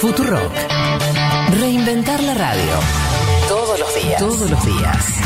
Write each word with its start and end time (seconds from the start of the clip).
Futurock. 0.00 0.50
Reinventar 1.60 2.22
la 2.22 2.32
radio. 2.32 2.72
Todos 3.46 3.78
los 3.78 3.94
días. 3.94 4.18
Todos 4.18 4.50
los 4.50 4.64
días. 4.64 5.20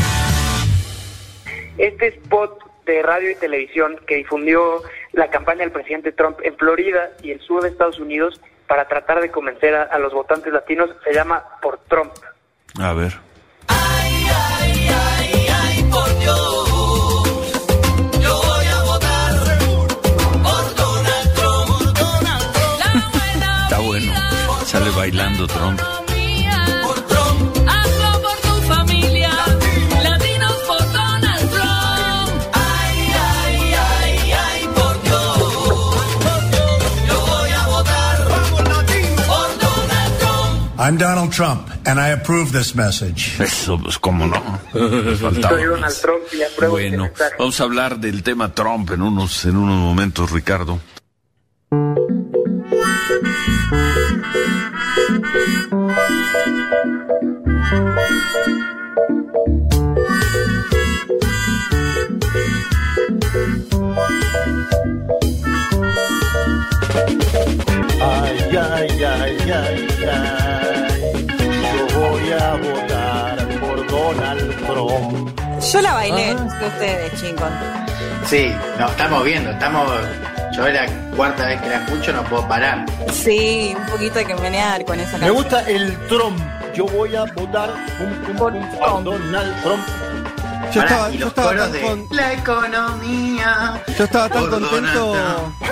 Este 1.77 2.07
spot 2.07 2.61
de 2.85 3.01
radio 3.01 3.31
y 3.31 3.35
televisión 3.35 3.97
que 4.05 4.15
difundió 4.15 4.81
la 5.13 5.29
campaña 5.29 5.61
del 5.61 5.71
presidente 5.71 6.11
Trump 6.11 6.39
en 6.43 6.57
Florida 6.57 7.11
y 7.23 7.31
el 7.31 7.39
sur 7.39 7.63
de 7.63 7.69
Estados 7.69 7.99
Unidos 7.99 8.41
para 8.67 8.85
tratar 8.85 9.21
de 9.21 9.31
convencer 9.31 9.73
a, 9.75 9.83
a 9.83 9.97
los 9.97 10.11
votantes 10.11 10.51
latinos 10.51 10.89
se 11.05 11.13
llama 11.13 11.41
Por 11.61 11.77
Trump. 11.87 12.11
A 12.77 12.91
ver. 12.91 13.13
Por 30.67 30.91
Donald 30.91 31.51
Trump. 31.51 31.75
I'm 40.77 40.97
Donald 40.97 41.31
Trump, 41.31 41.69
and 41.85 41.99
I 41.99 42.09
approve 42.09 42.51
this 42.51 42.75
message. 42.75 43.39
Eso, 43.39 43.79
pues 43.79 43.97
cómo 43.97 44.27
no. 44.27 44.59
Soy 44.71 45.41
Donald. 45.41 46.01
Trump 46.01 46.23
y 46.33 46.43
apruebo 46.43 46.73
Bueno, 46.73 47.09
vamos 47.39 47.59
a 47.59 47.63
hablar 47.63 47.99
del 47.99 48.21
tema 48.21 48.53
Trump 48.53 48.91
en 48.91 49.01
unos, 49.01 49.45
en 49.45 49.55
unos 49.55 49.79
momentos, 49.79 50.31
Ricardo. 50.31 50.79
Ay, 68.01 68.37
ay, 68.57 69.03
ay, 69.03 69.51
ay, 69.51 69.87
ay. 70.09 71.25
Yo 71.37 71.99
voy 71.99 72.31
a 72.31 72.55
votar 72.55 73.47
por 73.59 73.87
Donald 73.87 74.55
Trump. 74.65 75.39
Yo 75.71 75.81
la 75.81 75.93
bailé 75.93 76.35
que 76.59 76.65
ustedes, 76.65 77.21
chicos. 77.21 77.49
Sí, 78.29 78.51
nos 78.79 78.91
estamos 78.91 79.23
viendo, 79.23 79.51
estamos. 79.51 79.87
Yo 80.55 80.65
es 80.67 80.73
la 80.73 80.87
cuarta 81.15 81.45
vez 81.45 81.61
que 81.61 81.69
la 81.69 81.83
escucho, 81.83 82.13
no 82.13 82.23
puedo 82.23 82.47
parar. 82.47 82.85
Sí, 83.11 83.75
un 83.77 83.85
poquito 83.87 84.19
hay 84.19 84.25
que 84.25 84.35
menear 84.35 84.83
con 84.85 84.99
esa 84.99 85.17
Me 85.17 85.27
canción. 85.27 85.35
gusta 85.35 85.61
el 85.69 85.97
Trump. 86.07 86.39
Yo 86.73 86.85
voy 86.85 87.15
a 87.15 87.23
votar 87.33 87.69
pum, 87.97 88.09
pum, 88.25 88.35
Por 88.37 88.53
pum, 88.53 88.69
Trump. 88.79 89.03
Donald 89.03 89.61
Trump. 89.63 89.83
Yo 90.73 90.81
Pará, 90.81 90.85
estaba, 90.95 91.09
yo 91.11 91.27
estaba 91.27 91.55
tan 91.55 91.71
de 91.71 91.81
con- 91.81 92.07
la 92.11 92.33
economía. 92.33 93.81
yo 93.97 94.03
estaba 94.05 94.29
tan 94.29 94.41
por 94.41 94.49
contento. 94.59 95.15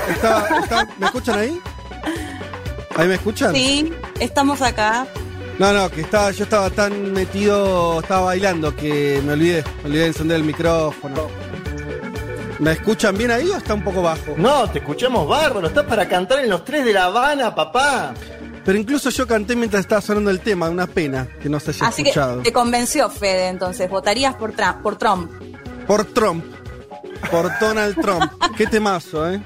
Estaba- 0.10 0.48
estaba- 0.62 0.88
¿Me 1.00 1.06
escuchan 1.08 1.40
ahí? 1.40 1.62
¿Ahí 2.96 3.08
me 3.08 3.16
escuchan? 3.16 3.54
Sí, 3.56 3.92
estamos 4.20 4.62
acá. 4.62 5.08
No, 5.60 5.72
no, 5.74 5.90
que 5.90 6.02
estaba, 6.02 6.30
yo 6.32 6.44
estaba 6.44 6.70
tan 6.70 7.14
metido, 7.14 8.00
estaba 8.02 8.22
bailando 8.28 8.76
que 8.76 9.22
me 9.26 9.34
olvidé, 9.34 9.64
me 9.82 9.86
olvidé 9.90 10.02
de 10.02 10.08
encender 10.08 10.38
el 10.38 10.44
micrófono. 10.44 11.28
¿Me 12.64 12.72
escuchan 12.72 13.18
bien 13.18 13.30
ahí 13.30 13.50
o 13.50 13.58
está 13.58 13.74
un 13.74 13.84
poco 13.84 14.02
bajo? 14.02 14.36
No, 14.38 14.70
te 14.70 14.80
escuchamos 14.80 15.28
bárbaro. 15.28 15.68
Estás 15.68 15.84
para 15.84 16.08
cantar 16.08 16.40
en 16.40 16.50
los 16.50 16.64
tres 16.64 16.86
de 16.86 16.94
La 16.94 17.06
Habana, 17.06 17.54
papá. 17.54 18.14
Pero 18.64 18.78
incluso 18.78 19.10
yo 19.10 19.28
canté 19.28 19.54
mientras 19.58 19.82
estaba 19.82 20.00
sonando 20.00 20.32
el 20.32 20.40
tema, 20.40 20.70
una 20.70 20.88
pena 20.88 21.28
que 21.42 21.50
no 21.50 21.60
se 21.60 21.72
haya 21.72 21.88
Así 21.88 22.04
que 22.04 22.12
escuchado. 22.12 22.42
te 22.42 22.54
convenció, 22.54 23.10
Fede, 23.10 23.50
entonces. 23.50 23.90
Votarías 23.90 24.36
por, 24.36 24.54
Trump, 24.54 24.82
por 24.82 24.96
Trump. 24.96 25.30
Por 25.86 26.06
Trump, 26.06 26.46
por 27.30 27.52
Donald 27.60 28.00
Trump. 28.00 28.32
Qué 28.56 28.66
temazo, 28.66 29.30
¿eh? 29.30 29.42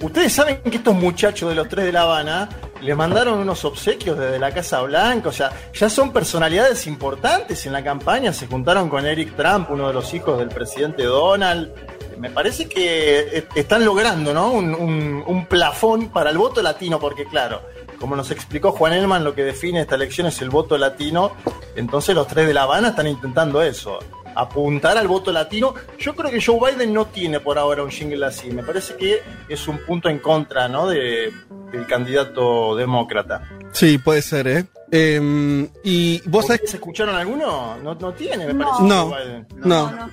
Ustedes 0.00 0.32
saben 0.32 0.62
que 0.62 0.76
estos 0.78 0.94
muchachos 0.94 1.50
de 1.50 1.54
los 1.54 1.68
tres 1.68 1.84
de 1.84 1.92
La 1.92 2.02
Habana 2.04 2.48
le 2.80 2.94
mandaron 2.94 3.40
unos 3.40 3.62
obsequios 3.66 4.18
desde 4.18 4.38
la 4.38 4.54
Casa 4.54 4.80
Blanca, 4.80 5.28
o 5.28 5.32
sea, 5.32 5.50
ya 5.74 5.90
son 5.90 6.14
personalidades 6.14 6.86
importantes 6.86 7.66
en 7.66 7.74
la 7.74 7.84
campaña, 7.84 8.32
se 8.32 8.46
juntaron 8.46 8.88
con 8.88 9.04
Eric 9.04 9.36
Trump, 9.36 9.68
uno 9.70 9.88
de 9.88 9.92
los 9.92 10.14
hijos 10.14 10.38
del 10.38 10.48
presidente 10.48 11.02
Donald. 11.02 11.70
Me 12.18 12.30
parece 12.30 12.68
que 12.68 13.18
eh, 13.38 13.48
están 13.54 13.84
logrando, 13.84 14.34
¿no? 14.34 14.50
Un, 14.50 14.74
un- 14.74 15.24
un 15.26 15.46
plafón 15.46 16.08
para 16.08 16.30
el 16.30 16.38
voto 16.38 16.62
latino, 16.62 16.98
porque 16.98 17.24
claro, 17.26 17.62
como 18.00 18.16
nos 18.16 18.30
explicó 18.30 18.72
Juan 18.72 18.92
Elman, 18.92 19.24
lo 19.24 19.34
que 19.34 19.42
define 19.44 19.80
esta 19.80 19.94
elección 19.94 20.26
es 20.26 20.40
el 20.42 20.50
voto 20.50 20.76
latino, 20.78 21.32
entonces 21.76 22.14
los 22.14 22.26
tres 22.26 22.46
de 22.46 22.54
La 22.54 22.62
Habana 22.62 22.88
están 22.88 23.06
intentando 23.06 23.62
eso, 23.62 23.98
apuntar 24.34 24.96
al 24.98 25.08
voto 25.08 25.32
latino. 25.32 25.74
Yo 25.98 26.14
creo 26.14 26.30
que 26.30 26.40
Joe 26.40 26.72
Biden 26.72 26.92
no 26.92 27.06
tiene 27.06 27.40
por 27.40 27.58
ahora 27.58 27.82
un 27.82 27.90
jingle 27.90 28.24
así. 28.26 28.50
Me 28.50 28.62
parece 28.62 28.96
que 28.96 29.20
es 29.48 29.68
un 29.68 29.78
punto 29.86 30.08
en 30.08 30.18
contra, 30.18 30.68
¿no? 30.68 30.86
De, 30.88 31.32
del 31.72 31.86
candidato 31.86 32.76
demócrata. 32.76 33.42
Sí, 33.72 33.98
puede 33.98 34.22
ser, 34.22 34.48
¿eh? 34.48 34.64
Em, 34.90 35.68
y 35.84 36.22
vos 36.24 36.46
sabés 36.46 36.60
¿Ustedes 36.62 36.74
escucharon 36.74 37.14
alguno? 37.14 37.76
No, 37.82 37.94
no 37.94 38.12
tiene, 38.14 38.46
me 38.46 38.54
No. 38.54 38.60
parece. 38.64 38.82
No. 38.84 39.08
Joe 39.10 39.24
Biden. 39.24 39.46
No. 39.64 40.08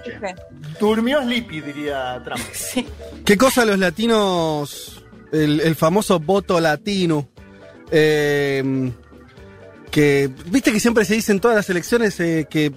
Durmió 0.80 1.22
Sleepy, 1.22 1.62
diría 1.62 2.22
Trump. 2.24 2.42
Sí. 2.54 2.86
¿Qué 3.24 3.38
cosa 3.38 3.64
los 3.64 3.80
latinos, 3.80 5.02
el, 5.32 5.62
el 5.62 5.76
famoso 5.76 6.20
voto 6.20 6.60
latino? 6.60 7.30
eh, 7.92 8.92
que, 9.92 10.30
viste 10.48 10.74
que 10.74 10.80
siempre 10.80 11.06
se 11.06 11.14
dice 11.14 11.32
en 11.32 11.40
todas 11.40 11.56
las 11.56 11.70
elecciones 11.70 12.20
eh, 12.20 12.48
que 12.50 12.72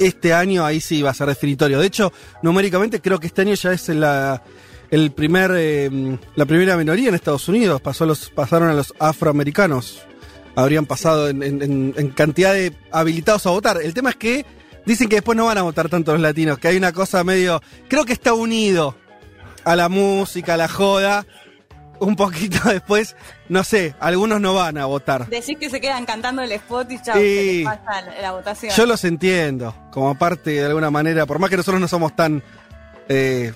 este 0.00 0.32
año 0.34 0.64
ahí 0.64 0.80
sí 0.80 1.02
va 1.02 1.10
a 1.10 1.14
ser 1.14 1.28
definitorio. 1.28 1.78
De 1.78 1.86
hecho, 1.86 2.12
numéricamente 2.42 3.00
creo 3.00 3.20
que 3.20 3.26
este 3.28 3.42
año 3.42 3.54
ya 3.54 3.72
es 3.72 3.88
la, 3.90 4.42
el 4.90 5.12
primer, 5.12 5.52
eh, 5.54 6.18
la 6.36 6.46
primera 6.46 6.76
minoría 6.76 7.08
en 7.10 7.14
Estados 7.14 7.48
Unidos. 7.48 7.80
Pasó 7.80 8.06
los, 8.06 8.30
pasaron 8.30 8.68
a 8.70 8.74
los 8.74 8.92
afroamericanos. 8.98 10.02
Habrían 10.56 10.86
pasado 10.86 11.28
en- 11.28 11.42
en- 11.42 11.94
en 11.96 12.08
cantidad 12.10 12.52
de 12.52 12.72
habilitados 12.90 13.46
a 13.46 13.50
votar. 13.50 13.80
El 13.82 13.94
tema 13.94 14.10
es 14.10 14.16
que 14.16 14.44
dicen 14.84 15.08
que 15.08 15.16
después 15.16 15.36
no 15.36 15.44
van 15.46 15.58
a 15.58 15.62
votar 15.62 15.88
tanto 15.88 16.12
los 16.12 16.20
latinos, 16.20 16.58
que 16.58 16.68
hay 16.68 16.76
una 16.76 16.92
cosa 16.92 17.22
medio... 17.22 17.62
Creo 17.88 18.04
que 18.04 18.12
está 18.12 18.32
unido 18.34 18.96
a 19.64 19.76
la 19.76 19.88
música, 19.88 20.54
a 20.54 20.56
la 20.56 20.68
joda. 20.68 21.24
Un 22.00 22.16
poquito 22.16 22.58
después, 22.68 23.14
no 23.48 23.62
sé, 23.62 23.94
algunos 24.00 24.40
no 24.40 24.54
van 24.54 24.78
a 24.78 24.86
votar. 24.86 25.28
Decís 25.28 25.56
que 25.58 25.70
se 25.70 25.80
quedan 25.80 26.06
cantando 26.06 26.42
el 26.42 26.50
spot 26.52 26.90
y 26.90 26.98
se 26.98 27.14
les 27.14 27.64
pasa 27.64 28.02
la, 28.02 28.20
la 28.20 28.32
votación. 28.32 28.74
Yo 28.74 28.86
los 28.86 29.04
entiendo, 29.04 29.74
como 29.92 30.16
parte 30.16 30.50
de 30.50 30.64
alguna 30.64 30.90
manera, 30.90 31.26
por 31.26 31.38
más 31.38 31.50
que 31.50 31.56
nosotros 31.58 31.80
no 31.80 31.88
somos 31.88 32.16
tan 32.16 32.42
eh, 33.08 33.52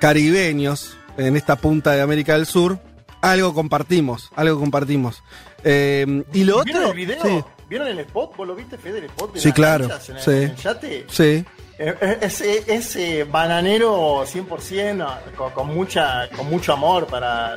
caribeños 0.00 0.96
en 1.16 1.36
esta 1.36 1.56
punta 1.56 1.92
de 1.92 2.00
América 2.00 2.34
del 2.34 2.46
Sur, 2.46 2.78
algo 3.20 3.54
compartimos, 3.54 4.30
algo 4.36 4.58
compartimos. 4.60 5.22
Eh, 5.64 6.24
y 6.32 6.44
lo 6.44 6.62
¿Vieron 6.64 6.82
otro... 6.82 6.92
el 6.92 6.96
video? 6.96 7.22
Sí, 7.22 7.44
¿Vieron 7.68 7.88
el 7.88 7.98
spot? 8.00 8.36
¿Vos 8.36 8.46
lo 8.46 8.54
viste, 8.54 8.78
Fede, 8.78 8.98
el 8.98 9.04
spot? 9.06 9.34
De 9.34 9.40
Sí, 9.40 9.52
claro, 9.52 9.84
En 9.86 9.90
el, 9.90 10.00
sí. 10.22 10.30
en 10.30 10.42
el 10.50 10.56
yate? 10.56 11.06
sí. 11.08 11.44
Eh, 11.78 11.94
eh, 12.00 12.18
Ese, 12.22 12.64
ese 12.66 13.24
bananero 13.24 14.24
100%, 14.26 15.34
con, 15.36 15.52
con 15.52 15.66
mucha, 15.74 16.28
con 16.36 16.48
mucho 16.50 16.72
amor 16.72 17.06
para... 17.06 17.56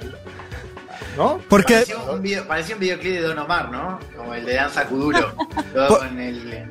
¿No? 1.18 1.40
Porque... 1.50 1.74
Parecía 1.74 1.98
un, 1.98 2.22
video- 2.22 2.48
parecía 2.48 2.76
un 2.76 2.82
videoclip 2.82 3.14
de 3.14 3.22
Don 3.22 3.40
Omar, 3.40 3.70
¿no? 3.72 4.00
Como 4.16 4.34
el 4.34 4.46
de 4.46 4.54
Danza 4.56 4.86
Por- 4.88 5.98
con 6.00 6.20
el, 6.20 6.68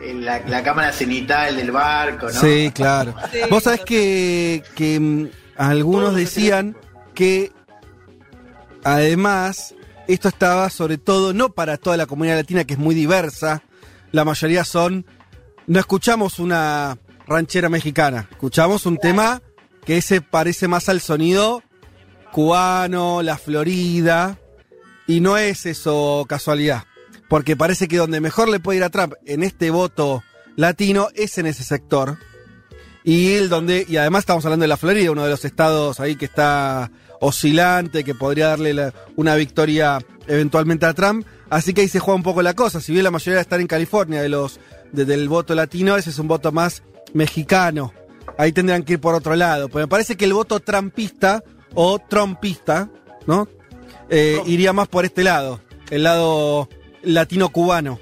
el- 0.00 0.24
la, 0.24 0.40
la 0.46 0.62
cámara 0.62 0.92
cenital 0.92 1.56
del 1.56 1.70
barco, 1.72 2.26
¿no? 2.26 2.32
Sí, 2.40 2.70
claro. 2.74 3.14
Sí. 3.32 3.40
Vos 3.50 3.64
sabés 3.64 3.80
que, 3.84 4.62
que 4.76 4.98
mm, 4.98 5.28
algunos 5.56 6.14
decían 6.14 6.76
que 7.14 7.52
además 8.84 9.74
esto 10.08 10.28
estaba 10.28 10.70
sobre 10.70 10.98
todo 10.98 11.32
no 11.32 11.50
para 11.50 11.76
toda 11.76 11.96
la 11.96 12.06
comunidad 12.06 12.36
latina 12.36 12.64
que 12.64 12.74
es 12.74 12.78
muy 12.78 12.94
diversa, 12.94 13.62
la 14.10 14.24
mayoría 14.24 14.64
son, 14.64 15.06
no 15.72 15.80
escuchamos 15.80 16.38
una 16.38 16.98
ranchera 17.26 17.70
mexicana, 17.70 18.28
escuchamos 18.30 18.84
un 18.84 18.98
tema 18.98 19.40
que 19.86 20.02
se 20.02 20.20
parece 20.20 20.68
más 20.68 20.90
al 20.90 21.00
sonido 21.00 21.62
cubano, 22.30 23.22
la 23.22 23.38
Florida, 23.38 24.38
y 25.06 25.20
no 25.20 25.38
es 25.38 25.64
eso 25.64 26.26
casualidad, 26.28 26.84
porque 27.30 27.56
parece 27.56 27.88
que 27.88 27.96
donde 27.96 28.20
mejor 28.20 28.50
le 28.50 28.60
puede 28.60 28.80
ir 28.80 28.84
a 28.84 28.90
Trump 28.90 29.14
en 29.24 29.42
este 29.42 29.70
voto 29.70 30.22
latino 30.56 31.08
es 31.14 31.38
en 31.38 31.46
ese 31.46 31.64
sector. 31.64 32.18
Y 33.02 33.32
el 33.32 33.48
donde, 33.48 33.86
y 33.88 33.96
además 33.96 34.20
estamos 34.20 34.44
hablando 34.44 34.64
de 34.64 34.68
la 34.68 34.76
Florida, 34.76 35.10
uno 35.10 35.24
de 35.24 35.30
los 35.30 35.46
estados 35.46 36.00
ahí 36.00 36.16
que 36.16 36.26
está 36.26 36.90
oscilante, 37.20 38.04
que 38.04 38.14
podría 38.14 38.48
darle 38.48 38.92
una 39.16 39.36
victoria 39.36 40.00
eventualmente 40.26 40.84
a 40.84 40.92
Trump. 40.92 41.26
Así 41.48 41.72
que 41.72 41.80
ahí 41.80 41.88
se 41.88 41.98
juega 41.98 42.16
un 42.16 42.22
poco 42.22 42.42
la 42.42 42.54
cosa. 42.54 42.80
Si 42.80 42.92
bien 42.92 43.04
la 43.04 43.10
mayoría 43.10 43.36
de 43.36 43.42
estar 43.42 43.60
en 43.60 43.66
California 43.66 44.22
de 44.22 44.28
los 44.28 44.60
de- 44.92 45.04
del 45.04 45.28
voto 45.28 45.54
latino, 45.54 45.96
ese 45.96 46.10
es 46.10 46.18
un 46.18 46.28
voto 46.28 46.52
más 46.52 46.82
mexicano. 47.14 47.92
Ahí 48.38 48.52
tendrían 48.52 48.82
que 48.84 48.94
ir 48.94 49.00
por 49.00 49.14
otro 49.14 49.34
lado. 49.36 49.68
Pero 49.68 49.80
me 49.84 49.88
parece 49.88 50.16
que 50.16 50.24
el 50.24 50.32
voto 50.32 50.60
trumpista 50.60 51.42
o 51.74 51.98
trumpista, 51.98 52.88
¿no? 53.26 53.48
eh, 54.10 54.40
iría 54.46 54.72
más 54.72 54.88
por 54.88 55.04
este 55.06 55.22
lado, 55.24 55.60
el 55.90 56.02
lado 56.02 56.68
latino-cubano. 57.02 57.98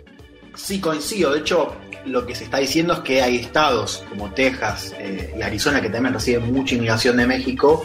Sí, 0.55 0.81
coincido. 0.81 1.33
De 1.33 1.41
hecho, 1.41 1.73
lo 2.07 2.27
que 2.27 2.35
se 2.35 2.45
está 2.45 2.59
diciendo 2.59 2.95
es 2.95 3.01
que 3.01 3.23
hay 3.23 3.37
estados 3.37 4.05
como 4.09 4.33
Texas 4.33 4.93
eh, 4.99 5.35
y 5.39 5.43
Arizona 5.43 5.81
que 5.81 5.89
también 5.91 6.15
reciben 6.15 6.53
mucha 6.53 6.75
inmigración 6.75 7.17
de 7.17 7.27
México 7.27 7.85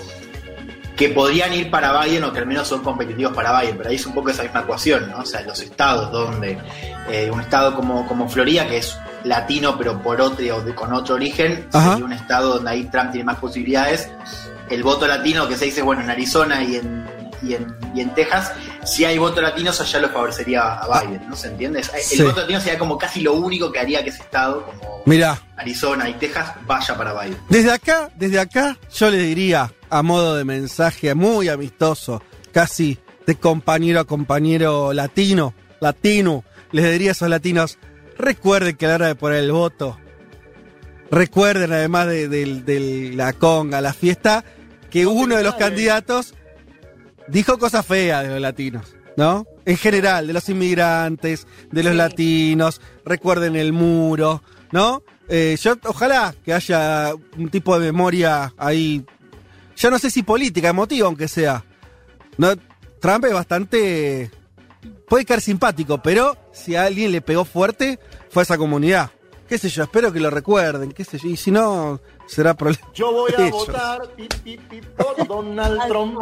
que 0.95 1.09
podrían 1.09 1.53
ir 1.53 1.69
para 1.69 1.99
Biden 2.03 2.23
o 2.23 2.31
que 2.31 2.39
al 2.39 2.45
menos 2.45 2.67
son 2.67 2.81
competitivos 2.81 3.33
para 3.33 3.59
Biden, 3.59 3.77
pero 3.77 3.89
ahí 3.89 3.95
es 3.97 4.05
un 4.05 4.13
poco 4.13 4.29
esa 4.29 4.43
misma 4.43 4.61
ecuación, 4.61 5.09
¿no? 5.11 5.19
O 5.19 5.25
sea, 5.25 5.41
los 5.41 5.59
estados 5.59 6.11
donde 6.11 6.57
eh, 7.09 7.29
un 7.31 7.41
estado 7.41 7.75
como, 7.75 8.07
como 8.07 8.29
Florida, 8.29 8.65
que 8.67 8.77
es 8.77 8.97
latino 9.25 9.77
pero 9.77 10.01
por 10.01 10.21
otro 10.21 10.55
o 10.55 10.61
de- 10.61 10.73
con 10.75 10.93
otro 10.93 11.15
origen, 11.15 11.67
Ajá. 11.73 11.91
sería 11.91 12.05
un 12.05 12.13
estado 12.13 12.55
donde 12.55 12.71
ahí 12.71 12.83
Trump 12.85 13.11
tiene 13.11 13.25
más 13.25 13.37
posibilidades. 13.37 14.09
El 14.69 14.83
voto 14.83 15.05
latino 15.07 15.47
que 15.47 15.57
se 15.57 15.65
dice, 15.65 15.81
bueno, 15.81 16.01
en 16.01 16.09
Arizona 16.09 16.63
y 16.63 16.77
en, 16.77 17.05
y 17.43 17.53
en, 17.53 17.75
y 17.93 18.01
en 18.01 18.13
Texas, 18.15 18.53
si 18.85 19.03
hay 19.05 19.17
voto 19.17 19.41
latino, 19.41 19.71
eso 19.71 19.83
ya 19.83 19.99
lo 19.99 20.09
favorecería 20.09 20.75
a 20.75 21.01
Biden, 21.01 21.27
¿no 21.29 21.35
se 21.35 21.47
entiende? 21.49 21.79
El 21.81 21.85
Sí. 22.01 22.23
voto 22.23 22.41
latino 22.41 22.59
sería 22.61 22.79
como 22.79 22.97
casi 22.97 23.21
lo 23.21 23.33
único 23.33 23.71
que 23.71 23.79
haría 23.79 24.01
que 24.03 24.09
ese 24.09 24.21
estado, 24.23 24.65
como 24.65 25.01
Mirá, 25.05 25.37
Arizona 25.57 26.09
y 26.09 26.13
Texas, 26.13 26.51
vaya 26.65 26.97
para 26.97 27.13
Biden. 27.21 27.37
desde 27.49 27.71
acá, 27.71 28.09
desde 28.15 28.39
acá, 28.39 28.75
yo 28.95 29.11
le 29.11 29.17
diría, 29.17 29.71
a 29.89 30.01
modo 30.03 30.35
de 30.35 30.43
mensaje 30.45 31.13
muy 31.15 31.49
amistoso, 31.49 32.21
casi 32.51 32.97
de 33.25 33.35
compañero 33.35 33.99
a 33.99 34.05
compañero 34.05 34.93
latino, 34.93 35.53
latino, 35.81 36.43
les 36.71 36.91
diría 36.91 37.09
a 37.09 37.13
esos 37.13 37.29
latinos, 37.29 37.77
recuerden 38.17 38.75
que 38.75 38.85
a 38.85 38.89
la 38.89 38.95
hora 38.95 39.07
de 39.07 39.15
poner 39.15 39.39
el 39.43 39.51
voto, 39.51 39.97
recuerden 41.11 41.71
además 41.73 42.07
de, 42.07 42.27
de- 42.27 42.61
de 42.61 43.11
la 43.15 43.33
conga, 43.33 43.81
la 43.81 43.93
fiesta, 43.93 44.43
que 44.89 45.05
uno 45.05 45.35
de 45.35 45.43
los 45.43 45.55
candidatos 45.55 46.33
dijo 47.27 47.57
cosas 47.57 47.85
feas 47.85 48.23
de 48.23 48.29
los 48.29 48.41
latinos, 48.41 48.95
¿no? 49.17 49.45
En 49.65 49.77
general, 49.77 50.27
de 50.27 50.33
los 50.33 50.47
inmigrantes, 50.49 51.47
de 51.71 51.83
los 51.83 51.91
Sí. 51.93 51.97
latinos, 51.97 52.81
recuerden 53.03 53.55
el 53.55 53.73
muro, 53.73 54.43
¿no? 54.71 55.03
Eh, 55.27 55.57
yo 55.61 55.75
ojalá 55.85 56.35
que 56.43 56.53
haya 56.53 57.13
un 57.37 57.49
tipo 57.49 57.77
de 57.79 57.87
memoria 57.91 58.53
ahí, 58.57 59.03
ya 59.75 59.89
no 59.89 59.99
sé 59.99 60.09
si 60.09 60.23
política, 60.23 60.69
emotiva 60.69 61.07
aunque 61.07 61.27
sea. 61.27 61.63
¿no? 62.37 62.53
Trump 62.99 63.25
es 63.25 63.33
bastante... 63.33 64.31
Puede 65.07 65.25
caer 65.25 65.41
simpático, 65.41 66.01
pero 66.01 66.37
si 66.51 66.75
a 66.75 66.83
alguien 66.83 67.11
le 67.11 67.21
pegó 67.21 67.45
fuerte, 67.45 67.99
fue 68.29 68.41
a 68.41 68.43
esa 68.43 68.57
comunidad. 68.57 69.11
Qué 69.47 69.57
sé 69.57 69.69
yo, 69.69 69.83
espero 69.83 70.11
que 70.11 70.19
lo 70.19 70.31
recuerden, 70.31 70.91
qué 70.91 71.03
sé 71.03 71.19
yo, 71.19 71.29
y 71.29 71.37
si 71.37 71.51
no, 71.51 72.01
será 72.25 72.55
problema. 72.55 72.87
Yo 72.93 73.11
voy 73.11 73.31
a 73.37 73.49
votar 73.51 74.01
pip, 74.15 74.33
pip, 74.43 74.61
pip, 74.67 74.85
por 74.85 75.27
Donald 75.27 75.81
Trump. 75.87 76.19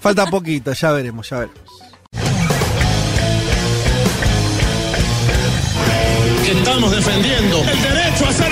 Falta 0.00 0.26
poquito, 0.26 0.72
ya 0.72 0.92
veremos, 0.92 1.28
ya 1.30 1.38
veremos. 1.40 1.87
estamos 6.52 6.90
defendendo 6.90 7.62
a 8.26 8.32
ser. 8.32 8.48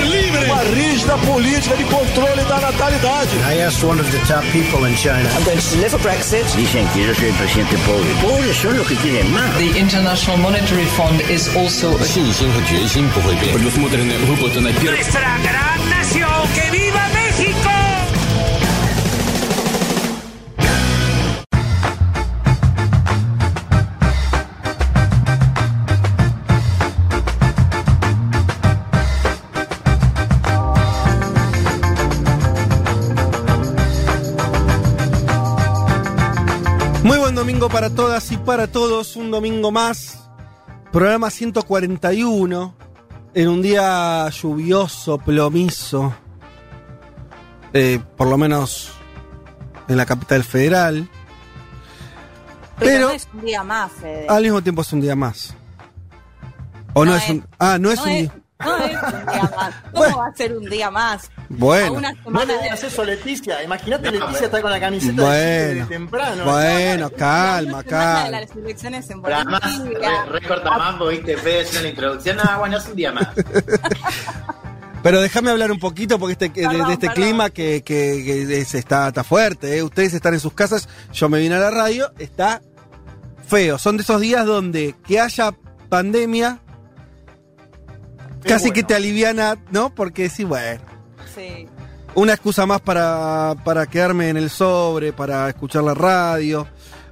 Uma 0.46 0.62
rígida 0.64 1.16
política 1.18 1.76
de 1.76 1.84
controle 1.84 2.42
da 2.44 2.60
natalidade. 2.60 3.30
I 3.48 3.60
asked 3.62 3.82
one 3.84 4.00
of 4.00 4.10
the 4.10 4.18
top 4.26 4.44
people 4.52 4.86
in 4.86 4.94
China. 4.96 5.28
I'm 5.36 5.44
going 5.44 5.58
to 5.58 5.70
deliver 5.70 5.98
Brexit. 5.98 6.44
Que 6.54 7.32
presidente 7.32 7.76
pobre. 7.86 8.08
Que. 8.84 9.24
The 9.58 9.78
International 9.78 10.38
Monetary 10.38 10.86
Fund 10.86 11.20
is 11.30 11.48
also... 11.56 11.96
A... 11.96 12.04
Nuestra 14.82 15.38
gran 15.42 15.88
nación, 15.90 16.48
que 16.54 16.70
viva 16.70 17.15
domingo 37.46 37.68
para 37.68 37.90
todas 37.90 38.32
y 38.32 38.36
para 38.38 38.66
todos, 38.66 39.14
un 39.14 39.30
domingo 39.30 39.70
más. 39.70 40.28
Programa 40.90 41.30
141, 41.30 42.74
en 43.34 43.48
un 43.48 43.62
día 43.62 44.28
lluvioso, 44.30 45.18
plomizo, 45.18 46.12
eh, 47.72 48.00
por 48.16 48.26
lo 48.26 48.36
menos 48.36 48.90
en 49.86 49.96
la 49.96 50.04
capital 50.06 50.42
federal. 50.42 51.08
Pero, 52.80 52.90
Pero- 52.90 53.08
no 53.10 53.14
es 53.14 53.28
un 53.32 53.40
día 53.42 53.62
más, 53.62 53.92
Fede. 53.92 54.26
Al 54.28 54.42
mismo 54.42 54.60
tiempo 54.60 54.82
es 54.82 54.92
un 54.92 55.00
día 55.00 55.14
más. 55.14 55.54
O 56.94 57.04
no, 57.04 57.12
No 57.12 57.16
es 57.16 57.22
es- 57.26 57.30
un... 57.30 57.46
Ah, 57.60 57.78
no 57.78 57.92
es 57.92 57.98
no, 57.98 58.02
un 58.06 58.10
es, 58.10 58.22
día... 58.22 58.34
no 58.58 58.76
es 58.78 58.92
un 58.92 59.26
día 59.26 59.50
más. 59.56 59.74
¿Cómo 59.82 59.92
Bueno. 59.92 60.16
va 60.18 60.26
a 60.26 60.34
ser 60.34 60.56
un 60.56 60.64
día 60.64 60.90
más? 60.90 61.24
A 61.26 61.30
Bueno, 61.48 62.00
No 62.28 62.44
le 62.44 62.62
digas 62.62 62.82
eso 62.82 63.04
Leticia. 63.04 63.62
Imagínate 63.62 64.10
Leticia 64.10 64.46
está 64.46 64.62
con 64.62 64.70
la 64.70 64.80
camiseta 64.80 65.22
de 65.22 65.26
bueno, 65.74 65.86
de 65.86 65.94
temprano. 65.94 66.44
bueno, 66.44 67.10
calma, 67.10 67.82
de 67.82 67.88
calma. 67.88 68.30
las 68.40 68.50
elecciones 68.56 69.10
en 69.10 69.22
Pero 69.22 69.36
además, 69.36 69.78
Bolivia. 69.78 70.24
re, 70.24 70.40
re 70.40 70.48
cortamambo, 70.48 71.08
viste, 71.08 71.36
Fede 71.36 71.60
haciendo 71.62 71.82
la 71.82 71.88
introducción. 71.90 72.38
Ah, 72.40 72.56
bueno, 72.58 72.78
es 72.78 72.86
un 72.86 72.96
día 72.96 73.12
más. 73.12 73.28
Pero 75.02 75.20
déjame 75.20 75.50
hablar 75.50 75.70
un 75.70 75.78
poquito 75.78 76.18
porque 76.18 76.32
este, 76.32 76.48
de- 76.48 76.62
de, 76.62 76.68
Perdón, 76.68 76.90
este 76.90 77.06
perdón. 77.08 77.22
clima 77.24 77.50
que, 77.50 77.82
que- 77.84 78.22
que 78.24 78.58
es- 78.60 78.74
está, 78.74 79.08
está 79.08 79.22
fuerte. 79.22 79.76
¿eh? 79.76 79.82
Ustedes 79.84 80.14
están 80.14 80.34
en 80.34 80.40
sus 80.40 80.52
casas, 80.52 80.88
yo 81.12 81.28
me 81.28 81.38
vine 81.38 81.54
a 81.54 81.58
la 81.60 81.70
radio, 81.70 82.10
está 82.18 82.60
feo. 83.46 83.78
Son 83.78 83.96
de 83.96 84.02
esos 84.02 84.20
días 84.20 84.44
donde 84.46 84.96
que 85.06 85.20
haya 85.20 85.52
pandemia 85.88 86.58
Casi 88.48 88.70
que 88.70 88.82
te 88.82 88.94
aliviana, 88.94 89.56
¿no? 89.70 89.94
Porque 89.94 90.28
sí, 90.28 90.44
bueno, 90.44 90.80
Sí. 91.34 91.66
una 92.14 92.32
excusa 92.34 92.64
más 92.66 92.80
para, 92.80 93.54
para 93.64 93.86
quedarme 93.86 94.28
en 94.30 94.36
el 94.36 94.50
sobre, 94.50 95.12
para 95.12 95.48
escuchar 95.48 95.82
la 95.84 95.94
radio, 95.94 96.66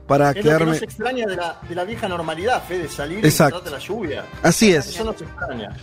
para 0.06 0.30
Es 0.30 0.36
lo 0.36 0.42
que 0.42 0.48
quedarme... 0.48 0.72
no 0.72 0.74
se 0.78 0.84
extraña 0.84 1.26
de 1.26 1.36
la, 1.36 1.60
de 1.68 1.74
la 1.74 1.84
vieja 1.84 2.08
normalidad, 2.08 2.62
Fede, 2.66 2.88
salir 2.88 3.24
Exacto. 3.24 3.60
y 3.60 3.64
de 3.64 3.70
la 3.70 3.78
lluvia. 3.78 4.24
Así 4.42 4.72
es. 4.72 4.86
Eso 4.88 5.04
no 5.04 5.12
se 5.16 5.24
extraña. 5.24 5.76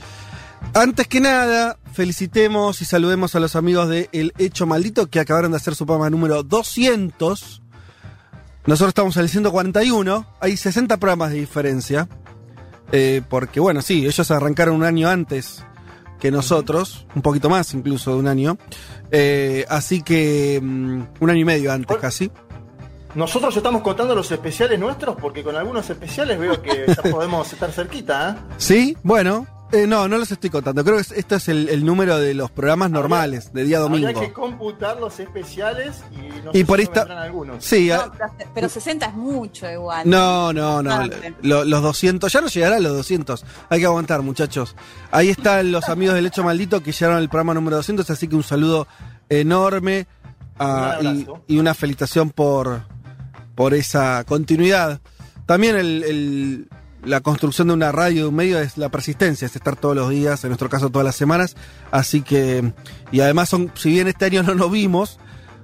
Antes 0.73 1.07
que 1.07 1.19
nada, 1.19 1.77
felicitemos 1.91 2.81
y 2.81 2.85
saludemos 2.85 3.35
a 3.35 3.39
los 3.39 3.55
amigos 3.55 3.89
de 3.89 4.09
El 4.11 4.31
Hecho 4.37 4.65
Maldito 4.65 5.07
que 5.09 5.19
acabaron 5.19 5.51
de 5.51 5.57
hacer 5.57 5.75
su 5.75 5.85
programa 5.85 6.09
número 6.09 6.43
200. 6.43 7.61
Nosotros 8.67 8.89
estamos 8.89 9.17
en 9.17 9.23
el 9.23 9.29
141, 9.29 10.25
hay 10.39 10.55
60 10.55 10.97
programas 10.97 11.31
de 11.31 11.39
diferencia. 11.39 12.07
Eh, 12.91 13.21
porque 13.29 13.59
bueno, 13.59 13.81
sí, 13.81 14.05
ellos 14.05 14.31
arrancaron 14.31 14.75
un 14.75 14.83
año 14.83 15.09
antes 15.09 15.63
que 16.19 16.31
nosotros, 16.31 17.07
un 17.15 17.21
poquito 17.21 17.49
más 17.49 17.73
incluso 17.73 18.13
de 18.13 18.17
un 18.17 18.27
año. 18.27 18.57
Eh, 19.09 19.65
así 19.69 20.01
que 20.01 20.59
mm, 20.61 21.01
un 21.19 21.29
año 21.29 21.39
y 21.39 21.45
medio 21.45 21.71
antes 21.71 21.97
casi. 21.97 22.31
Nosotros 23.15 23.57
estamos 23.57 23.81
contando 23.81 24.15
los 24.15 24.31
especiales 24.31 24.79
nuestros 24.79 25.17
porque 25.17 25.43
con 25.43 25.55
algunos 25.55 25.89
especiales 25.89 26.39
veo 26.39 26.61
que 26.61 26.85
ya 26.87 27.01
podemos 27.11 27.51
estar 27.51 27.71
cerquita. 27.71 28.31
¿eh? 28.31 28.53
¿Sí? 28.57 28.97
Bueno, 29.03 29.47
eh, 29.71 29.87
no, 29.87 30.07
no 30.07 30.17
los 30.17 30.31
estoy 30.31 30.49
contando. 30.49 30.83
Creo 30.83 30.95
que 30.97 31.01
es- 31.01 31.11
esto 31.11 31.35
es 31.35 31.47
el, 31.49 31.69
el 31.69 31.85
número 31.85 32.17
de 32.19 32.33
los 32.33 32.51
programas 32.51 32.91
normales, 32.91 33.53
de 33.53 33.63
día 33.63 33.79
domingo. 33.79 34.07
Habría 34.07 34.21
que 34.27 34.33
computar 34.33 34.99
los 34.99 35.19
especiales 35.19 36.03
y 36.11 36.41
no 36.43 36.51
Y 36.53 36.59
sé 36.59 36.65
por 36.65 36.79
si 36.79 36.85
vendrán 36.87 37.17
algunos. 37.17 37.63
Sí, 37.63 37.87
No, 37.89 37.95
a- 37.95 38.11
pero, 38.11 38.49
pero 38.53 38.69
60 38.69 39.05
es 39.07 39.13
mucho 39.13 39.69
igual. 39.71 40.09
No, 40.09 40.51
no, 40.53 40.81
no. 40.83 41.07
Lo- 41.41 41.63
los 41.65 41.81
200, 41.81 42.31
ya 42.31 42.41
no 42.41 42.47
llegarán 42.47 42.83
los 42.83 42.93
200. 42.97 43.45
Hay 43.69 43.79
que 43.79 43.85
aguantar, 43.85 44.21
muchachos. 44.21 44.75
Ahí 45.11 45.29
están 45.29 45.71
los 45.71 45.87
amigos 45.89 46.15
del 46.15 46.25
Hecho 46.25 46.43
Maldito 46.43 46.81
que 46.83 46.91
llegaron 46.91 47.17
al 47.17 47.29
programa 47.29 47.53
número 47.53 47.77
200, 47.77 48.09
así 48.09 48.27
que 48.27 48.35
un 48.35 48.43
saludo 48.43 48.87
enorme 49.29 50.07
ah, 50.59 50.97
Un 51.01 51.41
y, 51.47 51.57
una 51.57 51.73
felicitación 51.73 52.29
por, 52.29 52.81
por 53.55 53.73
esa 53.73 54.23
continuidad. 54.25 54.99
También 55.45 55.75
el- 55.75 56.03
el- 56.03 56.69
la 57.03 57.21
construcción 57.21 57.67
de 57.67 57.73
una 57.73 57.91
radio, 57.91 58.23
de 58.23 58.29
un 58.29 58.35
medio, 58.35 58.59
es 58.59 58.77
la 58.77 58.89
persistencia, 58.89 59.45
es 59.45 59.55
estar 59.55 59.75
todos 59.75 59.95
los 59.95 60.09
días, 60.09 60.43
en 60.43 60.49
nuestro 60.49 60.69
caso 60.69 60.89
todas 60.89 61.05
las 61.05 61.15
semanas. 61.15 61.55
Así 61.91 62.21
que, 62.21 62.73
y 63.11 63.21
además, 63.21 63.49
son, 63.49 63.71
si 63.75 63.89
bien 63.91 64.07
este 64.07 64.25
año 64.25 64.43
no 64.43 64.55
nos 64.55 64.71
vimos, 64.71 65.19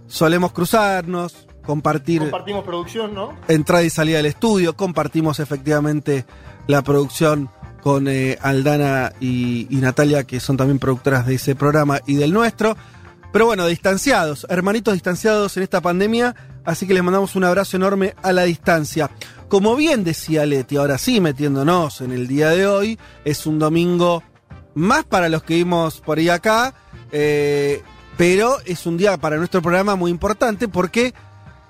solemos 0.07 0.51
cruzarnos, 0.51 1.47
compartir 1.65 2.21
Compartimos 2.21 2.63
producción, 2.63 3.13
¿no? 3.13 3.33
entrada 3.47 3.83
y 3.83 3.89
salida 3.89 4.17
del 4.17 4.25
estudio, 4.27 4.75
compartimos 4.75 5.39
efectivamente 5.39 6.25
la 6.67 6.81
producción 6.81 7.49
con 7.81 8.07
eh, 8.07 8.37
Aldana 8.41 9.13
y, 9.19 9.67
y 9.69 9.77
Natalia, 9.77 10.25
que 10.25 10.39
son 10.39 10.57
también 10.57 10.79
productoras 10.79 11.25
de 11.25 11.35
ese 11.35 11.55
programa 11.55 11.99
y 12.05 12.15
del 12.15 12.33
nuestro. 12.33 12.75
Pero 13.31 13.45
bueno, 13.45 13.67
distanciados, 13.67 14.47
hermanitos 14.49 14.93
distanciados 14.93 15.57
en 15.57 15.63
esta 15.63 15.81
pandemia, 15.81 16.35
así 16.65 16.87
que 16.87 16.93
les 16.93 17.03
mandamos 17.03 17.35
un 17.35 17.43
abrazo 17.43 17.77
enorme 17.77 18.15
a 18.23 18.31
la 18.31 18.43
distancia. 18.43 19.11
Como 19.47 19.75
bien 19.75 20.03
decía 20.03 20.45
Leti, 20.45 20.77
ahora 20.77 20.97
sí 20.97 21.21
metiéndonos 21.21 22.01
en 22.01 22.11
el 22.11 22.27
día 22.27 22.49
de 22.49 22.67
hoy, 22.67 22.99
es 23.25 23.45
un 23.45 23.59
domingo 23.59 24.23
más 24.73 25.05
para 25.05 25.29
los 25.29 25.43
que 25.43 25.55
vimos 25.55 26.01
por 26.01 26.17
ahí 26.17 26.29
acá, 26.29 26.73
eh, 27.11 27.83
pero 28.17 28.57
es 28.65 28.85
un 28.85 28.97
día 28.97 29.17
para 29.17 29.37
nuestro 29.37 29.61
programa 29.61 29.95
muy 29.95 30.09
importante 30.09 30.67
porque 30.67 31.13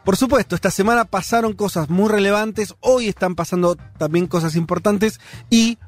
Por 0.08 0.16
supuesto, 0.16 0.56
esta 0.56 0.72
semana 0.72 1.04
pasaron 1.04 1.52
cosas 1.52 1.90
muy 1.90 2.08
relevantes, 2.08 2.76
hoy 2.80 3.10
están 3.10 3.36
pasando 3.36 3.76
también 3.98 4.26
cosas 4.28 4.56
importantes 4.56 5.20
y 5.50 5.80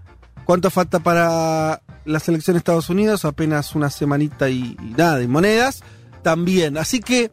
¿cuánto 0.50 0.72
falta 0.72 0.98
para 0.98 1.84
la 2.06 2.20
selección 2.20 2.56
de 2.56 2.58
Estados 2.58 2.90
Unidos? 2.90 3.24
Apenas 3.24 3.76
una 3.76 3.92
semanita 3.92 4.50
y, 4.50 4.76
nada 4.98 5.20
de 5.20 5.28
monedas 5.28 5.84
también. 6.24 6.76
Así 6.80 7.02
que 7.02 7.32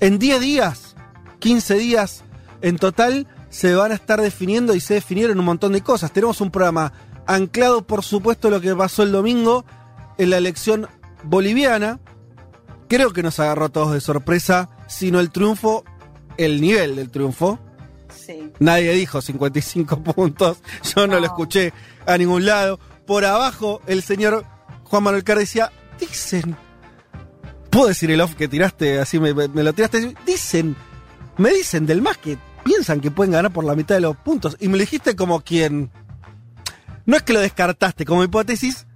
en 0.00 0.18
10 0.18 0.40
días, 0.40 0.96
15 1.40 1.74
días 1.74 2.24
en 2.62 2.78
total, 2.78 3.26
se 3.50 3.74
van 3.74 3.92
a 3.92 3.96
estar 3.96 4.22
definiendo 4.22 4.74
y 4.74 4.80
se 4.80 4.94
definieron 4.94 5.40
un 5.40 5.44
montón 5.44 5.72
de 5.74 5.82
cosas. 5.82 6.10
Tenemos 6.10 6.40
un 6.40 6.50
programa 6.50 6.94
anclado, 7.26 7.86
por 7.86 8.02
supuesto, 8.02 8.48
lo 8.48 8.62
que 8.62 8.74
pasó 8.74 9.02
el 9.02 9.12
domingo 9.12 9.66
en 10.16 10.30
la 10.30 10.38
elección 10.38 10.88
boliviana. 11.24 12.00
Creo 12.88 13.12
que 13.12 13.22
nos 13.22 13.40
agarró 13.40 13.66
a 13.66 13.68
todos 13.68 13.92
de 13.92 14.00
sorpresa, 14.00 14.70
sino 14.88 15.20
el 15.20 15.30
triunfo, 15.30 15.84
el 16.38 16.62
nivel 16.62 16.96
del 16.96 17.10
triunfo. 17.10 17.58
Sí. 18.14 18.52
Nadie 18.58 18.92
dijo 18.92 19.20
55 19.20 20.02
puntos, 20.14 20.58
yo 20.94 21.06
no, 21.06 21.20
lo 21.20 21.26
escuché 21.26 21.72
a 22.06 22.16
ningún 22.18 22.44
lado. 22.44 22.78
Por 23.06 23.24
abajo, 23.24 23.80
el 23.86 24.02
señor 24.02 24.44
Juan 24.84 25.02
Manuel 25.02 25.24
Carr 25.24 25.38
decía, 25.38 25.72
dicen, 25.98 26.56
puedo 27.70 27.88
decir 27.88 28.10
el 28.10 28.20
off 28.20 28.34
que 28.34 28.48
tiraste, 28.48 29.00
así 29.00 29.18
me, 29.18 29.34
me 29.34 29.62
lo 29.62 29.72
tiraste, 29.72 30.14
dicen, 30.26 30.76
me 31.38 31.50
dicen 31.50 31.86
del 31.86 32.02
más 32.02 32.18
que 32.18 32.38
piensan 32.62 33.00
que 33.00 33.10
pueden 33.10 33.32
ganar 33.32 33.52
por 33.52 33.64
la 33.64 33.74
mitad 33.74 33.94
de 33.94 34.02
los 34.02 34.16
puntos. 34.16 34.56
Y 34.60 34.68
me 34.68 34.74
lo 34.74 34.80
dijiste 34.80 35.16
como 35.16 35.40
quien, 35.40 35.90
no 37.06 37.16
es 37.16 37.22
que 37.22 37.32
lo 37.32 37.40
descartaste 37.40 38.04
como 38.04 38.24
hipótesis, 38.24 38.86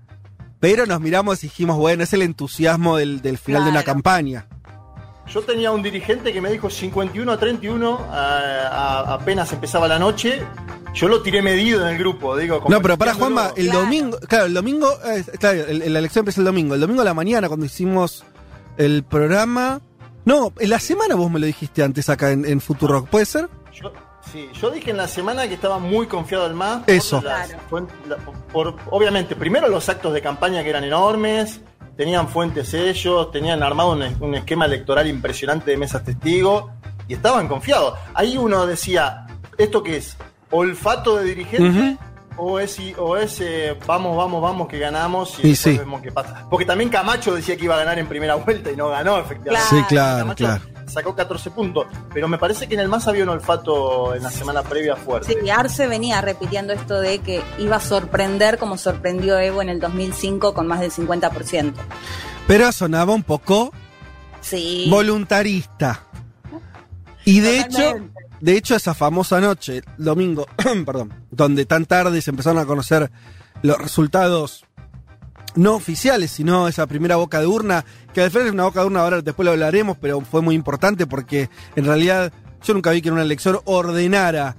pero 0.61 0.87
nos 0.87 1.00
miramos 1.00 1.42
y 1.42 1.49
dijimos, 1.49 1.76
bueno, 1.76 2.02
es 2.02 2.12
el 2.12 2.23
entusiasmo 2.23 2.96
del, 2.96 3.20
del 3.23 3.38
final 3.38 3.64
de 3.64 3.70
una 3.70 3.82
campaña. 3.82 4.46
Yo 5.28 5.42
tenía 5.42 5.71
un 5.73 5.83
dirigente 5.83 6.33
que 6.33 6.40
me 6.40 6.50
dijo 6.50 6.71
51 6.71 7.30
a 7.33 7.37
31, 7.38 7.99
a- 8.11 8.38
a- 8.68 9.14
apenas 9.14 9.52
empezaba 9.52 9.88
la 9.88 9.99
noche. 9.99 10.42
Yo 10.95 11.09
lo 11.09 11.21
tiré 11.21 11.42
medido 11.42 11.83
en 11.87 11.95
el 11.95 11.99
grupo, 11.99 12.37
digo. 12.37 12.62
No, 12.68 12.80
pero 12.80 12.97
para 12.97 13.12
Juanma, 13.14 13.50
el 13.56 13.71
domingo, 13.71 14.18
claro, 14.28 14.47
el 14.47 14.54
domingo, 14.54 14.88
eh, 15.04 15.25
claro, 15.38 15.66
el- 15.66 15.92
la 15.92 15.99
elección 15.99 16.23
empieza 16.23 16.40
el 16.40 16.47
domingo. 16.47 16.75
El 16.75 16.80
domingo 16.80 17.02
a 17.02 17.04
la 17.04 17.12
mañana, 17.14 17.49
cuando 17.49 17.66
hicimos 17.66 18.25
el 18.78 19.02
programa. 19.04 19.80
No, 20.25 20.52
en 20.59 20.71
la 20.71 20.78
semana 20.80 21.14
vos 21.16 21.30
me 21.30 21.38
lo 21.38 21.47
dijiste 21.47 21.83
antes 21.83 22.09
acá 22.09 22.30
en, 22.30 22.45
en 22.45 22.61
Futurock, 22.61 23.09
¿puede 23.09 23.26
ser? 23.26 23.49
Yo, 23.73 23.92
sí, 24.33 24.49
yo 24.61 24.71
dije 24.71 24.90
en 24.90 24.97
la 24.97 25.06
semana 25.06 25.47
que 25.49 25.54
estaba 25.54 25.78
muy 25.78 26.06
confiado 26.06 26.45
del 26.45 26.54
MAS. 26.54 26.83
por 26.85 26.95
Eso. 26.95 27.21
las 27.23 27.50
fuen- 27.71 27.88
la- 28.09 28.16
por- 28.16 28.75
obviamente, 28.90 29.37
primero 29.37 29.68
los 29.68 29.88
actos 29.88 30.12
de 30.14 30.23
campaña 30.23 30.62
que 30.64 30.71
eran 30.71 30.83
enormes, 30.85 31.61
tenían 31.96 32.28
fuentes 32.28 32.72
ellos, 32.74 33.30
tenían 33.30 33.62
armado 33.62 33.92
un, 33.92 34.02
un 34.20 34.34
esquema 34.34 34.66
electoral 34.66 35.06
impresionante 35.08 35.70
de 35.70 35.76
mesas 35.76 36.04
testigos 36.04 36.66
y 37.08 37.14
estaban 37.14 37.48
confiados. 37.48 37.98
Ahí 38.14 38.36
uno 38.36 38.66
decía, 38.66 39.26
¿esto 39.58 39.82
qué 39.82 39.96
es? 39.98 40.16
¿Olfato 40.50 41.16
de 41.16 41.24
dirigente? 41.24 41.96
O 42.38 42.60
es, 42.60 42.78
o 42.98 43.16
es 43.16 43.40
eh, 43.40 43.78
vamos, 43.86 44.14
vamos, 44.14 44.42
vamos 44.42 44.68
que 44.68 44.78
ganamos 44.78 45.38
y, 45.42 45.48
Y 45.48 45.56
sí. 45.56 45.78
vemos 45.78 46.02
qué 46.02 46.12
pasa. 46.12 46.46
Porque 46.50 46.66
también 46.66 46.90
Camacho 46.90 47.34
decía 47.34 47.56
que 47.56 47.64
iba 47.64 47.74
a 47.76 47.78
ganar 47.78 47.98
en 47.98 48.06
primera 48.06 48.34
vuelta 48.34 48.70
y 48.70 48.76
no 48.76 48.88
ganó, 48.90 49.18
efectivamente. 49.18 49.68
Sí, 49.70 49.82
claro, 49.88 50.18
Camacho 50.18 50.44
claro. 50.44 50.62
Sacó 50.86 51.14
14 51.14 51.50
puntos. 51.50 51.86
Pero 52.14 52.28
me 52.28 52.38
parece 52.38 52.68
que 52.68 52.74
en 52.74 52.80
el 52.80 52.88
MAS 52.88 53.08
había 53.08 53.24
un 53.24 53.30
olfato 53.30 54.14
en 54.14 54.22
la 54.22 54.30
semana 54.30 54.62
previa 54.62 54.96
fuerte. 54.96 55.36
Sí, 55.40 55.50
Arce 55.50 55.86
venía 55.88 56.20
repitiendo 56.20 56.72
esto 56.72 57.00
de 57.00 57.18
que 57.20 57.42
iba 57.58 57.76
a 57.76 57.80
sorprender 57.80 58.58
como 58.58 58.78
sorprendió 58.78 59.38
Evo 59.38 59.62
en 59.62 59.68
el 59.68 59.80
2005 59.80 60.54
con 60.54 60.66
más 60.66 60.80
del 60.80 60.92
50%. 60.92 61.72
Pero 62.46 62.70
sonaba 62.72 63.12
un 63.14 63.22
poco 63.24 63.72
Sí. 64.40 64.86
voluntarista. 64.88 66.02
Y 67.24 67.40
de 67.40 67.58
hecho, 67.58 67.94
de 68.40 68.56
hecho, 68.56 68.76
esa 68.76 68.94
famosa 68.94 69.40
noche, 69.40 69.82
domingo, 69.98 70.46
perdón, 70.86 71.12
donde 71.32 71.66
tan 71.66 71.84
tarde 71.86 72.22
se 72.22 72.30
empezaron 72.30 72.58
a 72.60 72.66
conocer 72.66 73.10
los 73.62 73.78
resultados 73.78 74.65
no 75.54 75.74
oficiales, 75.74 76.30
sino 76.30 76.68
esa 76.68 76.86
primera 76.86 77.16
boca 77.16 77.40
de 77.40 77.46
urna, 77.46 77.84
que 78.12 78.22
al 78.22 78.30
final 78.30 78.48
es 78.48 78.52
una 78.52 78.64
boca 78.64 78.80
de 78.80 78.86
urna, 78.86 79.00
ahora 79.00 79.22
después 79.22 79.44
lo 79.44 79.52
hablaremos, 79.52 79.96
pero 80.00 80.20
fue 80.20 80.42
muy 80.42 80.54
importante 80.54 81.06
porque 81.06 81.48
en 81.76 81.84
realidad 81.84 82.32
yo 82.62 82.74
nunca 82.74 82.90
vi 82.90 83.00
que 83.00 83.10
una 83.10 83.22
elección 83.22 83.60
ordenara 83.64 84.56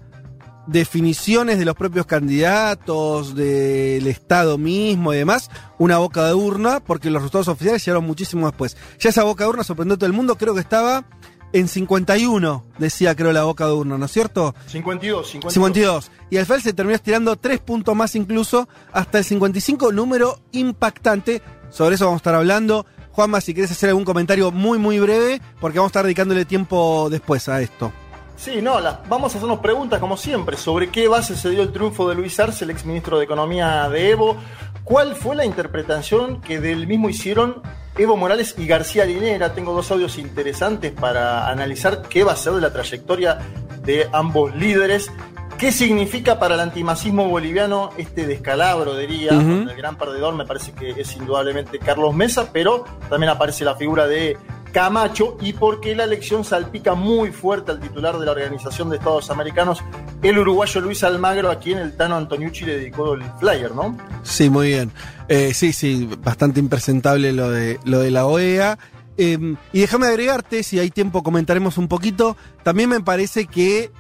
definiciones 0.68 1.58
de 1.58 1.66
los 1.66 1.76
propios 1.76 2.06
candidatos, 2.06 3.34
del 3.36 4.06
Estado 4.06 4.58
mismo 4.58 5.14
y 5.14 5.18
demás, 5.18 5.50
una 5.80 5.98
boca 5.98 6.26
de 6.26 6.34
urna, 6.34 6.82
porque 6.82 7.10
los 7.10 7.22
resultados 7.22 7.48
oficiales 7.48 7.84
llegaron 7.86 8.06
muchísimo 8.06 8.48
después. 8.48 8.78
Ya 9.00 9.10
esa 9.10 9.24
boca 9.24 9.46
de 9.46 9.50
urna 9.50 9.64
sorprendió 9.64 9.96
a 9.96 9.98
todo 9.98 10.08
el 10.08 10.14
mundo, 10.14 10.38
creo 10.38 10.54
que 10.54 10.60
estaba 10.60 11.06
en 11.54 11.68
51, 11.68 12.66
decía 12.78 13.16
creo 13.16 13.32
la 13.32 13.44
boca 13.44 13.66
de 13.66 13.74
urna, 13.74 13.98
¿no 13.98 14.06
es 14.06 14.12
cierto? 14.12 14.54
52, 14.68 15.30
52. 15.30 15.54
52. 15.54 16.12
Y 16.30 16.38
al 16.38 16.46
final 16.46 16.62
se 16.62 16.74
terminó 16.74 16.96
estirando 16.96 17.36
tres 17.36 17.60
puntos 17.60 17.96
más 17.96 18.16
incluso 18.16 18.68
hasta 18.92 19.20
el 19.20 19.24
55, 19.24 19.92
número 19.92 20.40
impactante. 20.52 21.42
Sobre 21.70 21.96
eso 21.96 22.06
vamos 22.06 22.20
a 22.20 22.22
estar 22.22 22.36
hablando. 22.36 22.86
Juanma, 23.12 23.42
si 23.42 23.54
quieres 23.54 23.72
hacer 23.72 23.90
algún 23.90 24.06
comentario 24.06 24.52
muy, 24.52 24.78
muy 24.78 25.00
breve, 25.00 25.42
porque 25.60 25.80
vamos 25.80 25.90
a 25.90 25.92
estar 25.92 26.04
dedicándole 26.04 26.46
tiempo 26.46 27.08
después 27.10 27.50
a 27.50 27.62
esto. 27.62 27.92
Sí, 28.36 28.62
no, 28.62 28.80
vamos 29.10 29.34
a 29.34 29.38
hacernos 29.38 29.60
preguntas 29.60 30.00
como 30.00 30.16
siempre. 30.16 30.58
¿Sobre 30.58 30.92
qué 30.92 31.08
base 31.08 31.36
se 31.36 31.50
dio 31.50 31.64
el 31.64 31.72
triunfo 31.72 32.08
de 32.08 32.14
Luis 32.14 32.40
Arce, 32.40 32.66
el 32.66 32.70
exministro 32.70 33.18
de 33.18 33.24
Economía 33.24 33.90
de 33.90 34.12
Evo? 34.12 34.38
¿Cuál 34.84 35.16
fue 35.16 35.36
la 35.36 35.44
interpretación 35.44 36.40
que 36.42 36.60
del 36.60 36.86
mismo 36.86 37.10
hicieron 37.10 37.64
Evo 37.98 38.16
Morales 38.16 38.54
y 38.58 38.68
García 38.68 39.06
Linera? 39.06 39.54
Tengo 39.54 39.74
dos 39.74 39.90
audios 39.90 40.20
interesantes 40.20 40.92
para 40.92 41.50
analizar 41.50 42.04
qué 42.04 42.24
va 42.24 42.34
a 42.34 42.36
ser 42.36 42.54
de 42.54 42.62
la 42.62 42.72
trayectoria 42.72 43.40
de 43.82 44.08
ambos 44.14 44.56
líderes. 44.56 45.12
¿Qué 45.58 45.72
significa 45.72 46.38
para 46.38 46.54
el 46.54 46.60
antimacismo 46.60 47.28
boliviano 47.28 47.90
este 47.98 48.28
descalabro, 48.28 48.96
diría? 48.96 49.32
El 49.32 49.76
gran 49.76 49.98
perdedor 49.98 50.36
me 50.36 50.46
parece 50.46 50.74
que 50.74 50.92
es 50.92 51.16
indudablemente 51.16 51.80
Carlos 51.80 52.14
Mesa, 52.14 52.52
pero 52.54 52.86
también 53.10 53.32
aparece 53.32 53.66
la 53.66 53.76
figura 53.76 54.06
de 54.06 54.38
Camacho 54.72 55.38
y 55.42 55.54
porque 55.54 55.96
la 55.96 56.04
elección 56.04 56.44
salpica 56.44 56.94
muy 56.94 57.32
fuerte 57.32 57.72
al 57.72 57.80
titular 57.80 58.18
de 58.18 58.26
la 58.26 58.32
Organización 58.32 58.90
de 58.90 58.98
Estados 58.98 59.30
Americanos, 59.30 59.84
el 60.22 60.38
uruguayo 60.38 60.82
Luis 60.82 61.04
Almagro, 61.04 61.50
a 61.52 61.60
quien 61.60 61.78
el 61.78 61.96
Tano 61.96 62.16
Antoniucci 62.16 62.66
le 62.66 62.78
dedicó 62.78 63.14
el 63.14 63.24
flyer, 63.40 63.74
¿no? 63.74 63.98
Sí, 64.24 64.50
muy 64.50 64.68
bien. 64.68 64.92
Eh, 65.28 65.54
sí, 65.54 65.74
sí, 65.74 66.10
bastante 66.22 66.60
impresentable 66.60 67.34
lo 67.34 67.50
de, 67.50 67.80
lo 67.86 68.00
de 68.00 68.12
la 68.12 68.26
OEA. 68.26 68.78
Eh, 69.18 69.56
y 69.74 69.80
déjame 69.80 70.08
agregarte, 70.08 70.64
si 70.64 70.80
hay 70.80 70.92
tiempo 70.92 71.24
comentaremos 71.24 71.78
un 71.78 71.88
poquito, 71.88 72.38
también 72.64 72.90
me 72.90 73.00
parece 73.00 73.48
que 73.48 73.92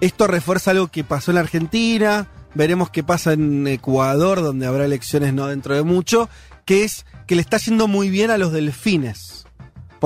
esto 0.00 0.26
refuerza 0.26 0.72
algo 0.72 0.88
que 0.88 1.04
pasó 1.04 1.30
en 1.30 1.36
la 1.36 1.42
Argentina, 1.42 2.26
veremos 2.54 2.90
qué 2.90 3.04
pasa 3.04 3.32
en 3.32 3.66
Ecuador, 3.66 4.42
donde 4.42 4.66
habrá 4.66 4.84
elecciones 4.84 5.32
no 5.32 5.46
dentro 5.46 5.74
de 5.74 5.82
mucho, 5.82 6.28
que 6.64 6.84
es 6.84 7.06
que 7.26 7.34
le 7.34 7.42
está 7.42 7.58
yendo 7.58 7.86
muy 7.86 8.10
bien 8.10 8.30
a 8.30 8.38
los 8.38 8.52
delfines, 8.52 9.35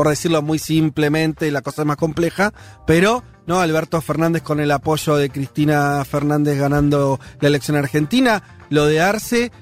por 0.01 0.09
decirlo 0.09 0.41
muy 0.41 0.59
simplemente, 0.59 1.51
la 1.51 1.61
cosa 1.61 1.83
es 1.83 1.87
más 1.87 1.99
compleja, 1.99 2.55
pero 2.87 3.23
no 3.47 3.61
Alberto 3.61 4.01
Fernández 4.01 4.41
con 4.41 4.59
el 4.59 4.71
apoyo 4.71 5.17
de 5.17 5.29
Cristina 5.29 6.03
Fernández 6.07 6.59
ganando 6.59 7.21
la 7.39 7.49
elección 7.49 7.77
argentina, 7.77 8.43
lo 8.71 8.87
de 8.87 9.03
Arce, 9.03 9.53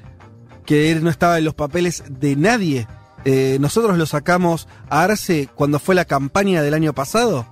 que 0.65 0.93
él 0.93 1.03
no 1.03 1.11
estaba 1.11 1.39
en 1.39 1.45
los 1.45 1.55
papeles 1.55 2.05
de 2.09 2.37
nadie. 2.37 2.87
Eh, 3.25 3.59
nosotros 3.61 3.99
lo 3.99 4.07
sacamos 4.07 4.69
a 4.89 5.03
Arce 5.03 5.49
cuando 5.57 5.81
fue 5.81 5.97
la 5.97 6.05
campaña 6.05 6.63
del 6.63 6.75
año 6.75 6.93
pasado, 6.93 7.45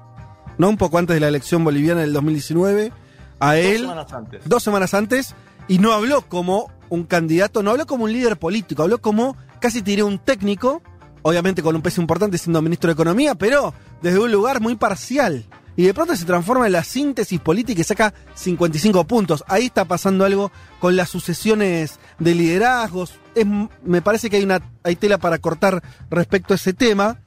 ¿no? 0.57 0.69
Un 0.69 0.76
poco 0.76 0.99
antes 0.99 1.14
de 1.14 1.21
la 1.21 1.26
elección 1.26 1.64
boliviana 1.64 2.02
del 2.02 2.12
2019. 2.12 2.93
A 3.40 3.57
él, 3.57 3.81
semanas 3.81 4.12
antes. 4.12 4.49
dos 4.49 4.62
semanas 4.62 4.95
antes, 4.95 5.35
y 5.66 5.81
no 5.81 5.93
habló 5.93 6.23
como 6.23 6.71
un 6.88 7.02
candidato, 7.02 7.64
no 7.64 7.73
habló 7.73 7.85
como 7.85 8.05
un 8.05 8.12
líder 8.12 8.38
político, 8.38 8.85
habló 8.85 8.99
como 8.99 9.37
casi 9.61 9.83
tiré 9.83 10.05
un 10.05 10.21
técnico, 10.21 10.83
obviamente 11.26 11.61
con 11.61 11.75
un 11.75 11.83
peso 11.83 12.00
importante 12.00 12.38
siendo 12.38 12.62
ministro 12.62 12.87
de 12.87 12.92
Economía, 12.92 13.35
pero 13.35 13.75
desde 14.00 14.21
un 14.21 14.30
lugar 14.30 14.61
muy 14.61 14.76
parcial. 14.76 15.45
Y 15.75 15.85
de 15.85 15.92
pronto 15.92 16.14
se 16.14 16.25
transforma 16.25 16.66
en 16.66 16.73
la 16.73 16.85
síntesis 16.85 17.40
política 17.40 17.80
y 17.80 17.85
saca 17.85 18.14
55 18.35 19.04
puntos. 19.09 19.42
Ahí 19.49 19.66
está 19.66 19.85
pasando 19.85 20.25
algo 20.25 20.52
con 20.78 20.95
las 20.95 21.11
sucesiones 21.11 21.99
de 22.21 22.35
liderazgos. 22.35 23.14
Es, 23.35 23.45
me 23.85 24.02
parece 24.02 24.30
que 24.30 24.37
hay 24.37 24.45
una 24.45 24.62
hay 24.85 24.95
tela 24.95 25.18
para 25.18 25.38
cortar 25.38 25.83
respecto 26.11 26.54
a 26.54 26.56
ese 26.56 26.73
tema. 26.73 27.18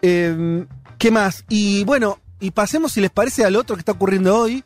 Eh, 0.00 0.64
¿Qué 0.96 1.10
más? 1.10 1.44
Y 1.48 1.82
bueno, 1.84 2.20
y 2.38 2.52
pasemos 2.52 2.92
si 2.92 3.00
les 3.00 3.10
parece 3.10 3.44
al 3.44 3.56
otro 3.56 3.74
que 3.74 3.80
está 3.80 3.92
ocurriendo 3.92 4.38
hoy. 4.38 4.64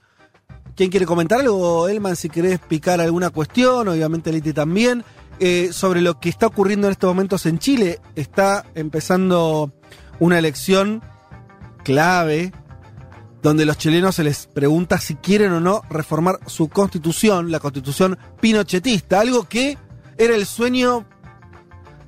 ¿Quién 0.76 0.90
quiere 0.90 1.06
comentar 1.06 1.40
algo? 1.40 1.88
Elman, 1.88 2.16
si 2.16 2.28
querés 2.28 2.60
picar 2.60 3.00
alguna 3.00 3.30
cuestión, 3.30 3.88
obviamente 3.88 4.30
Liti 4.30 4.52
también. 4.52 5.04
Eh, 5.44 5.72
sobre 5.72 6.02
lo 6.02 6.20
que 6.20 6.28
está 6.28 6.46
ocurriendo 6.46 6.86
en 6.86 6.92
estos 6.92 7.08
momentos 7.08 7.46
en 7.46 7.58
Chile. 7.58 7.98
Está 8.14 8.64
empezando 8.76 9.72
una 10.20 10.38
elección 10.38 11.02
clave 11.82 12.52
donde 13.42 13.66
los 13.66 13.76
chilenos 13.76 14.14
se 14.14 14.22
les 14.22 14.46
pregunta 14.46 14.98
si 14.98 15.16
quieren 15.16 15.50
o 15.50 15.58
no 15.58 15.82
reformar 15.90 16.38
su 16.46 16.68
constitución, 16.68 17.50
la 17.50 17.58
constitución 17.58 18.16
pinochetista, 18.40 19.18
algo 19.18 19.48
que 19.48 19.76
era 20.16 20.36
el 20.36 20.46
sueño 20.46 21.06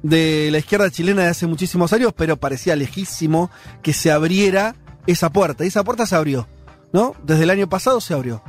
de 0.04 0.50
la 0.52 0.58
izquierda 0.58 0.88
chilena 0.88 1.22
de 1.22 1.30
hace 1.30 1.48
muchísimos 1.48 1.92
años, 1.92 2.12
pero 2.16 2.36
parecía 2.36 2.76
lejísimo 2.76 3.50
que 3.82 3.94
se 3.94 4.12
abriera 4.12 4.76
esa 5.08 5.32
puerta. 5.32 5.64
Y 5.64 5.68
esa 5.68 5.82
puerta 5.82 6.06
se 6.06 6.14
abrió, 6.14 6.46
¿no? 6.92 7.16
Desde 7.24 7.42
el 7.42 7.50
año 7.50 7.68
pasado 7.68 8.00
se 8.00 8.14
abrió. 8.14 8.44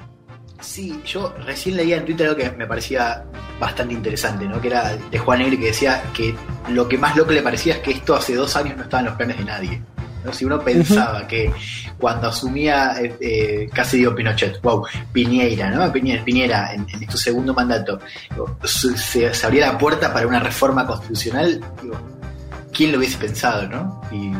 Sí, 0.61 0.99
yo 1.05 1.33
recién 1.45 1.75
leía 1.77 1.97
en 1.97 2.05
Twitter 2.05 2.27
algo 2.27 2.39
que 2.39 2.49
me 2.51 2.65
parecía 2.65 3.23
bastante 3.59 3.93
interesante, 3.93 4.45
¿no? 4.45 4.59
Que 4.61 4.69
era 4.69 4.95
de 4.95 5.17
Juan 5.19 5.39
Negri 5.39 5.57
que 5.57 5.65
decía 5.67 6.01
que 6.13 6.33
lo 6.69 6.87
que 6.87 6.97
más 6.97 7.15
loco 7.15 7.31
le 7.31 7.41
parecía 7.41 7.75
es 7.75 7.79
que 7.79 7.91
esto 7.91 8.15
hace 8.15 8.35
dos 8.35 8.55
años 8.55 8.75
no 8.77 8.83
estaba 8.83 9.01
en 9.01 9.05
los 9.07 9.15
planes 9.15 9.37
de 9.37 9.43
nadie. 9.45 9.81
¿no? 10.23 10.33
Si 10.33 10.43
uno 10.43 10.59
pensaba 10.59 11.27
que 11.27 11.51
cuando 11.99 12.29
asumía, 12.29 12.95
eh, 12.99 13.15
eh, 13.19 13.69
casi 13.71 13.97
digo 13.97 14.15
Pinochet, 14.15 14.59
wow, 14.63 14.83
Piñera, 15.13 15.69
¿no? 15.69 15.91
Piñera, 15.93 16.23
Piñera 16.25 16.73
en, 16.73 16.87
en 16.99 17.11
su 17.11 17.17
segundo 17.17 17.53
mandato, 17.53 17.99
digo, 18.31 18.57
su- 18.63 18.97
se, 18.97 19.31
se 19.33 19.45
abría 19.45 19.71
la 19.73 19.77
puerta 19.77 20.11
para 20.11 20.25
una 20.25 20.39
reforma 20.39 20.87
constitucional, 20.87 21.61
digo, 21.81 21.95
¿quién 22.73 22.91
lo 22.91 22.97
hubiese 22.97 23.17
pensado, 23.19 23.67
no? 23.67 24.01
Y, 24.11 24.31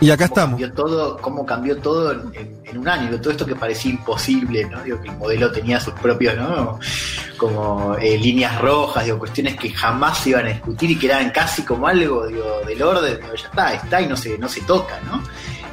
Y 0.00 0.10
acá 0.10 0.28
cómo 0.28 0.34
estamos. 0.34 0.50
cambió 0.60 0.72
todo, 0.72 1.16
cómo 1.18 1.46
cambió 1.46 1.76
todo 1.78 2.12
en, 2.12 2.20
en- 2.34 2.58
en 2.64 2.78
un 2.78 2.88
año, 2.88 3.18
todo 3.20 3.30
esto 3.30 3.46
que 3.46 3.54
parecía 3.56 3.90
imposible, 3.92 4.64
¿no? 4.66 4.82
Digo, 4.82 5.00
que 5.00 5.08
el 5.08 5.16
modelo 5.16 5.50
tenía 5.50 5.80
sus 5.80 5.94
propios, 5.94 6.36
¿no? 6.36 6.78
Como 7.36 7.96
eh, 7.96 8.18
líneas 8.18 8.60
rojas, 8.60 9.04
digo, 9.04 9.18
cuestiones 9.18 9.56
que 9.56 9.70
jamás 9.70 10.18
se 10.18 10.30
iban 10.30 10.46
a 10.46 10.50
discutir 10.50 10.90
y 10.90 10.98
que 10.98 11.06
eran 11.06 11.30
casi 11.30 11.62
como 11.62 11.86
algo, 11.88 12.26
digo, 12.26 12.60
del 12.66 12.82
orden, 12.82 13.18
digo, 13.20 13.34
ya 13.34 13.46
está, 13.48 13.74
está 13.74 14.00
y 14.02 14.06
no 14.08 14.16
se, 14.16 14.36
no 14.38 14.48
se 14.48 14.60
toca, 14.62 15.00
¿no? 15.06 15.22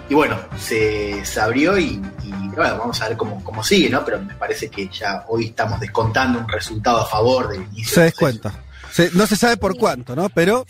Y 0.10 0.14
bueno, 0.14 0.38
se, 0.58 1.26
se 1.26 1.42
abrió 1.42 1.78
y, 1.78 2.00
y, 2.24 2.32
bueno, 2.56 2.78
vamos 2.78 3.02
a 3.02 3.10
ver 3.10 3.18
cómo, 3.18 3.44
cómo 3.44 3.64
sigue, 3.64 3.90
¿no? 3.90 4.06
Pero 4.06 4.22
me 4.22 4.36
parece 4.36 4.70
que 4.70 4.88
ya 4.88 5.26
hoy 5.28 5.48
estamos 5.48 5.80
descontando 5.80 6.40
un 6.40 6.48
resultado 6.48 7.02
a 7.02 7.06
favor 7.06 7.50
del 7.50 7.64
inicio 7.64 7.96
Se 7.96 8.02
descuenta. 8.04 8.54
Se- 8.92 9.12
no 9.14 9.26
se 9.28 9.36
sabe 9.36 9.58
por 9.58 9.76
cuánto, 9.78 10.16
¿no? 10.16 10.30
Pero 10.30 10.66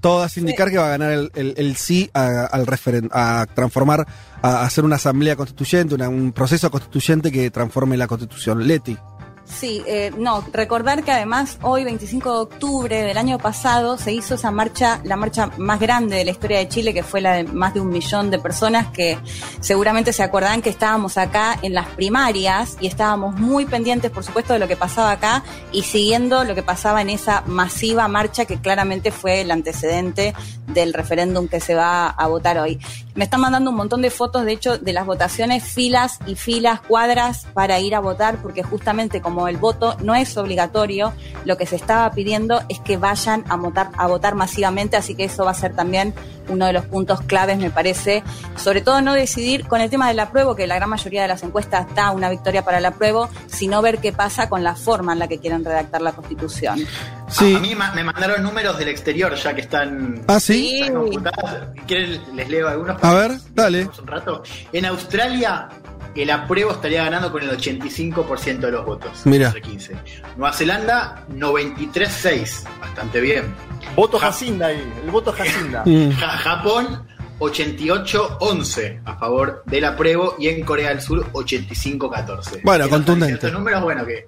todo 0.00 0.22
hace 0.22 0.40
indicar 0.40 0.70
que 0.70 0.78
va 0.78 0.86
a 0.86 0.90
ganar 0.90 1.10
el, 1.12 1.30
el- 1.34 1.54
el 1.56 1.76
sí 1.76 2.10
a- 2.14 2.44
al 2.46 2.66
referen- 2.66 3.10
a 3.12 3.46
transformar, 3.54 4.06
a 4.42 4.62
hacer 4.62 4.84
una 4.84 4.96
asamblea 4.96 5.36
constituyente, 5.36 5.94
una- 5.94 6.08
un 6.08 6.32
proceso 6.32 6.70
constituyente 6.70 7.32
que 7.32 7.50
transforme 7.50 7.96
la 7.96 8.06
constitución. 8.06 8.66
Leti. 8.66 8.96
Sí, 9.48 9.82
eh, 9.86 10.12
no, 10.18 10.44
recordar 10.52 11.04
que 11.04 11.12
además 11.12 11.58
hoy, 11.62 11.84
25 11.84 12.32
de 12.32 12.38
octubre 12.38 13.02
del 13.02 13.16
año 13.16 13.38
pasado, 13.38 13.96
se 13.96 14.12
hizo 14.12 14.34
esa 14.34 14.50
marcha, 14.50 15.00
la 15.04 15.16
marcha 15.16 15.50
más 15.56 15.78
grande 15.78 16.16
de 16.16 16.24
la 16.24 16.32
historia 16.32 16.58
de 16.58 16.68
Chile, 16.68 16.92
que 16.92 17.02
fue 17.02 17.20
la 17.20 17.34
de 17.34 17.44
más 17.44 17.72
de 17.72 17.80
un 17.80 17.88
millón 17.88 18.30
de 18.30 18.38
personas 18.38 18.88
que 18.88 19.18
seguramente 19.60 20.12
se 20.12 20.24
acordarán 20.24 20.62
que 20.62 20.70
estábamos 20.70 21.16
acá 21.16 21.58
en 21.62 21.74
las 21.74 21.86
primarias 21.88 22.76
y 22.80 22.88
estábamos 22.88 23.38
muy 23.38 23.66
pendientes, 23.66 24.10
por 24.10 24.24
supuesto, 24.24 24.52
de 24.52 24.58
lo 24.58 24.68
que 24.68 24.76
pasaba 24.76 25.12
acá 25.12 25.44
y 25.70 25.82
siguiendo 25.82 26.42
lo 26.44 26.54
que 26.54 26.62
pasaba 26.62 27.00
en 27.00 27.10
esa 27.10 27.42
masiva 27.46 28.08
marcha 28.08 28.46
que 28.46 28.58
claramente 28.60 29.12
fue 29.12 29.42
el 29.42 29.50
antecedente 29.52 30.34
del 30.66 30.92
referéndum 30.92 31.46
que 31.46 31.60
se 31.60 31.74
va 31.74 32.08
a 32.08 32.26
votar 32.26 32.58
hoy. 32.58 32.80
Me 33.16 33.24
están 33.24 33.40
mandando 33.40 33.70
un 33.70 33.76
montón 33.76 34.02
de 34.02 34.10
fotos, 34.10 34.44
de 34.44 34.52
hecho, 34.52 34.76
de 34.76 34.92
las 34.92 35.06
votaciones, 35.06 35.64
filas 35.64 36.18
y 36.26 36.34
filas, 36.34 36.82
cuadras 36.82 37.46
para 37.54 37.80
ir 37.80 37.94
a 37.94 38.00
votar, 38.00 38.42
porque 38.42 38.62
justamente 38.62 39.22
como 39.22 39.48
el 39.48 39.56
voto 39.56 39.96
no 40.02 40.14
es 40.14 40.36
obligatorio, 40.36 41.14
lo 41.46 41.56
que 41.56 41.64
se 41.64 41.76
estaba 41.76 42.10
pidiendo 42.10 42.60
es 42.68 42.78
que 42.78 42.98
vayan 42.98 43.44
a 43.48 43.56
votar, 43.56 43.90
a 43.96 44.06
votar 44.06 44.34
masivamente, 44.34 44.98
así 44.98 45.14
que 45.14 45.24
eso 45.24 45.46
va 45.46 45.52
a 45.52 45.54
ser 45.54 45.74
también 45.74 46.14
uno 46.48 46.66
de 46.66 46.72
los 46.72 46.84
puntos 46.86 47.20
claves, 47.22 47.58
me 47.58 47.70
parece. 47.70 48.22
Sobre 48.56 48.80
todo 48.80 49.00
no 49.00 49.14
decidir 49.14 49.66
con 49.66 49.80
el 49.80 49.90
tema 49.90 50.08
del 50.08 50.18
apruebo, 50.20 50.54
que 50.56 50.66
la 50.66 50.76
gran 50.76 50.88
mayoría 50.90 51.22
de 51.22 51.28
las 51.28 51.42
encuestas 51.42 51.86
da 51.94 52.10
una 52.10 52.28
victoria 52.30 52.64
para 52.64 52.78
el 52.78 52.84
apruebo, 52.86 53.28
sino 53.46 53.82
ver 53.82 53.98
qué 53.98 54.12
pasa 54.12 54.48
con 54.48 54.62
la 54.64 54.74
forma 54.74 55.12
en 55.12 55.18
la 55.18 55.28
que 55.28 55.38
quieren 55.38 55.64
redactar 55.64 56.00
la 56.02 56.12
Constitución. 56.12 56.80
A, 57.28 57.40
a 57.56 57.60
mí 57.60 57.74
ma- 57.74 57.92
me 57.92 58.04
mandaron 58.04 58.42
números 58.42 58.78
del 58.78 58.88
exterior 58.88 59.34
ya 59.34 59.54
que 59.54 59.60
están. 59.62 60.22
Ah, 60.28 60.38
¿sí? 60.40 60.80
están. 60.82 61.74
¿Quieren 61.86 62.20
les 62.36 62.48
leo 62.48 62.68
algunos? 62.68 63.02
A 63.02 63.14
ver, 63.14 63.32
dale. 63.54 63.88
Un 64.00 64.06
rato. 64.06 64.42
En 64.72 64.84
Australia, 64.86 65.68
el 66.22 66.30
apruebo 66.30 66.72
estaría 66.72 67.04
ganando 67.04 67.30
con 67.32 67.42
el 67.42 67.50
85% 67.50 68.58
de 68.60 68.70
los 68.72 68.84
votos. 68.86 69.22
Mira. 69.24 69.46
Entre 69.48 69.62
15. 69.62 69.96
Nueva 70.36 70.52
Zelanda, 70.52 71.24
93,6. 71.32 72.64
Bastante 72.80 73.20
bien. 73.20 73.44
Voto 73.94 74.18
Jacinda 74.18 74.66
ahí, 74.68 74.82
el 75.04 75.10
voto 75.10 75.32
Jacinda. 75.32 75.82
Mm. 75.86 76.10
Ja- 76.12 76.28
Japón, 76.38 77.06
88-11 77.38 79.00
a 79.04 79.16
favor 79.16 79.62
del 79.66 79.84
apruebo. 79.84 80.34
Y 80.38 80.48
en 80.48 80.64
Corea 80.64 80.88
del 80.90 81.00
Sur, 81.00 81.30
85-14. 81.32 82.60
Bueno, 82.62 82.88
contundente. 82.88 83.34
Estos 83.34 83.52
números, 83.52 83.82
bueno, 83.82 84.04
que 84.06 84.26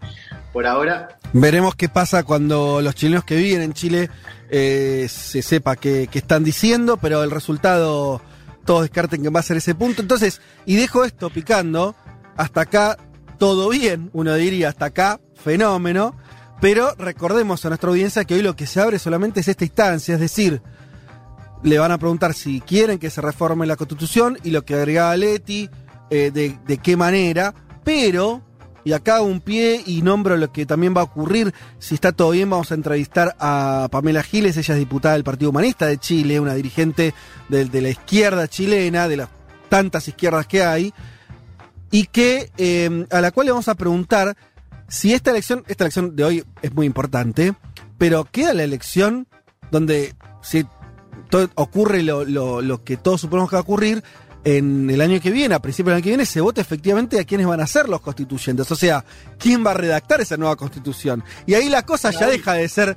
por 0.52 0.66
ahora 0.66 1.08
Veremos 1.32 1.74
qué 1.74 1.88
pasa 1.90 2.22
cuando 2.24 2.80
los 2.80 2.94
chilenos 2.94 3.22
que 3.24 3.36
viven 3.36 3.60
en 3.60 3.72
Chile 3.74 4.08
eh, 4.50 5.06
se 5.10 5.42
sepa 5.42 5.76
qué, 5.76 6.08
qué 6.10 6.18
están 6.20 6.42
diciendo, 6.42 6.96
pero 6.96 7.22
el 7.22 7.30
resultado 7.30 8.22
todos 8.68 8.82
descarten 8.82 9.22
que 9.22 9.30
va 9.30 9.40
a 9.40 9.42
ser 9.42 9.56
ese 9.56 9.74
punto. 9.74 10.02
Entonces, 10.02 10.42
y 10.66 10.76
dejo 10.76 11.02
esto 11.02 11.30
picando, 11.30 11.96
hasta 12.36 12.60
acá 12.60 12.98
todo 13.38 13.70
bien, 13.70 14.10
uno 14.12 14.34
diría 14.34 14.68
hasta 14.68 14.84
acá, 14.84 15.22
fenómeno, 15.42 16.14
pero 16.60 16.94
recordemos 16.98 17.64
a 17.64 17.70
nuestra 17.70 17.88
audiencia 17.88 18.26
que 18.26 18.34
hoy 18.34 18.42
lo 18.42 18.56
que 18.56 18.66
se 18.66 18.78
abre 18.82 18.98
solamente 18.98 19.40
es 19.40 19.48
esta 19.48 19.64
instancia, 19.64 20.16
es 20.16 20.20
decir, 20.20 20.60
le 21.62 21.78
van 21.78 21.92
a 21.92 21.98
preguntar 21.98 22.34
si 22.34 22.60
quieren 22.60 22.98
que 22.98 23.08
se 23.08 23.22
reforme 23.22 23.64
la 23.64 23.76
constitución 23.76 24.36
y 24.44 24.50
lo 24.50 24.62
que 24.66 24.74
agregaba 24.74 25.16
Leti, 25.16 25.70
eh, 26.10 26.30
de, 26.30 26.58
de 26.66 26.76
qué 26.76 26.94
manera, 26.94 27.54
pero, 27.84 28.42
y 28.88 28.92
acá 28.94 29.20
un 29.20 29.40
pie 29.40 29.82
y 29.84 30.00
nombro 30.02 30.36
lo 30.38 30.50
que 30.50 30.64
también 30.64 30.94
va 30.96 31.02
a 31.02 31.04
ocurrir, 31.04 31.52
si 31.78 31.94
está 31.94 32.12
todo 32.12 32.30
bien 32.30 32.48
vamos 32.48 32.70
a 32.70 32.74
entrevistar 32.74 33.36
a 33.38 33.88
Pamela 33.90 34.22
Giles, 34.22 34.56
ella 34.56 34.74
es 34.74 34.80
diputada 34.80 35.14
del 35.14 35.24
Partido 35.24 35.50
Humanista 35.50 35.86
de 35.86 35.98
Chile, 35.98 36.40
una 36.40 36.54
dirigente 36.54 37.12
de, 37.50 37.82
la 37.82 37.90
izquierda 37.90 38.48
chilena, 38.48 39.06
de 39.08 39.18
las 39.18 39.28
tantas 39.68 40.08
izquierdas 40.08 40.46
que 40.46 40.62
hay, 40.64 40.94
y 41.90 42.04
que 42.06 42.50
eh, 42.56 43.06
a 43.10 43.20
la 43.20 43.30
cual 43.30 43.44
le 43.46 43.52
vamos 43.52 43.68
a 43.68 43.74
preguntar 43.74 44.36
si 44.88 45.12
esta 45.12 45.30
elección, 45.32 45.64
esta 45.68 45.84
elección 45.84 46.16
de 46.16 46.24
hoy 46.24 46.44
es 46.62 46.72
muy 46.74 46.86
importante, 46.86 47.54
pero 47.98 48.24
queda 48.24 48.54
la 48.54 48.62
elección 48.64 49.26
donde 49.70 50.14
si 50.40 50.64
ocurre 51.56 52.02
lo- 52.02 52.24
lo 52.62 52.84
que 52.84 52.96
todos 52.96 53.20
suponemos 53.20 53.50
que 53.50 53.56
va 53.56 53.60
a 53.60 53.62
ocurrir 53.62 54.02
en 54.44 54.88
el 54.90 55.00
año 55.00 55.20
que 55.20 55.30
viene, 55.30 55.54
a 55.54 55.60
principios 55.60 55.92
del 55.92 55.96
año 55.96 56.04
que 56.04 56.10
viene, 56.10 56.26
se 56.26 56.40
vota 56.40 56.60
efectivamente 56.60 57.18
a 57.18 57.24
quiénes 57.24 57.46
van 57.46 57.60
a 57.60 57.66
ser 57.66 57.88
los 57.88 58.00
constituyentes, 58.00 58.70
o 58.70 58.76
sea, 58.76 59.04
quién 59.38 59.64
va 59.64 59.72
a 59.72 59.74
redactar 59.74 60.20
esa 60.20 60.36
nueva 60.36 60.56
constitución. 60.56 61.24
Y 61.46 61.54
ahí 61.54 61.68
la 61.68 61.82
cosa 61.84 62.10
ya 62.10 62.26
deja 62.26 62.54
de 62.54 62.68
ser 62.68 62.96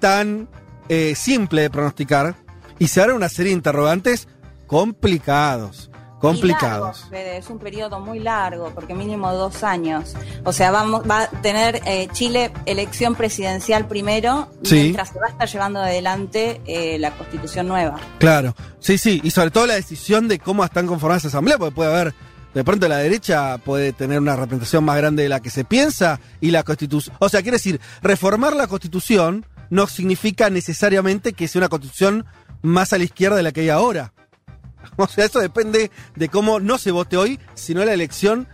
tan 0.00 0.48
eh, 0.88 1.14
simple 1.16 1.62
de 1.62 1.70
pronosticar 1.70 2.36
y 2.78 2.88
se 2.88 3.00
abre 3.00 3.14
una 3.14 3.28
serie 3.28 3.50
de 3.50 3.56
interrogantes 3.56 4.28
complicados, 4.66 5.90
complicados. 6.32 7.06
Largo, 7.10 7.30
es 7.38 7.50
un 7.50 7.58
periodo 7.58 8.00
muy 8.00 8.18
largo, 8.18 8.70
porque 8.74 8.94
mínimo 8.94 9.32
dos 9.32 9.62
años. 9.62 10.14
O 10.44 10.52
sea, 10.52 10.70
vamos, 10.70 11.02
va 11.08 11.22
a 11.22 11.28
tener 11.42 11.80
eh, 11.86 12.08
Chile 12.12 12.52
elección 12.66 13.14
presidencial 13.14 13.86
primero, 13.86 14.48
Sí. 14.62 14.76
mientras 14.76 15.10
se 15.10 15.18
va 15.20 15.26
a 15.26 15.30
estar 15.30 15.48
llevando 15.48 15.80
adelante 15.80 16.60
eh, 16.66 16.98
la 16.98 17.10
constitución 17.12 17.68
nueva. 17.68 17.98
Claro, 18.18 18.54
sí, 18.80 18.98
sí, 18.98 19.20
y 19.22 19.30
sobre 19.30 19.50
todo 19.50 19.66
la 19.66 19.74
decisión 19.74 20.28
de 20.28 20.38
cómo 20.38 20.64
están 20.64 20.86
conformadas 20.86 21.22
esa 21.22 21.28
asamblea, 21.36 21.58
porque 21.58 21.74
puede 21.74 21.92
haber, 21.92 22.14
de 22.54 22.64
pronto 22.64 22.88
la 22.88 22.98
derecha 22.98 23.58
puede 23.58 23.92
tener 23.92 24.18
una 24.20 24.36
representación 24.36 24.84
más 24.84 24.96
grande 24.96 25.22
de 25.24 25.28
la 25.28 25.40
que 25.40 25.50
se 25.50 25.64
piensa 25.64 26.20
y 26.40 26.50
la 26.50 26.62
constitución, 26.62 27.16
o 27.18 27.28
sea, 27.28 27.42
quiere 27.42 27.56
decir, 27.56 27.80
reformar 28.02 28.54
la 28.56 28.66
constitución 28.66 29.46
no 29.70 29.86
significa 29.86 30.50
necesariamente 30.50 31.32
que 31.32 31.48
sea 31.48 31.60
una 31.60 31.68
constitución 31.68 32.26
más 32.62 32.92
a 32.92 32.98
la 32.98 33.04
izquierda 33.04 33.36
de 33.36 33.42
la 33.42 33.52
que 33.52 33.62
hay 33.62 33.68
ahora. 33.70 34.12
O 34.96 35.06
sea, 35.08 35.24
eso 35.24 35.40
depende 35.40 35.90
de 36.16 36.28
cómo 36.28 36.60
no 36.60 36.78
se 36.78 36.90
vote 36.90 37.16
hoy, 37.16 37.38
sino 37.54 37.84
la 37.84 37.92
elección 37.92 38.48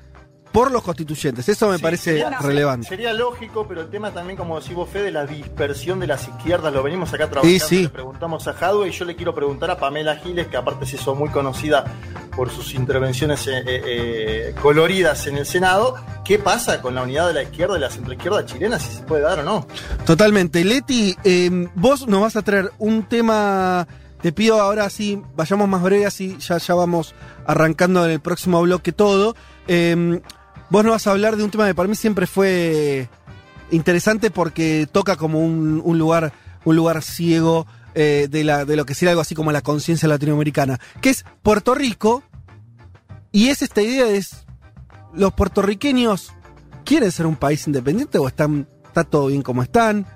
por 0.53 0.73
los 0.73 0.83
constituyentes. 0.83 1.49
Eso 1.49 1.69
me 1.69 1.79
parece 1.79 2.11
Sería- 2.11 2.39
relevante. 2.41 2.89
Sería 2.89 3.13
lógico, 3.13 3.67
pero 3.69 3.83
el 3.83 3.89
tema 3.89 4.11
también, 4.11 4.37
como 4.37 4.59
decís 4.59 4.75
vos, 4.75 4.91
Fede, 4.91 5.13
la 5.13 5.25
dispersión 5.25 6.01
de 6.01 6.09
las 6.09 6.27
izquierdas, 6.27 6.73
lo 6.73 6.83
venimos 6.83 7.11
acá 7.15 7.31
trabajando, 7.31 7.49
Sí, 7.69 7.77
sí. 7.77 7.83
le 7.85 7.89
preguntamos 7.89 8.49
a 8.49 8.55
Jadwe 8.55 8.89
y 8.89 8.91
yo 8.91 9.05
le 9.05 9.15
quiero 9.15 9.33
preguntar 9.33 9.71
a 9.71 9.77
Pamela 9.79 10.17
Giles, 10.17 10.49
que 10.49 10.57
aparte 10.57 10.87
se 10.87 10.97
hizo 10.97 11.15
muy 11.15 11.29
conocida 11.29 11.85
por 12.35 12.51
sus 12.51 12.75
intervenciones 12.75 13.47
eh, 13.47 13.59
eh, 13.59 13.83
eh, 13.87 14.55
coloridas 14.61 15.29
en 15.29 15.37
el 15.39 15.47
Senado, 15.47 15.95
¿qué 16.25 16.41
pasa 16.41 16.83
con 16.83 16.97
la 16.97 17.03
unidad 17.05 17.29
de 17.29 17.35
la 17.35 17.43
izquierda 17.45 17.77
y 17.77 17.81
la 17.83 17.91
centroizquierda 17.91 18.45
chilena, 18.45 18.81
si 18.81 18.97
se 18.97 19.03
puede 19.05 19.23
dar 19.23 19.39
o 19.39 19.43
no? 19.45 19.69
Totalmente. 20.05 20.65
Leti, 20.65 21.17
eh, 21.23 21.69
vos 21.77 22.09
nos 22.09 22.23
vas 22.23 22.35
a 22.35 22.43
traer 22.43 22.73
un 22.81 23.05
tema. 23.05 23.87
Te 24.23 24.33
pido 24.33 24.61
ahora 24.61 24.91
sí, 24.91 25.23
vayamos 25.35 25.69
más 25.69 25.83
breve, 25.83 26.07
así 26.07 26.37
ya, 26.39 26.59
ya 26.59 26.75
vamos 26.75 27.15
arrancando 27.47 28.05
en 28.05 28.11
el 28.11 28.21
próximo 28.21 28.61
bloque 28.61 28.93
todo. 28.93 29.35
Eh, 29.67 30.21
vos 30.69 30.85
nos 30.85 30.93
vas 30.93 31.07
a 31.07 31.13
hablar 31.13 31.37
de 31.37 31.45
un 31.45 31.51
tema 31.51 31.67
que 31.67 31.75
para 31.75 31.89
mí 31.89 31.97
siempre 31.97 32.27
fue 32.27 33.09
interesante 33.71 34.31
porque 34.31 34.89
toca 34.91 35.17
como 35.17 35.41
un, 35.41 35.99
lugar, 35.99 36.33
un 36.65 36.77
lugar 36.77 37.03
ciego 37.03 37.67
eh, 37.95 38.29
de, 38.31 38.45
la, 38.45 38.65
de 38.65 38.77
lo 38.77 38.85
que 38.85 38.95
sería 38.95 39.11
algo 39.11 39.23
así 39.23 39.35
como 39.35 39.53
la 39.53 39.63
conciencia 39.63 40.09
latinoamericana, 40.09 40.79
que 41.01 41.11
es 41.11 41.25
Puerto 41.43 41.75
Rico. 41.75 42.23
Y 43.33 43.49
es 43.49 43.63
esta 43.63 43.81
idea 43.81 44.05
de 44.05 44.25
los 45.15 45.33
puertorriqueños 45.33 46.33
quieren 46.85 47.13
ser 47.13 47.27
un 47.27 47.37
país 47.37 47.67
independiente 47.67 48.19
o 48.19 48.27
están, 48.27 48.69
está 48.85 49.05
todo 49.05 49.29
bien 49.29 49.43
como 49.43 49.63
están. 49.63 50.07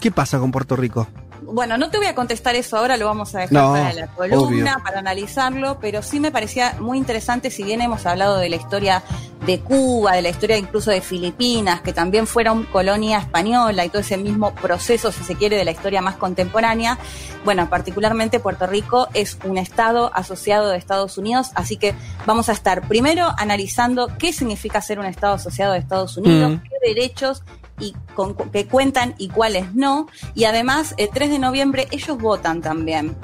¿Qué 0.00 0.10
pasa 0.10 0.38
con 0.38 0.52
Puerto 0.52 0.76
Rico? 0.76 1.08
Bueno, 1.46 1.78
no 1.78 1.90
te 1.90 1.98
voy 1.98 2.06
a 2.06 2.14
contestar 2.14 2.54
eso 2.56 2.76
ahora, 2.76 2.96
lo 2.96 3.06
vamos 3.06 3.34
a 3.34 3.40
dejar 3.40 3.52
No, 3.52 3.72
para 3.72 3.92
la 3.92 4.06
columna, 4.08 4.72
obvio. 4.74 4.84
para 4.84 4.98
analizarlo, 4.98 5.78
pero 5.80 6.02
sí 6.02 6.20
me 6.20 6.30
parecía 6.30 6.74
muy 6.80 6.98
interesante, 6.98 7.50
si 7.50 7.62
bien 7.62 7.80
hemos 7.80 8.04
hablado 8.06 8.38
de 8.38 8.48
la 8.48 8.56
historia 8.56 9.02
de 9.46 9.60
Cuba, 9.60 10.12
de 10.16 10.22
la 10.22 10.28
historia 10.30 10.56
incluso 10.58 10.90
de 10.90 11.00
Filipinas, 11.00 11.80
que 11.82 11.92
también 11.92 12.26
fueron 12.26 12.64
colonia 12.64 13.18
española 13.18 13.84
y 13.84 13.88
todo 13.90 14.00
ese 14.00 14.16
mismo 14.16 14.54
proceso, 14.54 15.12
si 15.12 15.22
se 15.24 15.36
quiere, 15.36 15.56
de 15.56 15.64
la 15.64 15.70
historia 15.70 16.00
más 16.02 16.16
contemporánea, 16.16 16.98
bueno, 17.44 17.68
particularmente 17.70 18.40
Puerto 18.40 18.66
Rico 18.66 19.06
es 19.14 19.38
un 19.44 19.56
estado 19.58 20.10
asociado 20.14 20.68
de 20.70 20.78
Estados 20.78 21.16
Unidos, 21.16 21.50
así 21.54 21.76
que 21.76 21.94
vamos 22.26 22.48
a 22.48 22.52
estar 22.52 22.88
primero 22.88 23.32
analizando 23.38 24.08
qué 24.18 24.32
significa 24.32 24.80
ser 24.82 24.98
un 24.98 25.06
estado 25.06 25.34
asociado 25.34 25.74
de 25.74 25.78
Estados 25.78 26.16
Unidos, 26.16 26.52
Mm. 26.52 26.62
qué 26.62 26.94
derechos 26.94 27.42
y 27.78 27.94
con, 28.14 28.34
que 28.34 28.66
cuentan 28.66 29.14
y 29.18 29.28
cuáles 29.28 29.74
no. 29.74 30.06
Y 30.34 30.44
además, 30.44 30.94
el 30.96 31.10
3 31.10 31.30
de 31.30 31.38
noviembre 31.38 31.88
ellos 31.90 32.18
votan 32.18 32.60
también. 32.62 33.16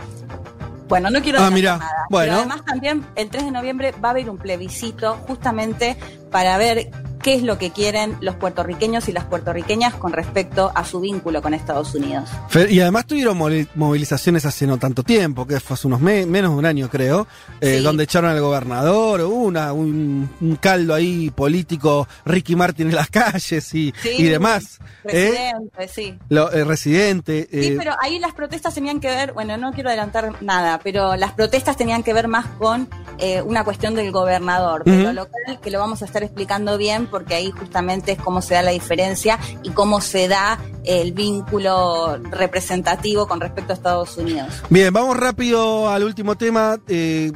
Bueno, 0.89 1.09
no 1.11 1.23
quiero 1.23 1.41
Ah, 1.41 1.51
mira, 1.51 1.79
nada. 1.79 2.07
bueno. 2.11 2.33
Pero 2.33 2.39
además 2.41 2.65
también 2.67 3.07
el 3.17 3.31
3 3.31 3.47
de 3.47 3.51
noviembre 3.51 3.93
va 3.93 4.09
a 4.09 4.11
haber 4.11 4.29
un 4.29 4.37
plebiscito 4.37 5.15
justamente 5.27 5.97
para 6.31 6.59
ver 6.59 6.91
qué 7.23 7.35
es 7.35 7.43
lo 7.43 7.57
que 7.59 7.71
quieren 7.71 8.17
los 8.21 8.35
puertorriqueños 8.37 9.09
y 9.09 9.13
las 9.13 9.25
puertorriqueñas 9.25 9.95
con 9.95 10.13
respecto 10.13 10.73
a 10.75 10.85
su 10.85 11.01
vínculo 11.01 11.41
con 11.43 11.55
Estados 11.55 11.95
Unidos. 11.95 12.29
Y 12.69 12.81
además 12.81 13.07
tuvieron 13.07 13.39
movilizaciones 13.77 14.45
hace 14.45 14.67
no 14.67 14.79
tanto 14.79 15.03
tiempo, 15.03 15.47
que 15.47 15.61
fue 15.61 15.75
hace 15.75 15.87
unos 15.87 16.01
me- 16.01 16.27
menos 16.27 16.53
de 16.53 16.57
un 16.59 16.67
año 16.67 16.89
creo, 16.91 17.27
eh, 17.61 17.77
Sí. 17.79 17.83
donde 17.85 18.05
echaron 18.05 18.31
al 18.31 18.41
gobernador, 18.41 19.21
una, 19.23 19.73
un, 19.73 20.29
un 20.41 20.57
caldo 20.57 20.95
ahí 20.95 21.31
político, 21.31 22.07
Ricky 22.25 22.57
Martin 22.57 22.89
en 22.89 22.97
las 22.97 23.09
calles 23.11 23.73
y, 23.75 23.93
Sí, 24.03 24.11
y 24.19 24.25
demás. 24.25 24.79
¿eh? 25.05 25.53
Presidente, 25.73 25.89
sí. 25.89 26.19
Lo- 26.29 26.53
eh, 26.53 26.65
residente. 26.65 27.49
Sí, 27.53 27.75
pero 27.79 27.95
ahí 28.01 28.19
las 28.19 28.35
protestas 28.35 28.75
tenían 28.75 29.01
que 29.01 29.09
ver, 29.09 29.33
bueno, 29.33 29.57
no 29.57 29.73
quiero 29.73 29.89
adelantar 29.89 30.43
nada, 30.43 30.81
pero 30.83 31.17
las 31.17 31.33
protestas 31.33 31.77
tenían 31.77 32.03
que 32.03 32.13
ver 32.13 32.29
más 32.29 32.47
con 32.59 32.89
eh, 33.19 33.43
una 33.43 33.63
cuestión 33.65 33.95
del 33.95 34.11
gobernador. 34.11 34.83
Pero 34.85 35.05
Ujú. 35.05 35.13
local, 35.13 35.61
que 35.63 35.71
lo 35.71 35.79
vamos 35.79 36.03
a 36.03 36.05
estar 36.05 36.23
explicando 36.23 36.77
bien, 36.79 37.07
porque 37.13 37.35
ahí 37.35 37.53
justamente 37.53 38.13
es 38.13 38.19
cómo 38.19 38.43
se 38.43 38.55
da 38.55 38.63
la 38.63 38.73
diferencia 38.73 39.39
y 39.63 39.71
cómo 39.71 40.01
se 40.01 40.27
da 40.27 40.59
el 40.85 41.13
vínculo 41.13 42.19
representativo 42.31 43.29
con 43.29 43.41
respecto 43.41 43.73
a 43.73 43.77
Estados 43.77 44.17
Unidos. 44.17 44.49
Bien, 44.69 44.93
vamos 44.93 45.17
rápido 45.17 45.89
al 45.89 46.03
último 46.03 46.37
tema. 46.37 46.79
Eh, 46.89 47.31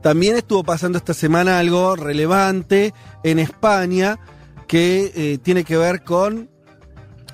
también 0.00 0.36
estuvo 0.36 0.62
pasando 0.62 0.98
esta 0.98 1.14
semana 1.14 1.58
algo 1.58 1.96
relevante 1.96 2.94
en 3.24 3.40
España 3.40 4.20
que 4.68 5.10
eh, 5.14 5.38
tiene 5.38 5.64
que 5.64 5.76
ver 5.76 6.04
con, 6.04 6.48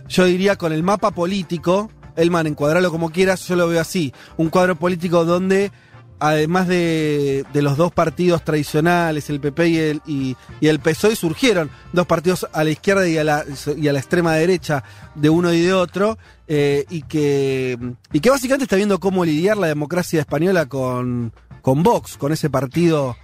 yo 0.09 0.25
diría, 0.25 0.57
con 0.57 0.73
el 0.73 0.83
mapa 0.83 1.11
político. 1.11 1.91
Elman, 2.17 2.47
encuadrarlo 2.47 2.91
como 2.91 3.11
quieras, 3.11 3.47
yo 3.47 3.57
lo 3.57 3.69
veo 3.69 3.81
así. 3.81 4.15
Un 4.37 4.49
cuadro 4.49 4.77
político 4.77 5.25
donde, 5.25 5.73
además 6.19 6.69
de, 6.69 7.45
de 7.53 7.63
los 7.63 7.77
dos 7.77 7.93
partidos 7.93 8.45
tradicionales, 8.45 9.29
el 9.31 9.41
PP 9.41 9.69
y 9.69 9.79
el, 9.79 10.03
y, 10.07 10.37
y 10.61 10.69
el 10.69 10.81
PSOE, 10.81 11.17
surgieron 11.17 11.71
dos 11.93 12.07
partidos 12.07 12.47
a 12.53 12.65
la 12.65 12.71
izquierda 12.71 13.07
y 13.09 13.19
a 13.19 13.25
la, 13.25 13.45
y 13.77 13.89
a 13.89 13.93
la 13.93 13.99
extrema 13.99 14.35
derecha 14.35 14.85
de 15.15 15.31
uno 15.31 15.53
y 15.53 15.61
de 15.61 15.73
otro, 15.73 16.19
eh, 16.47 16.85
y, 16.91 17.03
que, 17.03 17.79
y 18.13 18.21
que 18.21 18.31
básicamente 18.31 18.65
está 18.65 18.77
viendo 18.77 19.01
cómo 19.01 19.25
lidiar 19.25 19.57
la 19.57 19.67
democracia 19.67 20.21
española 20.21 20.67
con, 20.67 21.33
con 21.63 21.83
Vox, 21.83 22.17
con 22.17 22.33
ese 22.33 22.51
partido 22.51 23.17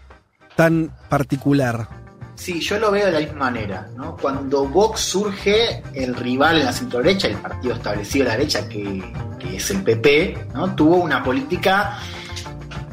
tan 0.57 0.95
particular. 1.09 1.89
Sí, 2.35 2.59
yo 2.61 2.79
lo 2.79 2.91
veo 2.91 3.05
de 3.05 3.13
la 3.13 3.19
misma 3.19 3.51
manera, 3.51 3.91
¿no? 3.97 4.17
Cuando 4.17 4.65
Vox 4.65 5.01
surge, 5.01 5.83
el 5.93 6.15
rival 6.15 6.57
en 6.59 6.65
la 6.65 6.73
centro 6.73 7.01
derecha, 7.01 7.29
el 7.29 7.37
partido 7.37 7.75
establecido 7.75 8.25
de 8.25 8.31
la 8.31 8.37
derecha, 8.39 8.67
que, 8.67 9.13
que 9.39 9.57
es 9.57 9.71
el 9.71 9.83
PP, 9.83 10.47
¿no? 10.55 10.75
Tuvo 10.75 10.97
una 10.97 11.23
política 11.23 11.99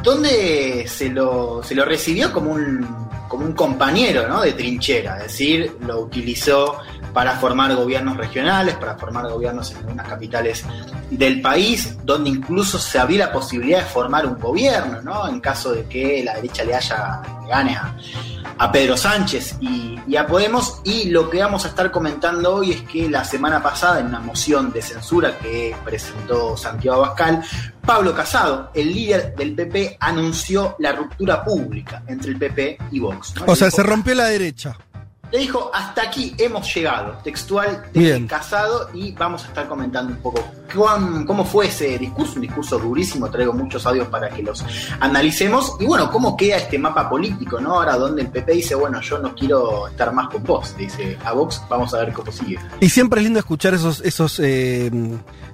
donde 0.08 0.86
se 0.88 1.10
lo, 1.10 1.62
se 1.62 1.76
lo 1.76 1.84
recibió 1.84 2.32
como 2.32 2.52
un, 2.52 2.88
como 3.28 3.46
un 3.46 3.52
compañero, 3.52 4.26
¿no? 4.26 4.42
De 4.42 4.54
trinchera, 4.54 5.18
es 5.18 5.24
decir, 5.24 5.78
lo 5.82 6.00
utilizó 6.00 6.78
para 7.14 7.34
formar 7.34 7.76
gobiernos 7.76 8.16
regionales, 8.16 8.76
para 8.76 8.98
formar 8.98 9.30
gobiernos 9.30 9.72
en 9.72 9.78
algunas 9.78 10.08
capitales 10.08 10.64
del 11.10 11.42
país, 11.42 11.98
donde 12.06 12.30
incluso 12.30 12.80
se 12.80 12.98
había 13.00 13.26
la 13.26 13.34
posibilidad 13.34 13.80
de 13.80 13.86
formar 13.86 14.26
un 14.26 14.40
gobierno, 14.40 15.02
¿no? 15.02 15.28
En 15.28 15.42
caso 15.42 15.74
de 15.74 15.84
que 15.86 16.24
la 16.24 16.36
derecha 16.36 16.64
le 16.64 16.76
haya 16.76 17.22
le 17.48 17.54
gane 17.54 17.76
a, 17.76 17.96
a 18.58 18.72
Pedro 18.72 18.98
Sánchez 18.98 19.58
y, 19.60 20.00
y 20.08 20.16
a 20.16 20.28
Podemos. 20.28 20.82
Y 20.84 21.10
lo 21.10 21.30
que 21.30 21.40
vamos 21.40 21.66
a 21.66 21.70
estar 21.70 21.92
comentando 21.92 22.56
hoy 22.56 22.72
es 22.72 22.82
que 22.84 23.10
la 23.10 23.24
semana 23.24 23.62
pasada, 23.62 24.00
en 24.00 24.08
una 24.08 24.20
moción 24.20 24.72
de 24.72 24.82
censura 24.82 25.38
que 25.40 25.76
presentó 25.84 26.58
Santiago 26.58 27.04
Abascal, 27.04 27.44
Pablo 27.86 28.14
Casado, 28.14 28.72
el 28.74 28.94
líder 28.94 29.36
del 29.36 29.56
PP, 29.56 29.98
anunció 30.00 30.76
la 30.80 30.92
ruptura 30.92 31.44
pública 31.44 32.04
entre 32.08 32.32
el 32.32 32.38
PP 32.38 32.78
y 32.92 33.00
Vox. 33.00 33.36
¿no? 33.36 33.46
O 33.48 33.56
sea, 33.56 33.72
se 33.72 33.84
rompió 33.84 34.14
la 34.14 34.26
derecha. 34.26 34.78
Le 35.32 35.40
dijo, 35.40 35.70
hasta 35.74 36.04
aquí 36.04 36.34
hemos 36.38 36.74
llegado, 36.74 37.18
textual 37.24 37.84
de 37.94 38.00
Bien. 38.00 38.28
Casado, 38.28 38.90
y 38.94 39.12
vamos 39.12 39.44
a 39.46 39.48
estar 39.48 39.68
comentando 39.68 40.14
un 40.14 40.20
poco 40.20 40.44
cuán- 40.74 41.26
cómo 41.26 41.44
fue 41.46 41.68
ese 41.68 41.98
discurso, 41.98 42.36
un 42.36 42.42
discurso 42.42 42.78
durísimo, 42.80 43.30
traigo 43.30 43.54
muchos 43.54 43.86
audios 43.86 44.08
para 44.08 44.30
que 44.30 44.42
los 44.44 44.64
analicemos, 45.00 45.76
y 45.80 45.86
bueno, 45.86 46.10
cómo 46.12 46.36
queda 46.36 46.58
este 46.58 46.78
mapa 46.78 47.10
político, 47.10 47.60
¿no? 47.60 47.76
Ahora 47.76 47.98
donde 47.98 48.22
el 48.24 48.30
PP 48.30 48.52
dice, 48.54 48.76
bueno, 48.76 49.00
yo 49.02 49.20
no 49.20 49.34
quiero 49.36 49.88
estar 49.88 50.14
más 50.14 50.30
con 50.30 50.44
vos, 50.44 50.76
dice 50.78 51.18
a 51.24 51.32
Vox, 51.34 51.62
vamos 51.70 51.94
a 51.94 52.00
ver 52.00 52.14
cómo 52.14 52.32
sigue. 52.32 52.58
Y 52.80 52.90
siempre 52.90 53.22
es 53.22 53.26
lindo 53.26 53.40
escuchar 53.40 53.74
esos, 53.74 54.02
esos 54.02 54.40
eh, 54.44 54.92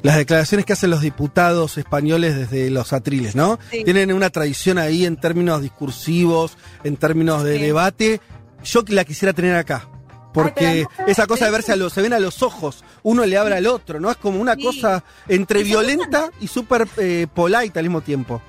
las 0.02 0.18
declaraciones 0.18 0.66
que 0.66 0.74
hacen 0.74 0.90
los 0.90 1.02
diputados 1.02 1.78
españoles 1.78 2.36
desde 2.36 2.70
los 2.70 2.94
atriles, 2.94 3.36
¿no? 3.36 3.60
Sí. 3.72 3.84
Tienen 3.84 4.12
una 4.14 4.30
tradición 4.30 4.78
ahí 4.78 5.06
en 5.06 5.18
términos 5.18 5.62
discursivos, 5.62 6.58
en 6.84 6.98
términos 6.98 7.44
de 7.44 7.58
Sí. 7.58 7.62
debate. 7.64 8.22
Yo 8.64 8.84
que 8.86 8.94
la 8.94 9.04
quisiera 9.06 9.34
tener 9.34 9.56
acá. 9.56 9.88
Porque 10.34 10.66
Ay, 10.66 10.86
pero 10.96 11.06
no, 11.06 11.12
esa 11.12 11.28
cosa 11.28 11.46
de 11.46 11.52
verse 11.52 11.74
a 11.74 11.76
los, 11.76 11.94
se 11.94 12.02
ven 12.02 12.12
a 12.14 12.20
los 12.20 12.42
ojos, 12.42 12.84
uno 13.04 13.24
le 13.26 13.38
abre 13.38 13.56
al 13.56 13.68
otro, 13.68 14.00
¿no? 14.00 14.10
Es 14.10 14.18
como 14.18 14.40
una 14.42 14.56
Sí. 14.56 14.64
cosa 14.64 15.04
entre 15.28 15.62
violenta 15.62 16.32
y 16.42 16.48
súper 16.48 16.88
eh, 16.98 17.28
polite 17.32 17.78
al 17.78 17.86
mismo 17.86 18.02
tiempo. 18.02 18.42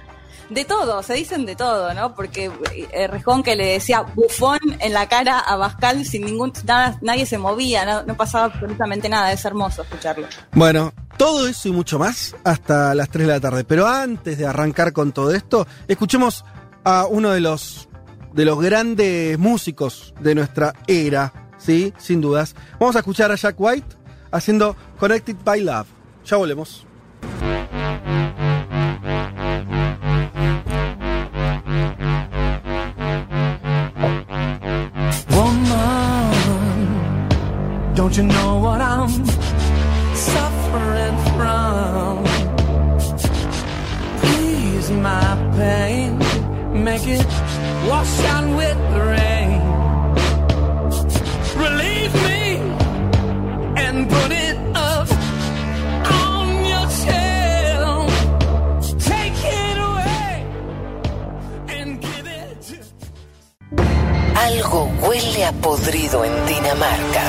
De 0.49 0.65
todo, 0.65 1.03
se 1.03 1.15
dicen 1.15 1.45
de 1.47 1.57
todo, 1.57 1.93
¿no? 1.95 2.15
Porque 2.15 2.51
eh, 2.93 3.07
Rejón 3.07 3.43
que 3.43 3.55
le 3.57 3.67
decía 3.67 4.01
bufón 4.03 4.59
en 4.79 4.93
la 4.95 5.09
cara 5.09 5.39
a 5.39 5.57
Bascal 5.57 6.05
sin 6.07 6.25
ningún 6.25 6.53
nada, 6.65 6.99
nadie 7.03 7.27
se 7.27 7.37
movía, 7.39 7.85
no, 7.85 8.03
no 8.03 8.15
pasaba 8.17 8.45
absolutamente 8.45 9.09
nada, 9.09 9.33
es 9.33 9.45
hermoso 9.45 9.83
escucharlo. 9.83 10.27
Bueno, 10.53 10.93
todo 11.19 11.49
eso 11.49 11.69
y 11.69 11.73
mucho 11.73 11.99
más 11.99 12.35
hasta 12.45 12.95
las 12.95 13.09
3 13.11 13.27
de 13.27 13.33
la 13.35 13.41
tarde. 13.41 13.65
Pero 13.65 13.87
antes 13.87 14.37
de 14.39 14.47
arrancar 14.47 14.93
con 14.95 15.13
todo 15.13 15.35
esto, 15.35 15.67
escuchemos 15.89 16.45
a 16.85 17.07
uno 17.07 17.31
de 17.31 17.41
los, 17.41 17.89
de 18.35 18.45
los 18.45 18.61
grandes 18.61 19.39
músicos 19.39 20.13
de 20.21 20.35
nuestra 20.35 20.75
era, 20.87 21.51
¿sí? 21.57 21.93
Sin 21.99 22.21
dudas. 22.21 22.55
Vamos 22.79 22.97
a 22.97 23.01
escuchar 23.01 23.31
a 23.33 23.37
Jack 23.37 23.55
White 23.59 23.97
haciendo 24.31 24.77
Connected 24.99 25.37
by 25.45 25.61
Love. 25.63 25.89
Ya 26.25 26.37
volvemos. 26.37 26.87
Algo 64.37 64.91
huele 65.01 65.47
a 65.47 65.53
podrido 65.53 66.25
en 66.25 66.33
Dinamarca. 66.47 67.23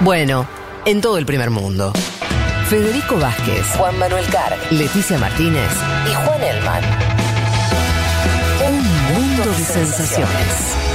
Bueno, 0.00 0.46
en 0.84 1.00
todo 1.00 1.16
el 1.18 1.24
primer 1.24 1.50
mundo. 1.50 1.92
Federico 2.68 3.16
Vázquez, 3.16 3.64
Juan 3.76 3.98
Manuel 3.98 4.26
Carr, 4.26 4.56
Leticia 4.70 5.18
Martínez 5.18 5.70
y 6.10 6.14
Juan 6.14 6.42
Elman. 6.42 7.21
Un 9.42 9.48
mundo 9.48 9.58
de 9.58 9.64
sensaciones. 9.64 10.91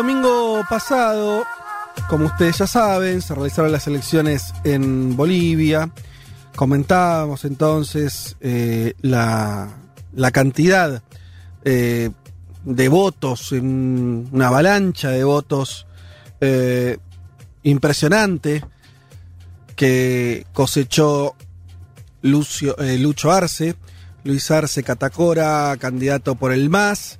Domingo 0.00 0.64
pasado, 0.66 1.44
como 2.08 2.24
ustedes 2.24 2.56
ya 2.56 2.66
saben, 2.66 3.20
se 3.20 3.34
realizaron 3.34 3.70
las 3.70 3.86
elecciones 3.86 4.54
en 4.64 5.14
Bolivia. 5.14 5.90
Comentábamos 6.56 7.44
entonces 7.44 8.34
eh, 8.40 8.94
la, 9.02 9.68
la 10.14 10.30
cantidad 10.30 11.02
eh, 11.66 12.08
de 12.64 12.88
votos, 12.88 13.52
una 13.52 14.46
avalancha 14.46 15.10
de 15.10 15.22
votos 15.22 15.86
eh, 16.40 16.96
impresionante 17.62 18.64
que 19.76 20.46
cosechó 20.54 21.34
Lucio, 22.22 22.74
Lucho 22.98 23.30
Arce, 23.32 23.76
Luis 24.24 24.50
Arce 24.50 24.82
Catacora, 24.82 25.76
candidato 25.78 26.36
por 26.36 26.52
el 26.52 26.70
MAS. 26.70 27.18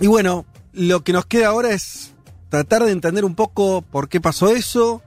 Y 0.00 0.06
bueno, 0.06 0.46
lo 0.72 1.02
que 1.02 1.12
nos 1.12 1.26
queda 1.26 1.48
ahora 1.48 1.70
es 1.72 2.12
tratar 2.48 2.84
de 2.84 2.92
entender 2.92 3.24
un 3.24 3.34
poco 3.34 3.82
por 3.82 4.08
qué 4.08 4.20
pasó 4.20 4.50
eso, 4.50 5.02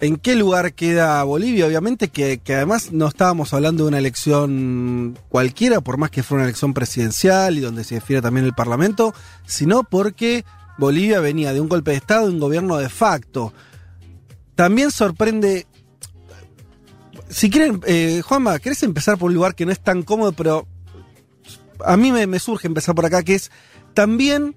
en 0.00 0.16
qué 0.16 0.34
lugar 0.34 0.72
queda 0.72 1.22
Bolivia, 1.24 1.66
obviamente, 1.66 2.08
que, 2.08 2.38
que 2.38 2.54
además 2.54 2.90
no 2.92 3.06
estábamos 3.06 3.52
hablando 3.52 3.84
de 3.84 3.88
una 3.88 3.98
elección 3.98 5.18
cualquiera, 5.28 5.80
por 5.82 5.98
más 5.98 6.10
que 6.10 6.22
fuera 6.22 6.40
una 6.40 6.48
elección 6.48 6.72
presidencial 6.72 7.58
y 7.58 7.60
donde 7.60 7.84
se 7.84 7.96
define 7.96 8.22
también 8.22 8.46
el 8.46 8.54
Parlamento, 8.54 9.14
sino 9.46 9.82
porque 9.84 10.44
Bolivia 10.78 11.20
venía 11.20 11.52
de 11.52 11.60
un 11.60 11.68
golpe 11.68 11.90
de 11.90 11.98
Estado, 11.98 12.26
de 12.26 12.32
un 12.32 12.40
gobierno 12.40 12.78
de 12.78 12.88
facto. 12.88 13.52
También 14.54 14.90
sorprende. 14.90 15.66
Si 17.28 17.50
quieren, 17.50 17.80
eh, 17.86 18.22
Juanma, 18.24 18.58
¿querés 18.58 18.82
empezar 18.82 19.18
por 19.18 19.28
un 19.28 19.34
lugar 19.34 19.54
que 19.54 19.66
no 19.66 19.72
es 19.72 19.80
tan 19.80 20.02
cómodo, 20.02 20.32
pero 20.32 20.66
a 21.84 21.96
mí 21.96 22.10
me, 22.10 22.26
me 22.26 22.38
surge 22.38 22.66
empezar 22.66 22.94
por 22.94 23.04
acá, 23.04 23.22
que 23.22 23.34
es 23.34 23.50
también 23.94 24.56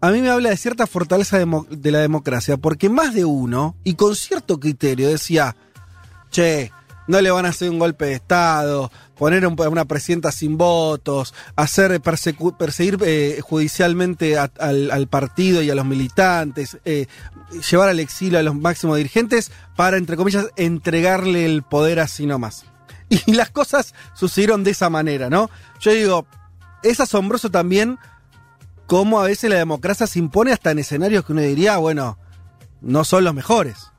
a 0.00 0.10
mí 0.10 0.20
me 0.20 0.30
habla 0.30 0.50
de 0.50 0.56
cierta 0.56 0.86
fortaleza 0.86 1.38
de 1.38 1.90
la 1.90 1.98
democracia, 1.98 2.56
porque 2.56 2.88
más 2.88 3.14
de 3.14 3.24
uno, 3.24 3.74
y 3.84 3.94
con 3.94 4.14
cierto 4.14 4.60
criterio, 4.60 5.08
decía, 5.08 5.56
che, 6.30 6.70
no 7.08 7.20
le 7.20 7.30
van 7.30 7.46
a 7.46 7.48
hacer 7.48 7.70
un 7.70 7.78
golpe 7.78 8.04
de 8.04 8.12
Estado, 8.14 8.92
poner 9.16 9.44
a 9.44 9.48
un- 9.48 9.60
a 9.60 9.68
una 9.68 9.86
presidenta 9.86 10.30
sin 10.30 10.56
votos, 10.58 11.34
hacer 11.56 12.00
perseguir 12.00 12.98
eh, 13.00 13.40
judicialmente 13.42 14.38
al 14.38 15.08
partido 15.08 15.62
y 15.62 15.70
a 15.70 15.74
los 15.74 15.86
militantes, 15.86 16.78
eh, 16.84 17.06
llevar 17.70 17.88
al 17.88 17.98
exilio 17.98 18.38
a 18.38 18.42
los 18.42 18.54
máximos 18.54 18.98
dirigentes 18.98 19.50
para, 19.74 19.96
entre 19.96 20.16
comillas, 20.16 20.48
entregarle 20.56 21.44
el 21.46 21.62
poder 21.62 21.98
así 22.00 22.26
nomás. 22.26 22.64
Y 23.26 23.32
las 23.32 23.50
cosas 23.50 23.94
sucedieron 24.14 24.62
de 24.62 24.72
esa 24.72 24.90
manera, 24.90 25.30
¿no? 25.30 25.48
Yo 25.80 25.92
digo, 25.92 26.26
es 26.82 27.00
asombroso 27.00 27.50
también 27.50 27.98
cómo 28.88 29.20
a 29.20 29.24
veces 29.24 29.50
la 29.50 29.56
democracia 29.56 30.06
se 30.06 30.18
impone 30.18 30.50
hasta 30.50 30.70
en 30.70 30.78
escenarios 30.78 31.24
que 31.24 31.32
uno 31.32 31.42
diría, 31.42 31.76
bueno, 31.76 32.18
no 32.80 33.04
son 33.04 33.22
los 33.22 33.34
mejores. 33.34 33.92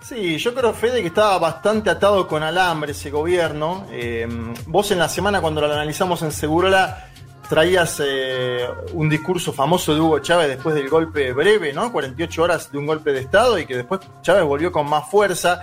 Sí, 0.00 0.38
yo 0.38 0.54
creo, 0.54 0.72
Fede, 0.72 1.02
que 1.02 1.08
estaba 1.08 1.38
bastante 1.38 1.90
atado 1.90 2.26
con 2.26 2.42
alambre 2.42 2.92
ese 2.92 3.10
gobierno. 3.10 3.86
Eh, 3.92 4.26
vos 4.66 4.90
en 4.90 4.98
la 4.98 5.08
semana, 5.10 5.42
cuando 5.42 5.60
lo 5.60 5.66
analizamos 5.70 6.22
en 6.22 6.32
Segurola, 6.32 7.10
traías 7.46 8.00
eh, 8.02 8.66
un 8.94 9.10
discurso 9.10 9.52
famoso 9.52 9.94
de 9.94 10.00
Hugo 10.00 10.18
Chávez 10.20 10.48
después 10.48 10.74
del 10.74 10.88
golpe 10.88 11.34
breve, 11.34 11.74
¿no? 11.74 11.92
48 11.92 12.42
horas 12.42 12.72
de 12.72 12.78
un 12.78 12.86
golpe 12.86 13.12
de 13.12 13.20
Estado 13.20 13.58
y 13.58 13.66
que 13.66 13.76
después 13.76 14.00
Chávez 14.22 14.44
volvió 14.44 14.72
con 14.72 14.88
más 14.88 15.10
fuerza. 15.10 15.60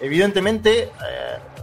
Evidentemente, 0.00 0.84
eh, 0.84 0.90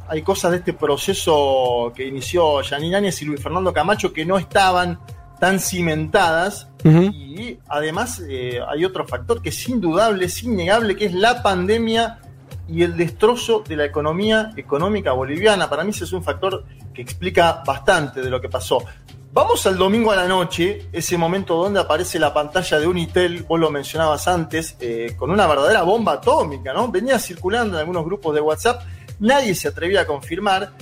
hay 0.08 0.22
cosas 0.22 0.52
de 0.52 0.58
este 0.58 0.74
proceso 0.74 1.92
que 1.96 2.06
inició 2.06 2.62
Yanine 2.62 2.98
Áñez 2.98 3.20
y 3.24 3.26
Luis 3.26 3.42
Fernando 3.42 3.74
Camacho 3.74 4.14
que 4.14 4.24
no 4.24 4.38
estaban 4.38 5.00
tan 5.42 5.60
cimentadas 5.60 6.68
y 6.84 7.58
además 7.68 8.22
eh, 8.30 8.60
hay 8.70 8.86
otro 8.86 9.08
factor 9.08 9.42
que 9.42 9.50
es 9.50 9.68
indudable, 9.68 10.26
es 10.26 10.44
innegable, 10.44 10.96
que 10.96 11.06
es 11.06 11.16
la 11.16 11.42
pandemia 11.42 12.20
y 12.70 12.84
el 12.84 12.96
destrozo 12.96 13.64
de 13.68 13.76
la 13.76 13.86
economía 13.86 14.52
económica 14.56 15.14
boliviana. 15.14 15.68
Para 15.68 15.84
mí 15.84 15.90
ese 15.90 16.04
es 16.04 16.14
un 16.14 16.24
factor 16.24 16.64
que 16.94 17.02
explica 17.02 17.64
bastante 17.66 18.22
de 18.22 18.30
lo 18.30 18.40
que 18.40 18.50
pasó. 18.50 18.86
Vamos 19.34 19.66
al 19.66 19.80
domingo 19.80 20.12
a 20.12 20.16
la 20.16 20.28
noche, 20.28 20.90
ese 20.92 21.18
momento 21.18 21.56
donde 21.56 21.80
aparece 21.80 22.20
la 22.20 22.32
pantalla 22.32 22.80
de 22.80 22.86
Unitel, 22.86 23.42
vos 23.42 23.60
lo 23.60 23.72
mencionabas 23.72 24.28
antes, 24.28 24.78
eh, 24.80 25.16
con 25.18 25.32
una 25.32 25.48
verdadera 25.48 25.82
bomba 25.82 26.14
atómica, 26.14 26.72
¿no? 26.72 26.92
Venía 26.92 27.18
circulando 27.18 27.78
en 27.78 27.80
algunos 27.80 28.06
grupos 28.06 28.36
de 28.36 28.42
WhatsApp, 28.42 28.84
nadie 29.20 29.56
se 29.56 29.70
atrevía 29.70 30.02
a 30.02 30.06
confirmar. 30.06 30.74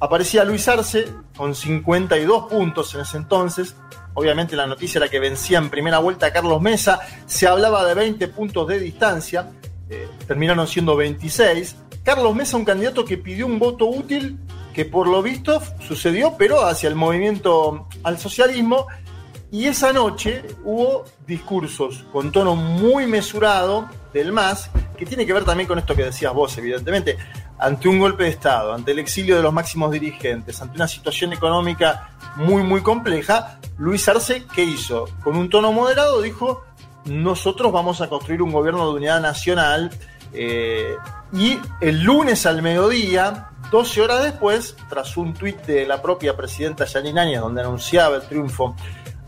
Aparecía 0.00 0.44
Luis 0.44 0.68
Arce 0.68 1.08
con 1.34 1.54
52 1.54 2.50
puntos 2.50 2.94
en 2.94 3.00
ese 3.00 3.16
entonces. 3.16 3.74
Obviamente 4.16 4.56
la 4.56 4.66
noticia 4.66 4.98
era 4.98 5.08
que 5.08 5.20
vencía 5.20 5.58
en 5.58 5.68
primera 5.68 5.98
vuelta 5.98 6.26
a 6.26 6.32
Carlos 6.32 6.60
Mesa. 6.62 7.00
Se 7.26 7.46
hablaba 7.46 7.84
de 7.84 7.94
20 7.94 8.28
puntos 8.28 8.66
de 8.66 8.80
distancia. 8.80 9.50
eh, 9.90 10.08
terminaron 10.26 10.66
siendo 10.66 10.96
26. 10.96 11.76
Carlos 12.02 12.34
Mesa, 12.34 12.56
un 12.56 12.64
candidato 12.64 13.04
que 13.04 13.18
pidió 13.18 13.46
un 13.46 13.58
voto 13.58 13.86
útil, 13.86 14.38
que 14.72 14.86
por 14.86 15.06
lo 15.06 15.22
visto 15.22 15.60
sucedió, 15.86 16.34
pero 16.38 16.64
hacia 16.64 16.88
el 16.88 16.94
movimiento 16.94 17.88
al 18.02 18.18
socialismo. 18.18 18.86
Y 19.52 19.66
esa 19.66 19.92
noche 19.92 20.42
hubo 20.64 21.04
discursos 21.26 22.04
con 22.10 22.32
tono 22.32 22.56
muy 22.56 23.06
mesurado 23.06 23.88
del 24.14 24.32
MAS, 24.32 24.70
que 24.96 25.04
tiene 25.04 25.26
que 25.26 25.32
ver 25.34 25.44
también 25.44 25.68
con 25.68 25.78
esto 25.78 25.94
que 25.94 26.04
decías 26.04 26.32
vos, 26.32 26.56
evidentemente. 26.56 27.18
Ante 27.58 27.88
un 27.88 27.98
golpe 27.98 28.24
de 28.24 28.30
Estado, 28.30 28.74
ante 28.74 28.92
el 28.92 28.98
exilio 28.98 29.36
de 29.36 29.42
los 29.42 29.52
máximos 29.52 29.90
dirigentes, 29.90 30.60
ante 30.60 30.76
una 30.76 30.88
situación 30.88 31.32
económica 31.32 32.10
muy, 32.36 32.62
muy 32.62 32.82
compleja, 32.82 33.58
Luis 33.78 34.08
Arce, 34.08 34.44
¿qué 34.54 34.64
hizo? 34.64 35.06
Con 35.22 35.36
un 35.36 35.50
tono 35.50 35.72
moderado 35.72 36.22
dijo, 36.22 36.64
nosotros 37.04 37.72
vamos 37.72 38.00
a 38.00 38.08
construir 38.08 38.42
un 38.42 38.52
gobierno 38.52 38.88
de 38.88 38.94
unidad 38.94 39.20
nacional. 39.20 39.90
eh, 40.32 40.96
y 41.32 41.58
el 41.80 42.02
lunes 42.02 42.46
al 42.46 42.62
mediodía, 42.62 43.48
12 43.70 44.00
horas 44.00 44.22
después, 44.22 44.76
tras 44.88 45.16
un 45.16 45.34
tuit 45.34 45.56
de 45.66 45.86
la 45.86 46.00
propia 46.00 46.36
presidenta 46.36 46.84
Yanine 46.84 47.20
Áñez, 47.20 47.40
donde 47.40 47.62
anunciaba 47.62 48.16
el 48.16 48.22
triunfo 48.22 48.76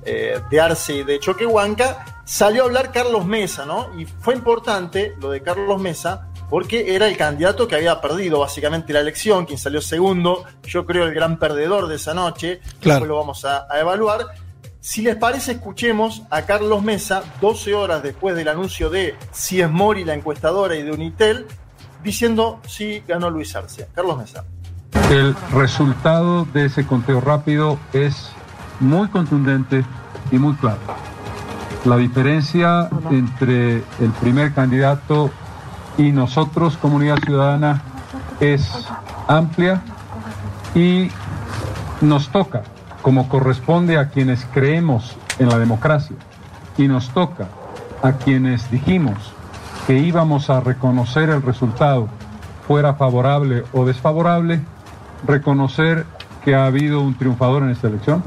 eh, 0.04 0.40
de 0.48 0.60
Arce 0.60 0.94
y 0.94 1.02
de 1.02 1.18
Choquehuanca, 1.18 2.22
salió 2.24 2.62
a 2.62 2.66
hablar 2.66 2.92
Carlos 2.92 3.26
Mesa, 3.26 3.66
¿no? 3.66 3.98
Y 3.98 4.06
fue 4.06 4.34
importante 4.34 5.14
lo 5.20 5.30
de 5.30 5.42
Carlos 5.42 5.80
Mesa 5.80 6.28
porque 6.50 6.94
era 6.94 7.06
el 7.08 7.16
candidato 7.16 7.68
que 7.68 7.76
había 7.76 8.00
perdido 8.00 8.40
básicamente 8.40 8.92
la 8.92 9.00
elección, 9.00 9.44
quien 9.46 9.58
salió 9.58 9.80
segundo, 9.80 10.44
yo 10.64 10.86
creo 10.86 11.04
el 11.04 11.14
gran 11.14 11.38
perdedor 11.38 11.88
de 11.88 11.96
esa 11.96 12.14
noche, 12.14 12.60
Claro. 12.80 13.00
después 13.00 13.08
lo 13.08 13.16
vamos 13.16 13.44
a, 13.44 13.66
a 13.70 13.80
evaluar. 13.80 14.26
Si 14.80 15.02
les 15.02 15.16
parece, 15.16 15.52
escuchemos 15.52 16.22
a 16.30 16.42
Carlos 16.42 16.82
Mesa, 16.82 17.22
12 17.40 17.74
horas 17.74 18.02
después 18.02 18.34
del 18.36 18.48
anuncio 18.48 18.88
de 18.90 19.14
si 19.32 19.60
es 19.60 19.70
Mori 19.70 20.04
la 20.04 20.14
encuestadora 20.14 20.76
y 20.76 20.82
de 20.82 20.92
Unitel, 20.92 21.46
diciendo 22.02 22.60
si 22.66 23.00
ganó 23.06 23.28
Luis 23.28 23.54
Arce. 23.56 23.88
Carlos 23.94 24.16
Mesa. 24.16 24.44
El 25.10 25.34
resultado 25.52 26.46
de 26.54 26.66
ese 26.66 26.86
conteo 26.86 27.20
rápido 27.20 27.78
es 27.92 28.30
muy 28.80 29.08
contundente 29.08 29.84
y 30.30 30.38
muy 30.38 30.54
claro. 30.54 30.78
La 31.84 31.96
diferencia 31.96 32.88
entre 33.10 33.76
el 33.76 34.10
primer 34.20 34.54
candidato 34.54 35.30
y 35.98 36.12
nosotros, 36.12 36.76
comunidad 36.76 37.18
ciudadana, 37.18 37.82
es 38.40 38.86
amplia 39.26 39.82
y 40.74 41.10
nos 42.00 42.28
toca, 42.28 42.62
como 43.02 43.28
corresponde 43.28 43.98
a 43.98 44.08
quienes 44.08 44.46
creemos 44.54 45.16
en 45.38 45.48
la 45.48 45.58
democracia, 45.58 46.16
y 46.78 46.86
nos 46.86 47.10
toca 47.10 47.48
a 48.02 48.12
quienes 48.12 48.70
dijimos 48.70 49.16
que 49.86 49.98
íbamos 49.98 50.50
a 50.50 50.60
reconocer 50.60 51.30
el 51.30 51.42
resultado, 51.42 52.08
fuera 52.66 52.94
favorable 52.94 53.64
o 53.72 53.84
desfavorable, 53.84 54.60
reconocer 55.26 56.06
que 56.44 56.54
ha 56.54 56.66
habido 56.66 57.00
un 57.00 57.14
triunfador 57.14 57.64
en 57.64 57.70
esta 57.70 57.88
elección 57.88 58.22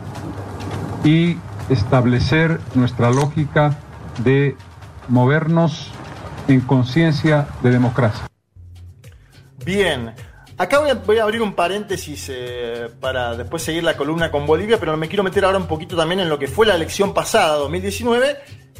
y 1.05 1.37
establecer 1.69 2.59
nuestra 2.75 3.11
lógica 3.11 3.77
de 4.23 4.57
movernos 5.07 5.91
en 6.53 6.61
conciencia 6.61 7.47
de 7.61 7.71
democracia. 7.71 8.27
Bien, 9.63 10.13
acá 10.57 10.79
voy 11.05 11.17
a, 11.17 11.23
abrir 11.23 11.41
un 11.41 11.53
paréntesis 11.53 12.27
eh, 12.29 12.89
para 12.99 13.35
después 13.35 13.63
seguir 13.63 13.83
la 13.83 13.95
columna 13.95 14.31
con 14.31 14.45
Bolivia, 14.45 14.79
pero 14.79 14.95
me 14.97 15.07
quiero 15.07 15.23
meter 15.23 15.45
ahora 15.45 15.57
un 15.57 15.67
poquito 15.67 15.95
también 15.95 16.19
en 16.19 16.29
lo 16.29 16.39
que 16.39 16.47
fue 16.47 16.65
la 16.65 16.75
elección 16.75 17.13
pasada, 17.13 17.55
2019, 17.55 18.37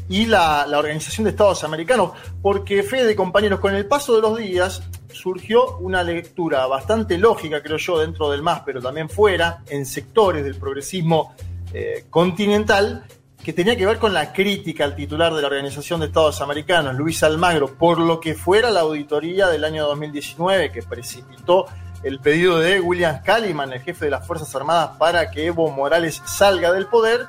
y 0.10 0.26
la, 0.26 0.66
la 0.68 0.80
Organización 0.80 1.24
de 1.26 1.32
Estados 1.32 1.64
Americanos, 1.64 2.12
porque 2.42 2.84
Fede, 2.84 3.16
compañeros, 3.16 3.60
con 3.60 3.76
el 3.76 3.86
paso 3.86 4.16
de 4.16 4.22
los 4.22 4.38
días 4.38 4.84
surgió 5.14 5.78
una 5.78 6.04
lectura 6.04 6.66
bastante 6.68 7.18
lógica, 7.18 7.62
creo 7.62 7.78
yo, 7.78 8.00
dentro 8.00 8.30
del 8.30 8.42
MAS, 8.42 8.64
pero 8.66 8.82
también 8.82 9.10
fuera, 9.10 9.64
en 9.70 9.86
sectores 9.86 10.44
del 10.44 10.56
progresismo 10.56 11.34
eh, 11.74 12.06
continental, 12.10 13.06
que 13.44 13.54
tenía 13.54 13.76
que 13.76 13.86
ver 13.86 13.98
con 13.98 14.14
la 14.14 14.34
crítica 14.34 14.84
al 14.84 14.96
titular 14.96 15.34
de 15.34 15.42
la 15.42 15.48
Organización 15.48 16.00
de 16.00 16.08
Estados 16.08 16.42
Americanos, 16.42 16.96
Luis 16.96 17.24
Almagro, 17.24 17.76
por 17.76 18.00
lo 18.00 18.20
que 18.20 18.36
fuera 18.36 18.70
la 18.70 18.82
auditoría 18.82 19.48
del 19.48 19.64
año 19.64 19.86
2019 19.88 20.72
que 20.72 20.84
precipitó 20.84 21.66
el 22.04 22.20
pedido 22.20 22.60
de 22.60 22.80
William 22.80 23.22
Calliman, 23.24 23.74
el 23.74 23.82
jefe 23.82 24.06
de 24.06 24.12
las 24.12 24.26
Fuerzas 24.26 24.54
Armadas, 24.56 24.92
para 24.98 25.30
que 25.32 25.46
Evo 25.48 25.70
Morales 25.72 26.22
salga 26.26 26.72
del 26.72 26.88
poder. 26.88 27.28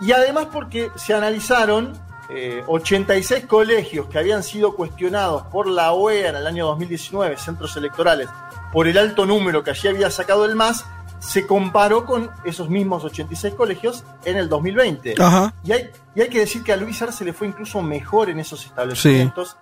y 0.00 0.12
además 0.12 0.48
porque 0.50 0.90
se 0.96 1.12
analizaron 1.12 1.92
eh, 2.30 2.62
86 2.66 3.44
colegios 3.46 4.06
que 4.06 4.18
habían 4.18 4.42
sido 4.42 4.74
cuestionados 4.74 5.42
por 5.48 5.66
la 5.66 5.92
OEA 5.92 6.30
en 6.30 6.36
el 6.36 6.46
año 6.46 6.66
2019, 6.66 7.36
centros 7.36 7.76
electorales, 7.76 8.28
por 8.72 8.86
el 8.86 8.96
alto 8.96 9.26
número 9.26 9.64
que 9.64 9.70
allí 9.70 9.88
había 9.88 10.10
sacado 10.10 10.44
el 10.44 10.54
MAS, 10.54 10.86
se 11.20 11.46
comparó 11.46 12.06
con 12.06 12.30
esos 12.44 12.68
mismos 12.68 13.04
86 13.04 13.54
colegios 13.54 14.04
en 14.24 14.36
el 14.36 14.48
2020. 14.48 15.14
Ajá. 15.18 15.54
Y, 15.62 15.72
hay, 15.72 15.90
y 16.14 16.22
hay 16.22 16.28
que 16.28 16.40
decir 16.40 16.62
que 16.62 16.72
a 16.72 16.76
Luis 16.76 17.00
Arce 17.02 17.24
le 17.24 17.32
fue 17.32 17.46
incluso 17.46 17.80
mejor 17.82 18.30
en 18.30 18.40
esos 18.40 18.64
establecimientos. 18.64 19.56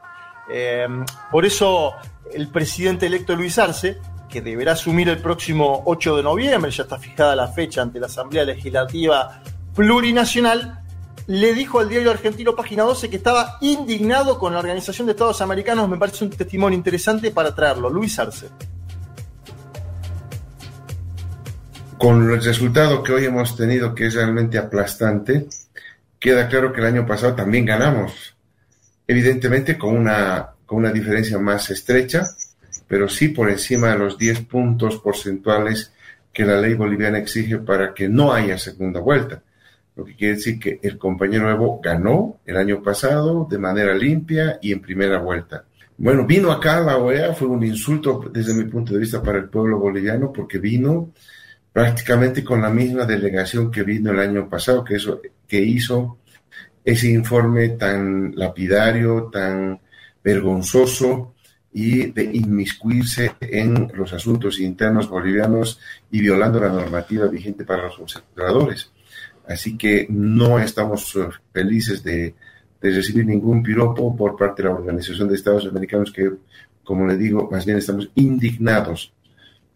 Eh, 0.51 0.87
por 1.31 1.45
eso 1.45 1.95
el 2.33 2.49
presidente 2.49 3.07
electo 3.07 3.35
Luis 3.37 3.59
Arce, 3.59 3.99
que 4.29 4.41
deberá 4.41 4.73
asumir 4.73 5.09
el 5.09 5.19
próximo 5.19 5.83
8 5.87 6.17
de 6.17 6.23
noviembre, 6.23 6.71
ya 6.71 6.85
está 6.85 6.99
fijada 6.99 7.35
la 7.35 7.49
fecha 7.49 7.83
ante 7.83 7.99
la 7.99 8.07
Asamblea 8.07 8.45
Legislativa 8.45 9.43
Plurinacional, 9.75 10.83
le 11.27 11.55
dijo 11.55 11.81
al 11.81 11.89
diario 11.89 12.11
argentino 12.11 12.55
Página 12.55 12.85
12 12.85 13.11
que 13.11 13.17
estaba 13.17 13.59
indignado 13.61 14.39
con 14.39 14.53
la 14.53 14.61
Organización 14.61 15.07
de 15.07 15.13
Estados 15.13 15.43
Americanos. 15.43 15.89
Me 15.89 15.99
parece 15.99 16.25
un 16.25 16.31
testimonio 16.31 16.77
interesante 16.77 17.31
para 17.31 17.55
traerlo. 17.55 17.91
Luis 17.91 18.19
Arce. 18.19 18.49
Con 21.99 22.31
el 22.31 22.41
resultado 22.41 23.03
que 23.03 23.13
hoy 23.13 23.25
hemos 23.25 23.57
tenido, 23.57 23.93
que 23.93 24.07
es 24.07 24.15
realmente 24.15 24.57
aplastante, 24.57 25.49
queda 26.21 26.49
claro 26.49 26.73
que 26.73 26.81
el 26.81 26.87
año 26.87 27.05
pasado 27.05 27.35
también 27.35 27.65
ganamos. 27.65 28.37
Evidentemente 29.05 29.77
con 29.77 29.97
una, 29.97 30.51
con 30.65 30.79
una 30.79 30.93
diferencia 30.93 31.41
más 31.41 31.71
estrecha, 31.71 32.25
pero 32.87 33.09
sí 33.09 33.29
por 33.29 33.51
encima 33.51 33.89
de 33.89 33.99
los 33.99 34.17
10 34.17 34.43
puntos 34.43 34.99
porcentuales 34.99 35.93
que 36.33 36.45
la 36.45 36.61
ley 36.61 36.75
boliviana 36.75 37.19
exige 37.19 37.59
para 37.59 37.93
que 37.93 38.09
no 38.09 38.33
haya 38.33 38.59
segunda 38.59 39.01
vuelta. 39.01 39.43
Lo 39.97 40.05
que 40.05 40.15
quiere 40.15 40.37
decir 40.37 40.61
que 40.61 40.79
el 40.81 40.99
compañero 40.99 41.51
Evo 41.51 41.81
ganó 41.83 42.39
el 42.47 42.59
año 42.59 42.81
pasado 42.81 43.49
de 43.51 43.59
manera 43.59 43.93
limpia 43.93 44.61
y 44.63 44.71
en 44.71 44.81
primera 44.81 45.19
vuelta. 45.19 45.65
Bueno, 45.97 46.25
vino 46.25 46.53
acá 46.53 46.81
la 46.81 46.97
OEA, 46.97 47.35
fue 47.35 47.49
un 47.49 47.65
insulto 47.65 48.31
desde 48.33 48.55
mi 48.55 48.71
punto 48.71 48.93
de 48.93 49.01
vista 49.01 49.21
para 49.21 49.39
el 49.39 49.49
pueblo 49.49 49.81
boliviano 49.81 50.33
porque 50.33 50.59
vino 50.59 51.11
prácticamente 51.79 52.43
con 52.43 52.61
la 52.61 52.71
misma 52.71 53.05
delegación 53.05 53.71
que 53.71 53.85
vino 53.85 54.11
el 54.11 54.19
año 54.19 54.49
pasado, 54.49 54.83
que, 54.83 54.97
eso, 54.97 55.23
que 55.47 55.61
hizo 55.61 56.19
ese 56.85 57.09
informe 57.09 57.69
tan 57.69 58.35
lapidario, 58.35 59.31
tan 59.31 59.79
vergonzoso 60.21 61.37
y 61.73 62.11
de 62.11 62.25
inmiscuirse 62.25 63.37
en 63.41 63.93
los 63.95 64.13
asuntos 64.13 64.59
internos 64.59 65.09
bolivianos 65.09 65.79
y 66.11 66.21
violando 66.21 66.59
la 66.59 66.69
normativa 66.69 67.29
vigente 67.29 67.65
para 67.65 67.85
los 67.85 68.01
observadores. 68.01 68.91
Así 69.47 69.79
que 69.79 70.09
no 70.11 70.59
estamos 70.59 71.17
felices 71.53 72.03
de, 72.03 72.35
de 72.81 72.91
recibir 72.91 73.25
ningún 73.25 73.63
piropo 73.63 74.17
por 74.17 74.37
parte 74.37 74.65
de 74.65 74.69
la 74.69 74.75
Organización 74.75 75.29
de 75.29 75.37
Estados 75.37 75.65
Americanos 75.65 76.11
que, 76.11 76.29
como 76.83 77.07
le 77.07 77.17
digo, 77.17 77.49
más 77.49 77.65
bien 77.65 77.79
estamos 77.79 78.11
indignados 78.17 79.13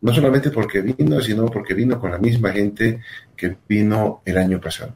no 0.03 0.13
solamente 0.13 0.51
porque 0.51 0.83
vino, 0.83 1.21
sino 1.21 1.47
porque 1.47 1.75
vino 1.75 1.99
con 1.99 2.11
la 2.11 2.19
misma 2.19 2.51
gente 2.51 3.01
que 3.37 3.57
vino 3.69 4.21
el 4.25 4.37
año 4.37 4.61
pasado. 4.61 4.95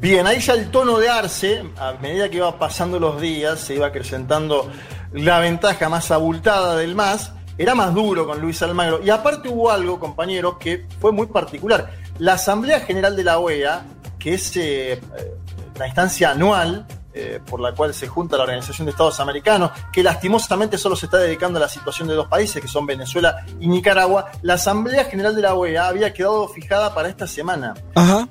Bien, 0.00 0.26
ahí 0.26 0.40
ya 0.40 0.52
el 0.54 0.70
tono 0.70 0.98
de 0.98 1.08
Arce, 1.08 1.64
a 1.78 1.94
medida 1.94 2.28
que 2.28 2.36
iba 2.36 2.58
pasando 2.58 2.98
los 3.00 3.20
días, 3.20 3.60
se 3.60 3.76
iba 3.76 3.86
acrecentando 3.86 4.70
la 5.12 5.38
ventaja 5.38 5.88
más 5.88 6.10
abultada 6.10 6.76
del 6.76 6.94
MAS, 6.94 7.32
era 7.56 7.74
más 7.76 7.94
duro 7.94 8.26
con 8.26 8.40
Luis 8.40 8.60
Almagro. 8.62 9.00
Y 9.02 9.10
aparte 9.10 9.48
hubo 9.48 9.70
algo, 9.70 10.00
compañeros, 10.00 10.56
que 10.58 10.86
fue 11.00 11.12
muy 11.12 11.28
particular. 11.28 11.92
La 12.18 12.34
Asamblea 12.34 12.80
General 12.80 13.14
de 13.14 13.24
la 13.24 13.38
OEA, 13.38 13.84
que 14.18 14.34
es 14.34 14.56
eh, 14.56 15.00
la 15.78 15.86
instancia 15.86 16.32
anual 16.32 16.86
eh, 17.14 17.40
por 17.48 17.60
la 17.60 17.72
cual 17.72 17.94
se 17.94 18.08
junta 18.08 18.36
la 18.36 18.42
Organización 18.42 18.86
de 18.86 18.90
Estados 18.90 19.20
Americanos, 19.20 19.70
que 19.92 20.02
lastimosamente 20.02 20.76
solo 20.78 20.96
se 20.96 21.06
está 21.06 21.18
dedicando 21.18 21.58
a 21.58 21.62
la 21.62 21.68
situación 21.68 22.08
de 22.08 22.14
dos 22.14 22.26
países, 22.26 22.60
que 22.60 22.66
son 22.68 22.84
Venezuela 22.86 23.46
y 23.60 23.68
Nicaragua, 23.68 24.32
la 24.42 24.54
Asamblea 24.54 25.04
General 25.04 25.34
de 25.34 25.42
la 25.42 25.54
OEA 25.54 25.86
había 25.88 26.12
quedado 26.12 26.48
fijada 26.48 26.92
para 26.94 27.08
esta 27.08 27.26
semana. 27.26 27.74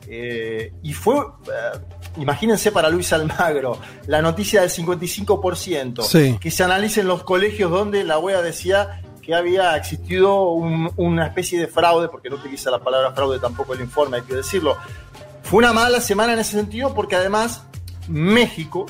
Eh, 0.07 0.73
y 0.83 0.93
fue, 0.93 1.15
eh, 1.17 1.79
imagínense 2.17 2.71
para 2.71 2.89
Luis 2.89 3.13
Almagro, 3.13 3.77
la 4.07 4.21
noticia 4.21 4.61
del 4.61 4.69
55%, 4.69 6.03
Sí. 6.03 6.37
que 6.39 6.51
se 6.51 6.63
analicen 6.63 7.07
los 7.07 7.23
colegios 7.23 7.71
donde 7.71 8.03
la 8.03 8.17
OEA 8.17 8.41
decía 8.41 9.01
que 9.21 9.33
había 9.33 9.77
existido 9.77 10.49
un- 10.51 10.91
una 10.97 11.27
especie 11.27 11.57
de 11.57 11.67
fraude, 11.67 12.09
porque 12.09 12.29
no 12.29 12.35
utiliza 12.35 12.69
la 12.69 12.79
palabra 12.79 13.13
fraude 13.13 13.39
tampoco 13.39 13.73
el 13.73 13.79
informe, 13.81 14.17
hay 14.17 14.23
que 14.23 14.35
decirlo. 14.35 14.75
Fue 15.43 15.59
una 15.59 15.71
mala 15.71 16.01
semana 16.01 16.33
en 16.33 16.39
ese 16.39 16.51
sentido 16.57 16.93
porque 16.93 17.15
además 17.15 17.63
México, 18.07 18.85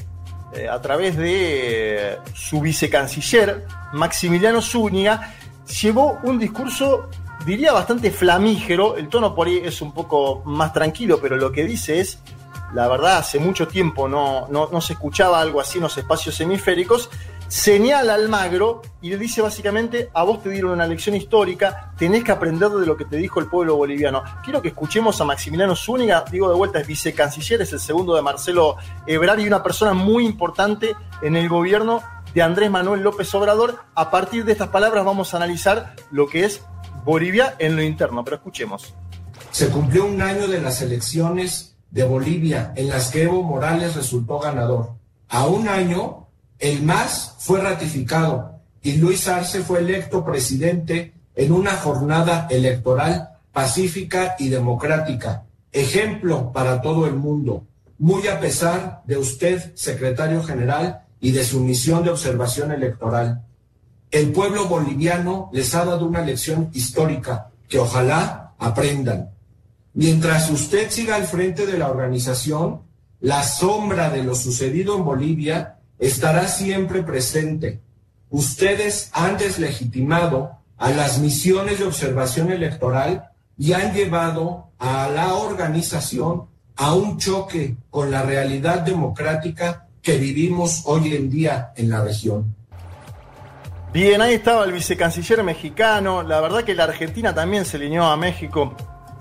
eh, 0.53 0.67
a 0.69 0.81
través 0.81 1.17
de 1.17 2.13
eh, 2.13 2.17
su 2.33 2.61
vicecanciller, 2.61 3.65
Maximiliano 3.93 4.61
Zúñiga, 4.61 5.33
llevó 5.81 6.19
un 6.23 6.37
discurso, 6.37 7.09
diría, 7.45 7.73
bastante 7.73 8.11
flamígero. 8.11 8.97
El 8.97 9.09
tono 9.09 9.33
por 9.33 9.47
ahí 9.47 9.61
es 9.63 9.81
un 9.81 9.93
poco 9.93 10.43
más 10.45 10.73
tranquilo, 10.73 11.19
pero 11.21 11.37
lo 11.37 11.51
que 11.51 11.63
dice 11.63 11.99
es, 11.99 12.19
la 12.73 12.87
verdad, 12.87 13.17
hace 13.17 13.39
mucho 13.39 13.67
tiempo 13.67 14.07
no, 14.07 14.47
no, 14.49 14.69
no 14.71 14.81
se 14.81 14.93
escuchaba 14.93 15.39
algo 15.39 15.61
así 15.61 15.77
en 15.77 15.83
los 15.83 15.97
espacios 15.97 16.39
hemisféricos. 16.39 17.09
Señala 17.53 18.13
a 18.13 18.15
Almagro 18.15 18.81
y 18.99 19.11
le 19.11 19.17
dice 19.19 19.39
básicamente, 19.39 20.09
a 20.15 20.23
vos 20.23 20.41
te 20.41 20.49
dieron 20.49 20.71
una 20.71 20.87
lección 20.87 21.15
histórica, 21.15 21.93
tenés 21.99 22.23
que 22.23 22.31
aprender 22.31 22.69
de 22.69 22.87
lo 22.87 22.97
que 22.97 23.05
te 23.05 23.15
dijo 23.17 23.39
el 23.39 23.45
pueblo 23.45 23.75
boliviano. 23.75 24.23
Quiero 24.43 24.59
que 24.59 24.69
escuchemos 24.69 25.21
a 25.21 25.23
Maximiliano 25.23 25.75
Zúñiga, 25.75 26.25
digo 26.31 26.49
de 26.49 26.55
vuelta, 26.55 26.79
es 26.79 26.87
vicecanciller, 26.87 27.61
es 27.61 27.71
el 27.71 27.79
segundo 27.79 28.15
de 28.15 28.23
Marcelo 28.23 28.77
Ebrard 29.05 29.37
y 29.37 29.45
una 29.45 29.61
persona 29.61 29.93
muy 29.93 30.25
importante 30.25 30.95
en 31.21 31.35
el 31.35 31.47
gobierno 31.47 32.01
de 32.33 32.41
Andrés 32.41 32.71
Manuel 32.71 33.01
López 33.01 33.31
Obrador. 33.35 33.75
A 33.93 34.09
partir 34.09 34.45
de 34.45 34.53
estas 34.53 34.69
palabras 34.69 35.05
vamos 35.05 35.31
a 35.35 35.37
analizar 35.37 35.95
lo 36.09 36.25
que 36.25 36.45
es 36.45 36.63
Bolivia 37.05 37.53
en 37.59 37.75
lo 37.75 37.83
interno, 37.83 38.23
pero 38.23 38.37
escuchemos. 38.37 38.95
Se 39.51 39.69
cumplió 39.69 40.05
un 40.05 40.19
año 40.23 40.47
de 40.47 40.59
las 40.59 40.81
elecciones 40.81 41.75
de 41.91 42.03
Bolivia 42.03 42.73
en 42.75 42.89
las 42.89 43.11
que 43.11 43.25
Evo 43.25 43.43
Morales 43.43 43.95
resultó 43.95 44.39
ganador. 44.39 44.95
A 45.29 45.45
un 45.45 45.67
año, 45.67 46.23
el 46.63 46.81
MAS 46.81 47.35
fue 47.39 47.59
ratificado 47.59 48.61
y 48.81 48.93
Luis 48.93 49.27
Arce 49.27 49.63
fue 49.63 49.79
electo 49.79 50.23
presidente 50.23 51.13
en 51.35 51.51
una 51.51 51.73
jornada 51.73 52.47
electoral 52.49 53.31
pacífica 53.51 54.37
y 54.39 54.47
democrática. 54.47 55.43
Ejemplo 55.73 56.53
para 56.53 56.81
todo 56.81 57.05
el 57.05 57.15
mundo, 57.15 57.65
muy 57.97 58.29
a 58.29 58.39
pesar 58.39 59.01
de 59.05 59.17
usted, 59.17 59.75
secretario 59.75 60.41
general, 60.41 61.01
y 61.19 61.31
de 61.31 61.43
su 61.43 61.59
misión 61.59 62.01
de 62.01 62.11
observación 62.11 62.71
electoral. 62.71 63.43
El 64.09 64.31
pueblo 64.31 64.65
boliviano 64.69 65.49
les 65.51 65.75
ha 65.75 65.83
dado 65.83 66.05
una 66.05 66.21
lección 66.21 66.69
histórica 66.73 67.49
que 67.67 67.79
ojalá 67.79 68.53
aprendan. 68.57 69.31
Mientras 69.95 70.49
usted 70.49 70.89
siga 70.89 71.15
al 71.15 71.25
frente 71.25 71.65
de 71.65 71.77
la 71.77 71.89
organización, 71.89 72.83
la 73.19 73.43
sombra 73.43 74.09
de 74.09 74.23
lo 74.23 74.33
sucedido 74.33 74.95
en 74.95 75.03
Bolivia 75.03 75.79
estará 76.07 76.47
siempre 76.47 77.01
presente. 77.03 77.79
Ustedes 78.29 79.09
han 79.13 79.37
deslegitimado 79.37 80.57
a 80.77 80.89
las 80.89 81.19
misiones 81.19 81.79
de 81.79 81.85
observación 81.85 82.51
electoral 82.51 83.29
y 83.57 83.73
han 83.73 83.93
llevado 83.93 84.71
a 84.79 85.07
la 85.07 85.35
organización 85.35 86.47
a 86.75 86.93
un 86.93 87.17
choque 87.17 87.77
con 87.89 88.11
la 88.11 88.23
realidad 88.23 88.79
democrática 88.79 89.87
que 90.01 90.17
vivimos 90.17 90.81
hoy 90.85 91.15
en 91.15 91.29
día 91.29 91.71
en 91.77 91.89
la 91.89 92.03
región. 92.03 92.53
Bien, 93.93 94.21
ahí 94.21 94.33
estaba 94.33 94.65
el 94.65 94.73
vicecanciller 94.73 95.43
mexicano. 95.43 96.23
La 96.23 96.41
verdad 96.41 96.63
que 96.63 96.73
la 96.73 96.85
Argentina 96.85 97.33
también 97.33 97.63
se 97.63 97.77
alineó 97.77 98.05
a 98.05 98.17
México 98.17 98.75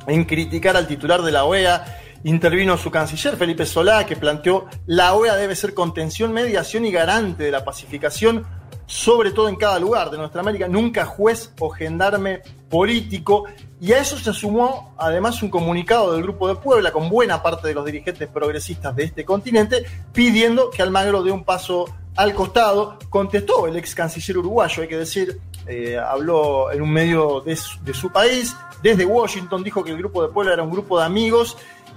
en 0.06 0.24
criticar 0.24 0.76
al 0.76 0.88
titular 0.88 1.22
de 1.22 1.30
la 1.30 1.44
OEA. 1.44 2.01
Intervino 2.24 2.76
su 2.76 2.90
canciller 2.90 3.36
Felipe 3.36 3.66
Solá, 3.66 4.06
que 4.06 4.16
planteó 4.16 4.66
la 4.86 5.14
OEA 5.14 5.34
debe 5.34 5.56
ser 5.56 5.74
contención, 5.74 6.32
mediación 6.32 6.84
y 6.84 6.92
garante 6.92 7.44
de 7.44 7.50
la 7.50 7.64
pacificación, 7.64 8.46
sobre 8.86 9.32
todo 9.32 9.48
en 9.48 9.56
cada 9.56 9.78
lugar 9.80 10.10
de 10.10 10.18
nuestra 10.18 10.40
América, 10.40 10.68
nunca 10.68 11.04
juez 11.04 11.52
o 11.58 11.70
gendarme 11.70 12.42
político. 12.68 13.44
Y 13.80 13.92
a 13.92 13.98
eso 13.98 14.16
se 14.16 14.32
sumó 14.32 14.94
además 14.98 15.42
un 15.42 15.50
comunicado 15.50 16.12
del 16.12 16.22
Grupo 16.22 16.46
de 16.46 16.54
Puebla 16.54 16.92
con 16.92 17.08
buena 17.08 17.42
parte 17.42 17.66
de 17.66 17.74
los 17.74 17.84
dirigentes 17.84 18.28
progresistas 18.28 18.94
de 18.94 19.04
este 19.04 19.24
continente, 19.24 19.84
pidiendo 20.12 20.70
que 20.70 20.82
Almagro 20.82 21.24
dé 21.24 21.32
un 21.32 21.42
paso 21.42 21.86
al 22.14 22.34
costado. 22.34 22.98
Contestó 23.10 23.66
el 23.66 23.76
ex 23.76 23.96
canciller 23.96 24.38
uruguayo, 24.38 24.82
hay 24.82 24.88
que 24.88 24.98
decir, 24.98 25.40
eh, 25.66 25.98
habló 25.98 26.70
en 26.70 26.82
un 26.82 26.92
medio 26.92 27.40
de 27.40 27.56
su, 27.56 27.82
de 27.82 27.94
su 27.94 28.12
país, 28.12 28.54
desde 28.82 29.06
Washington, 29.06 29.62
dijo 29.62 29.84
que 29.84 29.92
el 29.92 29.98
grupo 29.98 30.22
de 30.22 30.28
Puebla 30.28 30.52
era 30.52 30.62
un 30.62 30.70
grupo 30.70 30.98
de 30.98 31.04
amigos, 31.06 31.56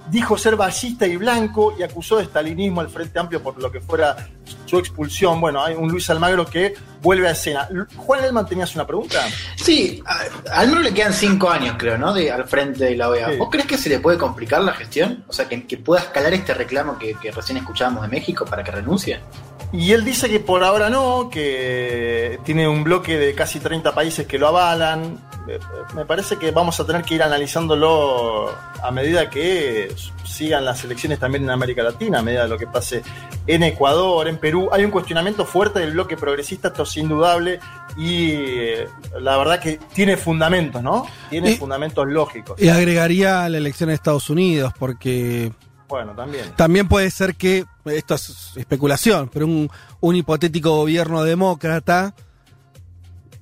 dijo 0.09 0.37
ser 0.37 0.55
ballista 0.55 1.07
y 1.07 1.17
blanco 1.17 1.75
y 1.77 1.83
acusó 1.83 2.17
de 2.17 2.23
estalinismo 2.23 2.81
al 2.81 2.89
Frente 2.89 3.19
Amplio 3.19 3.41
por 3.41 3.61
lo 3.61 3.71
que 3.71 3.79
fuera 3.79 4.15
su 4.65 4.77
expulsión. 4.77 5.39
Bueno, 5.41 5.63
hay 5.63 5.75
un 5.75 5.89
Luis 5.89 6.09
Almagro 6.09 6.45
que 6.45 6.73
vuelve 7.01 7.27
a 7.27 7.31
escena. 7.31 7.67
Juan 7.95 8.23
Elman, 8.23 8.45
¿tenías 8.45 8.73
una 8.75 8.85
pregunta? 8.85 9.21
Sí, 9.55 10.01
a 10.05 10.59
Almagro 10.59 10.81
le 10.81 10.93
quedan 10.93 11.13
cinco 11.13 11.49
años, 11.49 11.75
creo, 11.77 11.97
¿no? 11.97 12.13
De, 12.13 12.31
al 12.31 12.45
frente 12.45 12.85
de 12.85 12.95
la 12.95 13.09
OEA. 13.09 13.31
Sí. 13.31 13.37
¿Vos 13.37 13.49
crees 13.51 13.67
que 13.67 13.77
se 13.77 13.89
le 13.89 13.99
puede 13.99 14.17
complicar 14.17 14.61
la 14.63 14.73
gestión? 14.73 15.23
O 15.27 15.33
sea, 15.33 15.47
que, 15.47 15.65
que 15.65 15.77
pueda 15.77 16.01
escalar 16.01 16.33
este 16.33 16.53
reclamo 16.53 16.97
que, 16.97 17.15
que 17.15 17.31
recién 17.31 17.57
escuchábamos 17.57 18.03
de 18.03 18.09
México 18.09 18.45
para 18.45 18.63
que 18.63 18.71
renuncie. 18.71 19.19
Y 19.71 19.91
él 19.91 20.05
dice 20.05 20.29
que 20.29 20.39
por 20.39 20.63
ahora 20.63 20.89
no, 20.89 21.29
que 21.29 22.39
tiene 22.45 22.67
un 22.67 22.83
bloque 22.83 23.17
de 23.17 23.33
casi 23.35 23.59
30 23.59 23.93
países 23.93 24.25
que 24.25 24.37
lo 24.37 24.47
avalan. 24.47 25.19
Me 25.95 26.05
parece 26.05 26.37
que 26.37 26.51
vamos 26.51 26.79
a 26.79 26.85
tener 26.85 27.03
que 27.03 27.15
ir 27.15 27.23
analizándolo 27.23 28.49
a 28.83 28.91
medida 28.91 29.29
que 29.29 29.93
sigan 30.23 30.65
las 30.65 30.83
elecciones 30.83 31.19
también 31.19 31.43
en 31.43 31.49
América 31.49 31.83
Latina, 31.83 32.19
a 32.19 32.21
medida 32.21 32.43
de 32.43 32.49
lo 32.49 32.57
que 32.57 32.67
pase 32.67 33.03
en 33.47 33.63
Ecuador, 33.63 34.27
en 34.27 34.37
Perú. 34.37 34.69
Hay 34.71 34.83
un 34.83 34.91
cuestionamiento 34.91 35.45
fuerte 35.45 35.79
del 35.79 35.91
bloque 35.91 36.17
progresista, 36.17 36.69
esto 36.69 36.83
es 36.83 36.97
indudable, 36.97 37.59
y 37.97 38.31
eh, 38.33 38.87
la 39.19 39.37
verdad 39.37 39.59
que 39.59 39.79
tiene 39.93 40.17
fundamentos, 40.17 40.81
¿no? 40.81 41.05
Tiene 41.29 41.51
Y- 41.51 41.55
fundamentos 41.57 42.07
lógicos. 42.07 42.61
Y 42.61 42.69
agregaría 42.69 43.47
la 43.49 43.57
elección 43.57 43.89
de 43.89 43.95
Estados 43.95 44.29
Unidos, 44.29 44.73
porque 44.77 45.51
Bueno, 45.87 46.13
también. 46.13 46.51
también 46.55 46.87
puede 46.87 47.09
ser 47.11 47.35
que, 47.35 47.65
esto 47.85 48.15
es 48.15 48.51
especulación, 48.55 49.29
pero 49.31 49.45
un, 49.45 49.69
un 50.01 50.15
hipotético 50.15 50.71
gobierno 50.75 51.23
demócrata, 51.23 52.13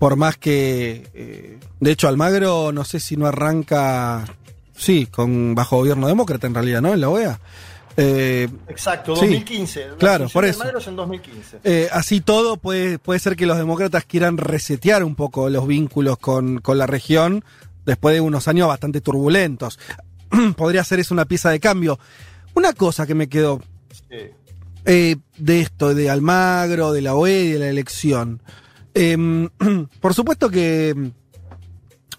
por 0.04 0.18
más 0.18 0.36
que, 0.36 1.10
eh, 1.14 1.60
de 1.80 1.91
hecho, 1.91 2.10
Almagro 2.10 2.74
no 2.74 2.84
sé 2.84 2.99
si 2.99 3.16
no 3.16 3.26
arranca, 3.26 4.26
sí, 4.76 5.06
con 5.06 5.56
bajo 5.56 5.78
gobierno 5.78 6.08
demócrata 6.08 6.45
en 6.45 6.54
realidad, 6.54 6.82
¿no? 6.82 6.93
En 6.93 6.99
la 6.99 7.08
OEA. 7.08 7.39
Eh, 7.95 8.49
Exacto, 8.68 9.16
Sí, 9.16 9.28
2015. 9.28 9.88
La 9.88 9.95
claro, 9.95 10.28
por 10.28 10.43
eso. 10.43 10.60
Almagro 10.60 10.80
es 10.80 10.88
en 10.88 10.97
2015. 10.97 11.60
Eh, 11.64 11.88
así 11.89 12.20
todo, 12.20 12.58
puede, 12.58 12.99
puede 12.99 13.22
ser 13.22 13.38
que 13.38 13.45
los 13.45 13.58
demócratas 13.58 14.04
quieran 14.04 14.36
resetear 14.36 15.06
un 15.06 15.16
poco 15.16 15.49
los 15.49 15.66
vínculos 15.68 16.18
con, 16.18 16.58
con 16.58 16.78
la 16.78 16.86
región 16.86 17.45
después 17.86 18.14
de 18.14 18.20
unos 18.20 18.49
años 18.49 18.68
bastante 18.68 18.99
turbulentos. 18.99 19.80
Podría 20.58 20.84
ser 20.84 20.99
eso 20.99 21.14
una 21.14 21.24
pieza 21.24 21.49
de 21.49 21.62
cambio. 21.62 21.97
Una 22.56 22.74
cosa 22.74 23.08
que 23.08 23.16
me 23.16 23.30
quedó 23.30 23.62
eh, 24.84 25.16
de 25.38 25.62
esto, 25.62 25.95
de 25.95 26.10
Almagro, 26.10 26.91
de 26.91 27.01
la 27.01 27.16
OE 27.16 27.43
y 27.45 27.51
de 27.54 27.60
la 27.60 27.70
elección. 27.70 28.41
Em, 28.93 29.49
por 30.01 30.13
supuesto 30.13 30.49
que 30.49 30.93
mm, 30.95 31.07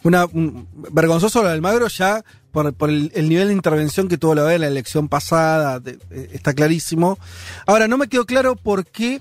una, 0.05 0.27
un- 0.27 0.69
vergonzoso 0.93 1.43
lo 1.43 1.49
de 1.49 1.55
Almagro 1.55 1.89
ya 1.89 2.25
por, 2.53 2.73
el, 2.91 3.11
el 3.15 3.29
nivel 3.29 3.49
de 3.49 3.55
intervención 3.55 4.07
que 4.09 4.17
tuvo 4.19 4.35
la 4.35 4.45
OEA 4.45 4.55
en 4.57 4.61
la 4.61 4.67
elección 4.69 5.09
pasada, 5.09 5.81
eh, 5.85 6.29
está 6.33 6.53
clarísimo. 6.55 7.19
Ahora, 7.67 7.89
no 7.89 7.99
me 7.99 8.07
quedó 8.09 8.27
claro 8.27 8.55
por 8.55 8.87
qué 8.87 9.21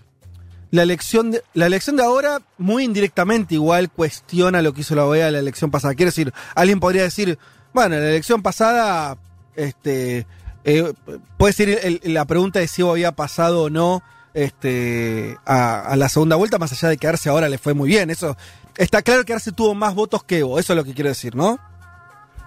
la 0.70 0.84
elección 0.84 1.32
de, 1.32 1.42
la 1.54 1.66
elección 1.68 1.96
de 1.96 2.04
ahora, 2.04 2.42
muy 2.60 2.84
indirectamente 2.84 3.56
igual, 3.56 3.90
cuestiona 3.92 4.62
lo 4.62 4.74
que 4.74 4.82
hizo 4.82 4.94
la 4.96 5.06
OEA 5.06 5.28
en 5.28 5.34
la 5.34 5.40
elección 5.40 5.72
pasada. 5.72 5.96
Quiero 5.96 6.10
decir, 6.10 6.32
alguien 6.56 6.80
podría 6.80 7.04
decir, 7.04 7.40
bueno, 7.74 7.96
en 7.96 8.02
la 8.04 8.10
elección 8.10 8.44
pasada, 8.44 9.18
este, 9.56 10.28
eh, 10.64 10.94
puede 11.38 11.54
ser 11.54 11.70
el- 11.70 12.02
la 12.14 12.26
pregunta 12.26 12.60
de 12.60 12.68
si 12.68 12.82
había 12.84 13.14
pasado 13.14 13.64
o 13.64 13.70
no 13.72 14.04
este, 14.34 15.38
a, 15.46 15.82
a 15.82 15.96
la 15.96 16.10
segunda 16.10 16.36
vuelta, 16.36 16.58
más 16.58 16.72
allá 16.72 16.90
de 16.90 16.98
que 16.98 17.08
Arce 17.08 17.30
ahora 17.30 17.50
le 17.50 17.58
fue 17.58 17.74
muy 17.74 17.88
bien. 17.90 18.10
Eso 18.10 18.36
está 18.78 19.02
claro 19.02 19.24
que 19.26 19.34
Arce 19.34 19.52
tuvo 19.52 19.74
más 19.76 19.94
votos 19.96 20.24
que 20.24 20.40
Evo, 20.40 20.60
eso 20.60 20.74
es 20.74 20.78
lo 20.78 20.84
que 20.84 20.94
quiero 20.94 21.10
decir, 21.10 21.36
¿no? 21.36 21.60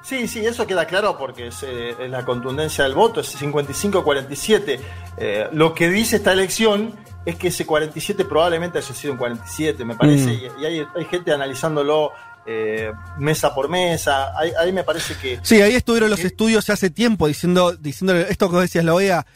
Sí, 0.02 0.28
sí, 0.28 0.46
eso 0.46 0.66
queda 0.68 0.86
claro 0.86 1.18
porque 1.18 1.48
es, 1.48 1.64
eh, 1.64 1.94
la 2.08 2.24
contundencia 2.24 2.84
del 2.84 2.94
voto, 2.94 3.20
es 3.20 3.36
55-47. 3.40 4.78
Eh, 5.18 5.48
lo 5.52 5.74
que 5.74 5.88
dice 5.90 6.16
esta 6.16 6.32
elección 6.32 6.94
es 7.24 7.34
que 7.34 7.48
ese 7.48 7.66
47 7.66 8.24
probablemente 8.24 8.78
haya 8.78 8.94
sido 8.94 9.14
un 9.14 9.18
47, 9.18 9.84
me 9.84 9.96
parece, 9.96 10.26
Mm. 10.28 10.60
y, 10.60 10.62
y 10.62 10.66
hay, 10.66 10.86
hay 10.94 11.04
gente 11.06 11.32
analizándolo 11.32 12.12
eh, 12.46 12.92
mesa 13.18 13.52
por 13.52 13.68
mesa. 13.68 14.30
Ahí, 14.38 14.52
ahí 14.60 14.72
me 14.72 14.84
parece 14.84 15.14
que. 15.20 15.40
Sí, 15.42 15.60
ahí 15.60 15.74
estuvieron 15.74 16.08
los 16.08 16.20
estudios 16.20 16.70
hace 16.70 16.90
tiempo 16.90 17.26
diciendo, 17.26 17.72
diciendo 17.72 18.14
esto 18.14 18.48
que 18.48 18.58
decías, 18.58 18.84
la 18.84 18.94
OEA 18.94 19.26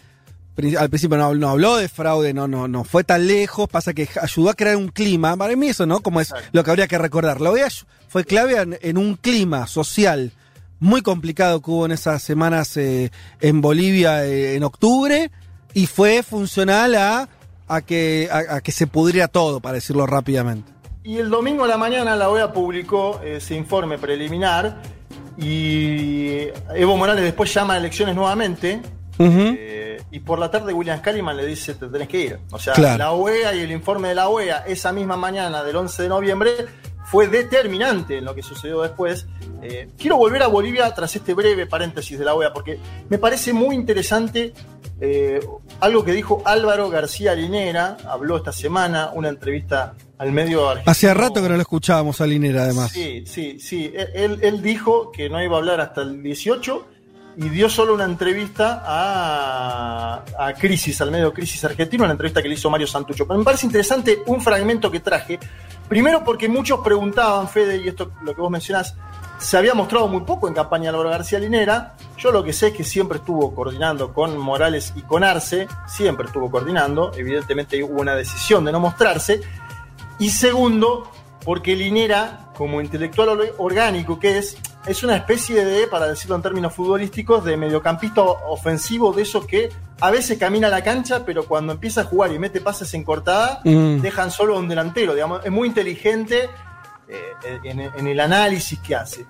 al 0.78 0.88
principio 0.88 1.16
no, 1.16 1.34
no 1.34 1.48
habló 1.48 1.76
de 1.76 1.88
fraude, 1.88 2.32
no, 2.32 2.48
no, 2.48 2.68
no 2.68 2.84
fue 2.84 3.04
tan 3.04 3.26
lejos, 3.26 3.68
pasa 3.68 3.94
que 3.94 4.08
ayudó 4.20 4.50
a 4.50 4.54
crear 4.54 4.76
un 4.76 4.88
clima, 4.88 5.36
para 5.36 5.56
mí 5.56 5.68
eso, 5.68 5.86
¿no? 5.86 6.00
Como 6.00 6.20
es 6.20 6.32
lo 6.52 6.64
que 6.64 6.70
habría 6.70 6.88
que 6.88 6.98
recordar. 6.98 7.40
La 7.40 7.50
OEA 7.50 7.68
fue 8.08 8.24
clave 8.24 8.60
en, 8.60 8.78
en 8.80 8.98
un 8.98 9.16
clima 9.16 9.66
social 9.66 10.32
muy 10.80 11.02
complicado 11.02 11.60
que 11.60 11.70
hubo 11.70 11.86
en 11.86 11.92
esas 11.92 12.22
semanas 12.22 12.76
eh, 12.76 13.10
en 13.40 13.60
Bolivia 13.60 14.24
eh, 14.24 14.56
en 14.56 14.64
octubre 14.64 15.30
y 15.74 15.86
fue 15.86 16.22
funcional 16.22 16.94
a, 16.94 17.28
a 17.68 17.80
que, 17.82 18.28
a, 18.32 18.56
a 18.56 18.60
que 18.60 18.72
se 18.72 18.86
pudriera 18.86 19.28
todo, 19.28 19.60
para 19.60 19.74
decirlo 19.74 20.06
rápidamente. 20.06 20.72
Y 21.04 21.18
el 21.18 21.30
domingo 21.30 21.64
a 21.64 21.68
la 21.68 21.76
mañana 21.76 22.16
la 22.16 22.28
OEA 22.28 22.52
publicó 22.52 23.20
ese 23.22 23.54
informe 23.54 23.98
preliminar 23.98 24.82
y 25.38 26.48
Evo 26.74 26.96
Morales 26.96 27.24
después 27.24 27.52
llama 27.54 27.74
a 27.74 27.76
elecciones 27.78 28.14
nuevamente. 28.14 28.82
Eh, 29.22 30.02
y 30.10 30.20
por 30.20 30.38
la 30.38 30.50
tarde 30.50 30.72
William 30.72 30.98
Scaliman 30.98 31.36
le 31.36 31.46
dice 31.46 31.74
te 31.74 31.86
tenés 31.88 32.08
que 32.08 32.20
ir. 32.20 32.38
O 32.50 32.58
sea, 32.58 32.72
Claro. 32.74 32.98
la 32.98 33.12
OEA 33.12 33.54
y 33.54 33.60
el 33.60 33.70
informe 33.72 34.08
de 34.08 34.14
la 34.14 34.28
OEA 34.28 34.64
esa 34.66 34.92
misma 34.92 35.16
mañana 35.16 35.62
del 35.62 35.76
11 35.76 36.02
de 36.04 36.08
noviembre 36.08 36.50
fue 37.04 37.26
determinante 37.28 38.18
en 38.18 38.24
lo 38.24 38.34
que 38.34 38.42
sucedió 38.42 38.82
después. 38.82 39.26
Eh, 39.62 39.88
quiero 39.98 40.16
volver 40.16 40.42
a 40.42 40.46
Bolivia 40.46 40.92
tras 40.94 41.14
este 41.16 41.34
breve 41.34 41.66
paréntesis 41.66 42.18
de 42.18 42.24
la 42.24 42.34
OEA 42.34 42.52
porque 42.52 42.78
me 43.08 43.18
parece 43.18 43.52
muy 43.52 43.74
interesante 43.74 44.52
eh, 45.02 45.40
algo 45.80 46.04
que 46.04 46.12
dijo 46.12 46.42
Álvaro 46.44 46.88
García 46.90 47.34
Linera, 47.34 47.96
habló 48.06 48.36
esta 48.36 48.52
semana, 48.52 49.10
una 49.14 49.28
entrevista 49.30 49.94
al 50.18 50.30
medio 50.32 50.68
argentino. 50.68 50.90
Hacía 50.92 51.14
rato 51.14 51.42
que 51.42 51.48
no 51.48 51.54
lo 51.56 51.62
escuchábamos 51.62 52.20
a 52.20 52.26
Linera, 52.26 52.64
además. 52.64 52.90
Sí, 52.90 53.24
sí, 53.26 53.58
sí. 53.58 53.90
Él, 54.14 54.38
él 54.42 54.62
dijo 54.62 55.10
que 55.10 55.30
no 55.30 55.42
iba 55.42 55.56
a 55.56 55.58
hablar 55.58 55.80
hasta 55.80 56.02
el 56.02 56.22
18 56.22 56.86
y 57.36 57.48
dio 57.48 57.68
solo 57.68 57.94
una 57.94 58.04
entrevista 58.04 58.82
a, 58.84 60.52
Crisis, 60.58 61.00
al 61.00 61.10
medio 61.10 61.32
Crisis 61.32 61.64
argentino, 61.64 62.04
una 62.04 62.12
entrevista 62.12 62.42
que 62.42 62.48
le 62.48 62.54
hizo 62.54 62.68
Mario 62.70 62.86
Santucho. 62.86 63.26
Pero 63.26 63.38
me 63.38 63.44
parece 63.44 63.66
interesante 63.66 64.22
un 64.26 64.40
fragmento 64.40 64.90
que 64.90 65.00
traje. 65.00 65.38
Primero 65.88 66.22
porque 66.24 66.48
muchos 66.48 66.80
preguntaban, 66.80 67.48
Fede, 67.48 67.78
y 67.78 67.88
esto 67.88 68.12
lo 68.22 68.34
que 68.34 68.40
vos 68.40 68.50
mencionás, 68.50 68.94
se 69.38 69.56
había 69.56 69.74
mostrado 69.74 70.06
muy 70.06 70.20
poco 70.22 70.48
en 70.48 70.54
campaña 70.54 70.90
Álvaro 70.90 71.10
García 71.10 71.38
Linera. 71.38 71.94
Yo 72.18 72.30
lo 72.30 72.44
que 72.44 72.52
sé 72.52 72.68
es 72.68 72.74
que 72.74 72.84
siempre 72.84 73.18
estuvo 73.18 73.54
coordinando 73.54 74.12
con 74.12 74.36
Morales 74.36 74.92
y 74.96 75.02
con 75.02 75.24
Arce, 75.24 75.66
siempre 75.88 76.26
estuvo 76.26 76.50
coordinando. 76.50 77.12
Evidentemente 77.16 77.82
hubo 77.82 78.00
una 78.00 78.14
decisión 78.14 78.64
de 78.64 78.72
no 78.72 78.80
mostrarse. 78.80 79.40
Y 80.18 80.30
segundo, 80.30 81.10
porque 81.44 81.74
Linera, 81.74 82.50
como 82.54 82.80
intelectual 82.82 83.30
or- 83.30 83.54
orgánico 83.56 84.20
que 84.20 84.36
es, 84.38 84.58
es 84.86 85.02
una 85.02 85.16
especie 85.16 85.64
de, 85.64 85.86
para 85.86 86.06
decirlo 86.06 86.36
en 86.36 86.42
términos 86.42 86.74
futbolísticos, 86.74 87.44
de 87.44 87.56
mediocampista 87.56 88.22
ofensivo 88.22 89.12
de 89.12 89.22
esos 89.22 89.46
que 89.46 89.68
a 90.00 90.10
veces 90.10 90.38
camina 90.38 90.68
la 90.68 90.82
cancha, 90.82 91.24
pero 91.24 91.44
cuando 91.44 91.72
empieza 91.74 92.00
a 92.02 92.04
jugar 92.04 92.32
y 92.32 92.38
mete 92.38 92.60
pases 92.60 92.92
en 92.94 93.04
cortada, 93.04 93.60
Mm. 93.64 94.00
dejan 94.00 94.30
solo 94.30 94.56
a 94.56 94.58
un 94.58 94.68
delantero. 94.68 95.14
Digamos, 95.14 95.44
es 95.44 95.50
muy 95.50 95.68
inteligente 95.68 96.48
eh, 97.08 97.58
en, 97.64 97.80
en 97.80 98.06
el 98.06 98.20
análisis 98.20 98.78
que 98.80 98.94
hace. 98.94 99.26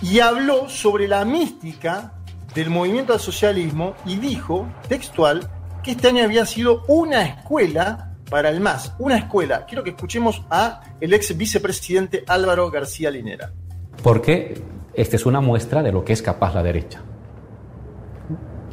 Y 0.00 0.20
habló 0.20 0.68
sobre 0.68 1.06
la 1.08 1.24
mística 1.24 2.14
del 2.54 2.70
movimiento 2.70 3.12
al 3.12 3.20
socialismo 3.20 3.94
y 4.06 4.16
dijo, 4.16 4.66
textual, 4.88 5.50
que 5.82 5.90
este 5.92 6.08
año 6.08 6.24
había 6.24 6.46
sido 6.46 6.84
una 6.88 7.22
escuela 7.22 8.14
para 8.30 8.48
el 8.48 8.60
MAS, 8.60 8.92
una 8.98 9.18
escuela. 9.18 9.66
Quiero 9.66 9.82
que 9.84 9.90
escuchemos 9.90 10.42
a 10.50 10.82
el 11.00 11.12
ex 11.12 11.36
vicepresidente 11.36 12.24
Álvaro 12.26 12.70
García 12.70 13.10
Linera. 13.10 13.52
Porque 14.02 14.62
esta 14.94 15.16
es 15.16 15.26
una 15.26 15.40
muestra 15.40 15.82
de 15.82 15.92
lo 15.92 16.04
que 16.04 16.12
es 16.12 16.22
capaz 16.22 16.54
la 16.54 16.62
derecha. 16.62 17.00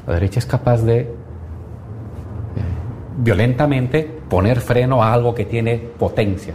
La 0.06 0.14
derecha 0.14 0.40
es 0.40 0.46
capaz 0.46 0.82
de 0.84 1.00
eh, 1.00 1.08
violentamente 3.18 4.04
poner 4.30 4.62
freno 4.62 5.04
a 5.04 5.14
algo 5.14 5.36
que 5.36 5.46
tiene 5.46 5.78
potencia 5.78 6.54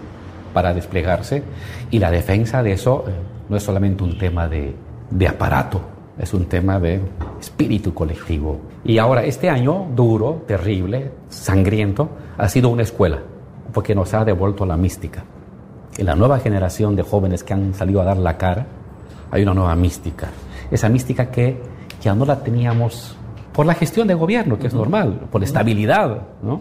para 0.55 0.73
desplegarse 0.73 1.43
y 1.91 1.99
la 1.99 2.11
defensa 2.11 2.63
de 2.63 2.73
eso 2.73 3.05
eh, 3.07 3.13
no 3.49 3.57
es 3.57 3.63
solamente 3.63 4.05
un 4.05 4.17
tema 4.19 4.49
de, 4.49 4.75
de 5.11 5.29
aparato, 5.29 5.81
es 6.19 6.33
un 6.33 6.47
tema 6.47 6.81
de 6.81 7.01
espíritu 7.41 7.93
colectivo. 7.93 8.61
Y 8.85 8.99
ahora 8.99 9.25
este 9.25 9.51
año 9.51 9.87
duro, 9.95 10.45
terrible, 10.47 11.13
sangriento, 11.29 12.09
ha 12.39 12.49
sido 12.49 12.71
una 12.71 12.83
escuela 12.83 13.21
porque 13.73 13.95
nos 13.95 14.13
ha 14.15 14.25
devuelto 14.25 14.67
la 14.67 14.77
mística. 14.77 15.25
En 15.99 16.07
la 16.07 16.15
nueva 16.15 16.39
generación 16.39 16.97
de 16.97 17.03
jóvenes 17.03 17.45
que 17.45 17.53
han 17.53 17.75
salido 17.75 18.01
a 18.01 18.05
dar 18.05 18.17
la 18.17 18.39
cara, 18.39 18.67
hay 19.31 19.43
una 19.43 19.55
nueva 19.55 19.77
mística. 19.77 20.29
Esa 20.71 20.89
mística 20.89 21.31
que 21.31 21.61
ya 22.01 22.15
no 22.15 22.25
la 22.25 22.43
teníamos 22.43 23.17
por 23.53 23.67
la 23.67 23.75
gestión 23.75 24.09
de 24.09 24.15
gobierno, 24.15 24.59
que 24.59 24.69
es 24.69 24.75
normal, 24.75 25.21
por 25.31 25.43
estabilidad. 25.43 26.23
¿no? 26.43 26.61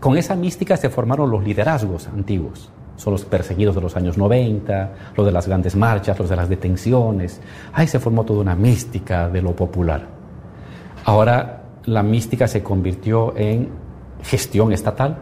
Con 0.00 0.16
esa 0.16 0.36
mística 0.36 0.76
se 0.76 0.90
formaron 0.90 1.30
los 1.30 1.42
liderazgos 1.42 2.06
antiguos. 2.06 2.70
son 2.96 3.12
los 3.12 3.24
perseguidos 3.24 3.76
de 3.76 3.80
los 3.80 3.96
años 3.96 4.18
90, 4.18 4.92
los 5.16 5.26
de 5.26 5.32
las 5.32 5.46
grandes 5.46 5.76
marchas, 5.76 6.18
los 6.18 6.28
de 6.28 6.36
las 6.36 6.48
detenciones. 6.48 7.40
Ahí 7.72 7.86
se 7.86 8.00
formó 8.00 8.24
toda 8.24 8.40
una 8.40 8.56
mística 8.56 9.28
de 9.28 9.40
lo 9.42 9.54
popular. 9.54 10.06
Ahora 11.04 11.62
la 11.84 12.02
mística 12.02 12.48
se 12.48 12.62
convirtió 12.62 13.36
en 13.36 13.68
gestión 14.22 14.72
estatal 14.72 15.18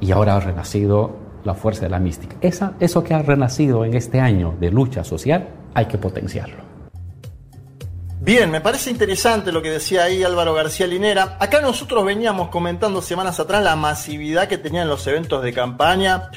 y 0.00 0.12
ahora 0.12 0.36
ha 0.36 0.40
renacido 0.40 1.23
la 1.44 1.54
fuerza 1.54 1.82
de 1.82 1.90
la 1.90 1.98
mística. 1.98 2.36
Esa, 2.40 2.74
eso 2.80 3.04
que 3.04 3.14
ha 3.14 3.22
renacido 3.22 3.84
en 3.84 3.94
este 3.94 4.20
año 4.20 4.54
de 4.58 4.70
lucha 4.70 5.04
social 5.04 5.48
hay 5.74 5.86
que 5.86 5.98
potenciarlo. 5.98 6.64
Bien, 8.20 8.50
me 8.50 8.62
parece 8.62 8.90
interesante 8.90 9.52
lo 9.52 9.60
que 9.60 9.70
decía 9.70 10.04
ahí 10.04 10.22
Álvaro 10.22 10.54
García 10.54 10.86
Linera. 10.86 11.36
Acá 11.38 11.60
nosotros 11.60 12.04
veníamos 12.06 12.48
comentando 12.48 13.02
semanas 13.02 13.38
atrás 13.38 13.62
la 13.62 13.76
masividad 13.76 14.48
que 14.48 14.56
tenían 14.56 14.88
los 14.88 15.06
eventos 15.06 15.42
de 15.42 15.52
campaña. 15.52 16.30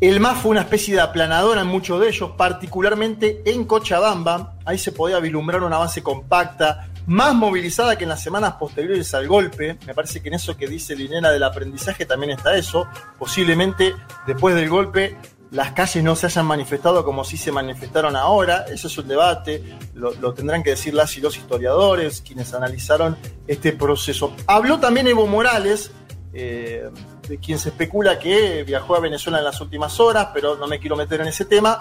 El 0.00 0.20
MAS 0.20 0.38
fue 0.38 0.52
una 0.52 0.60
especie 0.60 0.94
de 0.94 1.00
aplanadora 1.00 1.62
en 1.62 1.66
muchos 1.66 2.00
de 2.00 2.08
ellos, 2.08 2.30
particularmente 2.36 3.42
en 3.44 3.64
Cochabamba. 3.64 4.54
Ahí 4.64 4.78
se 4.78 4.92
podía 4.92 5.18
vislumbrar 5.18 5.64
una 5.64 5.78
base 5.78 6.00
compacta, 6.00 6.89
más 7.10 7.34
movilizada 7.34 7.98
que 7.98 8.04
en 8.04 8.10
las 8.10 8.22
semanas 8.22 8.52
posteriores 8.52 9.12
al 9.14 9.26
golpe. 9.26 9.76
Me 9.84 9.94
parece 9.94 10.22
que 10.22 10.28
en 10.28 10.34
eso 10.34 10.56
que 10.56 10.68
dice 10.68 10.94
Linera 10.94 11.32
del 11.32 11.42
aprendizaje 11.42 12.06
también 12.06 12.30
está 12.30 12.56
eso. 12.56 12.86
Posiblemente 13.18 13.96
después 14.28 14.54
del 14.54 14.68
golpe 14.68 15.16
las 15.50 15.72
calles 15.72 16.04
no 16.04 16.14
se 16.14 16.26
hayan 16.26 16.46
manifestado 16.46 17.04
como 17.04 17.24
si 17.24 17.36
se 17.36 17.50
manifestaron 17.50 18.14
ahora. 18.14 18.64
Eso 18.70 18.86
es 18.86 18.96
un 18.96 19.08
debate. 19.08 19.76
Lo, 19.94 20.32
tendrán 20.34 20.62
que 20.62 20.70
decir 20.70 20.94
las 20.94 21.16
y 21.16 21.20
los 21.20 21.36
historiadores, 21.36 22.22
quienes 22.22 22.54
analizaron 22.54 23.16
este 23.48 23.72
proceso. 23.72 24.32
Habló 24.46 24.78
también 24.78 25.08
Evo 25.08 25.26
Morales. 25.26 25.90
Eh, 26.32 26.88
de 27.28 27.38
quien 27.38 27.58
se 27.58 27.70
especula 27.70 28.20
que 28.20 28.62
viajó 28.62 28.94
a 28.94 29.00
Venezuela 29.00 29.38
en 29.38 29.44
las 29.44 29.60
últimas 29.60 29.98
horas, 29.98 30.28
pero 30.32 30.56
no 30.56 30.68
me 30.68 30.78
quiero 30.78 30.94
meter 30.94 31.20
en 31.20 31.26
ese 31.26 31.44
tema 31.44 31.80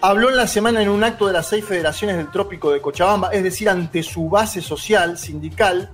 habló 0.00 0.30
en 0.30 0.36
la 0.36 0.46
semana 0.46 0.82
en 0.82 0.88
un 0.88 1.04
acto 1.04 1.26
de 1.26 1.32
las 1.32 1.48
seis 1.48 1.64
federaciones 1.64 2.16
del 2.16 2.30
Trópico 2.30 2.72
de 2.72 2.80
Cochabamba, 2.80 3.28
es 3.28 3.42
decir, 3.42 3.68
ante 3.68 4.02
su 4.02 4.28
base 4.28 4.60
social, 4.60 5.18
sindical. 5.18 5.90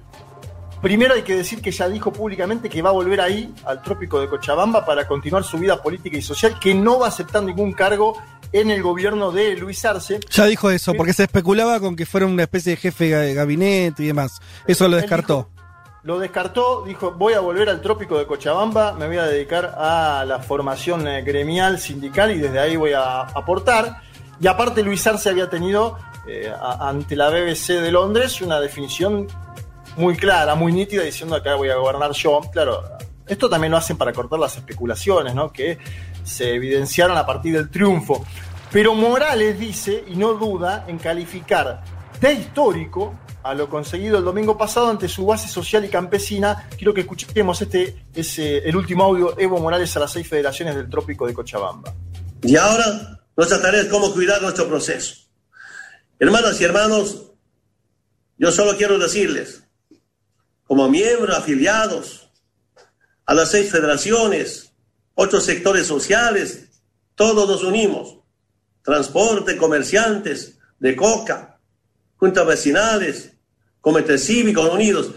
Primero 0.81 1.15
hay 1.15 1.23
que 1.23 1.35
decir 1.35 1.61
que 1.61 1.71
ya 1.71 1.89
dijo 1.89 2.13
públicamente 2.13 2.69
que 2.69 2.83
va 2.83 2.91
a 2.91 2.93
volver 2.93 3.21
ahí, 3.21 3.53
al 3.65 3.83
Trópico 3.83 4.21
de 4.21 4.29
Cochabamba, 4.29 4.85
para 4.85 5.07
continuar 5.07 5.43
su 5.43 5.59
vida 5.59 5.83
política 5.83 6.17
y 6.17 6.23
social, 6.23 6.59
que 6.61 6.75
no 6.75 6.99
va 6.99 7.07
a 7.07 7.09
aceptar 7.09 7.43
ningún 7.43 7.73
cargo 7.73 8.17
en 8.53 8.71
el 8.71 8.83
gobierno 8.83 9.33
de 9.33 9.57
Luis 9.57 9.85
Arce. 9.85 10.21
Ya 10.31 10.47
dijo 10.47 10.71
eso, 10.71 10.95
porque 10.95 11.13
se 11.13 11.25
especulaba 11.25 11.81
con 11.81 11.97
que 11.97 12.07
fuera 12.07 12.27
una 12.27 12.45
especie 12.45 12.71
de 12.71 12.77
jefe 12.77 13.17
de 13.17 13.35
gabinete 13.35 14.05
y 14.05 14.07
demás. 14.07 14.41
Eso 14.67 14.87
lo 14.89 14.97
descartó. 14.97 15.49
Lo 16.07 16.21
descartó, 16.21 16.85
dijo, 16.87 17.11
voy 17.11 17.33
a 17.33 17.41
volver 17.41 17.69
al 17.69 17.81
Trópico 17.81 18.17
de 18.17 18.27
Cochabamba, 18.27 18.93
me 18.93 19.09
voy 19.09 19.17
a 19.17 19.25
dedicar 19.25 19.75
a 19.77 20.25
la 20.25 20.39
formación 20.39 21.09
eh, 21.09 21.23
gremial, 21.23 21.81
sindical 21.81 22.31
y 22.31 22.39
desde 22.39 22.61
ahí 22.61 22.77
voy 22.77 22.93
a 22.93 23.23
aportar. 23.23 24.03
Y 24.39 24.47
aparte 24.47 24.85
Luis 24.85 25.05
Arce 25.05 25.29
había 25.31 25.51
tenido 25.51 25.99
eh, 26.29 26.49
ante 26.79 27.17
la 27.17 27.29
BBC 27.29 27.81
de 27.81 27.91
Londres 27.91 28.41
una 28.41 28.61
definición 28.61 29.27
muy 29.97 30.17
clara, 30.17 30.55
muy 30.55 30.73
nítida, 30.73 31.03
diciendo 31.03 31.35
acá 31.35 31.57
voy 31.57 31.71
a 31.71 31.75
gobernar 31.75 32.13
yo. 32.13 32.41
Claro, 32.53 32.85
esto 33.27 33.51
también 33.51 33.73
lo 33.73 33.79
hacen 33.79 33.97
para 33.97 34.13
cortar 34.13 34.39
las 34.39 34.57
especulaciones, 34.57 35.35
¿no? 35.35 35.53
Que 35.53 35.77
se 36.23 36.55
evidenciaron 36.55 37.19
a 37.19 37.27
partir 37.27 37.53
del 37.53 37.69
triunfo. 37.69 38.25
Pero 38.71 38.95
Morales 38.95 39.59
dice, 39.59 40.05
y 40.07 40.15
no 40.15 40.35
duda, 40.35 40.85
en 40.87 40.99
calificar 40.99 41.83
de 42.21 42.33
histórico 42.33 43.13
a 43.47 43.55
lo 43.55 43.71
conseguido 43.71 44.19
el 44.19 44.25
domingo 44.25 44.59
pasado 44.59 44.89
ante 44.89 45.09
su 45.09 45.25
base 45.25 45.47
social 45.47 45.85
y 45.85 45.89
campesina. 45.89 46.69
Quiero 46.77 46.93
que 46.93 47.03
escuchemos 47.03 47.63
este, 47.63 48.05
es 48.13 48.39
el 48.41 48.75
último 48.75 49.05
audio, 49.05 49.39
Evo 49.39 49.61
Morales 49.61 49.97
a 49.97 50.01
las 50.01 50.11
seis 50.11 50.27
federaciones 50.27 50.75
del 50.75 50.91
Trópico 50.91 51.29
de 51.29 51.35
Cochabamba. 51.35 51.95
Y 52.43 52.57
ahora 52.57 53.23
nuestra 53.37 53.63
tarea 53.63 53.83
es 53.83 53.89
cómo 53.89 54.13
cuidar 54.13 54.43
nuestro 54.43 54.67
proceso. 54.67 55.15
Hermanas 56.19 56.61
y 56.61 56.65
hermanos, 56.65 57.33
yo 58.37 58.51
solo 58.51 58.77
quiero 58.77 58.99
decirles, 58.99 59.63
como 60.65 60.89
miembros 60.89 61.39
afiliados 61.39 62.33
a 63.27 63.35
las 63.35 63.53
seis 63.53 63.71
federaciones, 63.71 64.73
otros 65.15 65.45
sectores 65.45 65.87
sociales, 65.87 66.81
todos 67.15 67.49
nos 67.49 67.63
unimos. 67.63 68.19
Transporte, 68.83 69.57
comerciantes 69.57 70.59
de 70.81 70.97
coca, 70.97 71.61
juntas 72.17 72.47
vecinales, 72.47 73.36
comités 73.81 74.25
cívicos 74.25 74.73
unidos. 74.73 75.11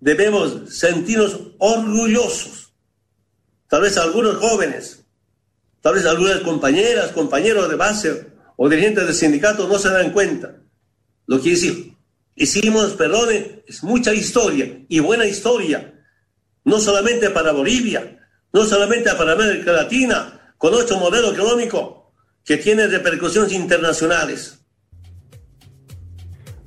Debemos 0.00 0.74
sentirnos 0.74 1.38
orgullosos. 1.58 2.72
Tal 3.68 3.82
vez 3.82 3.96
algunos 3.96 4.36
jóvenes 4.36 4.98
Tal 5.80 5.94
vez 5.94 6.06
algunas 6.06 6.40
compañeras, 6.40 7.12
compañeros 7.12 7.68
de 7.68 7.76
base 7.76 8.26
o 8.56 8.68
dirigentes 8.68 9.06
de 9.06 9.14
sindicatos 9.14 9.68
no 9.68 9.78
se 9.78 9.90
dan 9.90 10.12
cuenta. 10.12 10.56
Lo 11.26 11.40
que 11.40 11.50
hicimos, 11.50 11.96
hicimos, 12.34 12.92
perdone, 12.94 13.62
es 13.66 13.82
mucha 13.84 14.12
historia 14.12 14.84
y 14.88 14.98
buena 14.98 15.26
historia. 15.26 15.94
No 16.64 16.80
solamente 16.80 17.30
para 17.30 17.52
Bolivia, 17.52 18.18
no 18.52 18.64
solamente 18.64 19.14
para 19.14 19.32
América 19.32 19.72
Latina, 19.72 20.54
con 20.58 20.72
nuestro 20.72 20.98
modelo 20.98 21.32
económico 21.32 22.12
que 22.44 22.56
tiene 22.56 22.86
repercusiones 22.88 23.52
internacionales. 23.52 24.57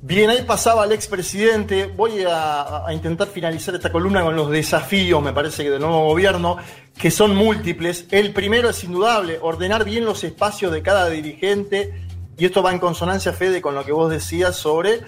Bien, 0.04 0.30
ahí 0.30 0.42
pasaba 0.42 0.84
el 0.84 0.90
expresidente. 0.90 1.86
Voy 1.86 2.24
a, 2.28 2.86
intentar 2.90 3.28
finalizar 3.28 3.72
esta 3.76 3.92
columna 3.92 4.24
con 4.24 4.34
los 4.34 4.50
desafíos, 4.50 5.22
me 5.22 5.32
parece 5.32 5.70
del 5.70 5.80
nuevo 5.80 6.06
gobierno, 6.06 6.56
que 6.98 7.12
son 7.12 7.36
múltiples. 7.36 8.06
El 8.10 8.32
primero 8.32 8.70
es 8.70 8.82
indudable, 8.82 9.38
ordenar 9.40 9.84
bien 9.84 10.04
los 10.04 10.24
espacios 10.24 10.72
de 10.72 10.82
cada 10.82 11.08
dirigente, 11.08 12.04
y 12.36 12.44
esto 12.44 12.64
va 12.64 12.72
en 12.72 12.80
consonancia, 12.80 13.32
Fede, 13.32 13.62
con 13.62 13.76
lo 13.76 13.84
que 13.84 13.92
vos 13.92 14.10
decías 14.10 14.56
sobre 14.56 15.02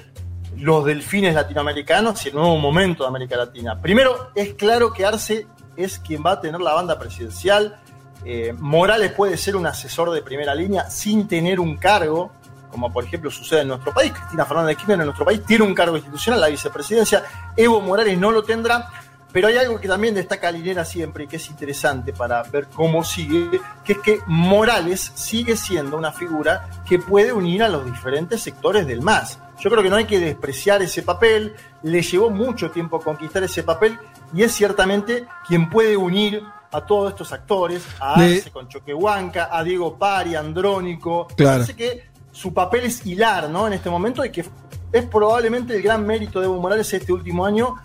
los 0.57 0.85
delfines 0.85 1.35
latinoamericanos 1.35 2.25
y 2.25 2.29
el 2.29 2.37
nuevo 2.37 2.57
momento 2.59 3.03
de 3.03 3.09
América 3.09 3.37
Latina. 3.37 3.81
Primero, 3.83 4.31
es 4.37 4.55
claro 4.55 4.93
que 4.93 5.05
Arce 5.05 5.49
es 5.77 5.99
quien 5.99 6.23
va 6.25 6.33
a 6.33 6.41
tener 6.41 6.61
la 6.61 6.73
banda 6.73 7.01
presidencial. 7.01 7.81
Eh, 8.25 8.55
Morales 8.57 9.11
puede 9.11 9.39
ser 9.39 9.57
un 9.57 9.67
asesor 9.67 10.13
de 10.13 10.23
primera 10.23 10.55
línea 10.55 10.89
sin 10.89 11.27
tener 11.27 11.59
un 11.59 11.79
cargo, 11.79 12.31
como 12.75 12.93
por 12.93 13.05
ejemplo 13.05 13.31
sucede 13.31 13.61
en 13.61 13.69
nuestro 13.69 13.93
país. 13.95 14.11
Cristina 14.13 14.45
Fernández 14.45 14.71
de 14.71 14.77
Kirchner 14.77 14.99
en 14.99 15.05
nuestro 15.07 15.25
país 15.25 15.41
tiene 15.47 15.63
un 15.65 15.73
cargo 15.75 15.97
institucional, 15.97 16.41
la 16.41 16.49
vicepresidencia. 16.49 17.23
Evo 17.57 17.81
Morales 17.81 18.19
no 18.19 18.33
lo 18.33 18.43
tendrá. 18.43 18.89
Pero 19.33 19.49
hay 19.49 19.57
algo 19.57 19.81
que 19.81 19.89
también 19.89 20.15
destaca 20.15 20.49
Linera 20.53 20.85
siempre 20.85 21.25
y 21.25 21.27
que 21.27 21.37
es 21.37 21.51
interesante 21.51 22.13
para 22.13 22.43
ver 22.45 22.69
cómo 22.73 23.03
sigue, 23.03 23.61
que 23.85 23.93
es 23.95 23.99
que 23.99 24.21
Morales 24.29 25.11
sigue 25.17 25.57
siendo 25.57 25.97
una 25.97 26.13
figura 26.13 26.69
que 26.89 26.99
puede 27.01 27.33
unir 27.33 27.63
a 27.65 27.69
los 27.69 27.85
diferentes 27.85 28.41
sectores 28.43 28.87
del 28.87 29.03
MAS. 29.03 29.39
Yo 29.61 29.71
creo 29.71 29.83
que 29.83 29.91
no 29.91 29.97
hay 29.97 30.05
que 30.05 30.21
despreciar 30.21 30.83
ese 30.83 31.03
papel, 31.03 31.53
le 31.83 32.03
llevó 32.03 32.31
mucho 32.31 32.71
tiempo 32.71 33.01
conquistar 33.01 33.43
ese 33.43 33.65
papel 33.65 33.99
y 34.33 34.43
es 34.45 34.53
ciertamente 34.53 35.27
quien 35.49 35.69
puede 35.69 35.97
unir 35.97 36.45
a 36.71 36.81
todos 36.83 37.11
estos 37.11 37.33
actores, 37.33 37.85
a 37.99 38.21
De- 38.21 38.37
Arce 38.37 38.51
con 38.53 38.69
Choquehuanca, 38.69 39.49
a 39.51 39.65
Diego 39.65 39.97
Pari, 39.99 40.37
a 40.37 40.41
Andrónico. 40.41 41.27
Claro. 41.37 41.55
Parece 41.65 41.75
que 41.75 42.14
su 42.35 42.53
papel 42.53 42.85
es 42.85 43.07
hilar, 43.07 43.49
¿no? 43.49 43.67
En 43.67 43.73
este 43.73 43.89
momento 43.89 44.25
y 44.25 44.31
que 44.31 44.45
es 44.93 45.05
probablemente 45.07 45.75
el 45.77 45.83
gran 45.83 46.05
mérito 46.05 46.41
de 46.41 46.47
Evo 46.47 46.61
Morales 46.61 46.93
este 46.93 47.13
último 47.13 47.47
año 47.47 47.77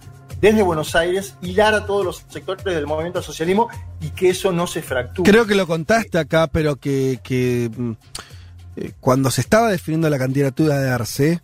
desde 0.41 0.61
Buenos 0.63 0.95
Aires, 0.95 1.35
hilar 1.41 1.73
a 1.75 1.85
todos 1.85 2.03
los 2.05 2.25
sectores 2.29 2.63
del 2.63 2.87
movimiento 2.87 3.19
al 3.19 3.25
socialismo 3.25 3.67
y 4.01 4.09
que 4.09 4.29
eso 4.29 4.51
no 4.51 4.67
se 4.67 4.81
fracture. 4.81 5.29
Creo 5.29 5.45
que 5.45 5.53
lo 5.53 5.67
contaste 5.67 6.17
acá, 6.17 6.47
pero 6.47 6.77
que, 6.77 7.69
mm, 7.77 7.91
eh, 8.77 8.91
cuando 8.99 9.29
se 9.31 9.41
estaba 9.41 9.69
definiendo 9.69 10.09
la 10.09 10.17
candidatura 10.17 10.79
de 10.79 10.89
Arce, 10.89 11.41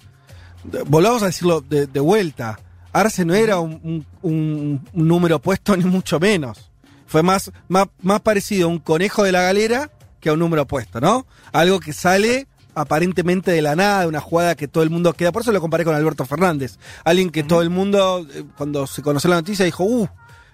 volvamos 0.87 1.21
a 1.23 1.27
decirlo 1.27 1.61
de, 1.61 1.85
vuelta, 1.99 2.57
Arce 2.93 3.25
no 3.25 3.33
era 3.35 3.59
un- 3.59 4.05
un 4.21 4.81
número 4.93 5.39
puesto 5.39 5.75
ni 5.77 5.83
mucho 5.85 6.19
menos. 6.19 6.71
Fue 7.05 7.21
más, 7.21 7.51
más, 7.67 7.87
más 8.01 8.21
parecido 8.21 8.67
a 8.67 8.71
un 8.71 8.79
conejo 8.79 9.23
de 9.23 9.31
la 9.31 9.41
galera 9.43 9.91
que 10.19 10.29
a 10.29 10.33
un 10.33 10.39
número 10.39 10.65
puesto, 10.65 10.99
¿no? 11.01 11.27
Algo 11.51 11.79
que 11.79 11.93
sale 11.93 12.47
aparentemente 12.75 13.51
de 13.51 13.61
la 13.61 13.75
nada, 13.75 14.01
de 14.01 14.07
una 14.07 14.21
jugada 14.21 14.55
que 14.55 14.67
todo 14.67 14.83
el 14.83 14.89
mundo 14.89 15.13
queda. 15.13 15.31
Por 15.31 15.41
eso 15.41 15.51
lo 15.51 15.61
comparé 15.61 15.83
con 15.85 15.95
Alberto 15.95 16.25
Fernández. 16.25 16.77
Alguien 17.03 17.29
que 17.29 17.43
todo 17.43 17.61
el 17.61 17.69
mundo, 17.69 18.27
eh, 18.33 18.43
cuando 18.57 18.85
se 18.85 19.01
conoció 19.01 19.29
la 19.29 19.37
noticia, 19.37 19.65
dijo, 19.65 19.83
uh, 19.83 20.07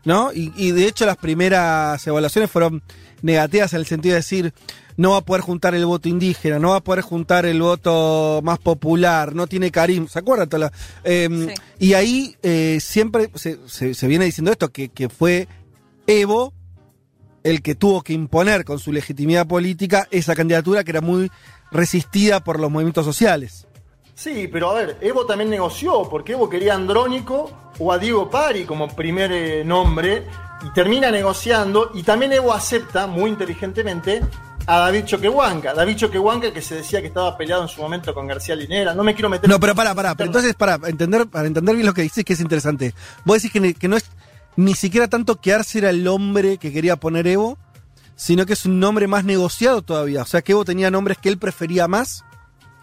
¿no? 0.06 0.32
Y, 0.34 0.54
y 0.56 0.72
de 0.72 0.86
hecho 0.88 1.06
las 1.06 1.18
primeras 1.18 2.06
evaluaciones 2.08 2.50
fueron 2.50 2.82
negativas 3.22 3.74
en 3.74 3.80
el 3.80 3.86
sentido 3.86 4.14
de 4.14 4.20
decir, 4.20 4.54
no 4.98 5.12
va 5.12 5.18
a 5.18 5.22
poder 5.22 5.42
juntar 5.42 5.74
el 5.74 5.86
voto 5.86 6.10
indígena, 6.10 6.60
no 6.60 6.70
va 6.72 6.78
a 6.78 6.84
poder 6.84 7.02
juntar 7.02 7.46
el 7.46 7.62
voto 7.62 8.42
más 8.44 8.60
popular, 8.60 9.34
no 9.36 9.48
tiene 9.48 9.72
carisma. 9.72 10.08
¿Se 10.08 10.20
acuerdan? 10.20 10.48
La- 10.60 10.72
eh, 11.04 11.54
Y 11.80 11.94
ahí 11.94 12.36
eh, 12.44 12.80
siempre 12.82 13.30
se, 13.36 13.58
se- 13.68 13.94
se 13.94 14.08
viene 14.08 14.26
diciendo 14.26 14.52
esto, 14.52 14.70
que, 14.70 14.90
que 14.90 15.10
fue 15.10 15.48
Evo 16.08 16.54
el 17.44 17.62
que 17.64 17.74
tuvo 17.74 18.02
que 18.04 18.14
imponer 18.14 18.66
con 18.66 18.78
su 18.80 18.92
legitimidad 18.92 19.48
política 19.48 20.08
esa 20.12 20.36
candidatura 20.36 20.84
que 20.84 20.92
era 20.92 21.02
muy 21.02 21.32
resistida 21.72 22.42
por 22.42 22.60
los 22.60 22.70
movimientos 22.70 23.06
sociales. 23.06 23.68
Sí, 24.14 24.48
pero 24.52 24.70
a 24.70 24.74
ver, 24.76 24.98
Evo 25.02 25.26
también 25.26 25.50
negoció, 25.50 26.08
porque 26.10 26.34
Evo 26.34 26.50
quería 26.50 26.74
a 26.74 26.76
Andrónico 26.76 27.50
o 27.80 27.92
a 27.92 27.98
Diego 27.98 28.30
Pari 28.30 28.66
como 28.66 28.88
primer 28.96 29.32
eh, 29.32 29.64
nombre, 29.66 30.28
y 30.64 30.70
termina 30.74 31.10
negociando, 31.10 31.92
y 31.96 32.04
también 32.04 32.32
Evo 32.34 32.54
acepta, 32.54 33.08
muy 33.08 33.32
inteligentemente, 33.32 34.22
a 34.68 34.80
David 34.80 35.06
Choquehuanca. 35.06 35.74
David 35.74 35.96
Choquehuanca 35.96 36.54
que 36.54 36.62
se 36.62 36.76
decía 36.76 37.02
que 37.02 37.08
estaba 37.08 37.36
peleado 37.36 37.64
en 37.64 37.68
su 37.68 37.82
momento 37.82 38.14
con 38.14 38.28
García 38.28 38.56
Linera. 38.56 38.94
No 38.94 39.04
me 39.04 39.16
quiero 39.16 39.30
meter 39.30 39.50
No, 39.50 39.60
pero 39.60 39.74
para, 39.74 39.96
para. 39.96 40.14
Pero 40.16 40.28
entonces, 40.28 40.54
para 40.54 40.76
entender, 40.88 41.28
para 41.28 41.48
entender 41.48 41.76
bien 41.76 41.88
lo 41.88 41.94
que 41.94 42.04
dices, 42.04 42.24
que 42.24 42.34
es 42.34 42.42
interesante. 42.42 42.94
Vos 43.26 43.42
decís 43.42 43.52
que, 43.52 43.74
que 43.74 43.88
no 43.88 43.98
es 43.98 44.06
ni 44.56 44.76
siquiera 44.76 45.08
tanto 45.08 45.38
que 45.40 45.54
Arce 45.54 45.80
era 45.80 45.90
el 45.90 46.08
hombre 46.08 46.58
que 46.58 46.72
quería 46.72 46.96
poner 46.96 47.26
Evo, 47.28 47.58
sino 48.22 48.46
que 48.46 48.54
es 48.54 48.66
un 48.68 48.80
nombre 48.80 49.08
más 49.08 49.24
negociado 49.26 49.82
todavía. 49.82 50.22
O 50.22 50.26
sea, 50.26 50.44
que 50.44 50.52
Evo 50.52 50.64
tenía 50.64 50.92
nombres 50.92 51.18
que 51.18 51.28
él 51.30 51.40
prefería 51.40 51.88
más 51.88 52.24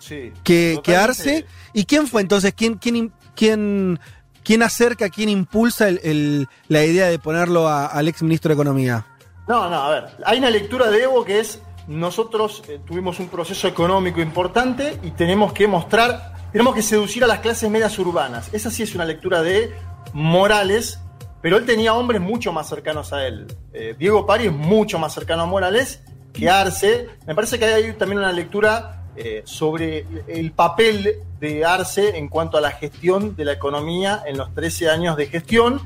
Sí. 0.00 0.32
que. 0.42 0.80
Arce. 0.96 1.46
¿Y 1.72 1.84
quién 1.84 2.08
fue 2.08 2.22
entonces? 2.22 2.52
¿Quién, 2.56 2.74
quién, 2.74 3.12
quién, 3.36 4.00
quién 4.42 4.62
acerca, 4.64 5.08
quién 5.10 5.28
impulsa 5.28 5.88
el- 5.88 6.00
el- 6.02 6.48
la 6.66 6.84
idea 6.84 7.06
de 7.06 7.18
ponerlo 7.20 7.68
a- 7.68 7.86
al 7.86 8.08
ex 8.08 8.20
ministro 8.22 8.48
de 8.48 8.54
Economía? 8.54 9.06
No, 9.46 9.70
no, 9.70 9.76
a 9.76 9.90
ver. 9.90 10.04
Hay 10.26 10.38
una 10.38 10.50
lectura 10.50 10.90
de 10.90 11.04
Evo 11.04 11.24
que 11.24 11.38
es 11.40 11.60
nosotros 11.86 12.62
eh, 12.68 12.80
tuvimos 12.86 13.18
un 13.20 13.28
proceso 13.28 13.66
económico 13.68 14.20
importante 14.20 14.98
y 15.04 15.12
tenemos 15.12 15.52
que 15.52 15.66
mostrar, 15.68 16.34
tenemos 16.52 16.74
que 16.74 16.82
seducir 16.82 17.22
a 17.22 17.26
las 17.28 17.38
clases 17.38 17.70
medias 17.70 17.96
urbanas. 17.98 18.48
Esa 18.52 18.70
sí 18.72 18.82
es 18.82 18.94
una 18.94 19.04
lectura 19.04 19.40
de 19.42 19.72
Morales, 20.12 20.98
pero 21.40 21.56
él 21.56 21.64
tenía 21.66 21.94
hombres 21.94 22.20
mucho 22.20 22.52
más 22.52 22.68
cercanos 22.68 23.12
a 23.12 23.26
él. 23.26 23.46
Eh, 23.72 23.94
Diego 23.98 24.26
Pari 24.26 24.46
es 24.46 24.52
mucho 24.52 24.98
más 24.98 25.12
cercano 25.14 25.42
a 25.42 25.46
Morales 25.46 26.02
que 26.32 26.48
Arce. 26.48 27.08
Me 27.26 27.34
parece 27.34 27.58
que 27.58 27.64
hay 27.66 27.92
también 27.94 28.18
una 28.18 28.32
lectura 28.32 29.04
eh, 29.16 29.42
sobre 29.44 30.04
el 30.28 30.52
papel 30.52 31.16
de 31.40 31.64
Arce 31.64 32.16
en 32.16 32.28
cuanto 32.28 32.56
a 32.58 32.60
la 32.60 32.70
gestión 32.72 33.34
de 33.36 33.44
la 33.44 33.52
economía 33.52 34.22
en 34.26 34.36
los 34.38 34.52
13 34.54 34.90
años 34.90 35.16
de 35.16 35.26
gestión 35.26 35.80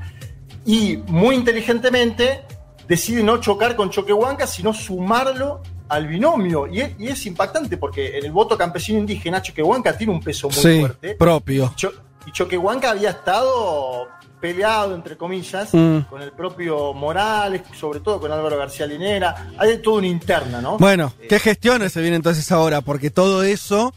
y 0.65 0.97
muy 1.07 1.35
inteligentemente 1.35 2.41
decide 2.87 3.23
no 3.23 3.37
chocar 3.37 3.75
con 3.75 3.89
Choquehuanca, 3.89 4.45
sino 4.47 4.73
sumarlo 4.73 5.61
al 5.89 6.07
binomio. 6.07 6.67
Y 6.67 6.81
es, 6.81 6.91
y 6.99 7.07
es 7.07 7.25
impactante 7.25 7.77
porque 7.77 8.17
en 8.17 8.25
el 8.25 8.31
voto 8.31 8.57
campesino 8.57 8.99
indígena 8.99 9.41
Choquehuanca 9.41 9.97
tiene 9.97 10.13
un 10.13 10.21
peso 10.21 10.47
muy 10.49 10.55
sí, 10.57 10.79
fuerte. 10.79 11.15
propio. 11.15 11.73
Cho- 11.75 11.91
y 12.25 12.31
Choquehuanca 12.31 12.91
había 12.91 13.09
estado 13.11 14.07
peleado, 14.43 14.93
entre 14.93 15.15
comillas, 15.15 15.73
Mm. 15.73 15.99
con 16.09 16.21
el 16.21 16.33
propio 16.33 16.93
Morales, 16.93 17.61
sobre 17.79 18.01
todo 18.01 18.19
con 18.19 18.29
Álvaro 18.29 18.57
García 18.57 18.85
Linera. 18.85 19.53
Hay 19.57 19.69
de 19.69 19.77
todo 19.77 19.95
una 19.95 20.07
interna, 20.07 20.59
¿no? 20.59 20.77
Bueno, 20.79 21.13
¿qué 21.29 21.39
gestiones 21.39 21.93
se 21.93 22.01
vienen 22.01 22.17
entonces 22.17 22.51
ahora? 22.51 22.81
Porque 22.81 23.09
todo 23.09 23.43
eso. 23.43 23.93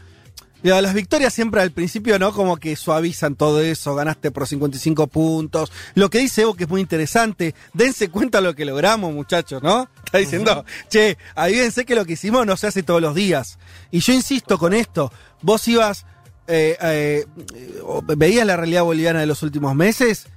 digo, 0.63 0.79
las 0.79 0.93
victorias 0.93 1.33
siempre 1.33 1.59
al 1.61 1.71
principio, 1.71 2.17
¿no? 2.17 2.31
Como 2.31 2.55
que 2.55 2.77
suavizan 2.77 3.35
todo 3.35 3.61
eso, 3.61 3.93
ganaste 3.93 4.31
por 4.31 4.47
55 4.47 5.07
puntos. 5.07 5.69
Lo 5.95 6.09
que 6.09 6.19
dice 6.19 6.43
Evo 6.43 6.53
que 6.55 6.63
es 6.63 6.69
muy 6.69 6.79
interesante, 6.79 7.53
dense 7.73 8.09
cuenta 8.09 8.39
lo 8.39 8.55
que 8.55 8.63
logramos, 8.63 9.13
muchachos, 9.13 9.61
¿no? 9.61 9.89
Está 10.05 10.17
diciendo, 10.19 10.63
che, 10.89 11.17
avívense 11.35 11.85
que 11.85 11.93
lo 11.93 12.05
que 12.05 12.13
hicimos 12.13 12.45
no 12.45 12.55
se 12.55 12.67
hace 12.67 12.83
todos 12.83 13.01
los 13.01 13.13
días. 13.13 13.59
Y 13.91 13.99
yo 13.99 14.13
insisto 14.13 14.57
con 14.57 14.73
esto, 14.73 15.11
vos 15.41 15.67
ibas, 15.67 16.05
eh, 16.47 16.77
eh, 16.81 17.25
veías 18.15 18.45
la 18.47 18.55
realidad 18.55 18.83
boliviana 18.83 19.19
de 19.19 19.25
los 19.25 19.43
últimos 19.43 19.75
meses 19.75 20.27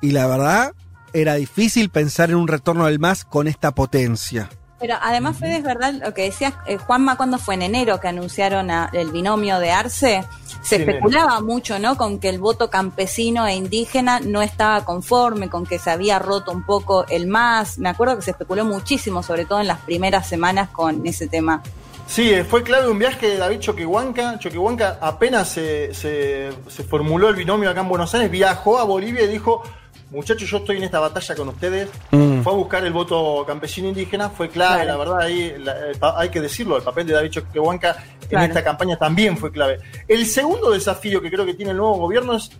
y 0.00 0.10
la 0.12 0.26
verdad 0.26 0.72
era 1.12 1.34
difícil 1.34 1.90
pensar 1.90 2.30
en 2.30 2.36
un 2.36 2.48
retorno 2.48 2.86
del 2.86 2.98
MAS 2.98 3.24
con 3.24 3.48
esta 3.48 3.72
potencia. 3.72 4.48
Pero 4.80 4.94
además, 5.02 5.36
Fede, 5.38 5.56
es 5.56 5.64
verdad 5.64 5.92
lo 5.94 6.14
que 6.14 6.22
decías, 6.22 6.54
eh, 6.66 6.76
Juanma, 6.76 7.16
cuando 7.16 7.38
fue 7.38 7.54
en 7.54 7.62
enero 7.62 7.98
que 7.98 8.06
anunciaron 8.06 8.70
a- 8.70 8.88
el 8.92 9.10
binomio 9.10 9.58
de 9.58 9.72
Arce, 9.72 10.24
se 10.62 10.76
Sí, 10.76 10.82
especulaba 10.82 11.40
mucho, 11.40 11.80
¿no? 11.80 11.96
Con 11.96 12.20
que 12.20 12.28
el 12.28 12.38
voto 12.38 12.70
campesino 12.70 13.44
e 13.48 13.56
indígena 13.56 14.20
no 14.20 14.40
estaba 14.40 14.84
conforme, 14.84 15.48
con 15.48 15.66
que 15.66 15.80
se 15.80 15.90
había 15.90 16.20
roto 16.20 16.52
un 16.52 16.62
poco 16.64 17.06
el 17.08 17.26
MAS. 17.26 17.78
Me 17.78 17.88
acuerdo 17.88 18.14
que 18.16 18.22
se 18.22 18.30
especuló 18.30 18.64
muchísimo, 18.64 19.24
sobre 19.24 19.46
todo 19.46 19.60
en 19.60 19.66
las 19.66 19.78
primeras 19.80 20.28
semanas 20.28 20.68
con 20.68 21.04
ese 21.04 21.26
tema. 21.26 21.60
Sí, 22.06 22.30
eh, 22.30 22.44
fue 22.44 22.62
clave 22.62 22.88
un 22.88 22.98
viaje 23.00 23.30
de 23.30 23.36
David 23.36 23.58
Choquehuanca. 23.58 24.38
Choquehuanca 24.38 24.98
apenas 25.00 25.48
se, 25.48 25.92
se- 25.92 26.50
se 26.68 26.84
formuló 26.84 27.28
el 27.30 27.34
binomio 27.34 27.68
acá 27.68 27.80
en 27.80 27.88
Buenos 27.88 28.14
Aires, 28.14 28.30
viajó 28.30 28.78
a 28.78 28.84
Bolivia 28.84 29.24
y 29.24 29.28
dijo, 29.28 29.62
muchachos, 30.10 30.48
yo 30.48 30.58
estoy 30.58 30.76
en 30.78 30.84
esta 30.84 31.00
batalla 31.00 31.34
con 31.34 31.48
ustedes. 31.48 31.88
Mm. 32.10 32.40
Fue 32.42 32.52
a 32.52 32.56
buscar 32.56 32.84
el 32.84 32.92
voto 32.92 33.44
campesino 33.46 33.88
indígena, 33.88 34.30
fue 34.30 34.48
clave, 34.48 34.84
Claro. 34.84 34.98
la 34.98 35.04
verdad, 35.04 35.20
ahí 35.26 35.54
la- 35.58 35.88
el 35.90 35.98
pa- 35.98 36.18
hay 36.18 36.28
que 36.30 36.40
decirlo, 36.40 36.76
el 36.76 36.82
papel 36.82 37.06
de 37.06 37.14
David 37.14 37.30
Choquehuanca 37.30 37.96
en 38.30 38.38
esta 38.40 38.62
campaña 38.64 38.96
también 38.96 39.36
fue 39.36 39.50
clave. 39.52 39.78
El 40.06 40.26
segundo 40.26 40.70
desafío 40.70 41.20
que 41.20 41.30
creo 41.30 41.44
que 41.46 41.54
tiene 41.54 41.72
el 41.72 41.76
nuevo 41.78 41.94
gobierno 41.98 42.34
es 42.36 42.50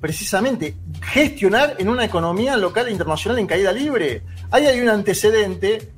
precisamente 0.00 0.76
gestionar 1.02 1.74
en 1.78 1.88
una 1.88 2.04
economía 2.04 2.56
local 2.56 2.88
e 2.88 2.92
internacional 2.92 3.38
en 3.38 3.46
caída 3.46 3.70
libre. 3.72 4.22
Ahí 4.50 4.66
hay 4.66 4.80
un 4.80 4.88
antecedente 4.88 5.92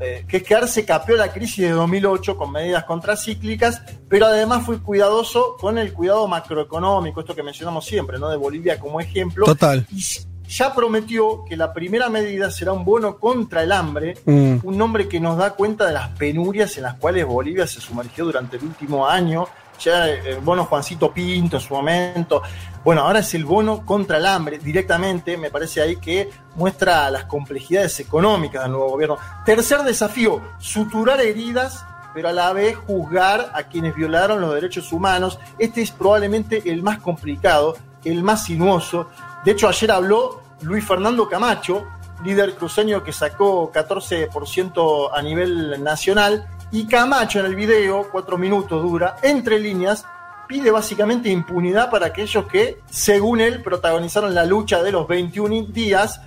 eh, 0.00 0.24
que 0.28 0.38
es 0.38 0.42
que 0.42 0.54
Arce 0.54 0.84
capeó 0.84 1.16
la 1.16 1.32
crisis 1.32 1.64
de 1.64 1.70
2008 1.70 2.36
con 2.36 2.52
medidas 2.52 2.84
contracíclicas, 2.84 3.82
pero 4.08 4.26
además 4.26 4.64
fue 4.64 4.80
cuidadoso 4.80 5.56
con 5.58 5.78
el 5.78 5.92
cuidado 5.92 6.26
macroeconómico, 6.28 7.20
esto 7.20 7.34
que 7.34 7.42
mencionamos 7.42 7.84
siempre, 7.84 8.18
¿no? 8.18 8.28
De 8.28 8.36
Bolivia 8.36 8.78
como 8.78 9.00
ejemplo. 9.00 9.46
Total. 9.46 9.86
Y 9.92 10.02
ya 10.48 10.74
prometió 10.74 11.44
que 11.44 11.56
la 11.56 11.72
primera 11.72 12.08
medida 12.08 12.50
será 12.50 12.72
un 12.72 12.84
bono 12.84 13.18
contra 13.18 13.62
el 13.62 13.70
hambre, 13.72 14.16
Mm. 14.24 14.56
un 14.64 14.76
nombre 14.76 15.08
que 15.08 15.20
nos 15.20 15.38
da 15.38 15.50
cuenta 15.54 15.86
de 15.86 15.92
las 15.92 16.08
penurias 16.10 16.76
en 16.76 16.82
las 16.82 16.94
cuales 16.94 17.24
Bolivia 17.24 17.66
se 17.66 17.80
sumergió 17.80 18.24
durante 18.24 18.56
el 18.56 18.64
último 18.64 19.06
año. 19.06 19.46
Ya 19.80 20.08
eh, 20.08 20.32
el 20.32 20.40
bono 20.40 20.64
Juancito 20.64 21.12
Pinto 21.12 21.56
en 21.56 21.62
su 21.62 21.74
momento. 21.74 22.42
Bueno, 22.84 23.02
ahora 23.02 23.20
es 23.20 23.34
el 23.34 23.44
bono 23.44 23.84
contra 23.84 24.18
el 24.18 24.26
hambre 24.26 24.58
directamente. 24.58 25.36
Me 25.36 25.50
parece 25.50 25.80
ahí 25.80 25.96
que 25.96 26.30
muestra 26.54 27.10
las 27.10 27.24
complejidades 27.24 27.98
económicas 28.00 28.62
del 28.62 28.72
nuevo 28.72 28.90
gobierno. 28.90 29.18
Tercer 29.44 29.82
desafío, 29.82 30.40
suturar 30.58 31.20
heridas, 31.20 31.84
pero 32.14 32.28
a 32.28 32.32
la 32.32 32.52
vez 32.52 32.76
juzgar 32.76 33.52
a 33.54 33.64
quienes 33.64 33.94
violaron 33.94 34.40
los 34.40 34.54
derechos 34.54 34.92
humanos. 34.92 35.38
Este 35.58 35.82
es 35.82 35.90
probablemente 35.90 36.62
el 36.70 36.82
más 36.82 36.98
complicado, 36.98 37.76
el 38.04 38.22
más 38.22 38.44
sinuoso. 38.44 39.08
De 39.44 39.52
hecho, 39.52 39.68
ayer 39.68 39.90
habló 39.90 40.42
Luis 40.62 40.86
Fernando 40.86 41.28
Camacho, 41.28 41.86
líder 42.24 42.54
cruceño 42.54 43.02
que 43.02 43.12
sacó 43.12 43.72
14% 43.72 45.10
a 45.12 45.22
nivel 45.22 45.82
nacional. 45.82 46.46
Y 46.72 46.86
Camacho 46.86 47.40
en 47.40 47.46
el 47.46 47.56
video, 47.56 48.08
cuatro 48.10 48.38
minutos 48.38 48.82
dura, 48.82 49.16
entre 49.22 49.58
líneas, 49.58 50.04
pide 50.46 50.70
básicamente 50.70 51.28
impunidad 51.28 51.90
para 51.90 52.06
aquellos 52.06 52.46
que, 52.46 52.80
según 52.90 53.40
él, 53.40 53.62
protagonizaron 53.62 54.34
la 54.34 54.44
lucha 54.44 54.82
de 54.82 54.92
los 54.92 55.06
21 55.08 55.66
días. 55.72 56.20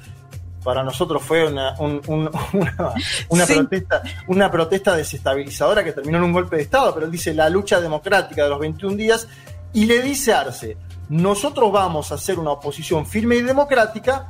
Para 0.64 0.84
nosotros 0.84 1.22
fue 1.24 1.48
una, 1.48 1.76
un- 1.80 2.02
un- 2.08 2.30
una, 2.54 2.94
una 3.30 3.46
Sí. 3.46 3.54
protesta, 3.56 4.02
una 4.28 4.50
protesta 4.52 4.96
desestabilizadora 4.96 5.84
que 5.84 5.92
terminó 5.92 6.18
en 6.20 6.24
un 6.26 6.34
golpe 6.34 6.56
de 6.58 6.64
Estado, 6.64 6.94
pero 6.94 7.06
él 7.06 7.12
dice 7.12 7.34
la 7.34 7.50
lucha 7.50 7.80
democrática 7.82 8.44
de 8.44 8.50
los 8.50 8.60
21 8.60 8.96
días 8.96 9.28
y 9.74 9.86
le 9.86 10.02
dice 10.02 10.34
a 10.34 10.42
Arce, 10.42 10.78
nosotros 11.10 11.72
vamos 11.72 12.12
a 12.12 12.16
hacer 12.16 12.40
una 12.40 12.52
oposición 12.52 13.06
firme 13.06 13.36
y 13.36 13.42
democrática 13.42 14.30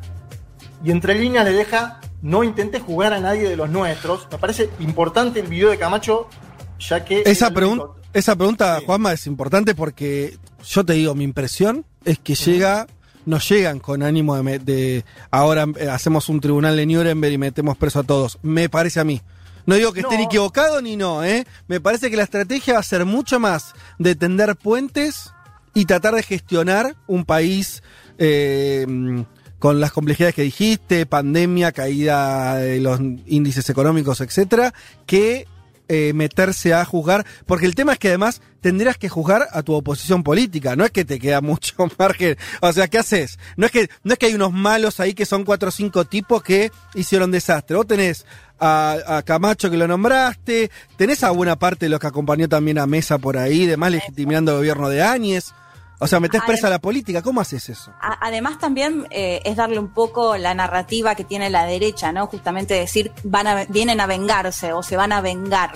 y 0.83 0.89
entre 0.91 1.15
líneas 1.15 1.45
le 1.45 1.51
deja 1.53 1.99
no 2.23 2.43
intente 2.43 2.79
jugar 2.79 3.13
a 3.13 3.19
nadie 3.19 3.47
de 3.47 3.55
los 3.55 3.69
nuestros. 3.69 4.27
Me 4.31 4.39
parece 4.39 4.69
importante 4.79 5.39
el 5.41 5.47
video 5.47 5.69
de 5.69 5.77
Camacho, 5.77 6.27
ya 6.79 7.05
que... 7.05 7.21
Esa, 7.25 7.51
pregun- 7.51 7.73
único- 7.73 7.95
esa 8.13 8.35
pregunta, 8.35 8.79
Juanma, 8.85 9.13
es 9.13 9.27
importante 9.27 9.75
porque 9.75 10.37
yo 10.65 10.83
te 10.83 10.93
digo, 10.93 11.13
mi 11.13 11.23
impresión 11.25 11.85
es 12.05 12.17
que 12.19 12.33
llega, 12.35 12.87
nos 13.25 13.47
llegan 13.49 13.79
con 13.79 14.01
ánimo 14.03 14.41
de, 14.41 15.03
ahora 15.31 15.65
eh, 15.77 15.89
hacemos 15.89 16.29
un 16.29 16.39
tribunal 16.39 16.75
de 16.77 16.85
Nuremberg 16.85 17.33
y 17.33 17.37
metemos 17.37 17.77
preso 17.77 17.99
a 17.99 18.03
todos. 18.03 18.39
Me 18.41 18.69
parece 18.69 18.99
a 18.99 19.03
mí. 19.03 19.21
No 19.65 19.75
digo 19.75 19.93
que 19.93 20.01
estén 20.01 20.19
No. 20.19 20.25
equivocados 20.25 20.81
ni 20.83 20.95
no, 20.97 21.23
¿eh? 21.23 21.45
Me 21.67 21.79
parece 21.79 22.09
que 22.09 22.17
la 22.17 22.23
estrategia 22.23 22.73
va 22.73 22.79
a 22.81 22.83
ser 22.83 23.05
mucho 23.05 23.39
más 23.39 23.73
de 23.99 24.15
tender 24.15 24.55
puentes 24.57 25.31
y 25.73 25.85
tratar 25.85 26.15
de 26.15 26.23
gestionar 26.23 26.95
un 27.07 27.23
país 27.25 27.81
eh, 28.17 28.85
con 29.63 29.79
las 29.79 29.93
complejidades 29.93 30.35
que 30.35 30.41
dijiste, 30.41 31.05
pandemia, 31.05 31.71
caída 31.71 32.57
de 32.57 32.81
los 32.81 32.99
índices 32.99 33.69
económicos, 33.69 34.19
etcétera, 34.19 34.73
que 35.05 35.47
eh, 35.87 36.11
meterse 36.13 36.73
a 36.73 36.83
juzgar, 36.83 37.25
porque 37.45 37.65
el 37.65 37.73
tema 37.73 37.93
es 37.93 37.99
que 37.99 38.09
además 38.09 38.41
tendrías 38.59 38.97
que 38.97 39.07
juzgar 39.07 39.47
a 39.53 39.63
tu 39.63 39.71
oposición 39.73 40.21
política, 40.21 40.75
no 40.75 40.83
es 40.83 40.91
que 40.91 41.05
te 41.05 41.17
queda 41.17 41.39
mucho 41.41 41.75
margen, 41.97 42.35
o 42.59 42.73
sea, 42.73 42.89
¿qué 42.89 42.97
haces? 42.97 43.39
No 43.55 43.65
es 43.65 43.71
que 43.71 43.89
no 44.03 44.11
es 44.11 44.19
que 44.19 44.25
hay 44.25 44.35
unos 44.35 44.51
malos 44.51 44.99
ahí 44.99 45.13
que 45.13 45.25
son 45.25 45.45
cuatro 45.45 45.69
o 45.69 45.71
cinco 45.71 46.03
tipos 46.03 46.43
que 46.43 46.69
hicieron 46.93 47.31
desastre, 47.31 47.77
vos 47.77 47.87
tenés 47.87 48.25
a, 48.59 48.97
a 49.07 49.23
Camacho 49.23 49.71
que 49.71 49.77
lo 49.77 49.87
nombraste, 49.87 50.71
tenés 50.97 51.23
a 51.23 51.31
buena 51.31 51.55
parte 51.55 51.85
de 51.85 51.89
los 51.89 52.01
que 52.01 52.07
acompañó 52.07 52.49
también 52.49 52.79
a 52.79 52.85
Mesa 52.85 53.17
por 53.17 53.37
ahí, 53.37 53.65
demás 53.65 53.93
legitimando 53.93 54.51
el 54.51 54.57
gobierno 54.57 54.89
de 54.89 55.03
Áñez, 55.03 55.53
o 56.03 56.07
sea, 56.07 56.19
metés 56.19 56.41
presa 56.45 56.67
a 56.67 56.69
la 56.69 56.79
política, 56.79 57.21
¿cómo 57.21 57.41
haces 57.41 57.69
eso? 57.69 57.91
A- 57.99 58.19
Además 58.27 58.59
también 58.59 59.07
eh, 59.09 59.41
es 59.43 59.55
darle 59.55 59.79
un 59.79 59.93
poco 59.93 60.37
la 60.37 60.53
narrativa 60.53 61.15
que 61.15 61.23
tiene 61.23 61.49
la 61.49 61.65
derecha, 61.65 62.11
¿no? 62.11 62.27
Justamente 62.27 62.73
decir, 62.75 63.11
van 63.23 63.47
a, 63.47 63.65
vienen 63.65 63.99
a 64.01 64.05
vengarse 64.05 64.73
o 64.73 64.83
se 64.83 64.95
van 64.97 65.11
a 65.11 65.21
vengar. 65.21 65.71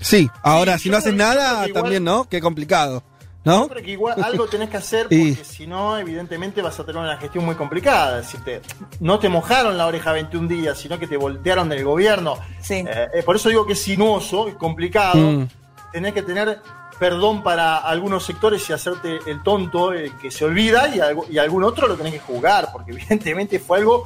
Sí, 0.00 0.30
ahora 0.42 0.76
Sí, 0.78 0.84
si 0.84 0.90
no 0.90 0.96
haces 0.98 1.14
nada, 1.14 1.66
igual- 1.66 1.82
también, 1.82 2.04
¿no? 2.04 2.28
Qué 2.28 2.40
complicado. 2.40 3.02
¿no? 3.44 3.66
Creo 3.68 3.82
que 3.82 3.92
igual 3.92 4.14
algo 4.22 4.46
tenés 4.46 4.68
que 4.68 4.76
hacer 4.76 5.04
porque 5.04 5.38
si 5.42 5.66
no, 5.66 5.96
evidentemente 5.96 6.60
vas 6.60 6.78
a 6.80 6.84
tener 6.84 7.00
una 7.00 7.16
gestión 7.16 7.46
muy 7.46 7.54
complicada. 7.54 8.20
Es 8.20 8.26
decir, 8.26 8.44
te- 8.44 8.60
no 9.00 9.18
te 9.18 9.28
mojaron 9.30 9.78
la 9.78 9.86
oreja 9.86 10.12
21 10.12 10.48
días, 10.48 10.76
sino 10.78 10.98
que 10.98 11.06
te 11.06 11.16
voltearon 11.16 11.68
del 11.70 11.82
gobierno. 11.84 12.34
Eh, 12.68 12.84
eh, 13.14 13.22
por 13.22 13.36
eso 13.36 13.48
digo 13.48 13.64
que 13.64 13.72
es 13.72 13.80
sinuoso, 13.82 14.48
es 14.48 14.54
complicado. 14.56 15.16
Mm. 15.18 15.48
Tenés 15.92 16.12
que 16.12 16.22
tener 16.22 16.60
perdón 16.98 17.42
para 17.42 17.76
algunos 17.78 18.24
sectores 18.24 18.68
y 18.68 18.72
hacerte 18.72 19.18
el 19.26 19.42
tonto, 19.42 19.92
el 19.92 20.16
que 20.18 20.30
se 20.30 20.44
olvida, 20.44 20.94
y, 20.94 21.00
algo- 21.00 21.26
y 21.30 21.38
algún 21.38 21.64
otro 21.64 21.86
lo 21.88 21.96
tenés 21.96 22.14
que 22.14 22.18
jugar, 22.20 22.68
porque 22.72 22.90
evidentemente 22.96 23.58
fue 23.58 23.78
algo 23.78 24.04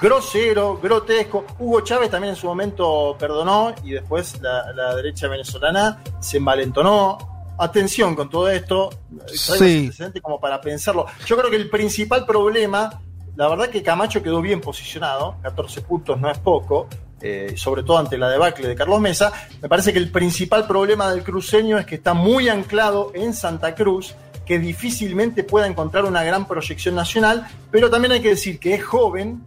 grosero, 0.00 0.78
grotesco. 0.82 1.44
Hugo 1.58 1.82
Chávez 1.82 2.10
también 2.10 2.34
en 2.34 2.40
su 2.40 2.46
momento 2.46 3.16
perdonó 3.18 3.74
y 3.84 3.90
después 3.92 4.40
la, 4.40 4.72
la 4.72 4.94
derecha 4.96 5.28
venezolana 5.28 6.02
se 6.20 6.38
envalentonó. 6.38 7.18
Atención 7.58 8.16
con 8.16 8.30
todo 8.30 8.48
esto, 8.48 8.88
Sí. 9.34 9.90
como 10.22 10.40
para 10.40 10.62
pensarlo. 10.62 11.04
Yo 11.26 11.36
creo 11.36 11.50
que 11.50 11.56
el 11.56 11.68
principal 11.68 12.24
problema, 12.24 13.02
la 13.36 13.48
verdad 13.48 13.68
que 13.68 13.82
Camacho 13.82 14.22
quedó 14.22 14.40
bien 14.40 14.62
posicionado, 14.62 15.36
14 15.42 15.82
puntos 15.82 16.18
no 16.18 16.30
es 16.30 16.38
poco, 16.38 16.88
eh, 17.20 17.54
sobre 17.56 17.82
todo 17.82 17.98
ante 17.98 18.18
la 18.18 18.28
debacle 18.28 18.68
de 18.68 18.74
Carlos 18.74 19.00
Mesa. 19.00 19.32
Me 19.60 19.68
parece 19.68 19.92
que 19.92 19.98
el 19.98 20.10
principal 20.10 20.66
problema 20.66 21.10
del 21.10 21.22
cruceño 21.22 21.78
es 21.78 21.86
que 21.86 21.96
está 21.96 22.14
muy 22.14 22.48
anclado 22.48 23.12
en 23.14 23.34
Santa 23.34 23.74
Cruz, 23.74 24.14
que 24.46 24.58
difícilmente 24.58 25.44
pueda 25.44 25.66
encontrar 25.66 26.04
una 26.04 26.24
gran 26.24 26.46
proyección 26.46 26.94
nacional, 26.94 27.46
pero 27.70 27.90
también 27.90 28.12
hay 28.12 28.20
que 28.20 28.30
decir 28.30 28.58
que 28.58 28.74
es 28.74 28.84
joven, 28.84 29.44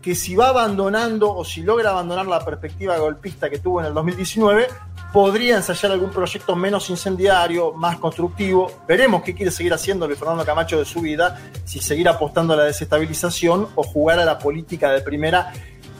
que 0.00 0.14
si 0.14 0.36
va 0.36 0.48
abandonando 0.50 1.34
o 1.34 1.44
si 1.44 1.62
logra 1.62 1.90
abandonar 1.90 2.26
la 2.26 2.44
perspectiva 2.44 2.96
golpista 2.96 3.50
que 3.50 3.58
tuvo 3.58 3.80
en 3.80 3.86
el 3.86 3.94
2019, 3.94 4.68
podría 5.12 5.56
ensayar 5.56 5.92
algún 5.92 6.10
proyecto 6.10 6.54
menos 6.54 6.90
incendiario, 6.90 7.72
más 7.72 7.96
constructivo. 7.96 8.70
Veremos 8.86 9.22
qué 9.22 9.34
quiere 9.34 9.50
seguir 9.50 9.72
haciendo 9.72 10.06
Luis 10.06 10.18
Fernando 10.18 10.44
Camacho 10.44 10.78
de 10.78 10.84
su 10.84 11.00
vida, 11.00 11.40
si 11.64 11.80
seguir 11.80 12.08
apostando 12.08 12.54
a 12.54 12.56
la 12.56 12.64
desestabilización 12.64 13.66
o 13.74 13.82
jugar 13.82 14.20
a 14.20 14.24
la 14.24 14.38
política 14.38 14.92
de 14.92 15.00
primera 15.00 15.52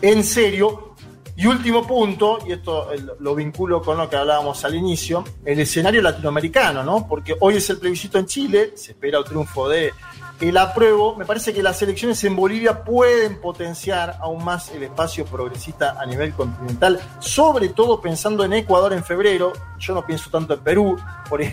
en 0.02 0.22
serio. 0.22 0.85
Y 1.38 1.46
último 1.46 1.86
punto, 1.86 2.38
y 2.46 2.52
esto 2.52 2.90
eh, 2.92 3.04
lo 3.20 3.34
vinculo 3.34 3.82
con 3.82 3.98
lo 3.98 4.08
que 4.08 4.16
hablábamos 4.16 4.64
al 4.64 4.74
inicio, 4.74 5.22
el 5.44 5.60
escenario 5.60 6.00
latinoamericano, 6.00 6.82
¿no? 6.82 7.06
Porque 7.06 7.36
hoy 7.40 7.56
es 7.56 7.68
el 7.68 7.78
plebiscito 7.78 8.18
en 8.18 8.24
Chile, 8.26 8.72
se 8.74 8.92
espera 8.92 9.18
el 9.18 9.24
triunfo 9.24 9.68
de 9.68 9.92
el 10.40 10.56
apruebo. 10.56 11.14
Me 11.14 11.24
parece 11.24 11.52
que 11.52 11.62
las 11.62 11.80
elecciones 11.82 12.22
en 12.24 12.36
Bolivia 12.36 12.84
pueden 12.84 13.38
potenciar 13.40 14.16
aún 14.20 14.44
más 14.44 14.70
el 14.70 14.82
espacio 14.82 15.26
progresista 15.26 15.96
a 16.00 16.06
nivel 16.06 16.32
continental, 16.32 17.00
sobre 17.18 17.68
todo 17.70 18.00
pensando 18.00 18.42
en 18.44 18.54
Ecuador 18.54 18.94
en 18.94 19.04
febrero. 19.04 19.52
Yo 19.78 19.94
no 19.94 20.06
pienso 20.06 20.30
tanto 20.30 20.54
en 20.54 20.60
Perú, 20.60 20.98
por 21.28 21.40
ahí 21.40 21.52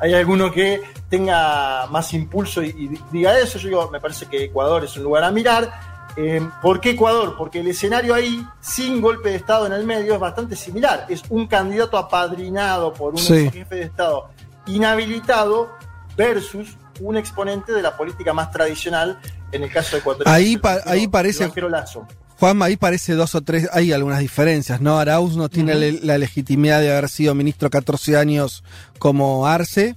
hay 0.00 0.14
alguno 0.14 0.52
que 0.52 0.80
tenga 1.08 1.86
más 1.88 2.12
impulso 2.14 2.62
y, 2.62 2.68
y 2.68 3.00
diga 3.10 3.36
eso. 3.38 3.58
Yo 3.58 3.68
digo, 3.68 3.90
me 3.90 4.00
parece 4.00 4.26
que 4.26 4.44
Ecuador 4.44 4.84
es 4.84 4.96
un 4.96 5.02
lugar 5.02 5.24
a 5.24 5.30
mirar. 5.30 5.93
Eh, 6.16 6.40
¿Por 6.62 6.80
qué 6.80 6.90
Ecuador? 6.90 7.34
Porque 7.36 7.60
el 7.60 7.66
escenario 7.66 8.14
ahí, 8.14 8.46
sin 8.60 9.00
golpe 9.00 9.30
de 9.30 9.36
Estado 9.36 9.66
en 9.66 9.72
el 9.72 9.84
medio, 9.84 10.14
es 10.14 10.20
bastante 10.20 10.54
similar. 10.54 11.06
Es 11.08 11.22
un 11.28 11.46
candidato 11.48 11.98
apadrinado 11.98 12.92
por 12.92 13.14
un 13.14 13.18
Sí. 13.18 13.50
jefe 13.50 13.74
de 13.74 13.82
Estado 13.82 14.28
inhabilitado 14.66 15.70
versus 16.16 16.76
un 17.00 17.16
exponente 17.16 17.72
de 17.72 17.82
la 17.82 17.96
política 17.96 18.32
más 18.32 18.50
tradicional, 18.52 19.18
en 19.50 19.64
el 19.64 19.72
caso 19.72 19.92
de 19.96 19.98
Ecuador. 20.00 20.22
Ahí, 20.28 20.56
pa- 20.56 20.80
ahí 20.86 21.08
parece, 21.08 21.50
Lazo. 21.68 22.06
Juanma, 22.38 22.66
ahí 22.66 22.76
parece 22.76 23.14
dos 23.14 23.34
o 23.34 23.40
tres, 23.42 23.68
hay 23.72 23.92
algunas 23.92 24.18
diferencias, 24.20 24.80
¿no? 24.80 24.98
Arauz 24.98 25.36
no 25.36 25.48
tiene 25.48 25.74
la 26.02 26.18
legitimidad 26.18 26.80
de 26.80 26.90
haber 26.92 27.08
sido 27.08 27.34
ministro 27.34 27.70
14 27.70 28.16
años 28.16 28.62
como 28.98 29.46
Arce. 29.46 29.96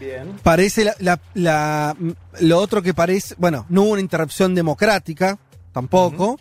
Bien. 0.00 0.34
Parece 0.42 0.84
la, 0.84 0.94
la- 1.00 1.20
la- 1.34 1.96
lo 2.40 2.58
otro 2.58 2.82
que 2.82 2.94
parece, 2.94 3.34
bueno, 3.38 3.66
no 3.68 3.82
hubo 3.82 3.90
una 3.92 4.00
interrupción 4.00 4.54
democrática, 4.54 5.38
tampoco, 5.72 6.38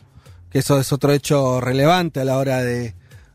que 0.51 0.59
eso 0.59 0.79
es 0.79 0.91
otro 0.93 1.11
hecho 1.11 1.59
relevante 1.59 2.19
a 2.19 2.25
la 2.25 2.37
hora 2.37 2.63
de, 2.63 2.93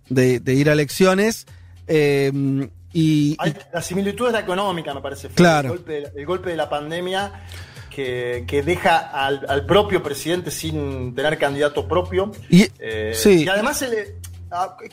de- 0.08 0.40
de 0.40 0.54
ir 0.54 0.70
a 0.70 0.72
elecciones. 0.74 1.46
Eh, 1.88 2.68
y, 2.92 3.36
Hay- 3.38 3.54
la 3.72 3.82
similitud 3.82 4.26
es 4.28 4.32
la 4.32 4.40
económica, 4.40 4.94
me 4.94 5.00
parece. 5.00 5.28
Claro. 5.28 5.68
El 5.70 5.76
golpe, 5.78 5.92
de- 5.92 6.12
el 6.16 6.26
golpe 6.26 6.50
de 6.50 6.56
la 6.56 6.68
pandemia 6.68 7.32
que, 7.90 8.44
que 8.46 8.62
deja 8.62 8.98
al, 8.98 9.44
al 9.48 9.66
propio 9.66 10.02
presidente 10.02 10.50
sin 10.50 11.14
tener 11.14 11.36
candidato 11.38 11.86
propio. 11.88 12.32
Y- 12.48 12.66
Eh, 12.78 13.12
sí. 13.14 13.44
y 13.44 13.48
además, 13.48 13.82
el- 13.82 13.94
ah, 13.94 14.32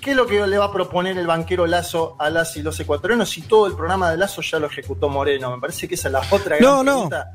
¿qué 0.02 0.12
es 0.12 0.16
lo 0.18 0.26
que 0.28 0.46
le 0.48 0.58
va 0.58 0.66
a 0.66 0.72
proponer 0.74 1.18
el 1.18 1.28
banquero 1.28 1.68
Lazo 1.68 2.16
a 2.20 2.30
las 2.30 2.56
y 2.58 2.62
los 2.62 2.80
ecuatorianos 2.80 3.30
si 3.30 3.42
todo 3.42 3.68
el 3.68 3.74
programa 3.74 4.10
de 4.12 4.18
Lazo 4.18 4.42
ya 4.42 4.60
lo 4.60 4.68
ejecutó 4.68 5.10
Moreno? 5.10 5.52
Me 5.56 5.60
parece 5.62 5.88
que 5.88 5.96
esa 5.96 6.08
es 6.08 6.14
la 6.14 6.22
otra 6.32 6.58
gran 6.58 6.62
No, 6.62 6.84
no. 6.84 6.92
pregunta 7.10 7.32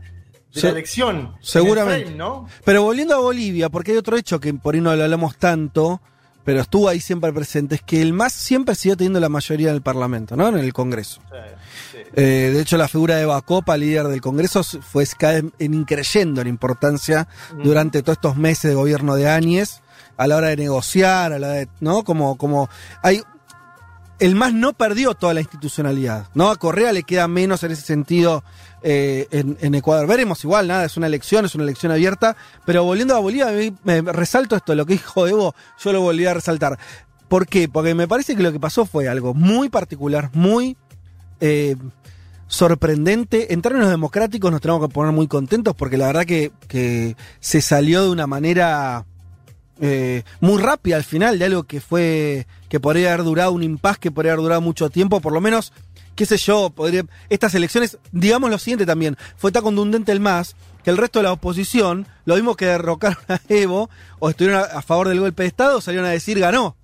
de 0.52 0.60
Se- 0.60 0.66
la 0.66 0.72
elección. 0.72 1.34
seguramente. 1.40 2.02
En 2.02 2.12
el 2.12 2.16
frame, 2.16 2.18
¿no? 2.18 2.48
Pero 2.64 2.82
volviendo 2.82 3.14
a 3.14 3.18
Bolivia, 3.18 3.68
porque 3.68 3.92
hay 3.92 3.98
otro 3.98 4.16
hecho 4.16 4.38
que 4.40 4.54
por 4.54 4.74
ahí 4.74 4.80
no 4.80 4.94
lo 4.94 5.02
hablamos 5.02 5.36
tanto, 5.36 6.00
pero 6.44 6.60
estuvo 6.60 6.88
ahí 6.88 7.00
siempre 7.00 7.32
presente, 7.32 7.74
es 7.76 7.82
que 7.82 8.02
el 8.02 8.12
MAS 8.12 8.32
siempre 8.34 8.74
siguió 8.74 8.96
teniendo 8.98 9.18
la 9.18 9.30
mayoría 9.30 9.70
en 9.70 9.76
el 9.76 9.82
Parlamento, 9.82 10.36
¿no? 10.36 10.48
En 10.48 10.58
el 10.58 10.72
Congreso. 10.74 11.20
Eh, 12.16 12.50
de 12.54 12.60
hecho, 12.60 12.76
la 12.76 12.86
figura 12.88 13.16
de 13.16 13.24
Bacopa, 13.24 13.76
líder 13.76 14.08
del 14.08 14.20
Congreso, 14.20 14.62
fue 14.62 15.06
cada 15.18 15.34
vez 15.40 15.44
en 15.58 15.74
increyendo 15.74 16.40
en 16.42 16.48
importancia 16.48 17.28
durante 17.62 18.02
todos 18.02 18.18
estos 18.18 18.36
meses 18.36 18.70
de 18.70 18.74
gobierno 18.74 19.16
de 19.16 19.28
Áñez, 19.28 19.80
a 20.16 20.26
la 20.26 20.36
hora 20.36 20.48
de 20.48 20.56
negociar, 20.56 21.32
a 21.32 21.38
la 21.38 21.48
de, 21.48 21.68
¿no? 21.80 22.04
Como, 22.04 22.36
como 22.36 22.68
hay 23.02 23.22
el 24.20 24.36
MAS 24.36 24.54
no 24.54 24.72
perdió 24.72 25.14
toda 25.14 25.34
la 25.34 25.40
institucionalidad, 25.40 26.28
¿no? 26.34 26.50
A 26.50 26.56
Correa 26.56 26.92
le 26.92 27.02
queda 27.02 27.26
menos 27.26 27.62
en 27.64 27.72
ese 27.72 27.82
sentido 27.82 28.44
eh, 28.82 29.26
en, 29.30 29.58
en 29.60 29.74
Ecuador. 29.74 30.06
Veremos 30.06 30.42
igual, 30.44 30.68
nada, 30.68 30.84
es 30.84 30.96
una 30.96 31.08
elección, 31.08 31.44
es 31.44 31.54
una 31.54 31.64
elección 31.64 31.90
abierta, 31.90 32.36
pero 32.64 32.84
volviendo 32.84 33.16
a 33.16 33.18
Bolivia, 33.18 33.48
me, 33.82 34.02
me 34.02 34.12
resalto 34.12 34.56
esto, 34.56 34.74
lo 34.74 34.86
que 34.86 34.94
dijo 34.94 35.26
Evo, 35.26 35.54
yo 35.82 35.92
lo 35.92 36.00
volví 36.00 36.26
a 36.26 36.34
resaltar. 36.34 36.78
¿Por 37.28 37.46
qué? 37.46 37.68
Porque 37.68 37.94
me 37.94 38.06
parece 38.06 38.36
que 38.36 38.42
lo 38.42 38.52
que 38.52 38.60
pasó 38.60 38.86
fue 38.86 39.08
algo 39.08 39.34
muy 39.34 39.68
particular, 39.68 40.30
muy 40.32 40.76
eh, 41.40 41.76
sorprendente. 42.46 43.52
En 43.52 43.62
términos 43.62 43.90
democráticos 43.90 44.50
nos 44.50 44.60
tenemos 44.60 44.86
que 44.86 44.92
poner 44.92 45.12
muy 45.12 45.26
contentos 45.26 45.74
porque 45.74 45.96
la 45.96 46.06
verdad 46.06 46.24
que, 46.24 46.52
que 46.68 47.16
se 47.40 47.60
salió 47.60 48.04
de 48.04 48.10
una 48.10 48.26
manera 48.26 49.06
eh, 49.80 50.22
muy 50.40 50.60
rápida 50.60 50.96
al 50.96 51.04
final 51.04 51.38
de 51.38 51.44
algo 51.46 51.64
que 51.64 51.80
fue 51.80 52.46
que 52.68 52.80
podría 52.80 53.12
haber 53.12 53.24
durado 53.24 53.52
un 53.52 53.62
impas 53.62 53.98
que 53.98 54.10
podría 54.10 54.32
haber 54.32 54.42
durado 54.42 54.60
mucho 54.60 54.90
tiempo 54.90 55.20
por 55.20 55.32
lo 55.32 55.40
menos 55.40 55.72
qué 56.14 56.26
sé 56.26 56.36
yo 56.36 56.70
podría 56.70 57.04
estas 57.28 57.54
elecciones 57.54 57.98
digamos 58.12 58.50
lo 58.50 58.58
siguiente 58.58 58.86
también 58.86 59.16
fue 59.36 59.50
tan 59.50 59.62
contundente 59.62 60.12
el 60.12 60.20
más 60.20 60.54
que 60.84 60.90
el 60.90 60.96
resto 60.96 61.18
de 61.18 61.24
la 61.24 61.32
oposición 61.32 62.06
lo 62.24 62.36
mismo 62.36 62.54
que 62.56 62.66
derrocaron 62.66 63.18
a 63.28 63.40
Evo 63.48 63.90
o 64.20 64.30
estuvieron 64.30 64.60
a, 64.60 64.64
a 64.64 64.82
favor 64.82 65.08
del 65.08 65.20
golpe 65.20 65.42
de 65.42 65.48
estado 65.48 65.80
salieron 65.80 66.06
a 66.06 66.12
decir 66.12 66.38
ganó 66.38 66.76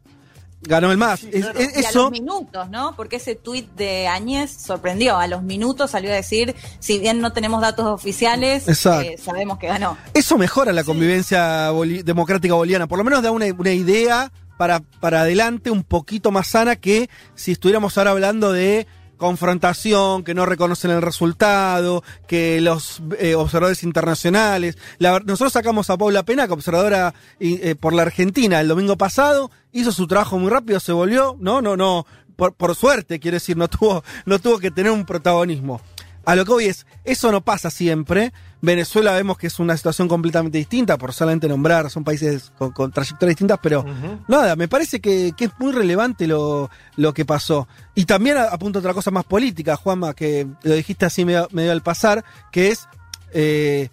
ganó 0.63 0.91
el 0.93 0.99
más 0.99 1.25
Es- 1.25 1.47
es- 1.59 1.79
Y 1.83 1.85
a 1.85 1.93
los 1.93 2.11
minutos, 2.11 2.69
¿no? 2.71 2.95
Porque 2.97 3.17
ese 3.17 3.35
tuit 3.35 3.69
de 3.77 4.07
Áñez 4.09 4.51
sorprendió. 4.51 5.17
A 5.19 5.27
los 5.27 5.43
minutos 5.43 5.91
salió 5.93 6.11
a 6.11 6.15
decir, 6.15 6.55
si 6.79 6.99
bien 6.99 7.21
no 7.21 7.33
tenemos 7.33 7.61
datos 7.61 7.87
oficiales, 7.87 8.69
eh, 9.03 9.17
sabemos 9.23 9.59
que 9.59 9.69
ganó. 9.69 9.97
Eso 10.15 10.37
mejora 10.39 10.73
la 10.73 10.85
convivencia 10.85 11.71
boli- 11.73 12.03
democrática 12.03 12.55
boliviana, 12.55 12.87
por 12.87 12.99
lo 12.99 13.05
menos 13.05 13.23
da 13.23 13.31
una, 13.31 13.47
una 13.47 13.73
idea 13.73 14.31
para, 14.59 14.81
para 14.81 15.23
adelante 15.23 15.71
un 15.71 15.83
poquito 15.83 16.31
más 16.31 16.49
sana 16.49 16.77
que 16.77 17.09
si 17.35 17.53
estuviéramos 17.53 17.97
ahora 17.97 18.11
hablando 18.11 18.53
de 18.53 18.87
confrontación, 19.21 20.25
que 20.25 20.35
no 20.35 20.47
reconocen 20.47 20.91
el 20.91 21.03
resultado, 21.03 22.03
que 22.27 22.61
los 22.61 23.01
eh, 23.19 23.37
observadores 23.37 23.85
internacionales. 23.85 24.77
La 24.99 25.21
nosotros 25.21 25.53
sacamos 25.53 25.91
a 25.91 25.97
Paula 25.97 26.25
Penaca, 26.25 26.55
observadora 26.55 27.15
eh, 27.39 27.77
por 27.79 27.93
la 27.93 28.03
Argentina, 28.03 28.61
el 28.61 28.67
domingo 28.67 28.97
pasado, 28.97 29.53
hizo 29.71 29.93
su 29.93 30.09
trabajo 30.09 30.39
muy 30.39 30.51
rápido, 30.51 30.81
se 30.81 30.91
volvió, 30.93 31.37
no, 31.39 31.63
no, 31.63 31.77
no, 31.77 32.07
por, 32.35 32.55
por 32.55 32.75
suerte, 32.75 33.21
quiero 33.21 33.37
decir, 33.37 33.57
no 33.57 33.69
tuvo, 33.69 34.03
no 34.25 34.41
tuvo 34.41 34.59
que 34.59 34.73
tener 34.73 34.91
un 34.91 35.07
protagonismo. 35.07 35.81
A 36.25 36.35
lo 36.35 36.45
que 36.45 36.53
voy 36.53 36.65
es, 36.67 36.87
eso 37.05 37.31
no 37.33 37.43
pasa 37.43 37.71
siempre. 37.71 38.33
Venezuela 38.63 39.13
vemos 39.13 39.39
que 39.39 39.47
es 39.47 39.59
una 39.59 39.77
situación 39.77 40.07
completamente 40.07 40.59
distinta, 40.59 40.99
por 40.99 41.13
solamente 41.15 41.49
nombrar, 41.49 41.89
son 41.91 42.05
países 42.05 42.53
con, 42.59 42.73
con 42.73 42.91
trayectorias 42.93 43.31
distintas, 43.37 43.59
pero 43.63 43.85
nada, 44.29 44.55
me 44.57 44.69
parece 44.69 45.01
que, 45.01 45.33
que 45.37 45.47
es 45.47 45.51
muy 45.59 45.73
relevante 45.73 46.27
lo, 46.27 46.71
lo 46.97 47.15
que 47.15 47.25
pasó. 47.25 47.67
Y 47.95 48.05
también 48.05 48.37
apunto 48.39 48.79
a 48.79 48.81
otra 48.81 48.93
cosa 48.95 49.11
más 49.11 49.25
política, 49.25 49.77
Juanma, 49.77 50.13
que 50.15 50.47
lo 50.63 50.75
dijiste 50.75 51.07
así 51.07 51.25
medio, 51.25 51.49
medio 51.53 51.73
al 51.73 51.83
pasar, 51.83 52.23
que 52.53 52.69
es, 52.69 52.87
eh, 53.33 53.89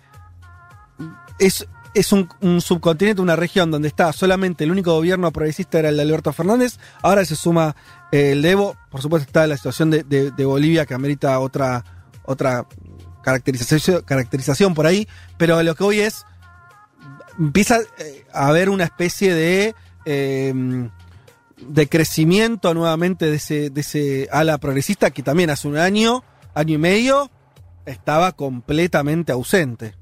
es, 1.40 1.68
es 1.94 2.12
un, 2.12 2.28
un 2.42 2.62
subcontinente, 2.62 3.22
una 3.22 3.36
región 3.36 3.72
donde 3.72 3.88
está 3.88 4.12
solamente 4.14 4.64
el 4.64 4.72
único 4.72 4.94
gobierno 4.94 5.32
progresista 5.32 5.80
era 5.80 5.90
el 5.90 5.96
de 5.98 6.04
Alberto 6.04 6.34
Fernández, 6.34 6.78
ahora 7.02 7.24
se 7.26 7.36
suma 7.36 7.76
eh, 8.12 8.34
el 8.34 8.42
de 8.42 8.52
Evo, 8.52 8.76
por 8.90 9.02
supuesto 9.02 9.26
está 9.28 9.48
la 9.48 9.58
situación 9.58 9.90
de, 9.92 10.04
de- 10.04 10.32
de 10.32 10.46
Bolivia 10.46 10.86
que 10.86 10.94
amerita 10.94 11.40
otra, 11.40 11.84
otra 12.24 12.66
caracterización, 13.28 14.04
caracterización 14.04 14.74
por 14.74 14.88
ahí, 14.88 15.06
pero 15.38 15.62
lo 15.62 15.76
que 15.76 15.84
hoy 15.84 16.00
es, 16.00 16.26
empieza 17.38 17.80
eh, 17.98 18.26
a 18.32 18.48
haber 18.48 18.70
una 18.70 18.86
especie 18.86 19.34
de... 19.34 19.76
eh, 20.06 20.90
de 21.60 21.90
crecimiento 21.90 22.76
nuevamente 22.76 23.26
de 23.26 23.38
ese, 23.38 23.72
de 23.72 23.82
ese 23.82 24.30
ala 24.32 24.60
progresista 24.60 25.10
que 25.10 25.24
también 25.24 25.50
hace 25.50 25.68
un 25.68 25.76
año 25.76 26.24
año 26.54 26.76
y 26.76 26.78
medio, 26.78 27.32
estaba 27.88 28.34
completamente 28.34 29.32
ausente. 29.32 29.96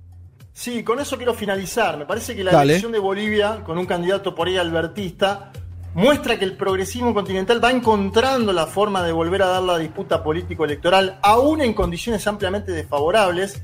Sí, 0.51 0.83
con 0.83 0.99
eso 0.99 1.15
quiero 1.15 1.33
finalizar. 1.33 1.97
Me 1.97 2.05
parece 2.05 2.35
que 2.35 2.43
la 2.43 2.51
Dale. 2.51 2.73
elección 2.73 2.91
de 2.91 2.99
Bolivia, 2.99 3.63
con 3.65 3.77
un 3.77 3.85
candidato 3.85 4.35
por 4.35 4.47
ahí 4.49 4.57
albertista, 4.57 5.53
muestra 5.95 6.37
que 6.37 6.43
el 6.43 6.57
progresismo 6.57 7.13
continental 7.13 7.63
va 7.63 7.71
encontrando 7.71 8.51
la 8.51 8.67
forma 8.67 9.01
de 9.01 9.13
volver 9.13 9.41
a 9.41 9.47
dar 9.47 9.63
la 9.63 9.77
disputa 9.77 10.21
político-electoral, 10.23 11.19
aún 11.23 11.61
en 11.61 11.73
condiciones 11.73 12.27
ampliamente 12.27 12.73
desfavorables. 12.73 13.63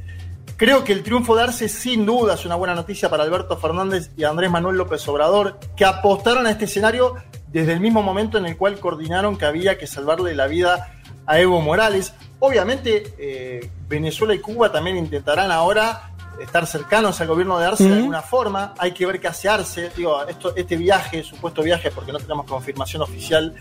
Creo 0.56 0.86
que 0.86 0.94
el 0.94 1.04
triunfo 1.04 1.36
de 1.36 1.44
Arce 1.44 1.68
sin 1.68 2.06
duda 2.06 2.36
es 2.36 2.46
una 2.46 2.56
buena 2.56 2.74
noticia 2.74 3.10
para 3.10 3.24
Alberto 3.24 3.58
Fernández 3.58 4.12
y 4.16 4.24
Andrés 4.24 4.50
Manuel 4.50 4.78
López 4.78 5.06
Obrador, 5.10 5.60
que 5.76 5.84
apostaron 5.84 6.48
a 6.48 6.52
este 6.52 6.66
escenario 6.66 7.16
desde 7.48 7.74
el 7.74 7.82
mismo 7.82 8.02
momento 8.02 8.38
en 8.38 8.46
el 8.46 8.56
cual 8.56 8.80
coordinaron 8.80 9.38
que 9.38 9.46
había 9.46 9.78
que 9.78 9.86
salvarle 9.86 10.34
la 10.34 10.48
vida 10.48 10.94
a 11.26 11.38
Evo 11.38 11.60
Morales. 11.60 12.14
Obviamente, 12.40 13.14
eh, 13.20 13.70
Venezuela 13.90 14.34
y 14.34 14.40
Cuba 14.40 14.72
también 14.72 14.96
intentarán 14.96 15.52
ahora 15.52 16.11
estar 16.44 16.66
cercanos 16.68 17.20
al 17.22 17.28
gobierno 17.28 17.58
de 17.60 17.66
Arce 17.66 17.84
de 17.90 17.96
alguna 17.98 18.22
forma. 18.22 18.74
Hay 18.78 18.92
que 18.94 19.06
ver 19.06 19.20
qué 19.20 19.28
hace 19.28 19.50
Arce. 19.50 19.92
Digo, 19.96 20.24
esto, 20.28 20.56
este 20.56 20.76
viaje, 20.78 21.24
supuesto 21.24 21.62
viaje, 21.64 21.92
porque 21.92 22.12
no 22.12 22.20
tenemos 22.20 22.46
confirmación 22.46 23.02
oficial 23.02 23.54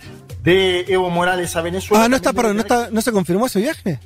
de 0.43 0.81
Evo 0.89 1.11
Morales 1.11 1.55
a 1.57 1.63
Venezuela. 1.63 2.05
Ah, 2.05 2.09
no 2.09 2.17
está, 2.17 2.33
perdón, 2.33 2.57
¿no, 2.57 2.63
está, 2.63 2.89
¿no 2.91 3.01
se 3.01 3.13
confirmó 3.13 3.47
ese 3.47 3.61
viaje? 3.61 4.01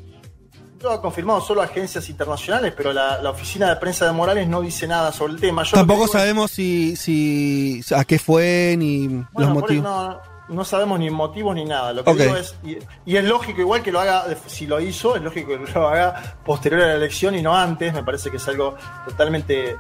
Lo 0.83 0.91
ha 0.93 1.01
confirmado 1.01 1.41
solo 1.41 1.63
agencias 1.63 2.11
internacionales, 2.11 2.75
pero 2.77 2.93
la, 2.93 3.23
la 3.23 3.31
oficina 3.31 3.71
de 3.71 3.77
prensa 3.77 4.05
de 4.05 4.13
Morales 4.13 4.47
no 4.47 4.61
dice 4.61 4.87
nada 4.87 5.13
sobre 5.13 5.33
el 5.33 5.41
tema. 5.41 5.63
Yo 5.63 5.77
Tampoco 5.79 6.05
es- 6.05 6.11
sabemos 6.13 6.51
si, 6.51 6.95
si 6.97 7.81
a 7.97 8.05
qué 8.05 8.19
fue 8.19 8.75
ni 8.79 9.09
los 9.09 9.25
Bueno, 9.33 9.51
eso 9.53 9.61
motivos. 9.61 9.85
no, 9.85 10.21
no 10.49 10.65
sabemos 10.65 10.99
ni 10.99 11.11
motivos 11.11 11.55
ni 11.55 11.65
nada. 11.65 11.93
Lo 11.93 12.05
que 12.05 12.15
digo 12.15 12.37
es, 12.37 12.57
y, 12.65 12.79
y 13.07 13.17
es 13.17 13.25
lógico 13.25 13.61
igual 13.61 13.83
que 13.83 13.93
lo 13.93 14.01
haga, 14.01 14.25
si 14.47 14.67
lo 14.67 14.81
hizo, 14.81 15.17
es 15.17 15.23
lógico 15.23 15.49
que 15.49 15.73
lo 15.73 15.89
haga 15.89 16.37
posterior 16.45 16.83
a 16.83 16.87
la 16.89 16.95
elección 16.95 17.35
y 17.35 17.43
no 17.43 17.57
antes. 17.57 17.93
Me 17.93 18.03
parece 18.03 18.31
que 18.31 18.37
es 18.37 18.49
algo 18.49 18.75
totalmente 19.07 19.77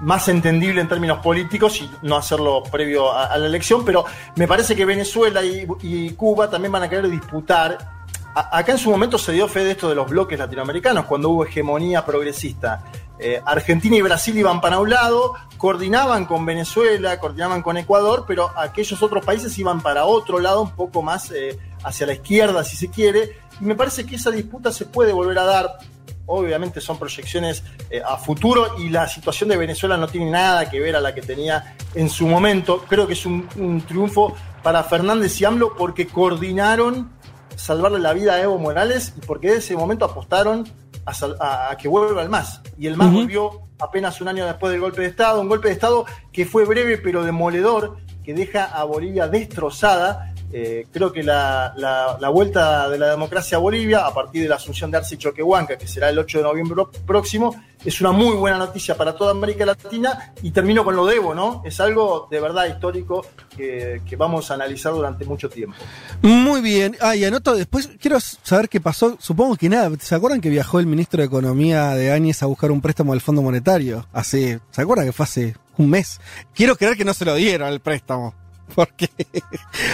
más 0.00 0.28
entendible 0.28 0.80
en 0.80 0.88
términos 0.88 1.18
políticos 1.18 1.80
y 1.82 1.90
no 2.02 2.16
hacerlo 2.16 2.62
previo 2.62 3.12
a, 3.12 3.26
a 3.26 3.36
la 3.36 3.46
elección, 3.46 3.84
pero 3.84 4.04
me 4.36 4.48
parece 4.48 4.74
que 4.74 4.84
Venezuela 4.84 5.42
y, 5.44 5.66
y 5.82 6.10
Cuba 6.10 6.48
también 6.48 6.72
van 6.72 6.84
a 6.84 6.88
querer 6.88 7.08
disputar. 7.08 7.99
Acá 8.34 8.72
en 8.72 8.78
su 8.78 8.90
momento 8.90 9.18
se 9.18 9.32
dio 9.32 9.48
fe 9.48 9.64
de 9.64 9.72
esto 9.72 9.88
de 9.88 9.96
los 9.96 10.08
bloques 10.08 10.38
latinoamericanos, 10.38 11.06
cuando 11.06 11.30
hubo 11.30 11.44
hegemonía 11.44 12.04
progresista. 12.04 12.84
Eh, 13.18 13.42
Argentina 13.44 13.96
y 13.96 14.02
Brasil 14.02 14.38
iban 14.38 14.60
para 14.60 14.78
un 14.78 14.88
lado, 14.88 15.34
coordinaban 15.58 16.26
con 16.26 16.46
Venezuela, 16.46 17.18
coordinaban 17.18 17.60
con 17.60 17.76
Ecuador, 17.76 18.24
pero 18.26 18.50
aquellos 18.56 19.02
otros 19.02 19.24
países 19.24 19.58
iban 19.58 19.80
para 19.80 20.04
otro 20.04 20.38
lado, 20.38 20.62
un 20.62 20.70
poco 20.70 21.02
más 21.02 21.30
eh, 21.32 21.58
hacia 21.82 22.06
la 22.06 22.14
izquierda, 22.14 22.62
si 22.62 22.76
se 22.76 22.88
quiere. 22.88 23.36
Y 23.60 23.64
me 23.64 23.74
parece 23.74 24.06
que 24.06 24.14
esa 24.14 24.30
disputa 24.30 24.72
se 24.72 24.86
puede 24.86 25.12
volver 25.12 25.38
a 25.40 25.44
dar. 25.44 25.78
Obviamente 26.26 26.80
son 26.80 26.98
proyecciones 26.98 27.64
eh, 27.90 28.00
a 28.06 28.16
futuro 28.16 28.78
y 28.78 28.90
la 28.90 29.08
situación 29.08 29.50
de 29.50 29.56
Venezuela 29.56 29.96
no 29.96 30.06
tiene 30.06 30.30
nada 30.30 30.70
que 30.70 30.78
ver 30.78 30.94
a 30.94 31.00
la 31.00 31.12
que 31.12 31.20
tenía 31.20 31.76
en 31.94 32.08
su 32.08 32.28
momento. 32.28 32.84
Creo 32.88 33.08
que 33.08 33.14
es 33.14 33.26
un, 33.26 33.48
un 33.56 33.82
triunfo 33.82 34.36
para 34.62 34.84
Fernández 34.84 35.40
y 35.40 35.44
AMLO 35.44 35.74
porque 35.76 36.06
coordinaron 36.06 37.19
salvarle 37.60 37.98
la 37.98 38.12
vida 38.12 38.34
a 38.34 38.40
Evo 38.42 38.58
Morales 38.58 39.12
y 39.16 39.20
porque 39.26 39.50
de 39.50 39.56
ese 39.58 39.76
momento 39.76 40.04
apostaron 40.04 40.66
a, 41.04 41.14
sal- 41.14 41.36
a- 41.40 41.70
a 41.70 41.76
que 41.76 41.88
vuelva 41.88 42.22
el 42.22 42.28
MAS. 42.28 42.60
Y 42.78 42.86
el 42.86 42.96
MAS 42.96 43.08
volvió 43.12 43.50
apenas 43.78 44.20
un 44.20 44.28
año 44.28 44.46
después 44.46 44.72
del 44.72 44.80
golpe 44.80 45.02
de 45.02 45.08
Estado, 45.08 45.40
un 45.40 45.48
golpe 45.48 45.68
de 45.68 45.74
Estado 45.74 46.04
que 46.32 46.46
fue 46.46 46.64
breve 46.64 46.98
pero 46.98 47.22
demoledor, 47.24 47.96
que 48.24 48.34
deja 48.34 48.64
a 48.64 48.84
Bolivia 48.84 49.28
destrozada. 49.28 50.29
Eh, 50.52 50.86
creo 50.92 51.12
que 51.12 51.22
la, 51.22 51.72
la- 51.76 52.16
la 52.20 52.28
vuelta 52.28 52.88
de 52.88 52.98
la 52.98 53.10
democracia 53.10 53.56
a 53.56 53.60
Bolivia, 53.60 54.06
a 54.06 54.12
partir 54.12 54.42
de 54.42 54.48
la 54.48 54.56
asunción 54.56 54.90
de 54.90 54.96
Arce 54.98 55.16
Choquehuanca, 55.16 55.78
que 55.78 55.86
será 55.86 56.08
el 56.10 56.18
8 56.18 56.38
de 56.38 56.44
noviembre 56.44 56.82
próximo, 57.06 57.54
es 57.84 58.00
una 58.00 58.10
muy 58.12 58.34
buena 58.36 58.58
noticia 58.58 58.96
para 58.96 59.14
toda 59.14 59.30
América 59.30 59.64
Latina. 59.64 60.32
Y 60.42 60.50
termino 60.50 60.84
con 60.84 60.96
lo 60.96 61.06
de 61.06 61.16
Evo, 61.16 61.34
¿no? 61.34 61.62
Es 61.64 61.80
algo 61.80 62.26
de 62.30 62.40
verdad 62.40 62.66
histórico 62.66 63.24
que, 63.56 64.02
que 64.04 64.16
vamos 64.16 64.50
a 64.50 64.54
analizar 64.54 64.92
durante 64.92 65.24
mucho 65.24 65.48
tiempo. 65.48 65.76
Muy 66.22 66.60
bien. 66.60 66.96
Ah, 67.00 67.14
y 67.16 67.24
anoto, 67.24 67.54
después 67.54 67.88
quiero 68.00 68.18
saber 68.20 68.68
qué 68.68 68.80
pasó. 68.80 69.16
Supongo 69.20 69.56
que 69.56 69.68
nada. 69.68 69.90
¿Se 70.00 70.14
acuerdan 70.14 70.40
que 70.40 70.50
viajó 70.50 70.78
el 70.80 70.86
ministro 70.86 71.20
de 71.20 71.26
Economía 71.26 71.90
de 71.94 72.10
Áñez 72.12 72.42
a 72.42 72.46
buscar 72.46 72.70
un 72.70 72.80
préstamo 72.80 73.12
del 73.12 73.20
Fondo 73.20 73.40
Monetario? 73.40 74.06
Hace, 74.12 74.60
¿se 74.72 74.82
acuerdan 74.82 75.06
que 75.06 75.12
fue 75.12 75.24
hace 75.24 75.54
un 75.78 75.88
mes? 75.90 76.20
Quiero 76.54 76.76
creer 76.76 76.96
que 76.96 77.04
no 77.04 77.14
se 77.14 77.24
lo 77.24 77.34
dieron 77.36 77.68
el 77.68 77.80
préstamo. 77.80 78.34
Porque 78.74 79.08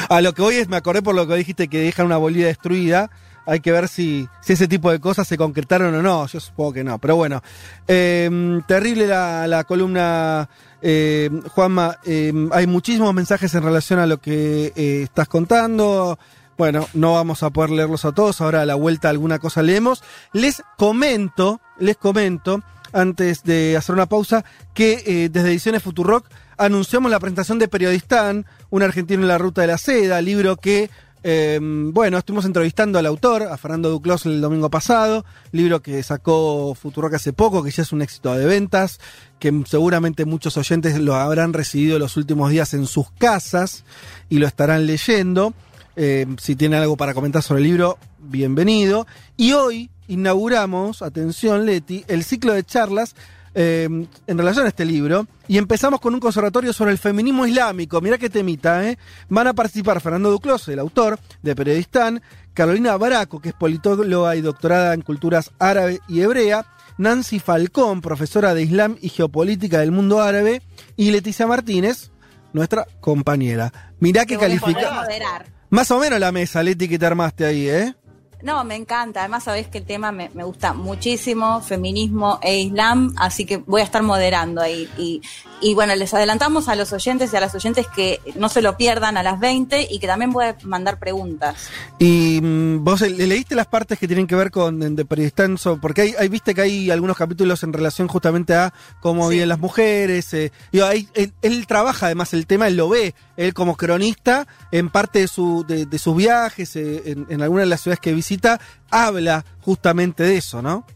a 0.08 0.20
lo 0.20 0.32
que 0.32 0.42
hoy 0.42 0.56
es, 0.56 0.68
me 0.68 0.76
acordé 0.76 1.02
por 1.02 1.14
lo 1.14 1.26
que 1.26 1.34
dijiste 1.34 1.68
que 1.68 1.80
dejan 1.80 2.06
una 2.06 2.16
Bolivia 2.16 2.46
destruida. 2.46 3.10
Hay 3.48 3.60
que 3.60 3.70
ver 3.70 3.86
si, 3.86 4.28
si 4.40 4.54
ese 4.54 4.66
tipo 4.66 4.90
de 4.90 4.98
cosas 4.98 5.28
se 5.28 5.38
concretaron 5.38 5.94
o 5.94 6.02
no. 6.02 6.26
Yo 6.26 6.40
supongo 6.40 6.72
que 6.72 6.84
no. 6.84 6.98
Pero 6.98 7.14
bueno, 7.14 7.42
eh, 7.86 8.60
terrible 8.66 9.06
la, 9.06 9.46
la 9.46 9.64
columna, 9.64 10.48
eh, 10.82 11.30
Juanma. 11.54 11.98
Eh, 12.04 12.32
hay 12.50 12.66
muchísimos 12.66 13.14
mensajes 13.14 13.54
en 13.54 13.62
relación 13.62 14.00
a 14.00 14.06
lo 14.06 14.18
que 14.18 14.72
eh, 14.74 15.02
estás 15.04 15.28
contando. 15.28 16.18
Bueno, 16.58 16.88
no 16.94 17.12
vamos 17.12 17.42
a 17.42 17.50
poder 17.50 17.70
leerlos 17.70 18.04
a 18.04 18.12
todos. 18.12 18.40
Ahora 18.40 18.62
a 18.62 18.66
la 18.66 18.74
vuelta 18.74 19.10
alguna 19.10 19.38
cosa 19.38 19.62
leemos. 19.62 20.02
Les 20.32 20.62
comento, 20.76 21.60
les 21.78 21.96
comento, 21.96 22.62
antes 22.92 23.42
de 23.44 23.76
hacer 23.76 23.94
una 23.94 24.06
pausa, 24.06 24.44
que 24.74 25.02
eh, 25.06 25.28
desde 25.30 25.50
Ediciones 25.50 25.82
Futurock 25.82 26.26
anunciamos 26.56 27.10
la 27.10 27.20
presentación 27.20 27.58
de 27.58 27.68
Periodistán, 27.68 28.46
un 28.70 28.82
argentino 28.82 29.22
en 29.22 29.28
la 29.28 29.38
ruta 29.38 29.60
de 29.60 29.66
la 29.68 29.78
seda, 29.78 30.20
libro 30.20 30.56
que 30.56 30.90
eh, 31.28 31.58
bueno, 31.60 32.18
estuvimos 32.18 32.44
entrevistando 32.44 33.00
al 33.00 33.06
autor, 33.06 33.42
a 33.42 33.56
Fernando 33.56 33.90
Duclos, 33.90 34.26
el 34.26 34.40
domingo 34.40 34.70
pasado, 34.70 35.24
libro 35.50 35.82
que 35.82 36.00
sacó 36.04 36.76
Futurock 36.76 37.14
hace 37.14 37.32
poco, 37.32 37.64
que 37.64 37.72
ya 37.72 37.82
es 37.82 37.90
un 37.90 38.00
éxito 38.00 38.32
de 38.34 38.46
ventas, 38.46 39.00
que 39.40 39.52
seguramente 39.66 40.24
muchos 40.24 40.56
oyentes 40.56 41.00
lo 41.00 41.16
habrán 41.16 41.52
recibido 41.52 41.98
los 41.98 42.16
últimos 42.16 42.52
días 42.52 42.74
en 42.74 42.86
sus 42.86 43.10
casas 43.10 43.82
y 44.28 44.38
lo 44.38 44.46
estarán 44.46 44.86
leyendo. 44.86 45.52
Eh, 45.96 46.26
si 46.38 46.54
tienen 46.54 46.80
algo 46.80 46.96
para 46.96 47.12
comentar 47.12 47.42
sobre 47.42 47.62
el 47.62 47.66
libro, 47.66 47.98
bienvenido. 48.20 49.08
Y 49.36 49.52
hoy 49.52 49.90
inauguramos, 50.06 51.02
atención 51.02 51.66
Leti, 51.66 52.04
el 52.06 52.22
ciclo 52.22 52.52
de 52.52 52.62
charlas 52.62 53.16
eh, 53.58 53.88
en 54.26 54.38
relación 54.38 54.66
a 54.66 54.68
este 54.68 54.84
libro. 54.84 55.26
Y 55.48 55.56
empezamos 55.58 55.98
con 56.00 56.12
un 56.14 56.20
conservatorio 56.20 56.72
sobre 56.72 56.92
el 56.92 56.98
feminismo 56.98 57.46
islámico. 57.46 58.00
Mirá 58.00 58.18
qué 58.18 58.28
temita, 58.28 58.86
¿eh? 58.86 58.98
Van 59.28 59.46
a 59.46 59.54
participar 59.54 60.00
Fernando 60.00 60.30
Duclos, 60.30 60.68
el 60.68 60.78
autor 60.78 61.18
de 61.42 61.56
Periodistán, 61.56 62.22
Carolina 62.52 62.96
Baraco, 62.96 63.40
que 63.40 63.48
es 63.48 63.54
politóloga 63.54 64.36
y 64.36 64.42
doctorada 64.42 64.92
en 64.92 65.00
culturas 65.00 65.50
árabe 65.58 66.00
y 66.06 66.20
hebrea, 66.20 66.66
Nancy 66.98 67.38
Falcón, 67.40 68.02
profesora 68.02 68.54
de 68.54 68.62
Islam 68.62 68.96
y 69.00 69.08
Geopolítica 69.08 69.80
del 69.80 69.90
mundo 69.90 70.20
árabe, 70.20 70.62
y 70.96 71.10
Leticia 71.10 71.46
Martínez, 71.46 72.10
nuestra 72.52 72.86
compañera. 73.00 73.72
Mirá 74.00 74.26
qué 74.26 74.36
Poder 74.36 74.58
califica. 74.60 74.92
moderar. 74.92 75.46
Más 75.70 75.90
o 75.90 75.98
menos 75.98 76.20
la 76.20 76.30
mesa, 76.30 76.62
Leti, 76.62 76.88
que 76.88 76.98
te 76.98 77.06
armaste 77.06 77.44
ahí, 77.44 77.68
¿eh? 77.68 77.94
No, 78.42 78.62
me 78.64 78.76
encanta. 78.76 79.20
Además, 79.20 79.44
sabés 79.44 79.68
que 79.68 79.78
el 79.78 79.86
tema 79.86 80.12
me, 80.12 80.28
gusta 80.28 80.74
muchísimo, 80.74 81.60
feminismo 81.62 82.38
e 82.42 82.58
islam, 82.58 83.14
así 83.16 83.46
que 83.46 83.56
voy 83.58 83.80
a 83.80 83.84
estar 83.84 84.02
moderando 84.02 84.60
ahí. 84.60 84.88
Y, 84.98 85.22
y 85.60 85.74
bueno, 85.74 85.94
les 85.96 86.12
adelantamos 86.12 86.68
a 86.68 86.74
los 86.74 86.92
oyentes 86.92 87.32
y 87.32 87.36
a 87.36 87.40
las 87.40 87.54
oyentes 87.54 87.86
que 87.88 88.20
no 88.36 88.48
se 88.48 88.60
lo 88.60 88.76
pierdan 88.76 89.16
a 89.16 89.22
las 89.22 89.40
20 89.40 89.88
y 89.90 89.98
que 89.98 90.06
también 90.06 90.30
a 90.38 90.54
mandar 90.64 90.98
preguntas. 90.98 91.68
Y 91.98 92.40
mm, 92.42 92.84
vos 92.84 93.00
le 93.00 93.26
leíste 93.26 93.54
las 93.54 93.66
partes 93.66 93.98
que 93.98 94.06
tienen 94.06 94.26
que 94.26 94.34
ver 94.36 94.50
con 94.50 94.94
de 94.96 95.04
Periodistán, 95.04 95.56
so- 95.56 95.78
porque 95.80 96.02
hay, 96.02 96.14
hay- 96.18 96.28
viste 96.28 96.54
que 96.54 96.60
hay 96.60 96.90
algunos 96.90 97.16
capítulos 97.16 97.62
en 97.62 97.72
relación 97.72 98.06
justamente 98.06 98.54
a 98.54 98.72
cómo 99.00 99.28
viven 99.28 99.48
las 99.48 99.58
mujeres. 99.58 100.32
eh, 100.34 100.52
digo, 100.72 100.84
ahí- 100.84 101.08
él, 101.14 101.32
él 101.42 101.66
trabaja 101.66 102.06
además 102.06 102.34
el 102.34 102.46
tema, 102.46 102.68
él 102.68 102.76
lo 102.76 102.88
ve, 102.90 103.14
él 103.38 103.54
como 103.54 103.76
cronista, 103.76 104.46
en 104.72 104.90
parte 104.90 105.20
de, 105.20 105.28
su, 105.28 105.64
de, 105.66 105.86
de 105.86 105.98
sus 105.98 106.14
viajes, 106.16 106.76
eh, 106.76 107.02
en, 107.06 107.26
en 107.30 107.40
algunas 107.42 107.64
de 107.64 107.70
las 107.70 107.80
ciudades 107.80 108.00
que 108.00 108.12
visita, 108.12 108.60
habla 108.90 109.44
justamente 109.62 110.22
de 110.22 110.36
eso, 110.36 110.60
¿no? 110.60 110.86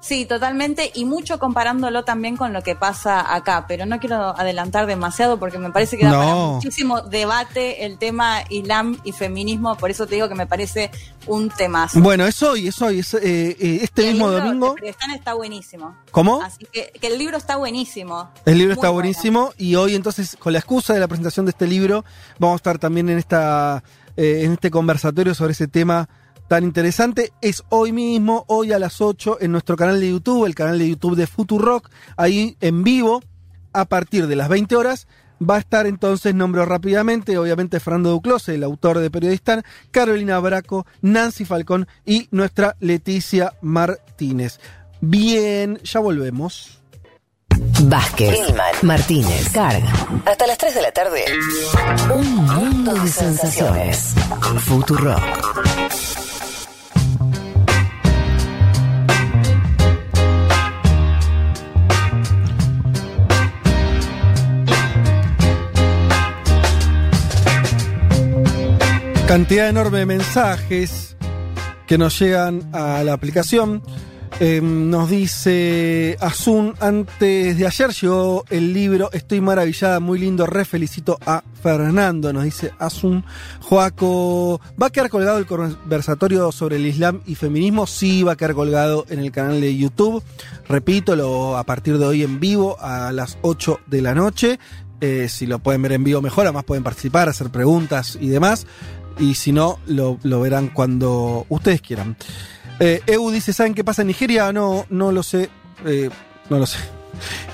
Sí, 0.00 0.26
totalmente, 0.26 0.92
y 0.94 1.04
mucho 1.04 1.40
comparándolo 1.40 2.04
también 2.04 2.36
con 2.36 2.52
lo 2.52 2.62
que 2.62 2.76
pasa 2.76 3.34
acá, 3.34 3.64
pero 3.66 3.84
no 3.84 3.98
quiero 3.98 4.38
adelantar 4.38 4.86
demasiado 4.86 5.38
porque 5.40 5.58
me 5.58 5.70
parece 5.72 5.98
que 5.98 6.04
da 6.04 6.12
No. 6.12 6.18
para 6.20 6.34
muchísimo 6.34 7.00
debate 7.02 7.84
el 7.84 7.98
tema 7.98 8.42
islam 8.48 8.96
y 9.02 9.10
feminismo, 9.10 9.76
por 9.76 9.90
eso 9.90 10.06
te 10.06 10.14
digo 10.14 10.28
que 10.28 10.36
me 10.36 10.46
parece 10.46 10.92
un 11.26 11.50
temazo. 11.50 12.00
Bueno, 12.00 12.26
es 12.26 12.40
hoy, 12.44 12.68
es 12.68 12.80
hoy, 12.80 13.00
es, 13.00 13.12
eh, 13.14 13.20
eh, 13.58 13.80
este 13.82 14.02
el 14.02 14.12
mismo 14.14 14.28
libro 14.28 14.44
domingo. 14.44 14.76
de 14.80 14.94
está 15.14 15.34
buenísimo. 15.34 15.96
¿Cómo? 16.12 16.42
Así 16.42 16.64
que, 16.72 16.92
que 17.00 17.06
el 17.08 17.18
libro 17.18 17.36
está 17.36 17.56
buenísimo. 17.56 18.30
El 18.46 18.54
libro 18.58 18.74
Muy 18.74 18.78
está 18.78 18.88
bueno. 18.90 18.94
buenísimo 18.94 19.52
y 19.58 19.74
hoy 19.74 19.96
entonces 19.96 20.36
con 20.38 20.52
la 20.52 20.60
excusa 20.60 20.94
de 20.94 21.00
la 21.00 21.08
presentación 21.08 21.44
de 21.44 21.50
este 21.50 21.66
libro 21.66 22.04
vamos 22.38 22.54
a 22.54 22.56
estar 22.56 22.78
también 22.78 23.08
en 23.08 23.18
esta 23.18 23.82
eh, 24.16 24.42
en 24.44 24.52
este 24.52 24.70
conversatorio 24.70 25.34
sobre 25.34 25.52
ese 25.52 25.66
tema 25.68 26.08
tan 26.48 26.64
interesante. 26.64 27.32
Es 27.40 27.62
hoy 27.68 27.92
mismo, 27.92 28.44
hoy 28.48 28.72
a 28.72 28.78
las 28.78 29.00
8 29.00 29.38
en 29.40 29.52
nuestro 29.52 29.76
canal 29.76 30.00
de 30.00 30.10
YouTube, 30.10 30.46
el 30.46 30.54
canal 30.54 30.78
de 30.78 30.88
YouTube 30.88 31.16
de 31.16 31.26
Futurock, 31.26 31.90
ahí 32.16 32.56
en 32.60 32.82
vivo 32.82 33.22
a 33.72 33.84
partir 33.84 34.26
de 34.26 34.36
las 34.36 34.48
20 34.48 34.74
horas 34.74 35.06
va 35.40 35.56
a 35.56 35.58
estar 35.58 35.86
entonces, 35.86 36.34
nombro 36.34 36.64
rápidamente, 36.64 37.38
obviamente 37.38 37.80
Fernando 37.80 38.10
Duclose, 38.10 38.54
el 38.54 38.64
autor 38.64 38.98
de 38.98 39.10
Periodistán, 39.10 39.64
Carolina 39.90 40.38
Braco, 40.40 40.86
Nancy 41.02 41.44
Falcón 41.44 41.86
y 42.04 42.28
nuestra 42.30 42.76
Leticia 42.80 43.54
Martínez. 43.60 44.60
Bien, 45.00 45.78
ya 45.84 46.00
volvemos. 46.00 46.80
Vázquez, 47.82 48.38
Martínez, 48.82 49.50
Carga. 49.50 49.92
Hasta 50.26 50.46
las 50.46 50.58
3 50.58 50.74
de 50.74 50.82
la 50.82 50.92
tarde. 50.92 51.24
Un 52.12 52.34
mundo 52.34 52.94
de 52.94 53.08
sensaciones. 53.08 54.14
Futurock. 54.60 56.27
Cantidad 69.28 69.68
enorme 69.68 69.98
de 69.98 70.06
mensajes 70.06 71.14
que 71.86 71.98
nos 71.98 72.18
llegan 72.18 72.66
a 72.72 73.04
la 73.04 73.12
aplicación. 73.12 73.82
Eh, 74.40 74.62
nos 74.62 75.10
dice 75.10 76.16
Azun, 76.18 76.74
antes 76.80 77.58
de 77.58 77.66
ayer 77.66 77.90
llegó 77.90 78.44
el 78.48 78.72
libro 78.72 79.10
Estoy 79.12 79.42
maravillada, 79.42 80.00
muy 80.00 80.18
lindo, 80.18 80.46
re 80.46 80.64
felicito 80.64 81.18
a 81.26 81.44
Fernando, 81.62 82.32
nos 82.32 82.44
dice 82.44 82.72
Azun. 82.78 83.22
Joaco, 83.60 84.62
¿va 84.80 84.86
a 84.86 84.90
quedar 84.90 85.10
colgado 85.10 85.36
el 85.36 85.44
conversatorio 85.44 86.50
sobre 86.50 86.76
el 86.76 86.86
Islam 86.86 87.20
y 87.26 87.34
feminismo? 87.34 87.86
Sí, 87.86 88.22
va 88.22 88.32
a 88.32 88.36
quedar 88.36 88.54
colgado 88.54 89.04
en 89.10 89.18
el 89.18 89.30
canal 89.30 89.60
de 89.60 89.76
YouTube. 89.76 90.22
Repito, 90.70 91.16
lo, 91.16 91.58
a 91.58 91.64
partir 91.64 91.98
de 91.98 92.06
hoy 92.06 92.22
en 92.22 92.40
vivo 92.40 92.78
a 92.80 93.12
las 93.12 93.36
8 93.42 93.80
de 93.88 94.00
la 94.00 94.14
noche. 94.14 94.58
Eh, 95.00 95.28
si 95.28 95.46
lo 95.46 95.60
pueden 95.60 95.80
ver 95.82 95.92
en 95.92 96.02
vivo 96.02 96.20
mejor, 96.20 96.46
además 96.46 96.64
pueden 96.64 96.82
participar, 96.82 97.28
hacer 97.28 97.50
preguntas 97.50 98.18
y 98.20 98.28
demás. 98.28 98.66
Y 99.18 99.34
si 99.34 99.52
no, 99.52 99.78
lo, 99.86 100.18
lo 100.22 100.40
verán 100.40 100.68
cuando 100.68 101.46
ustedes 101.48 101.80
quieran. 101.80 102.16
Eh, 102.80 103.00
EU 103.06 103.30
dice, 103.30 103.52
¿saben 103.52 103.74
qué 103.74 103.82
pasa 103.82 104.02
en 104.02 104.08
Nigeria? 104.08 104.52
No, 104.52 104.86
no 104.90 105.10
lo 105.10 105.22
sé. 105.22 105.50
Eh, 105.84 106.10
no 106.50 106.58
lo 106.58 106.66
sé. 106.66 106.78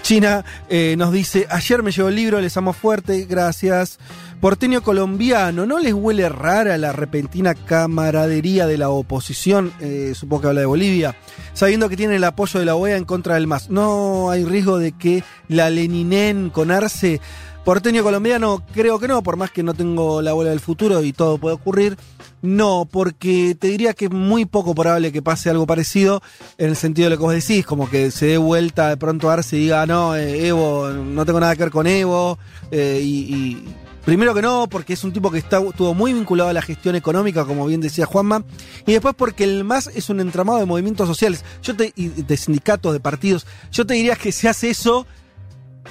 China 0.03 0.45
eh, 0.69 0.95
nos 0.99 1.13
dice, 1.13 1.47
ayer 1.49 1.83
me 1.83 1.91
llegó 1.91 2.09
el 2.09 2.17
libro, 2.17 2.41
les 2.41 2.57
amo 2.57 2.73
fuerte, 2.73 3.25
gracias. 3.25 3.99
Porteño 4.45 4.83
colombiano, 4.83 5.65
¿no 5.65 5.79
les 5.79 5.95
huele 5.95 6.29
rara 6.29 6.77
la 6.77 6.93
repentina 6.93 7.55
camaradería 7.55 8.67
de 8.67 8.77
la 8.77 8.91
oposición? 8.91 9.73
Eh, 9.81 10.13
supongo 10.15 10.43
que 10.43 10.49
habla 10.49 10.61
de 10.61 10.67
Bolivia. 10.67 11.17
Sabiendo 11.55 11.89
que 11.89 11.97
tiene 11.97 12.17
el 12.17 12.25
apoyo 12.25 12.61
de 12.61 12.67
la 12.67 12.75
OEA 12.75 12.99
en 12.99 13.07
contra 13.07 13.37
del 13.37 13.47
MAS. 13.47 13.71
¿No 13.71 14.29
hay 14.29 14.45
riesgo 14.45 14.77
de 14.77 14.93
que 14.93 15.25
la 15.49 15.71
Leninen 15.71 16.51
con 16.51 16.71
Arce 16.71 17.23
Porteño 17.65 18.03
colombiano, 18.03 18.63
creo 18.75 18.99
que 18.99 19.09
no, 19.09 19.23
por 19.23 19.39
más 19.39 19.51
que 19.51 19.63
no 19.63 19.73
tengo 19.73 20.21
la 20.21 20.35
bola 20.35 20.51
del 20.51 20.61
futuro 20.61 21.03
y 21.03 21.15
todo 21.15 21.39
puede 21.39 21.55
ocurrir. 21.55 21.97
No, 22.43 22.87
porque 22.91 23.57
te 23.59 23.69
diría 23.69 23.95
que 23.95 24.05
es 24.05 24.11
muy 24.11 24.45
poco 24.45 24.75
probable 24.75 25.11
que 25.11 25.23
pase 25.23 25.49
algo 25.49 25.67
parecido 25.67 26.21
en 26.59 26.69
el 26.69 26.77
sentido 26.77 27.07
de 27.07 27.15
lo 27.15 27.17
que 27.17 27.25
vos 27.25 27.33
decís, 27.33 27.65
como 27.65 27.89
que 27.89 28.11
se 28.11 28.27
dé 28.27 28.37
vuelta 28.37 28.91
de 28.91 28.99
pronto 28.99 29.31
Arce 29.31 29.57
y 29.57 29.61
diga, 29.61 29.87
no, 29.87 30.15
eh, 30.15 30.49
Evo, 30.49 30.91
no 30.91 31.25
tengo 31.25 31.41
nada 31.41 31.57
que 31.57 31.63
ver 31.63 31.73
con 31.73 31.87
Evo. 31.87 32.39
eh, 32.71 33.01
y 33.03 33.65
primero 34.05 34.35
que 34.35 34.43
no, 34.43 34.67
porque 34.69 34.93
es 34.93 35.05
un 35.05 35.13
tipo 35.13 35.31
que 35.31 35.39
está, 35.39 35.59
estuvo 35.59 35.95
muy 35.95 36.13
vinculado 36.13 36.51
a 36.51 36.53
la 36.53 36.63
gestión 36.63 36.95
económica, 36.97 37.45
como 37.45 37.67
bien 37.67 37.81
decía 37.81 38.07
Juanma. 38.07 38.45
Y 38.87 38.93
después 38.93 39.15
porque 39.17 39.45
el 39.45 39.65
MAS 39.65 39.91
es 39.95 40.11
un 40.11 40.21
entramado 40.21 40.59
de 40.59 40.67
movimientos 40.67 41.09
sociales, 41.09 41.45
yo 41.63 41.77
te, 41.77 41.93
de 41.97 42.37
sindicatos, 42.37 42.93
de 42.93 43.01
partidos. 43.01 43.47
Yo 43.73 43.87
te 43.87 43.95
diría 43.95 44.17
que 44.17 44.33
si 44.33 44.47
hace 44.47 44.71
eso, 44.71 45.07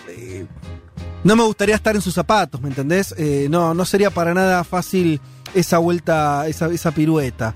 eh, 0.09 0.45
no 1.24 1.36
me 1.36 1.43
gustaría 1.43 1.76
estar 1.76 1.95
en 1.95 2.01
sus 2.01 2.14
zapatos, 2.14 2.61
¿me 2.61 2.70
entendés? 2.70 3.14
Eh, 3.18 3.47
no, 3.49 3.74
no 3.74 3.86
sería 3.86 4.09
para 4.09 4.34
nada 4.34 4.64
fácil 4.64 5.22
esa 5.53 5.78
vuelta, 5.78 6.47
esa, 6.47 6.68
esa 6.68 6.91
pirueta. 6.91 7.55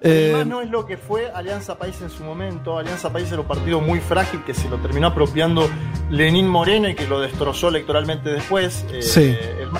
Eh, 0.00 0.30
Además, 0.34 0.46
no 0.46 0.60
es 0.62 0.70
lo 0.70 0.86
que 0.86 0.96
fue 0.96 1.30
Alianza 1.32 1.76
País 1.76 1.96
en 2.00 2.10
su 2.10 2.22
momento. 2.22 2.78
Alianza 2.78 3.12
País 3.12 3.30
era 3.32 3.40
un 3.40 3.48
partido 3.48 3.80
muy 3.80 4.00
frágil 4.00 4.44
que 4.44 4.54
se 4.54 4.68
lo 4.68 4.78
terminó 4.78 5.08
apropiando 5.08 5.68
Lenín 6.10 6.46
Moreno 6.48 6.88
y 6.88 6.94
que 6.94 7.06
lo 7.06 7.20
destrozó 7.20 7.68
electoralmente 7.68 8.30
después. 8.30 8.84
Eh, 8.92 9.02
Sí. 9.02 9.36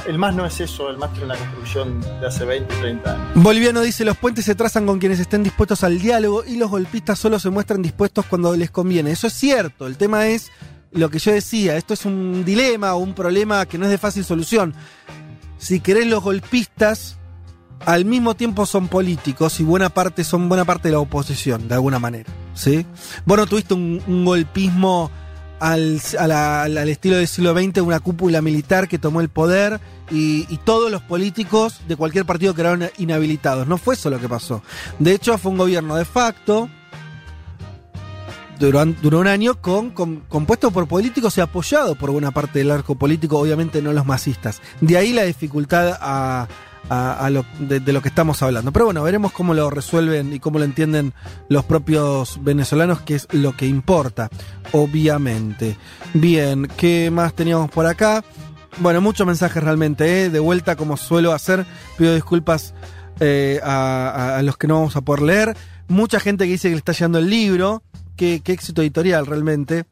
El, 0.06 0.18
más 0.18 0.34
no 0.34 0.44
es 0.44 0.60
eso, 0.60 0.90
el 0.90 0.98
más 0.98 1.10
tiene 1.12 1.26
una 1.26 1.36
construcción 1.36 2.00
de 2.00 2.26
hace 2.26 2.44
20, 2.44 2.74
30 2.74 3.12
años. 3.12 3.26
Boliviano 3.36 3.80
dice, 3.80 4.04
los 4.04 4.16
puentes 4.16 4.44
se 4.44 4.54
trazan 4.54 4.86
con 4.86 4.98
quienes 4.98 5.20
estén 5.20 5.42
dispuestos 5.42 5.84
al 5.84 5.98
diálogo 5.98 6.44
y 6.44 6.56
los 6.56 6.70
golpistas 6.70 7.18
solo 7.18 7.38
se 7.38 7.50
muestran 7.50 7.80
dispuestos 7.80 8.26
cuando 8.26 8.54
les 8.56 8.70
conviene. 8.70 9.12
Eso 9.12 9.28
es 9.28 9.32
cierto, 9.32 9.86
el 9.86 9.96
tema 9.96 10.26
es 10.26 10.50
lo 10.90 11.10
que 11.10 11.18
yo 11.18 11.32
decía, 11.32 11.76
esto 11.76 11.94
es 11.94 12.04
un 12.04 12.44
dilema 12.44 12.94
o 12.94 12.98
un 12.98 13.14
problema 13.14 13.64
que 13.66 13.78
no 13.78 13.84
es 13.84 13.90
de 13.90 13.98
fácil 13.98 14.24
solución. 14.24 14.74
Si 15.58 15.80
querés 15.80 16.06
los 16.06 16.22
golpistas, 16.22 17.17
al 17.87 18.05
mismo 18.05 18.35
tiempo 18.35 18.66
son 18.66 18.89
políticos 18.89 19.61
y 19.61 19.64
buena 19.64 19.89
parte 19.89 20.24
son 20.24 20.49
buena 20.49 20.64
parte 20.64 20.89
de 20.89 20.93
la 20.93 21.01
oposición, 21.01 21.68
de 21.68 21.74
alguna 21.74 21.99
manera. 21.99 22.31
¿sí? 22.55 22.85
Vos 23.24 23.39
no 23.39 23.47
tuviste 23.47 23.74
un, 23.74 24.24
golpismo 24.24 25.11
al, 25.61 26.01
al- 26.18 26.76
estilo 26.89 27.16
del 27.16 27.29
siglo 27.29 27.53
XX, 27.55 27.81
una 27.83 28.01
cúpula 28.01 28.43
militar 28.43 28.89
que 28.89 28.99
tomó 28.99 29.20
el 29.20 29.29
poder 29.29 29.81
y, 30.11 30.47
y 30.53 30.59
todos 30.59 30.91
los 30.91 31.03
políticos 31.03 31.81
de 31.89 31.97
cualquier 31.97 32.24
partido 32.26 32.55
quedaron 32.55 32.89
inhabilitados. 32.99 33.66
No 33.66 33.79
fue 33.79 33.95
eso 33.95 34.11
lo 34.11 34.20
que 34.20 34.29
pasó. 34.29 34.62
De 34.99 35.12
hecho, 35.14 35.37
fue 35.39 35.53
un 35.53 35.59
gobierno 35.59 35.97
de 35.97 36.05
facto. 36.05 36.68
Duró, 38.59 38.85
duró 38.87 39.20
un 39.20 39.29
año 39.29 39.61
con, 39.61 39.91
con- 39.91 40.20
compuesto 40.29 40.72
por 40.72 40.89
políticos 40.89 41.39
y 41.39 41.41
apoyado 41.41 41.95
por 41.95 42.11
buena 42.11 42.33
parte 42.33 42.59
del 42.59 42.72
arco 42.72 42.97
político, 42.97 43.39
obviamente 43.39 43.81
no 43.83 43.93
los 43.93 44.05
masistas. 44.05 44.61
De 44.81 44.97
ahí 44.97 45.12
la 45.12 45.22
dificultad 45.22 45.97
a, 46.01 46.49
a- 46.89 47.29
lo, 47.31 47.45
de, 47.59 47.81
lo 47.93 48.01
que 48.03 48.09
estamos 48.09 48.43
hablando. 48.43 48.72
Pero 48.72 48.87
bueno, 48.87 49.03
veremos 49.03 49.33
cómo 49.33 49.55
lo 49.55 49.70
resuelven 49.70 50.33
y 50.33 50.41
cómo 50.41 50.59
lo 50.59 50.64
entienden 50.64 51.12
los 51.49 51.64
propios 51.64 52.43
venezolanos, 52.43 53.01
que 53.03 53.14
es 53.16 53.29
lo 53.33 53.57
que 53.57 53.66
importa, 53.66 54.29
obviamente. 54.72 55.76
Bien, 56.14 56.68
¿qué 56.76 57.11
más 57.11 57.35
teníamos 57.35 57.70
por 57.70 57.87
acá? 57.87 58.24
Bueno, 58.79 59.01
muchos 59.01 59.26
mensajes 59.26 59.62
realmente, 59.62 60.24
¿eh? 60.24 60.31
de 60.31 60.39
vuelta 60.41 60.76
como 60.76 60.97
suelo 60.97 61.33
hacer, 61.33 61.66
pido 61.97 62.14
disculpas 62.14 62.74
eh, 63.20 63.61
a 63.64 64.41
los 64.45 64.57
que 64.57 64.66
no 64.68 64.74
vamos 64.74 64.97
a 64.97 65.01
poder 65.01 65.22
leer. 65.22 65.57
Mucha 65.89 66.20
gente 66.20 66.45
que 66.45 66.53
dice 66.53 66.68
que 66.68 66.74
le 66.74 66.79
está 66.79 66.93
llegando 66.93 67.18
el 67.18 67.29
libro, 67.31 67.83
qué, 68.16 68.41
qué 68.45 68.53
éxito 68.53 68.83
editorial 68.83 69.26
realmente. 69.26 69.85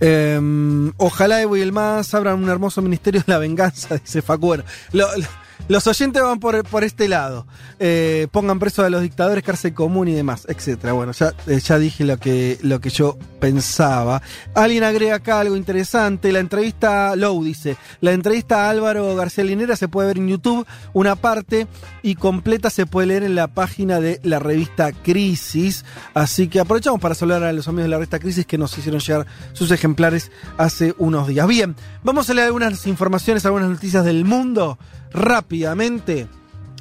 Eh, 0.00 0.90
ojalá 0.96 1.40
Evo 1.42 1.56
y 1.56 1.60
el 1.60 1.72
MAS 1.72 2.12
abran 2.14 2.42
un 2.42 2.48
hermoso 2.48 2.82
ministerio 2.82 3.20
de 3.24 3.32
la 3.32 3.38
venganza, 3.38 3.96
dice 4.04 4.22
Facu. 4.22 4.46
Bueno, 4.46 4.64
lo- 4.92 5.16
lo- 5.16 5.26
los 5.68 5.86
oyentes 5.86 6.22
van 6.22 6.40
por, 6.40 6.64
por 6.64 6.84
este 6.84 7.08
lado. 7.08 7.46
Eh, 7.78 8.28
pongan 8.30 8.58
presos 8.58 8.84
a 8.84 8.90
los 8.90 9.02
dictadores, 9.02 9.44
cárcel 9.44 9.74
común 9.74 10.08
y 10.08 10.12
demás, 10.12 10.46
etcétera. 10.48 10.92
Bueno, 10.92 11.12
ya, 11.12 11.32
eh, 11.46 11.60
ya 11.60 11.78
dije 11.78 12.04
lo 12.04 12.18
que, 12.18 12.58
lo 12.62 12.80
que 12.80 12.90
yo 12.90 13.16
pensaba. 13.40 14.22
Alguien 14.54 14.84
agrega 14.84 15.16
acá 15.16 15.40
algo 15.40 15.56
interesante. 15.56 16.32
La 16.32 16.40
entrevista, 16.40 17.16
Low 17.16 17.42
dice, 17.42 17.76
la 18.00 18.12
entrevista 18.12 18.66
a 18.66 18.70
Álvaro 18.70 19.14
García 19.14 19.44
Linera 19.44 19.76
se 19.76 19.88
puede 19.88 20.08
ver 20.08 20.18
en 20.18 20.28
YouTube, 20.28 20.66
una 20.92 21.16
parte, 21.16 21.66
y 22.02 22.16
completa 22.16 22.70
se 22.70 22.86
puede 22.86 23.08
leer 23.08 23.22
en 23.22 23.34
la 23.34 23.48
página 23.48 24.00
de 24.00 24.20
la 24.22 24.38
revista 24.38 24.92
Crisis. 24.92 25.84
Así 26.14 26.48
que 26.48 26.60
aprovechamos 26.60 27.00
para 27.00 27.14
saludar 27.14 27.44
a 27.44 27.52
los 27.52 27.68
amigos 27.68 27.84
de 27.84 27.90
la 27.90 27.96
revista 27.96 28.18
Crisis 28.18 28.46
que 28.46 28.58
nos 28.58 28.76
hicieron 28.76 29.00
llegar 29.00 29.26
sus 29.52 29.70
ejemplares 29.70 30.30
hace 30.58 30.94
unos 30.98 31.28
días. 31.28 31.46
Bien, 31.46 31.76
vamos 32.02 32.28
a 32.28 32.34
leer 32.34 32.46
algunas 32.46 32.86
informaciones, 32.86 33.46
algunas 33.46 33.68
noticias 33.68 34.04
del 34.04 34.24
mundo 34.24 34.78
rápidamente 35.12 36.26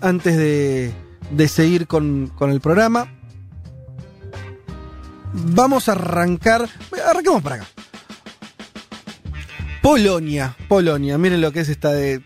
antes 0.02 0.38
de, 0.38 0.94
de 1.32 1.48
seguir 1.48 1.88
con, 1.88 2.28
con 2.36 2.52
el 2.52 2.62
programa. 2.62 3.08
Vamos 5.34 5.88
a 5.88 5.94
arrancar. 5.94 6.68
Arranquemos 7.08 7.42
para 7.42 7.56
acá. 7.56 7.68
Polonia, 9.82 10.56
Polonia, 10.68 11.18
miren 11.18 11.42
lo 11.42 11.52
que 11.52 11.62
es 11.62 11.70
esta 11.70 11.92
de. 11.92 12.22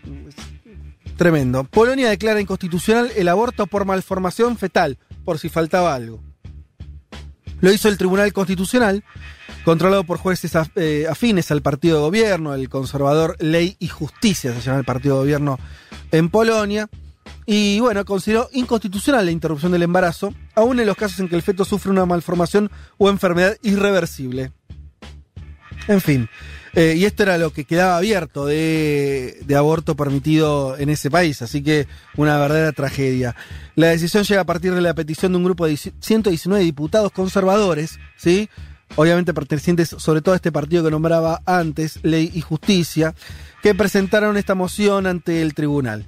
Tremendo. 1.16 1.64
Polonia 1.64 2.10
declara 2.10 2.40
inconstitucional 2.40 3.10
el 3.16 3.28
aborto 3.28 3.66
por 3.66 3.86
malformación 3.86 4.58
fetal, 4.58 4.98
por 5.24 5.38
si 5.38 5.48
faltaba 5.48 5.94
algo. 5.94 6.22
Lo 7.60 7.72
hizo 7.72 7.88
el 7.88 7.96
Tribunal 7.96 8.32
Constitucional, 8.32 9.02
controlado 9.64 10.04
por 10.04 10.18
jueces 10.18 10.52
eh, 10.76 11.06
afines 11.08 11.50
al 11.50 11.62
partido 11.62 11.96
de 11.96 12.02
gobierno, 12.02 12.54
el 12.54 12.68
conservador 12.68 13.36
Ley 13.40 13.76
y 13.78 13.88
Justicia, 13.88 14.52
se 14.54 14.60
llama 14.60 14.78
el 14.78 14.84
partido 14.84 15.16
de 15.16 15.20
gobierno 15.22 15.58
en 16.12 16.28
Polonia. 16.28 16.88
Y 17.44 17.80
bueno, 17.80 18.04
consideró 18.04 18.48
inconstitucional 18.52 19.24
la 19.24 19.30
interrupción 19.30 19.72
del 19.72 19.82
embarazo, 19.82 20.34
aún 20.54 20.80
en 20.80 20.86
los 20.86 20.96
casos 20.96 21.20
en 21.20 21.28
que 21.28 21.36
el 21.36 21.42
feto 21.42 21.64
sufre 21.64 21.92
una 21.92 22.04
malformación 22.04 22.70
o 22.98 23.08
enfermedad 23.08 23.56
irreversible. 23.62 24.52
En 25.88 26.00
fin, 26.00 26.28
eh, 26.76 26.94
y 26.94 27.06
esto 27.06 27.22
era 27.22 27.38
lo 27.38 27.54
que 27.54 27.64
quedaba 27.64 27.96
abierto 27.96 28.44
de, 28.44 29.38
de 29.46 29.56
aborto 29.56 29.96
permitido 29.96 30.76
en 30.76 30.90
ese 30.90 31.10
país, 31.10 31.40
así 31.40 31.62
que 31.62 31.88
una 32.18 32.38
verdadera 32.38 32.72
tragedia. 32.72 33.34
La 33.76 33.88
decisión 33.88 34.24
llega 34.24 34.42
a 34.42 34.46
partir 34.46 34.74
de 34.74 34.82
la 34.82 34.94
petición 34.94 35.32
de 35.32 35.38
un 35.38 35.44
grupo 35.44 35.66
de 35.66 35.76
119 35.76 36.62
diputados 36.62 37.12
conservadores, 37.12 37.98
¿sí? 38.18 38.50
obviamente 38.94 39.32
pertenecientes 39.32 39.88
sobre 39.88 40.20
todo 40.20 40.34
a 40.34 40.36
este 40.36 40.52
partido 40.52 40.84
que 40.84 40.90
nombraba 40.90 41.40
antes, 41.46 41.98
Ley 42.02 42.30
y 42.34 42.42
Justicia, 42.42 43.14
que 43.62 43.74
presentaron 43.74 44.36
esta 44.36 44.54
moción 44.54 45.06
ante 45.06 45.40
el 45.40 45.54
tribunal. 45.54 46.04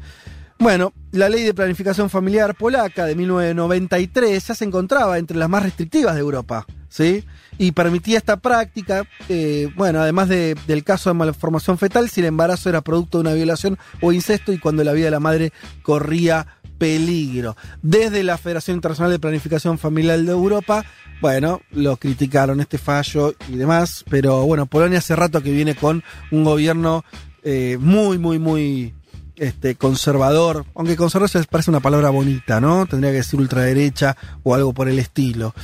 Bueno, 0.59 0.93
la 1.13 1.29
ley 1.29 1.45
de 1.45 1.55
planificación 1.55 2.11
familiar 2.11 2.55
polaca 2.57 3.07
de 3.07 3.15
1993 3.15 4.49
ya 4.49 4.55
se 4.55 4.65
encontraba 4.65 5.19
entre 5.19 5.39
las 5.39 5.49
más 5.49 5.63
restrictivas 5.63 6.15
de 6.15 6.21
Europa, 6.21 6.67
¿sí? 6.89 7.25
Y 7.59 7.73
permitía 7.73 8.19
esta 8.19 8.37
práctica, 8.37 9.05
eh, 9.29 9.69
bueno, 9.77 10.01
además 10.01 10.29
de- 10.29 10.55
del 10.67 10.85
caso 10.85 11.11
de 11.11 11.15
malformación 11.15 11.77
fetal, 11.79 12.09
si 12.09 12.21
el 12.21 12.27
embarazo 12.27 12.69
era 12.69 12.81
producto 12.83 13.19
de 13.19 13.23
una 13.23 13.33
violación 13.35 13.79
o 14.01 14.13
incesto 14.13 14.53
y 14.53 14.59
cuando 14.59 14.85
la 14.85 14.93
vida 14.93 15.07
de 15.07 15.11
la 15.11 15.21
madre 15.21 15.53
corría 15.83 16.47
peligro. 16.79 17.57
Desde 17.83 18.23
la 18.23 18.39
Federación 18.39 18.77
Internacional 18.77 19.11
de 19.11 19.19
Planificación 19.19 19.79
Familiar 19.79 20.21
de 20.21 20.31
Europa, 20.31 20.85
bueno, 21.21 21.61
lo 21.73 21.97
criticaron 21.97 22.61
este 22.61 22.79
fallo 22.79 23.35
y 23.49 23.57
demás, 23.57 24.05
pero 24.09 24.45
bueno, 24.47 24.67
Polonia 24.67 24.99
hace 24.99 25.17
rato 25.17 25.43
que 25.43 25.51
viene 25.51 25.75
con 25.75 26.05
un 26.31 26.45
gobierno 26.45 27.05
eh, 27.43 27.77
muy, 27.81 28.19
muy, 28.19 28.39
muy 28.39 28.95
este, 29.35 29.75
conservador, 29.75 30.67
aunque 30.77 30.95
conservador 30.97 31.31
se 31.31 31.43
parece 31.45 31.71
una 31.71 31.81
palabra 31.81 32.11
bonita, 32.11 32.61
¿no? 32.61 32.87
Tendría 32.87 33.11
que 33.11 33.19
decir 33.19 33.41
ultraderecha 33.41 34.17
o 34.45 34.55
algo 34.55 34.73
por 34.73 34.89
el 34.89 35.01
estilo. 35.01 35.55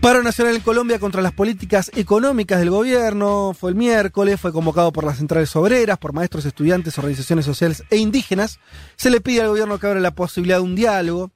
Paro 0.00 0.22
nacional 0.22 0.54
en 0.54 0.62
Colombia 0.62 1.00
contra 1.00 1.20
las 1.22 1.32
políticas 1.32 1.90
económicas 1.96 2.60
del 2.60 2.70
gobierno 2.70 3.52
fue 3.58 3.70
el 3.70 3.76
miércoles, 3.76 4.40
fue 4.40 4.52
convocado 4.52 4.92
por 4.92 5.04
las 5.04 5.18
centrales 5.18 5.54
obreras, 5.56 5.98
por 5.98 6.12
maestros, 6.12 6.44
estudiantes, 6.46 6.96
organizaciones 6.98 7.44
sociales 7.44 7.82
e 7.90 7.96
indígenas. 7.96 8.60
Se 8.96 9.10
le 9.10 9.20
pide 9.20 9.42
al 9.42 9.48
gobierno 9.48 9.78
que 9.78 9.88
abra 9.88 9.98
la 10.00 10.12
posibilidad 10.12 10.58
de 10.58 10.62
un 10.62 10.76
diálogo. 10.76 11.32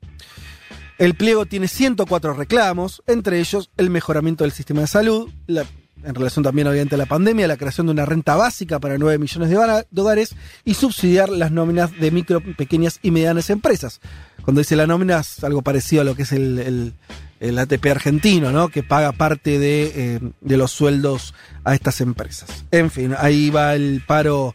El 0.98 1.14
pliego 1.14 1.44
tiene 1.44 1.66
104 1.66 2.34
reclamos, 2.34 3.02
entre 3.08 3.40
ellos 3.40 3.70
el 3.76 3.90
mejoramiento 3.90 4.44
del 4.44 4.52
sistema 4.52 4.82
de 4.82 4.86
salud, 4.86 5.28
en 5.48 6.14
relación 6.14 6.44
también 6.44 6.68
obviamente 6.68 6.94
a 6.94 6.98
la 6.98 7.06
pandemia, 7.06 7.48
la 7.48 7.56
creación 7.56 7.86
de 7.88 7.92
una 7.92 8.06
renta 8.06 8.36
básica 8.36 8.78
para 8.78 8.96
9 8.96 9.18
millones 9.18 9.50
de, 9.50 9.56
hogares 10.00 10.36
y 10.64 10.74
subsidiar 10.74 11.28
las 11.30 11.50
nóminas 11.50 11.98
de 11.98 12.10
micro, 12.12 12.40
pequeñas 12.56 13.00
y 13.02 13.10
medianas 13.10 13.50
empresas. 13.50 14.00
Cuando 14.44 14.60
dice 14.60 14.76
la 14.76 14.86
nómina 14.86 15.18
es 15.18 15.42
algo 15.42 15.62
parecido 15.62 16.02
a 16.02 16.04
lo 16.04 16.14
que 16.14 16.22
es 16.22 16.32
el- 16.32 16.94
el 17.43 17.59
ATP 17.59 17.86
argentino, 17.86 18.53
¿no? 18.53 18.68
que 18.68 18.82
paga 18.82 19.12
parte 19.12 19.59
de, 19.59 19.93
eh, 19.95 20.20
de 20.40 20.57
los 20.57 20.70
sueldos 20.70 21.34
a 21.64 21.74
estas 21.74 22.01
empresas. 22.01 22.64
En 22.70 22.90
fin, 22.90 23.14
ahí 23.18 23.51
va 23.51 23.74
el 23.74 24.03
paro 24.07 24.55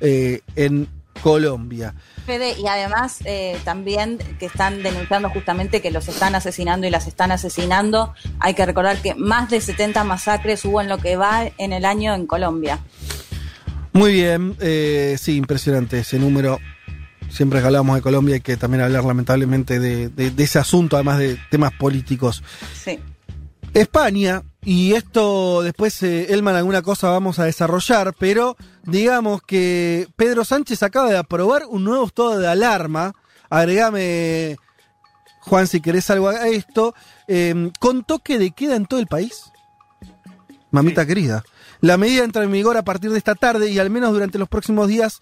eh, 0.00 0.40
en 0.54 0.88
Colombia. 1.22 1.94
Fede, 2.26 2.54
y 2.58 2.66
además 2.66 3.20
eh, 3.24 3.58
también 3.64 4.18
que 4.38 4.46
están 4.46 4.82
denunciando 4.82 5.30
justamente 5.30 5.80
que 5.80 5.90
los 5.90 6.08
están 6.08 6.34
asesinando 6.34 6.86
y 6.86 6.90
las 6.90 7.06
están 7.06 7.32
asesinando. 7.32 8.12
Hay 8.38 8.54
que 8.54 8.66
recordar 8.66 9.00
que 9.00 9.14
más 9.14 9.48
de 9.48 9.60
70 9.60 10.04
masacres 10.04 10.64
hubo 10.64 10.80
en 10.80 10.88
lo 10.88 10.98
que 10.98 11.16
va 11.16 11.44
en 11.56 11.72
el 11.72 11.84
año 11.84 12.14
en 12.14 12.26
Colombia. 12.26 12.80
Muy 13.92 14.12
bien, 14.12 14.56
eh, 14.60 15.16
sí, 15.18 15.36
impresionante 15.36 16.00
ese 16.00 16.18
número. 16.18 16.58
Siempre 17.30 17.60
que 17.60 17.66
hablamos 17.66 17.96
de 17.96 18.02
Colombia 18.02 18.36
hay 18.36 18.40
que 18.40 18.56
también 18.56 18.82
hablar 18.82 19.04
lamentablemente 19.04 19.78
de, 19.78 20.08
de- 20.08 20.30
de 20.30 20.44
ese 20.44 20.58
asunto, 20.58 20.96
además 20.96 21.18
de 21.18 21.38
temas 21.50 21.72
políticos. 21.72 22.42
Sí. 22.82 22.98
España, 23.74 24.42
y 24.64 24.94
esto 24.94 25.60
después, 25.62 26.02
eh, 26.02 26.32
Elman, 26.32 26.54
alguna 26.56 26.80
cosa 26.80 27.10
vamos 27.10 27.38
a 27.38 27.44
desarrollar, 27.44 28.14
pero 28.18 28.56
digamos 28.84 29.42
que 29.42 30.08
Pedro 30.16 30.44
Sánchez 30.46 30.82
acaba 30.82 31.10
de 31.10 31.18
aprobar 31.18 31.64
un 31.68 31.84
nuevo 31.84 32.06
estado 32.06 32.38
de 32.38 32.48
alarma. 32.48 33.12
Agregame, 33.50 34.56
Juan, 35.40 35.66
si 35.66 35.80
querés 35.82 36.08
algo 36.08 36.28
a 36.30 36.48
esto, 36.48 36.94
eh, 37.28 37.70
con 37.78 38.02
toque 38.04 38.38
de 38.38 38.52
queda 38.52 38.76
en 38.76 38.86
todo 38.86 38.98
el 38.98 39.08
país. 39.08 39.52
Mamita 40.70 41.04
querida. 41.06 41.44
La 41.80 41.98
medida 41.98 42.24
entra 42.24 42.42
en 42.44 42.52
vigor 42.52 42.78
a 42.78 42.82
partir 42.84 43.10
de 43.12 43.18
esta 43.18 43.34
tarde 43.34 43.70
y 43.70 43.78
al 43.78 43.90
menos 43.90 44.12
durante 44.12 44.38
los 44.38 44.48
próximos 44.48 44.88
días, 44.88 45.20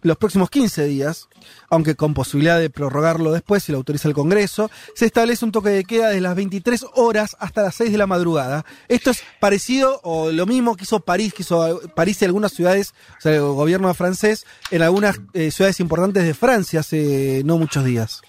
los 0.00 0.16
próximos 0.16 0.48
15 0.48 0.84
días, 0.86 1.28
aunque 1.68 1.94
con 1.94 2.14
posibilidad 2.14 2.58
de 2.58 2.70
prorrogarlo 2.70 3.32
después 3.32 3.62
si 3.62 3.72
lo 3.72 3.78
autoriza 3.78 4.08
el 4.08 4.14
Congreso, 4.14 4.70
se 4.94 5.06
establece 5.06 5.44
un 5.44 5.52
toque 5.52 5.70
de 5.70 5.84
queda 5.84 6.08
desde 6.08 6.20
las 6.20 6.36
23 6.36 6.86
horas 6.94 7.36
hasta 7.38 7.62
las 7.62 7.74
6 7.76 7.92
de 7.92 7.98
la 7.98 8.06
madrugada. 8.06 8.64
Esto 8.88 9.10
es 9.10 9.22
parecido 9.40 10.00
o 10.02 10.30
lo 10.30 10.46
mismo 10.46 10.76
que 10.76 10.84
hizo 10.84 11.00
París, 11.00 11.34
que 11.34 11.42
hizo 11.42 11.80
París 11.94 12.20
y 12.22 12.24
algunas 12.24 12.52
ciudades, 12.52 12.94
o 13.18 13.20
sea, 13.20 13.34
el 13.34 13.42
gobierno 13.42 13.92
francés, 13.94 14.46
en 14.70 14.82
algunas 14.82 15.20
eh, 15.34 15.50
ciudades 15.50 15.80
importantes 15.80 16.24
de 16.24 16.34
Francia 16.34 16.80
hace 16.80 17.42
no 17.44 17.58
muchos 17.58 17.84
días. 17.84 18.22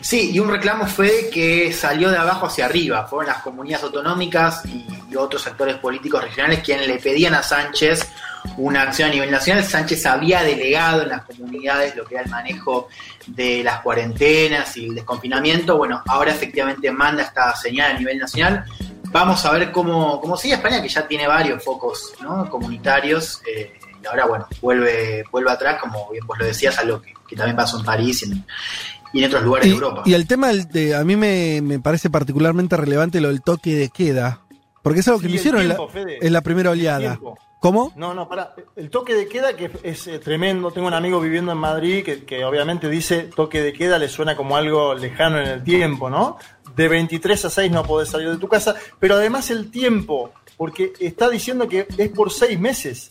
Sí, 0.00 0.30
y 0.32 0.38
un 0.38 0.50
reclamo 0.50 0.86
fue 0.86 1.30
que 1.32 1.72
salió 1.72 2.10
de 2.10 2.16
abajo 2.16 2.46
hacia 2.46 2.64
arriba. 2.64 3.06
Fueron 3.06 3.28
las 3.28 3.42
comunidades 3.42 3.84
autonómicas 3.84 4.64
y, 4.66 4.86
otros 5.16 5.44
actores 5.48 5.74
políticos 5.78 6.22
regionales 6.22 6.60
quienes 6.60 6.86
le 6.86 7.00
pedían 7.00 7.34
a 7.34 7.42
Sánchez 7.42 8.08
una 8.56 8.82
acción 8.82 9.10
a 9.10 9.12
nivel 9.12 9.28
nacional. 9.28 9.64
Sánchez 9.64 10.06
había 10.06 10.44
delegado 10.44 11.02
en 11.02 11.08
las 11.08 11.24
comunidades 11.24 11.96
lo 11.96 12.04
que 12.04 12.14
era 12.14 12.22
el 12.22 12.30
manejo 12.30 12.88
de 13.26 13.64
las 13.64 13.80
cuarentenas 13.80 14.76
y 14.76 14.86
el 14.86 14.94
desconfinamiento. 14.94 15.76
Bueno, 15.76 16.00
ahora 16.06 16.30
efectivamente 16.30 16.92
manda 16.92 17.24
esta 17.24 17.56
señal 17.56 17.96
a 17.96 17.98
nivel 17.98 18.18
nacional. 18.18 18.64
Vamos 19.06 19.44
a 19.44 19.50
ver 19.50 19.72
cómo, 19.72 20.20
cómo 20.20 20.36
sigue 20.36 20.54
España, 20.54 20.80
que 20.80 20.88
ya 20.88 21.06
tiene 21.08 21.26
varios 21.26 21.62
focos 21.64 22.12
comunitarios. 22.48 23.42
eh, 23.52 23.80
y 24.02 24.06
ahora, 24.06 24.26
bueno, 24.26 24.46
vuelve, 24.62 25.24
vuelve 25.30 25.50
atrás, 25.50 25.78
como 25.80 26.08
bien 26.10 26.26
vos 26.26 26.38
lo 26.38 26.46
decías, 26.46 26.78
algo 26.78 27.02
que, 27.02 27.12
que 27.28 27.36
también 27.36 27.56
pasó 27.56 27.78
en 27.78 27.84
París 27.84 28.22
y 28.22 28.32
en, 28.32 28.46
y 29.12 29.20
en 29.20 29.24
otros 29.26 29.42
lugares 29.44 29.66
Y, 29.66 29.70
de 29.70 29.74
Europa. 29.76 30.02
y 30.06 30.14
el 30.14 30.26
tema, 30.26 30.48
del- 30.48 30.68
de, 30.68 30.94
a 30.94 31.04
mí 31.04 31.16
me, 31.16 31.60
me 31.62 31.78
parece 31.80 32.10
particularmente 32.10 32.76
relevante 32.76 33.20
lo 33.20 33.28
del 33.28 33.42
toque 33.42 33.74
de 33.74 33.88
queda, 33.90 34.42
porque 34.82 35.00
es 35.00 35.08
algo 35.08 35.20
que 35.20 35.26
Sí, 35.26 35.32
me 35.34 35.38
hicieron 35.38 35.60
en, 35.62 35.66
tiempo, 35.68 35.86
la, 35.86 35.92
Fede. 35.92 36.18
en 36.26 36.32
la 36.32 36.40
primera 36.42 36.70
oleada. 36.70 37.18
¿Cómo? 37.60 37.92
No, 37.94 38.14
no, 38.14 38.26
para. 38.26 38.54
El 38.74 38.88
toque 38.88 39.12
de 39.14 39.28
queda 39.28 39.54
que 39.54 39.70
es 39.82 40.06
eh, 40.06 40.18
tremendo. 40.18 40.70
Tengo 40.70 40.86
un 40.86 40.94
amigo 40.94 41.20
viviendo 41.20 41.52
en 41.52 41.58
Madrid 41.58 42.02
que, 42.02 42.24
que 42.24 42.42
obviamente 42.42 42.88
dice 42.88 43.24
toque 43.36 43.60
de 43.60 43.74
queda 43.74 43.98
le 43.98 44.08
suena 44.08 44.34
como 44.34 44.56
algo 44.56 44.94
lejano 44.94 45.38
en 45.38 45.46
el 45.46 45.62
tiempo, 45.62 46.08
¿no? 46.08 46.38
De 46.74 46.88
23 46.88 47.44
a 47.44 47.50
6 47.50 47.70
no 47.70 47.82
podés 47.82 48.08
salir 48.08 48.30
de 48.30 48.38
tu 48.38 48.48
casa, 48.48 48.74
pero 48.98 49.16
además 49.16 49.50
el 49.50 49.70
tiempo, 49.70 50.32
porque 50.56 50.94
está 51.00 51.28
diciendo 51.28 51.68
que 51.68 51.86
es 51.98 52.08
por 52.08 52.32
seis 52.32 52.58
meses. 52.58 53.10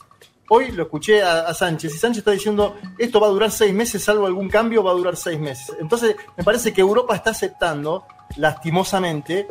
Hoy 0.49 0.71
lo 0.71 0.83
escuché 0.83 1.21
a, 1.21 1.41
a 1.41 1.53
Sánchez 1.53 1.93
y 1.95 1.97
Sánchez 1.97 2.19
está 2.19 2.31
diciendo 2.31 2.75
esto 2.97 3.19
va 3.19 3.27
a 3.27 3.29
durar 3.29 3.51
seis 3.51 3.73
meses, 3.73 4.03
salvo 4.03 4.25
algún 4.25 4.49
cambio, 4.49 4.83
va 4.83 4.91
a 4.91 4.95
durar 4.95 5.15
seis 5.15 5.39
meses. 5.39 5.75
Entonces 5.79 6.15
me 6.37 6.43
parece 6.43 6.73
que 6.73 6.81
Europa 6.81 7.15
está 7.15 7.29
aceptando, 7.31 8.05
lastimosamente, 8.37 9.47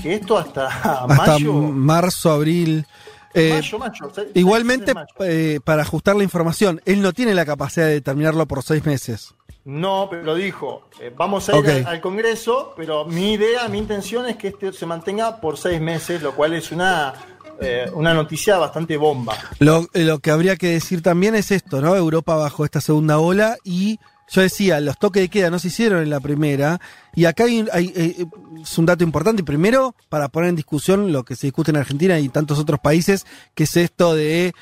que 0.00 0.14
esto 0.14 0.36
hasta, 0.36 0.66
Hasta 0.82 1.06
mayo, 1.06 1.52
marzo, 1.54 2.30
abril. 2.32 2.86
Eh, 3.34 3.50
mayo, 3.54 3.78
mayo, 3.78 4.10
seis- 4.14 4.28
igualmente, 4.34 4.86
seis 4.86 4.94
meses 4.96 5.12
mayo. 5.18 5.30
eh, 5.30 5.60
para 5.62 5.82
ajustar 5.82 6.16
la 6.16 6.22
información, 6.22 6.80
él 6.84 7.02
no 7.02 7.12
tiene 7.12 7.34
la 7.34 7.44
capacidad 7.44 7.86
de 7.86 7.92
determinarlo 7.94 8.46
por 8.46 8.62
seis 8.62 8.84
meses. 8.84 9.34
No, 9.64 10.06
pero 10.08 10.34
dijo, 10.36 10.88
eh, 11.00 11.12
vamos 11.16 11.48
a 11.48 11.56
ir 11.58 11.68
al, 11.70 11.86
al 11.86 12.00
Congreso, 12.00 12.72
pero 12.76 13.04
mi 13.04 13.32
idea, 13.32 13.66
mi 13.68 13.78
intención 13.78 14.26
es 14.26 14.36
que 14.36 14.48
este 14.48 14.72
se 14.72 14.86
mantenga 14.86 15.40
por 15.40 15.58
seis 15.58 15.80
meses, 15.80 16.22
lo 16.22 16.34
cual 16.36 16.54
es 16.54 16.70
una, 16.70 17.14
eh, 17.60 17.90
una 17.94 18.14
noticia 18.14 18.58
bastante 18.58 18.96
bomba. 18.96 19.36
Lo, 19.58 19.88
eh, 19.94 20.04
lo 20.04 20.18
que 20.18 20.30
habría 20.30 20.56
que 20.56 20.68
decir 20.68 21.02
también 21.02 21.34
es 21.34 21.50
esto, 21.50 21.80
¿no? 21.80 21.96
Europa 21.96 22.36
bajo 22.36 22.64
esta 22.64 22.80
segunda 22.80 23.18
ola 23.18 23.56
y 23.64 23.98
yo 24.28 24.40
decía, 24.42 24.80
los 24.80 24.98
toques 24.98 25.22
de 25.22 25.28
queda 25.28 25.50
no 25.50 25.58
se 25.58 25.68
hicieron 25.68 26.02
en 26.02 26.10
la 26.10 26.18
primera 26.20 26.80
y 27.14 27.26
acá 27.26 27.44
hay, 27.44 27.64
hay, 27.72 27.92
eh, 27.94 28.26
es 28.60 28.78
un 28.78 28.86
dato 28.86 29.04
importante. 29.04 29.44
Primero, 29.44 29.94
para 30.08 30.28
poner 30.28 30.50
en 30.50 30.56
discusión 30.56 31.12
lo 31.12 31.24
que 31.24 31.36
se 31.36 31.46
discute 31.46 31.70
en 31.70 31.76
Argentina 31.76 32.18
y 32.18 32.28
tantos 32.28 32.58
otros 32.58 32.80
países, 32.80 33.24
que 33.54 33.64
es 33.64 33.76
esto 33.76 34.14
de 34.14 34.52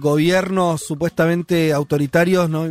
gobiernos 0.00 0.82
supuestamente 0.82 1.72
autoritarios 1.72 2.50
no 2.50 2.70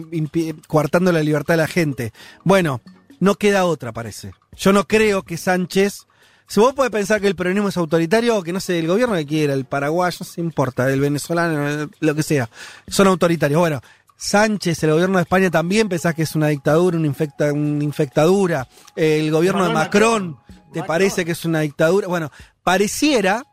coartando 0.68 1.12
la 1.12 1.24
libertad 1.24 1.54
de 1.54 1.62
la 1.62 1.68
gente. 1.68 2.14
Bueno, 2.44 2.82
no 3.20 3.36
queda 3.36 3.66
otra, 3.66 3.92
parece. 3.94 4.34
Yo 4.58 4.74
no 4.74 4.86
creo 4.86 5.24
que 5.24 5.38
Sánchez... 5.38 6.08
Si 6.54 6.60
vos 6.60 6.76
podés 6.76 6.92
pensar 6.92 7.20
que 7.20 7.26
el 7.26 7.36
peronismo 7.36 7.70
es 7.70 7.78
autoritario, 7.78 8.38
o 8.38 8.44
que 8.44 8.54
no 8.54 8.60
sé, 8.60 8.78
el 8.78 8.86
gobierno 8.86 9.16
que 9.16 9.26
quiera, 9.26 9.56
el 9.56 9.66
paraguayo, 9.66 10.18
no 10.20 10.24
se 10.24 10.40
importa, 10.40 10.88
el 10.88 11.00
venezolano, 11.00 11.90
lo 12.00 12.14
que 12.14 12.22
sea, 12.22 12.48
son 12.88 13.08
autoritarios. 13.08 13.60
Bueno, 13.60 13.82
Sánchez, 14.18 14.84
el 14.84 14.92
gobierno 14.92 15.18
de 15.18 15.24
España 15.24 15.50
también 15.50 15.90
pensás 15.90 16.14
que 16.14 16.22
es 16.22 16.36
una 16.36 16.50
dictadura, 16.50 16.96
una, 16.96 17.08
infecta, 17.08 17.52
una 17.52 17.84
infectadura. 17.84 18.68
El 18.96 19.32
gobierno 19.32 19.68
de 19.68 19.74
Macron. 19.74 20.38
¿te 20.72 20.84
parece 20.84 21.26
que 21.26 21.32
es 21.32 21.44
una 21.44 21.62
dictadura? 21.62 22.08
Bueno, 22.08 22.32
pareciera, 22.62 23.48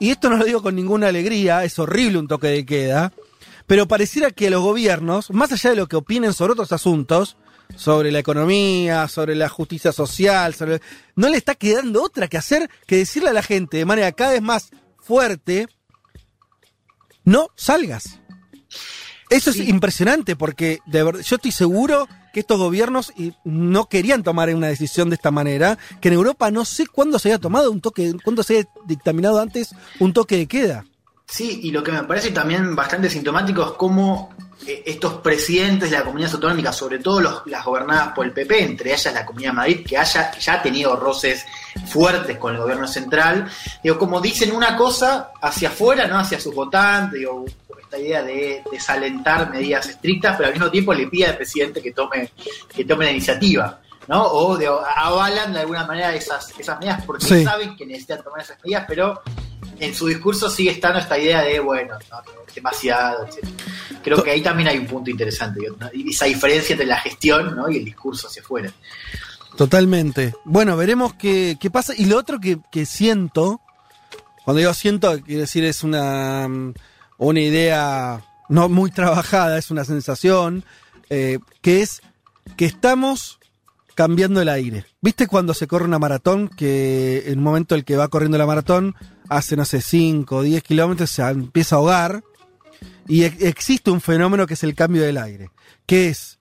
y 0.00 0.08
esto 0.08 0.30
no 0.30 0.38
lo 0.38 0.46
digo 0.46 0.62
con 0.62 0.74
ninguna 0.74 1.08
alegría, 1.08 1.64
es 1.64 1.78
horrible 1.78 2.16
un 2.16 2.28
toque 2.28 2.46
de 2.46 2.64
queda, 2.64 3.12
pero 3.66 3.86
pareciera 3.86 4.30
que 4.30 4.48
los 4.48 4.62
gobiernos, 4.62 5.30
más 5.32 5.52
allá 5.52 5.68
de 5.68 5.76
lo 5.76 5.86
que 5.86 5.96
opinen 5.96 6.32
sobre 6.32 6.54
otros 6.54 6.72
asuntos, 6.72 7.36
sobre 7.76 8.12
la 8.12 8.18
economía, 8.18 9.08
sobre 9.08 9.34
la 9.34 9.48
justicia 9.48 9.92
social, 9.92 10.54
sobre... 10.54 10.80
no 11.16 11.28
le 11.28 11.36
está 11.36 11.54
quedando 11.54 12.02
otra 12.02 12.28
que 12.28 12.36
hacer 12.36 12.70
que 12.86 12.96
decirle 12.96 13.30
a 13.30 13.34
la 13.34 13.42
gente 13.42 13.78
de 13.78 13.84
manera 13.84 14.12
cada 14.12 14.32
vez 14.32 14.42
más 14.42 14.70
fuerte, 15.00 15.68
no 17.24 17.48
salgas. 17.56 18.20
Eso 19.30 19.50
es 19.50 19.56
impresionante 19.56 20.36
porque 20.36 20.80
de 20.86 21.02
verdad, 21.02 21.22
yo 21.22 21.36
estoy 21.36 21.52
seguro 21.52 22.06
que 22.32 22.40
estos 22.40 22.58
gobiernos 22.58 23.12
no 23.44 23.88
querían 23.88 24.22
tomar 24.22 24.54
una 24.54 24.68
decisión 24.68 25.10
de 25.10 25.16
esta 25.16 25.30
manera, 25.30 25.78
que 26.00 26.08
en 26.08 26.14
Europa 26.14 26.50
no 26.50 26.64
sé 26.64 26.86
cuándo 26.86 27.18
se 27.18 27.28
haya 27.28 27.38
tomado 27.38 27.70
un 27.70 27.80
toque, 27.80 28.14
cuándo 28.24 28.42
se 28.42 28.58
haya 28.58 28.68
dictaminado 28.86 29.40
antes 29.40 29.74
un 30.00 30.12
toque 30.12 30.36
de 30.36 30.46
queda. 30.46 30.84
Sí, 31.26 31.60
y 31.62 31.70
lo 31.70 31.82
que 31.82 31.92
me 31.92 32.02
parece 32.04 32.30
también 32.30 32.74
bastante 32.74 33.08
sintomático 33.08 33.64
es 33.64 33.72
cómo 33.72 34.34
estos 34.66 35.14
presidentes 35.14 35.90
de 35.90 35.98
la 35.98 36.04
comunidad 36.04 36.32
autonómica, 36.34 36.72
sobre 36.72 36.98
todo 36.98 37.20
los, 37.20 37.42
las 37.46 37.64
gobernadas 37.64 38.08
por 38.14 38.26
el 38.26 38.32
PP, 38.32 38.62
entre 38.62 38.92
ellas 38.92 39.12
la 39.14 39.24
Comunidad 39.26 39.50
de 39.50 39.56
Madrid, 39.56 39.86
que 39.86 39.96
haya 39.98 40.30
ya 40.38 40.54
ha 40.54 40.62
tenido 40.62 40.96
roces 40.96 41.44
fuertes 41.88 42.38
con 42.38 42.54
el 42.54 42.60
gobierno 42.60 42.86
central, 42.86 43.50
digo, 43.82 43.98
como 43.98 44.20
dicen 44.20 44.52
una 44.52 44.76
cosa 44.76 45.30
hacia 45.40 45.68
afuera, 45.68 46.06
no 46.06 46.18
hacia 46.18 46.38
sus 46.40 46.54
votantes, 46.54 47.18
digo, 47.18 47.44
esta 47.80 47.98
idea 47.98 48.22
de 48.22 48.62
desalentar 48.70 49.50
medidas 49.50 49.86
estrictas, 49.88 50.36
pero 50.36 50.48
al 50.48 50.54
mismo 50.54 50.70
tiempo 50.70 50.94
le 50.94 51.06
pide 51.08 51.26
al 51.26 51.36
presidente 51.36 51.82
que 51.82 51.92
tome, 51.92 52.30
que 52.74 52.84
tome 52.84 53.04
la 53.06 53.10
iniciativa. 53.10 53.78
¿no? 54.08 54.24
O 54.26 54.56
de- 54.56 54.66
avalan 54.66 55.52
de 55.52 55.60
alguna 55.60 55.86
manera 55.86 56.12
esas, 56.14 56.52
esas 56.58 56.78
medidas 56.80 57.04
porque 57.06 57.24
Sí. 57.24 57.44
saben 57.44 57.76
que 57.76 57.86
necesitan 57.86 58.22
tomar 58.22 58.40
esas 58.40 58.58
medidas, 58.64 58.84
pero 58.88 59.22
en 59.82 59.94
su 59.94 60.06
discurso 60.06 60.48
sigue 60.48 60.70
estando 60.70 61.00
esta 61.00 61.18
idea 61.18 61.42
de, 61.42 61.58
bueno, 61.58 61.98
no, 62.10 62.16
demasiado, 62.54 63.26
etc. 63.26 63.48
Creo 64.02 64.22
que 64.22 64.30
ahí 64.30 64.40
también 64.40 64.68
hay 64.68 64.78
un 64.78 64.86
punto 64.86 65.10
interesante, 65.10 65.60
esa 66.08 66.26
diferencia 66.26 66.74
entre 66.74 66.86
la 66.86 66.98
gestión 66.98 67.56
¿no? 67.56 67.68
y 67.68 67.78
el 67.78 67.84
discurso 67.84 68.28
hacia 68.28 68.42
afuera. 68.42 68.72
Totalmente. 69.56 70.34
Bueno, 70.44 70.76
veremos 70.76 71.14
qué, 71.14 71.56
qué 71.60 71.70
pasa. 71.70 71.94
Y 71.96 72.06
lo 72.06 72.16
otro 72.16 72.40
que, 72.40 72.58
que 72.70 72.86
siento, 72.86 73.60
cuando 74.44 74.60
digo 74.60 74.72
siento, 74.72 75.20
quiero 75.20 75.40
decir, 75.40 75.64
es 75.64 75.82
una, 75.82 76.46
mm, 76.48 76.74
una 77.18 77.40
idea 77.40 78.24
no 78.48 78.68
muy 78.68 78.90
trabajada, 78.92 79.58
es 79.58 79.70
una 79.72 79.84
sensación, 79.84 80.64
eh, 81.10 81.38
que 81.60 81.82
es 81.82 82.02
que 82.56 82.66
estamos 82.66 83.40
cambiando 83.94 84.40
el 84.40 84.48
aire. 84.48 84.86
¿Viste 85.00 85.26
cuando 85.26 85.54
se 85.54 85.66
corre 85.66 85.84
una 85.84 85.98
maratón? 85.98 86.48
Que 86.48 87.24
en 87.26 87.38
un 87.38 87.44
momento 87.44 87.74
el 87.74 87.84
que 87.84 87.96
va 87.96 88.08
corriendo 88.08 88.38
la 88.38 88.46
maratón 88.46 88.94
hace, 89.36 89.56
no 89.56 89.64
sé, 89.64 89.80
5 89.80 90.36
o 90.36 90.42
10 90.42 90.62
kilómetros, 90.62 91.10
se 91.10 91.22
empieza 91.22 91.76
a 91.76 91.78
ahogar. 91.78 92.24
Y 93.08 93.24
existe 93.24 93.90
un 93.90 94.00
fenómeno 94.00 94.46
que 94.46 94.54
es 94.54 94.62
el 94.62 94.74
cambio 94.74 95.02
del 95.02 95.18
aire, 95.18 95.50
que 95.86 96.08
es 96.08 96.38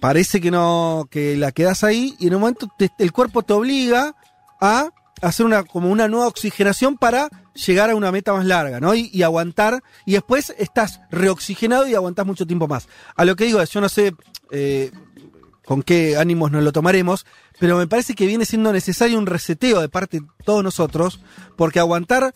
parece 0.00 0.40
que 0.40 0.50
no, 0.50 1.08
que 1.10 1.36
la 1.36 1.52
quedas 1.52 1.82
ahí 1.82 2.14
y 2.18 2.26
en 2.26 2.34
un 2.34 2.40
momento 2.40 2.68
el 2.98 3.12
cuerpo 3.12 3.42
te 3.42 3.54
obliga 3.54 4.14
a 4.60 4.90
hacer 5.22 5.46
una, 5.46 5.62
como 5.62 5.90
una 5.90 6.08
nueva 6.08 6.26
oxigenación 6.26 6.96
para 6.98 7.28
llegar 7.54 7.90
a 7.90 7.96
una 7.96 8.12
meta 8.12 8.32
más 8.32 8.44
larga, 8.44 8.80
¿no? 8.80 8.94
Y, 8.94 9.10
y 9.12 9.22
aguantar, 9.22 9.82
y 10.04 10.12
después 10.12 10.54
estás 10.58 11.00
reoxigenado 11.10 11.86
y 11.86 11.94
aguantás 11.94 12.26
mucho 12.26 12.46
tiempo 12.46 12.68
más. 12.68 12.88
A 13.14 13.24
lo 13.24 13.34
que 13.36 13.44
digo 13.44 13.60
es, 13.60 13.70
yo 13.70 13.80
no 13.80 13.88
sé 13.88 14.14
eh, 14.50 14.90
con 15.66 15.82
qué 15.82 16.16
ánimos 16.16 16.50
nos 16.50 16.62
lo 16.62 16.72
tomaremos, 16.72 17.26
pero 17.58 17.76
me 17.76 17.86
parece 17.86 18.14
que 18.14 18.26
viene 18.26 18.46
siendo 18.46 18.72
necesario 18.72 19.18
un 19.18 19.26
reseteo 19.26 19.80
de 19.80 19.88
parte 19.88 20.20
de 20.20 20.26
todos 20.44 20.64
nosotros, 20.64 21.20
porque 21.56 21.80
aguantar, 21.80 22.32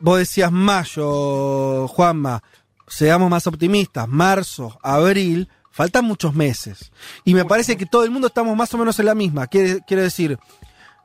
vos 0.00 0.18
decías 0.18 0.52
mayo, 0.52 1.88
Juanma, 1.88 2.42
seamos 2.86 3.28
más 3.28 3.46
optimistas, 3.46 4.08
marzo, 4.08 4.78
abril, 4.82 5.48
faltan 5.72 6.04
muchos 6.04 6.34
meses. 6.34 6.92
Y 7.24 7.34
me 7.34 7.44
parece 7.44 7.76
que 7.76 7.84
todo 7.84 8.04
el 8.04 8.10
mundo 8.10 8.28
estamos 8.28 8.56
más 8.56 8.72
o 8.74 8.78
menos 8.78 8.98
en 9.00 9.06
la 9.06 9.14
misma. 9.16 9.48
Quiere, 9.48 9.80
quiero 9.84 10.04
decir, 10.04 10.38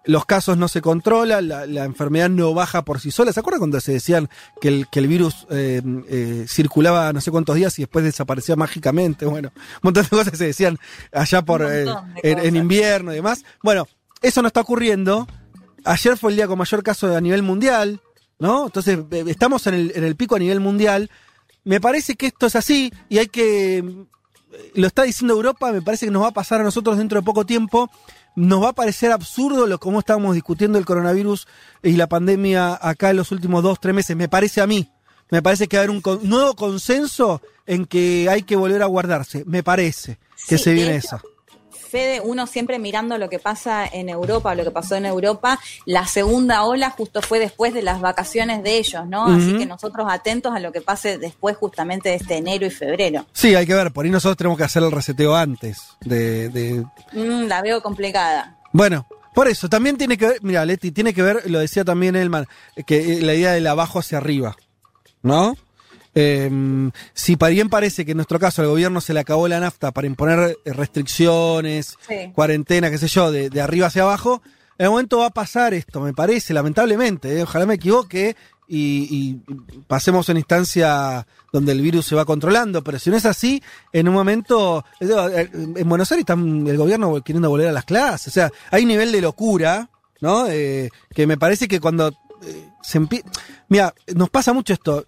los 0.05 0.25
casos 0.25 0.57
no 0.57 0.67
se 0.67 0.81
controlan, 0.81 1.47
la, 1.47 1.65
la 1.65 1.83
enfermedad 1.83 2.29
no 2.29 2.53
baja 2.53 2.83
por 2.83 2.99
sí 2.99 3.11
sola. 3.11 3.33
¿Se 3.33 3.39
acuerdan 3.39 3.59
cuando 3.59 3.81
se 3.81 3.91
decían 3.91 4.29
que 4.61 4.69
el, 4.69 4.87
que 4.89 4.99
el 4.99 5.07
virus 5.07 5.45
eh, 5.49 5.81
eh, 6.07 6.45
circulaba 6.47 7.11
no 7.11 7.19
sé 7.19 7.29
cuántos 7.29 7.55
días 7.55 7.77
y 7.77 7.81
después 7.81 8.05
desaparecía 8.05 8.55
mágicamente? 8.55 9.25
Bueno, 9.25 9.51
un 9.55 9.79
montón 9.83 10.03
de 10.03 10.09
cosas 10.09 10.37
se 10.37 10.45
decían 10.45 10.77
allá 11.11 11.41
por 11.41 11.61
eh, 11.61 11.85
en, 12.23 12.39
en 12.39 12.55
invierno 12.55 13.11
y 13.11 13.15
demás. 13.15 13.43
Bueno, 13.61 13.87
eso 14.21 14.41
no 14.41 14.47
está 14.47 14.61
ocurriendo. 14.61 15.27
Ayer 15.83 16.17
fue 16.17 16.31
el 16.31 16.37
día 16.37 16.47
con 16.47 16.57
mayor 16.57 16.83
caso 16.83 17.15
a 17.15 17.21
nivel 17.21 17.43
mundial, 17.43 18.01
¿no? 18.39 18.65
Entonces, 18.65 18.99
eh, 19.11 19.23
estamos 19.27 19.67
en 19.67 19.73
el, 19.73 19.91
en 19.95 20.03
el 20.03 20.15
pico 20.15 20.35
a 20.35 20.39
nivel 20.39 20.59
mundial. 20.59 21.09
Me 21.63 21.81
parece 21.81 22.15
que 22.15 22.27
esto 22.27 22.45
es 22.45 22.55
así 22.55 22.93
y 23.09 23.17
hay 23.17 23.27
que. 23.27 23.83
Lo 24.73 24.87
está 24.87 25.03
diciendo 25.03 25.33
Europa, 25.33 25.71
me 25.71 25.81
parece 25.81 26.05
que 26.05 26.11
nos 26.11 26.23
va 26.23 26.29
a 26.29 26.33
pasar 26.33 26.61
a 26.61 26.63
nosotros 26.63 26.97
dentro 26.97 27.19
de 27.19 27.25
poco 27.25 27.45
tiempo. 27.45 27.91
Nos 28.37 28.63
va 28.63 28.69
a 28.69 28.73
parecer 28.73 29.11
absurdo 29.11 29.65
lo 29.65 29.79
cómo 29.79 29.97
estábamos 29.97 30.35
discutiendo 30.35 30.77
el 30.77 30.85
coronavirus 30.85 31.47
y 31.81 31.93
la 31.93 32.05
pandemia 32.07 32.77
acá 32.79 33.09
en 33.09 33.17
los 33.17 33.31
últimos 33.31 33.63
dos, 33.63 33.79
tres 33.79 33.95
meses. 33.95 34.15
Me 34.15 34.29
parece 34.29 34.61
a 34.61 34.67
mí. 34.67 34.91
Me 35.31 35.41
parece 35.41 35.67
que 35.67 35.75
va 35.77 35.81
a 35.81 35.83
haber 35.85 35.95
un 35.95 36.01
con- 36.01 36.19
nuevo 36.29 36.55
consenso 36.55 37.41
en 37.65 37.85
que 37.85 38.29
hay 38.29 38.43
que 38.43 38.55
volver 38.55 38.83
a 38.83 38.85
guardarse. 38.85 39.43
Me 39.45 39.63
parece 39.63 40.19
que 40.47 40.57
Sí, 40.59 40.63
se 40.65 40.73
viene 40.73 40.95
esa. 40.97 41.19
Fede, 41.87 42.21
uno 42.21 42.45
siempre 42.47 42.79
mirando 42.79 43.17
lo 43.17 43.29
que 43.29 43.39
pasa 43.39 43.85
en 43.85 44.09
Europa, 44.09 44.53
lo 44.55 44.63
que 44.63 44.71
pasó 44.71 44.95
en 44.95 45.05
Europa, 45.05 45.59
la 45.85 46.05
segunda 46.05 46.63
ola 46.63 46.89
justo 46.91 47.21
fue 47.21 47.39
después 47.39 47.73
de 47.73 47.81
las 47.81 48.01
vacaciones 48.01 48.63
de 48.63 48.77
ellos, 48.77 49.07
¿no? 49.07 49.25
Así 49.25 49.57
que 49.57 49.65
nosotros 49.65 50.07
atentos 50.09 50.53
a 50.53 50.59
lo 50.59 50.71
que 50.71 50.81
pase 50.81 51.17
después 51.17 51.57
justamente 51.57 52.09
de 52.09 52.15
este 52.15 52.37
enero 52.37 52.65
y 52.65 52.69
febrero. 52.69 53.25
Sí, 53.33 53.55
hay 53.55 53.65
que 53.65 53.73
ver. 53.73 53.91
Por 53.91 54.05
ahí 54.05 54.11
nosotros 54.11 54.37
tenemos 54.37 54.57
que 54.57 54.65
hacer 54.65 54.83
el 54.83 54.91
reseteo 54.91 55.35
antes 55.35 55.77
de, 56.01 56.49
de 56.49 56.85
Mm, 57.13 57.47
la 57.47 57.61
veo 57.61 57.81
complicada. 57.81 58.57
Bueno, 58.71 59.07
por 59.33 59.47
eso, 59.47 59.69
también 59.69 59.97
tiene 59.97 60.17
que 60.17 60.27
ver, 60.27 60.39
mira, 60.41 60.65
Leti, 60.65 60.91
tiene 60.91 61.13
que 61.13 61.21
ver, 61.21 61.49
lo 61.49 61.59
decía 61.59 61.85
también 61.85 62.15
Elman, 62.15 62.47
que 62.85 63.13
eh, 63.13 63.21
la 63.21 63.33
idea 63.33 63.51
del 63.51 63.67
abajo 63.67 63.99
hacia 63.99 64.17
arriba, 64.17 64.55
¿no? 65.21 65.55
Eh, 66.19 66.89
si 67.13 67.35
bien 67.35 67.69
parece 67.69 68.03
que 68.03 68.11
en 68.11 68.17
nuestro 68.17 68.39
caso 68.39 68.63
al 68.63 68.67
gobierno 68.69 69.01
se 69.01 69.13
le 69.13 69.19
acabó 69.19 69.47
la 69.47 69.59
nafta 69.59 69.91
para 69.91 70.07
imponer 70.07 70.57
eh, 70.65 70.73
restricciones, 70.73 71.95
Sí. 72.07 72.31
cuarentena, 72.33 72.89
qué 72.89 72.97
sé 72.97 73.07
yo, 73.07 73.31
de, 73.31 73.49
de 73.51 73.61
arriba 73.61 73.87
hacia 73.87 74.01
abajo, 74.01 74.41
en 74.79 74.85
el 74.85 74.89
momento 74.91 75.19
va 75.19 75.27
a 75.27 75.29
pasar 75.31 75.73
esto, 75.73 76.01
me 76.01 76.13
parece, 76.13 76.53
lamentablemente, 76.53 77.37
¿eh? 77.37 77.43
ojalá 77.43 77.65
me 77.67 77.75
equivoque 77.75 78.35
y, 78.67 79.07
y 79.09 79.53
pasemos 79.87 80.27
a 80.27 80.31
una 80.33 80.39
instancia 80.39 81.25
donde 81.53 81.71
el 81.71 81.81
virus 81.81 82.05
se 82.07 82.15
va 82.15 82.25
controlando, 82.25 82.83
pero 82.83 82.99
si 82.99 83.09
no 83.09 83.15
es 83.17 83.25
así, 83.25 83.61
en 83.93 84.07
un 84.07 84.13
momento, 84.15 84.83
eh, 84.99 85.49
en 85.53 85.87
Buenos 85.89 86.11
Aires 86.11 86.21
están 86.23 86.67
el 86.67 86.77
gobierno 86.77 87.21
queriendo 87.23 87.49
volver 87.49 87.67
a 87.69 87.71
las 87.71 87.85
clases, 87.85 88.27
o 88.29 88.31
sea, 88.31 88.51
hay 88.71 88.81
un 88.83 88.89
nivel 88.89 89.11
de 89.11 89.21
locura, 89.21 89.89
¿no? 90.19 90.47
Eh, 90.49 90.89
que 91.13 91.27
me 91.27 91.37
parece 91.37 91.67
que 91.67 91.79
cuando 91.79 92.09
eh, 92.43 92.69
se 92.81 92.97
empieza... 92.97 93.29
Mira, 93.69 93.93
nos 94.15 94.29
pasa 94.29 94.51
mucho 94.53 94.73
esto, 94.73 95.05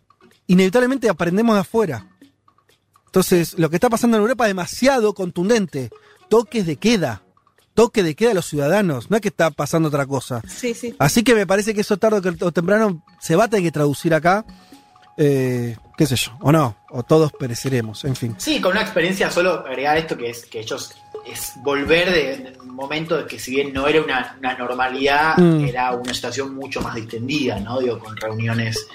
inevitablemente 0.49 1.09
aprendemos 1.09 1.55
de 1.55 1.61
afuera. 1.61 2.05
Entonces, 3.05 3.57
lo 3.57 3.69
que 3.69 3.77
está 3.77 3.89
pasando 3.89 4.17
en 4.17 4.21
Europa 4.23 4.45
es 4.45 4.49
demasiado 4.49 5.13
contundente. 5.13 5.89
Toques 6.29 6.65
de 6.65 6.75
queda. 6.75 7.23
Toque 7.73 8.03
de 8.03 8.13
queda 8.15 8.31
a 8.31 8.33
los 8.35 8.45
ciudadanos. 8.45 9.09
No 9.09 9.15
es 9.15 9.21
que 9.21 9.29
está 9.29 9.49
pasando 9.51 9.87
otra 9.87 10.05
cosa. 10.05 10.41
Sí, 10.47 10.73
sí. 10.73 10.93
Así 10.99 11.23
que 11.23 11.33
me 11.33 11.47
parece 11.47 11.73
que 11.73 11.81
eso 11.81 11.97
tarde 11.97 12.35
o 12.41 12.51
temprano 12.51 13.03
se 13.19 13.35
va 13.35 13.45
a 13.45 13.47
tener 13.47 13.63
que 13.63 13.71
traducir 13.71 14.13
acá. 14.13 14.45
Eh, 15.21 15.75
qué 15.97 16.05
sé 16.05 16.15
yo, 16.15 16.31
o 16.39 16.51
no, 16.51 16.77
o 16.91 17.03
todos 17.03 17.33
pereceremos, 17.33 18.05
en 18.05 18.15
fin. 18.15 18.35
Sí, 18.37 18.61
con 18.61 18.71
una 18.71 18.81
experiencia, 18.81 19.29
solo 19.29 19.65
agregar 19.67 19.97
esto 19.97 20.15
que 20.17 20.29
es 20.29 20.45
que 20.45 20.61
ellos 20.61 20.93
es 21.27 21.51
volver 21.61 22.09
de, 22.09 22.51
de 22.51 22.59
un 22.61 22.73
momento 22.73 23.17
de 23.17 23.25
que 23.25 23.37
si 23.37 23.51
bien 23.51 23.73
no 23.73 23.85
era 23.85 24.01
una, 24.01 24.35
una 24.39 24.57
normalidad, 24.57 25.35
Mm. 25.37 25.65
era 25.65 25.91
una 25.91 26.13
situación 26.13 26.55
mucho 26.55 26.79
más 26.81 26.95
distendida, 26.95 27.59
¿no? 27.59 27.79
Digo, 27.81 27.99
con 27.99 28.15
reuniones 28.15 28.87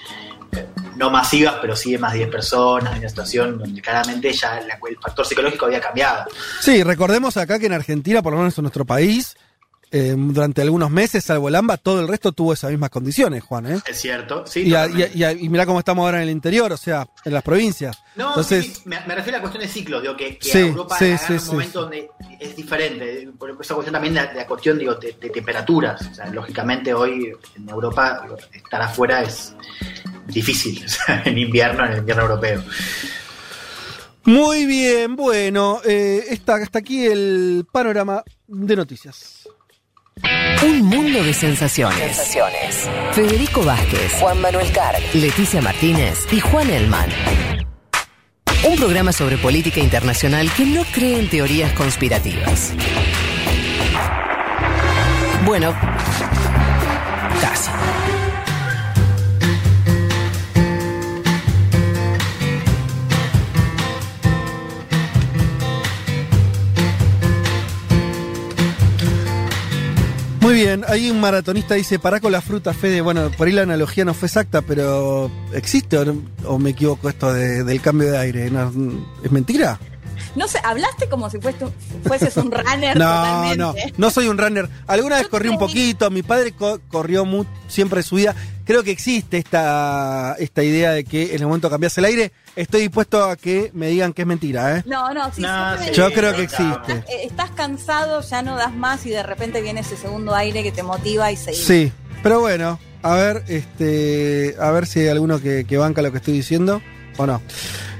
no 0.95 1.09
masivas, 1.09 1.55
pero 1.61 1.75
sí 1.75 1.91
de 1.91 1.97
más 1.97 2.13
de 2.13 2.19
10 2.19 2.29
personas, 2.29 2.97
una 2.97 3.09
situación 3.09 3.57
donde 3.57 3.81
claramente 3.81 4.31
ya 4.31 4.59
el 4.59 4.97
factor 5.01 5.25
psicológico 5.25 5.65
había 5.65 5.81
cambiado. 5.81 6.25
Sí, 6.61 6.83
recordemos 6.83 7.37
acá 7.37 7.59
que 7.59 7.65
en 7.65 7.73
Argentina, 7.73 8.21
por 8.21 8.33
lo 8.33 8.39
menos 8.39 8.57
en 8.57 8.63
nuestro 8.63 8.85
país, 8.85 9.35
eh, 9.91 10.13
durante 10.17 10.61
algunos 10.61 10.89
meses, 10.89 11.23
salvo 11.23 11.47
el 11.47 11.55
AMBA, 11.55 11.77
todo 11.77 12.01
el 12.01 12.07
resto 12.07 12.31
tuvo 12.31 12.53
esas 12.53 12.71
mismas 12.71 12.89
condiciones, 12.89 13.43
Juan, 13.43 13.65
¿eh? 13.67 13.79
Es 13.87 14.01
cierto, 14.01 14.45
sí. 14.45 14.61
y, 14.61 14.73
a- 14.75 14.87
y 14.87 15.03
a- 15.03 15.07
y 15.13 15.23
a- 15.23 15.33
mirá 15.49 15.65
cómo 15.65 15.79
estamos 15.79 16.03
ahora 16.05 16.17
en 16.17 16.23
el 16.23 16.29
interior, 16.31 16.71
o 16.73 16.77
sea, 16.77 17.07
en 17.23 17.33
las 17.33 17.43
provincias. 17.43 17.97
No, 18.15 18.29
Entonces, 18.29 18.65
sí, 18.65 18.73
sí, 18.75 18.81
me, 18.85 18.99
me 19.05 19.15
refiero 19.15 19.37
a 19.37 19.39
la 19.39 19.41
cuestión 19.41 19.61
de 19.63 19.69
ciclos, 19.69 20.01
digo, 20.01 20.15
que, 20.17 20.37
que 20.37 20.49
Sí, 20.49 20.57
Europa 20.59 20.97
sí, 20.97 21.05
agarra 21.05 21.27
sí, 21.27 21.33
un 21.33 21.45
momento 21.55 21.81
donde 21.81 22.09
es 22.39 22.55
diferente, 22.55 23.29
por 23.37 23.49
esa 23.61 23.73
cuestión 23.75 23.93
también 23.93 24.13
de, 24.15 24.21
la- 24.21 24.27
de 24.27 24.35
la 24.35 24.47
cuestión 24.47 24.77
digo, 24.77 24.95
de, 24.95 25.13
de 25.21 25.29
temperaturas. 25.29 26.01
O 26.11 26.13
sea, 26.15 26.25
lógicamente 26.27 26.93
hoy 26.93 27.31
en 27.55 27.69
Europa 27.69 28.21
digo, 28.23 28.37
estar 28.53 28.81
afuera 28.81 29.21
es 29.21 29.53
difícil, 30.27 30.83
o 30.85 30.89
sea, 30.89 31.21
en 31.25 31.37
invierno, 31.37 31.85
en 31.85 31.91
el 31.93 31.97
invierno 31.99 32.23
europeo. 32.23 32.63
Muy 34.25 34.65
bien, 34.65 35.15
bueno, 35.15 35.81
eh, 35.85 36.25
está, 36.29 36.55
hasta 36.55 36.79
aquí 36.79 37.05
el 37.05 37.67
panorama 37.71 38.23
de 38.47 38.75
noticias. 38.75 39.47
Un 40.23 40.81
mundo 40.83 41.21
de 41.23 41.33
sensaciones. 41.33 42.15
Sensaciones. 42.15 42.89
Federico 43.11 43.63
Vázquez, 43.63 44.13
Juan 44.19 44.39
Manuel 44.39 44.71
Carg, 44.71 44.99
Leticia 45.13 45.61
Martínez 45.61 46.25
y 46.31 46.39
Juan 46.39 46.69
Elman. 46.69 47.09
Un 48.63 48.75
programa 48.77 49.11
sobre 49.11 49.37
política 49.37 49.79
internacional 49.79 50.49
que 50.55 50.65
no 50.65 50.83
cree 50.85 51.19
en 51.19 51.29
teorías 51.29 51.71
conspirativas. 51.73 52.73
Bueno, 55.45 55.75
casi. 57.41 57.69
Muy 70.45 70.53
bien, 70.53 70.85
hay 70.87 71.09
un 71.09 71.19
maratonista 71.19 71.73
dice, 71.73 71.97
pará 71.97 72.19
con 72.19 72.31
la 72.31 72.39
fruta, 72.39 72.71
Fede. 72.71 73.01
Bueno, 73.01 73.31
por 73.35 73.47
ahí 73.47 73.53
la 73.53 73.63
analogía 73.63 74.05
no 74.05 74.13
fue 74.13 74.27
exacta, 74.27 74.61
pero 74.61 75.31
¿existe 75.53 75.97
o, 75.97 76.05
no- 76.05 76.21
o 76.45 76.59
me 76.59 76.69
equivoco 76.69 77.09
esto 77.09 77.33
de- 77.33 77.63
del 77.63 77.81
cambio 77.81 78.11
de 78.11 78.17
aire? 78.19 78.51
¿No, 78.51 78.71
¿Es 79.23 79.31
mentira? 79.31 79.79
No 80.35 80.47
sé, 80.47 80.59
hablaste 80.63 81.09
como 81.09 81.31
si 81.31 81.39
fuese, 81.39 81.65
fueses 82.05 82.37
un 82.37 82.51
runner 82.51 82.95
No, 82.95 83.05
totalmente. 83.05 83.57
no, 83.57 83.73
no 83.97 84.11
soy 84.11 84.27
un 84.27 84.37
runner. 84.37 84.69
Alguna 84.85 85.17
vez 85.17 85.29
corrí 85.29 85.49
un 85.49 85.57
poquito, 85.57 86.11
mi 86.11 86.21
padre 86.21 86.51
co- 86.51 86.79
corrió 86.89 87.25
mu- 87.25 87.45
siempre 87.67 88.03
su 88.03 88.17
vida. 88.17 88.35
Creo 88.65 88.83
que 88.83 88.91
existe 88.91 89.39
esta, 89.39 90.35
esta 90.37 90.61
idea 90.63 90.91
de 90.91 91.05
que 91.05 91.33
en 91.33 91.41
el 91.41 91.47
momento 91.47 91.71
cambias 91.71 91.97
el 91.97 92.05
aire. 92.05 92.31
Estoy 92.55 92.81
dispuesto 92.81 93.23
a 93.25 93.35
que 93.35 93.69
me 93.73 93.87
digan 93.87 94.13
que 94.13 94.21
es 94.21 94.27
mentira, 94.27 94.77
¿eh? 94.77 94.83
No, 94.85 95.13
no, 95.13 95.25
sí, 95.33 95.41
siempre- 95.43 95.93
Yo 95.93 96.11
creo 96.13 96.33
que 96.35 96.43
existe. 96.43 96.93
Eh, 97.09 97.25
Estás 97.25 97.51
cansado, 97.51 98.21
ya 98.21 98.41
no 98.41 98.55
das 98.55 98.73
más 98.73 99.05
y 99.05 99.09
de 99.09 99.23
repente 99.23 99.61
viene 99.61 99.81
ese 99.81 99.97
segundo 99.97 100.33
aire 100.33 100.63
que 100.63 100.71
te 100.71 100.81
motiva 100.83 101.31
y 101.31 101.35
seguís. 101.37 101.65
Sí, 101.65 101.91
pero 102.23 102.39
bueno, 102.39 102.79
a 103.01 103.13
ver, 103.15 103.43
este, 103.47 104.55
a 104.59 104.71
ver 104.71 104.87
si 104.87 105.01
hay 105.01 105.09
alguno 105.09 105.41
que, 105.41 105.65
que 105.65 105.77
banca 105.77 106.01
lo 106.01 106.11
que 106.11 106.17
estoy 106.19 106.33
diciendo 106.33 106.81
o 107.17 107.25
no. 107.25 107.41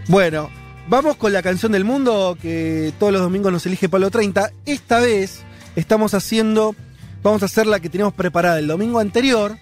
Bueno, 0.07 0.49
vamos 0.88 1.18
con 1.18 1.34
la 1.34 1.41
canción 1.41 1.73
del 1.73 1.84
mundo 1.84 2.38
que 2.41 2.94
todos 2.98 3.11
los 3.11 3.22
domingos 3.22 3.52
nos 3.52 3.65
elige 3.65 3.90
Palo 3.90 4.10
30. 4.10 4.52
Esta 4.65 4.99
vez 4.99 5.41
estamos 5.76 6.14
haciendo, 6.14 6.76
vamos 7.23 7.41
a 7.44 7.48
hacer 7.48 7.68
la 7.68 7.82
que 7.82 7.90
teníamos 7.90 8.14
preparada 8.14 8.57
el 8.60 8.68
domingo 8.68 8.99
anterior 8.99 9.57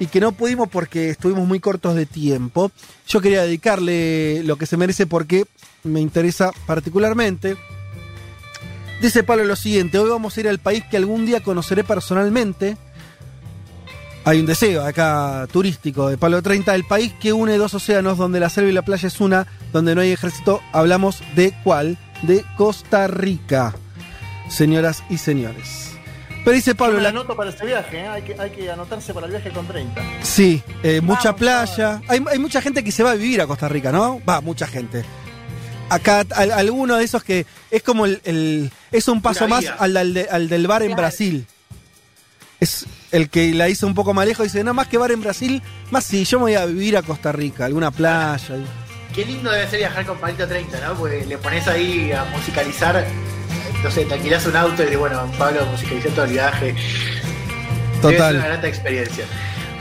y 0.00 0.06
que 0.06 0.20
no 0.20 0.32
pudimos 0.32 0.68
porque 0.68 1.10
estuvimos 1.10 1.46
muy 1.46 1.60
cortos 1.60 1.94
de 1.94 2.06
tiempo. 2.06 2.70
Yo 3.06 3.20
quería 3.20 3.42
dedicarle 3.42 4.42
lo 4.44 4.56
que 4.56 4.66
se 4.66 4.76
merece 4.76 5.06
porque 5.06 5.44
me 5.84 6.00
interesa 6.00 6.52
particularmente. 6.66 7.56
Dice 9.00 9.22
Pablo 9.22 9.44
lo 9.44 9.56
siguiente, 9.56 9.98
hoy 9.98 10.10
vamos 10.10 10.36
a 10.36 10.40
ir 10.40 10.48
al 10.48 10.58
país 10.58 10.82
que 10.90 10.96
algún 10.96 11.24
día 11.24 11.42
conoceré 11.42 11.84
personalmente. 11.84 12.76
Hay 14.24 14.40
un 14.40 14.46
deseo 14.46 14.84
acá 14.84 15.46
turístico 15.50 16.08
de 16.08 16.18
Palo 16.18 16.42
30, 16.42 16.74
el 16.74 16.84
país 16.84 17.14
que 17.20 17.32
une 17.32 17.56
dos 17.56 17.74
océanos 17.74 18.18
donde 18.18 18.40
la 18.40 18.50
selva 18.50 18.70
y 18.70 18.74
la 18.74 18.82
playa 18.82 19.08
es 19.08 19.20
una, 19.20 19.46
donde 19.72 19.94
no 19.94 20.00
hay 20.00 20.10
ejército. 20.10 20.60
Hablamos 20.72 21.22
de 21.34 21.54
cuál? 21.64 21.96
De 22.22 22.44
Costa 22.56 23.06
Rica, 23.06 23.74
señoras 24.50 25.04
y 25.08 25.18
señores. 25.18 25.87
Pero 26.48 26.56
dice 26.56 26.74
Pablo, 26.74 26.96
Me 26.96 27.02
la, 27.02 27.10
anoto 27.10 27.36
para 27.36 27.50
este 27.50 27.66
viaje, 27.66 27.98
¿eh? 27.98 28.08
hay, 28.08 28.22
que, 28.22 28.34
hay 28.40 28.48
que 28.48 28.70
anotarse 28.70 29.12
para 29.12 29.26
el 29.26 29.32
viaje 29.32 29.50
con 29.50 29.66
30. 29.66 30.00
Sí, 30.22 30.62
eh, 30.82 31.02
mucha 31.02 31.36
playa. 31.36 32.00
Hay, 32.08 32.24
hay 32.26 32.38
mucha 32.38 32.62
gente 32.62 32.82
que 32.82 32.90
se 32.90 33.02
va 33.02 33.10
a 33.10 33.14
vivir 33.16 33.42
a 33.42 33.46
Costa 33.46 33.68
Rica, 33.68 33.92
¿no? 33.92 34.18
Va, 34.26 34.40
mucha 34.40 34.66
gente. 34.66 35.04
Acá, 35.90 36.24
al- 36.34 36.52
alguno 36.52 36.96
de 36.96 37.04
esos 37.04 37.22
que 37.22 37.44
es 37.70 37.82
como 37.82 38.06
el. 38.06 38.22
el- 38.24 38.70
es 38.92 39.08
un 39.08 39.20
paso 39.20 39.46
más 39.46 39.66
al, 39.78 39.94
al 39.94 40.14
de- 40.14 40.26
al 40.30 40.48
del 40.48 40.66
bar 40.66 40.80
en 40.80 40.88
Claro. 40.88 41.02
Brasil. 41.02 41.46
Es 42.60 42.86
el 43.12 43.28
que 43.28 43.52
la 43.52 43.68
hizo 43.68 43.86
un 43.86 43.94
poco 43.94 44.14
más 44.14 44.26
lejos. 44.26 44.44
Dice, 44.44 44.64
no, 44.64 44.72
más 44.72 44.88
que 44.88 44.96
bar 44.96 45.10
en 45.12 45.20
Brasil, 45.20 45.62
más 45.90 46.04
sí, 46.04 46.24
yo 46.24 46.38
me 46.38 46.44
voy 46.44 46.54
a 46.54 46.64
vivir 46.64 46.96
a 46.96 47.02
Costa 47.02 47.30
Rica, 47.30 47.66
alguna 47.66 47.90
playa. 47.90 48.40
Qué 49.14 49.22
lindo 49.26 49.50
debe 49.50 49.68
ser 49.68 49.80
viajar 49.80 50.06
con 50.06 50.16
Palito 50.16 50.48
30, 50.48 50.80
¿no? 50.88 50.94
Porque 50.94 51.26
le 51.26 51.36
pones 51.36 51.68
ahí 51.68 52.10
a 52.10 52.24
musicalizar, 52.24 53.06
no 53.82 53.90
sé, 53.90 54.04
te 54.04 54.14
alquilás 54.14 54.46
un 54.46 54.56
auto 54.56 54.82
y 54.82 54.96
bueno, 54.96 55.30
Pablo 55.38 55.64
musicalizó 55.70 56.08
todo 56.10 56.24
el 56.24 56.32
viaje. 56.32 56.74
Total. 58.02 58.36
una 58.36 58.46
grata 58.46 58.68
experiencia. 58.68 59.24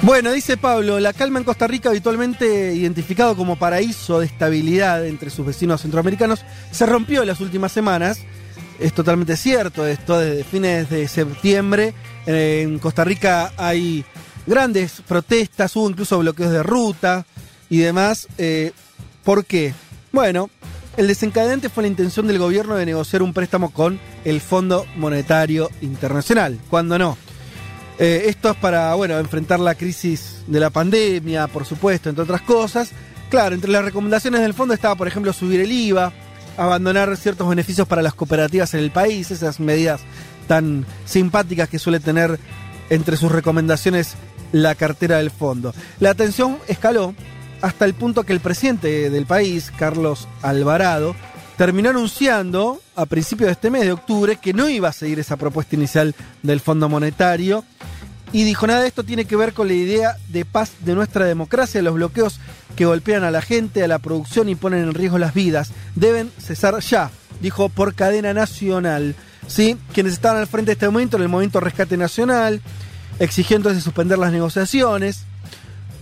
Bueno, 0.01 0.31
dice 0.31 0.57
Pablo, 0.57 0.99
la 0.99 1.11
calma 1.13 1.39
en 1.39 1.45
Costa 1.45 1.65
Rica, 1.67 1.89
habitualmente 1.89 2.73
identificado 2.75 3.35
como 3.35 3.55
paraíso 3.57 4.19
de 4.19 4.27
estabilidad 4.27 5.05
entre 5.07 5.29
sus 5.31 5.45
vecinos 5.45 5.81
centroamericanos, 5.81 6.43
se 6.71 6.85
rompió 6.85 7.21
en 7.21 7.27
las 7.27 7.39
últimas 7.41 7.71
semanas. 7.71 8.19
Es 8.79 8.93
totalmente 8.93 9.35
cierto, 9.35 9.87
esto 9.87 10.19
desde 10.19 10.43
fines 10.43 10.89
de 10.91 11.07
septiembre. 11.07 11.95
eh, 12.27 12.61
En 12.63 12.77
Costa 12.77 13.03
Rica 13.03 13.51
hay 13.57 14.05
grandes 14.45 15.01
protestas, 15.07 15.75
hubo 15.75 15.89
incluso 15.89 16.19
bloqueos 16.19 16.51
de 16.51 16.61
ruta 16.61 17.25
y 17.69 17.79
demás. 17.79 18.27
Eh, 18.37 18.71
¿Por 19.23 19.45
qué? 19.45 19.73
Bueno, 20.11 20.51
el 20.97 21.07
desencadenante 21.07 21.69
fue 21.69 21.83
la 21.83 21.89
intención 21.89 22.25
del 22.27 22.39
gobierno 22.39 22.75
de 22.75 22.85
negociar 22.85 23.21
un 23.21 23.31
préstamo 23.31 23.69
con 23.69 23.99
el 24.25 24.41
Fondo 24.41 24.85
Monetario 24.95 25.69
Internacional. 25.81 26.57
Cuando 26.71 26.97
no. 26.97 27.17
Eh, 27.99 28.23
esto 28.25 28.49
es 28.49 28.57
para, 28.57 28.95
bueno, 28.95 29.17
enfrentar 29.19 29.59
la 29.59 29.75
crisis 29.75 30.41
de 30.47 30.59
la 30.59 30.71
pandemia, 30.71 31.47
por 31.47 31.65
supuesto, 31.65 32.09
entre 32.09 32.23
otras 32.23 32.41
cosas. 32.41 32.91
Claro, 33.29 33.53
entre 33.53 33.71
las 33.71 33.85
recomendaciones 33.85 34.41
del 34.41 34.55
fondo 34.55 34.73
estaba, 34.73 34.95
por 34.95 35.07
ejemplo, 35.07 35.33
subir 35.33 35.61
el 35.61 35.71
IVA, 35.71 36.11
abandonar 36.57 37.15
ciertos 37.15 37.47
beneficios 37.47 37.87
para 37.87 38.01
las 38.01 38.15
cooperativas 38.15 38.73
en 38.73 38.79
el 38.79 38.89
país, 38.89 39.29
esas 39.29 39.59
medidas 39.59 40.01
tan 40.47 40.85
simpáticas 41.05 41.69
que 41.69 41.77
suele 41.77 41.99
tener 41.99 42.39
entre 42.89 43.17
sus 43.17 43.31
recomendaciones 43.31 44.15
la 44.51 44.73
cartera 44.73 45.17
del 45.17 45.29
fondo. 45.29 45.75
La 45.99 46.09
atención 46.09 46.57
escaló 46.67 47.13
hasta 47.61 47.85
el 47.85 47.93
punto 47.93 48.23
que 48.23 48.33
el 48.33 48.39
presidente 48.39 49.09
del 49.09 49.25
país, 49.25 49.71
Carlos 49.77 50.27
Alvarado, 50.41 51.15
terminó 51.57 51.89
anunciando 51.89 52.81
a 52.95 53.05
principios 53.05 53.47
de 53.47 53.53
este 53.53 53.71
mes 53.71 53.83
de 53.83 53.91
octubre 53.91 54.37
que 54.37 54.53
no 54.53 54.69
iba 54.69 54.89
a 54.89 54.93
seguir 54.93 55.19
esa 55.19 55.37
propuesta 55.37 55.75
inicial 55.75 56.13
del 56.43 56.59
Fondo 56.59 56.87
Monetario 56.87 57.63
y 58.31 58.43
dijo 58.43 58.67
nada 58.67 58.81
de 58.81 58.87
esto 58.87 59.03
tiene 59.03 59.25
que 59.25 59.35
ver 59.35 59.53
con 59.53 59.67
la 59.67 59.73
idea 59.73 60.17
de 60.27 60.45
paz 60.45 60.71
de 60.81 60.95
nuestra 60.95 61.25
democracia, 61.25 61.81
los 61.81 61.95
bloqueos 61.95 62.39
que 62.75 62.85
golpean 62.85 63.23
a 63.23 63.31
la 63.31 63.41
gente, 63.41 63.83
a 63.83 63.87
la 63.87 63.99
producción 63.99 64.49
y 64.49 64.55
ponen 64.55 64.83
en 64.83 64.93
riesgo 64.93 65.17
las 65.17 65.33
vidas, 65.33 65.71
deben 65.95 66.31
cesar 66.37 66.79
ya, 66.79 67.09
dijo 67.41 67.69
por 67.69 67.95
cadena 67.95 68.33
nacional. 68.33 69.15
¿sí? 69.47 69.77
Quienes 69.93 70.13
estaban 70.13 70.39
al 70.39 70.47
frente 70.47 70.69
de 70.69 70.73
este 70.73 70.87
momento, 70.87 71.17
en 71.17 71.23
el 71.23 71.29
movimiento 71.29 71.59
Rescate 71.59 71.95
Nacional, 71.95 72.61
exigió 73.19 73.55
entonces 73.55 73.83
suspender 73.83 74.17
las 74.17 74.31
negociaciones, 74.31 75.23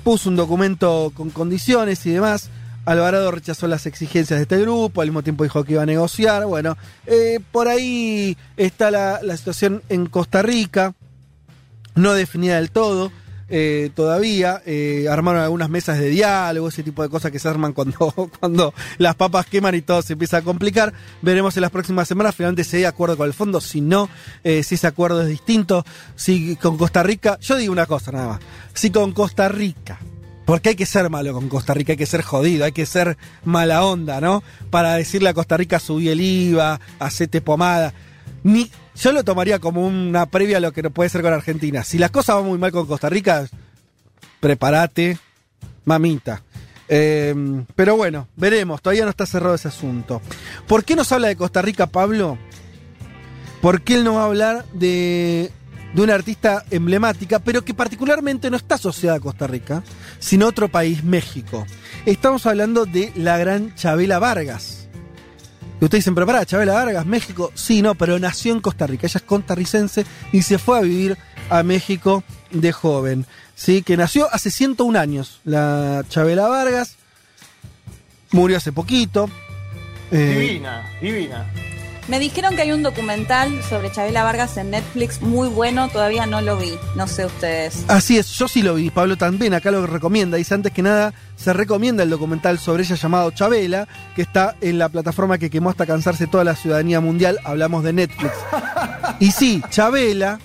puso 0.05 0.29
un 0.29 0.35
documento 0.35 1.11
con 1.15 1.31
condiciones 1.31 2.05
y 2.05 2.11
demás. 2.11 2.49
Alvarado 2.85 3.31
rechazó 3.31 3.67
las 3.67 3.87
exigencias 3.87 4.37
de 4.37 4.43
este 4.43 4.59
grupo, 4.59 5.01
al 5.01 5.07
mismo 5.07 5.23
tiempo 5.23 5.43
dijo 5.43 5.63
que 5.63 5.73
iba 5.73 5.81
a 5.81 5.87
negociar. 5.87 6.45
Bueno, 6.45 6.77
eh, 7.07 7.39
por 7.51 7.67
ahí 7.67 8.37
está 8.55 8.91
la, 8.91 9.19
la 9.23 9.35
situación 9.35 9.81
en 9.89 10.05
Costa 10.05 10.43
Rica, 10.43 10.93
no 11.95 12.13
definida 12.13 12.57
del 12.57 12.69
todo. 12.69 13.11
Eh, 13.47 13.91
todavía 13.93 14.61
eh, 14.65 15.07
armaron 15.09 15.41
algunas 15.41 15.69
mesas 15.69 15.99
de 15.99 16.09
diálogo, 16.09 16.67
ese 16.67 16.83
tipo 16.83 17.03
de 17.03 17.09
cosas 17.09 17.31
que 17.31 17.39
se 17.39 17.47
arman 17.47 17.73
cuando, 17.73 18.29
cuando 18.39 18.73
las 18.97 19.15
papas 19.15 19.45
queman 19.45 19.75
y 19.75 19.81
todo 19.81 20.01
se 20.01 20.13
empieza 20.13 20.37
a 20.37 20.41
complicar. 20.41 20.93
Veremos 21.21 21.55
en 21.57 21.61
las 21.61 21.71
próximas 21.71 22.07
semanas 22.07 22.35
finalmente 22.35 22.63
si 22.63 22.77
hay 22.77 22.85
acuerdo 22.85 23.17
con 23.17 23.27
el 23.27 23.33
fondo, 23.33 23.61
si 23.61 23.81
no, 23.81 24.09
eh, 24.43 24.63
si 24.63 24.75
ese 24.75 24.87
acuerdo 24.87 25.21
es 25.21 25.27
distinto, 25.27 25.85
si 26.15 26.55
con 26.55 26.77
Costa 26.77 27.03
Rica, 27.03 27.37
yo 27.39 27.57
digo 27.57 27.71
una 27.71 27.85
cosa 27.85 28.11
nada 28.11 28.27
más, 28.27 28.39
si 28.73 28.89
con 28.89 29.11
Costa 29.11 29.47
Rica 29.47 29.99
porque 30.45 30.69
hay 30.69 30.75
que 30.75 30.85
ser 30.85 31.09
malo 31.09 31.33
con 31.33 31.49
Costa 31.49 31.73
Rica, 31.73 31.93
hay 31.93 31.97
que 31.97 32.05
ser 32.05 32.21
jodido, 32.21 32.65
hay 32.65 32.71
que 32.71 32.85
ser 32.85 33.17
mala 33.43 33.83
onda, 33.83 34.21
¿no? 34.21 34.43
Para 34.69 34.93
decirle 34.93 35.29
a 35.29 35.33
Costa 35.33 35.57
Rica 35.57 35.79
subí 35.79 36.09
el 36.09 36.21
IVA, 36.21 36.79
hacete 36.99 37.41
pomada. 37.41 37.93
Ni, 38.43 38.69
yo 38.95 39.11
lo 39.11 39.23
tomaría 39.23 39.59
como 39.59 39.85
una 39.85 40.25
previa 40.27 40.57
a 40.57 40.61
lo 40.61 40.71
que 40.71 40.89
puede 40.89 41.09
ser 41.09 41.21
con 41.21 41.33
Argentina. 41.33 41.83
Si 41.83 41.97
las 41.97 42.11
cosas 42.11 42.37
van 42.37 42.45
muy 42.45 42.57
mal 42.57 42.71
con 42.71 42.85
Costa 42.85 43.09
Rica, 43.09 43.47
prepárate, 44.39 45.17
mamita. 45.83 46.41
Eh, 46.87 47.33
pero 47.75 47.97
bueno, 47.97 48.27
veremos, 48.35 48.81
todavía 48.81 49.03
no 49.03 49.09
está 49.09 49.25
cerrado 49.25 49.55
ese 49.55 49.67
asunto. 49.67 50.21
¿Por 50.67 50.83
qué 50.83 50.95
nos 50.95 51.11
habla 51.11 51.27
de 51.27 51.35
Costa 51.35 51.61
Rica, 51.61 51.87
Pablo? 51.87 52.37
Porque 53.61 53.95
él 53.95 54.03
nos 54.03 54.15
va 54.15 54.21
a 54.21 54.25
hablar 54.25 54.65
de, 54.73 55.51
de 55.93 56.01
una 56.01 56.13
artista 56.13 56.63
emblemática, 56.71 57.39
pero 57.39 57.63
que 57.63 57.73
particularmente 57.73 58.49
no 58.49 58.57
está 58.57 58.75
asociada 58.75 59.17
a 59.17 59.19
Costa 59.21 59.47
Rica, 59.47 59.83
sino 60.19 60.45
a 60.45 60.49
otro 60.49 60.69
país, 60.69 61.03
México. 61.03 61.65
Estamos 62.05 62.45
hablando 62.45 62.85
de 62.85 63.11
la 63.15 63.37
gran 63.37 63.73
Chabela 63.75 64.19
Vargas. 64.19 64.84
Y 65.81 65.83
ustedes 65.83 66.03
dicen, 66.03 66.15
pero 66.15 66.25
pará, 66.25 66.45
Chabela 66.45 66.73
Vargas, 66.73 67.05
México. 67.05 67.51
Sí, 67.53 67.81
no, 67.81 67.95
pero 67.95 68.17
nació 68.17 68.53
en 68.53 68.61
Costa 68.61 68.87
Rica. 68.87 69.07
Ella 69.07 69.17
es 69.17 69.23
costarricense 69.23 70.05
y 70.31 70.41
se 70.41 70.57
fue 70.57 70.77
a 70.77 70.81
vivir 70.81 71.17
a 71.49 71.63
México 71.63 72.23
de 72.51 72.71
joven. 72.71 73.25
Sí, 73.55 73.81
que 73.81 73.97
nació 73.97 74.33
hace 74.33 74.51
101 74.51 74.97
años. 74.97 75.41
La 75.43 76.03
Chabela 76.07 76.47
Vargas 76.47 76.95
murió 78.31 78.57
hace 78.57 78.71
poquito. 78.71 79.29
Eh, 80.11 80.37
Divina, 80.39 80.83
divina. 81.01 81.45
Me 82.07 82.19
dijeron 82.19 82.55
que 82.55 82.61
hay 82.61 82.71
un 82.71 82.83
documental 82.83 83.63
sobre 83.63 83.91
Chabela 83.91 84.23
Vargas 84.23 84.57
en 84.57 84.69
Netflix 84.69 85.23
muy 85.23 85.47
bueno, 85.47 85.89
todavía 85.89 86.27
no 86.27 86.39
lo 86.39 86.55
vi, 86.55 86.77
no 86.95 87.07
sé 87.07 87.25
ustedes. 87.25 87.83
Así 87.87 88.19
es, 88.19 88.29
yo 88.37 88.47
sí 88.47 88.61
lo 88.61 88.75
vi, 88.75 88.91
Pablo 88.91 89.17
también, 89.17 89.55
acá 89.55 89.71
lo 89.71 89.87
recomienda. 89.87 90.37
Dice 90.37 90.53
antes 90.53 90.71
que 90.71 90.83
nada, 90.83 91.15
se 91.35 91.51
recomienda 91.51 92.03
el 92.03 92.11
documental 92.11 92.59
sobre 92.59 92.83
ella 92.83 92.95
llamado 92.95 93.31
Chabela, 93.31 93.87
que 94.15 94.21
está 94.21 94.55
en 94.61 94.77
la 94.77 94.89
plataforma 94.89 95.39
que 95.39 95.49
quemó 95.49 95.71
hasta 95.71 95.87
cansarse 95.87 96.27
toda 96.27 96.43
la 96.43 96.55
ciudadanía 96.55 96.99
mundial. 96.99 97.39
Hablamos 97.43 97.83
de 97.83 97.93
Netflix. 97.93 98.33
y 99.19 99.31
sí, 99.31 99.63
Chabela, 99.71 100.39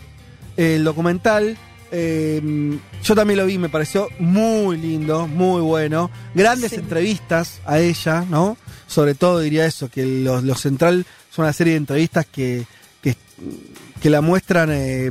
el 0.57 0.83
documental, 0.83 1.59
eh, 1.93 2.79
yo 3.03 3.15
también 3.15 3.39
lo 3.39 3.45
vi, 3.45 3.59
me 3.59 3.69
pareció 3.69 4.09
muy 4.19 4.79
lindo, 4.79 5.27
muy 5.27 5.61
bueno. 5.61 6.11
Grandes 6.35 6.73
entrevistas 6.73 7.61
a 7.67 7.81
ella, 7.81 8.25
¿no? 8.31 8.57
Sobre 8.87 9.15
todo 9.15 9.41
diría 9.41 9.67
eso, 9.67 9.91
que 9.91 10.07
lo, 10.07 10.41
lo 10.41 10.55
central 10.55 11.05
son 11.31 11.45
una 11.45 11.53
serie 11.53 11.75
de 11.75 11.79
entrevistas 11.79 12.27
que, 12.27 12.67
que, 13.03 14.11
la 14.11 14.21
muestran 14.21 14.71
eh, 14.73 15.11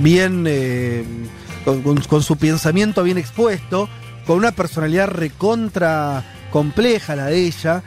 bien, 0.00 0.44
eh, 0.48 1.04
con, 1.64 2.22
su 2.22 2.36
pensamiento 2.36 3.02
bien 3.02 3.18
expuesto, 3.18 3.88
con 4.26 4.38
una 4.38 4.52
personalidad 4.52 5.08
recontra 5.08 6.24
compleja 6.50 7.16
la 7.16 7.26
de 7.26 7.46
ella. 7.46 7.82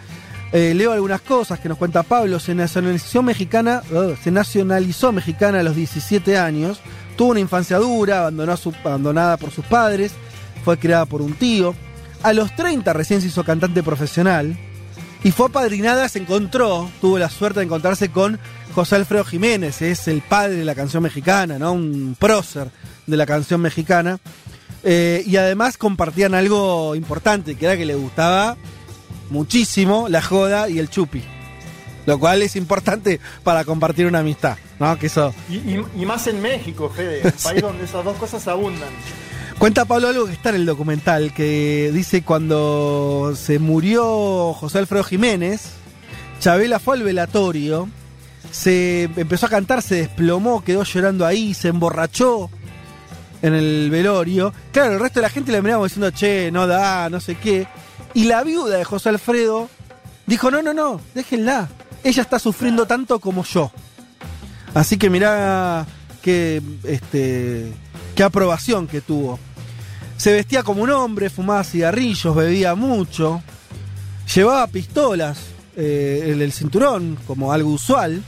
Eh, 0.51 0.73
leo 0.73 0.93
algunas 0.93 1.21
cosas 1.21 1.59
que 1.59 1.67
nos 1.67 1.77
cuenta 1.77 2.03
Pablo. 2.03 2.39
Se 2.39 2.55
nacionalizó 2.55 3.21
mexicana, 3.21 3.81
se 4.23 4.31
nacionalizó 4.31 5.11
mexicana 5.11 5.59
a 5.59 5.63
los 5.63 5.75
17 5.75 6.37
años. 6.37 6.79
Tuvo 7.17 7.31
una 7.31 7.39
infancia 7.39 7.77
dura, 7.77 8.27
abandonada 8.27 9.37
por 9.37 9.51
sus 9.51 9.65
padres. 9.65 10.13
Fue 10.63 10.77
criada 10.77 11.05
por 11.05 11.21
un 11.21 11.33
tío. 11.33 11.75
A 12.23 12.31
los 12.33 12.55
30 12.55 12.93
recién 12.93 13.21
se 13.21 13.27
hizo 13.27 13.43
cantante 13.43 13.83
profesional. 13.83 14.57
Y 15.23 15.31
fue 15.31 15.47
apadrinada, 15.47 16.07
se 16.07 16.19
encontró, 16.19 16.89
tuvo 17.01 17.17
la 17.17 17.29
suerte 17.29 17.59
de 17.59 17.65
encontrarse 17.65 18.09
con 18.09 18.39
José 18.75 18.95
Alfredo 18.97 19.23
Jiménez, 19.25 19.81
es 19.81 20.07
el 20.07 20.21
padre 20.21 20.55
de 20.57 20.65
la 20.65 20.75
canción 20.75 21.01
mexicana, 21.01 21.57
¿no? 21.57 21.71
Un 21.73 22.15
prócer 22.19 22.69
de 23.07 23.17
la 23.17 23.25
canción 23.25 23.59
mexicana. 23.61 24.19
Eh, 24.83 25.23
y 25.25 25.37
además 25.37 25.77
compartían 25.77 26.35
algo 26.35 26.95
importante, 26.95 27.55
que 27.55 27.65
era 27.65 27.75
que 27.75 27.85
le 27.85 27.95
gustaba 27.95 28.55
muchísimo 29.31 30.07
la 30.09 30.21
joda 30.21 30.69
y 30.69 30.77
el 30.79 30.89
chupi. 30.89 31.23
Lo 32.05 32.19
cual 32.19 32.43
es 32.43 32.55
importante 32.55 33.19
para 33.43 33.63
compartir 33.65 34.05
una 34.05 34.19
amistad, 34.19 34.57
¿no? 34.79 34.95
Que 34.99 35.07
eso. 35.07 35.33
Y, 35.49 35.55
y- 35.55 35.85
y 35.97 36.05
más 36.05 36.27
en 36.27 36.39
México, 36.39 36.91
Fede, 36.95 37.31
país 37.43 37.63
donde 37.63 37.85
esas 37.85 38.05
dos 38.05 38.15
cosas 38.17 38.47
abundan. 38.47 38.89
Cuenta 39.57 39.85
Pablo 39.85 40.09
algo 40.09 40.25
que 40.25 40.33
está 40.33 40.49
en 40.49 40.55
el 40.55 40.65
documental, 40.65 41.33
que 41.33 41.89
dice 41.93 42.23
cuando 42.23 43.33
se 43.35 43.57
murió 43.57 44.53
José 44.53 44.79
Alfredo 44.79 45.03
Jiménez, 45.03 45.71
Chabela 46.39 46.79
fue 46.79 46.97
al 46.97 47.03
velatorio, 47.03 47.89
se 48.51 49.03
empezó 49.03 49.47
a 49.47 49.49
cantar, 49.49 49.81
se 49.81 49.95
desplomó, 49.95 50.63
quedó 50.63 50.83
llorando 50.83 51.25
ahí, 51.25 51.53
se 51.53 51.69
emborrachó 51.69 52.49
en 53.41 53.53
el 53.53 53.89
velorio. 53.89 54.53
Claro, 54.71 54.93
el 54.93 54.99
resto 54.99 55.19
de 55.19 55.23
la 55.23 55.29
gente 55.29 55.51
le 55.51 55.61
miraba 55.61 55.83
diciendo, 55.83 56.11
che, 56.11 56.51
no 56.51 56.67
da, 56.67 57.09
no 57.09 57.19
sé 57.19 57.35
qué. 57.35 57.67
Y 58.13 58.25
la 58.25 58.43
viuda 58.43 58.77
de 58.77 58.83
José 58.83 59.09
Alfredo 59.09 59.69
dijo, 60.25 60.51
no, 60.51 60.61
no, 60.61 60.73
no, 60.73 61.01
déjenla. 61.13 61.69
Ella 62.03 62.21
está 62.21 62.39
sufriendo 62.39 62.85
tanto 62.85 63.19
como 63.19 63.43
yo. 63.43 63.71
Así 64.73 64.97
que 64.97 65.09
mirá 65.09 65.85
qué, 66.21 66.61
este, 66.83 67.73
qué 68.15 68.23
aprobación 68.23 68.87
que 68.87 69.01
tuvo. 69.01 69.39
Se 70.17 70.33
vestía 70.33 70.63
como 70.63 70.81
un 70.81 70.89
hombre, 70.91 71.29
fumaba 71.29 71.63
cigarrillos, 71.63 72.35
bebía 72.35 72.75
mucho, 72.75 73.41
llevaba 74.33 74.65
pistolas 74.67 75.39
eh, 75.75 76.31
en 76.33 76.41
el 76.41 76.51
cinturón, 76.51 77.17
como 77.27 77.51
algo 77.51 77.69
usual. 77.69 78.23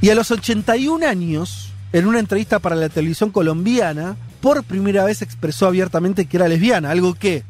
Y 0.00 0.10
a 0.10 0.14
los 0.14 0.30
81 0.30 1.06
años, 1.06 1.72
en 1.92 2.06
una 2.06 2.18
entrevista 2.18 2.58
para 2.58 2.76
la 2.76 2.88
televisión 2.88 3.30
colombiana, 3.30 4.16
por 4.40 4.62
primera 4.64 5.04
vez 5.04 5.22
expresó 5.22 5.66
abiertamente 5.66 6.26
que 6.26 6.36
era 6.36 6.46
lesbiana, 6.46 6.90
algo 6.90 7.14
que 7.14 7.42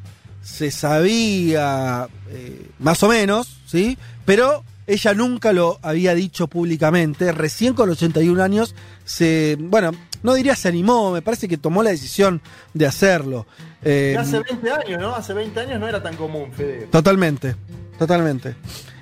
se 0.43 0.71
sabía 0.71 2.09
eh, 2.31 2.71
más 2.79 3.03
o 3.03 3.09
menos, 3.09 3.59
¿sí? 3.67 3.99
Pero 4.25 4.65
ella 4.89 5.13
nunca 5.13 5.53
lo 5.53 5.79
había 5.83 6.15
dicho 6.15 6.49
públicamente. 6.49 7.31
Recién 7.31 7.75
con 7.75 7.89
los 7.89 7.99
81 7.99 8.43
años 8.43 8.75
se, 9.05 9.57
bueno, 9.61 9.93
no 10.23 10.33
diría 10.33 10.57
se 10.57 10.69
animó, 10.69 11.13
me 11.13 11.21
parece 11.21 11.47
que 11.47 11.59
tomó 11.59 11.83
la 11.83 11.91
decisión 11.91 12.41
de 12.73 12.87
hacerlo. 12.87 13.47
Eh, 13.83 14.17
hace 14.19 14.41
20 14.41 14.71
años, 14.73 15.01
¿no? 15.01 15.15
Hace 15.15 15.35
20 15.35 15.61
años 15.61 15.79
no 15.79 15.87
era 15.87 16.03
tan 16.03 16.17
común, 16.17 16.51
Fede. 16.53 16.89
Totalmente, 16.91 17.55
totalmente. 17.99 18.57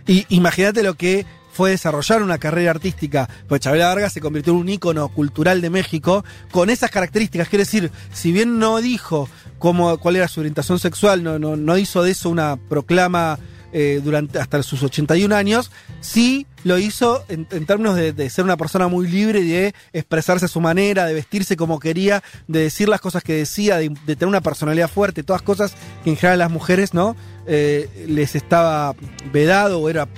Y 0.09 0.27
imagínate 0.29 0.83
lo 0.83 0.95
que 0.95 1.25
fue 1.53 1.71
desarrollar 1.71 2.21
una 2.21 2.39
carrera 2.39 2.73
artística, 2.73 3.29
pues 3.49 3.61
Chabela 3.61 3.87
Vargas 3.87 4.13
se 4.13 4.21
convirtió 4.21 4.53
en 4.53 4.59
un 4.59 4.69
ícono 4.69 5.09
cultural 5.09 5.61
de 5.61 5.71
México 5.71 6.25
con 6.51 6.69
esas 6.69 6.91
características. 6.91 7.49
Quiere 7.49 7.65
decir, 7.65 7.93
si 8.13 8.33
bien 8.33 8.59
no 8.59 8.83
dijo 8.83 9.29
cómo, 9.61 9.97
cuál 9.99 10.17
era 10.17 10.27
su 10.27 10.41
orientación 10.41 10.81
sexual, 10.81 11.23
no, 11.23 11.39
no, 11.39 11.57
no 11.57 11.79
hizo 11.79 12.03
de 12.03 12.11
eso 12.11 12.29
una 12.29 12.57
proclama 12.57 13.39
eh, 13.73 14.01
durante 14.03 14.39
hasta 14.39 14.63
sus 14.63 14.83
81 14.83 15.35
años, 15.35 15.71
sí 16.01 16.47
lo 16.65 16.79
hizo 16.79 17.25
en, 17.29 17.47
términos 17.67 17.97
de, 17.97 18.31
ser 18.31 18.45
una 18.45 18.57
persona 18.57 18.89
muy 18.89 19.07
libre, 19.07 19.43
de 19.43 19.75
expresarse 19.93 20.47
a 20.47 20.49
su 20.49 20.61
manera, 20.61 21.07
de 21.07 21.15
vestirse 21.15 21.57
como 21.57 21.79
quería, 21.79 22.23
de 22.49 22.61
decir 22.61 22.89
las 22.89 23.01
cosas 23.01 23.23
que 23.23 23.35
decía, 23.35 23.77
de, 23.79 23.91
tener 24.07 24.27
una 24.27 24.41
personalidad 24.41 24.91
fuerte, 24.91 25.23
todas 25.23 25.43
cosas 25.43 25.75
que 26.03 26.11
en 26.11 26.17
general 26.17 26.41
a 26.41 26.45
las 26.45 26.53
mujeres, 26.53 26.95
¿no? 26.95 27.17
Eh, 27.47 28.07
les 28.09 28.35
estaba 28.35 28.95
vedado 29.33 29.81
o 29.81 29.89
era, 29.89 30.09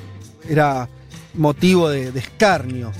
era 0.48 0.88
motivo 1.34 1.90
de, 1.90 2.12
de 2.12 2.20
escarnio. 2.20 2.92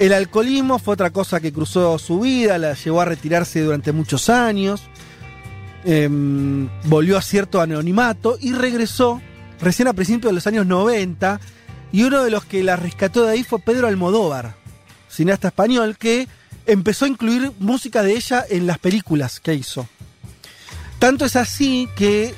El 0.00 0.14
alcoholismo 0.14 0.78
fue 0.78 0.94
otra 0.94 1.10
cosa 1.10 1.40
que 1.40 1.52
cruzó 1.52 1.98
su 1.98 2.20
vida, 2.20 2.56
la 2.56 2.72
llevó 2.72 3.02
a 3.02 3.04
retirarse 3.04 3.60
durante 3.60 3.92
muchos 3.92 4.30
años, 4.30 4.82
em, 5.84 6.70
volvió 6.84 7.18
a 7.18 7.22
cierto 7.22 7.60
anonimato 7.60 8.38
y 8.40 8.52
regresó 8.52 9.20
recién 9.60 9.88
a 9.88 9.92
principios 9.92 10.30
de 10.30 10.34
los 10.34 10.46
años 10.46 10.66
90 10.66 11.40
y 11.92 12.04
uno 12.04 12.22
de 12.22 12.30
los 12.30 12.44
que 12.44 12.62
la 12.62 12.76
rescató 12.76 13.24
de 13.24 13.32
ahí 13.32 13.44
fue 13.44 13.58
Pedro 13.58 13.88
Almodóvar, 13.88 14.54
cineasta 15.08 15.48
español 15.48 15.96
que 15.98 16.28
empezó 16.66 17.04
a 17.04 17.08
incluir 17.08 17.52
música 17.58 18.02
de 18.02 18.12
ella 18.12 18.44
en 18.48 18.66
las 18.66 18.78
películas 18.78 19.40
que 19.40 19.54
hizo. 19.54 19.88
Tanto 20.98 21.24
es 21.24 21.34
así 21.36 21.88
que 21.96 22.34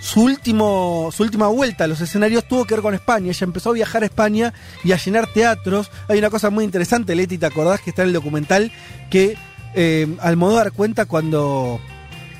su, 0.00 0.22
último, 0.22 1.10
su 1.12 1.24
última 1.24 1.48
vuelta 1.48 1.84
a 1.84 1.86
los 1.88 2.00
escenarios 2.00 2.46
tuvo 2.46 2.64
que 2.64 2.74
ver 2.74 2.82
con 2.82 2.94
España. 2.94 3.30
Ella 3.30 3.44
empezó 3.44 3.70
a 3.70 3.74
viajar 3.74 4.02
a 4.02 4.06
España 4.06 4.54
y 4.84 4.92
a 4.92 4.96
llenar 4.96 5.26
teatros. 5.26 5.90
Hay 6.08 6.18
una 6.18 6.30
cosa 6.30 6.50
muy 6.50 6.64
interesante, 6.64 7.14
Leti, 7.14 7.36
¿te 7.36 7.46
acordás 7.46 7.80
que 7.80 7.90
está 7.90 8.02
en 8.02 8.08
el 8.08 8.14
documental? 8.14 8.70
Que 9.10 9.36
eh, 9.74 10.06
Almodóvar 10.20 10.72
cuenta 10.72 11.06
cuando 11.06 11.80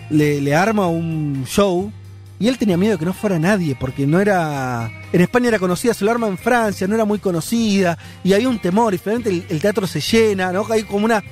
le, 0.08 0.40
le 0.40 0.54
arma 0.54 0.86
un 0.86 1.44
show 1.46 1.92
y 2.38 2.48
él 2.48 2.58
tenía 2.58 2.76
miedo 2.76 2.92
de 2.92 2.98
que 2.98 3.04
no 3.04 3.12
fuera 3.12 3.38
nadie, 3.38 3.76
porque 3.78 4.06
no 4.06 4.20
era. 4.20 4.90
En 5.12 5.20
España 5.20 5.48
era 5.48 5.58
conocida, 5.58 5.94
lo 6.00 6.10
arma 6.10 6.26
en 6.26 6.38
Francia, 6.38 6.86
no 6.86 6.94
era 6.94 7.04
muy 7.04 7.18
conocida, 7.18 7.96
y 8.22 8.32
había 8.32 8.48
un 8.48 8.58
temor, 8.58 8.94
y 8.94 8.98
finalmente 8.98 9.30
el, 9.30 9.46
el 9.48 9.60
teatro 9.60 9.86
se 9.86 10.00
llena, 10.00 10.52
¿no? 10.52 10.66
Hay 10.70 10.82
como 10.82 11.04
una. 11.04 11.22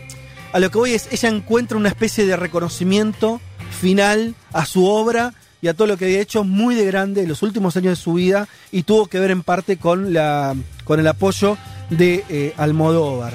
A 0.52 0.60
lo 0.60 0.70
que 0.70 0.78
voy 0.78 0.92
es, 0.92 1.08
ella 1.10 1.28
encuentra 1.28 1.78
una 1.78 1.88
especie 1.88 2.26
de 2.26 2.36
reconocimiento 2.36 3.40
final 3.80 4.34
a 4.52 4.66
su 4.66 4.86
obra 4.86 5.32
y 5.62 5.68
a 5.68 5.74
todo 5.74 5.86
lo 5.86 5.96
que 5.96 6.04
había 6.04 6.20
hecho 6.20 6.44
muy 6.44 6.74
de 6.74 6.84
grande 6.84 7.22
en 7.22 7.28
los 7.28 7.42
últimos 7.42 7.76
años 7.76 7.98
de 7.98 8.02
su 8.02 8.14
vida, 8.14 8.48
y 8.70 8.82
tuvo 8.82 9.06
que 9.06 9.18
ver 9.18 9.30
en 9.30 9.42
parte 9.42 9.76
con, 9.78 10.12
la, 10.12 10.54
con 10.84 11.00
el 11.00 11.06
apoyo 11.06 11.56
de 11.90 12.24
eh, 12.28 12.54
Almodóvar. 12.56 13.34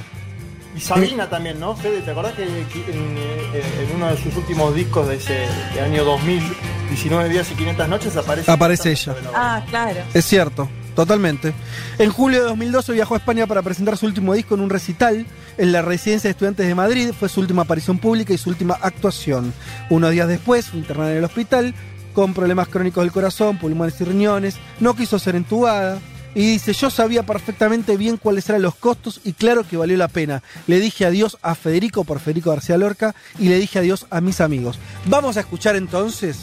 Y 0.78 0.80
Sabina 0.80 1.28
también, 1.28 1.60
¿no? 1.60 1.76
Fede, 1.76 2.02
¿te 2.02 2.12
acordás 2.12 2.34
que, 2.34 2.44
en, 2.44 2.52
eh, 2.52 3.88
en 3.90 3.95
uno 3.95 4.08
de 4.10 4.18
sus 4.18 4.36
últimos 4.36 4.76
discos 4.76 5.08
de 5.08 5.16
ese 5.16 5.48
de 5.74 5.82
año 5.82 6.04
2000, 6.04 6.44
19 6.90 7.30
días 7.30 7.52
y 7.52 7.56
500 7.56 7.90
noches, 7.90 8.16
aparece... 8.16 8.52
Aparece 8.52 8.91
ella. 8.91 9.16
Ah, 9.34 9.64
claro. 9.68 10.02
Es 10.14 10.26
cierto, 10.26 10.70
totalmente. 10.95 11.54
En 11.98 12.12
julio 12.12 12.41
de 12.41 12.45
2012 12.49 12.94
viajó 12.94 13.16
a 13.16 13.18
España 13.18 13.48
para 13.48 13.64
presentar 13.64 13.98
su 13.98 14.06
último 14.06 14.36
disco 14.36 14.54
en 14.54 14.62
un 14.62 14.70
recital 14.70 15.26
en 15.58 15.72
la 15.72 15.82
residencia 15.82 16.28
de 16.28 16.34
estudiantes 16.34 16.68
de 16.68 16.76
Madrid. 16.76 17.10
Fue 17.18 17.28
su 17.28 17.40
última 17.40 17.64
aparición 17.64 17.98
pública 17.98 18.34
y 18.34 18.38
su 18.38 18.52
última 18.52 18.78
actuación. 18.80 19.54
Unos 19.90 20.12
días 20.12 20.28
después 20.28 20.68
fue 20.68 20.80
internada 20.80 21.12
en 21.12 21.18
el 21.18 21.24
hospital 21.24 21.74
con 22.14 22.36
problemas 22.36 22.68
crónicos 22.68 23.04
del 23.04 23.12
corazón, 23.12 23.58
pulmones 23.58 23.99
y 23.99 24.04
riñones. 24.04 24.58
No 24.80 24.95
quiso 24.95 25.18
ser 25.18 25.36
entubada. 25.36 25.99
Y 26.38 26.45
dice, 26.45 26.72
yo 26.73 26.91
sabía 26.91 27.23
perfectamente 27.23 27.97
bien 27.97 28.18
cuáles 28.18 28.47
eran 28.47 28.61
los 28.61 28.76
costos 28.76 29.22
y 29.23 29.34
claro 29.34 29.68
que 29.68 29.76
valió 29.76 29.97
la 29.97 30.07
pena. 30.07 30.43
Le 30.68 30.80
dije 30.80 31.03
adiós 31.03 31.35
a 31.41 31.55
Federico 31.55 32.03
por 32.03 32.19
Federico 32.19 32.51
García 32.51 32.77
Lorca 32.77 33.15
y 33.39 33.49
le 33.49 33.57
dije 33.57 33.80
adiós 33.80 34.05
a 34.11 34.22
mis 34.22 34.39
amigos. 34.39 34.77
Vamos 35.05 35.38
a 35.38 35.39
escuchar 35.39 35.76
entonces 35.76 36.38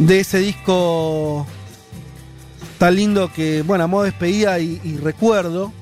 de 0.00 0.18
ese 0.18 0.40
disco 0.40 1.46
tan 2.78 2.96
lindo 2.96 3.32
que, 3.32 3.62
bueno, 3.62 3.84
a 3.84 3.86
modo 3.86 4.02
de 4.02 4.10
despedida 4.10 4.58
y, 4.58 4.80
y 4.82 4.96
recuerdo, 4.96 5.72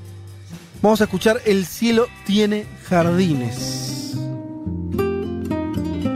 vamos 0.83 1.01
a 1.01 1.05
escuchar 1.05 1.41
El 1.47 1.65
cielo 1.65 2.09
tiene 2.27 2.67
jardines. 2.91 4.17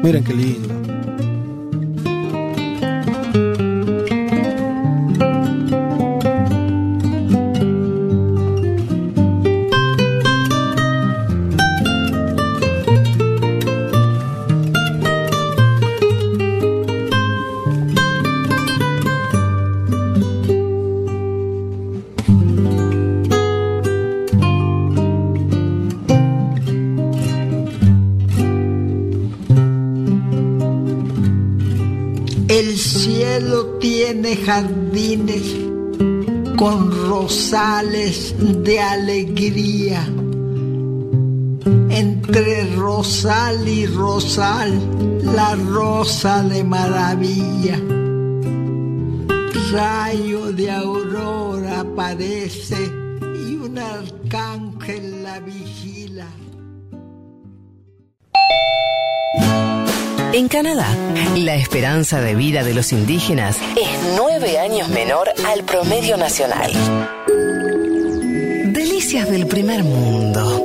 Miren 0.03 0.25
qué 0.25 0.35
lindo. 0.35 1.08
Tiene 33.79 34.37
jardines 34.37 35.55
con 36.57 37.09
rosales 37.09 38.35
de 38.39 38.81
alegría. 38.81 40.07
entre 41.91 42.65
rosal 42.77 43.67
y 43.67 43.87
rosal, 43.87 44.71
la 45.23 45.57
rosa 45.57 46.43
de 46.45 46.63
maravilla. 46.63 47.77
Rayo 49.73 50.53
de 50.53 50.71
aurora 50.71 51.81
aparece 51.81 52.77
y 53.41 53.57
un 53.57 53.79
arcángel 53.79 55.23
la 55.25 55.41
vigila. 55.41 56.29
En 60.33 60.49
Canadá, 60.49 60.87
la 61.37 61.57
esperanza 61.57 62.21
de 62.21 62.35
vida 62.35 62.63
de 62.63 62.75
los 62.75 62.93
indígenas 62.93 63.57
es 63.57 64.15
nueve 64.15 64.59
años 64.59 64.89
menor 64.91 65.31
al 65.47 65.65
promedio 65.65 66.19
nacional. 66.19 66.71
Delicias 68.73 69.31
del 69.31 69.47
primer 69.47 69.83
mundo. 69.85 70.65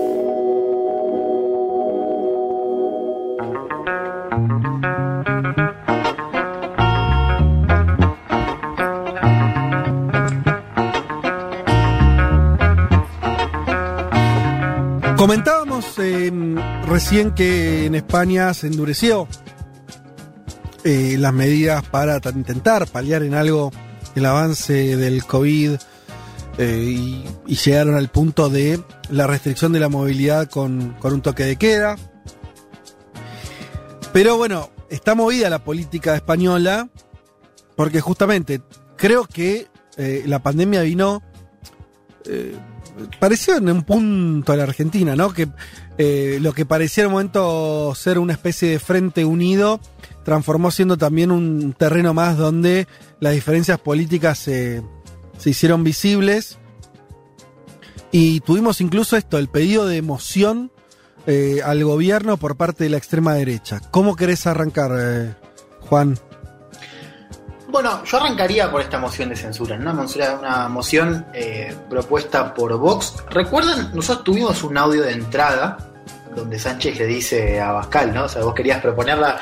Comentábamos 15.16 15.86
eh, 16.00 16.32
recién 16.86 17.32
que 17.32 17.86
en 17.86 17.96
España 17.96 18.54
se 18.54 18.68
endureció 18.68 19.26
eh, 20.84 21.16
las 21.18 21.34
medidas 21.34 21.84
para 21.88 22.20
intentar 22.34 22.88
paliar 22.88 23.24
en 23.24 23.34
algo 23.34 23.72
el 24.16 24.26
avance 24.26 24.98
del 24.98 25.26
COVID 25.26 25.78
eh, 26.58 26.96
y, 27.48 27.56
llegaron 27.56 27.96
al 27.96 28.10
punto 28.10 28.50
de 28.50 28.80
la 29.10 29.28
restricción 29.28 29.74
de 29.74 29.80
la 29.80 29.90
movilidad 29.90 30.50
con, 30.50 30.96
con 31.00 31.14
un 31.14 31.22
toque 31.22 31.44
de 31.44 31.56
queda. 31.56 31.96
Pero 34.12 34.38
bueno, 34.38 34.70
está 34.90 35.16
movida 35.16 35.50
la 35.50 35.64
política 35.64 36.16
española 36.16 36.90
porque 37.76 38.02
justamente 38.02 38.62
creo 38.98 39.26
que 39.26 39.68
eh, 39.98 40.24
la 40.28 40.44
pandemia 40.44 40.82
vino 40.82 41.24
eh, 42.26 42.56
pareció 43.20 43.58
en 43.58 43.70
un 43.70 43.84
punto 43.84 44.54
a 44.54 44.56
la 44.56 44.64
Argentina, 44.64 45.16
¿no? 45.16 45.34
Que 45.34 45.48
lo 46.40 46.54
que 46.54 46.66
parecía 46.66 47.04
en 47.04 47.08
un 47.08 47.14
momento 47.14 47.94
ser 47.96 48.20
una 48.20 48.34
especie 48.34 48.70
de 48.70 48.80
frente 48.80 49.26
unido 49.26 49.80
transformó 50.24 50.72
siendo 50.72 50.98
también 50.98 51.32
un 51.32 51.74
terreno 51.74 52.14
más 52.14 52.38
donde 52.38 52.88
las 53.20 53.34
diferencias 53.34 53.80
políticas 53.80 54.40
se, 54.40 54.82
se 55.38 55.50
hicieron 55.50 55.84
visibles. 55.84 56.58
Y 58.12 58.42
tuvimos 58.42 58.80
incluso 58.80 59.18
esto, 59.18 59.38
el 59.38 59.48
pedido 59.50 59.88
de 59.88 59.98
emoción 59.98 60.72
eh, 61.26 61.62
al 61.64 61.84
gobierno 61.84 62.38
por 62.38 62.58
parte 62.58 62.84
de 62.84 62.90
la 62.90 62.98
extrema 62.98 63.34
derecha. 63.34 63.80
¿Cómo 63.92 64.16
querés 64.16 64.46
arrancar, 64.46 64.92
eh, 64.98 65.34
Juan? 65.82 66.18
Bueno, 67.70 68.04
yo 68.04 68.18
arrancaría 68.18 68.70
por 68.70 68.82
esta 68.82 69.00
moción 69.00 69.30
de 69.30 69.36
censura, 69.36 69.78
¿no? 69.78 70.06
una 70.40 70.70
moción 70.70 71.26
eh, 71.34 71.76
propuesta 71.90 72.54
por 72.54 72.78
Vox. 72.78 73.16
Recuerdan, 73.32 73.92
nosotros 73.96 74.26
tuvimos 74.26 74.64
un 74.64 74.78
audio 74.78 75.02
de 75.02 75.14
entrada 75.14 75.78
donde 76.36 76.60
Sánchez 76.60 77.00
le 77.00 77.08
dice 77.08 77.60
a 77.60 77.72
Bascal, 77.72 78.14
¿no? 78.14 78.26
O 78.26 78.30
sea, 78.30 78.44
vos 78.44 78.54
querías 78.54 78.82
proponerla 78.82 79.40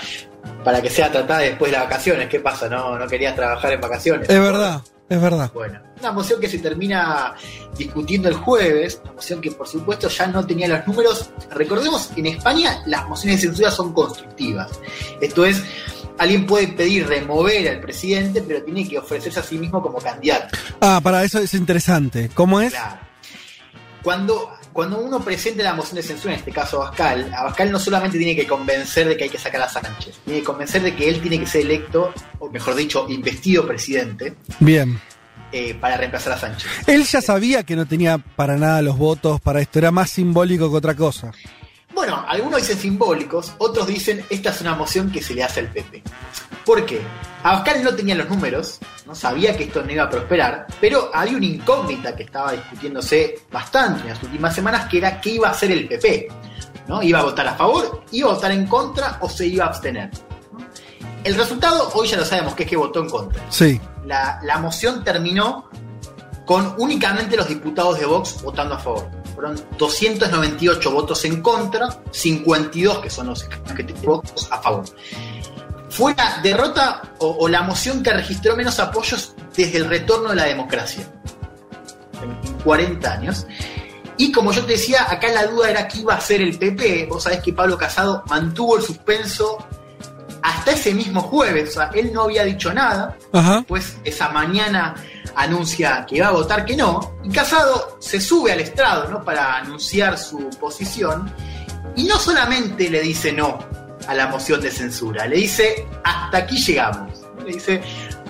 para 0.64 0.82
que 0.82 0.90
sea 0.90 1.12
tratada 1.12 1.40
después 1.40 1.72
de 1.72 1.78
las 1.78 1.88
vacaciones. 1.88 2.30
¿Qué 2.30 2.40
pasa? 2.40 2.70
¿No, 2.70 2.98
no 2.98 3.08
querías 3.08 3.36
trabajar 3.36 3.74
en 3.74 3.82
vacaciones? 3.82 4.30
Es 4.30 4.40
verdad, 4.40 4.82
es 5.10 5.22
verdad. 5.22 5.52
Bueno, 5.54 5.80
una 6.00 6.12
moción 6.12 6.40
que 6.40 6.48
se 6.48 6.60
termina 6.60 7.36
discutiendo 7.78 8.30
el 8.30 8.36
jueves, 8.36 9.00
una 9.04 9.14
moción 9.14 9.42
que 9.42 9.52
por 9.52 9.68
supuesto 9.68 10.08
ya 10.08 10.28
no 10.28 10.46
tenía 10.46 10.68
los 10.68 10.86
números. 10.88 11.30
Recordemos, 11.52 12.12
en 12.16 12.28
España 12.28 12.82
las 12.86 13.08
mociones 13.08 13.42
de 13.42 13.48
censura 13.48 13.72
son 13.72 13.94
constructivas. 13.94 14.80
Esto 15.20 15.46
es, 15.46 15.64
alguien 16.18 16.46
puede 16.46 16.68
pedir 16.70 17.08
remover 17.08 17.70
al 17.70 17.80
presidente, 17.80 18.42
pero 18.42 18.64
tiene 18.64 18.88
que 18.88 19.00
ofrecerse 19.00 19.40
a 19.40 19.44
sí 19.44 19.58
mismo 19.58 19.82
como 19.82 20.00
candidato. 20.00 20.58
Ah, 20.80 21.00
para 21.04 21.24
eso 21.24 21.40
es 21.40 21.54
interesante. 21.54 22.30
¿Cómo 22.34 22.62
es? 22.62 22.74
Claro. 22.74 23.00
Cuando, 24.04 24.52
cuando 24.74 25.00
uno 25.00 25.20
presenta 25.20 25.64
la 25.64 25.74
moción 25.74 25.96
de 25.98 26.04
censura, 26.04 26.34
en 26.34 26.40
este 26.40 26.52
caso 26.52 26.82
a 26.82 26.90
Bascal, 26.90 27.32
a 27.34 27.44
Bascal 27.44 27.72
no 27.72 27.80
solamente 27.80 28.18
tiene 28.18 28.36
que 28.36 28.48
convencer 28.48 29.08
de 29.08 29.18
que 29.18 29.26
hay 29.26 29.30
que 29.30 29.38
sacar 29.38 29.62
a 29.62 29.70
Sánchez, 29.70 30.20
tiene 30.24 30.40
que 30.40 30.46
convencer 30.46 30.82
de 30.82 30.96
que 30.96 31.10
él 31.10 31.22
tiene 31.22 31.40
que 31.40 31.46
ser 31.48 31.62
electo, 31.62 32.14
o 32.40 32.50
mejor 32.50 32.76
dicho, 32.76 33.06
investido 33.10 33.68
presidente, 33.68 34.36
Bien. 34.60 35.00
eh, 35.52 35.74
para 35.76 35.98
reemplazar 35.98 36.34
a 36.34 36.38
Sánchez. 36.38 36.70
Él 36.88 37.04
ya 37.04 37.22
sabía 37.22 37.64
que 37.64 37.76
no 37.76 37.86
tenía 37.86 38.18
para 38.18 38.58
nada 38.58 38.82
los 38.82 38.98
votos 38.98 39.42
para 39.42 39.62
esto, 39.62 39.80
era 39.80 39.92
más 39.92 40.10
simbólico 40.10 40.70
que 40.72 40.78
otra 40.78 40.96
cosa. 40.96 41.32
Bueno, 41.94 42.24
algunos 42.28 42.62
dicen 42.62 42.78
simbólicos, 42.78 43.54
otros 43.58 43.86
dicen 43.88 44.26
esta 44.30 44.52
es 44.52 44.62
una 44.62 44.76
moción 44.76 45.12
que 45.12 45.22
se 45.22 45.34
le 45.36 45.44
hace 45.44 45.60
al 45.60 45.68
PP. 45.68 46.02
¿Por 46.66 46.86
qué? 46.86 47.02
Abascal 47.44 47.84
no 47.84 47.96
tenía 47.96 48.16
los 48.16 48.30
números, 48.30 48.78
no 49.06 49.16
sabía 49.16 49.58
que 49.58 49.64
esto 49.64 49.82
no 49.84 49.92
iba 49.92 50.04
a 50.04 50.10
prosperar, 50.10 50.68
pero 50.80 51.10
había 51.14 51.38
una 51.38 51.46
incógnita 51.46 52.16
que 52.16 52.24
estaba 52.24 52.52
discutiéndose 52.52 53.40
bastante 53.52 54.02
en 54.02 54.10
las 54.10 54.22
últimas 54.22 54.54
semanas, 54.54 54.88
que 54.88 55.00
era 55.00 55.20
qué 55.20 55.32
iba 55.32 55.48
a 55.48 55.52
hacer 55.52 55.72
el 55.72 55.88
PP. 55.88 56.28
¿no? 56.88 57.02
¿Iba 57.02 57.20
a 57.20 57.24
votar 57.24 57.48
a 57.48 57.56
favor, 57.56 58.04
iba 58.12 58.30
a 58.30 58.34
votar 58.34 58.52
en 58.52 58.68
contra 58.68 59.18
o 59.22 59.30
se 59.30 59.48
iba 59.48 59.66
a 59.66 59.68
abstener? 59.70 60.12
¿no? 60.52 60.60
El 61.24 61.36
resultado 61.36 61.90
hoy 61.94 62.08
ya 62.08 62.18
lo 62.18 62.26
sabemos, 62.26 62.54
que 62.54 62.64
es 62.64 62.70
que 62.70 62.78
votó 62.78 63.00
en 63.02 63.10
contra. 63.10 63.44
Sí. 63.50 63.80
La, 64.06 64.40
la 64.44 64.60
moción 64.60 65.04
terminó 65.04 65.70
con 66.46 66.76
únicamente 66.78 67.38
los 67.38 67.48
diputados 67.48 68.00
de 68.00 68.06
Vox 68.06 68.42
votando 68.44 68.76
a 68.76 68.80
favor. 68.80 69.10
Fueron 69.34 69.60
298 69.78 70.92
votos 70.92 71.24
en 71.26 71.42
contra, 71.42 71.88
52 72.12 73.00
que 73.00 73.10
son 73.10 73.28
los 73.28 73.48
Vox 74.04 74.52
a 74.52 74.62
favor. 74.62 74.84
Fue 75.92 76.16
la 76.16 76.40
derrota 76.42 77.02
o, 77.20 77.36
o 77.42 77.48
la 77.50 77.64
moción 77.64 78.02
que 78.02 78.14
registró 78.14 78.56
menos 78.56 78.80
apoyos 78.80 79.36
desde 79.56 79.78
el 79.78 79.90
retorno 79.90 80.30
de 80.30 80.36
la 80.36 80.46
democracia. 80.46 81.04
En, 82.24 82.32
en 82.48 82.60
40 82.60 83.12
años. 83.12 83.46
Y 84.16 84.32
como 84.32 84.54
yo 84.54 84.64
te 84.66 84.74
decía, 84.74 85.06
acá 85.10 85.28
la 85.30 85.48
duda 85.48 85.70
era 85.70 85.88
qué 85.88 86.00
iba 86.00 86.14
a 86.14 86.18
hacer 86.18 86.42
el 86.42 86.58
PP. 86.58 87.08
Vos 87.10 87.24
sabés 87.24 87.42
que 87.42 87.52
Pablo 87.52 87.78
Casado 87.78 88.24
mantuvo 88.28 88.78
el 88.78 88.84
suspenso 88.84 89.58
hasta 90.42 90.72
ese 90.72 90.94
mismo 90.94 91.22
jueves. 91.22 91.72
O 91.72 91.74
sea, 91.74 91.90
él 91.94 92.12
no 92.14 92.24
había 92.24 92.44
dicho 92.44 92.74
nada. 92.74 93.18
Ajá. 93.34 93.66
Pues 93.68 93.98
esa 94.04 94.30
mañana 94.30 94.96
anuncia 95.36 96.06
que 96.08 96.22
va 96.22 96.28
a 96.28 96.32
votar 96.32 96.66
que 96.66 96.78
no. 96.78 97.16
Y 97.24 97.30
Casado 97.30 97.98
se 98.00 98.22
sube 98.22 98.54
al 98.54 98.62
estrado 98.62 99.10
¿no? 99.10 99.24
para 99.24 99.58
anunciar 99.58 100.18
su 100.18 100.50
posición. 100.60 101.34
Y 101.96 102.06
no 102.06 102.18
solamente 102.18 102.90
le 102.90 103.02
dice 103.02 103.34
no 103.34 103.60
a 104.08 104.14
la 104.14 104.28
moción 104.28 104.62
de 104.62 104.72
censura, 104.72 105.28
le 105.28 105.38
dice 105.38 105.86
hasta 106.04 106.38
aquí 106.40 106.58
llegamos. 106.58 107.22
¿no? 107.38 107.46
Le 107.46 107.54
dice 107.54 107.82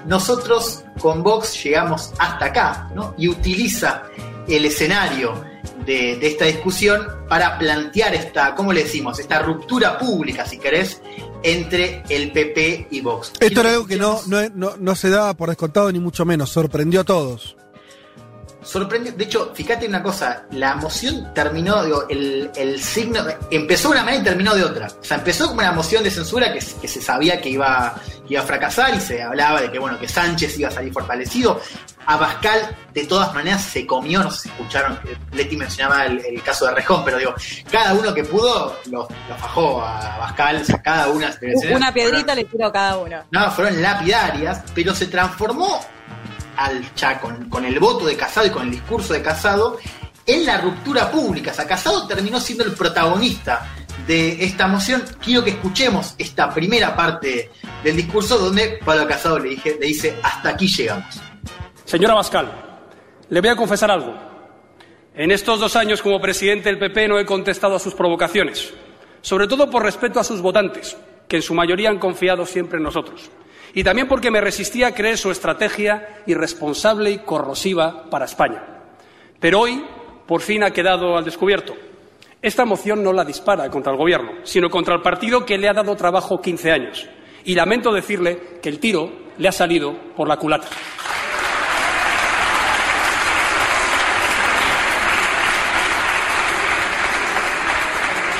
nosotros 0.05 0.83
con 0.99 1.23
Vox 1.23 1.63
llegamos 1.63 2.11
hasta 2.17 2.45
acá. 2.45 2.89
¿no? 2.95 3.13
Y 3.17 3.27
utiliza 3.27 4.03
el 4.47 4.65
escenario 4.65 5.43
de, 5.85 6.17
de 6.17 6.27
esta 6.27 6.45
discusión 6.45 7.07
para 7.27 7.57
plantear 7.57 8.13
esta, 8.13 8.55
¿cómo 8.55 8.73
le 8.73 8.83
decimos? 8.83 9.19
Esta 9.19 9.39
ruptura 9.41 9.97
pública, 9.97 10.45
si 10.45 10.57
querés, 10.57 11.01
entre 11.43 12.03
el 12.09 12.31
PP 12.31 12.87
y 12.91 13.01
Vox. 13.01 13.33
Esto 13.39 13.61
era 13.61 13.71
algo 13.71 13.87
que 13.87 13.97
no, 13.97 14.21
no, 14.27 14.47
no, 14.53 14.75
no 14.77 14.95
se 14.95 15.09
daba 15.09 15.33
por 15.33 15.49
descontado 15.49 15.91
ni 15.91 15.99
mucho 15.99 16.25
menos, 16.25 16.49
sorprendió 16.49 17.01
a 17.01 17.03
todos. 17.03 17.55
Sorprendió, 18.63 19.11
de 19.13 19.23
hecho, 19.23 19.51
fíjate 19.55 19.87
una 19.87 20.03
cosa, 20.03 20.43
la 20.51 20.75
moción 20.75 21.33
terminó, 21.33 21.83
digo, 21.83 22.05
el, 22.09 22.51
el 22.55 22.81
signo, 22.81 23.21
empezó 23.49 23.89
de 23.89 23.95
una 23.95 24.03
manera 24.03 24.21
y 24.21 24.25
terminó 24.25 24.53
de 24.53 24.63
otra. 24.63 24.87
O 24.87 25.03
sea, 25.03 25.17
empezó 25.17 25.47
como 25.47 25.61
una 25.61 25.71
moción 25.71 26.03
de 26.03 26.11
censura 26.11 26.53
que, 26.53 26.59
que 26.59 26.87
se 26.87 27.01
sabía 27.01 27.41
que 27.41 27.49
iba, 27.49 27.95
que 28.27 28.35
iba 28.35 28.43
a 28.43 28.45
fracasar 28.45 28.93
y 28.93 28.99
se 28.99 29.21
hablaba 29.23 29.61
de 29.61 29.71
que, 29.71 29.79
bueno, 29.79 29.99
que 29.99 30.07
Sánchez 30.07 30.59
iba 30.59 30.69
a 30.69 30.71
salir 30.71 30.93
fortalecido. 30.93 31.59
Abascal, 32.05 32.75
de 32.93 33.05
todas 33.05 33.33
maneras, 33.33 33.63
se 33.63 33.85
comió, 33.85 34.23
no 34.23 34.31
sé 34.31 34.41
si 34.43 34.49
escucharon, 34.49 34.99
Leti 35.33 35.57
mencionaba 35.57 36.05
el, 36.05 36.19
el 36.23 36.41
caso 36.43 36.65
de 36.65 36.75
Rejón, 36.75 37.03
pero 37.03 37.17
digo, 37.17 37.33
cada 37.71 37.93
uno 37.93 38.13
que 38.13 38.23
pudo 38.23 38.79
lo, 38.91 39.07
lo 39.27 39.35
fajó 39.37 39.81
a 39.81 40.15
Abascal, 40.15 40.57
o 40.57 40.65
sea, 40.65 40.81
cada 40.81 41.07
una. 41.07 41.35
Una 41.73 41.93
piedrita 41.93 42.35
le 42.35 42.45
tiró 42.45 42.67
a 42.67 42.71
cada 42.71 42.97
uno. 42.97 43.23
No, 43.31 43.51
fueron 43.51 43.81
lapidarias, 43.81 44.63
pero 44.73 44.93
se 44.93 45.07
transformó 45.07 45.79
al 46.57 46.83
con, 47.19 47.49
con 47.49 47.65
el 47.65 47.79
voto 47.79 48.05
de 48.05 48.15
Casado 48.15 48.47
y 48.47 48.49
con 48.49 48.63
el 48.63 48.71
discurso 48.71 49.13
de 49.13 49.21
Casado 49.21 49.77
en 50.25 50.45
la 50.45 50.59
ruptura 50.59 51.11
pública. 51.11 51.51
Casado 51.51 52.07
terminó 52.07 52.39
siendo 52.39 52.63
el 52.63 52.73
protagonista 52.73 53.67
de 54.07 54.43
esta 54.43 54.67
moción. 54.67 55.03
Quiero 55.23 55.43
que 55.43 55.51
escuchemos 55.51 56.15
esta 56.17 56.53
primera 56.53 56.95
parte 56.95 57.51
del 57.83 57.95
discurso 57.95 58.37
donde 58.37 58.79
Pablo 58.83 59.07
Casado 59.07 59.39
le, 59.39 59.49
dije, 59.49 59.77
dice, 59.81 60.17
hasta 60.23 60.49
aquí 60.49 60.67
llegamos. 60.67 61.21
Señora 61.85 62.13
Bascal, 62.13 62.51
le 63.29 63.41
voy 63.41 63.49
a 63.49 63.55
confesar 63.55 63.91
algo. 63.91 64.15
En 65.13 65.31
estos 65.31 65.59
dos 65.59 65.75
años 65.75 66.01
como 66.01 66.21
presidente 66.21 66.69
del 66.69 66.79
PP 66.79 67.09
no 67.09 67.19
he 67.19 67.25
contestado 67.25 67.75
a 67.75 67.79
sus 67.79 67.93
provocaciones, 67.93 68.73
sobre 69.21 69.47
todo 69.47 69.69
por 69.69 69.83
respeto 69.83 70.19
a 70.19 70.23
sus 70.23 70.41
votantes, 70.41 70.95
que 71.27 71.35
en 71.37 71.41
su 71.41 71.53
mayoría 71.53 71.89
han 71.89 71.99
confiado 71.99 72.45
siempre 72.45 72.77
en 72.77 72.83
nosotros, 72.83 73.29
y 73.73 73.83
también 73.83 74.07
porque 74.07 74.31
me 74.31 74.41
resistía 74.41 74.87
a 74.87 74.93
creer 74.93 75.17
su 75.17 75.31
estrategia 75.31 76.23
irresponsable 76.25 77.11
y 77.11 77.19
corrosiva 77.19 78.09
para 78.09 78.25
España. 78.25 78.63
Pero 79.39 79.61
hoy, 79.61 79.83
por 80.27 80.41
fin, 80.41 80.63
ha 80.63 80.71
quedado 80.71 81.17
al 81.17 81.25
descubierto. 81.25 81.75
Esta 82.41 82.65
moción 82.65 83.03
no 83.03 83.13
la 83.13 83.23
dispara 83.23 83.69
contra 83.69 83.91
el 83.91 83.97
Gobierno, 83.97 84.31
sino 84.43 84.69
contra 84.69 84.95
el 84.95 85.01
partido 85.01 85.45
que 85.45 85.57
le 85.57 85.69
ha 85.69 85.73
dado 85.73 85.95
trabajo 85.95 86.41
15 86.41 86.71
años. 86.71 87.07
Y 87.45 87.55
lamento 87.55 87.93
decirle 87.93 88.59
que 88.61 88.69
el 88.69 88.79
tiro 88.79 89.11
le 89.37 89.47
ha 89.47 89.51
salido 89.51 89.95
por 90.15 90.27
la 90.27 90.37
culata. 90.37 90.67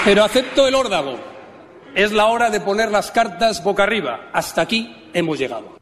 Pero 0.03 0.24
acepto 0.24 0.68
el 0.68 0.74
órdago. 0.74 1.31
Es 1.94 2.14
la 2.14 2.28
hora 2.28 2.50
de 2.50 2.62
poner 2.62 2.90
las 2.90 3.12
cartas 3.12 3.62
boca 3.62 3.84
arriba. 3.84 4.30
Hasta 4.32 4.62
aquí 4.62 5.10
hemos 5.14 5.38
llegado. 5.38 5.78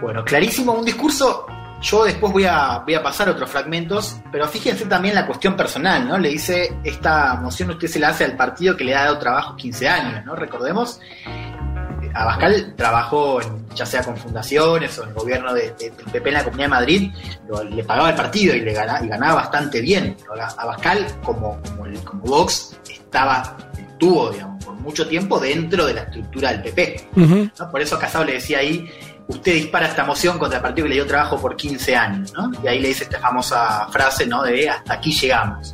Bueno, 0.00 0.24
clarísimo, 0.24 0.72
un 0.72 0.84
discurso. 0.84 1.46
Yo 1.82 2.04
después 2.04 2.32
voy 2.32 2.44
a, 2.44 2.78
voy 2.78 2.94
a 2.94 3.02
pasar 3.02 3.28
otros 3.28 3.50
fragmentos, 3.50 4.18
pero 4.32 4.48
fíjense 4.48 4.86
también 4.86 5.14
la 5.14 5.26
cuestión 5.26 5.56
personal, 5.56 6.08
¿no? 6.08 6.16
Le 6.16 6.30
dice, 6.30 6.74
esta 6.84 7.34
moción 7.34 7.70
usted 7.70 7.88
se 7.88 7.98
la 7.98 8.08
hace 8.08 8.24
al 8.24 8.36
partido 8.36 8.76
que 8.76 8.84
le 8.84 8.94
ha 8.94 9.04
dado 9.04 9.18
trabajo 9.18 9.56
15 9.56 9.88
años, 9.88 10.24
¿no? 10.24 10.34
Recordemos, 10.34 11.00
Abascal 12.14 12.74
trabajó 12.76 13.40
en- 13.40 13.66
ya 13.74 13.86
sea 13.86 14.02
con 14.02 14.16
fundaciones 14.16 14.98
o 14.98 15.02
en 15.04 15.08
el 15.10 15.14
gobierno 15.14 15.52
de, 15.54 15.70
de- 15.78 15.90
del 15.90 16.06
PP 16.12 16.28
en 16.28 16.34
la 16.34 16.44
Comunidad 16.44 16.64
de 16.66 16.70
Madrid, 16.70 17.12
lo- 17.48 17.64
le 17.64 17.84
pagaba 17.84 18.10
el 18.10 18.16
partido 18.16 18.54
y, 18.54 18.60
le 18.60 18.72
y 18.72 18.74
ganaba 18.74 19.34
bastante 19.34 19.80
bien. 19.80 20.16
Abascal, 20.58 21.06
como, 21.22 21.60
como, 21.62 21.86
el- 21.86 22.00
como 22.04 22.22
Vox, 22.24 22.76
estaba, 22.90 23.56
estuvo, 23.78 24.30
digamos, 24.30 24.64
por 24.64 24.74
mucho 24.74 25.06
tiempo 25.08 25.38
dentro 25.38 25.86
de 25.86 25.94
la 25.94 26.02
estructura 26.02 26.50
del 26.52 26.62
PP. 26.62 27.08
¿no? 27.58 27.70
Por 27.70 27.80
eso 27.80 27.98
Casado 27.98 28.24
le 28.24 28.32
decía 28.34 28.58
ahí, 28.58 28.90
usted 29.28 29.52
dispara 29.54 29.86
esta 29.86 30.04
moción 30.04 30.38
contra 30.38 30.58
el 30.58 30.62
partido 30.62 30.84
que 30.86 30.88
le 30.90 30.94
dio 30.96 31.06
trabajo 31.06 31.40
por 31.40 31.54
15 31.56 31.94
años, 31.94 32.32
¿no? 32.32 32.50
Y 32.64 32.66
ahí 32.66 32.80
le 32.80 32.88
dice 32.88 33.04
esta 33.04 33.20
famosa 33.20 33.86
frase, 33.92 34.26
¿no? 34.26 34.42
De 34.42 34.68
hasta 34.68 34.94
aquí 34.94 35.12
llegamos. 35.12 35.72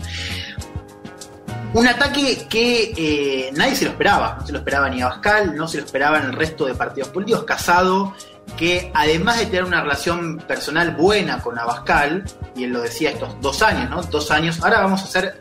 Un 1.75 1.87
ataque 1.87 2.47
que 2.49 2.93
eh, 2.97 3.51
nadie 3.53 3.75
se 3.75 3.85
lo 3.85 3.91
esperaba, 3.91 4.37
no 4.41 4.47
se 4.47 4.53
lo 4.53 4.59
esperaba 4.59 4.89
ni 4.89 5.03
Abascal, 5.03 5.55
no 5.55 5.69
se 5.69 5.79
lo 5.79 5.85
esperaba 5.85 6.19
en 6.19 6.25
el 6.27 6.33
resto 6.33 6.65
de 6.65 6.75
partidos 6.75 7.11
políticos. 7.11 7.45
Casado, 7.45 8.15
que 8.57 8.91
además 8.95 9.39
de 9.41 9.47
tener 9.47 9.65
una 9.65 9.83
relación 9.83 10.39
personal 10.39 10.93
buena 10.93 11.43
con 11.43 11.59
Abascal, 11.59 12.25
y 12.55 12.65
él 12.65 12.71
lo 12.71 12.81
decía 12.81 13.11
estos 13.11 13.39
dos 13.43 13.61
años, 13.61 13.91
¿no? 13.91 14.01
Dos 14.05 14.31
años. 14.31 14.59
Ahora 14.63 14.81
vamos 14.81 15.03
a 15.03 15.05
hacer 15.05 15.39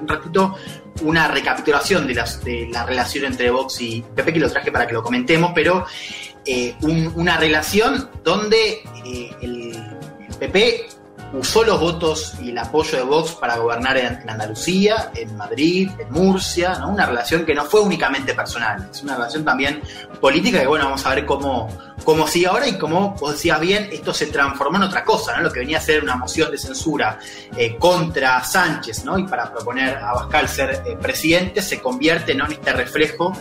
un 0.00 0.06
ratito 0.08 0.54
una 1.02 1.28
recapitulación 1.28 2.06
de, 2.06 2.14
las, 2.14 2.44
de 2.44 2.68
la 2.70 2.84
relación 2.84 3.24
entre 3.24 3.50
Vox 3.50 3.80
y 3.80 4.04
Pepe, 4.14 4.34
que 4.34 4.40
lo 4.40 4.50
traje 4.50 4.70
para 4.70 4.86
que 4.86 4.92
lo 4.92 5.02
comentemos, 5.02 5.52
pero 5.54 5.86
eh, 6.44 6.74
un- 6.82 7.10
una 7.16 7.38
relación 7.38 8.10
donde 8.22 8.82
eh, 9.06 9.30
el 9.40 9.72
PP 10.38 10.88
usó 11.32 11.62
los 11.64 11.80
votos 11.80 12.34
y 12.40 12.50
el 12.50 12.58
apoyo 12.58 12.98
de 12.98 13.04
Vox 13.04 13.32
para 13.32 13.56
gobernar 13.56 13.96
en, 13.96 14.28
Andalucía, 14.28 15.10
en 15.14 15.36
Madrid, 15.36 15.90
en 15.98 16.10
Murcia, 16.12 16.76
¿no? 16.78 16.88
una 16.88 17.06
relación 17.06 17.44
que 17.44 17.54
no 17.54 17.64
fue 17.64 17.80
únicamente 17.80 18.34
personal, 18.34 18.88
es 18.90 19.02
una 19.02 19.16
relación 19.16 19.44
también 19.44 19.80
política 20.20 20.60
que 20.60 20.66
bueno, 20.66 20.86
vamos 20.86 21.04
a 21.06 21.14
ver 21.14 21.26
cómo, 21.26 21.68
cómo 22.04 22.26
sigue 22.26 22.46
ahora 22.46 22.66
y 22.66 22.78
cómo, 22.78 23.14
vos 23.18 23.32
decías 23.32 23.60
bien, 23.60 23.88
esto 23.92 24.12
se 24.14 24.26
transformó 24.26 24.78
en 24.78 24.84
otra 24.84 25.04
cosa, 25.04 25.36
¿no? 25.36 25.42
lo 25.42 25.52
que 25.52 25.60
venía 25.60 25.78
a 25.78 25.80
ser 25.80 26.02
una 26.02 26.16
moción 26.16 26.50
de 26.50 26.58
censura 26.58 27.18
eh, 27.56 27.76
contra 27.76 28.42
Sánchez 28.44 29.04
¿no? 29.04 29.18
y 29.18 29.24
para 29.24 29.50
proponer 29.52 29.96
a 29.96 30.10
Abascal 30.10 30.48
ser 30.48 30.82
eh, 30.86 30.96
presidente 31.00 31.62
se 31.62 31.80
convierte 31.80 32.34
¿no? 32.34 32.46
en 32.46 32.52
este 32.52 32.72
reflejo 32.72 33.32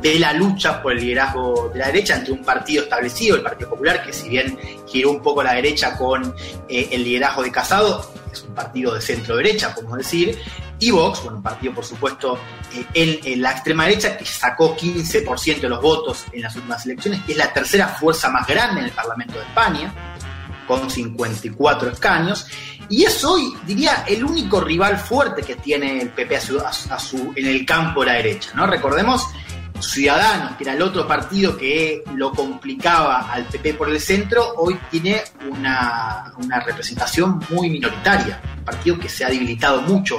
de 0.00 0.18
la 0.18 0.32
lucha 0.32 0.82
por 0.82 0.92
el 0.92 1.00
liderazgo 1.00 1.70
de 1.72 1.78
la 1.78 1.86
derecha 1.86 2.16
entre 2.16 2.32
un 2.32 2.44
partido 2.44 2.84
establecido, 2.84 3.36
el 3.36 3.42
Partido 3.42 3.70
Popular, 3.70 4.04
que 4.04 4.12
si 4.12 4.28
bien 4.28 4.58
giró 4.86 5.10
un 5.10 5.22
poco 5.22 5.42
la 5.42 5.54
derecha 5.54 5.96
con 5.96 6.34
eh, 6.68 6.88
el 6.90 7.04
liderazgo 7.04 7.42
de 7.42 7.52
Casado, 7.52 8.10
es 8.32 8.42
un 8.42 8.54
partido 8.54 8.94
de 8.94 9.00
centro 9.00 9.36
derecha, 9.36 9.74
podemos 9.74 9.98
decir, 9.98 10.38
y 10.80 10.90
Vox, 10.90 11.22
bueno, 11.22 11.38
un 11.38 11.42
partido 11.42 11.74
por 11.74 11.84
supuesto 11.84 12.38
eh, 12.94 13.20
en, 13.24 13.42
la 13.42 13.52
extrema 13.52 13.84
derecha 13.86 14.16
que 14.16 14.24
sacó 14.24 14.76
15% 14.76 15.60
de 15.60 15.68
los 15.68 15.82
votos 15.82 16.24
en 16.32 16.42
las 16.42 16.54
últimas 16.56 16.84
elecciones, 16.86 17.20
es 17.26 17.36
la 17.36 17.52
tercera 17.52 17.88
fuerza 17.88 18.28
más 18.30 18.46
grande 18.46 18.80
en 18.80 18.86
el 18.86 18.92
Parlamento 18.92 19.34
de 19.38 19.44
España, 19.44 19.92
con 20.68 20.88
54 20.90 21.90
escaños, 21.90 22.46
y 22.90 23.04
es 23.04 23.24
hoy, 23.24 23.54
diría, 23.66 24.04
el 24.06 24.22
único 24.24 24.60
rival 24.60 24.98
fuerte 24.98 25.42
que 25.42 25.56
tiene 25.56 26.00
el 26.02 26.10
PP 26.10 26.36
a 26.36 26.40
su- 26.98 27.32
en 27.34 27.46
el 27.46 27.64
campo 27.66 28.00
de 28.00 28.06
la 28.06 28.12
derecha, 28.14 28.50
¿no? 28.54 28.66
Recordemos 28.66 29.24
Ciudadanos, 29.80 30.56
que 30.56 30.64
era 30.64 30.72
el 30.72 30.82
otro 30.82 31.06
partido 31.06 31.56
que 31.56 32.02
lo 32.16 32.32
complicaba 32.32 33.32
al 33.32 33.44
PP 33.44 33.74
por 33.74 33.88
el 33.88 34.00
centro, 34.00 34.54
hoy 34.56 34.76
tiene 34.90 35.22
una, 35.48 36.32
una 36.36 36.60
representación 36.60 37.40
muy 37.50 37.70
minoritaria, 37.70 38.40
un 38.58 38.64
partido 38.64 38.98
que 38.98 39.08
se 39.08 39.24
ha 39.24 39.28
debilitado 39.28 39.80
mucho 39.82 40.18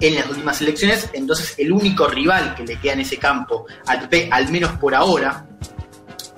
en 0.00 0.14
las 0.16 0.28
últimas 0.28 0.60
elecciones, 0.60 1.08
entonces 1.12 1.54
el 1.58 1.72
único 1.72 2.06
rival 2.06 2.54
que 2.54 2.64
le 2.64 2.76
queda 2.78 2.94
en 2.94 3.00
ese 3.00 3.18
campo 3.18 3.66
al 3.86 4.00
PP, 4.08 4.28
al 4.32 4.50
menos 4.50 4.72
por 4.78 4.94
ahora, 4.94 5.46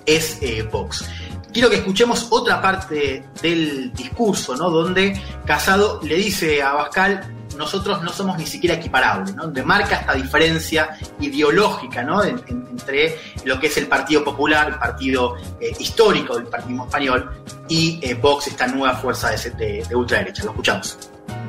es 0.05 0.39
eh, 0.43 0.63
Vox. 0.71 1.05
Quiero 1.53 1.71
que 1.71 1.77
escuchemos 1.77 2.27
otra 2.31 2.61
parte 2.61 3.25
del 3.41 3.93
discurso, 3.95 4.55
¿no? 4.57 4.69
Donde 4.69 5.19
Casado 5.47 6.01
le 6.03 6.17
dice 6.17 6.63
a 6.63 6.71
Abascal, 6.73 7.33
nosotros 7.57 8.03
no 8.03 8.13
somos 8.13 8.37
ni 8.37 8.45
siquiera 8.47 8.77
equiparables, 8.77 9.35
¿no? 9.35 9.45
Donde 9.45 9.63
marca 9.63 9.97
esta 9.97 10.13
diferencia 10.13 10.99
ideológica, 11.19 12.03
¿no? 12.03 12.23
En- 12.23 12.43
en- 12.47 12.67
entre 12.71 13.19
lo 13.45 13.59
que 13.59 13.69
es 13.69 13.77
el 13.79 13.87
Partido 13.87 14.23
Popular, 14.23 14.69
el 14.69 14.75
partido 14.75 15.37
eh, 15.59 15.73
histórico 15.79 16.37
del 16.37 16.47
Partido 16.49 16.85
Español, 16.85 17.31
y 17.69 17.99
eh, 18.03 18.13
Vox, 18.15 18.49
esta 18.49 18.67
nueva 18.67 18.95
fuerza 18.97 19.31
de, 19.31 19.51
de- 19.53 19.85
de 19.89 19.97
ultraderecha. 19.97 20.45
Lo 20.45 20.51
escuchamos. 20.51 20.99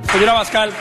Señora 0.10 0.32
Bascal, 0.34 0.72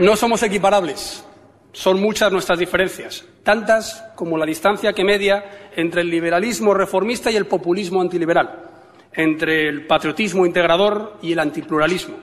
no 0.00 0.16
somos 0.16 0.42
equiparables. 0.42 1.24
Son 1.72 2.00
muchas 2.00 2.32
nuestras 2.32 2.58
diferencias, 2.58 3.24
tantas 3.44 4.04
como 4.16 4.36
la 4.36 4.44
distancia 4.44 4.92
que 4.92 5.04
media 5.04 5.70
entre 5.76 6.00
el 6.00 6.10
liberalismo 6.10 6.74
reformista 6.74 7.30
y 7.30 7.36
el 7.36 7.46
populismo 7.46 8.00
antiliberal, 8.00 8.70
entre 9.12 9.68
el 9.68 9.86
patriotismo 9.86 10.44
integrador 10.44 11.18
y 11.22 11.32
el 11.32 11.38
antipluralismo, 11.38 12.16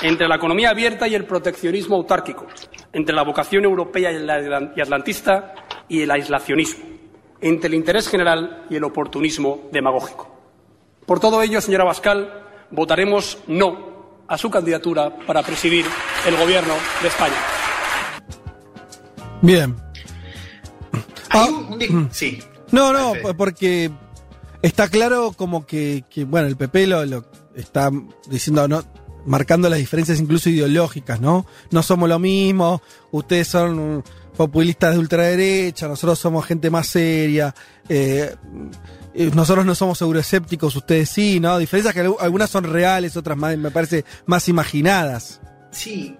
entre 0.00 0.26
la 0.28 0.36
economía 0.36 0.70
abierta 0.70 1.06
y 1.06 1.14
el 1.14 1.26
proteccionismo 1.26 1.96
autárquico, 1.96 2.46
entre 2.92 3.14
la 3.14 3.22
vocación 3.22 3.64
europea 3.64 4.10
y 4.12 4.18
la- 4.18 4.72
y 4.74 4.80
atlantista 4.80 5.54
y 5.88 6.00
el 6.00 6.10
aislacionismo, 6.10 6.84
entre 7.42 7.68
el 7.68 7.74
interés 7.74 8.08
general 8.08 8.64
y 8.70 8.76
el 8.76 8.84
oportunismo 8.84 9.68
demagógico. 9.72 10.34
Por 11.04 11.20
todo 11.20 11.42
ello, 11.42 11.60
señora 11.60 11.84
Bascal, 11.84 12.32
votaremos 12.70 13.38
no 13.46 13.85
a 14.28 14.38
su 14.38 14.50
candidatura 14.50 15.16
para 15.26 15.42
presidir 15.42 15.84
el 16.26 16.36
Gobierno 16.36 16.74
de 17.02 17.08
España. 17.08 17.36
Bien. 19.42 19.76
Hay 21.30 21.48
un- 21.50 21.72
un 21.72 21.78
di- 21.78 22.08
sí. 22.10 22.38
No, 22.72 22.92
no, 22.92 23.12
porque 23.36 23.90
está 24.62 24.88
claro 24.88 25.32
como 25.32 25.66
que, 25.66 26.04
que, 26.10 26.24
bueno, 26.24 26.48
el 26.48 26.56
PP 26.56 26.86
lo, 26.86 27.04
lo 27.04 27.24
está 27.54 27.90
diciendo, 28.28 28.66
¿no? 28.68 28.82
marcando 29.24 29.68
las 29.68 29.80
diferencias 29.80 30.20
incluso 30.20 30.48
ideológicas, 30.50 31.20
¿no? 31.20 31.46
No 31.72 31.82
somos 31.82 32.08
lo 32.08 32.18
mismo, 32.20 32.80
ustedes 33.10 33.48
son 33.48 34.04
populistas 34.36 34.92
de 34.94 35.00
ultraderecha, 35.00 35.88
nosotros 35.88 36.16
somos 36.18 36.46
gente 36.46 36.70
más 36.70 36.86
seria, 36.86 37.52
eh, 37.88 38.36
nosotros 39.34 39.64
no 39.66 39.74
somos 39.74 40.00
euroescépticos, 40.00 40.76
ustedes 40.76 41.08
sí, 41.10 41.40
¿no? 41.40 41.58
Diferencias 41.58 41.94
que 41.94 42.04
algu- 42.04 42.16
algunas 42.20 42.50
son 42.50 42.64
reales, 42.64 43.16
otras 43.16 43.36
más, 43.36 43.56
me 43.56 43.70
parece 43.70 44.04
más 44.26 44.48
imaginadas. 44.48 45.40
Sí, 45.70 46.16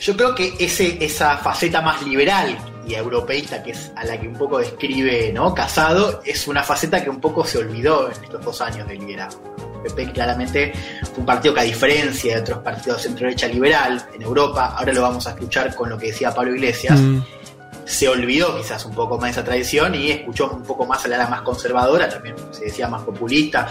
yo 0.00 0.16
creo 0.16 0.34
que 0.34 0.54
ese, 0.58 1.04
esa 1.04 1.36
faceta 1.38 1.80
más 1.80 2.02
liberal 2.02 2.56
y 2.86 2.94
europeísta, 2.94 3.62
que 3.62 3.70
es 3.72 3.92
a 3.96 4.04
la 4.04 4.20
que 4.20 4.26
un 4.26 4.34
poco 4.34 4.58
describe 4.58 5.32
¿no? 5.32 5.54
Casado, 5.54 6.20
es 6.24 6.48
una 6.48 6.62
faceta 6.64 7.02
que 7.02 7.10
un 7.10 7.20
poco 7.20 7.44
se 7.44 7.58
olvidó 7.58 8.06
en 8.10 8.22
estos 8.24 8.44
dos 8.44 8.60
años 8.60 8.88
de 8.88 8.96
liderazgo. 8.96 9.54
PP 9.84 10.12
claramente 10.12 10.72
fue 11.02 11.18
un 11.18 11.26
partido 11.26 11.54
que 11.54 11.60
a 11.60 11.64
diferencia 11.64 12.34
de 12.36 12.40
otros 12.40 12.58
partidos 12.60 12.98
de 12.98 13.08
centro-derecha 13.08 13.48
liberal 13.48 14.04
en 14.14 14.22
Europa, 14.22 14.74
ahora 14.76 14.92
lo 14.92 15.02
vamos 15.02 15.26
a 15.26 15.30
escuchar 15.30 15.74
con 15.74 15.88
lo 15.90 15.98
que 15.98 16.06
decía 16.08 16.32
Pablo 16.34 16.54
Iglesias, 16.54 16.98
se 17.84 18.08
olvidó 18.08 18.56
quizás 18.56 18.84
un 18.86 18.94
poco 18.94 19.16
más 19.16 19.24
de 19.26 19.30
esa 19.32 19.44
tradición 19.44 19.94
y 19.94 20.10
escuchó 20.10 20.50
un 20.50 20.62
poco 20.62 20.86
más 20.86 21.04
a 21.04 21.08
la 21.08 21.16
ala 21.16 21.28
más 21.28 21.42
conservadora, 21.42 22.08
también 22.08 22.34
se 22.50 22.64
decía 22.66 22.88
más 22.88 23.02
populista. 23.02 23.68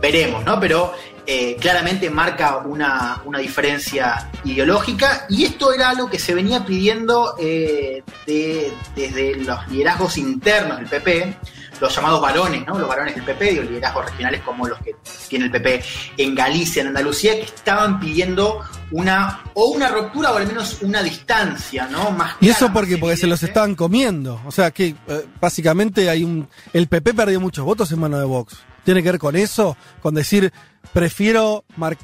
Veremos, 0.00 0.44
¿no? 0.44 0.60
Pero 0.60 0.92
eh, 1.26 1.56
claramente 1.60 2.08
marca 2.08 2.58
una, 2.58 3.20
una 3.24 3.38
diferencia 3.40 4.30
ideológica 4.44 5.26
y 5.28 5.44
esto 5.44 5.72
era 5.72 5.90
algo 5.90 6.08
que 6.08 6.18
se 6.20 6.34
venía 6.34 6.64
pidiendo 6.64 7.34
eh, 7.38 8.02
de- 8.26 8.72
desde 8.94 9.34
los 9.36 9.66
liderazgos 9.68 10.16
internos 10.18 10.78
del 10.78 10.86
PP, 10.86 11.36
los 11.80 11.94
llamados 11.94 12.20
varones, 12.20 12.66
¿no? 12.66 12.78
Los 12.78 12.88
varones 12.88 13.14
del 13.14 13.24
PP, 13.24 13.50
digo, 13.50 13.62
liderazgos 13.62 14.06
regionales 14.06 14.42
como 14.42 14.66
los 14.66 14.78
que 14.80 14.94
tiene 15.28 15.46
el 15.46 15.50
PP 15.50 15.82
en 16.18 16.34
Galicia, 16.34 16.82
en 16.82 16.88
Andalucía, 16.88 17.34
que 17.34 17.42
estaban 17.42 18.00
pidiendo 18.00 18.60
una 18.90 19.40
o 19.54 19.66
una 19.70 19.88
ruptura 19.88 20.32
o 20.32 20.36
al 20.36 20.46
menos 20.46 20.78
una 20.82 21.02
distancia, 21.02 21.86
¿no? 21.90 22.10
Más 22.10 22.36
Y 22.40 22.48
eso 22.48 22.72
porque, 22.72 22.96
porque 22.98 23.16
se 23.16 23.26
los 23.26 23.42
estaban 23.42 23.74
comiendo. 23.74 24.40
O 24.46 24.50
sea 24.52 24.70
que 24.70 24.94
eh, 25.06 25.26
básicamente 25.40 26.08
hay 26.10 26.24
un. 26.24 26.48
El 26.72 26.88
PP 26.88 27.14
perdió 27.14 27.40
muchos 27.40 27.64
votos 27.64 27.90
en 27.92 28.00
mano 28.00 28.18
de 28.18 28.24
Vox. 28.24 28.56
¿Tiene 28.84 29.02
que 29.02 29.10
ver 29.10 29.18
con 29.20 29.36
eso? 29.36 29.76
Con 30.00 30.14
decir, 30.14 30.52
prefiero 30.92 31.64
mar- 31.76 31.98